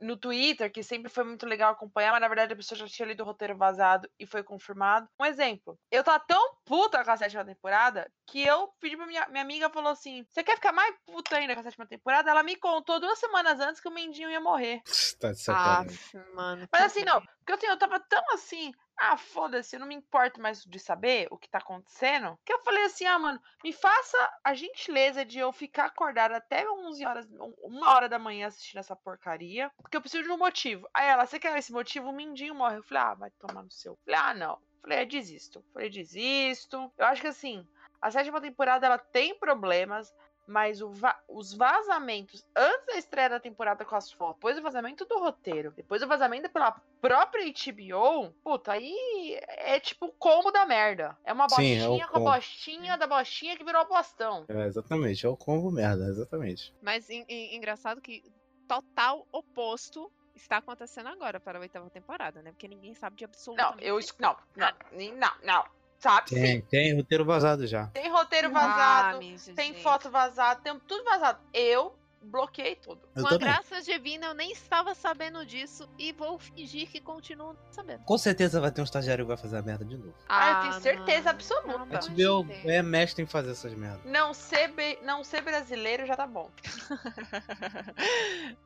No 0.02 0.16
Twitter, 0.18 0.72
que 0.72 0.82
sempre 0.84 1.12
foi 1.12 1.24
muito 1.24 1.46
legal 1.46 1.72
acompanhar, 1.74 2.12
mas 2.12 2.22
na 2.22 2.28
verdade 2.28 2.54
a 2.54 2.56
pessoa 2.56 2.78
já 2.78 2.88
tinha 2.88 3.08
lido 3.08 3.22
o 3.22 3.26
roteiro 3.26 3.58
vazado 3.58 4.10
e 4.20 4.26
foi 4.26 4.42
confirmado. 4.44 5.08
Um 5.20 5.26
exemplo, 5.26 5.78
eu 5.92 6.04
tava 6.04 6.20
tão 6.26 6.56
puta 6.66 7.04
com 7.04 7.12
a 7.12 7.18
sétima 7.18 7.44
temporada 7.46 8.10
que 8.28 8.42
eu 8.46 8.70
pedi 8.80 8.96
pra 8.96 9.06
minha, 9.08 9.28
minha 9.30 9.44
amiga 9.44 9.70
falou 9.70 9.92
assim: 9.92 10.26
Você 10.30 10.44
quer 10.44 10.56
ficar 10.56 10.72
mais 10.72 10.96
puta 11.06 11.36
ainda 11.36 11.54
com 11.54 11.62
a 11.62 11.64
sétima 11.64 11.86
temporada? 11.88 12.30
Ela 12.32 12.44
me 12.44 12.56
contou 12.56 13.00
duas 13.00 13.20
semanas 13.20 13.60
antes 13.60 13.82
que 13.82 13.88
o 13.88 13.92
Mendinho 13.92 14.30
ia 14.30 14.40
morrer. 14.40 14.82
Tá 15.20 15.34
de 15.34 15.40
Ah, 15.50 15.84
sacanagem. 15.84 16.00
mano. 16.34 16.68
Mas 16.72 16.82
que 16.82 16.88
assim, 16.88 17.04
não, 17.06 17.16
ruim. 17.18 17.28
porque 17.40 17.52
assim, 17.54 17.68
eu 17.68 17.78
tava 17.78 18.00
tão 18.00 18.24
assim, 18.34 18.72
ah, 19.00 19.18
foda-se, 19.18 19.76
eu 19.76 19.80
não 19.80 19.88
me 19.88 19.96
importo 19.96 20.42
mais 20.42 20.64
de 20.64 20.80
saber 20.80 21.28
o 21.32 21.38
que 21.38 21.50
tá 21.50 21.60
acontecendo, 21.60 22.38
que 22.46 22.52
eu 22.54 22.60
falei 22.64 22.84
assim, 22.86 23.06
ah, 23.06 23.18
mano, 23.18 23.42
me 23.64 23.72
faça 23.72 24.18
a 24.44 24.54
gentileza 24.54 25.24
de 25.26 25.40
eu 25.40 25.52
ficar 25.52 25.86
acordada 25.86 26.38
até 26.38 26.70
11 26.70 27.06
horas, 27.06 27.26
um- 27.32 27.54
uma 27.64 27.94
hora 27.96 28.10
da 28.10 28.20
manhã 28.20 28.48
assistindo 28.48 28.80
essa 28.80 28.96
porcaria, 28.96 29.72
porque 29.82 29.96
eu 29.98 30.02
preciso 30.02 30.24
de 30.24 30.32
um 30.32 30.38
motivo. 30.38 30.88
Aí 30.94 31.08
ela, 31.08 31.26
você 31.26 31.40
quer 31.40 31.58
esse 31.58 31.72
motivo? 31.72 32.10
O 32.10 32.14
Mindinho 32.14 32.56
morre. 32.56 32.78
Eu 32.78 32.84
falei, 32.84 33.04
ah, 33.04 33.14
vai 33.14 33.32
tomar 33.32 33.64
no 33.64 33.72
seu. 33.72 33.94
Eu 33.94 34.00
falei, 34.06 34.20
ah, 34.20 34.34
não. 34.34 34.54
Eu 34.54 34.82
falei, 34.82 34.98
é, 35.00 35.06
desisto. 35.06 35.60
Eu 35.60 35.64
falei, 35.74 35.90
desisto. 35.90 36.92
Eu 36.98 37.06
acho 37.06 37.22
que 37.22 37.28
assim, 37.28 37.66
a 38.02 38.12
sétima 38.12 38.40
temporada, 38.42 38.86
ela 38.86 38.98
tem 38.98 39.38
problemas, 39.38 40.14
mas 40.50 40.82
o 40.82 40.90
va- 40.92 41.18
os 41.28 41.54
vazamentos 41.54 42.44
antes 42.56 42.86
da 42.88 42.98
estreia 42.98 43.30
da 43.30 43.40
temporada 43.40 43.86
com 43.86 43.96
as 43.96 44.12
fotos, 44.12 44.36
depois 44.36 44.58
o 44.58 44.62
vazamento 44.62 45.06
do 45.06 45.20
roteiro, 45.20 45.72
depois 45.72 46.02
o 46.02 46.08
vazamento 46.08 46.50
pela 46.50 46.72
própria 47.00 47.46
HBO, 47.46 48.34
puta, 48.44 48.74
aí 48.74 49.40
é 49.48 49.80
tipo 49.80 50.08
o 50.08 50.12
combo 50.12 50.52
da 50.52 50.66
merda. 50.66 51.16
É 51.24 51.32
uma 51.32 51.48
Sim, 51.48 51.74
é 51.76 51.78
bostinha 51.86 52.08
com 52.08 52.18
a 52.18 52.34
bostinha 52.34 52.98
da 52.98 53.08
bostinha 53.08 53.56
que 53.56 53.64
virou 53.64 53.88
bostão. 53.88 54.46
É, 54.50 54.66
exatamente, 54.66 55.26
é 55.26 55.30
o 55.30 55.38
combo 55.38 55.72
merda, 55.72 56.06
exatamente. 56.06 56.74
Mas 56.82 57.10
en- 57.10 57.26
en- 57.30 57.56
engraçado 57.56 58.02
que 58.02 58.24
total 58.68 59.28
oposto 59.32 60.12
está 60.36 60.58
acontecendo 60.58 61.10
agora 61.10 61.40
para 61.40 61.58
a 61.58 61.62
oitava 61.62 61.90
temporada, 61.90 62.42
né? 62.42 62.52
Porque 62.52 62.68
ninguém 62.68 62.94
sabe 62.94 63.18
de 63.18 63.26
Não, 63.26 63.30
absolutamente 63.30 63.86
eu. 63.86 64.00
es- 64.00 64.16
Não, 64.18 64.36
não, 64.56 64.72
não, 64.94 65.32
não. 65.44 65.66
Sabe 66.00 66.30
Tem, 66.30 66.46
sim. 66.46 66.62
tem 66.70 66.96
roteiro 66.96 67.26
vazado 67.26 67.68
já. 67.68 67.88
Tem 67.88 68.10
roteiro 68.10 68.48
Ah, 68.48 68.52
vazado, 68.52 69.20
minha 69.20 69.38
tem 69.56 69.74
gente. 69.74 69.84
foto 69.84 70.10
vazada, 70.10 70.62
tem 70.62 70.80
tudo 70.88 71.04
vazado. 71.04 71.40
Eu 71.54 71.94
bloqueei 72.22 72.76
tudo. 72.76 73.00
Eu 73.16 73.22
Com 73.22 73.28
a 73.28 73.32
também. 73.32 73.48
graça 73.48 73.82
divina, 73.82 74.28
eu 74.28 74.34
nem 74.34 74.52
estava 74.52 74.94
sabendo 74.96 75.46
disso 75.46 75.90
e 75.98 76.12
vou 76.14 76.38
fingir 76.40 76.90
que 76.90 77.00
continuo 77.02 77.54
não 77.54 77.72
sabendo. 77.72 78.04
Com 78.04 78.18
certeza 78.18 78.60
vai 78.62 78.72
ter 78.72 78.80
um 78.82 78.86
estagiário 78.86 79.24
que 79.26 79.30
vai 79.30 79.38
fazer 79.38 79.58
a 79.58 79.62
merda 79.62 79.84
de 79.86 79.98
novo. 79.98 80.14
Ah, 80.28 80.52
eu 80.52 80.60
tenho 80.70 80.82
certeza 80.82 81.18
mano, 81.26 81.30
absoluta. 81.30 81.68
pelo 81.68 81.80
A 81.80 81.84
amor 81.84 82.00
de 82.00 82.24
HBO 82.24 82.48
é 82.70 82.82
mestre 82.82 83.24
em 83.24 83.28
fazer 83.28 83.52
essas 83.52 83.74
merdas. 83.74 84.00
Não 84.06 84.34
ser, 84.34 84.70
be- 84.70 85.00
não 85.04 85.24
ser 85.24 85.42
brasileiro 85.42 86.06
já 86.06 86.16
tá 86.16 86.28
bom. 86.28 86.50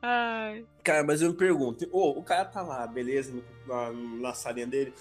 Ai. 0.02 0.64
Cara, 0.82 1.04
mas 1.04 1.22
eu 1.22 1.30
me 1.30 1.36
pergunto, 1.36 1.88
ô, 1.92 2.10
o 2.18 2.22
cara 2.22 2.44
tá 2.44 2.62
lá, 2.62 2.86
beleza, 2.86 3.32
na, 3.66 3.92
na 3.92 4.34
salinha 4.34 4.66
dele, 4.66 4.92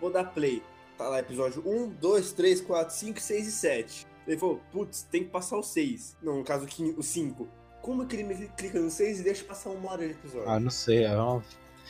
vou 0.00 0.10
dar 0.10 0.24
play. 0.24 0.62
Tá 1.00 1.08
lá, 1.08 1.18
episódio 1.20 1.62
1, 1.66 1.94
2, 1.94 2.32
3, 2.34 2.60
4, 2.60 2.94
5, 2.94 3.20
6 3.20 3.46
e 3.48 3.52
7. 3.52 4.06
Ele 4.26 4.36
falou, 4.36 4.60
putz, 4.70 5.02
tem 5.10 5.24
que 5.24 5.30
passar 5.30 5.56
o 5.56 5.62
6. 5.62 6.18
Não, 6.22 6.36
no 6.36 6.44
caso, 6.44 6.66
o 6.66 6.68
quin- 6.68 6.94
o 6.94 7.02
5. 7.02 7.48
Como 7.80 8.04
que 8.06 8.16
ele 8.16 8.24
me 8.24 8.48
clica 8.48 8.78
no 8.78 8.90
6 8.90 9.20
e 9.20 9.22
deixa 9.22 9.42
passar 9.42 9.70
uma 9.70 9.92
hora 9.92 10.06
de 10.06 10.12
episódio? 10.12 10.46
Ah, 10.50 10.60
não 10.60 10.70
sei, 10.70 11.04
é 11.04 11.16
uma... 11.16 11.42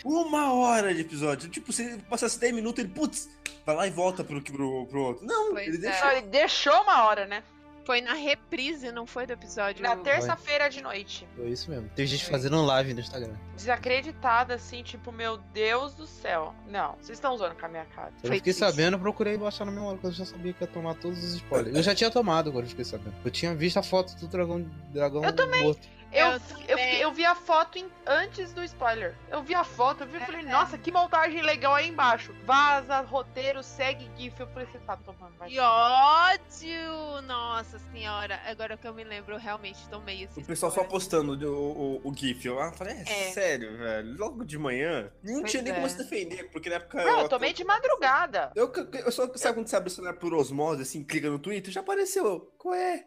Uma 0.05 0.53
hora 0.53 0.95
de 0.95 1.01
episódio. 1.01 1.51
Tipo, 1.51 1.73
se 1.73 1.83
ele 1.83 2.03
passasse 2.09 2.39
10 2.39 2.55
minutos, 2.55 2.85
ele, 2.85 2.93
putz, 2.95 3.29
vai 3.67 3.75
lá 3.75 3.87
e 3.89 3.91
volta 3.91 4.23
pro, 4.23 4.41
pro, 4.41 4.87
pro 4.87 5.03
outro. 5.03 5.27
Não, 5.27 5.59
ele 5.59 5.77
é. 5.77 5.81
deixa. 5.81 6.05
Não, 6.05 6.13
ele 6.13 6.27
deixou 6.29 6.81
uma 6.83 7.07
hora, 7.07 7.27
né? 7.27 7.43
Foi 7.91 8.01
na 8.01 8.15
reprise, 8.15 8.93
não 8.93 9.05
foi 9.05 9.27
do 9.27 9.33
episódio? 9.33 9.83
Na 9.83 9.97
terça-feira 9.97 10.71
de 10.71 10.81
noite. 10.81 11.27
Foi 11.35 11.49
isso 11.49 11.69
mesmo. 11.69 11.89
Tem 11.97 12.07
gente 12.07 12.25
fazendo 12.25 12.65
live 12.65 12.95
no 12.95 13.01
Instagram. 13.01 13.35
Desacreditada, 13.57 14.55
assim, 14.55 14.85
tipo, 14.85 15.11
meu 15.11 15.39
Deus 15.53 15.93
do 15.95 16.07
céu. 16.07 16.55
Não, 16.69 16.93
vocês 17.01 17.19
estão 17.19 17.35
usando 17.35 17.57
com 17.59 17.67
a 17.67 17.69
minha 17.69 17.85
cara. 17.87 18.13
Eu 18.23 18.29
Foi 18.29 18.37
fiquei 18.37 18.53
triste. 18.53 18.61
sabendo, 18.61 18.95
eu 18.95 19.01
procurei 19.01 19.37
baixar 19.37 19.65
na 19.65 19.73
memória, 19.73 19.95
porque 19.95 20.07
eu 20.07 20.13
já 20.13 20.25
sabia 20.25 20.53
que 20.53 20.63
ia 20.63 20.69
tomar 20.69 20.95
todos 20.95 21.19
os 21.19 21.35
spoilers. 21.35 21.75
Eu 21.75 21.83
já 21.83 21.93
tinha 21.93 22.13
tomado 22.13 22.53
quando 22.53 22.63
eu 22.67 22.71
fiquei 22.71 22.85
sabendo. 22.85 23.13
Eu 23.25 23.31
tinha 23.33 23.57
visto 23.57 23.79
a 23.79 23.83
foto 23.83 24.15
do 24.21 24.29
dragão, 24.29 24.65
dragão 24.93 25.25
Eu 25.25 25.35
também. 25.35 25.65
morto. 25.65 25.89
Eu, 26.13 26.27
Eu 26.27 26.33
eu, 26.33 26.41
fiquei- 26.41 27.05
eu 27.05 27.13
vi 27.13 27.25
a 27.25 27.35
foto 27.37 27.79
em- 27.79 27.91
antes 28.05 28.53
do 28.53 28.65
spoiler. 28.65 29.15
Eu 29.29 29.43
vi 29.45 29.55
a 29.55 29.63
foto, 29.63 30.03
eu 30.03 30.07
vi 30.09 30.17
e 30.17 30.21
falei, 30.21 30.41
É. 30.41 30.45
nossa, 30.45 30.77
que 30.77 30.91
montagem 30.91 31.41
legal 31.41 31.73
aí 31.75 31.89
embaixo. 31.89 32.35
Vaza, 32.45 33.01
roteiro, 33.01 33.63
segue 33.63 34.11
GIF. 34.17 34.41
Eu 34.41 34.49
falei, 34.49 34.67
você 34.67 34.79
tá 34.81 34.97
tomando, 34.97 35.37
vai. 35.39 35.49
Que 35.49 35.59
ódio! 35.61 37.23
Nossa 37.27 37.79
senhora, 37.79 38.41
agora 38.47 38.77
que 38.77 38.87
eu 38.89 38.95
me 38.95 39.05
lembro, 39.05 39.35
eu 39.35 39.39
realmente 39.39 39.89
tomei 39.89 40.25
esse 40.25 40.41
O 40.41 40.45
pessoal 40.45 40.71
só 40.73 40.81
spoiler. 40.83 40.91
postando 40.91 41.33
o, 41.53 42.01
o, 42.05 42.09
o 42.11 42.15
GIF. 42.17 42.45
Eu 42.47 42.61
ah, 42.61 42.73
falei, 42.73 42.95
é, 42.97 43.01
É. 43.29 43.31
sério, 43.33 43.79
velho. 43.79 44.17
Logo 44.19 44.45
de 44.45 44.59
manhã. 44.59 45.13
Não 45.23 45.41
Pois 45.41 45.51
tinha 45.51 45.63
nem 45.63 45.73
é. 45.73 45.77
como 45.77 45.89
se 45.89 45.97
defender, 45.99 46.51
porque 46.51 46.69
na 46.69 46.77
época. 46.77 47.05
Não, 47.05 47.21
eu 47.21 47.29
tomei 47.29 47.53
de 47.53 47.63
madrugada. 47.65 48.51
Eu, 48.57 48.73
eu 49.05 49.13
só, 49.13 49.33
sabe 49.37 49.55
quando 49.55 49.69
você 49.69 49.77
abre 49.77 49.89
o 49.89 49.93
celular 49.93 50.15
por 50.15 50.35
osmose, 50.35 50.83
assim, 50.83 51.05
clica 51.05 51.31
no 51.31 51.39
Twitter, 51.39 51.73
já 51.73 51.81
apareceu. 51.81 52.53
Qual 52.59 52.75
é? 52.75 53.07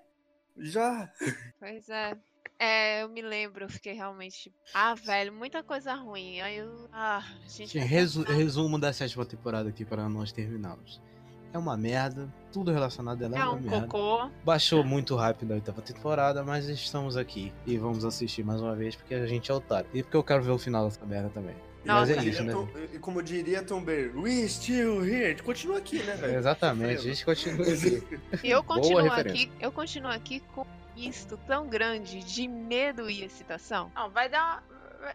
Já. 0.57 1.11
Pois 1.59 1.89
é. 1.89 2.15
É, 2.59 3.03
eu 3.03 3.09
me 3.09 3.21
lembro, 3.21 3.65
eu 3.65 3.69
fiquei 3.69 3.93
realmente 3.93 4.43
tipo, 4.43 4.55
ah, 4.73 4.93
velho, 4.95 5.33
muita 5.33 5.61
coisa 5.63 5.93
ruim. 5.95 6.39
Aí 6.41 6.57
eu, 6.57 6.87
ah, 6.93 7.23
gente. 7.47 7.73
Gente, 7.73 7.85
resu- 7.85 8.23
resumo 8.23 8.79
da 8.79 8.93
sétima 8.93 9.25
temporada 9.25 9.67
aqui 9.69 9.83
para 9.83 10.07
nós 10.07 10.31
terminarmos. 10.31 11.01
É 11.51 11.57
uma 11.57 11.77
merda, 11.77 12.33
tudo 12.51 12.71
relacionado 12.71 13.21
a 13.21 13.25
ela 13.25 13.35
é, 13.37 13.39
É 13.39 13.43
uma 13.43 13.53
um 13.53 13.59
merda. 13.61 13.87
cocô. 13.87 14.29
Baixou 14.43 14.83
muito 14.83 15.15
rápido 15.15 15.51
a 15.51 15.55
oitava 15.55 15.81
temporada, 15.81 16.43
mas 16.43 16.67
estamos 16.67 17.15
aqui 17.15 17.53
e 17.65 17.77
vamos 17.77 18.03
assistir 18.05 18.43
mais 18.43 18.59
uma 18.61 18.75
vez 18.75 18.95
porque 18.95 19.13
a 19.13 19.27
gente 19.27 19.51
é 19.51 19.53
otário. 19.53 19.87
E 19.93 20.01
porque 20.01 20.17
eu 20.17 20.23
quero 20.23 20.41
ver 20.41 20.51
o 20.51 20.57
final 20.57 20.85
dessa 20.85 21.05
merda 21.05 21.29
também. 21.29 21.55
mas 21.85 22.09
Nossa. 22.09 22.21
é 22.21 22.25
isso, 22.29 22.43
né? 22.43 22.53
Tom- 22.53 22.67
como 23.01 23.21
diria 23.21 23.61
Tom 23.61 23.83
Bear, 23.83 24.15
we 24.17 24.47
still 24.47 25.03
here. 25.05 25.39
Continua 25.43 25.77
aqui, 25.77 26.01
né, 26.01 26.15
velho? 26.15 26.37
Exatamente, 26.39 26.95
a 26.99 27.01
gente 27.01 27.23
continua 27.25 27.65
aqui. 27.71 28.03
E 28.43 28.49
eu 28.49 28.63
continuo 28.63 29.11
aqui, 29.11 29.51
eu 29.59 29.71
continuo 29.71 30.09
aqui 30.11 30.39
com 30.55 30.65
misto 30.95 31.37
tão 31.47 31.67
grande 31.67 32.19
de 32.19 32.47
medo 32.47 33.09
e 33.09 33.23
excitação. 33.23 33.91
Não, 33.95 34.09
vai 34.09 34.29
dar. 34.29 34.63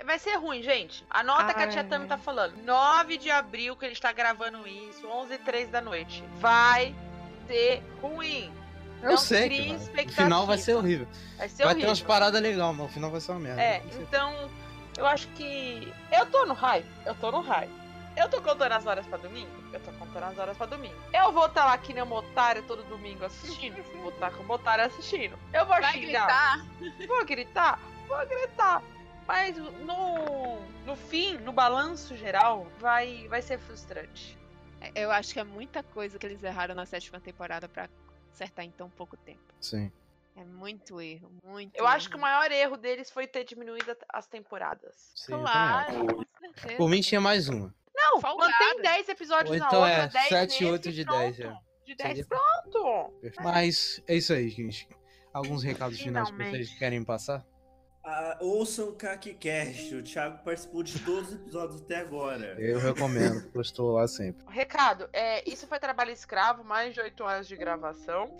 vai- 0.04 0.18
ser 0.18 0.34
ruim, 0.36 0.62
gente. 0.62 1.04
Anota 1.08 1.54
que 1.54 1.62
a 1.62 1.68
tia 1.68 1.80
Ai. 1.82 1.88
Tami 1.88 2.06
tá 2.06 2.18
falando. 2.18 2.56
9 2.64 3.16
de 3.18 3.30
abril 3.30 3.76
que 3.76 3.86
a 3.86 3.88
gente 3.88 4.00
tá 4.00 4.12
gravando 4.12 4.66
isso, 4.66 5.06
11 5.06 5.34
e 5.34 5.38
3 5.38 5.68
da 5.70 5.80
noite. 5.80 6.22
Vai 6.38 6.94
ser 7.46 7.82
ruim. 8.02 8.52
Eu 9.02 9.10
Não 9.10 9.16
sei 9.16 9.44
crie 9.48 9.78
que 9.78 9.92
vai. 9.94 10.04
O 10.04 10.12
final 10.12 10.46
vai 10.46 10.58
ser 10.58 10.74
horrível. 10.74 11.06
Vai 11.36 11.48
ser 11.48 11.62
vai 11.62 11.66
horrível. 11.72 11.80
ter 11.82 11.86
umas 11.90 12.02
paradas 12.02 12.42
legais, 12.42 12.76
mas 12.76 12.86
o 12.90 12.92
final 12.92 13.10
vai 13.10 13.20
ser 13.20 13.30
uma 13.30 13.40
merda. 13.40 13.62
É, 13.62 13.82
então, 14.00 14.50
eu 14.96 15.06
acho 15.06 15.28
que. 15.28 15.92
Eu 16.10 16.26
tô 16.26 16.44
no 16.46 16.54
hype. 16.54 16.86
Eu 17.06 17.14
tô 17.14 17.30
no 17.30 17.40
hype. 17.40 17.70
Eu 18.18 18.28
tô 18.28 18.42
contando 18.42 18.72
as 18.72 18.84
horas 18.84 19.06
pra 19.06 19.16
domingo? 19.16 19.50
Eu 19.72 19.78
tô 19.80 19.92
contando 19.92 20.24
as 20.24 20.36
horas 20.38 20.56
pra 20.56 20.66
domingo. 20.66 20.96
Eu 21.14 21.30
vou 21.30 21.46
estar 21.46 21.64
lá 21.66 21.78
que 21.78 21.94
nem 21.94 22.02
uma 22.02 22.16
otária 22.16 22.60
todo 22.62 22.82
domingo 22.88 23.24
assistindo. 23.24 23.80
vou 24.02 24.10
estar 24.10 24.32
como 24.32 24.52
otária 24.54 24.84
assistindo. 24.86 25.38
Eu 25.52 25.64
vou 25.64 25.80
Vai 25.80 25.92
xingar. 25.92 26.26
gritar? 26.66 27.06
Vou 27.06 27.24
gritar? 27.24 27.80
Vou 28.08 28.26
gritar. 28.26 28.82
Mas 29.26 29.56
no, 29.56 30.58
no 30.84 30.96
fim, 30.96 31.36
no 31.38 31.52
balanço 31.52 32.16
geral, 32.16 32.66
vai, 32.80 33.28
vai 33.28 33.40
ser 33.40 33.58
frustrante. 33.58 34.36
É, 34.80 34.90
Eu 34.94 35.12
acho 35.12 35.32
que 35.32 35.38
é 35.38 35.44
muita 35.44 35.82
coisa 35.82 36.18
que 36.18 36.26
eles 36.26 36.42
erraram 36.42 36.74
na 36.74 36.86
sétima 36.86 37.20
temporada 37.20 37.68
pra 37.68 37.88
acertar 38.32 38.64
em 38.64 38.70
tão 38.70 38.90
pouco 38.90 39.16
tempo. 39.18 39.54
Sim. 39.60 39.92
É 40.34 40.44
muito 40.44 41.00
erro, 41.00 41.30
muito 41.44 41.76
Eu 41.76 41.86
acho 41.86 42.08
que 42.08 42.14
o 42.14 42.16
erro. 42.16 42.22
maior 42.22 42.50
erro 42.50 42.76
deles 42.76 43.10
foi 43.10 43.26
ter 43.26 43.44
diminuído 43.44 43.96
as 44.08 44.26
temporadas. 44.26 45.12
Sim. 45.14 45.32
Claro. 45.32 46.26
Por 46.76 46.88
mim 46.88 47.00
tinha 47.00 47.20
mais 47.20 47.48
uma. 47.48 47.74
Não, 47.98 48.20
Folgada. 48.20 48.52
mantém 48.52 48.82
10 48.82 49.08
episódios 49.08 49.50
Ou 49.52 49.58
na 49.58 49.66
então 49.66 49.80
outra, 49.80 49.94
é 49.94 50.08
10 50.08 50.28
sete, 50.28 50.50
nesse, 50.52 50.64
oito 50.64 50.92
de 50.92 51.04
pronto. 51.04 51.18
10, 51.18 51.40
é. 51.40 51.56
De 51.84 51.94
10, 51.96 52.08
Seria- 52.10 52.26
pronto. 52.26 53.14
Mas 53.42 54.02
é 54.06 54.14
isso 54.14 54.32
aí, 54.32 54.48
gente. 54.48 54.88
Alguns 55.32 55.62
recados 55.62 55.98
finais 56.00 56.30
que 56.30 56.36
vocês 56.36 56.78
querem 56.78 57.04
passar? 57.04 57.44
Ah, 58.04 58.38
ouçam 58.40 58.88
o 58.88 58.92
KakiCast, 58.94 59.94
o 59.96 60.02
Thiago 60.02 60.42
participou 60.42 60.82
de 60.82 60.98
todos 61.00 61.28
os 61.28 61.34
episódios 61.34 61.82
até 61.82 61.96
agora. 61.96 62.56
Eu 62.58 62.78
recomendo, 62.78 63.42
porque 63.42 63.58
eu 63.58 63.62
estou 63.62 63.92
lá 63.92 64.08
sempre. 64.08 64.42
Recado, 64.48 65.10
é, 65.12 65.46
isso 65.48 65.66
foi 65.66 65.78
trabalho 65.78 66.10
escravo, 66.10 66.64
mais 66.64 66.94
de 66.94 67.00
8 67.02 67.22
horas 67.22 67.46
de 67.46 67.54
gravação. 67.56 68.34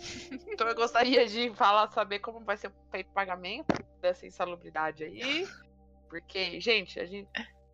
então 0.47 0.67
eu 0.67 0.73
gostaria 0.75 1.27
de 1.27 1.53
falar, 1.53 1.87
saber 1.91 2.17
como 2.19 2.39
vai 2.39 2.57
ser 2.57 2.71
feito 2.89 3.09
o 3.09 3.13
pagamento 3.13 3.73
dessa 4.01 4.25
insalubridade 4.25 5.03
aí. 5.03 5.47
Porque, 6.09 6.59
gente, 6.59 6.99
a 6.99 7.05
gente 7.05 7.29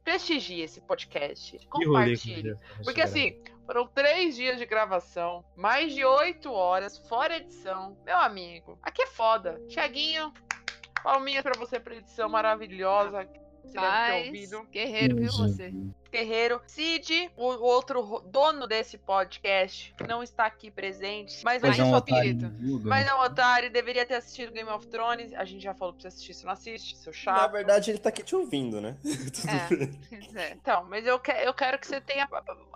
prestigia 0.05 0.63
esse 0.63 0.79
podcast. 0.79 1.59
Compartilhe. 1.67 2.55
Porque 2.83 3.01
assim, 3.01 3.41
foram 3.65 3.87
três 3.87 4.35
dias 4.35 4.57
de 4.59 4.65
gravação, 4.65 5.43
mais 5.57 5.93
de 5.93 6.05
oito 6.05 6.51
horas, 6.53 6.97
fora 7.09 7.37
edição. 7.37 7.97
Meu 8.05 8.17
amigo, 8.17 8.77
aqui 8.83 9.01
é 9.01 9.07
foda. 9.07 9.59
Tiaguinho, 9.67 10.31
palminhas 11.03 11.41
pra 11.41 11.57
você 11.57 11.79
pra 11.79 11.95
edição 11.95 12.29
maravilhosa. 12.29 13.27
Você 13.63 13.73
deve 13.73 13.73
ter 13.73 13.81
Mas, 13.81 14.25
ouvido. 14.27 14.67
guerreiro, 14.71 15.15
viu 15.15 15.31
você? 15.31 15.73
Guerreiro. 16.15 16.61
Cid, 16.67 17.31
o 17.35 17.45
o 17.55 17.63
outro 17.63 18.01
ro- 18.01 18.19
dono 18.21 18.67
desse 18.67 18.97
podcast, 18.97 19.93
não 20.07 20.21
está 20.23 20.45
aqui 20.45 20.69
presente. 20.71 21.43
Mas 21.43 21.63
a 21.63 21.67
é 21.75 21.83
um 21.83 21.93
otário. 21.93 22.35
Uhum. 22.61 22.81
mas 22.83 23.07
é 23.07 23.13
um 23.13 23.19
otário, 23.21 23.71
deveria 23.71 24.05
ter 24.05 24.15
assistido 24.15 24.51
Game 24.51 24.69
of 24.69 24.85
Thrones. 24.87 25.33
A 25.33 25.43
gente 25.45 25.63
já 25.63 25.73
falou 25.73 25.93
pra 25.93 26.01
você 26.01 26.07
assistir, 26.09 26.33
se 26.33 26.45
não 26.45 26.51
assiste, 26.51 26.97
seu 26.97 27.11
Na 27.11 27.17
chato. 27.17 27.51
verdade, 27.51 27.91
ele 27.91 27.97
tá 27.99 28.09
aqui 28.09 28.23
te 28.23 28.35
ouvindo, 28.35 28.79
né? 28.81 28.97
Tudo 29.03 30.37
É. 30.37 30.39
é. 30.49 30.51
Então, 30.53 30.85
mas 30.89 31.05
eu, 31.05 31.19
que- 31.19 31.31
eu 31.31 31.53
quero 31.53 31.77
que 31.79 31.87
você 31.87 31.99
tenha 32.01 32.27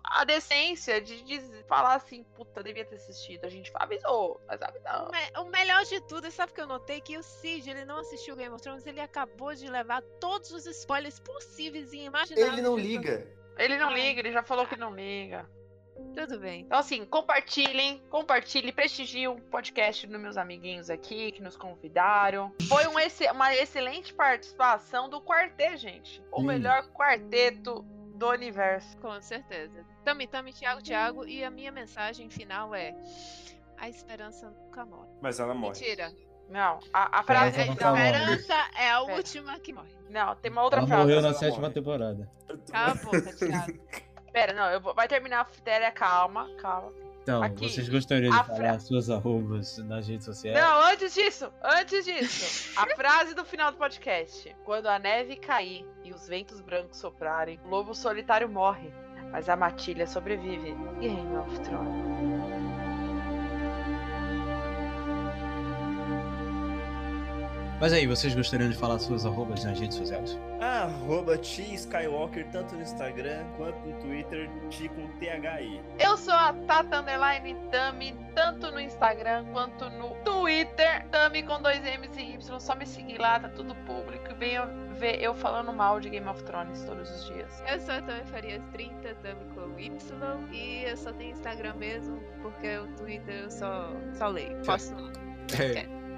a 0.03 0.23
decência 0.23 1.01
de, 1.01 1.21
dizer- 1.23 1.65
falar 1.67 1.95
assim, 1.95 2.23
puta, 2.35 2.63
devia 2.63 2.85
ter 2.85 2.95
assistido. 2.95 3.45
A 3.45 3.49
gente 3.49 3.71
avisou, 3.75 4.39
mas 4.47 4.61
avisou. 4.61 5.07
O 5.07 5.11
me- 5.11 5.47
O 5.47 5.51
melhor 5.51 5.83
de 5.85 5.99
tudo, 6.01 6.29
sabe 6.31 6.51
o 6.51 6.55
que 6.55 6.61
eu 6.61 6.67
notei? 6.67 7.01
Que 7.01 7.17
o 7.17 7.23
Cid, 7.23 7.69
ele 7.69 7.85
não 7.85 7.97
assistiu 7.99 8.35
Game 8.35 8.53
of 8.53 8.61
Thrones, 8.63 8.85
ele 8.85 8.99
acabou 9.01 9.53
de 9.53 9.67
levar 9.69 10.01
todos 10.19 10.51
os 10.51 10.65
spoilers 10.65 11.19
possíveis 11.19 11.93
e 11.93 11.99
imagináveis. 11.99 12.53
Ele 12.53 12.61
não 12.61 12.75
de- 12.75 12.81
liga. 12.81 13.27
Ele 13.57 13.77
não 13.77 13.91
liga, 13.91 14.19
ele 14.21 14.31
já 14.31 14.41
falou 14.43 14.65
que 14.65 14.75
não 14.77 14.95
liga. 14.95 15.45
Tudo 16.15 16.39
bem. 16.39 16.61
Então, 16.61 16.79
assim, 16.79 17.03
compartilhem, 17.05 18.01
compartilhem, 18.09 18.71
prestigiem 18.71 19.27
o 19.27 19.35
podcast 19.35 20.07
dos 20.07 20.17
meus 20.19 20.37
amiguinhos 20.37 20.89
aqui 20.89 21.29
que 21.33 21.41
nos 21.41 21.57
convidaram. 21.57 22.53
Foi 22.69 22.87
um 22.87 22.93
uma 23.33 23.53
excelente 23.53 24.13
participação 24.13 25.09
do 25.09 25.21
quarteto, 25.21 25.75
gente. 25.75 26.23
O 26.31 26.39
Sim. 26.39 26.47
melhor 26.47 26.87
quarteto 26.93 27.85
do 28.19 28.30
universo. 28.30 28.95
Com 28.98 29.19
certeza. 29.22 29.83
Tami, 30.03 30.27
Tami, 30.27 30.53
Thiago, 30.53 30.81
Thiago. 30.83 31.25
E 31.25 31.43
a 31.43 31.49
minha 31.49 31.72
mensagem 31.72 32.30
final 32.30 32.75
é: 32.75 32.93
A 33.77 33.89
esperança 33.89 34.49
nunca 34.49 34.85
morre. 34.85 35.09
Mas 35.22 35.39
ela 35.39 35.53
morre. 35.53 35.73
Mentira. 35.80 36.14
Não, 36.49 36.80
a, 36.93 37.19
a 37.19 37.23
frase. 37.23 37.59
Essa 37.59 37.61
A 37.61 37.65
não 37.65 37.73
Não, 37.73 37.77
tá 37.80 37.89
morre. 37.91 38.09
esperança 38.35 38.69
é 38.77 38.89
a 38.91 39.01
última 39.01 39.59
que 39.59 39.72
morre. 39.73 39.95
não, 40.09 40.35
tem 40.35 40.51
uma 40.51 40.64
outra 40.64 40.80
Ela 40.80 40.88
frase. 40.88 41.03
morreu 41.03 41.22
na 41.22 41.33
sétima 41.33 41.61
morre. 41.61 41.73
temporada. 41.73 42.31
Cala 42.72 42.91
a 42.91 42.95
boca, 42.95 43.22
Thiago. 43.35 43.80
Pera, 44.31 44.53
não, 44.53 44.69
eu 44.69 44.80
vou, 44.81 44.93
vai 44.93 45.07
terminar 45.07 45.41
a 45.41 45.45
Féria, 45.45 45.91
calma, 45.91 46.48
calma. 46.59 46.91
Então, 47.22 47.43
Aqui, 47.43 47.69
vocês 47.69 47.88
gostariam 47.89 48.31
de 48.31 48.43
falar 48.45 48.57
fra- 48.57 48.80
suas 48.80 49.09
arrobas 49.09 49.77
nas 49.80 50.07
redes 50.07 50.25
sociais? 50.25 50.57
Não, 50.57 50.81
antes 50.91 51.14
disso, 51.14 51.51
antes 51.64 52.06
disso. 52.06 52.72
A 52.80 52.88
frase 52.95 53.35
do 53.35 53.45
final 53.45 53.72
do 53.72 53.77
podcast. 53.77 54.56
Quando 54.64 54.88
a 54.88 54.98
neve 54.98 55.35
cair 55.35 55.85
e 56.03 56.11
os 56.11 56.27
ventos 56.27 56.59
brancos 56.61 56.98
soprarem, 56.98 57.59
o 57.65 57.67
lobo 57.69 57.93
solitário 57.93 58.49
morre, 58.49 58.91
mas 59.31 59.48
a 59.48 59.56
matilha 59.56 60.07
sobrevive. 60.07 60.75
Game 60.99 61.35
of 61.38 61.59
Thrones. 61.59 62.28
Mas 67.80 67.93
aí, 67.93 68.06
vocês 68.06 68.35
gostariam 68.35 68.69
de 68.69 68.75
falar 68.75 68.99
suas 68.99 69.25
arrobas 69.25 69.64
nas 69.64 69.80
redes 69.80 69.95
sociais? 69.95 70.38
Arroba 70.59 71.38
T 71.38 71.61
Skywalker, 71.75 72.45
tanto 72.51 72.75
no 72.75 72.82
Instagram 72.82 73.45
quanto 73.56 73.80
no 73.88 73.98
Twitter, 74.01 74.49
T 74.69 74.90
com 74.90 75.08
THI. 75.17 75.82
Eu 75.98 76.17
sou 76.17 76.33
a 76.33 76.51
Tata 76.51 76.99
Underline 76.99 77.56
Tami, 77.72 78.14
tanto 78.35 78.69
no 78.69 78.82
Instagram 78.82 79.45
quanto 79.53 79.90
no 79.91 80.09
Twitter. 80.25 81.08
Tami 81.09 81.41
com 81.43 81.61
dois 81.61 81.80
M's 81.80 82.17
e 82.17 82.33
Y. 82.33 82.59
Só 82.59 82.75
me 82.75 82.85
seguir 82.85 83.17
lá, 83.17 83.40
tá 83.40 83.48
tudo 83.48 83.74
público. 83.85 84.35
Venha 84.38 84.66
ver 84.98 85.22
eu 85.22 85.33
falando 85.33 85.72
mal 85.72 86.01
de 86.01 86.09
Game 86.09 86.27
of 86.27 86.43
Thrones 86.43 86.83
todos 86.83 87.09
os 87.09 87.27
dias. 87.27 87.64
Eu 87.66 87.80
sou 87.80 87.95
a 87.95 88.01
Tami 88.01 88.25
Farias 88.25 88.61
30, 88.74 89.16
Tami 89.16 89.45
com 89.56 89.80
Y. 89.80 90.49
E 90.51 90.83
eu 90.83 90.98
só 90.98 91.14
tenho 91.14 91.32
Instagram 91.32 91.75
mesmo, 91.75 92.19
porque 92.41 92.77
o 92.77 92.88
Twitter 92.98 93.43
eu 93.43 93.49
só, 93.49 93.90
só 94.11 94.27
leio. 94.27 94.61
Posso. 94.66 94.93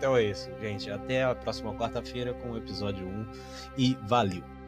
Então 0.01 0.17
é 0.17 0.23
isso, 0.23 0.49
gente. 0.59 0.89
Até 0.89 1.23
a 1.23 1.35
próxima 1.35 1.75
quarta-feira 1.75 2.33
com 2.33 2.49
o 2.49 2.57
episódio 2.57 3.07
1 3.07 3.25
e 3.77 3.95
valeu! 4.07 4.60